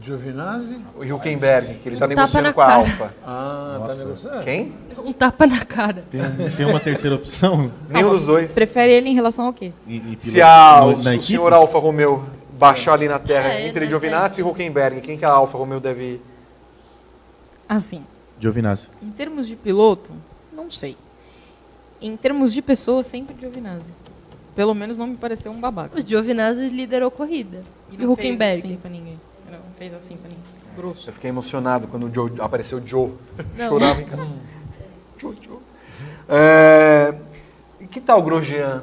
Giovinazzi? 0.00 0.78
O 0.96 1.02
Huckenberg, 1.02 1.74
que 1.74 1.88
ele 1.88 1.96
está 1.96 2.06
um 2.06 2.08
negociando 2.08 2.54
com 2.54 2.60
a 2.60 2.74
Alfa. 2.74 3.14
Ah, 3.24 3.84
tá 3.86 3.94
negociando. 3.94 4.44
Quem? 4.44 4.72
Um 5.04 5.12
tapa 5.12 5.46
na 5.46 5.64
cara. 5.64 6.04
Tem, 6.10 6.20
tem 6.56 6.66
uma 6.66 6.80
terceira 6.80 7.16
opção? 7.16 7.70
Nenhum 7.88 8.10
dos 8.10 8.26
dois. 8.26 8.52
Prefere 8.52 8.92
ele 8.92 9.10
em 9.10 9.14
relação 9.14 9.46
ao 9.46 9.52
quê? 9.52 9.72
E, 9.86 9.96
e 9.96 10.16
Se 10.18 10.40
a, 10.40 10.82
o, 10.84 10.96
o 10.96 11.22
senhor 11.22 11.52
Alfa 11.52 11.78
Romeo 11.78 12.24
baixar 12.58 12.94
ali 12.94 13.08
na 13.08 13.18
terra 13.18 13.48
é, 13.54 13.68
entre 13.68 13.86
Giovinazzi 13.86 14.40
e 14.40 14.44
Huckenberg, 14.44 15.00
quem 15.00 15.18
que 15.18 15.24
a 15.24 15.30
Alfa 15.30 15.56
Romeo 15.56 15.80
deve 15.80 16.02
ir? 16.14 16.22
Assim. 17.68 18.02
Giovinazzi. 18.38 18.88
Em 19.02 19.10
termos 19.10 19.46
de 19.46 19.54
piloto, 19.54 20.12
não 20.52 20.70
sei. 20.70 20.96
Em 22.00 22.16
termos 22.16 22.52
de 22.52 22.62
pessoa, 22.62 23.02
sempre 23.02 23.36
Giovinazzi. 23.38 23.92
Pelo 24.56 24.74
menos 24.74 24.96
não 24.96 25.06
me 25.06 25.16
pareceu 25.16 25.52
um 25.52 25.60
babaca. 25.60 25.98
O 25.98 26.02
Giovinazzi 26.02 26.68
liderou 26.68 27.08
a 27.08 27.10
corrida. 27.10 27.62
E, 27.92 28.02
e 28.02 28.06
o 28.06 28.12
Huckenberg? 28.12 28.58
Assim 28.58 28.76
pra 28.76 28.90
ninguém. 28.90 29.20
Fez 29.80 29.94
assim 29.94 30.14
pra 30.14 30.28
ninguém. 30.28 30.44
Grosso. 30.76 31.08
Eu 31.08 31.14
fiquei 31.14 31.30
emocionado 31.30 31.86
quando 31.88 32.04
o 32.06 32.12
Joe, 32.14 32.30
apareceu 32.38 32.76
o 32.76 32.86
Joe. 32.86 33.12
Não. 33.56 33.70
Chorava 33.70 34.02
em 34.02 34.04
casa. 34.04 34.30
Joe, 35.16 35.38
Joe. 35.40 35.56
É... 36.28 37.14
E 37.80 37.86
que 37.86 37.98
tal 37.98 38.18
o 38.18 38.22
Grosjean? 38.22 38.82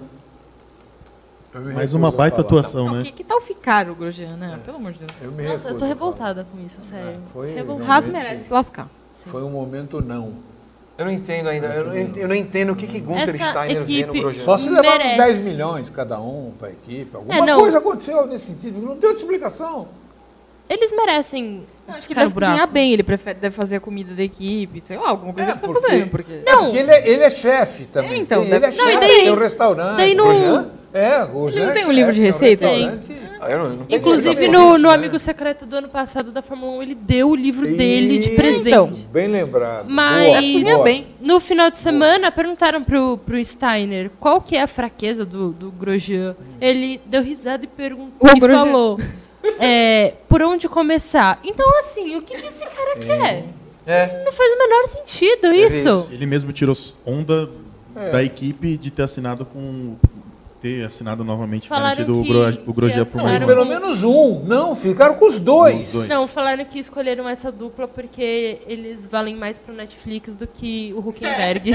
Mais 1.75 1.93
uma 1.93 2.09
baita 2.09 2.41
atuação, 2.41 2.85
não, 2.87 2.93
né? 2.95 3.03
Que, 3.03 3.11
que, 3.11 3.23
tal 3.23 3.39
ficar 3.39 3.87
o 3.91 3.93
Grosjean, 3.93 4.37
né? 4.37 4.55
É. 4.55 4.65
Pelo 4.65 4.77
amor 4.77 4.91
de 4.91 5.05
Deus. 5.05 5.21
Eu 5.21 5.31
me 5.31 5.47
Nossa, 5.47 5.69
eu 5.69 5.77
tô 5.77 5.85
revoltada 5.85 6.47
com 6.51 6.59
isso, 6.65 6.81
sério. 6.81 7.09
É, 7.09 7.17
foi 7.27 7.55
Haas 7.87 8.07
merece 8.07 8.45
se 8.45 8.53
lascar. 8.53 8.89
Sim. 9.11 9.29
Foi 9.29 9.43
um 9.43 9.51
momento 9.51 10.01
não. 10.01 10.33
Eu 10.97 11.05
não 11.05 11.11
entendo 11.11 11.47
ainda. 11.47 11.67
Eu 11.67 11.85
não, 11.85 11.95
ent- 11.95 12.17
eu 12.17 12.27
não 12.27 12.35
entendo 12.35 12.71
o 12.73 12.75
que, 12.75 12.87
que 12.87 12.99
Gunter 12.99 13.35
Essa 13.35 13.51
Steiner 13.51 13.83
vê 13.83 13.93
no 13.97 14.03
equipe- 14.13 14.19
Grosjean. 14.19 14.43
Só 14.43 14.57
se 14.57 14.67
levaram 14.67 14.97
Merece. 14.97 15.17
10 15.17 15.43
milhões 15.45 15.89
cada 15.91 16.19
um 16.19 16.53
para 16.57 16.69
a 16.69 16.71
equipe. 16.71 17.15
Alguma 17.15 17.35
É, 17.35 17.41
não. 17.45 17.59
coisa 17.59 17.77
aconteceu 17.77 18.25
nesse 18.25 18.53
sentido. 18.53 18.81
Não 18.81 18.97
tem 18.97 19.07
outra 19.09 19.23
explicação. 19.23 19.89
Eles 20.69 20.91
merecem. 20.91 21.63
Acho 21.87 22.05
que 22.05 22.13
ele 22.13 22.19
deve 22.19 22.33
cozinhar 22.33 22.53
buraco. 22.55 22.73
bem, 22.73 22.91
ele 22.91 23.03
prefere, 23.03 23.39
deve 23.39 23.55
fazer 23.55 23.77
a 23.77 23.79
comida 23.79 24.13
da 24.13 24.21
equipe, 24.23 24.81
sei 24.81 24.97
lá, 24.97 25.09
alguma 25.09 25.33
coisa 25.33 25.51
É, 25.51 25.53
ele 25.53 25.59
tá 25.61 25.67
porque- 25.67 25.81
fazendo. 25.81 26.09
Porque... 26.09 26.41
Não. 26.45 26.63
Porque 26.65 26.77
ele 26.79 26.91
é, 26.91 27.09
ele 27.09 27.23
é 27.23 27.29
chefe 27.29 27.85
também. 27.85 28.11
É, 28.11 28.17
então, 28.17 28.41
Tem- 28.43 28.51
ele 28.51 28.59
deve- 28.59 28.75
é 28.75 28.77
Não, 28.77 28.89
e 28.89 28.93
chefe, 28.93 28.99
daí- 29.07 29.15
tem 29.23 29.31
um 29.31 29.35
restaurante. 29.39 29.97
daí 29.97 30.13
não- 30.13 30.25
Grosjean? 30.25 30.71
É, 30.93 31.23
o 31.23 31.27
Grosjean 31.27 31.63
não 31.63 31.69
é 31.69 31.73
tem 31.73 31.85
um 31.85 31.91
livro 31.91 32.11
de 32.13 32.21
é 32.21 32.23
receita? 32.25 32.67
restaurante. 32.67 33.11
Ah, 33.39 33.51
eu 33.51 33.59
não- 33.59 33.69
não 33.69 33.85
Inclusive, 33.87 34.47
no, 34.47 34.59
porra. 34.61 34.77
no 34.79 34.87
né? 34.89 34.95
Amigo 34.95 35.19
Secreto 35.19 35.65
do 35.65 35.75
ano 35.77 35.87
passado 35.89 36.31
da 36.31 36.41
Fórmula 36.41 36.77
1, 36.79 36.81
ele 36.83 36.95
deu 36.95 37.29
o 37.29 37.35
livro 37.35 37.65
dele 37.67 38.19
de 38.19 38.27
Isso, 38.29 38.35
presente. 38.35 39.07
Bem 39.11 39.27
lembrado. 39.27 39.85
Mas 39.87 40.25
Boa, 40.27 40.41
cozinha 40.41 40.73
boa. 40.73 40.83
bem. 40.83 41.07
no 41.21 41.39
final 41.39 41.69
de 41.69 41.77
semana 41.77 42.31
perguntaram 42.31 42.83
pro, 42.83 43.17
pro 43.19 43.45
Steiner 43.45 44.09
qual 44.19 44.41
que 44.41 44.57
é 44.57 44.61
a 44.63 44.67
fraqueza 44.67 45.23
do, 45.23 45.51
do 45.51 45.71
Grosjean. 45.71 46.35
Ele 46.59 46.99
deu 47.05 47.21
risada 47.21 47.63
e 47.63 47.67
perguntou 47.67 48.27
O 48.27 48.35
e 48.35 48.39
Grosjean. 48.39 48.65
falou 48.65 48.97
é, 49.59 50.13
por 50.27 50.41
onde 50.41 50.67
começar. 50.69 51.39
Então, 51.43 51.67
assim, 51.79 52.15
o 52.15 52.21
que, 52.21 52.35
que 52.37 52.47
esse 52.47 52.65
cara 52.65 52.97
quer? 52.99 53.45
É. 53.85 54.23
Não 54.25 54.31
faz 54.33 54.51
o 54.51 54.57
menor 54.57 54.87
sentido 54.87 55.47
isso. 55.53 55.77
isso. 55.77 56.07
Ele 56.11 56.25
mesmo 56.25 56.51
tirou 56.51 56.75
onda 57.05 57.49
É. 57.95 58.11
da 58.11 58.23
equipe 58.23 58.75
de 58.77 58.91
ter 58.91 59.03
assinado 59.03 59.45
com. 59.45 59.95
ter 60.61 60.83
assinado 60.85 61.23
novamente, 61.23 61.67
Falaram 61.69 61.95
garantido 62.05 62.19
o, 62.19 62.23
que- 62.23 62.29
Gro, 62.29 62.63
o 62.71 62.73
Grosjean 62.73 63.05
que 63.05 63.11
por 63.11 63.21
um 63.21 63.45
Pelo 63.45 63.65
menos 63.65 64.03
um. 64.03 64.43
Não, 64.43 64.75
ficaram 64.75 65.15
com 65.15 65.25
os 65.27 65.39
dois. 65.39 65.89
Os 65.89 65.93
dois. 65.93 66.07
Não, 66.09 66.27
falaram 66.27 66.65
que 66.65 66.79
escolheram 66.79 67.29
essa 67.29 67.49
dupla 67.51 67.87
porque 67.87 68.59
eles 68.67 69.07
valem 69.07 69.35
mais 69.37 69.57
pro 69.57 69.73
Netflix 69.73 70.35
do 70.35 70.45
que 70.47 70.91
o 70.93 70.99
Huckenberg. 71.07 71.71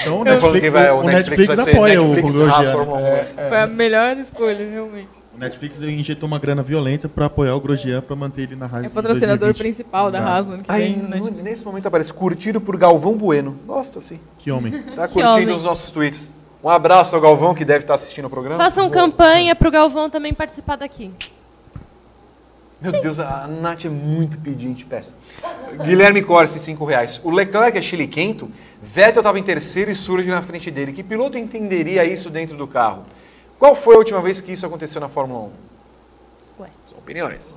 Então 0.00 0.20
o 0.20 0.24
Netflix, 0.24 0.60
que 0.60 0.70
vai- 0.70 0.90
o 0.90 1.02
Netflix 1.02 1.46
vai 1.46 1.56
ser 1.56 1.70
apoia 1.74 2.02
o- 2.02 2.08
Netflix 2.14 2.34
o. 2.36 2.72
Fórmula 2.72 2.98
1. 3.00 3.06
É. 3.06 3.48
Foi 3.48 3.58
a 3.58 3.66
melhor 3.66 4.16
escolha, 4.16 4.68
realmente. 4.70 5.27
O 5.38 5.40
Netflix 5.40 5.80
injetou 5.80 6.26
uma 6.26 6.40
grana 6.40 6.64
violenta 6.64 7.08
para 7.08 7.26
apoiar 7.26 7.54
o 7.54 7.60
Grosjean 7.60 8.00
para 8.02 8.16
manter 8.16 8.42
ele 8.42 8.56
na 8.56 8.66
Haas. 8.66 8.86
É 8.86 8.88
patrocinador 8.88 9.38
2020. 9.52 9.56
principal 9.56 10.10
da 10.10 10.18
Haas 10.20 10.48
no 10.48 10.64
Aí, 10.66 10.96
no 10.96 11.02
no- 11.04 11.08
Netflix. 11.10 11.42
nesse 11.44 11.64
momento 11.64 11.86
aparece 11.86 12.12
curtido 12.12 12.60
por 12.60 12.76
Galvão 12.76 13.14
Bueno. 13.14 13.56
Gosto 13.64 13.98
assim. 13.98 14.18
Que 14.36 14.50
homem. 14.50 14.82
Tá 14.96 15.06
Que 15.06 15.14
curtindo 15.14 15.28
homem. 15.34 15.50
os 15.54 15.62
nossos 15.62 15.92
tweets. 15.92 16.28
Um 16.62 16.68
abraço 16.68 17.14
ao 17.14 17.22
Galvão, 17.22 17.54
que 17.54 17.64
deve 17.64 17.84
estar 17.84 17.94
assistindo 17.94 18.24
o 18.24 18.30
programa. 18.30 18.60
Façam 18.60 18.90
campanha 18.90 19.54
pro 19.54 19.70
Galvão 19.70 20.10
também 20.10 20.34
participar 20.34 20.74
daqui. 20.74 21.12
Meu 22.80 22.90
Deus, 22.90 23.20
a 23.20 23.46
Nath 23.46 23.84
é 23.84 23.88
muito 23.88 24.38
pedinte, 24.38 24.84
peça. 24.84 25.14
Guilherme 25.84 26.20
Corsi, 26.20 26.58
5 26.58 26.84
reais. 26.84 27.20
O 27.22 27.30
Leclerc 27.30 27.78
é 27.78 27.80
chiliquento, 27.82 28.50
Vettel 28.82 29.20
estava 29.20 29.38
em 29.38 29.42
terceiro 29.44 29.88
e 29.90 29.94
surge 29.94 30.28
na 30.28 30.42
frente 30.42 30.68
dele. 30.68 30.92
Que 30.92 31.04
piloto 31.04 31.38
entenderia 31.38 32.04
isso 32.04 32.28
dentro 32.28 32.56
do 32.56 32.66
carro? 32.66 33.04
Qual 33.58 33.74
foi 33.74 33.94
a 33.94 33.98
última 33.98 34.20
vez 34.20 34.40
que 34.40 34.52
isso 34.52 34.64
aconteceu 34.66 35.00
na 35.00 35.08
Fórmula 35.08 35.50
1? 36.58 36.62
Ué. 36.62 36.68
São 36.88 36.98
opiniões. 36.98 37.54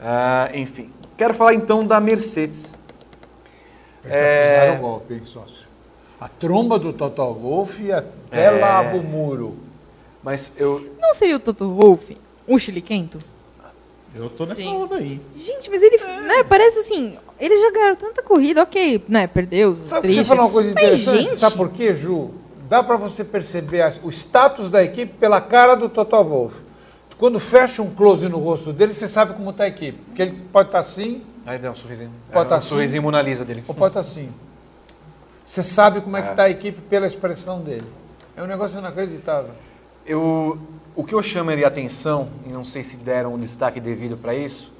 Ah, 0.00 0.50
enfim, 0.54 0.90
quero 1.16 1.34
falar 1.34 1.54
então 1.54 1.84
da 1.86 2.00
Mercedes. 2.00 2.72
Eles 4.04 4.14
É. 4.16 4.74
o 4.78 4.80
golpe, 4.82 5.14
hein, 5.14 5.22
sócio? 5.24 5.68
A 6.20 6.28
tromba 6.28 6.78
do 6.78 6.92
Total 6.92 7.32
Wolff 7.34 7.82
e 7.82 7.92
até 7.92 8.44
É. 8.46 8.50
lá 8.50 8.80
o 8.94 9.02
muro. 9.02 9.56
Mas 10.22 10.52
eu. 10.58 10.94
Não 11.00 11.14
seria 11.14 11.36
o 11.36 11.40
Toto 11.40 11.72
Wolff 11.74 12.16
um 12.46 12.58
chiliquento? 12.58 13.18
Eu 14.14 14.28
tô 14.28 14.44
nessa 14.44 14.60
Sim. 14.60 14.68
onda 14.74 14.96
aí. 14.96 15.20
Gente, 15.36 15.70
mas 15.70 15.80
ele, 15.80 15.96
né, 16.26 16.42
parece 16.42 16.80
assim, 16.80 17.16
eles 17.38 17.60
já 17.60 17.70
ganharam 17.70 17.94
tanta 17.96 18.20
corrida, 18.22 18.60
ok, 18.60 19.04
né, 19.08 19.26
perdeu, 19.28 19.76
Sabe 19.82 20.02
triste. 20.08 20.18
você 20.18 20.24
falou 20.28 20.46
uma 20.46 20.50
coisa 20.52 20.72
Mas, 20.74 20.82
interessante? 20.82 21.22
gente, 21.22 21.36
Sabe 21.36 21.56
por 21.56 21.70
quê, 21.70 21.94
Ju? 21.94 22.30
Dá 22.70 22.84
para 22.84 22.96
você 22.96 23.24
perceber 23.24 23.82
as- 23.82 23.98
o 24.00 24.08
status 24.10 24.70
da 24.70 24.80
equipe 24.80 25.14
pela 25.18 25.40
cara 25.40 25.74
do 25.74 25.88
Total 25.88 26.24
Wolff. 26.24 26.60
Quando 27.18 27.40
fecha 27.40 27.82
um 27.82 27.92
close 27.92 28.28
no 28.28 28.38
rosto 28.38 28.72
dele, 28.72 28.92
você 28.92 29.08
sabe 29.08 29.34
como 29.34 29.50
está 29.50 29.64
a 29.64 29.66
equipe. 29.66 29.98
Porque 30.06 30.22
ele 30.22 30.40
pode 30.52 30.68
estar 30.68 30.78
assim 30.78 31.22
Aí 31.44 31.58
deu 31.58 31.72
um 31.72 31.74
sorrisinho. 31.74 32.12
Pode 32.32 32.46
É, 32.46 32.48
tá 32.48 32.54
um 32.54 32.58
assim? 32.58 32.68
sorrisinho 32.68 33.02
Mona 33.02 33.20
Lisa 33.20 33.44
dele. 33.44 33.64
ou 33.66 33.74
pode 33.74 33.90
estar 33.90 34.00
assim. 34.00 34.30
Você 35.44 35.64
sabe 35.64 36.00
como 36.00 36.16
é 36.16 36.22
que 36.22 36.28
É. 36.28 36.30
está 36.30 36.42
a 36.44 36.50
equipe 36.50 36.80
pela 36.82 37.08
expressão 37.08 37.60
dele. 37.60 37.86
É 38.36 38.42
um 38.42 38.46
negócio 38.46 38.78
inacreditável. 38.78 39.50
Eu, 40.06 40.56
o 40.94 41.02
que 41.02 41.12
eu 41.12 41.20
chamaria 41.24 41.64
a 41.64 41.68
atenção, 41.68 42.28
e 42.46 42.50
não 42.50 42.64
sei 42.64 42.84
se 42.84 42.98
deram 42.98 43.34
o 43.34 43.38
destaque 43.38 43.80
devido 43.80 44.16
para 44.16 44.32
isso. 44.32 44.72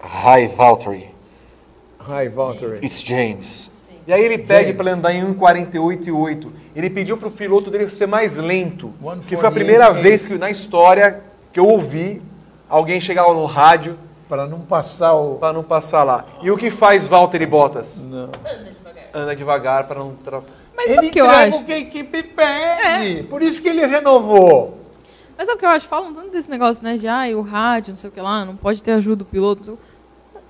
Hi, 0.00 0.46
Valtteri. 0.46 1.10
Hi, 2.08 2.28
Valtteri. 2.28 2.86
It's 2.86 3.02
James. 3.02 3.68
E 4.06 4.12
aí 4.12 4.22
ele 4.22 4.38
pede 4.38 4.72
para 4.72 4.86
ele 4.90 4.98
andar 4.98 5.12
em 5.14 5.24
1,48,8. 5.34 6.48
Ele 6.74 6.88
pediu 6.90 7.16
para 7.16 7.28
o 7.28 7.30
piloto 7.30 7.70
dele 7.70 7.88
ser 7.90 8.06
mais 8.06 8.36
lento. 8.36 8.92
Que 9.28 9.36
foi 9.36 9.48
a 9.48 9.50
148,8. 9.50 9.52
primeira 9.52 9.90
vez 9.90 10.24
que 10.24 10.38
na 10.38 10.50
história 10.50 11.20
que 11.52 11.58
eu 11.58 11.66
ouvi 11.66 12.22
alguém 12.68 13.00
chegar 13.00 13.26
lá 13.26 13.34
no 13.34 13.44
rádio 13.46 13.98
Para 14.28 14.46
não 14.46 14.60
passar 14.60 15.14
o. 15.14 15.36
para 15.36 15.52
não 15.52 15.62
passar 15.64 16.04
lá. 16.04 16.24
E 16.42 16.50
o 16.50 16.56
que 16.56 16.70
faz 16.70 17.06
Valtteri 17.06 17.46
Bottas? 17.46 18.02
Não. 18.04 18.28
Anda 19.14 19.34
devagar 19.34 19.86
para 19.88 19.98
não... 20.00 20.14
Tra... 20.16 20.40
Mas 20.76 20.90
sabe 20.90 20.98
Ele 20.98 21.08
o 21.08 21.12
que 21.12 21.20
eu 21.20 21.30
acho? 21.30 21.56
o 21.58 21.64
que 21.64 21.72
a 21.72 21.78
equipe 21.78 22.22
pede. 22.22 23.22
Por 23.24 23.42
isso 23.42 23.62
que 23.62 23.68
ele 23.68 23.86
renovou. 23.86 24.78
Mas 25.38 25.46
sabe 25.46 25.56
o 25.56 25.58
que 25.60 25.64
eu 25.66 25.70
acho? 25.70 25.88
Falam 25.88 26.12
tanto 26.14 26.30
desse 26.30 26.50
negócio, 26.50 26.82
né, 26.84 26.96
de 26.96 27.08
ah, 27.08 27.24
o 27.34 27.40
rádio, 27.40 27.90
não 27.92 27.96
sei 27.96 28.08
o 28.10 28.12
que 28.12 28.20
lá, 28.20 28.44
não 28.44 28.56
pode 28.56 28.82
ter 28.82 28.92
ajuda 28.92 29.16
do 29.16 29.24
piloto. 29.24 29.78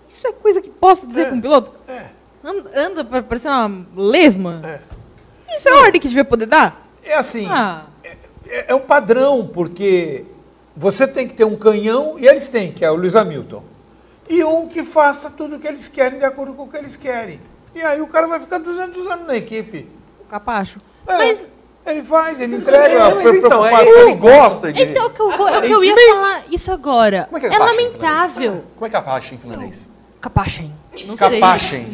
Isso 0.09 0.27
é 0.27 0.33
coisa 0.33 0.61
que 0.61 0.69
posso 0.71 1.07
dizer 1.07 1.27
É, 1.27 1.31
com 1.31 1.37
um 1.37 1.41
piloto? 1.41 1.73
é. 1.89 2.11
Anda, 2.47 2.71
anda 2.81 3.05
pa- 3.05 3.23
parecendo 3.23 3.55
uma 3.57 3.87
lesma? 4.11 4.61
É. 4.65 4.81
Isso 5.57 5.69
é 5.69 5.75
ordem 5.75 6.01
que 6.01 6.07
devia 6.07 6.25
poder 6.25 6.47
dar? 6.47 6.87
É 7.03 7.15
assim. 7.15 7.47
Ah, 7.51 7.87
É, 8.49 8.67
é 8.69 8.75
um 8.75 8.81
padrão, 8.81 9.51
porque 9.53 10.25
você 10.77 11.09
tem 11.09 11.27
que 11.27 11.35
ter 11.35 11.45
um 11.45 11.57
canhão 11.57 12.15
e 12.17 12.27
eles 12.29 12.49
têm, 12.49 12.71
que 12.71 12.85
é 12.85 12.91
o 12.91 12.95
Lewis 12.95 13.17
Hamilton. 13.17 13.65
E 14.29 14.45
um 14.45 14.69
que 14.69 14.85
faça 14.85 15.29
tudo 15.31 15.57
o 15.57 15.59
que 15.59 15.67
eles 15.67 15.89
querem 15.89 16.19
de 16.21 16.25
acordo 16.25 16.55
com 16.55 16.63
o 16.63 16.69
que 16.69 16.77
eles 16.77 16.95
querem. 16.95 17.41
E 17.75 17.83
aí 17.83 18.01
o 18.01 18.07
cara 18.07 18.29
vai 18.29 18.39
ficar 18.39 18.59
200 18.59 19.05
anos 19.09 19.27
na 19.27 19.37
equipe. 19.37 19.89
o 20.21 20.25
capacho. 20.27 20.81
É, 21.07 21.17
Mas- 21.19 21.49
ele 21.85 22.03
faz, 22.03 22.41
ele 22.41 22.57
entrega. 22.57 22.79
É, 22.95 23.15
mas 23.15 23.35
então, 23.35 23.65
é, 23.67 23.85
ele 23.85 24.15
gosta 24.15 24.73
de... 24.73 24.83
Então, 24.83 25.07
o 25.07 25.11
que 25.11 25.21
eu, 25.21 25.37
vou- 25.37 25.49
é 25.49 25.59
o 25.59 25.63
que 25.63 25.73
eu 25.73 25.85
ia 25.85 25.95
falar 25.97 26.45
isso 26.51 26.71
agora. 26.73 27.25
Como 27.31 27.37
é 27.39 27.41
que 27.41 27.47
é 27.47 27.57
é 27.57 27.59
lamentável. 27.59 28.65
Como 28.75 28.87
é 28.87 28.91
que 28.91 28.97
é 28.97 28.99
a 28.99 29.03
faixa 29.03 29.35
em 29.35 29.39
finlandês? 29.39 29.89
Capachem. 30.31 30.73
Não 31.07 31.17
sei. 31.17 31.39
Capachen. 31.39 31.87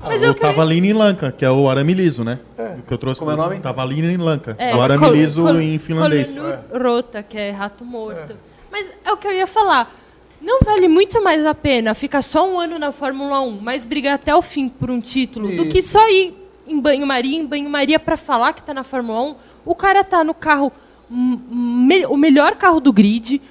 Mas 0.00 0.22
Ah, 0.22 0.26
eu 0.26 0.30
o 0.30 0.34
queria- 0.34 0.50
Tavalini 0.50 0.92
Lanka, 0.94 1.30
que 1.30 1.44
é 1.44 1.50
o 1.50 1.68
arame 1.68 1.92
liso, 1.92 2.24
né? 2.24 2.38
O 2.78 2.82
que 2.82 2.94
eu 2.94 2.96
trouxe 2.96 3.18
Como 3.18 3.30
é 3.30 3.34
o 3.34 3.36
nome? 3.36 3.60
Tavalini 3.60 4.16
Lanka. 4.16 4.56
É, 4.58 4.74
o 4.74 4.80
arame 4.80 5.04
col- 5.04 5.12
liso 5.12 5.42
col- 5.42 5.60
em 5.60 5.78
finlandês. 5.78 6.34
Rota, 6.72 7.22
que 7.22 7.36
é 7.36 7.50
rato 7.50 7.84
morto. 7.84 8.34
Mas 8.72 8.88
é 9.04 9.12
o 9.12 9.16
que 9.18 9.26
eu 9.26 9.32
ia 9.32 9.46
falar. 9.46 9.94
Não 10.40 10.60
vale 10.64 10.88
muito 10.88 11.22
mais 11.22 11.44
a 11.44 11.54
pena 11.54 11.92
ficar 11.92 12.22
só 12.22 12.48
um 12.50 12.58
ano 12.58 12.78
na 12.78 12.92
Fórmula 12.92 13.42
1, 13.42 13.60
mas 13.60 13.84
brigar 13.84 14.14
até 14.14 14.34
o 14.34 14.40
fim 14.40 14.70
por 14.70 14.90
um 14.90 14.98
título, 15.00 15.54
do 15.54 15.66
que 15.66 15.82
só 15.82 16.08
ir 16.08 16.34
em 16.66 16.80
banho-maria, 16.80 17.38
em 17.38 17.44
banho-maria 17.44 17.98
para 18.00 18.16
falar 18.16 18.54
que 18.54 18.62
tá 18.62 18.72
na 18.72 18.82
Fórmula 18.84 19.20
1. 19.22 19.34
O 19.66 19.74
cara 19.74 20.02
tá 20.02 20.24
no 20.24 20.32
carro, 20.32 20.72
me- 21.10 22.06
o 22.06 22.16
melhor 22.16 22.56
carro 22.56 22.80
do 22.80 22.90
grid, 22.90 23.42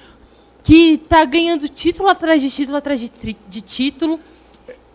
que 0.70 0.98
tá 1.08 1.24
ganhando 1.24 1.68
título 1.68 2.08
atrás 2.08 2.40
de 2.40 2.48
título 2.48 2.76
atrás 2.76 3.00
de, 3.00 3.10
de 3.48 3.60
título. 3.60 4.20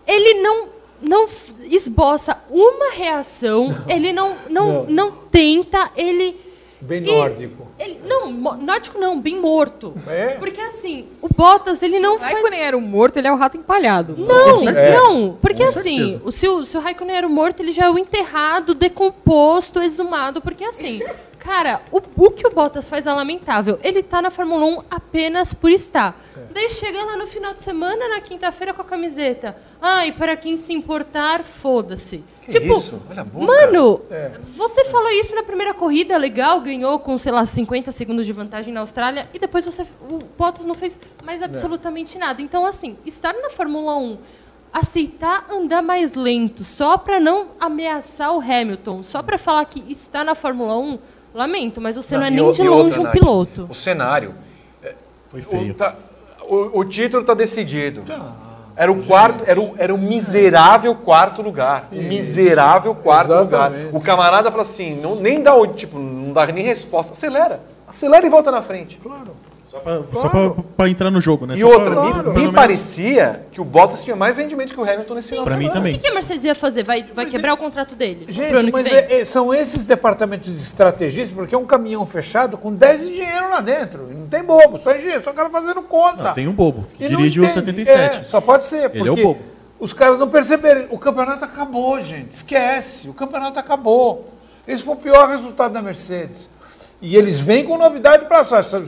Ele 0.08 0.36
não 0.42 0.70
não 1.02 1.28
esboça 1.70 2.42
uma 2.50 2.92
reação, 2.94 3.68
ele 3.90 4.14
não 4.14 4.34
não, 4.50 4.68
Não. 4.68 4.86
não 4.86 5.12
tenta, 5.12 5.92
ele 5.98 6.40
Bem 6.80 7.04
e- 7.04 7.12
nórdico. 7.12 7.68
ele, 7.78 8.00
não, 8.08 8.32
nórdico 8.32 8.98
não, 8.98 9.20
bem 9.20 9.38
morto. 9.38 9.94
É? 10.08 10.36
Porque 10.36 10.62
assim, 10.62 11.08
o 11.22 11.28
Bottas, 11.28 11.82
ele 11.84 12.00
não 12.00 12.16
o 12.16 12.20
faz. 12.20 12.32
Raikkonen 12.32 12.60
era 12.62 12.78
um 12.78 12.82
morto, 12.82 13.18
ele 13.18 13.28
é 13.28 13.32
o 13.34 13.36
rato 13.36 13.58
empalhado. 13.58 14.16
Não, 14.18 14.70
É. 14.70 14.96
não, 14.96 15.38
porque 15.42 15.62
Com 15.64 15.70
assim, 15.70 15.98
certeza. 15.98 16.22
o, 16.24 16.32
se, 16.32 16.48
o, 16.48 16.66
se 16.66 16.78
o 16.78 16.80
Raikkonen 16.80 17.16
era 17.18 17.28
morto, 17.28 17.60
ele 17.62 17.74
já 17.74 17.86
é 17.86 17.90
o 17.90 17.98
enterrado, 18.00 18.74
decomposto, 18.74 19.82
exumado, 19.82 20.42
porque 20.42 20.64
assim, 20.64 21.02
cara, 21.46 21.82
o, 21.92 22.02
o 22.18 22.32
que 22.32 22.48
o 22.48 22.50
Bottas 22.50 22.90
faz 22.90 23.06
é 23.06 23.14
lamentável. 23.14 23.80
Ele 23.84 24.02
tá 24.02 24.20
na 24.22 24.32
Fórmula 24.32 24.66
1 24.66 24.84
apenas 24.90 25.54
por 25.54 25.70
estar. 25.70 26.20
Daí 26.52 26.70
chega 26.72 27.04
lá 27.04 27.16
no 27.16 27.28
final 27.28 27.54
de 27.54 27.62
semana, 27.62 28.10
na 28.10 28.20
quinta-feira, 28.20 28.74
com 28.74 28.82
a 28.82 28.86
camiseta. 28.86 29.56
Ai, 29.80 30.12
para 30.12 30.36
quem 30.36 30.58
se 30.58 30.74
importar, 30.74 31.44
foda-se. 31.44 32.24
Tipo, 32.50 32.78
isso? 32.78 33.02
Olha 33.10 33.22
a 33.22 33.26
boca. 33.26 33.46
mano, 33.46 34.02
É. 34.10 34.32
você 34.56 34.86
falou 34.86 35.10
isso 35.12 35.36
na 35.36 35.42
primeira 35.44 35.74
corrida, 35.74 36.16
legal, 36.18 36.62
ganhou 36.62 37.00
com, 37.00 37.18
sei 37.18 37.32
lá, 37.32 37.44
50 37.46 37.92
segundos 37.92 38.26
de 38.26 38.34
vantagem 38.34 38.72
na 38.74 38.82
Austrália, 38.82 39.28
e 39.34 39.40
depois 39.40 39.66
você, 39.66 39.84
o 40.10 40.20
Bottas 40.38 40.64
não 40.66 40.76
fez 40.76 40.98
mais 41.24 41.42
absolutamente 41.42 42.18
nada. 42.20 42.42
Então, 42.44 42.66
assim, 42.66 42.98
estar 43.06 43.34
na 43.34 43.50
Fórmula 43.50 43.98
1, 43.98 44.18
aceitar 44.72 45.46
andar 45.50 45.82
mais 45.82 46.14
lento, 46.14 46.64
só 46.64 46.98
para 46.98 47.20
não 47.20 47.48
ameaçar 47.60 48.36
o 48.36 48.40
Hamilton, 48.40 49.04
só 49.04 49.24
para 49.24 49.38
falar 49.38 49.66
que 49.66 49.84
está 49.92 50.24
na 50.24 50.36
Fórmula 50.36 50.78
1, 50.78 51.00
lamento, 51.36 51.80
mas 51.82 51.95
você 51.95 52.18
não, 52.18 52.24
é 52.26 52.28
e 52.30 52.32
nem 52.32 52.41
o- 52.41 52.52
de 52.52 52.64
longe 52.64 52.84
outra, 52.84 52.99
um 53.02 53.03
Nath, 53.03 53.14
piloto. 53.14 53.68
O 53.70 53.76
cenário. 53.76 54.34
Foi 55.30 55.41
O, 55.41 55.44
feio. 55.44 55.74
tá- 55.74 55.94
o- 56.48 56.80
o 56.80 56.86
título 56.86 57.22
está 57.22 57.34
decidido. 57.34 58.03
Era 58.78 58.91
o 58.91 59.03
quarto, 59.06 59.44
era 59.48 59.60
o, 59.60 59.74
era 59.78 59.94
o 59.94 59.98
miserável 59.98 60.95
quarto 60.95 61.41
lugar. 61.41 61.88
O 61.91 61.95
miserável 61.95 62.94
quarto 62.95 63.32
Exatamente. 63.32 63.86
lugar. 63.86 63.95
O 63.95 64.02
camarada 64.02 64.49
fala 64.52 64.64
assim, 64.64 64.99
não, 64.99 65.16
nem 65.16 65.41
dá 65.41 65.56
o, 65.56 65.68
tipo, 65.68 65.98
não 65.98 66.34
dá 66.34 66.45
nem 66.48 66.64
resposta. 66.64 67.14
Acelera. 67.14 67.60
Acelera 67.88 68.26
e 68.26 68.30
volta 68.30 68.52
na 68.52 68.62
frente. 68.62 68.98
Claro. 68.98 69.32
Só 70.14 70.56
pra 70.78 70.90
entrar 70.90 71.12
no 71.12 71.20
jogo, 71.22 71.46
né? 71.46 71.56
E 71.56 71.62
Só 71.62 71.68
outra, 71.68 71.92
pra- 71.92 72.04
me- 72.04 72.14
pelo 72.14 72.34
me, 72.34 72.40
menos- 72.40 72.56
parecia 72.56 73.46
que 73.52 73.60
o 73.60 73.66
Bottas 73.66 74.04
tinha 74.04 74.16
mais 74.16 74.38
rendimento 74.38 74.74
que 74.74 74.80
o 74.80 74.84
Hamilton 74.84 75.14
nesse 75.16 75.30
final 75.30 75.44
de 75.44 75.50
Pra 75.50 75.58
mim 75.58 75.64
semana. 75.66 75.80
O 75.80 75.84
também. 75.84 75.94
que, 75.98 76.04
que 76.06 76.08
a 76.10 76.14
Mercedes 76.14 76.44
ia 76.44 76.56
fazer? 76.56 76.84
Vai, 76.84 77.04
vai 77.14 77.26
quebrar 77.26 77.54
o 77.54 77.58
contrato 77.58 77.96
dele? 77.96 78.26
Gente, 78.30 78.72
mas 78.72 78.88
é- 78.88 79.22
é- 79.22 79.26
são 79.26 79.54
esses 79.54 79.84
departamentos 79.84 80.50
de 80.52 80.62
estrategistas, 80.62 81.34
porque 81.36 81.54
é 81.54 81.58
um 81.58 81.66
caminhão 81.66 82.06
fechado 82.06 82.58
com 82.58 82.74
10 82.74 83.04
engenheiros 83.08 83.50
lá 83.50 83.62
dentro. 83.62 84.08
Não 84.12 84.28
tem 84.28 84.44
bobo, 84.44 84.78
só 84.78 84.96
engenheiro, 84.96 85.24
só 85.24 85.34
cara 85.34 85.50
fazendo 85.50 85.82
conta. 85.84 86.24
Não, 86.24 86.34
tem 86.34 86.48
um 86.48 86.54
bobo. 86.54 86.86
Que 86.98 87.06
E 87.06 87.10
dirige 87.10 87.40
o 87.40 87.44
entende. 87.44 87.60
77. 87.66 88.18
É, 88.20 88.24
só 88.24 88.40
pode 88.42 88.66
ser, 88.66 88.90
Ele 88.94 89.00
é 89.00 89.02
o 89.02 89.06
porque 89.08 89.24
bobo. 89.24 89.40
os 89.80 89.94
caras 89.94 90.18
não 90.18 90.30
perceberam. 90.30 90.86
O 90.90 90.98
campeonato 90.98 91.44
acabou, 91.46 92.00
gente. 92.02 92.32
Esquece. 92.32 93.10
O 93.10 93.14
campeonato 93.14 93.60
acabou. 93.60 94.30
Esse 94.68 94.84
foi 94.84 94.94
o 94.96 94.98
pior 94.98 95.30
resultado 95.30 95.74
da 95.74 95.82
Mercedes. 95.82 96.50
E 97.07 97.15
eles 97.15 97.40
vêm 97.40 97.64
com 97.64 97.77
novidade 97.77 98.26
para 98.26 98.41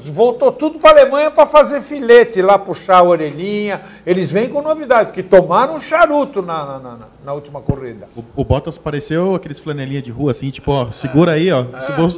Voltou 0.06 0.52
tudo 0.52 0.80
para 0.80 0.90
a 0.90 1.02
Alemanha 1.04 1.30
para 1.30 1.46
fazer 1.46 1.82
filete 1.84 2.42
lá, 2.42 2.58
puxar 2.58 2.98
a 2.98 3.04
orelhinha. 3.04 3.80
Eles 4.04 4.32
vêm 4.32 4.50
com 4.50 4.60
novidade, 4.60 5.10
porque 5.10 5.22
tomaram 5.22 5.76
um 5.76 5.80
charuto 5.80 6.42
na, 6.42 6.66
na, 6.66 6.80
na- 6.80 6.98
na 7.24 7.34
última 7.34 7.62
corrida. 7.62 8.10
O, 8.16 8.24
o 8.36 8.44
Bottas 8.44 8.76
pareceu 8.76 9.36
aqueles 9.36 9.60
flanelinha 9.60 10.02
de 10.02 10.10
rua, 10.10 10.32
assim, 10.32 10.50
tipo, 10.50 10.72
ó, 10.72 10.90
segura 10.92 11.34
aí, 11.34 11.52
ó. 11.52 11.64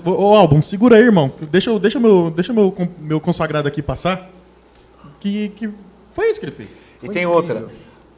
Vo- 0.01 0.11
Ô, 0.23 0.35
álbum, 0.37 0.61
segura 0.61 0.95
aí, 0.95 1.03
irmão. 1.03 1.29
Deixa, 1.51 1.77
deixa, 1.77 1.99
meu, 1.99 2.31
deixa 2.31 2.53
meu, 2.53 2.73
meu 2.97 3.19
consagrado 3.19 3.67
aqui 3.67 3.81
passar. 3.81 4.29
Que, 5.19 5.49
que 5.49 5.69
foi 6.13 6.29
isso 6.29 6.39
que 6.39 6.45
ele 6.45 6.53
fez. 6.53 6.77
E 7.03 7.09
tem 7.09 7.25
outra. 7.25 7.67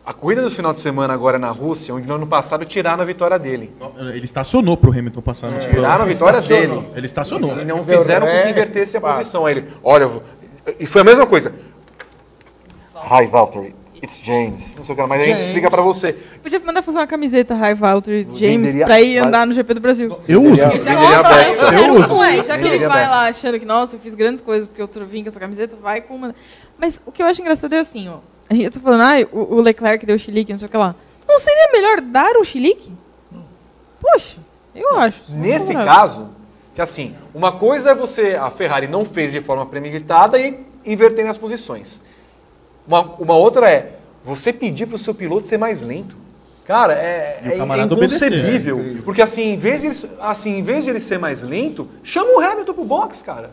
A 0.04 0.14
corrida 0.14 0.42
do 0.42 0.50
final 0.50 0.74
de 0.74 0.80
semana 0.80 1.14
agora 1.14 1.38
na 1.38 1.52
Rússia, 1.52 1.94
onde 1.94 2.08
no 2.08 2.16
ano 2.16 2.26
passado 2.26 2.66
tiraram 2.66 3.04
a 3.04 3.06
vitória 3.06 3.38
dele. 3.38 3.72
Ele 4.00 4.26
estacionou 4.26 4.76
pro 4.76 4.92
Hamilton 4.92 5.22
passar 5.22 5.50
no 5.52 5.60
Tiraram 5.60 6.04
a 6.04 6.08
vitória 6.08 6.38
Estacionou. 6.40 6.82
dele. 6.82 6.94
Ele 6.96 7.06
estacionou. 7.06 7.60
E 7.62 7.66
não 7.66 7.86
fizeram 7.86 8.26
com 8.26 8.42
que 8.42 8.50
invertesse 8.50 8.98
a 8.98 9.02
pá. 9.02 9.14
posição. 9.16 9.46
Aí 9.46 9.58
ele, 9.58 9.68
olha, 9.84 10.10
e 10.80 10.88
foi 10.88 11.02
a 11.02 11.04
mesma 11.04 11.28
coisa. 11.28 11.54
Hi, 12.96 13.28
Valtteri. 13.28 13.76
It's 14.04 14.20
James. 14.24 14.74
Não 14.76 14.84
sei 14.84 14.94
o 14.94 14.98
que, 14.98 15.06
mas 15.06 15.22
a 15.22 15.24
gente 15.24 15.34
James. 15.34 15.46
explica 15.46 15.70
pra 15.70 15.82
você. 15.84 16.14
Podia 16.42 16.60
mandar 16.62 16.82
fazer 16.82 16.98
uma 16.98 17.06
camiseta 17.06 17.54
High 17.54 17.76
Valtteri 17.76 18.24
James 18.24 18.40
Venderia- 18.74 18.86
pra 18.88 19.00
ir 19.00 19.20
andar 19.20 19.46
no 19.46 19.54
GP 19.54 19.76
do 19.76 19.80
Brasil. 19.80 20.18
Eu 20.28 20.42
uso. 20.44 20.56
Venderia- 20.68 20.94
nossa, 20.96 21.36
dessa. 21.36 21.66
eu, 21.76 21.94
uso. 21.94 22.14
uma, 22.16 22.42
já 22.42 22.58
que 22.58 22.68
ele 22.68 22.88
vai 22.88 23.08
lá 23.08 23.28
achando 23.30 23.60
que, 23.60 23.66
nossa, 23.66 23.96
eu 23.96 24.00
fiz 24.00 24.16
grandes 24.16 24.42
coisas 24.42 24.68
porque 24.68 24.82
eu 24.82 25.06
vim 25.06 25.22
com 25.22 25.30
essa 25.30 25.40
camiseta, 25.40 25.76
vai 25.80 26.02
com 26.02 26.16
uma. 26.16 26.34
Mas 26.80 27.00
o 27.06 27.12
que 27.12 27.22
eu 27.22 27.28
acho 27.28 27.40
engraçado 27.42 27.72
é 27.74 27.78
assim, 27.80 28.10
ó. 28.10 28.18
A 28.52 28.54
gente 28.54 28.70
tá 28.70 28.82
falando, 28.82 29.00
ah, 29.00 29.28
o, 29.32 29.56
o 29.56 29.62
Leclerc 29.62 30.06
deu 30.06 30.20
chilique, 30.20 30.52
não 30.52 30.60
sei 30.60 30.68
o 30.68 30.70
que 30.70 30.76
lá. 30.76 30.94
Não 31.26 31.40
seria 31.40 31.72
melhor 31.72 32.02
dar 32.02 32.36
um 32.36 32.44
chilique? 32.44 32.92
Poxa, 33.98 34.40
eu 34.76 34.98
acho. 34.98 35.22
Nesse 35.30 35.74
caso, 35.74 36.28
que 36.76 36.82
assim, 36.82 37.16
uma 37.34 37.54
coisa 37.54 37.92
é 37.92 37.96
você, 37.96 38.36
a 38.36 38.52
Ferrari 38.52 38.88
não 38.88 39.06
fez 39.06 39.32
de 39.32 39.40
forma 39.40 39.66
premeditada 39.66 40.38
e 40.38 40.60
inverter 40.86 41.26
as 41.28 41.38
posições. 41.38 42.02
Uma, 42.86 43.00
uma 43.18 43.36
outra 43.36 43.72
é 43.72 43.94
você 44.22 44.52
pedir 44.52 44.86
para 44.86 44.98
o 44.98 45.00
seu 45.00 45.16
piloto 45.16 45.48
ser 45.48 45.58
mais 45.58 45.82
lento. 45.82 46.18
Cara, 46.66 46.94
é, 46.94 47.40
é 47.58 47.64
obedecer, 47.64 48.34
inconcebível. 48.34 48.80
é 48.98 49.02
porque 49.02 49.22
assim, 49.22 49.54
em 49.54 49.58
vez 49.58 49.80
de 49.80 49.88
ele, 49.88 49.98
assim, 50.20 50.58
em 50.58 50.64
vez 50.64 50.84
de 50.84 50.90
ele 50.90 51.00
ser 51.00 51.18
mais 51.18 51.42
lento, 51.42 51.88
chama 52.04 52.38
o 52.38 52.42
Hamilton 52.42 52.74
pro 52.74 52.84
box, 52.84 53.22
cara. 53.22 53.52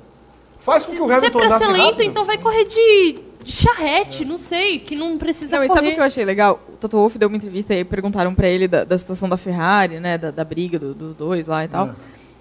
Faz 0.59 0.85
com 0.85 0.91
Se, 0.91 0.97
que 0.97 1.03
o 1.03 1.07
se 1.07 1.13
é 1.13 1.17
Hamilton 1.19 1.39
pra 1.39 1.59
ser 1.61 1.69
lento, 1.69 1.85
rápido. 1.85 2.03
então 2.03 2.25
vai 2.25 2.37
correr 2.37 2.65
de, 2.65 3.28
de 3.45 3.53
charrete, 3.53 4.25
não 4.25 4.37
sei, 4.39 4.79
que 4.79 4.95
não 4.97 5.17
precisa 5.19 5.57
Não, 5.57 5.65
e 5.65 5.69
correr. 5.69 5.79
sabe 5.79 5.91
o 5.91 5.95
que 5.95 6.01
eu 6.01 6.05
achei 6.05 6.25
legal? 6.25 6.61
O 6.73 6.77
Toto 6.77 6.97
Wolff 6.97 7.19
deu 7.19 7.29
uma 7.29 7.37
entrevista 7.37 7.75
e 7.75 7.85
perguntaram 7.85 8.35
pra 8.35 8.47
ele 8.49 8.67
da, 8.69 8.85
da 8.85 8.99
situação 8.99 9.29
da 9.29 9.37
Ferrari, 9.37 10.01
né? 10.01 10.19
Da, 10.19 10.31
da 10.31 10.45
briga 10.45 10.79
do- 10.79 10.95
dos 10.95 11.15
dois 11.15 11.47
lá 11.47 11.65
e 11.65 11.69
tal. 11.69 11.95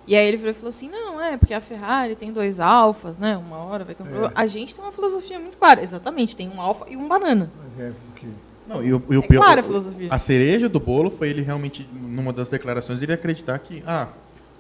E 0.08 0.16
aí 0.16 0.26
ele 0.28 0.38
virou 0.38 0.52
e 0.52 0.54
falou 0.54 0.70
assim, 0.70 0.90
não, 0.90 1.22
é, 1.22 1.36
porque 1.38 1.54
a 1.54 1.60
Ferrari 1.62 2.16
tem 2.16 2.32
dois 2.32 2.60
alfas, 2.60 3.18
né? 3.18 3.36
Uma 3.38 3.58
hora 3.58 3.84
vai 3.84 3.94
ter 3.94 4.04
um 4.04 4.06
problema. 4.06 4.32
A 4.36 4.48
gente 4.48 4.74
tem 4.74 4.84
uma 4.84 4.92
filosofia 4.94 5.38
muito 5.40 5.58
clara. 5.58 5.82
Exatamente, 5.82 6.36
tem 6.36 6.50
um 6.50 6.62
alfa 6.62 6.86
e 6.90 6.96
um 6.96 7.08
banana. 7.08 7.50
É, 7.78 7.92
que- 8.16 8.28
Não, 8.68 8.82
e 8.84 8.94
o, 8.94 9.04
e 9.10 9.18
o 9.18 9.24
É 9.24 9.28
pior, 9.28 9.44
clara 9.44 9.62
a 9.62 9.64
filosofia. 9.64 10.08
a 10.10 10.18
cereja 10.18 10.68
do 10.70 10.80
bolo 10.80 11.10
foi 11.12 11.30
ele 11.30 11.42
realmente, 11.42 11.88
numa 11.94 12.32
das 12.34 12.48
declarações, 12.50 13.02
ele 13.02 13.12
acreditar 13.14 13.60
que, 13.60 13.84
ah, 13.86 14.08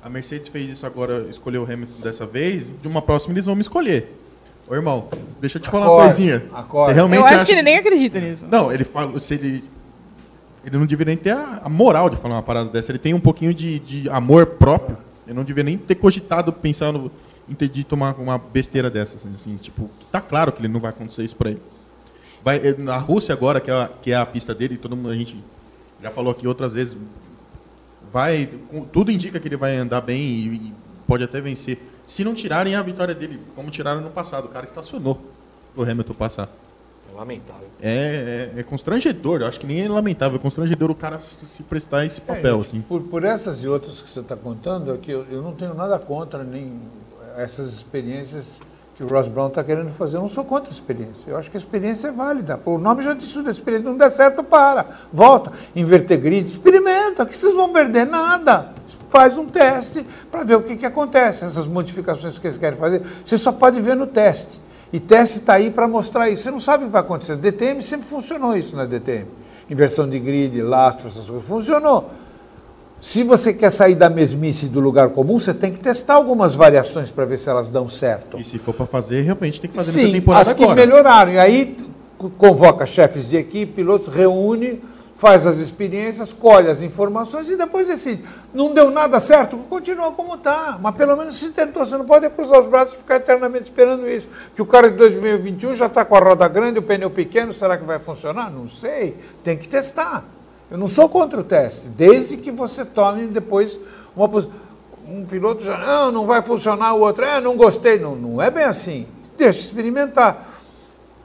a 0.04 0.10
Mercedes 0.10 0.48
fez 0.50 0.70
isso 0.70 0.86
agora, 0.86 1.26
escolheu 1.30 1.64
o 1.64 1.66
Hamilton 1.72 2.02
dessa 2.02 2.26
vez, 2.26 2.70
de 2.82 2.88
uma 2.88 3.02
próxima 3.02 3.34
eles 3.34 3.46
vão 3.46 3.56
me 3.56 3.62
escolher. 3.62 4.16
Ô 4.70 4.76
irmão, 4.76 5.08
deixa 5.40 5.58
eu 5.58 5.62
te 5.62 5.70
falar 5.70 5.90
uma 5.92 6.04
coisinha. 6.04 6.46
acorda. 6.54 6.90
Você 6.92 6.96
realmente 6.96 7.20
Eu 7.20 7.26
acho 7.26 7.36
acha... 7.36 7.46
que 7.46 7.52
ele 7.54 7.62
nem 7.62 7.78
acredita 7.78 8.20
nisso. 8.20 8.46
Não, 8.50 8.72
ele 8.72 8.84
fala, 8.84 9.18
se 9.20 9.34
ele... 9.36 9.64
Ele 10.66 10.78
não 10.78 10.86
deveria 10.86 11.16
nem 11.16 11.24
ter 11.24 11.32
a, 11.32 11.62
a 11.64 11.70
moral 11.70 12.10
de 12.10 12.18
falar 12.18 12.36
uma 12.36 12.44
parada 12.44 12.70
dessa. 12.70 12.92
Ele 12.92 13.00
tem 13.00 13.14
um 13.14 13.20
pouquinho 13.22 13.54
de, 13.54 13.80
de 13.80 14.10
amor 14.10 14.46
próprio. 14.46 14.98
Ele 15.26 15.34
não 15.36 15.44
deveria 15.46 15.64
nem 15.64 15.78
ter 15.78 15.96
cogitado 15.96 16.52
pensar 16.52 16.92
no, 16.92 17.10
em 17.48 17.54
ter 17.54 17.70
de 17.70 17.86
tomar 17.86 18.16
uma 18.20 18.38
besteira 18.38 18.90
dessas. 18.90 19.26
Assim, 19.26 19.34
assim, 19.34 19.56
tipo, 19.56 19.90
tá 20.12 20.20
claro 20.20 20.52
que 20.52 20.60
ele 20.60 20.68
não 20.68 20.82
vai 20.82 20.90
acontecer 20.90 21.24
isso 21.24 21.38
pra 21.38 21.52
ele. 21.52 21.62
Vai, 22.44 22.58
eh, 22.58 22.76
na 22.78 22.98
Rússia 22.98 23.32
agora, 23.34 23.62
que 23.62 23.72
é, 23.72 23.74
a, 23.74 23.90
que 24.02 24.12
é 24.12 24.16
a 24.18 24.26
pista 24.26 24.54
dele, 24.54 24.76
todo 24.76 24.94
mundo, 24.96 25.10
a 25.10 25.16
gente 25.16 25.42
já 26.04 26.12
falou 26.12 26.32
aqui 26.32 26.46
outras 26.46 26.74
vezes, 26.74 26.98
vai, 28.12 28.50
com- 28.70 28.82
tudo 28.82 29.12
indica 29.12 29.40
que 29.40 29.48
ele 29.48 29.58
vai 29.58 29.76
andar 29.78 30.02
bem 30.02 30.20
e, 30.20 30.48
e 30.56 30.74
pode 31.08 31.24
até 31.24 31.40
vencer. 31.42 31.80
Se 32.06 32.24
não 32.24 32.34
tirarem 32.34 32.76
a 32.76 32.82
vitória 32.82 33.16
dele, 33.16 33.40
como 33.56 33.70
tiraram 33.72 34.02
no 34.02 34.10
passado, 34.10 34.46
o 34.46 34.50
cara 34.50 34.66
estacionou 34.66 35.20
o 35.76 35.82
Hamilton 35.84 36.14
passar. 36.14 36.50
Lamentável. 37.16 37.68
É, 37.82 38.52
é, 38.56 38.60
é 38.60 38.64
constrangedor, 38.64 39.42
eu 39.42 39.48
acho 39.48 39.60
que 39.60 39.66
nem 39.66 39.82
é 39.82 39.88
lamentável, 39.88 40.38
é 40.38 40.42
constrangedor 40.42 40.92
o 40.92 40.96
cara 40.96 41.18
se, 41.20 41.64
prestar 41.64 42.06
esse 42.06 42.22
É, 42.22 42.24
papel, 42.24 42.58
gente, 42.58 42.68
assim. 42.68 42.82
Por, 42.82 43.02
por 43.04 43.24
essas 43.24 43.64
e 43.64 43.68
outras 43.68 44.02
que 44.02 44.10
você 44.10 44.20
está 44.20 44.36
contando, 44.36 44.94
é 44.94 44.98
que 44.98 45.12
eu, 45.12 45.26
eu 45.32 45.42
não 45.42 45.54
tenho 45.54 45.74
nada 45.74 45.98
contra 45.98 46.44
nem 46.44 46.80
essas 47.38 47.74
experiências 47.74 48.62
que 48.98 49.04
o 49.04 49.08
Ross 49.08 49.28
Brown 49.28 49.48
está 49.48 49.64
querendo 49.64 49.92
fazer. 49.92 50.18
Eu 50.18 50.22
não 50.22 50.28
sou 50.28 50.44
contra 50.44 50.72
a 50.72 50.74
experiência. 50.74 51.30
Eu 51.30 51.38
acho 51.38 51.52
que 51.52 51.56
a 51.56 51.60
experiência 51.60 52.08
é 52.08 52.12
válida. 52.12 52.58
Pô, 52.58 52.76
O 52.76 52.78
nome 52.80 53.04
já 53.04 53.14
disse 53.14 53.36
tudo, 53.36 53.48
a 53.48 53.52
experiência 53.52 53.88
não 53.88 53.96
der 53.96 54.10
certo, 54.10 54.44
para. 54.44 54.88
Volta, 55.14 55.54
inverter 55.76 56.20
grid, 56.20 56.48
experimenta, 56.48 57.24
que 57.24 57.38
vocês 57.38 57.54
vão 57.54 57.72
perder 57.72 58.08
nada. 58.08 58.74
Faz 59.08 59.38
um 59.38 59.46
teste 59.46 60.04
para 60.32 60.44
ver 60.44 60.56
o 60.56 60.64
que, 60.64 60.76
que 60.76 60.86
acontece. 60.86 61.46
Essas 61.46 61.68
modificações 61.68 62.40
que 62.40 62.48
eles 62.48 62.58
querem 62.58 62.80
fazer, 62.80 63.04
você 63.24 63.38
só 63.38 63.52
pode 63.52 63.80
ver 63.80 63.96
no 63.96 64.08
teste. 64.08 64.60
E 64.92 65.00
teste 65.00 65.36
está 65.36 65.54
aí 65.54 65.70
para 65.70 65.88
mostrar 65.88 66.28
isso. 66.30 66.42
Você 66.42 66.52
não 66.52 66.60
sabe 66.60 66.86
o 66.86 66.88
que 66.88 66.94
vai 66.94 67.02
acontecer. 67.02 67.36
DTM 67.36 67.84
sempre 67.84 68.08
funcionou 68.08 68.58
isso 68.58 68.76
na 68.76 68.86
DTM. 68.86 69.28
Inversão 69.70 70.10
de 70.10 70.18
grid, 70.18 70.60
lastro, 70.64 71.08
essas 71.08 71.28
coisas. 71.28 71.46
Funcionou. 71.46 72.10
Se 73.00 73.24
você 73.24 73.54
quer 73.54 73.70
sair 73.70 73.96
da 73.96 74.10
mesmice 74.10 74.68
do 74.68 74.80
lugar 74.80 75.10
comum, 75.10 75.38
você 75.38 75.54
tem 75.54 75.72
que 75.72 75.80
testar 75.80 76.16
algumas 76.16 76.56
variações 76.56 77.12
para 77.12 77.26
ver 77.26 77.38
se 77.38 77.48
elas 77.50 77.70
dão 77.70 77.88
certo. 77.88 78.40
E 78.40 78.44
se 78.44 78.58
for 78.58 78.74
para 78.74 78.88
fazer, 78.88 79.22
realmente 79.22 79.62
tem 79.62 79.70
que 79.70 79.76
fazer 79.76 79.92
Sim, 79.92 80.06
nessa 80.06 80.14
temporada 80.14 80.52
as 80.52 80.58
que 80.58 80.64
agora. 80.64 80.76
melhoraram. 80.76 81.32
E 81.34 81.40
aí 81.40 81.78
convoca 82.38 82.86
chefes 82.88 83.30
de 83.30 83.38
equipe, 83.38 83.74
pilotos, 83.74 84.08
reúne, 84.08 84.82
faz 85.16 85.46
as 85.46 85.58
experiências, 85.58 86.34
colhe 86.34 86.72
as 86.72 86.82
informações 86.82 87.52
e 87.52 87.56
depois 87.56 87.86
decide. 87.86 88.24
Não 88.52 88.74
deu 88.74 88.90
nada 88.90 89.20
certo? 89.20 89.58
Continua 89.70 90.12
como 90.14 90.34
está. 90.34 90.80
Mas 90.82 90.96
pelo 90.96 91.16
menos 91.16 91.38
se 91.38 91.50
tentou. 91.52 91.86
Você 91.86 91.98
não 92.00 92.06
pode 92.06 92.28
cruzar 92.32 92.60
os 92.60 92.68
braços 92.68 92.96
e 92.96 92.98
ficar 92.98 93.18
eternamente 93.18 93.66
esperando 93.66 94.08
isso. 94.10 94.28
Que 94.56 94.62
o 94.62 94.66
cara 94.66 94.90
de 94.90 94.98
2021 94.98 95.76
já 95.76 95.86
está 95.86 96.04
com 96.04 96.16
a 96.16 96.20
roda 96.20 96.48
grande, 96.48 96.80
o 96.80 96.84
pneu 96.84 97.12
pequeno, 97.12 97.54
será 97.54 97.78
que 97.78 97.86
vai 97.86 98.00
funcionar? 98.00 98.52
Não 98.52 98.68
sei. 98.68 99.18
Tem 99.44 99.56
que 99.56 99.70
testar. 99.70 100.26
Eu 100.70 100.78
não 100.78 100.88
sou 100.88 101.08
contra 101.08 101.40
o 101.40 101.44
teste, 101.44 101.88
desde 101.90 102.38
que 102.38 102.52
você 102.52 102.84
tome 102.84 103.28
depois 103.28 103.80
uma 104.16 104.28
posição. 104.28 104.54
Um 105.10 105.26
piloto 105.26 105.64
já, 105.64 105.78
não, 105.78 106.12
não 106.12 106.26
vai 106.26 106.42
funcionar, 106.42 106.94
o 106.94 107.00
outro, 107.00 107.24
é, 107.24 107.40
não 107.40 107.56
gostei. 107.56 107.98
Não, 107.98 108.14
não 108.14 108.42
é 108.42 108.52
bem 108.52 108.66
assim. 108.66 109.08
Deixa 109.38 109.60
experimentar. 109.62 110.46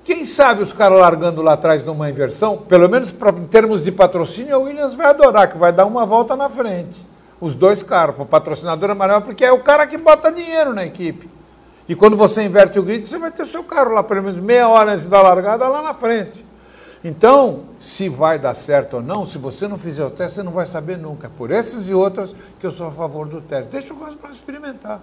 Quem 0.05 0.25
sabe 0.25 0.63
os 0.63 0.73
caras 0.73 0.99
largando 0.99 1.43
lá 1.43 1.55
atrás 1.55 1.85
numa 1.85 2.09
inversão, 2.09 2.59
pelo 2.59 2.89
menos 2.89 3.11
pra, 3.11 3.31
em 3.31 3.47
termos 3.47 3.83
de 3.83 3.91
patrocínio, 3.91 4.55
a 4.55 4.59
Williams 4.59 4.95
vai 4.95 5.07
adorar, 5.07 5.49
que 5.49 5.59
vai 5.59 5.73
dar 5.73 5.87
uma 5.87 6.07
volta 6.07 6.37
na 6.37 6.49
frente. 6.49 7.05
Os 7.41 7.57
dois 7.57 7.83
para 7.83 8.13
o 8.13 8.27
patrocinador 8.27 8.91
é 8.91 8.95
maior, 8.95 9.21
porque 9.23 9.45
é 9.45 9.51
o 9.53 9.61
cara 9.61 9.85
que 9.87 9.97
bota 9.97 10.31
dinheiro 10.31 10.73
na 10.73 10.85
equipe. 10.85 11.29
E 11.89 11.95
quando 11.97 12.17
você 12.17 12.43
inverte 12.43 12.79
o 12.79 12.83
grid, 12.83 13.07
você 13.07 13.19
vai 13.19 13.33
ter 13.33 13.45
seu 13.47 13.65
carro 13.65 13.95
lá, 13.95 14.03
pelo 14.03 14.23
menos 14.23 14.39
meia 14.39 14.69
hora 14.69 14.93
antes 14.93 15.09
da 15.09 15.21
largada, 15.21 15.69
lá 15.69 15.83
na 15.83 15.95
frente. 15.95 16.45
Então, 17.05 17.65
se 17.81 18.09
vai 18.09 18.39
dar 18.39 18.55
certo 18.55 18.95
ou 18.95 19.03
não, 19.03 19.27
se 19.27 19.37
você 19.37 19.67
não 19.67 19.77
fizer 19.77 20.05
o 20.05 20.11
teste, 20.11 20.37
você 20.37 20.43
não 20.43 20.53
vai 20.53 20.67
saber 20.67 20.97
nunca. 20.97 21.29
Por 21.29 21.51
essas 21.51 21.89
e 21.89 21.95
outras 21.95 22.35
que 22.61 22.67
eu 22.67 22.71
sou 22.71 22.87
a 22.87 22.93
favor 22.93 23.27
do 23.27 23.41
teste. 23.41 23.71
Deixa 23.71 23.93
o 23.93 23.99
Ross 23.99 24.15
para 24.15 24.31
experimentar. 24.31 25.01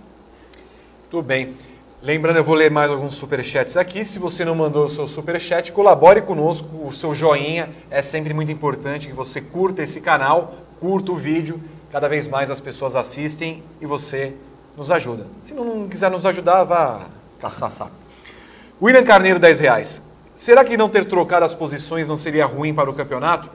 Tudo 1.12 1.24
bem. 1.24 1.56
Lembrando, 2.02 2.38
eu 2.38 2.44
vou 2.46 2.56
ler 2.56 2.72
mais 2.72 2.90
alguns 2.90 3.16
superchats 3.16 3.76
aqui. 3.76 4.06
Se 4.06 4.18
você 4.18 4.46
não 4.46 4.56
mandou 4.56 4.86
o 4.86 4.90
seu 4.90 5.06
superchat, 5.06 5.74
colabore 5.74 6.22
conosco. 6.22 6.88
O 6.88 6.94
seu 6.94 7.14
joinha 7.14 7.70
é 7.92 8.02
sempre 8.02 8.34
muito 8.34 8.50
importante 8.50 9.08
que 9.08 9.14
você 9.14 9.42
curta 9.42 9.84
esse 9.84 10.00
canal, 10.00 10.54
curta 10.80 11.12
o 11.12 11.18
vídeo. 11.18 11.62
Cada 11.92 12.08
vez 12.08 12.26
mais 12.26 12.50
as 12.50 12.62
pessoas 12.62 12.96
assistem 12.96 13.62
e 13.82 13.86
você 13.86 14.34
nos 14.78 14.90
ajuda. 14.90 15.28
Se 15.42 15.54
não 15.54 15.90
quiser 15.90 16.10
nos 16.10 16.26
ajudar, 16.26 16.64
vá 16.64 17.08
caçar 17.42 17.70
saco. 17.70 17.92
William 18.82 19.04
Carneiro, 19.04 19.38
10 19.38 19.60
reais. 19.60 20.09
Será 20.40 20.64
que 20.64 20.78
não 20.78 20.88
ter 20.88 21.04
trocado 21.04 21.44
as 21.44 21.54
posições 21.54 22.08
não 22.08 22.16
seria 22.16 22.46
ruim 22.46 22.74
para 22.74 22.90
o 22.90 22.94
campeonato? 22.94 23.50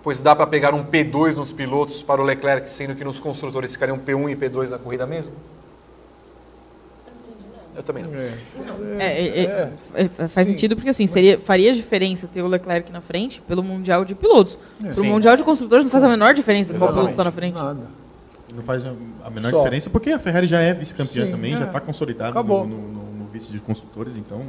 Pois 0.00 0.20
dá 0.20 0.32
para 0.36 0.46
pegar 0.46 0.72
um 0.72 0.84
P2 0.84 1.34
nos 1.34 1.50
pilotos 1.50 2.02
para 2.02 2.22
o 2.22 2.24
Leclerc, 2.24 2.70
sendo 2.70 2.94
que 2.94 3.02
nos 3.02 3.18
construtores 3.18 3.72
ficariam 3.72 3.98
P1 3.98 4.30
e 4.30 4.36
P2 4.36 4.70
na 4.70 4.78
corrida 4.78 5.06
mesmo? 5.08 5.32
Eu 7.74 7.82
também 7.82 8.04
não. 8.04 8.14
É, 8.14 8.30
é, 9.02 9.40
é, 9.44 9.72
é, 10.04 10.08
faz 10.28 10.46
sentido 10.46 10.76
porque 10.76 10.90
assim, 10.90 11.08
seria, 11.08 11.36
faria 11.40 11.72
diferença 11.72 12.28
ter 12.32 12.42
o 12.42 12.46
Leclerc 12.46 12.92
na 12.92 13.00
frente 13.00 13.40
pelo 13.40 13.64
Mundial 13.64 14.04
de 14.04 14.14
Pilotos. 14.14 14.56
É. 14.80 14.84
Pro 14.84 14.94
Sim. 14.94 15.08
Mundial 15.08 15.36
de 15.36 15.42
Construtores 15.42 15.84
não 15.84 15.90
faz 15.90 16.04
a 16.04 16.08
menor 16.08 16.32
diferença 16.32 16.72
qual 16.74 16.90
Exatamente. 16.92 16.94
piloto 16.94 17.10
está 17.10 17.24
na 17.24 17.32
frente. 17.32 17.54
Nada. 17.56 17.88
Não 18.54 18.62
faz 18.62 18.84
a 18.84 19.30
menor 19.30 19.50
Só. 19.50 19.58
diferença, 19.64 19.90
porque 19.90 20.10
a 20.10 20.18
Ferrari 20.20 20.46
já 20.46 20.60
é 20.60 20.72
vice-campeã 20.72 21.24
Sim, 21.26 21.32
também, 21.32 21.54
é. 21.54 21.56
já 21.56 21.64
está 21.64 21.80
consolidada 21.80 22.40
no, 22.40 22.64
no- 22.64 22.76
no- 22.76 23.02
no 23.14 23.24
vice 23.32 23.50
de 23.50 23.58
construtores, 23.58 24.14
então. 24.14 24.42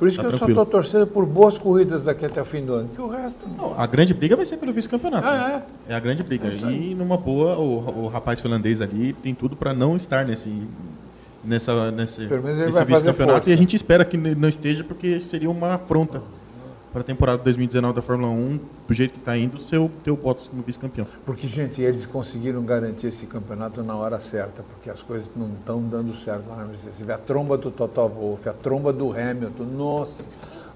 Por 0.00 0.08
isso 0.08 0.16
Tá 0.16 0.26
que 0.26 0.34
eu 0.34 0.38
só 0.38 0.46
estou 0.46 0.64
torcendo 0.64 1.06
por 1.06 1.26
boas 1.26 1.58
corridas 1.58 2.04
daqui 2.04 2.24
até 2.24 2.40
o 2.40 2.44
fim 2.46 2.64
do 2.64 2.72
ano. 2.72 2.88
Que 2.88 3.02
o 3.02 3.06
resto. 3.06 3.46
Não, 3.46 3.78
a 3.78 3.86
grande 3.86 4.14
briga 4.14 4.34
vai 4.34 4.46
ser 4.46 4.56
pelo 4.56 4.72
vice-campeonato. 4.72 5.28
Ah, 5.28 5.48
né? 5.48 5.62
é. 5.90 5.94
a 5.94 6.00
grande 6.00 6.22
briga. 6.22 6.48
e 6.48 6.94
numa 6.94 7.18
boa, 7.18 7.58
o, 7.58 8.04
o 8.04 8.08
rapaz 8.08 8.40
finlandês 8.40 8.80
ali 8.80 9.12
tem 9.12 9.34
tudo 9.34 9.54
para 9.54 9.74
não 9.74 9.98
estar 9.98 10.24
nesse. 10.24 10.50
Nessa, 11.42 11.90
nesse, 11.90 12.20
nesse 12.20 12.84
vice-campeonato 12.84 13.48
e 13.48 13.52
a 13.52 13.56
gente 13.56 13.74
espera 13.74 14.04
que 14.04 14.16
não 14.18 14.48
esteja 14.48 14.84
porque 14.84 15.18
seria 15.20 15.50
uma 15.50 15.74
afronta 15.74 16.20
para 16.92 17.02
a 17.02 17.04
temporada 17.04 17.42
2019 17.42 17.94
da 17.94 18.02
Fórmula 18.02 18.32
1 18.32 18.60
do 18.88 18.94
jeito 18.94 19.12
que 19.12 19.18
está 19.20 19.36
indo 19.36 19.58
o 19.58 19.88
ter 19.88 20.10
o 20.10 20.16
Bottas 20.16 20.48
como 20.48 20.62
vice-campeão. 20.62 21.06
Porque, 21.24 21.46
gente, 21.46 21.80
eles 21.80 22.04
conseguiram 22.04 22.64
garantir 22.64 23.06
esse 23.06 23.26
campeonato 23.26 23.82
na 23.82 23.94
hora 23.94 24.18
certa, 24.18 24.64
porque 24.64 24.90
as 24.90 25.02
coisas 25.02 25.30
não 25.36 25.50
estão 25.52 25.80
dando 25.82 26.14
certo 26.14 26.48
lá 26.48 26.56
na 26.56 26.64
Mercedes. 26.64 26.96
Você 26.96 27.04
vê 27.04 27.12
a 27.12 27.18
tromba 27.18 27.56
do 27.56 27.70
Toto 27.70 28.08
Wolff, 28.08 28.48
a 28.48 28.52
tromba 28.52 28.92
do 28.92 29.12
Hamilton, 29.12 29.64
nossa. 29.64 30.24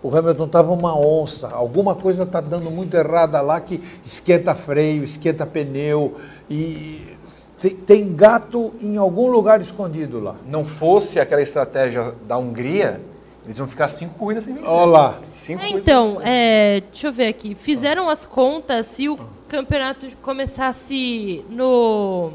O 0.02 0.14
Hamilton 0.14 0.44
estava 0.44 0.72
uma 0.72 0.96
onça. 0.96 1.48
Alguma 1.48 1.94
coisa 1.94 2.22
está 2.22 2.40
dando 2.40 2.70
muito 2.70 2.94
errada 2.94 3.40
lá 3.40 3.60
que 3.60 3.82
esquenta 4.04 4.54
freio, 4.54 5.02
esquenta 5.02 5.44
pneu. 5.46 6.16
E 6.48 7.16
tem, 7.58 7.74
tem 7.74 8.14
gato 8.14 8.72
em 8.80 8.98
algum 8.98 9.28
lugar 9.28 9.60
escondido 9.60 10.20
lá. 10.20 10.36
Não 10.46 10.64
fosse 10.64 11.18
aquela 11.18 11.40
estratégia 11.40 12.14
da 12.28 12.36
Hungria, 12.36 13.00
eles 13.44 13.58
vão 13.58 13.68
ficar 13.68 13.88
cinco 13.88 14.14
corridas 14.14 14.44
sem 14.44 14.54
vencer. 14.54 14.70
Olha 14.70 14.86
lá. 14.86 15.20
Cinco 15.28 15.62
É, 15.62 15.68
então, 15.68 16.18
é, 16.22 16.82
deixa 16.90 17.08
eu 17.08 17.12
ver 17.12 17.26
aqui. 17.28 17.54
Fizeram 17.54 18.08
as 18.08 18.24
contas 18.24 18.86
se 18.86 19.08
o 19.08 19.18
campeonato 19.48 20.06
começasse 20.22 21.44
no 21.50 22.32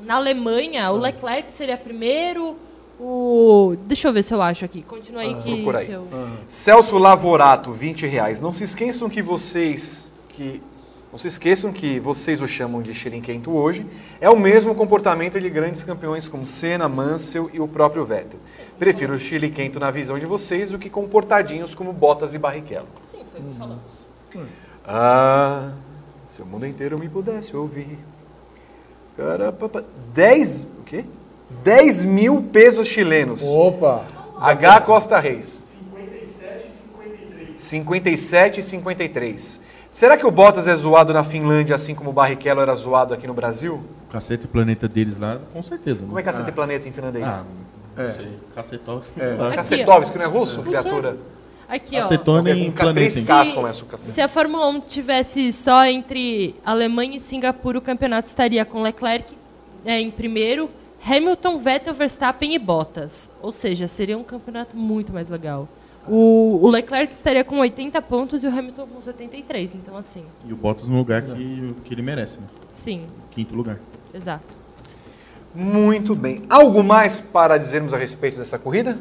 na 0.00 0.16
Alemanha, 0.16 0.90
o 0.90 0.98
Leclerc 0.98 1.50
seria 1.50 1.76
primeiro. 1.76 2.56
O 3.00 3.76
deixa 3.86 4.08
eu 4.08 4.12
ver 4.12 4.22
se 4.22 4.32
eu 4.32 4.40
acho 4.40 4.64
aqui. 4.64 4.82
Continua 4.82 5.22
aí 5.22 5.34
que, 5.36 5.54
Procura 5.54 5.78
aí. 5.78 5.86
que 5.86 5.92
eu 5.92 6.06
Celso 6.46 6.96
Lavorato, 6.98 7.72
20 7.72 8.06
reais. 8.06 8.40
Não 8.40 8.52
se 8.52 8.62
esqueçam 8.64 9.08
que 9.08 9.22
vocês 9.22 10.12
que 10.28 10.62
não 11.14 11.18
se 11.18 11.28
esqueçam 11.28 11.72
que 11.72 12.00
vocês 12.00 12.42
o 12.42 12.48
chamam 12.48 12.82
de 12.82 12.92
Xerinquento 12.92 13.52
hoje. 13.52 13.86
É 14.20 14.28
o 14.28 14.36
mesmo 14.36 14.74
comportamento 14.74 15.40
de 15.40 15.48
grandes 15.48 15.84
campeões 15.84 16.26
como 16.26 16.44
Senna, 16.44 16.88
Mansell 16.88 17.48
e 17.52 17.60
o 17.60 17.68
próprio 17.68 18.04
Vettel. 18.04 18.40
Prefiro 18.80 19.14
o 19.14 19.18
Xerinquento 19.18 19.78
na 19.78 19.92
visão 19.92 20.18
de 20.18 20.26
vocês 20.26 20.70
do 20.70 20.78
que 20.78 20.90
comportadinhos 20.90 21.72
como 21.72 21.92
Bottas 21.92 22.34
e 22.34 22.38
Barrichello. 22.38 22.88
Sim, 23.08 23.20
foi 23.30 23.40
o 23.40 23.44
que 23.44 23.56
falamos. 23.56 23.84
Ah, 24.84 25.70
se 26.26 26.42
o 26.42 26.46
mundo 26.46 26.66
inteiro 26.66 26.98
me 26.98 27.08
pudesse 27.08 27.56
ouvir. 27.56 27.96
Carapapa. 29.16 29.84
10, 30.12 30.66
o 30.80 30.82
quê? 30.82 31.04
10 31.62 32.06
mil 32.06 32.42
pesos 32.42 32.88
chilenos. 32.88 33.40
Opa! 33.40 34.04
H 34.40 34.80
Costa 34.80 35.20
Reis. 35.20 35.76
57 37.52 38.58
e 38.58 38.62
53. 38.64 39.60
Será 39.94 40.16
que 40.16 40.26
o 40.26 40.30
Bottas 40.32 40.66
é 40.66 40.74
zoado 40.74 41.12
na 41.12 41.22
Finlândia 41.22 41.76
assim 41.76 41.94
como 41.94 42.10
o 42.10 42.12
Barrichello 42.12 42.60
era 42.60 42.74
zoado 42.74 43.14
aqui 43.14 43.28
no 43.28 43.32
Brasil? 43.32 43.80
Cacete 44.10 44.44
e 44.44 44.48
planeta 44.48 44.88
deles 44.88 45.16
lá, 45.20 45.38
com 45.52 45.62
certeza. 45.62 46.00
né? 46.00 46.08
Como 46.08 46.18
é 46.18 46.22
cacete 46.24 46.50
planeta 46.50 46.88
em 46.88 46.90
finlandês? 46.90 47.24
Ah, 47.24 47.44
É. 47.96 48.02
não 48.08 48.14
sei. 48.14 48.28
Cacetovski. 48.56 49.20
É. 49.20 49.54
Cacetovski, 49.54 50.18
não 50.18 50.24
é 50.24 50.28
russo, 50.28 50.62
criatura? 50.64 51.16
Aqui, 51.68 51.96
ó. 51.96 52.00
Acetona 52.00 52.50
Com 52.50 52.56
em 52.56 52.72
planeta. 52.72 53.10
Se- 53.44 53.54
começa 53.54 53.84
o 53.84 53.86
cacete. 53.86 54.12
Se 54.14 54.20
a 54.20 54.26
Fórmula 54.26 54.68
1 54.68 54.80
tivesse 54.80 55.52
só 55.52 55.84
entre 55.86 56.56
Alemanha 56.66 57.16
e 57.16 57.20
Singapura, 57.20 57.78
o 57.78 57.80
campeonato 57.80 58.26
estaria 58.26 58.64
com 58.64 58.82
Leclerc 58.82 59.32
é, 59.84 60.00
em 60.00 60.10
primeiro, 60.10 60.68
Hamilton, 61.06 61.60
Vettel, 61.60 61.94
Verstappen 61.94 62.52
e 62.52 62.58
Bottas. 62.58 63.30
Ou 63.40 63.52
seja, 63.52 63.86
seria 63.86 64.18
um 64.18 64.24
campeonato 64.24 64.76
muito 64.76 65.12
mais 65.12 65.28
legal. 65.28 65.68
O, 66.06 66.58
o 66.62 66.68
Leclerc 66.68 67.12
estaria 67.14 67.42
com 67.44 67.58
80 67.58 68.00
pontos 68.02 68.44
e 68.44 68.46
o 68.46 68.50
Hamilton 68.50 68.86
com 68.86 69.00
73. 69.00 69.74
Então, 69.74 69.96
assim, 69.96 70.24
E 70.46 70.52
o 70.52 70.56
Bottas 70.56 70.86
no 70.86 70.96
lugar 70.98 71.22
que, 71.22 71.74
que 71.84 71.94
ele 71.94 72.02
merece, 72.02 72.38
né? 72.40 72.46
sim, 72.72 73.06
Quinto 73.30 73.54
lugar. 73.54 73.78
exato. 74.12 74.58
Muito 75.54 76.14
bem. 76.14 76.42
Algo 76.50 76.82
mais 76.82 77.20
para 77.20 77.56
dizermos 77.56 77.94
a 77.94 77.96
respeito 77.96 78.36
dessa 78.36 78.58
corrida? 78.58 78.98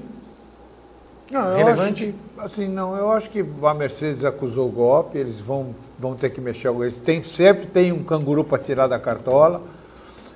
Não, 1.32 1.50
eu 1.50 1.58
Relevante? 1.58 2.04
acho 2.06 2.14
que, 2.14 2.16
assim, 2.38 2.68
não, 2.68 2.96
eu 2.96 3.12
acho 3.12 3.30
que 3.32 3.44
a 3.64 3.74
Mercedes 3.74 4.24
acusou 4.24 4.70
o 4.70 4.72
golpe, 4.72 5.18
eles 5.18 5.40
vão, 5.40 5.74
vão 5.98 6.16
ter 6.16 6.30
que 6.30 6.40
mexer 6.40 6.68
algo. 6.68 6.84
Eles 6.84 7.00
têm, 7.00 7.24
sempre 7.24 7.66
tem 7.66 7.92
um 7.92 8.04
canguru 8.04 8.44
para 8.44 8.60
tirar 8.60 8.88
da 8.88 9.00
cartola. 9.00 9.62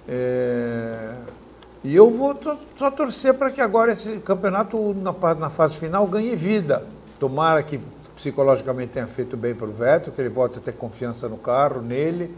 É, 0.07 1.11
e 1.83 1.95
eu 1.95 2.11
vou 2.11 2.37
só 2.75 2.91
torcer 2.91 3.33
para 3.33 3.51
que 3.51 3.61
agora 3.61 3.91
esse 3.91 4.17
campeonato, 4.17 4.95
na, 4.95 5.13
na 5.35 5.49
fase 5.49 5.77
final, 5.77 6.05
ganhe 6.07 6.35
vida. 6.35 6.83
Tomara 7.19 7.61
que 7.63 7.79
psicologicamente 8.15 8.93
tenha 8.93 9.07
feito 9.07 9.37
bem 9.37 9.53
para 9.53 9.67
o 9.67 9.71
Vettel, 9.71 10.11
que 10.11 10.21
ele 10.21 10.29
volte 10.29 10.57
a 10.57 10.61
ter 10.61 10.73
confiança 10.73 11.29
no 11.29 11.37
carro, 11.37 11.81
nele 11.81 12.35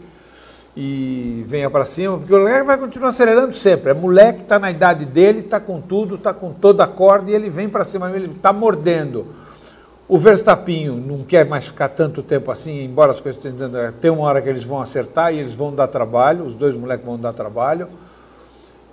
e 0.76 1.44
venha 1.48 1.68
para 1.68 1.84
cima, 1.84 2.16
porque 2.16 2.32
o 2.32 2.38
Leclerc 2.38 2.66
vai 2.66 2.78
continuar 2.78 3.08
acelerando 3.08 3.52
sempre. 3.52 3.90
É 3.90 3.94
moleque, 3.94 4.42
está 4.42 4.58
na 4.58 4.70
idade 4.70 5.04
dele, 5.04 5.40
está 5.40 5.58
com 5.58 5.80
tudo, 5.80 6.14
está 6.14 6.32
com 6.32 6.52
toda 6.52 6.84
a 6.84 6.88
corda 6.88 7.30
e 7.30 7.34
ele 7.34 7.50
vem 7.50 7.68
para 7.68 7.84
cima, 7.84 8.10
ele 8.10 8.30
está 8.30 8.52
mordendo. 8.52 9.26
O 10.08 10.18
Verstappinho 10.18 10.94
não 10.94 11.22
quer 11.22 11.44
mais 11.44 11.66
ficar 11.66 11.88
tanto 11.88 12.22
tempo 12.22 12.50
assim, 12.50 12.84
embora 12.84 13.12
as 13.12 13.20
coisas 13.20 13.44
estejam 13.44 13.70
dando. 13.70 13.92
Tem 13.94 14.10
uma 14.10 14.24
hora 14.24 14.42
que 14.42 14.48
eles 14.48 14.64
vão 14.64 14.80
acertar 14.80 15.32
e 15.32 15.38
eles 15.38 15.52
vão 15.52 15.72
dar 15.72 15.86
trabalho, 15.86 16.44
os 16.44 16.54
dois 16.54 16.74
moleques 16.74 17.06
vão 17.06 17.18
dar 17.18 17.32
trabalho. 17.32 17.88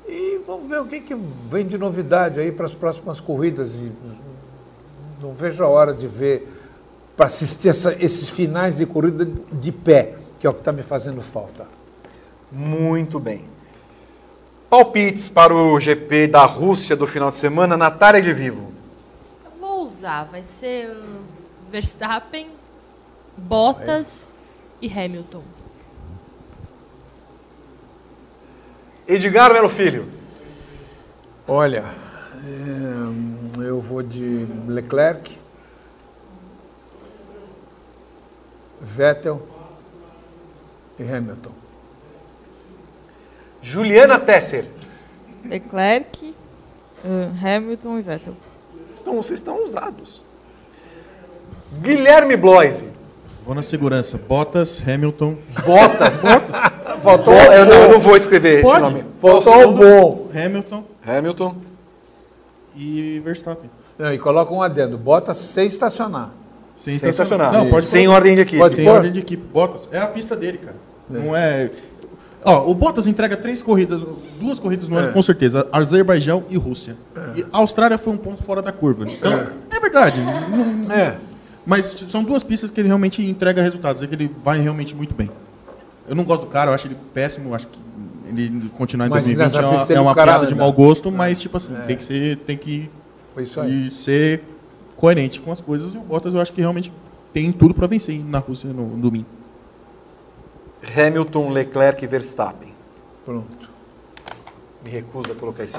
E 0.08 0.40
vamos 0.48 0.70
ver 0.70 0.80
o 0.80 0.86
que, 0.86 1.02
que 1.02 1.16
vem 1.50 1.66
de 1.68 1.78
novidade 1.78 2.40
aí 2.40 2.52
para 2.52 2.66
as 2.66 2.74
próximas 2.74 3.20
corridas. 3.20 3.76
E 3.76 3.92
não 5.22 5.34
vejo 5.34 5.64
a 5.64 5.68
hora 5.68 5.94
de 5.94 6.08
ver, 6.08 6.48
para 7.16 7.26
assistir 7.26 7.70
essa- 7.70 7.94
esses 8.04 8.30
finais 8.30 8.78
de 8.78 8.86
corrida 8.86 9.26
de 9.26 9.72
pé, 9.72 10.16
que 10.40 10.46
é 10.48 10.50
o 10.50 10.54
que 10.54 10.60
está 10.60 10.72
me 10.72 10.84
fazendo 10.84 11.22
falta. 11.22 11.68
Muito 12.52 13.20
bem. 13.20 13.44
Palpites 14.70 15.28
para 15.30 15.54
o 15.54 15.80
GP 15.80 16.28
da 16.28 16.46
Rússia 16.46 16.96
do 16.96 17.08
final 17.08 17.30
de 17.30 17.38
semana, 17.38 17.76
Natália 17.78 18.22
de 18.22 18.34
Vivo. 18.34 18.72
Eu 19.46 19.52
vou 19.60 19.84
usar, 19.84 20.26
vai 20.26 20.44
ser 20.44 20.96
Verstappen, 21.72 22.50
Bottas 23.38 24.28
e 24.82 24.88
Hamilton. 24.92 25.42
Edgar 29.08 29.54
Melo 29.54 29.70
Filho. 29.70 30.06
Olha, 31.48 31.86
é, 32.44 33.64
eu 33.64 33.80
vou 33.80 34.04
de 34.04 34.46
Leclerc, 34.68 35.40
Vettel 38.82 39.48
e 41.00 41.04
Hamilton. 41.04 41.52
Juliana 43.62 44.20
Tesser. 44.20 44.66
Leclerc, 45.46 46.36
eh, 47.06 47.56
Hamilton 47.56 48.00
e 48.00 48.02
Vettel. 48.02 48.34
Vocês 48.88 49.00
estão, 49.00 49.16
vocês 49.16 49.40
estão 49.40 49.64
usados. 49.64 50.22
Guilherme 51.82 52.36
Bloise. 52.36 52.97
Vou 53.48 53.56
na 53.56 53.64
segurança. 53.64 54.20
Bottas, 54.28 54.84
Hamilton. 54.86 55.38
Botas. 55.66 56.22
Faltou 57.02 57.34
Bo- 57.34 57.40
eu, 57.54 57.66
não, 57.66 57.92
não 57.94 58.00
vou 58.00 58.16
escrever 58.18 58.62
Pode. 58.62 58.84
esse 58.84 58.92
nome. 58.94 59.06
Faltou 59.22 59.42
Qual 59.44 59.58
o 59.58 59.62
segundo? 59.62 59.78
bom. 59.80 60.30
Hamilton 60.36 60.84
Hamilton. 61.06 61.56
e 62.76 63.22
Verstappen. 63.24 63.70
Não, 63.98 64.14
e 64.14 64.18
coloca 64.20 64.54
um 64.54 64.62
adendo. 64.62 64.98
Bota 64.98 65.34
sem 65.34 65.66
estacionar. 65.66 66.32
Sem 66.76 67.00
Sem 67.00 67.10
estacionar. 67.10 67.52
Não, 67.54 67.70
pode 67.70 67.86
Sem 67.88 68.06
pôr. 68.06 68.14
ordem 68.14 68.36
de 68.36 68.42
equipe. 68.42 68.58
Pode 68.60 68.76
Sem 68.76 68.86
pôr? 68.86 68.92
ordem 68.94 69.12
de 69.12 69.20
equipe. 69.20 69.44
Bottas. 69.52 69.90
É 69.92 70.00
a 70.00 70.08
pista 70.08 70.36
dele, 70.36 70.58
cara. 70.60 70.76
Não 71.10 71.36
é. 71.36 71.72
Ó, 72.44 72.70
o 72.70 72.74
Bottas 72.74 73.08
entrega 73.08 73.36
três 73.36 73.62
corridas, 73.62 74.00
duas 74.40 74.60
corridas 74.60 74.88
no 74.88 74.98
ano, 74.98 75.10
É. 75.10 75.12
com 75.12 75.22
certeza. 75.24 75.68
Azerbaijão 75.72 76.44
e 76.50 76.58
Rússia. 76.58 76.96
E 77.36 77.44
a 77.52 77.58
Austrália 77.58 77.98
foi 77.98 78.14
um 78.14 78.18
ponto 78.18 78.44
fora 78.44 78.62
da 78.62 78.72
curva. 78.72 79.06
Então, 79.10 79.48
é, 79.72 79.80
verdade. 79.80 80.22
não- 80.22 80.92
É. 80.94 81.16
Mas 81.68 81.98
são 82.10 82.24
duas 82.24 82.44
pistas 82.44 82.72
que 82.72 82.80
ele 82.80 82.88
realmente 82.88 83.22
entrega 83.22 83.62
resultados. 83.62 84.02
É 84.02 84.08
que 84.08 84.16
ele 84.16 84.34
vai 84.42 84.58
realmente 84.62 84.96
muito 84.96 85.14
bem. 85.14 85.30
Eu 86.08 86.16
não 86.16 86.24
gosto 86.24 86.46
do 86.46 86.48
cara, 86.48 86.72
eu 86.72 86.74
acho 86.74 86.88
ele 86.88 86.96
péssimo. 87.14 87.54
Acho 87.54 87.68
que 87.68 87.78
ele 88.26 88.70
continuar 88.78 89.08
em 89.08 89.10
Mas 89.10 89.26
2020 89.26 89.44
nessa 89.46 89.62
é 89.62 90.00
uma, 90.00 90.00
é 90.00 90.00
uma 90.00 90.14
piada 90.16 90.48
de 90.48 90.54
anda. 90.54 90.64
mau 90.64 90.72
gosto, 90.72 91.12
mas 91.12 91.42
tipo 91.42 91.58
assim, 91.58 91.76
tem 91.86 91.98
que 91.98 92.04
ser. 92.06 92.38
Tem 92.38 92.58
que 92.58 92.90
Foi 93.34 93.44
isso 93.44 93.60
aí. 93.60 93.92
ser 93.92 94.44
coerente 94.96 95.42
com 95.42 95.52
as 95.52 95.60
coisas. 95.60 95.94
E 95.94 95.98
o 95.98 96.00
Bottas 96.00 96.34
eu 96.34 96.40
acho 96.40 96.54
que 96.54 96.62
realmente 96.62 96.90
tem 97.34 97.52
tudo 97.52 97.74
para 97.74 97.86
vencer 97.86 98.18
na 98.24 98.40
Rússia 98.40 98.70
no, 98.70 98.88
no 98.88 99.02
domingo. 99.02 99.28
Hamilton, 100.96 101.50
Leclerc 101.50 102.02
e 102.02 102.08
Verstappen. 102.08 102.70
Pronto. 103.26 103.70
Me 104.86 104.90
recuso 104.90 105.34
a 105.34 105.36
colocar 105.36 105.66
esse 105.66 105.78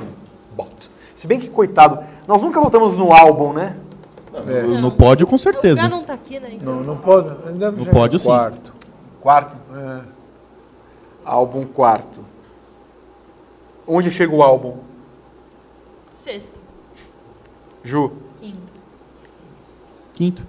bot. 0.55 0.91
Se 1.17 1.26
bem 1.26 1.41
que, 1.41 1.49
coitado, 1.49 2.00
nós 2.26 2.42
nunca 2.42 2.60
votamos 2.60 2.99
no 2.99 3.10
álbum, 3.10 3.55
né? 3.55 3.75
É. 4.47 4.62
No 4.81 4.92
pódio, 4.92 5.26
com 5.26 5.36
O 5.36 5.39
certeza. 5.39 5.82
Gá 5.82 5.89
não 5.89 6.05
tá 6.05 6.15
aqui, 6.15 6.39
né? 6.39 6.50
então. 6.52 6.76
Não, 6.76 6.82
não 6.82 6.97
pode. 6.97 7.28
Ele 7.48 7.58
deve 7.58 7.78
No 7.84 7.86
pódio, 7.86 8.16
em 8.16 8.18
sim. 8.20 8.26
quarto. 8.26 8.74
Quarto? 9.20 9.57
É. 9.74 10.02
Álbum 11.24 11.66
quarto. 11.66 12.24
Onde 13.86 14.10
chega 14.10 14.34
o 14.34 14.42
álbum? 14.42 14.78
Sexto. 16.23 16.58
Ju. 17.82 18.12
Quinto. 18.40 18.73
Quinto. 20.15 20.42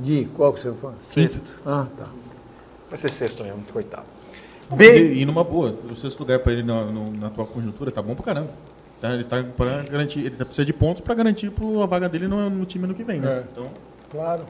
Gui, 0.00 0.26
qual 0.34 0.52
que 0.52 0.60
você 0.60 0.72
fala? 0.72 0.96
Sexto. 1.02 1.60
Ah, 1.64 1.86
tá. 1.96 2.06
Vai 2.88 2.98
ser 2.98 3.10
sexto 3.10 3.44
mesmo, 3.44 3.62
coitado. 3.72 4.08
E, 4.80 5.20
e 5.20 5.24
numa 5.24 5.44
boa, 5.44 5.78
o 5.88 5.94
sexto 5.94 6.18
lugar 6.20 6.40
para 6.40 6.52
ele 6.52 6.62
na, 6.62 6.84
na 6.86 7.26
atual 7.28 7.46
conjuntura 7.46 7.92
tá 7.92 8.02
bom 8.02 8.14
pra 8.14 8.24
caramba. 8.24 8.50
Tá, 9.00 9.12
ele 9.12 9.24
tá 9.24 9.44
para 9.56 9.82
garantir, 9.82 10.20
ele 10.20 10.30
precisa 10.30 10.64
de 10.64 10.72
pontos 10.72 11.02
para 11.02 11.14
garantir 11.14 11.50
pro, 11.50 11.82
a 11.82 11.86
vaga 11.86 12.08
dele 12.08 12.26
no, 12.26 12.48
no 12.48 12.64
time 12.64 12.84
ano 12.84 12.94
que 12.94 13.04
vem, 13.04 13.20
né? 13.20 13.38
É. 13.38 13.44
Então, 13.52 13.68
Claro. 14.10 14.44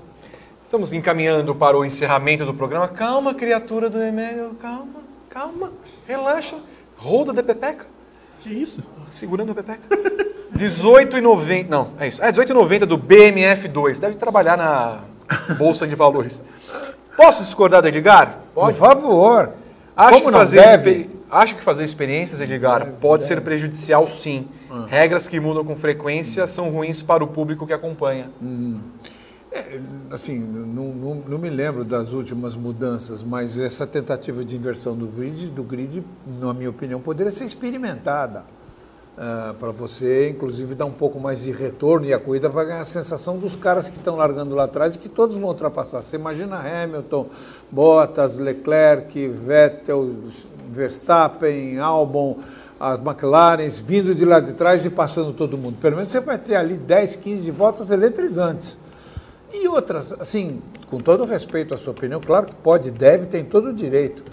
Estamos 0.61 0.93
encaminhando 0.93 1.55
para 1.55 1.77
o 1.79 1.85
encerramento 1.85 2.45
do 2.45 2.53
programa. 2.53 2.87
Calma, 2.89 3.35
criatura 3.35 3.89
do 3.89 3.99
Emélio, 4.01 4.51
calma, 4.61 5.01
calma, 5.31 5.73
relaxa. 6.07 6.57
Roda 6.97 7.33
de 7.33 7.43
pepeca. 7.43 7.87
que 8.41 8.51
isso? 8.51 8.83
Segurando 9.11 9.53
a 9.53 9.55
pepeca. 9.55 9.89
18,90. 10.57 11.69
Não, 11.69 11.91
é 11.99 12.09
isso. 12.09 12.23
É 12.23 12.31
18,90 12.31 12.87
do 12.87 12.99
BMF2. 12.99 13.99
Deve 13.99 14.15
trabalhar 14.17 14.57
na 14.57 15.01
Bolsa 15.59 15.87
de 15.87 15.95
Valores. 15.95 16.43
Posso 17.17 17.43
discordar 17.43 17.83
do 17.83 17.89
Edgar? 17.89 18.39
Por 18.55 18.73
favor. 18.73 19.53
Acho 19.97 20.11
Como 20.15 20.27
que, 20.27 20.31
não 20.31 20.39
fazer 20.41 21.14
acho 21.35 21.57
que 21.57 21.63
fazer 21.63 21.85
experiências, 21.85 22.41
Edgar, 22.41 22.93
pode 23.01 23.25
ser 23.25 23.41
prejudicial 23.41 24.09
sim. 24.09 24.47
Ah. 24.71 24.87
Regras 24.89 25.27
que 25.27 25.39
mudam 25.41 25.65
com 25.65 25.77
frequência 25.77 26.47
são 26.47 26.71
ruins 26.71 27.03
para 27.03 27.23
o 27.25 27.27
público 27.27 27.67
que 27.67 27.73
acompanha. 27.73 28.31
Assim, 30.11 30.39
não, 30.39 30.87
não, 30.87 31.15
não 31.15 31.39
me 31.39 31.49
lembro 31.49 31.85
das 31.85 32.13
últimas 32.13 32.57
mudanças, 32.57 33.23
mas 33.23 33.57
essa 33.59 33.87
tentativa 33.87 34.45
de 34.45 34.57
inversão 34.57 34.97
do 34.97 35.07
grid, 35.07 35.47
do 35.47 35.63
grid 35.63 36.05
na 36.41 36.53
minha 36.53 36.71
opinião, 36.71 37.01
poderia 37.01 37.31
ser 37.31 37.45
experimentada. 37.45 38.45
para 39.61 39.71
você, 39.71 40.29
inclusive, 40.31 40.75
dar 40.75 40.87
um 40.87 40.93
pouco 40.93 41.21
mais 41.21 41.45
de 41.45 41.53
retorno 41.53 42.05
e 42.05 42.13
a 42.13 42.19
corrida 42.19 42.49
vai 42.49 42.67
ganhar 42.67 42.81
a 42.81 42.85
sensação 42.85 43.39
dos 43.39 43.55
caras 43.55 43.89
que 43.89 43.97
estão 43.97 44.17
largando 44.17 44.55
lá 44.57 44.65
atrás 44.65 44.97
e 44.97 44.99
que 44.99 45.09
todos 45.09 45.37
vão 45.37 45.51
ultrapassar. 45.51 46.03
Você 46.03 46.17
imagina 46.17 46.57
Hamilton, 46.57 47.29
Bottas, 47.71 48.39
Leclerc, 48.39 49.29
Vettel, 49.29 50.17
Verstappen, 50.71 51.79
Albon, 51.79 52.39
as 52.79 52.99
McLarens 52.99 53.81
vindo 53.81 54.15
de 54.15 54.25
lá 54.25 54.41
de 54.41 54.53
trás 54.53 54.85
e 54.85 54.91
passando 54.91 55.33
todo 55.33 55.57
mundo. 55.57 55.77
Pelo 55.81 55.97
menos 55.97 56.13
você 56.13 56.21
vai 56.21 56.39
ter 56.39 56.57
ali 56.57 56.77
10, 56.77 57.17
15 57.17 57.51
voltas 57.51 57.91
eletrizantes. 57.91 58.79
E 59.53 59.69
outras, 59.69 60.13
assim, 60.15 60.61
com 60.91 60.99
todo 60.99 61.25
respeito 61.25 61.75
à 61.75 61.79
sua 61.79 61.93
opinião, 61.93 62.21
claro 62.21 62.47
que 62.47 62.55
pode, 62.55 62.91
deve, 62.91 63.27
tem 63.27 63.45
todo 63.45 63.69
o 63.69 63.73
direito. 63.73 64.25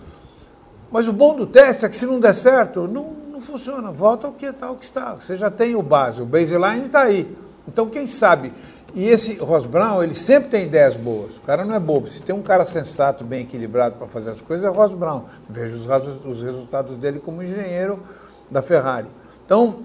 Mas 0.92 1.08
o 1.08 1.14
bom 1.14 1.36
do 1.36 1.46
teste 1.46 1.86
é 1.86 1.90
que 1.90 1.96
se 1.96 2.06
não 2.06 2.20
der 2.20 2.34
certo, 2.34 2.88
não, 2.88 3.14
não 3.32 3.40
funciona. 3.40 3.92
Volta 3.92 4.28
ao 4.28 4.34
que 4.34 4.46
está, 4.46 4.70
o 4.72 4.76
que 4.76 4.86
está. 4.86 5.14
Você 5.14 5.38
já 5.38 5.50
tem 5.50 5.76
o 5.76 5.82
base, 5.82 6.22
o 6.22 6.26
baseline 6.26 6.86
está 6.86 7.04
aí. 7.04 7.36
Então, 7.68 7.88
quem 7.88 8.08
sabe? 8.08 8.52
E 8.94 9.08
esse 9.08 9.36
Ross 9.36 9.66
Brown, 9.66 10.04
ele 10.04 10.14
sempre 10.14 10.50
tem 10.50 10.66
ideias 10.66 10.96
boas. 10.96 11.38
O 11.38 11.42
cara 11.42 11.64
não 11.64 11.74
é 11.74 11.80
bobo. 11.80 12.08
Se 12.08 12.22
tem 12.22 12.36
um 12.36 12.42
cara 12.42 12.66
sensato, 12.66 13.24
bem 13.24 13.42
equilibrado 13.42 13.96
para 13.96 14.08
fazer 14.08 14.32
as 14.32 14.42
coisas, 14.42 14.66
é 14.66 14.70
Ross 14.70 14.92
Brown. 14.92 15.26
Vejo 15.50 15.76
os, 15.76 16.26
os 16.26 16.42
resultados 16.42 16.98
dele 16.98 17.20
como 17.20 17.42
engenheiro 17.42 18.02
da 18.50 18.62
Ferrari. 18.62 19.08
Então, 19.46 19.80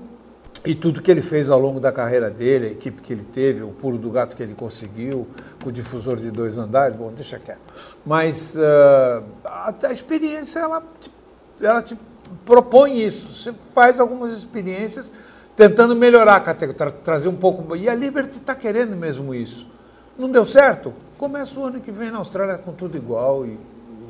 e 0.65 0.75
tudo 0.75 1.01
que 1.01 1.09
ele 1.09 1.23
fez 1.23 1.49
ao 1.49 1.61
longo 1.61 1.79
da 1.79 1.93
carreira 1.93 2.29
dele, 2.29 2.67
a 2.67 2.71
equipe 2.73 3.01
que 3.01 3.13
ele 3.13 3.23
teve, 3.23 3.63
o 3.63 3.69
pulo 3.69 3.97
do 3.97 4.11
gato 4.11 4.35
que 4.35 4.43
ele 4.43 4.55
conseguiu, 4.55 5.29
o 5.65 5.71
difusor 5.71 6.17
de 6.17 6.31
dois 6.33 6.59
andares, 6.59 6.97
bom, 6.97 7.13
deixa 7.13 7.39
quieto. 7.39 7.61
Mas 8.05 8.59
ah, 8.59 9.23
a, 9.45 9.75
a 9.85 9.93
experiência, 9.93 10.59
ela 10.59 10.83
te, 11.01 11.13
ela 11.61 11.83
te 11.83 11.97
propõe 12.45 13.01
isso. 13.01 13.33
Você 13.33 13.55
faz 13.73 14.01
algumas 14.01 14.33
experiências 14.33 15.13
tentando 15.57 15.97
melhorar 15.97 16.37
a 16.37 16.41
categoria, 16.41 16.77
tra- 16.77 16.91
trazer 16.91 17.29
um 17.29 17.35
pouco. 17.35 17.75
E 17.75 17.89
a 17.89 17.95
Liberty 17.95 18.39
está 18.39 18.55
querendo 18.55 18.95
mesmo 18.95 19.35
isso. 19.35 19.67
Não 20.19 20.31
deu 20.31 20.45
certo? 20.45 20.93
Começa 21.19 21.59
o 21.59 21.65
ano 21.65 21.81
que 21.81 21.91
vem 21.91 22.11
na 22.11 22.19
Austrália 22.19 22.59
com 22.59 22.73
tudo 22.73 22.97
igual 22.97 23.47
e, 23.47 23.59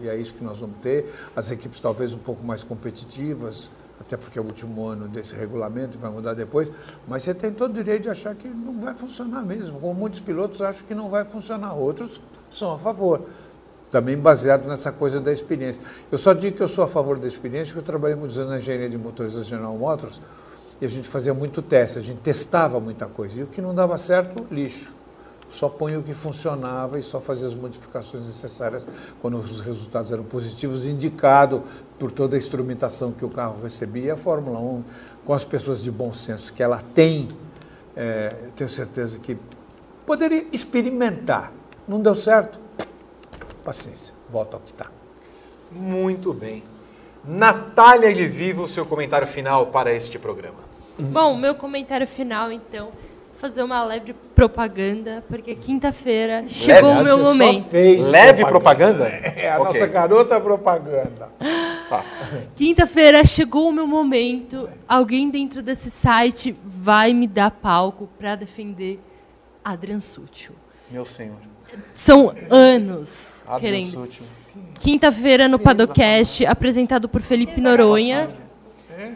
e 0.03 0.09
é 0.09 0.17
isso 0.17 0.35
que 0.35 0.43
nós 0.43 0.59
vamos 0.59 0.77
ter. 0.83 1.15
As 1.35 1.51
equipes 1.51 1.81
talvez 1.81 2.13
um 2.13 2.19
pouco 2.19 2.45
mais 2.45 2.63
competitivas, 2.63 3.71
até 4.01 4.17
porque 4.17 4.39
é 4.39 4.43
o 4.43 4.45
último 4.45 4.87
ano 4.87 5.09
desse 5.09 5.35
regulamento, 5.35 5.99
vai 5.99 6.11
mudar 6.11 6.35
depois, 6.35 6.71
mas 7.09 7.23
você 7.23 7.33
tem 7.33 7.51
todo 7.53 7.71
o 7.71 7.75
direito 7.75 8.03
de 8.03 8.11
achar 8.11 8.35
que 8.35 8.47
não 8.49 8.79
vai 8.81 8.95
funcionar 8.95 9.43
mesmo. 9.43 9.81
Como 9.81 9.95
muitos 9.95 10.21
pilotos 10.21 10.61
acham 10.61 10.87
que 10.87 10.95
não 10.95 11.09
vai 11.09 11.25
funcionar, 11.25 11.75
outros 11.75 12.21
são 12.51 12.75
a 12.75 12.79
favor. 12.79 13.23
Também 13.91 14.17
baseado 14.19 14.67
nessa 14.67 14.91
coisa 14.91 15.21
da 15.21 15.33
experiência. 15.33 15.81
Eu 16.11 16.19
só 16.19 16.33
digo 16.33 16.57
que 16.57 16.63
eu 16.63 16.69
sou 16.69 16.85
a 16.85 16.89
favor 16.89 17.19
da 17.19 17.29
experiência, 17.29 17.67
porque 17.73 17.79
eu 17.79 17.85
trabalhei 17.85 18.17
muitos 18.17 18.37
anos 18.37 18.51
na 18.51 18.59
engenharia 18.59 18.91
de 18.91 18.99
motores 18.99 19.35
da 19.35 19.43
General 19.43 19.75
Motors 19.77 20.21
e 20.81 20.85
a 20.85 20.89
gente 20.89 21.09
fazia 21.09 21.33
muito 21.33 21.63
teste, 21.63 21.99
a 21.99 22.03
gente 22.03 22.19
testava 22.19 22.79
muita 22.79 23.07
coisa. 23.07 23.39
E 23.39 23.43
o 23.43 23.47
que 23.47 23.61
não 23.61 23.75
dava 23.75 23.97
certo, 23.97 24.47
lixo. 24.51 24.95
Só 25.49 25.69
põe 25.69 25.97
o 25.97 26.03
que 26.03 26.13
funcionava 26.13 26.99
e 26.99 27.03
só 27.03 27.21
fazia 27.21 27.47
as 27.47 27.55
modificações 27.55 28.27
necessárias 28.27 28.87
quando 29.23 29.39
os 29.39 29.61
resultados 29.61 30.11
eram 30.11 30.25
positivos, 30.25 30.87
indicado 30.87 31.63
por 31.99 32.11
toda 32.11 32.37
a 32.37 32.39
instrumentação 32.39 33.13
que 33.13 33.25
o 33.25 33.31
carro 33.31 33.63
recebia. 33.63 34.05
E 34.05 34.11
a 34.11 34.17
Fórmula 34.17 34.59
1, 34.59 34.85
com 35.25 35.33
as 35.33 35.45
pessoas 35.45 35.83
de 35.83 35.91
bom 35.91 36.13
senso 36.13 36.53
que 36.53 36.63
ela 36.63 36.83
tem, 36.93 37.29
é, 37.95 38.37
eu 38.45 38.51
tenho 38.51 38.69
certeza 38.69 39.19
que 39.21 39.39
poderia 40.05 40.47
experimentar. 40.53 41.53
Não 41.87 42.01
deu 42.01 42.15
certo? 42.15 42.59
Paciência, 43.65 44.13
volta 44.29 44.57
ao 44.57 44.61
que 44.61 44.73
está. 44.73 44.91
Muito 45.71 46.33
bem. 46.35 46.63
Natália 47.25 48.29
Vivo, 48.29 48.65
o 48.65 48.69
seu 48.69 48.85
comentário 48.85 49.27
final 49.27 49.67
para 49.67 49.93
este 49.93 50.19
programa. 50.19 50.66
Bom, 50.99 51.37
meu 51.37 51.55
comentário 51.55 52.07
final, 52.07 52.51
então, 52.51 52.91
fazer 53.35 53.63
uma 53.63 53.85
leve 53.85 54.15
propaganda, 54.35 55.23
porque 55.29 55.55
quinta-feira 55.55 56.45
chegou 56.49 56.91
o 56.93 57.05
meu 57.05 57.19
momento. 57.19 57.69
Leve 58.11 58.45
propaganda? 58.45 59.07
É, 59.07 59.51
a 59.51 59.61
Ok. 59.61 59.65
nossa 59.73 59.87
garota 59.87 60.41
propaganda. 60.41 61.31
Quinta-feira 62.55 63.25
chegou 63.25 63.69
o 63.69 63.73
meu 63.73 63.87
momento. 63.87 64.69
Alguém 64.89 65.31
dentro 65.31 65.63
desse 65.63 65.91
site 65.91 66.57
vai 66.65 67.13
me 67.13 67.27
dar 67.27 67.51
palco 67.51 68.09
para 68.19 68.35
defender 68.35 68.99
Adrian 69.65 70.01
Sutil. 70.01 70.55
Meu 70.91 71.05
senhor. 71.05 71.37
São 71.93 72.33
anos 72.51 73.43
Adrian 73.47 73.61
querendo. 73.61 73.91
Sutil. 73.91 74.23
Quinta-feira 74.81 75.47
no 75.49 75.59
Padocast, 75.59 76.47
apresentado 76.47 77.09
por 77.09 77.21
Felipe 77.21 77.61
Noronha. 77.61 78.31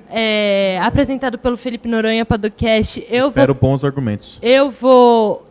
É, 0.09 0.79
apresentado 0.83 1.39
pelo 1.39 1.57
Felipe 1.57 1.89
Noronha 1.89 2.25
Padocast. 2.25 3.07
Eu 3.09 3.29
espero 3.29 3.55
vou, 3.55 3.71
bons 3.71 3.85
argumentos. 3.85 4.39
eu 4.43 4.71
vou 4.71 5.47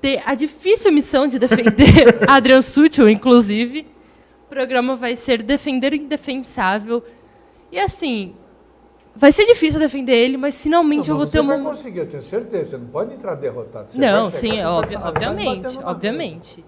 ter 0.00 0.22
a 0.24 0.34
difícil 0.34 0.92
missão 0.92 1.26
de 1.26 1.38
defender 1.38 2.18
Adrian 2.28 2.62
Sutil, 2.62 3.08
inclusive. 3.08 3.86
O 4.46 4.48
programa 4.48 4.94
vai 4.96 5.16
ser 5.16 5.42
Defender 5.42 5.92
o 5.92 5.96
Indefensável. 5.96 7.02
E 7.72 7.78
assim, 7.78 8.34
vai 9.16 9.32
ser 9.32 9.46
difícil 9.46 9.80
defender 9.80 10.14
ele, 10.14 10.36
mas 10.36 10.60
finalmente 10.62 11.08
eu 11.08 11.16
vou 11.16 11.26
você 11.26 11.38
ter 11.38 11.46
vai 11.46 11.56
uma. 11.58 11.70
conseguir, 11.70 12.00
eu 12.00 12.06
tenho 12.06 12.22
certeza. 12.22 12.70
Você 12.70 12.78
não 12.78 12.86
pode 12.86 13.14
entrar 13.14 13.34
derrotado. 13.34 13.90
Você 13.92 13.98
Não, 13.98 14.24
vai 14.24 14.32
sim, 14.32 14.56
é 14.58 14.66
o 14.68 14.72
óbvio, 14.72 15.00
personagem, 15.00 15.44
vai 15.44 15.56
obviamente, 15.56 15.78
obviamente. 15.84 16.64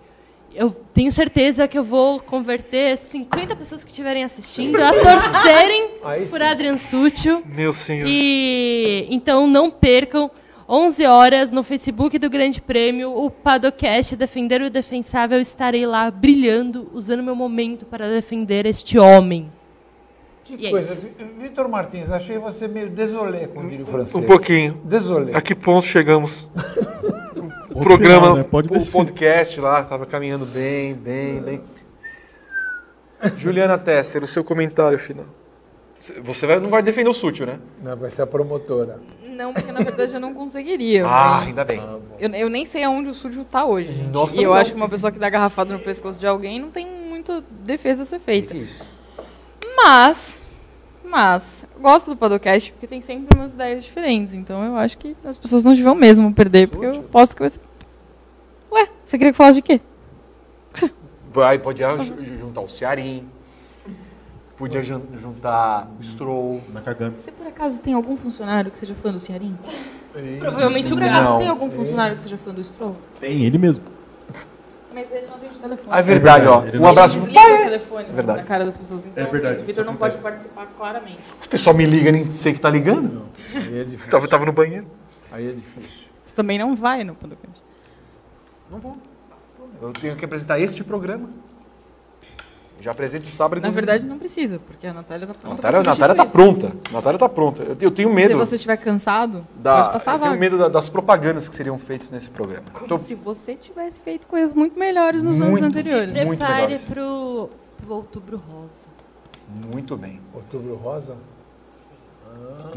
Eu 0.57 0.71
tenho 0.71 1.13
certeza 1.13 1.69
que 1.69 1.79
eu 1.79 1.85
vou 1.85 2.19
converter 2.19 2.97
50 2.97 3.55
pessoas 3.55 3.85
que 3.85 3.91
estiverem 3.91 4.25
assistindo 4.25 4.77
a 4.83 4.91
torcerem 4.93 5.91
por. 6.31 6.41
Adrian 6.43 6.79
Sutil. 6.79 7.43
Meu 7.45 7.73
senhor. 7.75 8.07
E 8.09 9.07
então 9.11 9.47
não 9.47 9.71
percam 9.71 10.31
11 10.69 11.05
horas 11.07 11.53
no 11.53 11.63
Facebook 11.63 12.19
do 12.19 12.31
Grande 12.31 12.61
Prêmio, 12.61 13.11
o 13.17 13.31
Padocast 13.31 14.17
Defender 14.17 14.63
o 14.63 14.71
Defensável. 14.71 15.39
Estarei 15.41 15.85
lá 15.87 16.11
brilhando, 16.11 16.91
usando 16.95 17.23
meu 17.23 17.37
momento 17.37 17.85
para 17.85 18.09
defender 18.09 18.65
este 18.67 18.99
homem. 18.99 19.53
Que 20.43 20.55
E 20.57 20.67
é 20.69 20.71
coisa. 20.71 21.03
Vi- 21.03 21.43
Vitor 21.43 21.69
Martins, 21.69 22.11
achei 22.11 22.39
você 22.39 22.67
meio 22.67 22.89
desolé, 22.89 23.47
como 23.49 23.69
diria 23.69 23.85
o 23.85 23.89
francês. 23.89 24.15
Um 24.15 24.27
pouquinho. 24.27 24.81
Desolé. 24.85 25.33
A 25.37 25.41
que 25.43 25.55
ponto 25.55 25.85
chegamos? 25.87 26.49
o 27.77 27.79
Ponto 27.79 27.89
programa, 27.89 28.21
final, 28.21 28.37
né? 28.37 28.43
Pode 28.45 28.69
o 28.73 28.93
podcast 28.93 29.61
lá, 29.61 29.81
estava 29.83 30.07
caminhando 30.07 30.47
bem, 30.47 30.95
bem, 30.95 31.41
bem. 31.41 31.61
Juliana 33.37 33.77
Tesser, 33.79 34.23
o 34.25 34.29
seu 34.29 34.43
comentário 34.45 34.99
final. 34.99 35.27
Você 36.23 36.47
vai- 36.47 36.61
não 36.61 36.69
vai 36.69 36.83
defender 36.83 37.09
o 37.09 37.13
Sútil, 37.15 37.47
né? 37.47 37.59
Não, 37.83 37.97
vai 37.97 38.11
ser 38.11 38.23
a 38.23 38.27
promotora. 38.27 39.01
Não, 39.23 39.53
porque 39.55 39.73
na 39.73 39.81
verdade 39.81 40.13
eu 40.13 40.21
não 40.21 40.35
conseguiria. 40.35 41.07
Ah, 41.07 41.41
ainda 41.41 41.65
bem. 41.65 41.83
Eu, 42.19 42.31
eu 42.31 42.51
nem 42.51 42.67
sei 42.67 42.85
aonde 42.85 43.09
o 43.09 43.15
Súdio 43.15 43.45
tá 43.45 43.65
hoje, 43.65 43.93
gente. 43.93 44.11
Nossa, 44.11 44.37
e 44.37 44.43
eu 44.43 44.51
não. 44.51 44.57
acho 44.57 44.73
que 44.73 44.77
uma 44.77 44.89
pessoa 44.89 45.11
que 45.11 45.19
dá 45.19 45.29
garrafada 45.31 45.73
no 45.73 45.81
pescoço 45.81 46.19
de 46.21 46.27
alguém 46.27 46.61
não 46.61 46.71
tem 46.71 46.87
muita 46.87 47.43
defesa 47.65 48.03
a 48.03 48.07
ser 48.07 48.21
feita. 48.21 48.55
Mas, 49.77 50.39
mas, 51.09 51.67
gosto 51.81 52.09
do 52.11 52.17
podcast 52.17 52.73
porque 52.73 52.87
tem 52.87 53.01
sempre 53.01 53.39
umas 53.39 53.53
ideias 53.55 53.85
diferentes. 53.85 54.35
Então 54.35 54.63
eu 54.65 54.77
acho 54.77 54.99
que 54.99 55.17
as 55.25 55.37
pessoas 55.39 55.65
não 55.65 55.75
deviam 55.75 55.95
mesmo 55.95 56.33
perder, 56.33 56.69
porque 56.69 56.87
eu 56.87 57.03
posto 57.05 57.35
que 57.35 57.41
vai 57.43 57.51
ser. 57.51 57.61
Ué, 58.73 58.89
você 59.05 59.17
queria 59.17 59.33
que 59.33 59.35
eu 59.35 59.39
falasse 59.39 59.57
de 59.57 59.63
quê? 59.63 59.81
Vai, 61.33 61.59
podia 61.59 61.89
juntar 62.01 62.61
o 62.63 62.69
Cearim. 62.69 63.29
Podia 64.57 64.83
jun- 64.83 65.03
juntar 65.21 65.87
o 66.01 66.03
Stroll. 66.03 66.63
Tá 66.73 66.81
cagando. 66.81 67.19
Você 67.19 67.31
por 67.31 67.47
acaso 67.47 67.81
tem 67.83 67.93
algum 67.93 68.17
funcionário 68.17 68.71
que 68.71 68.79
seja 68.79 68.95
fã 68.95 69.13
do 69.13 69.19
Cearim? 69.21 69.55
Provavelmente 70.41 70.89
por 70.89 71.03
acaso 71.03 71.39
tem 71.39 71.49
algum 71.49 71.71
funcionário 71.71 72.17
que 72.17 72.23
seja 72.23 72.39
fã 72.39 72.53
do 72.55 72.65
Stroll? 72.65 72.97
Tem 73.21 73.43
ele 73.45 73.59
mesmo. 73.59 73.85
Mas 74.97 75.13
ele 75.13 75.27
não 75.27 75.35
atende 75.35 75.55
o 75.57 75.59
telefone. 75.59 75.89
Ah, 75.91 75.99
é 75.99 76.03
verdade, 76.03 76.47
ó. 76.47 76.65
Ele 76.65 76.79
Um 76.79 76.81
não- 76.81 76.89
abraço. 76.89 77.17
Ele 77.19 77.27
desliga 77.27 77.55
o 77.55 77.59
telefone 77.65 78.07
É 78.09 78.13
verdade. 78.13 78.39
na 78.41 78.45
cara 78.47 78.65
das 78.65 78.79
pessoas. 78.79 79.05
Então, 79.05 79.23
É 79.23 79.27
verdade, 79.27 79.55
assim, 79.57 79.63
o 79.63 79.67
Vitor 79.67 79.85
não 79.85 79.95
pode 79.95 80.15
acontece. 80.17 80.49
participar 80.49 80.67
claramente. 80.79 81.19
O 81.45 81.49
pessoal 81.51 81.77
me 81.77 81.85
liga, 81.85 82.11
nem 82.11 82.31
sei 82.33 82.55
que 82.55 82.61
tá 82.61 82.71
ligando. 82.71 83.27
Aí 83.55 83.81
é 83.81 83.85
difícil. 83.85 84.11
Tava, 84.11 84.27
tava 84.27 84.47
no 84.47 84.53
banheiro. 84.53 84.87
Aí 85.31 85.51
é 85.51 85.53
difícil. 85.53 86.09
Você 86.25 86.35
também 86.35 86.59
não 86.59 86.75
vai 86.75 87.05
no 87.05 87.15
podcast. 87.15 87.63
Não 88.71 88.79
vou. 88.79 88.97
Eu 89.83 89.93
tenho 89.93 90.17
que 90.17 90.25
apresentar 90.25 90.59
este 90.61 90.83
programa. 90.83 91.29
Já 92.81 92.91
apresento 92.91 93.27
sábado 93.29 93.59
e 93.59 93.63
Na 93.63 93.71
verdade, 93.71 94.05
não 94.07 94.19
precisa, 94.19 94.59
porque 94.59 94.87
a 94.87 94.93
Natália 94.93 95.27
tá 95.27 95.33
A 95.33 95.37
pronta. 95.37 95.57
Natália, 95.57 95.79
a 95.79 95.83
pra 95.83 95.93
Natália 95.93 96.15
tá 96.15 96.27
pronta. 96.27 96.73
A 96.89 96.93
Natália 96.93 97.19
tá 97.19 97.29
pronta. 97.29 97.63
Eu, 97.63 97.77
eu 97.81 97.91
tenho 97.91 98.13
medo. 98.13 98.29
Se 98.29 98.35
você 98.35 98.55
estiver 98.57 98.77
cansado, 98.77 99.47
da, 99.57 99.77
pode 99.83 99.93
passar 99.95 100.13
a 100.13 100.15
eu 100.17 100.21
tenho 100.21 100.39
medo 100.39 100.59
da- 100.59 100.69
das 100.69 100.89
propagandas 100.89 101.49
que 101.49 101.57
seriam 101.57 101.79
feitas 101.79 102.11
nesse 102.11 102.29
programa. 102.31 102.65
Como 102.73 102.87
Tô- 102.87 102.99
se 102.99 103.15
você 103.15 103.55
tivesse 103.55 104.01
feito 104.03 104.27
coisas 104.27 104.53
muito 104.53 104.79
melhores 104.79 105.23
nos 105.23 105.41
anos 105.41 105.53
Muito. 105.61 105.65
anteriores. 105.65 106.15
Muito 106.25 106.39
Prepare 106.39 106.79
pro, 106.81 107.51
pro 107.79 107.95
outubro 107.95 108.37
rosa. 108.37 108.87
Muito 109.73 109.97
bem. 109.97 110.21
Outubro 110.35 110.75
Rosa? 110.77 111.17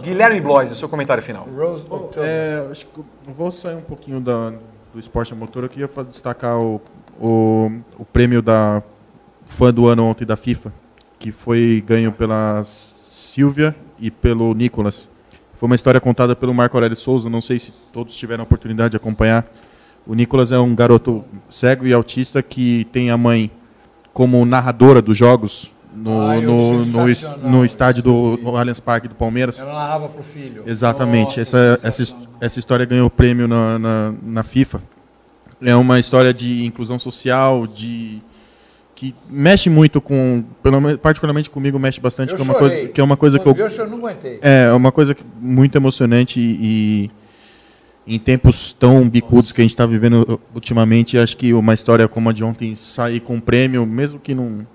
Guilherme 0.02 0.40
Blois, 0.40 0.72
o 0.72 0.76
seu 0.76 0.88
comentário 0.88 1.22
final. 1.22 1.46
Rose 1.46 1.84
October. 1.90 2.24
É, 2.24 2.68
acho 2.72 2.86
que 2.86 2.98
eu 3.00 3.06
vou 3.34 3.52
sair 3.52 3.76
um 3.76 3.82
pouquinho 3.82 4.20
da, 4.22 4.52
do 4.94 5.00
esporte 5.00 5.34
a 5.34 5.36
motor. 5.36 5.64
Eu 5.64 5.70
queria 5.70 5.90
destacar 6.10 6.58
o, 6.60 6.80
o, 7.20 7.70
o 7.98 8.06
prêmio 8.06 8.42
da 8.42 8.82
fã 9.50 9.74
do 9.74 9.88
ano 9.88 10.06
ontem 10.06 10.26
da 10.26 10.38
FIFA, 10.38 10.72
que 11.18 11.32
foi 11.32 11.84
ganho 11.86 12.12
pela 12.12 12.62
Silvia 13.10 13.76
e 14.00 14.10
pelo 14.12 14.54
Nicolas. 14.54 15.10
Foi 15.58 15.68
uma 15.68 15.76
história 15.76 16.00
contada 16.00 16.36
pelo 16.36 16.54
Marco 16.54 16.78
Aurélio 16.78 16.96
Souza, 16.96 17.30
não 17.30 17.42
sei 17.42 17.60
se 17.60 17.74
todos 17.92 18.16
tiveram 18.16 18.44
a 18.44 18.46
oportunidade 18.46 18.92
de 18.92 18.98
acompanhar. 18.98 19.46
O 20.08 20.14
Nicolas 20.14 20.52
é 20.52 20.60
um 20.60 20.74
garoto 20.74 21.26
cego 21.50 21.86
e 21.86 21.92
autista 21.92 22.42
que 22.42 22.86
tem 22.94 23.10
a 23.12 23.18
mãe 23.18 23.52
como 24.14 24.46
narradora 24.46 25.02
dos 25.02 25.18
jogos 25.18 25.70
no, 25.94 26.22
Ah, 26.28 26.38
eu- 26.38 26.42
no, 26.44 26.84
no, 26.84 27.50
no 27.50 27.66
estádio 27.66 28.04
do 28.04 28.40
no 28.42 28.56
Allianz 28.56 28.80
Parque 28.80 29.08
do 29.08 29.16
Palmeiras. 29.16 29.60
Ela 29.60 29.74
narrava 29.74 30.08
pro 30.08 30.24
filho. 30.24 30.64
Exatamente. 30.66 31.40
Nossa, 31.40 31.42
essa, 31.76 31.88
essa, 31.88 32.16
essa 32.40 32.60
história 32.60 32.86
ganhou 32.86 33.10
prêmio 33.10 33.48
na, 33.48 33.78
na, 33.78 34.14
na 34.24 34.44
FIFA. 34.44 34.82
É 35.62 35.76
uma 35.76 36.00
história 36.00 36.34
de 36.34 36.64
inclusão 36.64 36.98
social, 36.98 37.68
de 37.68 38.22
que 39.00 39.16
mexe 39.30 39.70
muito 39.70 40.02
com, 40.02 40.44
pelo 40.62 40.98
particularmente 40.98 41.50
comigo 41.50 41.80
mexe 41.80 42.02
bastante, 42.02 42.32
Eu 42.32 42.36
que 42.36 42.42
é 42.42 42.44
uma 42.46 42.54
chorei. 42.54 42.70
coisa 42.80 42.92
que 42.94 43.00
é 43.00 43.04
uma 43.06 43.16
coisa 43.16 43.40
que 43.40 43.48
eu 43.48 43.56
Quando 43.56 43.72
eu 43.80 43.88
não 43.88 43.98
aguentei. 44.00 44.40
é 44.42 44.72
uma 44.74 44.92
coisa 44.92 45.16
que- 45.16 45.24
muito 45.40 45.78
emocionante 45.78 46.38
e, 46.38 47.10
e 48.06 48.16
em 48.16 48.20
tempos 48.20 48.74
tão 48.78 49.08
bicudos 49.08 49.54
que 49.54 49.62
a 49.62 49.64
gente 49.64 49.72
está 49.72 49.86
vivendo 49.86 50.38
ultimamente, 50.54 51.18
acho 51.18 51.38
que 51.38 51.54
uma 51.54 51.74
história 51.74 52.10
como 52.10 52.30
a 52.30 52.34
de 52.34 52.44
ontem 52.44 52.76
sair 52.76 53.22
com 53.22 53.36
um 53.36 53.40
prêmio, 53.40 53.86
mesmo 53.86 54.20
que 54.20 54.36
não 54.36 54.68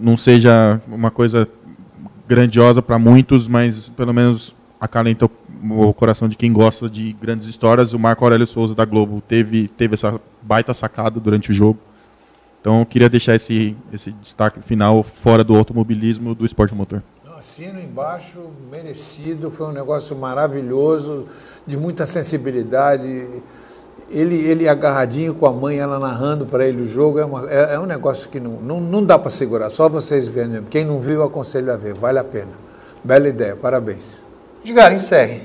não 0.00 0.16
seja 0.16 0.80
uma 0.86 1.10
coisa 1.10 1.48
grandiosa 2.28 2.80
para 2.80 2.96
muitos, 2.96 3.48
mas 3.48 3.88
pelo 3.88 4.12
menos 4.14 4.54
acalenta 4.80 5.26
o, 5.26 5.88
o 5.88 5.92
coração 5.92 6.28
de 6.28 6.36
quem 6.36 6.52
gosta 6.52 6.88
de 6.88 7.12
grandes 7.20 7.48
histórias. 7.48 7.92
O 7.92 7.98
Marco 7.98 8.22
Aurélio 8.24 8.46
Souza 8.46 8.72
da 8.72 8.84
Globo 8.84 9.20
teve 9.26 9.66
teve 9.66 9.94
essa 9.94 10.20
baita 10.40 10.72
sacada 10.72 11.18
durante 11.18 11.50
o 11.50 11.52
jogo. 11.52 11.80
Então 12.64 12.80
eu 12.80 12.86
queria 12.86 13.10
deixar 13.10 13.34
esse 13.34 13.76
esse 13.92 14.10
destaque 14.10 14.58
final 14.62 15.02
fora 15.02 15.44
do 15.44 15.54
automobilismo 15.54 16.34
do 16.34 16.46
esporte 16.46 16.74
motor. 16.74 17.02
Assino 17.38 17.78
embaixo, 17.78 18.38
merecido, 18.72 19.50
foi 19.50 19.66
um 19.66 19.72
negócio 19.72 20.16
maravilhoso, 20.16 21.26
de 21.66 21.76
muita 21.76 22.06
sensibilidade. 22.06 23.28
Ele, 24.08 24.36
ele 24.36 24.66
agarradinho 24.66 25.34
com 25.34 25.44
a 25.44 25.52
mãe, 25.52 25.76
ela 25.78 25.98
narrando 25.98 26.46
para 26.46 26.66
ele 26.66 26.80
o 26.80 26.86
jogo, 26.86 27.18
é, 27.18 27.24
uma- 27.26 27.50
é- 27.50 27.74
é 27.74 27.78
um 27.78 27.84
negócio 27.84 28.30
que 28.30 28.40
não, 28.40 28.52
não, 28.52 28.80
não 28.80 29.04
dá 29.04 29.18
para 29.18 29.28
segurar, 29.28 29.68
só 29.68 29.86
vocês 29.86 30.26
mesmo. 30.30 30.62
Quem 30.70 30.86
não 30.86 30.98
viu, 30.98 31.16
eu 31.16 31.24
aconselho 31.24 31.70
a 31.70 31.76
ver, 31.76 31.92
vale 31.92 32.18
a 32.18 32.24
pena. 32.24 32.52
Bela 33.04 33.28
ideia, 33.28 33.54
parabéns. 33.56 34.22
Edgar, 34.64 34.90
encerre. 34.94 35.42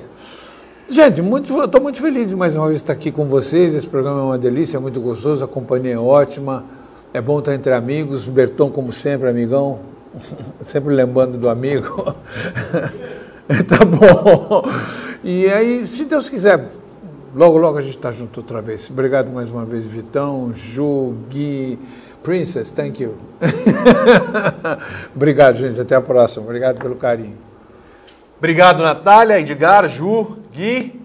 Gente, 0.90 1.22
muito, 1.22 1.62
estou 1.66 1.82
muito 1.82 2.00
feliz 2.00 2.30
de 2.30 2.36
mais 2.38 2.56
uma 2.56 2.68
vez 2.68 2.80
estar 2.80 2.94
aqui 2.94 3.12
com 3.12 3.26
vocês. 3.26 3.76
Esse 3.76 3.88
programa 3.88 4.22
é 4.22 4.24
uma 4.24 4.38
delícia, 4.38 4.78
é 4.78 4.80
muito 4.80 5.02
gostoso, 5.02 5.44
a 5.44 5.48
companhia 5.50 5.96
é 5.96 5.98
ótima. 5.98 6.64
É 7.12 7.20
bom 7.20 7.40
estar 7.40 7.56
entre 7.56 7.74
amigos. 7.74 8.26
Berton, 8.26 8.70
como 8.70 8.94
sempre, 8.94 9.30
amigão. 9.30 9.80
Sempre 10.62 10.94
lembrando 10.94 11.38
do 11.38 11.50
amigo. 11.50 12.04
tá 13.68 13.86
bom. 13.86 14.64
E 15.24 15.48
aí, 15.48 15.86
se 15.86 16.06
Deus 16.06 16.30
quiser, 16.30 16.70
logo, 17.36 17.58
logo 17.58 17.78
a 17.78 17.82
gente 17.82 17.98
está 17.98 18.12
junto 18.12 18.40
outra 18.40 18.62
vez. 18.62 18.90
Obrigado 18.90 19.32
mais 19.32 19.50
uma 19.50 19.66
vez, 19.66 19.86
Vitão, 19.86 20.52
Ju, 20.54 21.16
Gui, 21.30 21.78
Princess, 22.24 22.72
thank 22.72 23.02
you. 23.02 23.16
Obrigado, 25.16 25.58
gente. 25.58 25.80
Até 25.80 25.96
a 25.96 26.02
próxima. 26.02 26.44
Obrigado 26.44 26.80
pelo 26.80 26.96
carinho. 26.96 27.38
Obrigado, 28.38 28.82
Natália, 28.82 29.40
Edgar, 29.40 29.88
Ju, 29.90 30.38
Gui. 30.54 31.00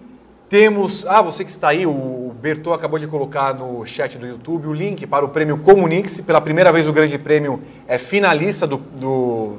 Temos. 0.49 1.05
Ah, 1.07 1.21
você 1.21 1.43
que 1.43 1.51
está 1.51 1.69
aí, 1.69 1.85
o 1.85 2.24
Bertô 2.45 2.73
acabou 2.73 2.99
de 2.99 3.07
colocar 3.07 3.55
no 3.55 3.83
chat 3.87 4.19
do 4.19 4.27
YouTube 4.27 4.67
o 4.67 4.73
link 4.73 5.07
para 5.07 5.25
o 5.25 5.29
prêmio 5.29 5.57
Comunix. 5.57 6.21
Pela 6.21 6.39
primeira 6.39 6.71
vez, 6.71 6.87
o 6.87 6.93
Grande 6.93 7.17
Prêmio 7.17 7.59
é 7.87 7.97
finalista 7.97 8.67
do, 8.67 8.77
do- 8.77 9.57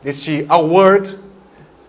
deste 0.00 0.46
award, 0.48 1.18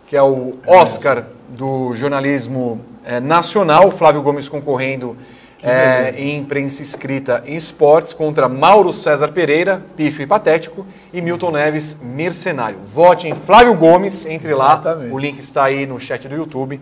que 0.07 0.17
é 0.17 0.23
o 0.23 0.55
Oscar 0.65 1.27
do 1.47 1.93
jornalismo 1.93 2.81
eh, 3.05 3.19
nacional. 3.19 3.91
Flávio 3.91 4.23
Gomes 4.23 4.49
concorrendo 4.49 5.15
eh, 5.61 6.15
em 6.17 6.37
imprensa 6.39 6.81
escrita 6.81 7.43
em 7.45 7.55
esportes 7.55 8.11
contra 8.11 8.49
Mauro 8.49 8.91
César 8.91 9.27
Pereira, 9.27 9.85
pífio 9.95 10.23
e 10.23 10.25
patético, 10.25 10.87
e 11.13 11.21
Milton 11.21 11.51
Neves, 11.51 11.99
mercenário. 12.01 12.79
Vote 12.79 13.27
em 13.27 13.35
Flávio 13.35 13.75
Gomes, 13.75 14.25
entre 14.25 14.55
lá. 14.55 14.71
Exatamente. 14.71 15.13
O 15.13 15.19
link 15.19 15.37
está 15.37 15.65
aí 15.65 15.85
no 15.85 15.99
chat 15.99 16.27
do 16.27 16.35
YouTube. 16.35 16.81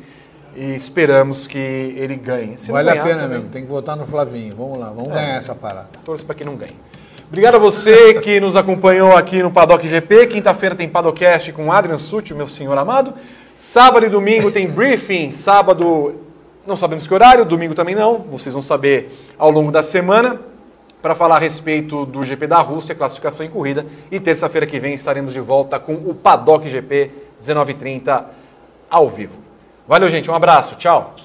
E 0.55 0.75
esperamos 0.75 1.47
que 1.47 1.57
ele 1.57 2.15
ganhe. 2.15 2.57
Se 2.57 2.71
vale 2.71 2.89
a 2.89 2.93
ganhar, 2.93 3.05
pena 3.05 3.21
também, 3.21 3.37
mesmo. 3.37 3.51
Tem 3.51 3.63
que 3.63 3.69
votar 3.69 3.95
no 3.95 4.05
Flavinho. 4.05 4.55
Vamos 4.55 4.77
lá, 4.77 4.89
vamos 4.89 5.11
ganhar 5.11 5.37
essa 5.37 5.55
parada. 5.55 5.89
Torço 6.03 6.25
para 6.25 6.35
que 6.35 6.43
não 6.43 6.55
ganhe. 6.55 6.75
Obrigado 7.27 7.55
a 7.55 7.59
você 7.59 8.15
que 8.15 8.39
nos 8.39 8.55
acompanhou 8.55 9.15
aqui 9.15 9.43
no 9.43 9.51
Paddock 9.51 9.87
GP. 9.87 10.27
Quinta-feira 10.27 10.75
tem 10.75 10.89
Padocast 10.89 11.51
com 11.53 11.71
Adrian 11.71 11.99
Sutti, 11.99 12.33
meu 12.33 12.47
senhor 12.47 12.75
amado. 12.77 13.13
Sábado 13.55 14.05
e 14.05 14.09
domingo 14.09 14.49
tem 14.51 14.67
briefing. 14.67 15.31
Sábado 15.31 16.15
não 16.65 16.75
sabemos 16.75 17.05
que 17.05 17.13
horário, 17.13 17.45
domingo 17.45 17.75
também 17.75 17.93
não. 17.93 18.17
Vocês 18.17 18.53
vão 18.53 18.63
saber 18.63 19.11
ao 19.37 19.51
longo 19.51 19.71
da 19.71 19.83
semana 19.83 20.39
para 21.01 21.13
falar 21.13 21.35
a 21.35 21.39
respeito 21.39 22.05
do 22.05 22.23
GP 22.25 22.47
da 22.47 22.61
Rússia, 22.61 22.95
classificação 22.95 23.45
em 23.45 23.49
corrida. 23.49 23.85
E 24.11 24.19
terça-feira 24.19 24.65
que 24.65 24.79
vem 24.79 24.93
estaremos 24.93 25.31
de 25.31 25.39
volta 25.39 25.79
com 25.79 25.93
o 25.93 26.15
Paddock 26.15 26.67
GP 26.67 27.11
19h30 27.41 28.23
ao 28.89 29.07
vivo. 29.07 29.48
Valeu, 29.89 30.07
gente. 30.07 30.29
Um 30.29 30.35
abraço. 30.35 30.75
Tchau. 30.75 31.15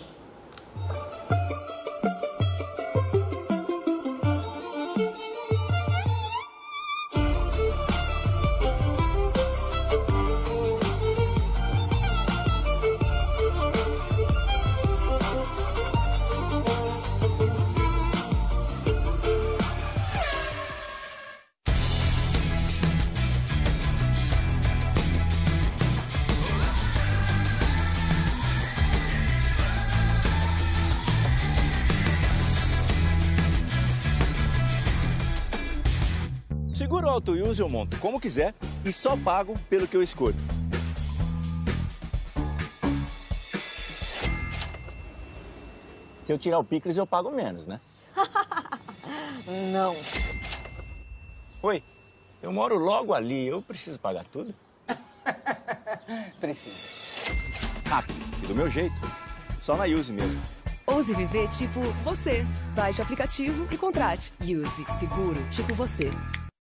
Eu 37.58 37.68
monto 37.68 37.96
como 37.98 38.20
quiser 38.20 38.54
e 38.84 38.92
só 38.92 39.16
pago 39.16 39.58
pelo 39.70 39.86
que 39.86 39.96
eu 39.96 40.02
escolho. 40.02 40.36
Se 46.24 46.32
eu 46.32 46.38
tirar 46.38 46.58
o 46.58 46.64
picles, 46.64 46.96
eu 46.96 47.06
pago 47.06 47.30
menos, 47.30 47.66
né? 47.66 47.80
Não. 49.72 49.94
Oi, 51.62 51.82
eu 52.42 52.52
moro 52.52 52.78
logo 52.78 53.12
ali, 53.12 53.46
eu 53.46 53.62
preciso 53.62 54.00
pagar 54.00 54.24
tudo? 54.24 54.54
Precisa. 56.40 57.34
Rápido 57.86 58.18
e 58.42 58.46
do 58.46 58.54
meu 58.54 58.68
jeito. 58.68 58.96
Só 59.60 59.76
na 59.76 59.84
Use 59.84 60.12
mesmo. 60.12 60.40
Ouse 60.86 61.14
viver 61.14 61.48
tipo 61.48 61.80
você. 62.02 62.44
Baixe 62.74 63.00
o 63.00 63.04
aplicativo 63.04 63.66
e 63.70 63.76
contrate. 63.76 64.32
Use 64.40 64.84
Seguro 64.98 65.42
tipo 65.50 65.74
você. 65.74 66.10